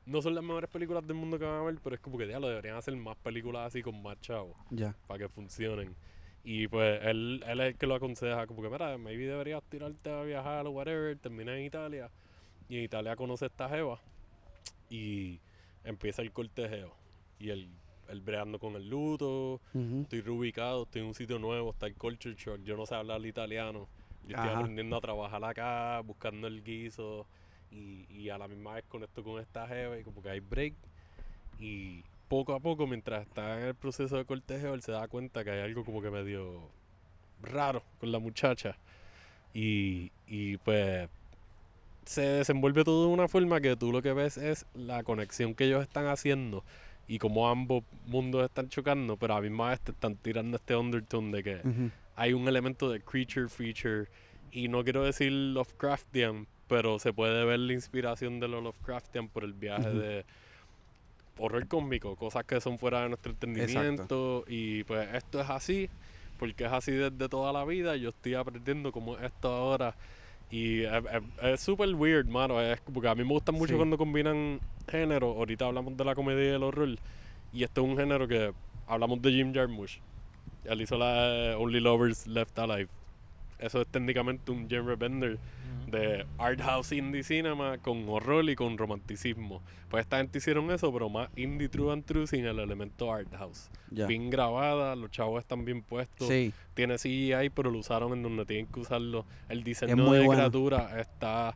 No 0.06 0.22
son 0.22 0.35
las 0.35 0.44
mejores 0.44 0.69
películas 0.69 1.06
del 1.06 1.18
mundo 1.18 1.38
que 1.38 1.44
van 1.44 1.56
a 1.60 1.64
ver, 1.64 1.76
pero 1.84 1.95
es 1.95 2.02
como 2.02 2.18
que 2.18 2.26
ya 2.27 2.39
lo 2.39 2.48
deberían 2.48 2.77
hacer 2.77 2.95
más 2.95 3.18
películas 3.18 3.68
así 3.68 3.81
con 3.81 4.02
más 4.02 4.19
chavos 4.22 4.56
Ya. 4.72 4.95
para 5.06 5.19
que 5.19 5.27
funcionen. 5.30 5.94
Y 6.45 6.69
pues 6.69 7.02
él, 7.03 7.44
él 7.45 7.60
es 7.60 7.68
el 7.68 7.76
que 7.76 7.88
lo 7.88 7.95
aconseja, 7.95 8.48
como 8.48 8.61
que 8.61 8.69
mira, 8.69 8.98
maybe 8.98 9.26
deberías 9.27 9.61
tirarte 9.64 10.10
a 10.10 10.23
viajar 10.23 10.65
o 10.65 10.72
whatever, 10.72 11.18
termina 11.18 11.57
en 11.57 11.65
Italia. 11.65 12.10
Y 12.69 12.77
en 12.77 12.84
Italia 12.85 13.18
conoce 13.18 13.44
a 13.44 13.48
esta 13.49 13.68
jeva 13.68 13.99
y 14.89 15.41
empieza 15.84 16.22
el 16.22 16.31
cortejeo. 16.31 16.94
Y 17.38 17.49
él, 17.49 17.69
él 18.10 18.22
breando 18.22 18.60
con 18.60 18.76
el 18.76 18.90
luto, 18.90 19.62
Ujú. 19.74 20.02
estoy 20.04 20.22
reubicado, 20.22 20.84
estoy 20.84 21.02
en 21.02 21.08
un 21.08 21.14
sitio 21.14 21.40
nuevo, 21.40 21.72
está 21.72 21.88
el 21.88 21.96
culture 21.96 22.36
shock, 22.36 22.62
yo 22.64 22.78
no 22.78 22.86
sé 22.86 22.96
hablar 22.96 23.26
italiano. 23.26 23.88
Yo 24.28 24.36
estoy 24.36 24.50
Ajá. 24.50 24.60
aprendiendo 24.60 24.98
a 24.98 25.02
trabajar 25.02 25.44
acá, 25.46 26.02
buscando 26.02 26.48
el 26.48 26.62
guiso 26.64 27.26
y, 27.72 28.06
y 28.10 28.30
a 28.30 28.38
la 28.38 28.48
misma 28.48 28.74
vez 28.74 28.84
conecto 28.90 29.24
con 29.24 29.40
esta 29.40 29.68
jeva 29.68 29.98
y 29.98 30.04
como 30.04 30.22
que 30.22 30.30
hay 30.30 30.42
break. 30.42 30.74
Y 31.60 32.04
poco 32.28 32.54
a 32.54 32.60
poco, 32.60 32.88
mientras 32.88 33.26
está 33.26 33.62
en 33.62 33.68
el 33.68 33.76
proceso 33.76 34.18
de 34.18 34.26
cortejo, 34.26 34.74
él 34.74 34.82
se 34.82 34.92
da 34.92 35.08
cuenta 35.08 35.44
que 35.44 35.52
hay 35.52 35.62
algo 35.62 35.86
como 35.86 36.02
que 36.02 36.10
medio 36.10 36.70
raro 37.42 37.84
con 38.00 38.12
la 38.12 38.20
muchacha. 38.20 38.78
Y, 39.54 40.12
y 40.28 40.58
pues 40.58 41.10
se 42.06 42.22
desenvuelve 42.22 42.84
todo 42.84 43.08
de 43.08 43.14
una 43.14 43.28
forma 43.28 43.60
que 43.62 43.76
tú 43.76 43.92
lo 43.92 44.02
que 44.02 44.14
ves 44.14 44.38
es 44.38 44.66
la 44.74 45.04
conexión 45.04 45.56
que 45.56 45.66
ellos 45.66 45.82
están 45.82 46.08
haciendo 46.08 46.64
y 47.08 47.20
cómo 47.20 47.50
ambos 47.50 47.84
mundos 48.06 48.44
están 48.44 48.70
chocando, 48.70 49.18
pero 49.18 49.34
a 49.34 49.38
la 49.38 49.42
misma 49.44 49.70
vez 49.70 49.82
te 49.82 49.92
están 49.92 50.18
tirando 50.18 50.58
este 50.58 50.76
undertone 50.76 51.32
de 51.32 51.44
que 51.44 51.62
hay 52.16 52.34
un 52.34 52.48
elemento 52.48 52.90
de 52.90 53.02
creature 53.02 53.48
feature 53.48 54.10
y 54.52 54.68
no 54.68 54.84
quiero 54.84 55.04
decir 55.04 55.32
Lovecraftian, 55.32 56.48
pero 56.68 57.00
se 57.00 57.14
puede 57.14 57.46
ver 57.46 57.60
la 57.60 57.74
inspiración 57.74 58.40
de 58.40 58.48
lo 58.48 58.62
Lovecraftian 58.62 59.30
por 59.30 59.44
el 59.44 59.54
viaje 59.54 59.90
Ujú. 59.90 60.00
de 60.00 60.26
horror 61.40 61.68
cósmico, 61.68 62.16
cosas 62.16 62.44
que 62.46 62.60
son 62.60 62.80
fuera 62.80 63.04
de 63.04 63.10
nuestro 63.10 63.32
entendimiento 63.32 64.44
y 64.48 64.84
pues 64.84 65.08
esto 65.14 65.40
es 65.40 65.50
así 65.50 65.90
porque 66.38 66.66
es 66.66 66.72
así 66.72 66.92
desde 66.92 67.30
toda 67.30 67.54
la 67.54 67.64
vida 67.64 67.96
yo 67.96 68.10
estoy 68.10 68.34
aprendiendo 68.34 68.92
cómo 68.92 69.18
es 69.18 69.24
esto 69.24 69.50
ahora 69.50 69.96
y 70.49 70.82
es- 70.84 71.03
es- 71.41 71.60
súper 71.61 71.94
weird, 71.95 72.28
mano, 72.28 72.61
es 72.61 72.80
porque 72.94 73.10
a 73.10 73.15
mí 73.15 73.24
me 73.24 73.30
gusta 73.30 73.52
mucho 73.52 73.74
Sí. 73.74 73.78
cuando 73.78 73.98
combinan 73.98 74.60
géneros, 74.90 75.36
ahorita 75.36 75.65
hablamos 75.65 75.98
de 75.98 76.06
la 76.06 76.15
comedia 76.15 76.44
y 76.52 76.56
el 76.56 76.64
horror 76.64 76.95
y 77.53 77.64
esto 77.64 77.82
es 77.82 77.88
un 77.88 77.98
género 77.98 78.28
que 78.28 78.53
hablamos 78.88 79.22
de 79.22 79.32
Jim 79.32 79.53
Jarmusch 79.53 79.99
él 80.65 80.82
hizo 80.82 80.98
la 80.98 81.52
eh, 81.52 81.56
Only 81.56 81.80
Lovers 81.80 82.28
Left 82.28 82.57
Alive. 82.60 82.90
Eso 83.60 83.82
es 83.82 83.88
técnicamente 83.88 84.52
un 84.52 84.70
genre 84.70 84.96
bender 84.96 85.40
de 85.88 86.26
art 86.38 86.60
house 86.62 86.92
indie 86.92 87.24
cinema 87.24 87.78
con 87.78 88.08
horror 88.10 88.50
y 88.50 88.56
con 88.56 88.78
romanticismo. 88.78 89.62
Pues 89.90 90.02
esta 90.02 90.18
gente 90.18 90.38
hicieron 90.40 90.70
eso, 90.72 90.92
pero 90.92 91.10
más 91.10 91.30
indie 91.38 91.70
true 91.70 91.92
and 91.94 92.04
true 92.04 92.28
sin 92.28 92.46
el 92.46 92.60
elemento 92.60 93.12
art 93.12 93.34
house. 93.36 93.70
Bien 93.90 94.30
grabada, 94.30 94.96
los 94.96 95.10
chavos 95.12 95.40
están 95.40 95.64
bien 95.64 95.82
puestos. 95.82 96.28
Sí, 96.28 96.54
Tiene 96.74 96.98
CGI, 96.98 97.50
pero 97.56 97.72
lo 97.72 97.80
usaron 97.80 98.12
en 98.14 98.22
donde 98.22 98.46
tienen 98.46 98.68
que 98.68 98.82
usarlo. 98.82 99.26
El 99.48 99.64
diseño 99.64 99.96
muy 99.96 100.18
de 100.18 100.26
bueno. 100.26 100.42
criatura 100.42 101.00
está 101.00 101.56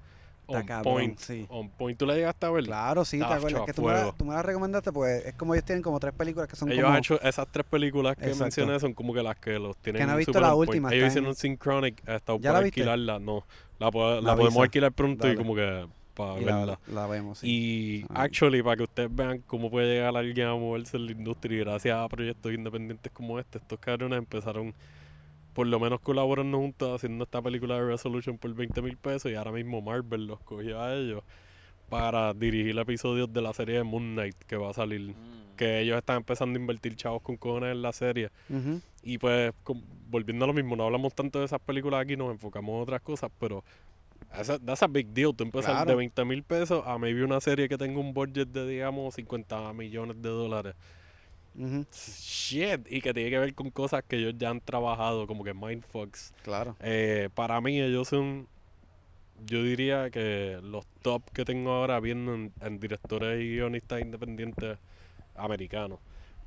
Está 0.52 0.60
on 0.61 0.65
cabrón, 0.68 0.94
point. 0.94 1.19
sí. 1.19 1.45
On 1.49 1.69
point. 1.69 1.98
¿Tú 1.98 2.06
la 2.06 2.15
llegaste 2.15 2.45
a 2.45 2.49
ver? 2.52 2.64
claro, 2.65 3.06
sí, 3.06 3.18
te 3.19 3.26
acuerdas 3.26 3.61
que 3.65 3.73
tú 3.73 3.82
me, 3.84 3.94
la, 3.94 4.11
tú 4.11 4.26
me 4.26 4.34
la 4.34 4.41
recomendaste, 4.41 4.91
pues 4.91 5.26
es 5.26 5.34
como 5.36 5.53
ellos 5.53 5.65
tienen 5.65 5.82
como 5.84 5.99
tres 5.99 6.14
películas 6.14 6.48
que 6.48 6.56
son 6.56 6.72
Ellos 6.72 6.84
como... 6.84 6.94
han 6.94 6.99
hecho 6.99 7.22
esas 7.22 7.48
tres 7.52 7.65
películas 7.65 8.15
que 8.15 8.26
Exacto. 8.26 8.44
mencioné 8.45 8.80
son 8.80 8.94
como 8.94 9.14
que 9.14 9.23
las 9.23 9.38
que 9.38 9.57
los 9.60 9.76
tienen 9.78 10.02
Que 10.02 10.06
no 10.07 10.14
he 10.14 10.18
visto 10.18 10.40
la 10.40 10.53
última, 10.56 10.90
Ellos 10.94 11.03
en- 11.03 11.07
hicieron 11.10 11.36
Synchronic, 11.36 12.03
¿Ya 12.06 12.19
por 12.19 12.41
la 12.41 12.52
viste? 12.61 12.82
alquilarla, 12.82 13.19
no. 13.19 13.45
La, 13.80 13.90
po- 13.91 14.15
la 14.15 14.22
La 14.22 14.36
podemos 14.36 14.61
alquilar 14.64 14.91
pronto 14.91 15.28
y 15.32 15.36
como 15.36 15.56
que 15.56 15.88
para 16.14 16.40
y 16.40 16.44
verla. 16.44 16.65
la, 16.65 16.80
la 16.94 17.07
vemos, 17.07 17.40
sí. 17.40 17.48
Y 17.49 18.06
actually, 18.14 18.61
para 18.61 18.76
que 18.78 18.84
ustedes 18.84 19.10
vean 19.15 19.41
cómo 19.48 19.72
puede 19.72 19.94
llegar 19.95 20.15
alguien 20.18 20.48
a 20.48 20.56
moverse 20.56 20.98
en 20.98 21.06
la 21.06 21.11
industria 21.14 21.56
y 21.57 21.60
gracias 21.61 21.98
a 21.98 22.07
proyectos 22.10 22.53
independientes 22.53 23.11
como 23.14 23.40
este, 23.40 23.57
estos 23.60 23.80
cabrones 23.80 24.19
empezaron 24.19 24.73
por 25.53 25.68
lo 25.68 25.80
menos 25.80 25.99
colaborando 25.99 26.57
juntos 26.57 26.95
haciendo 26.95 27.23
esta 27.23 27.41
película 27.41 27.76
de 27.76 27.86
Resolution 27.86 28.38
por 28.38 28.53
20 28.53 28.82
mil 28.82 28.98
pesos 28.98 29.32
y 29.32 29.36
ahora 29.36 29.52
mismo 29.52 29.82
Marvel 29.82 30.28
los 30.28 30.40
cogió 30.41 30.82
a 30.82 30.95
ellos 30.95 31.23
para 31.90 32.34
dirigir 32.34 32.78
episodios 32.80 33.32
de 33.34 33.41
la 33.41 33.53
serie 33.53 33.76
de 33.76 33.84
Moon 33.84 34.14
Knight 34.14 34.36
que 34.48 34.56
va 34.56 34.69
a 34.69 34.73
salir. 34.73 35.02
Mm. 35.10 35.56
Que 35.57 35.82
ellos 35.82 35.98
están 35.98 36.18
empezando 36.18 36.57
a 36.57 36.61
invertir 36.61 36.95
chavos 36.95 37.22
con 37.22 37.36
cojones 37.38 37.73
en 37.73 37.82
la 37.82 37.91
serie. 37.91 38.30
Y 39.03 39.18
pues, 39.18 39.52
volviendo 40.10 40.45
a 40.45 40.48
lo 40.48 40.53
mismo, 40.53 40.76
no 40.76 40.86
hablamos 40.86 41.14
tanto 41.14 41.40
de 41.40 41.45
esas 41.45 41.60
películas 41.60 42.02
aquí, 42.02 42.15
nos 42.15 42.32
enfocamos 42.32 42.76
en 42.76 42.82
otras 42.82 43.02
cosas, 43.02 43.30
pero 43.38 43.64
esa, 44.40 44.57
that's 44.57 44.82
a 44.82 44.88
big 44.88 45.07
deal. 45.07 45.36
Tú 45.36 45.44
empezar 45.44 45.73
Claro. 45.73 45.91
de 45.91 45.95
20 45.98 46.26
mil 46.26 46.44
pesos 46.44 46.82
a 46.88 46.98
maybe 46.98 47.23
una 47.23 47.41
serie 47.41 47.68
que 47.68 47.78
tenga 47.78 47.99
un 47.99 48.14
budget 48.14 48.48
de, 48.48 48.65
digamos, 48.68 49.14
50 49.15 49.73
millones 49.73 50.22
de 50.22 50.30
dólares. 50.30 50.76
Ujú, 51.56 51.86
Shit. 51.94 52.88
Y 52.90 53.02
que 53.02 53.14
tiene 53.14 53.30
que 53.30 53.40
ver 53.40 53.53
con 53.53 53.69
cosas 53.72 54.03
que 54.07 54.18
ellos 54.18 54.36
ya 54.38 54.49
han 54.49 54.61
trabajado, 54.61 55.28
como 55.28 55.44
que 55.44 55.53
Mindfucks. 55.53 56.34
Claro. 56.44 56.76
Eh, 56.80 57.30
para 57.36 57.60
mí, 57.61 57.82
ellos 57.82 58.07
son, 58.07 58.48
yo 59.45 59.64
diría 59.64 60.10
que 60.10 60.60
los 60.64 60.86
top 61.02 61.23
que 61.34 61.45
tengo 61.45 61.72
ahora 61.72 61.99
viendo 61.99 62.34
en, 62.34 62.53
en 62.61 62.80
directores 62.80 63.41
y 63.41 63.56
guionistas 63.56 64.02
independientes 64.02 64.78
americanos. 65.36 65.99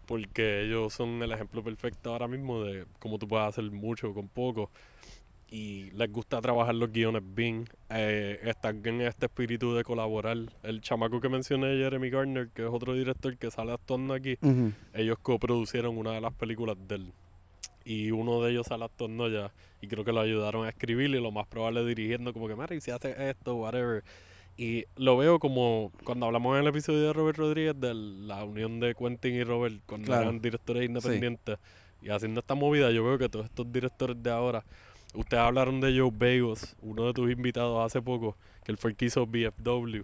Porque 0.07 0.63
ellos 0.63 0.93
son 0.93 1.23
el 1.23 1.33
ejemplo 1.33 1.63
perfecto 1.63 2.13
ahora 2.13 2.29
mismo 2.29 2.63
de 2.63 2.85
cómo 2.99 3.19
tú 3.19 3.27
puedes 3.27 3.49
hacer 3.49 3.65
mucho 3.71 4.13
con 4.13 4.29
poco. 4.29 4.71
Y 5.51 5.91
les 5.93 6.11
gusta 6.11 6.41
trabajar 6.41 6.75
los 6.75 6.91
guiones 6.91 7.23
bien. 7.25 7.69
Eh, 7.91 8.41
están 8.45 8.81
en 8.87 9.03
este 9.03 9.27
espíritu 9.27 9.75
de 9.75 9.85
colaborar. 9.85 10.37
El 10.63 10.81
chamaco 10.81 11.21
que 11.21 11.29
mencioné, 11.29 11.77
Jeremy 11.77 12.11
Garner, 12.11 12.49
que 12.49 12.63
es 12.63 12.69
otro 12.73 12.95
director 12.95 13.37
que 13.37 13.51
sale 13.51 13.73
actuando 13.73 14.15
aquí, 14.15 14.37
Ujú. 14.43 14.73
ellos 14.95 15.17
coproducieron 15.23 15.97
una 15.97 16.13
de 16.13 16.21
las 16.21 16.33
películas 16.33 16.77
de 16.89 16.95
él. 16.97 17.13
Y 17.85 18.11
uno 18.11 18.41
de 18.43 18.51
ellos 18.53 18.67
sale 18.67 18.85
actuando 18.85 19.29
ya. 19.29 19.53
Y 19.81 19.87
creo 19.87 20.05
que 20.05 20.13
lo 20.13 20.21
ayudaron 20.21 20.65
a 20.67 20.71
escribir 20.71 21.11
y 21.11 21.21
lo 21.21 21.31
más 21.31 21.47
probable 21.47 21.85
dirigiendo 21.85 22.33
como 22.33 22.49
que, 22.49 22.57
Mary, 22.57 22.81
si 22.81 22.91
hace 22.91 23.15
esto, 23.31 23.55
whatever. 23.57 24.03
Y 24.57 24.85
lo 24.97 25.17
veo 25.17 25.39
como 25.39 25.93
cuando 26.05 26.27
hablamos 26.27 26.55
en 26.57 26.63
el 26.63 26.69
episodio 26.69 27.01
de 27.01 27.13
Robert 27.13 27.37
Rodríguez 27.39 27.75
de 27.79 27.93
la 27.93 28.43
unión 28.45 28.81
de 28.81 28.95
Quentin 28.95 29.35
y 29.35 29.45
Robert 29.45 29.81
cuando 29.87 30.07
Claro. 30.07 30.23
eran 30.23 30.41
directores 30.41 30.85
independientes. 30.85 31.59
Y 32.03 32.09
haciendo 32.09 32.41
esta 32.41 32.55
movida, 32.55 32.91
yo 32.91 33.05
veo 33.05 33.19
que 33.19 33.29
todos 33.29 33.47
estos 33.47 33.71
directores 33.71 34.23
de 34.23 34.31
ahora, 34.31 34.65
ustedes 35.15 35.43
hablaron 35.43 35.81
de 35.81 35.99
Joe 35.99 36.11
Bagos, 36.13 36.77
uno 36.83 37.07
de 37.07 37.13
tus 37.15 37.31
invitados 37.31 37.85
hace 37.85 38.03
poco, 38.03 38.37
que 38.65 38.73
él 38.73 38.79
fue 38.79 38.91
el 38.91 38.97
que 38.97 39.07
hizo 39.07 39.27
BFW, 39.27 40.03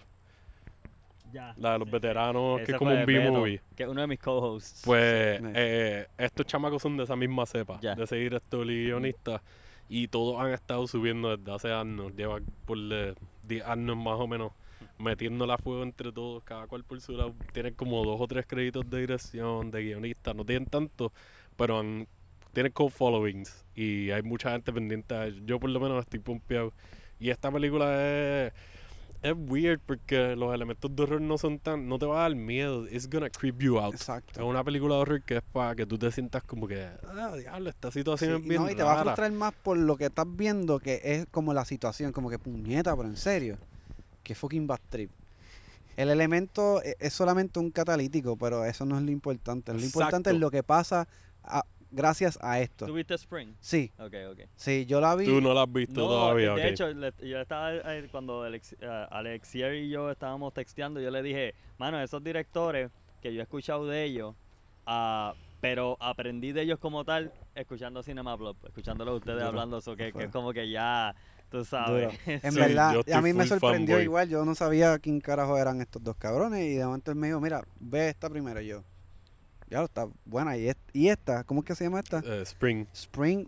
Ya. 1.33 1.55
la 1.59 1.73
de 1.75 1.79
los 1.79 1.87
Sí, 1.87 1.91
sí. 1.91 1.93
veteranos, 1.93 2.61
que 2.63 2.73
es 2.73 2.79
como 2.79 2.91
un 2.93 3.07
B-movie. 3.07 3.61
Que 3.77 3.85
es 3.85 3.89
uno 3.89 4.01
de 4.01 4.07
mis 4.09 4.19
co-hosts. 4.19 4.83
Pues 4.85 5.41
eh, 5.55 6.07
estos 6.19 6.47
chamacos 6.47 6.83
son 6.83 6.97
de 6.97 7.05
esa 7.05 7.15
misma 7.17 7.47
cepa, 7.47 7.79
Ya. 7.81 7.95
de 7.95 8.05
ese 8.05 8.17
director 8.17 8.69
y 8.71 8.87
guionista. 8.87 9.43
Y 9.89 10.09
todos 10.09 10.41
han 10.41 10.53
estado 10.53 10.87
subiendo 10.87 11.37
desde 11.37 11.53
hace 11.53 11.73
años. 11.73 12.15
Llevan 12.17 12.45
por 12.65 12.79
eh, 12.79 13.15
10 13.47 13.65
años 13.67 13.97
más 13.97 14.19
o 14.21 14.27
menos 14.29 14.53
metiéndola 14.99 15.55
a 15.55 15.59
fuego 15.59 15.83
entre 15.83 16.13
todos, 16.13 16.43
cada 16.45 16.67
cual 16.67 16.85
por 16.85 17.01
su 17.01 17.13
lado. 17.13 17.35
Tienen 17.53 17.75
como 17.75 18.05
dos 18.05 18.21
o 18.21 18.27
tres 18.29 18.47
créditos 18.47 18.89
de 18.91 19.01
dirección, 19.01 19.71
de 19.71 19.83
guionista. 19.83 20.33
No 20.35 20.45
tienen 20.45 20.67
tanto, 20.67 21.13
pero 21.57 21.79
han- 21.81 22.07
tienen 22.53 22.73
co-followings. 22.73 23.65
Y 23.75 24.11
hay 24.11 24.23
mucha 24.23 24.51
gente 24.53 24.73
pendiente 24.73 25.15
a. 25.15 25.29
Yo 25.29 25.59
por 25.61 25.71
lo 25.71 25.81
menos 25.81 26.01
estoy 26.01 26.21
pompeado. 26.21 26.73
Y 27.19 27.31
esta 27.31 27.51
película 27.51 27.87
es... 28.47 28.53
Es 29.23 29.35
weird 29.37 29.81
porque 29.85 30.35
los 30.35 30.55
elementos 30.55 30.97
de 30.97 31.03
horror 31.03 31.21
no 31.21 31.37
son 31.37 31.59
tan... 31.59 31.87
No 31.87 31.99
te 31.99 32.07
va 32.07 32.21
a 32.21 32.23
dar 32.23 32.35
miedo. 32.35 32.87
It's 32.89 33.07
gonna 33.07 33.29
creep 33.29 33.59
you 33.61 33.79
out. 33.79 33.93
Es 33.95 34.01
Exacto. 34.01 34.47
una 34.47 34.65
película 34.65 34.95
de 34.95 35.01
horror 35.03 35.23
que 35.23 35.37
es 35.37 35.43
para 35.53 35.75
que 35.75 35.85
tú 35.85 35.99
te 35.99 36.11
sientas 36.11 36.43
como 36.43 36.67
que, 36.67 36.89
ah, 37.07 37.37
diablo, 37.37 37.69
esta 37.69 37.91
situación 37.91 38.31
Sí, 38.39 38.43
es 38.43 38.49
bien 38.49 38.63
no, 38.63 38.71
y 38.71 38.75
te 38.75 38.83
va 38.83 38.93
a 38.93 38.95
rara". 38.95 39.05
frustrar 39.05 39.31
más 39.33 39.53
por 39.53 39.77
lo 39.77 39.99
que 39.99 40.07
estás 40.07 40.25
viendo, 40.27 40.79
que 40.79 41.03
es 41.05 41.27
como 41.31 41.53
la 41.53 41.67
situación, 41.67 42.13
como 42.13 42.31
que 42.31 42.39
puñeta, 42.39 42.97
pero 42.97 43.11
en 43.11 43.19
serio. 43.19 43.59
Que 44.23 44.35
fucking 44.35 44.67
bad 44.67 44.81
trip. 44.89 45.11
El 45.99 46.09
elemento 46.09 46.83
e- 46.83 46.97
es 46.99 47.13
solamente 47.13 47.59
un 47.61 47.71
catalítico, 47.73 48.39
pero 48.39 48.65
eso 48.65 48.87
no 48.87 48.97
es 48.97 49.03
lo 49.03 49.11
importante. 49.11 49.75
Lo 49.75 49.81
importante 49.83 50.31
es 50.31 50.37
lo 50.39 50.51
que 50.51 50.63
pasa 50.63 51.07
a- 51.45 51.67
gracias 51.91 52.39
a 52.41 52.61
esto. 52.61 52.87
¿Tuviste 52.87 53.15
Spring? 53.15 53.55
Sí, 53.61 53.93
Ok, 53.99 54.15
ok. 54.33 54.41
sí, 54.57 54.87
yo 54.87 55.01
la 55.01 55.15
vi. 55.17 55.25
Tú 55.27 55.41
no 55.41 55.53
la 55.55 55.63
has 55.63 55.73
visto 55.73 56.01
No, 56.01 56.09
todavía, 56.09 56.55
de 56.55 56.69
hecho, 56.69 56.89
le- 56.93 57.13
yo 57.21 57.41
estaba 57.41 57.75
eh, 57.75 58.09
cuando 58.11 58.43
Alex, 58.43 58.77
eh, 58.81 59.07
Alexier 59.11 59.75
y 59.75 59.89
yo 59.91 60.11
estábamos 60.11 60.53
texteando, 60.55 61.01
yo 61.01 61.11
le 61.11 61.23
dije, 61.23 61.55
mano, 61.79 62.01
esos 62.01 62.23
directores 62.23 62.91
que 63.21 63.33
yo 63.35 63.41
he 63.41 63.43
escuchado 63.43 63.87
de 63.87 64.05
ellos, 64.05 64.35
ah, 64.87 65.35
pero 65.61 65.97
aprendí 66.01 66.53
de 66.53 66.63
ellos 66.63 66.79
como 66.79 67.05
tal 67.05 67.33
escuchando 67.55 68.03
Cinema 68.03 68.35
Blog, 68.37 68.57
escuchándolo 68.67 69.15
ustedes 69.17 69.37
Duro. 69.39 69.49
hablando, 69.49 69.79
eso 69.79 69.95
que, 69.97 70.09
es 70.17 70.31
como 70.31 70.53
que 70.55 70.71
ya, 70.71 71.15
tú 71.51 71.65
sabes. 71.65 72.09
En 72.27 72.41
Sí, 72.53 72.59
verdad, 72.59 72.97
a 73.13 73.21
mí 73.21 73.33
me 73.35 73.47
sorprendió 73.47 73.97
fanboy. 73.97 74.05
igual. 74.05 74.29
Yo 74.31 74.45
no 74.47 74.55
sabía 74.55 74.99
quién 74.99 75.21
carajo 75.21 75.59
eran 75.59 75.81
estos 75.83 76.03
dos 76.03 76.17
cabrones. 76.17 76.65
Y 76.65 76.77
de 76.77 76.87
momento 76.87 77.11
él 77.11 77.19
me 77.19 77.27
dijo, 77.27 77.41
mira, 77.41 77.63
ve 77.79 78.09
esta 78.09 78.31
primero. 78.31 78.61
Yo, 78.63 78.83
ya 79.71 79.85
está 79.85 80.07
buena. 80.25 80.57
Y, 80.57 80.69
est- 80.69 80.79
y 80.93 81.09
esta, 81.09 81.45
¿cómo 81.45 81.61
es 81.61 81.67
que 81.67 81.75
se 81.75 81.85
llama 81.85 82.01
esta? 82.01 82.19
Eh, 82.25 82.43
Spring. 82.43 82.87
Spring, 82.93 83.47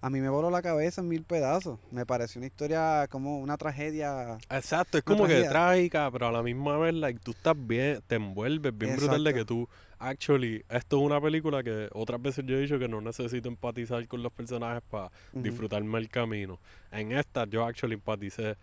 a 0.00 0.10
mí 0.10 0.20
me 0.20 0.28
voló 0.28 0.50
la 0.50 0.62
cabeza 0.62 1.00
en 1.00 1.08
mil 1.08 1.24
pedazos. 1.24 1.78
Me 1.90 2.04
pareció 2.04 2.38
una 2.40 2.46
historia 2.46 3.06
como 3.10 3.38
una 3.40 3.56
tragedia. 3.56 4.36
Exacto, 4.50 4.98
es 4.98 5.04
como 5.04 5.26
que 5.26 5.42
trágica, 5.44 6.10
pero 6.10 6.28
a 6.28 6.32
la 6.32 6.42
misma 6.42 6.76
vez, 6.78 6.94
like, 6.94 7.20
tú 7.20 7.30
estás 7.32 7.54
bien, 7.56 8.00
te 8.06 8.16
envuelves 8.16 8.76
bien 8.76 8.96
brutal 8.96 9.22
de 9.24 9.32
que 9.34 9.44
tú, 9.44 9.68
actually, 9.98 10.64
esto 10.68 10.96
es 10.98 11.02
una 11.04 11.20
película 11.20 11.62
que 11.62 11.88
otras 11.92 12.20
veces 12.20 12.44
yo 12.46 12.56
he 12.56 12.60
dicho 12.60 12.78
que 12.78 12.88
no 12.88 13.00
necesito 13.00 13.48
empatizar 13.48 14.06
con 14.08 14.22
los 14.22 14.32
personajes 14.32 14.82
para 14.90 15.10
disfrutarme 15.32 15.98
el 15.98 16.08
camino. 16.08 16.58
En 16.90 17.12
esta 17.12 17.44
yo 17.46 17.64
actually 17.64 17.94
empaticé 17.94 18.56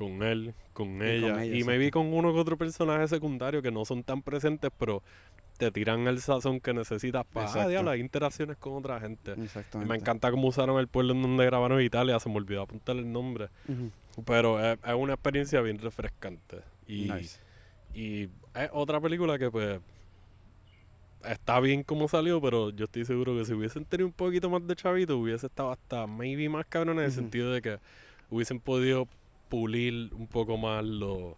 con 0.00 0.22
él, 0.22 0.54
con 0.72 0.98
con 0.98 1.02
ella, 1.06 1.44
y 1.44 1.62
me 1.62 1.76
vi 1.76 1.90
con 1.90 2.12
uno 2.12 2.32
que 2.32 2.40
otro 2.40 2.56
personaje 2.56 3.06
secundario 3.06 3.60
que 3.60 3.70
no 3.70 3.84
son 3.84 4.02
tan 4.02 4.22
presentes, 4.22 4.70
pero 4.78 5.02
te 5.58 5.70
tiran 5.70 6.06
el 6.06 6.20
sazón 6.20 6.58
que 6.58 6.72
necesitas 6.72 7.26
para 7.26 7.46
Exacto. 7.46 7.82
las 7.82 7.98
interacciones 7.98 8.56
con 8.56 8.72
otra 8.72 8.98
gente. 8.98 9.34
Y. 9.34 9.76
Me 9.78 9.96
encanta 9.96 10.30
cómo 10.30 10.48
usaron 10.48 10.80
el 10.80 10.88
pueblo 10.88 11.12
en 11.12 11.20
donde 11.20 11.44
grabaron 11.44 11.82
Italia, 11.82 12.18
se 12.18 12.30
me 12.30 12.36
olvidó 12.36 12.62
apuntar 12.62 12.96
el 12.96 13.12
nombre. 13.12 13.50
Pero 14.24 14.58
es, 14.58 14.78
es 14.82 14.94
una 14.94 15.12
experiencia 15.12 15.60
bien 15.60 15.78
refrescante. 15.78 16.60
Y, 16.86 17.10
Nice. 17.10 17.40
y 17.94 18.22
es 18.54 18.70
otra 18.72 19.00
película 19.00 19.38
que 19.38 19.50
pues 19.50 19.80
está 21.24 21.60
bien 21.60 21.82
como 21.82 22.08
salió, 22.08 22.40
pero 22.40 22.70
yo 22.70 22.86
estoy 22.86 23.04
seguro 23.04 23.36
que 23.36 23.44
si 23.44 23.52
hubiesen 23.52 23.84
tenido 23.84 24.06
un 24.06 24.14
poquito 24.14 24.48
más 24.48 24.66
de 24.66 24.74
chavito, 24.74 25.18
hubiese 25.18 25.46
estado 25.46 25.70
hasta 25.70 26.06
maybe 26.06 26.48
más 26.48 26.64
cabrón 26.66 26.98
en 26.98 27.04
el 27.04 27.12
sentido 27.12 27.52
de 27.52 27.60
que 27.60 27.78
hubiesen 28.30 28.60
podido 28.60 29.06
pulir 29.50 30.14
un 30.14 30.26
poco 30.26 30.56
más 30.56 30.82
los 30.84 31.34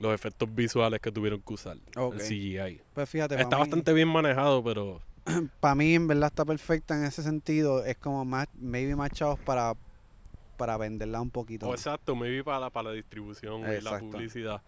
los 0.00 0.14
efectos 0.14 0.52
visuales 0.54 1.00
que 1.00 1.10
tuvieron 1.12 1.40
que 1.42 1.54
usar. 1.54 1.76
Ok. 1.96 2.14
El 2.14 2.20
CGI. 2.20 2.80
Pues 2.94 3.08
fíjate, 3.10 3.34
Está 3.34 3.56
mí, 3.56 3.60
bastante 3.60 3.92
bien 3.92 4.08
manejado, 4.08 4.62
pero 4.62 5.00
para 5.60 5.74
mí 5.74 5.94
en 5.94 6.06
verdad 6.06 6.28
está 6.28 6.44
perfecta 6.44 6.96
en 6.96 7.04
ese 7.04 7.22
sentido. 7.22 7.84
Es 7.84 7.96
como 7.96 8.24
más, 8.24 8.46
maybe 8.54 8.94
más 8.94 9.10
chavos 9.10 9.40
para, 9.40 9.74
para 10.56 10.76
venderla 10.76 11.20
un 11.20 11.30
poquito. 11.30 11.70
exacto, 11.72 12.14
maybe 12.14 12.44
para 12.44 12.60
la, 12.60 12.70
para 12.70 12.90
la 12.90 12.94
distribución 12.94 13.60
y 13.62 13.64
la 13.64 13.74
Exacto. 13.74 14.10
publicidad. 14.10 14.62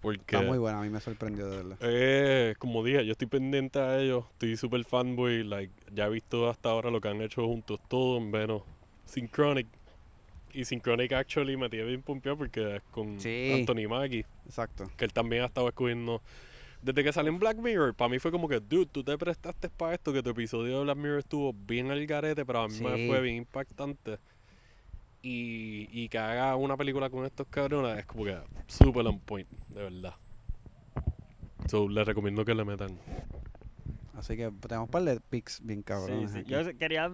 Porque 0.00 0.36
Está 0.36 0.40
muy 0.40 0.56
buena, 0.56 0.80
a 0.80 0.82
mí 0.82 0.88
me 0.88 0.98
sorprendió 0.98 1.50
de 1.50 1.56
verdad. 1.58 1.76
Eh, 1.82 2.54
como 2.58 2.82
dije, 2.82 3.04
yo 3.04 3.12
estoy 3.12 3.26
pendiente 3.28 3.78
a 3.80 4.00
ellos, 4.00 4.24
estoy 4.32 4.56
súper 4.56 4.82
fanboy, 4.86 5.44
like, 5.44 5.74
ya 5.92 6.06
he 6.06 6.08
visto 6.08 6.48
hasta 6.48 6.70
ahora 6.70 6.90
lo 6.90 7.02
que 7.02 7.08
han 7.08 7.20
hecho 7.20 7.44
juntos 7.44 7.78
todos, 7.86 8.22
menos 8.22 8.62
Synchronic. 9.04 9.66
Y 10.52 10.64
Synchronic 10.64 11.12
actually 11.12 11.56
me 11.56 11.68
tiene 11.68 11.86
bien 11.86 12.02
pompeado 12.02 12.36
porque 12.38 12.76
es 12.76 12.82
con 12.90 13.20
Sí. 13.20 13.52
Anthony 13.54 13.88
Mackie, 13.88 14.24
Exacto. 14.46 14.84
que 14.96 15.04
él 15.04 15.12
también 15.12 15.42
ha 15.42 15.46
estado 15.46 15.68
escogiendo. 15.68 16.20
Desde 16.82 17.04
que 17.04 17.12
salió 17.12 17.30
en 17.30 17.38
Black 17.38 17.58
Mirror, 17.58 17.94
para 17.94 18.08
mí 18.08 18.18
fue 18.18 18.30
como 18.30 18.48
que, 18.48 18.58
dude, 18.58 18.86
tú 18.86 19.04
te 19.04 19.16
prestaste 19.18 19.68
para 19.68 19.94
esto, 19.94 20.12
que 20.14 20.22
tu 20.22 20.30
episodio 20.30 20.78
de 20.78 20.84
Black 20.84 20.96
Mirror 20.96 21.18
estuvo 21.18 21.52
bien 21.52 21.90
al 21.90 22.06
garete, 22.06 22.44
pero 22.46 22.60
a 22.62 22.68
mí 22.68 22.80
me 22.80 22.96
Sí. 22.96 23.06
fue 23.08 23.20
bien 23.20 23.36
impactante. 23.36 24.18
y, 25.22 25.86
y 25.92 26.08
que 26.08 26.16
haga 26.16 26.56
una 26.56 26.78
película 26.78 27.10
con 27.10 27.26
estos 27.26 27.46
cabrones 27.48 27.98
es 27.98 28.06
como 28.06 28.24
que 28.24 28.38
super 28.68 29.06
on 29.06 29.20
point, 29.20 29.46
de 29.68 29.82
verdad. 29.82 30.14
So, 31.68 31.90
les 31.90 32.06
recomiendo 32.06 32.42
que 32.44 32.54
le 32.54 32.64
metan. 32.64 32.98
Así 34.16 34.34
que 34.36 34.50
tenemos 34.66 34.86
un 34.86 34.90
par 34.90 35.02
de 35.02 35.20
pics 35.20 35.60
bien 35.62 35.80
Sí, 35.80 35.84
cabrones. 35.84 36.30
sí. 36.32 36.38
aquí. 36.38 36.50
Yo 36.50 36.78
quería 36.78 37.12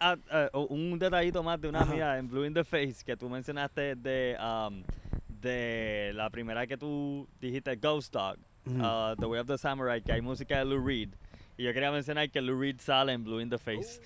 ah, 0.00 0.16
ah, 0.30 0.48
o- 0.52 0.66
un 0.66 0.98
detallito 0.98 1.42
más 1.42 1.60
de 1.60 1.68
una 1.68 1.80
Ajá. 1.82 1.92
mía 1.94 2.18
en 2.18 2.28
Blue 2.28 2.44
in 2.44 2.54
the 2.54 2.64
Face 2.64 2.96
que 3.04 3.16
tú 3.16 3.28
mencionaste 3.28 3.94
de, 3.96 4.36
um, 4.40 4.82
de 5.28 6.12
la 6.14 6.30
primera 6.30 6.66
que 6.66 6.76
tú 6.76 7.28
dijiste 7.40 7.76
Ghost 7.76 8.12
Dog, 8.12 8.36
Ujú. 8.66 8.78
ah, 8.82 9.14
The 9.18 9.26
Way 9.26 9.40
of 9.40 9.46
the 9.46 9.58
Samurai, 9.58 10.00
que 10.02 10.12
hay 10.12 10.20
música 10.20 10.58
de 10.58 10.64
Lou 10.64 10.84
Reed. 10.84 11.10
Y 11.56 11.62
yo 11.62 11.72
quería 11.72 11.92
mencionar 11.92 12.28
que 12.30 12.40
Lou 12.40 12.58
Reed 12.60 12.80
sale 12.80 13.12
en 13.12 13.22
Blue 13.22 13.40
in 13.40 13.48
the 13.48 13.58
Face. 13.58 14.00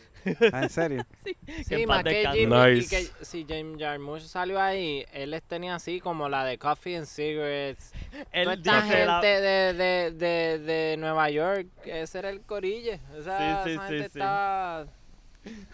Ah, 0.53 0.65
¿En 0.65 0.69
serio? 0.69 1.03
que 1.25 1.35
Sí, 1.65 1.75
en 1.77 1.89
más 1.89 2.03
que 2.05 2.11
descanse. 2.11 2.39
Jimmy, 2.41 2.55
y 2.57 2.75
Nice. 2.75 2.89
que 3.19 3.25
si 3.25 3.47
James 3.49 3.79
Jarmusch 3.81 4.23
salió 4.25 4.61
ahí, 4.61 5.07
él 5.15 5.31
les 5.31 5.43
tenía 5.45 5.77
así 5.77 5.99
como 5.99 6.29
la 6.29 6.45
de 6.45 6.59
Coffee 6.59 6.97
and 6.99 7.07
Cigarettes. 7.07 7.93
Él 8.33 8.45
Toda 8.45 8.55
esta 8.55 8.83
dice 8.83 9.07
la- 9.07 9.13
gente 9.23 9.27
de, 9.41 9.73
de, 9.73 10.11
de, 10.11 10.59
de 10.59 10.97
Nueva 10.99 11.31
York, 11.31 11.69
ese 11.87 12.19
era 12.19 12.29
el 12.29 12.43
corille. 12.43 13.01
Esa, 13.17 13.65
Sí, 13.65 13.71
sí, 13.71 13.71
esa 13.77 13.83
sí, 13.87 13.89
gente 13.95 13.99
sí. 14.11 14.19
estaba, 14.19 14.87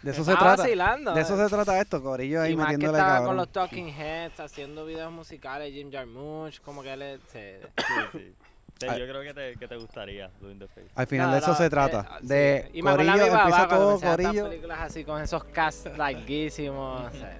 De 0.03 0.11
eso 0.11 0.23
se 0.25 0.33
estaba 0.33 0.39
trata. 0.55 0.63
vacilando. 0.63 1.15
De 1.15 1.21
eso 1.23 1.37
se 1.37 1.49
trata 1.55 1.81
esto, 1.81 2.03
Corillo 2.03 2.43
ahí 2.43 2.53
y 2.53 2.57
más 2.57 2.67
que 2.67 2.73
metiéndole 2.75 2.99
estaba 2.99 3.15
cabrón. 3.15 3.29
con 3.29 3.37
los 3.39 3.49
Talking 3.51 3.89
Heads, 3.89 4.41
haciendo 4.41 4.85
videos 4.87 5.11
musicales, 5.13 5.73
Jim 5.73 5.91
Jarmusch, 5.91 6.61
como 6.61 6.83
que 6.83 6.93
él 6.93 7.03
es- 7.03 7.21
se- 7.33 7.61
Sí, 7.77 7.93
sí. 8.13 8.35
Sí, 8.81 8.87
yo 8.89 9.07
creo 9.07 9.23
que 9.23 9.33
te, 9.33 9.57
que 9.57 9.69
te 9.69 9.77
gustaría 9.77 10.29
in 10.43 10.59
the 10.59 10.67
Face. 10.67 10.89
Al 10.97 11.07
final 11.07 11.29
No, 11.29 11.33
de 11.35 11.39
eso 11.39 11.51
no, 11.53 11.55
se 11.57 11.67
eh, 11.67 11.71
trata. 11.71 12.19
sí. 12.21 12.27
De 12.27 12.71
Y 12.75 12.83
me 12.83 12.91
acuerdo 12.91 13.11
a 13.13 13.15
Corillo, 13.15 13.37
empieza 13.39 13.69
cuando 13.69 13.99
todo 13.99 14.11
Corillo. 14.11 14.49
películas 14.49 14.79
así 14.81 15.05
con 15.05 15.23
esos 15.23 15.45
casts 15.45 15.97
larguísimos. 15.97 17.07
o 17.07 17.11
sea. 17.17 17.39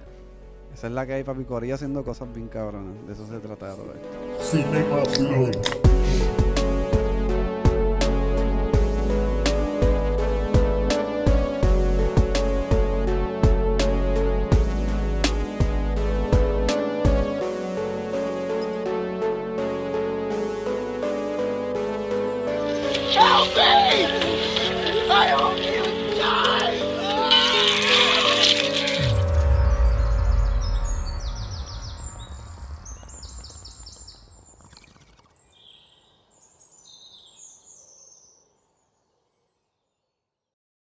Esa 0.73 0.87
es 0.87 0.93
la 0.93 1.05
que 1.05 1.13
hay, 1.13 1.23
papi. 1.23 1.43
Corillo 1.43 1.75
haciendo 1.75 2.03
cosas 2.03 2.33
bien 2.33 2.47
cabronas. 2.47 3.05
De 3.05 3.13
eso 3.13 3.27
se 3.27 3.37
trata 3.39 3.69
de 3.69 3.75
todo 3.75 3.93
esto. 3.93 5.81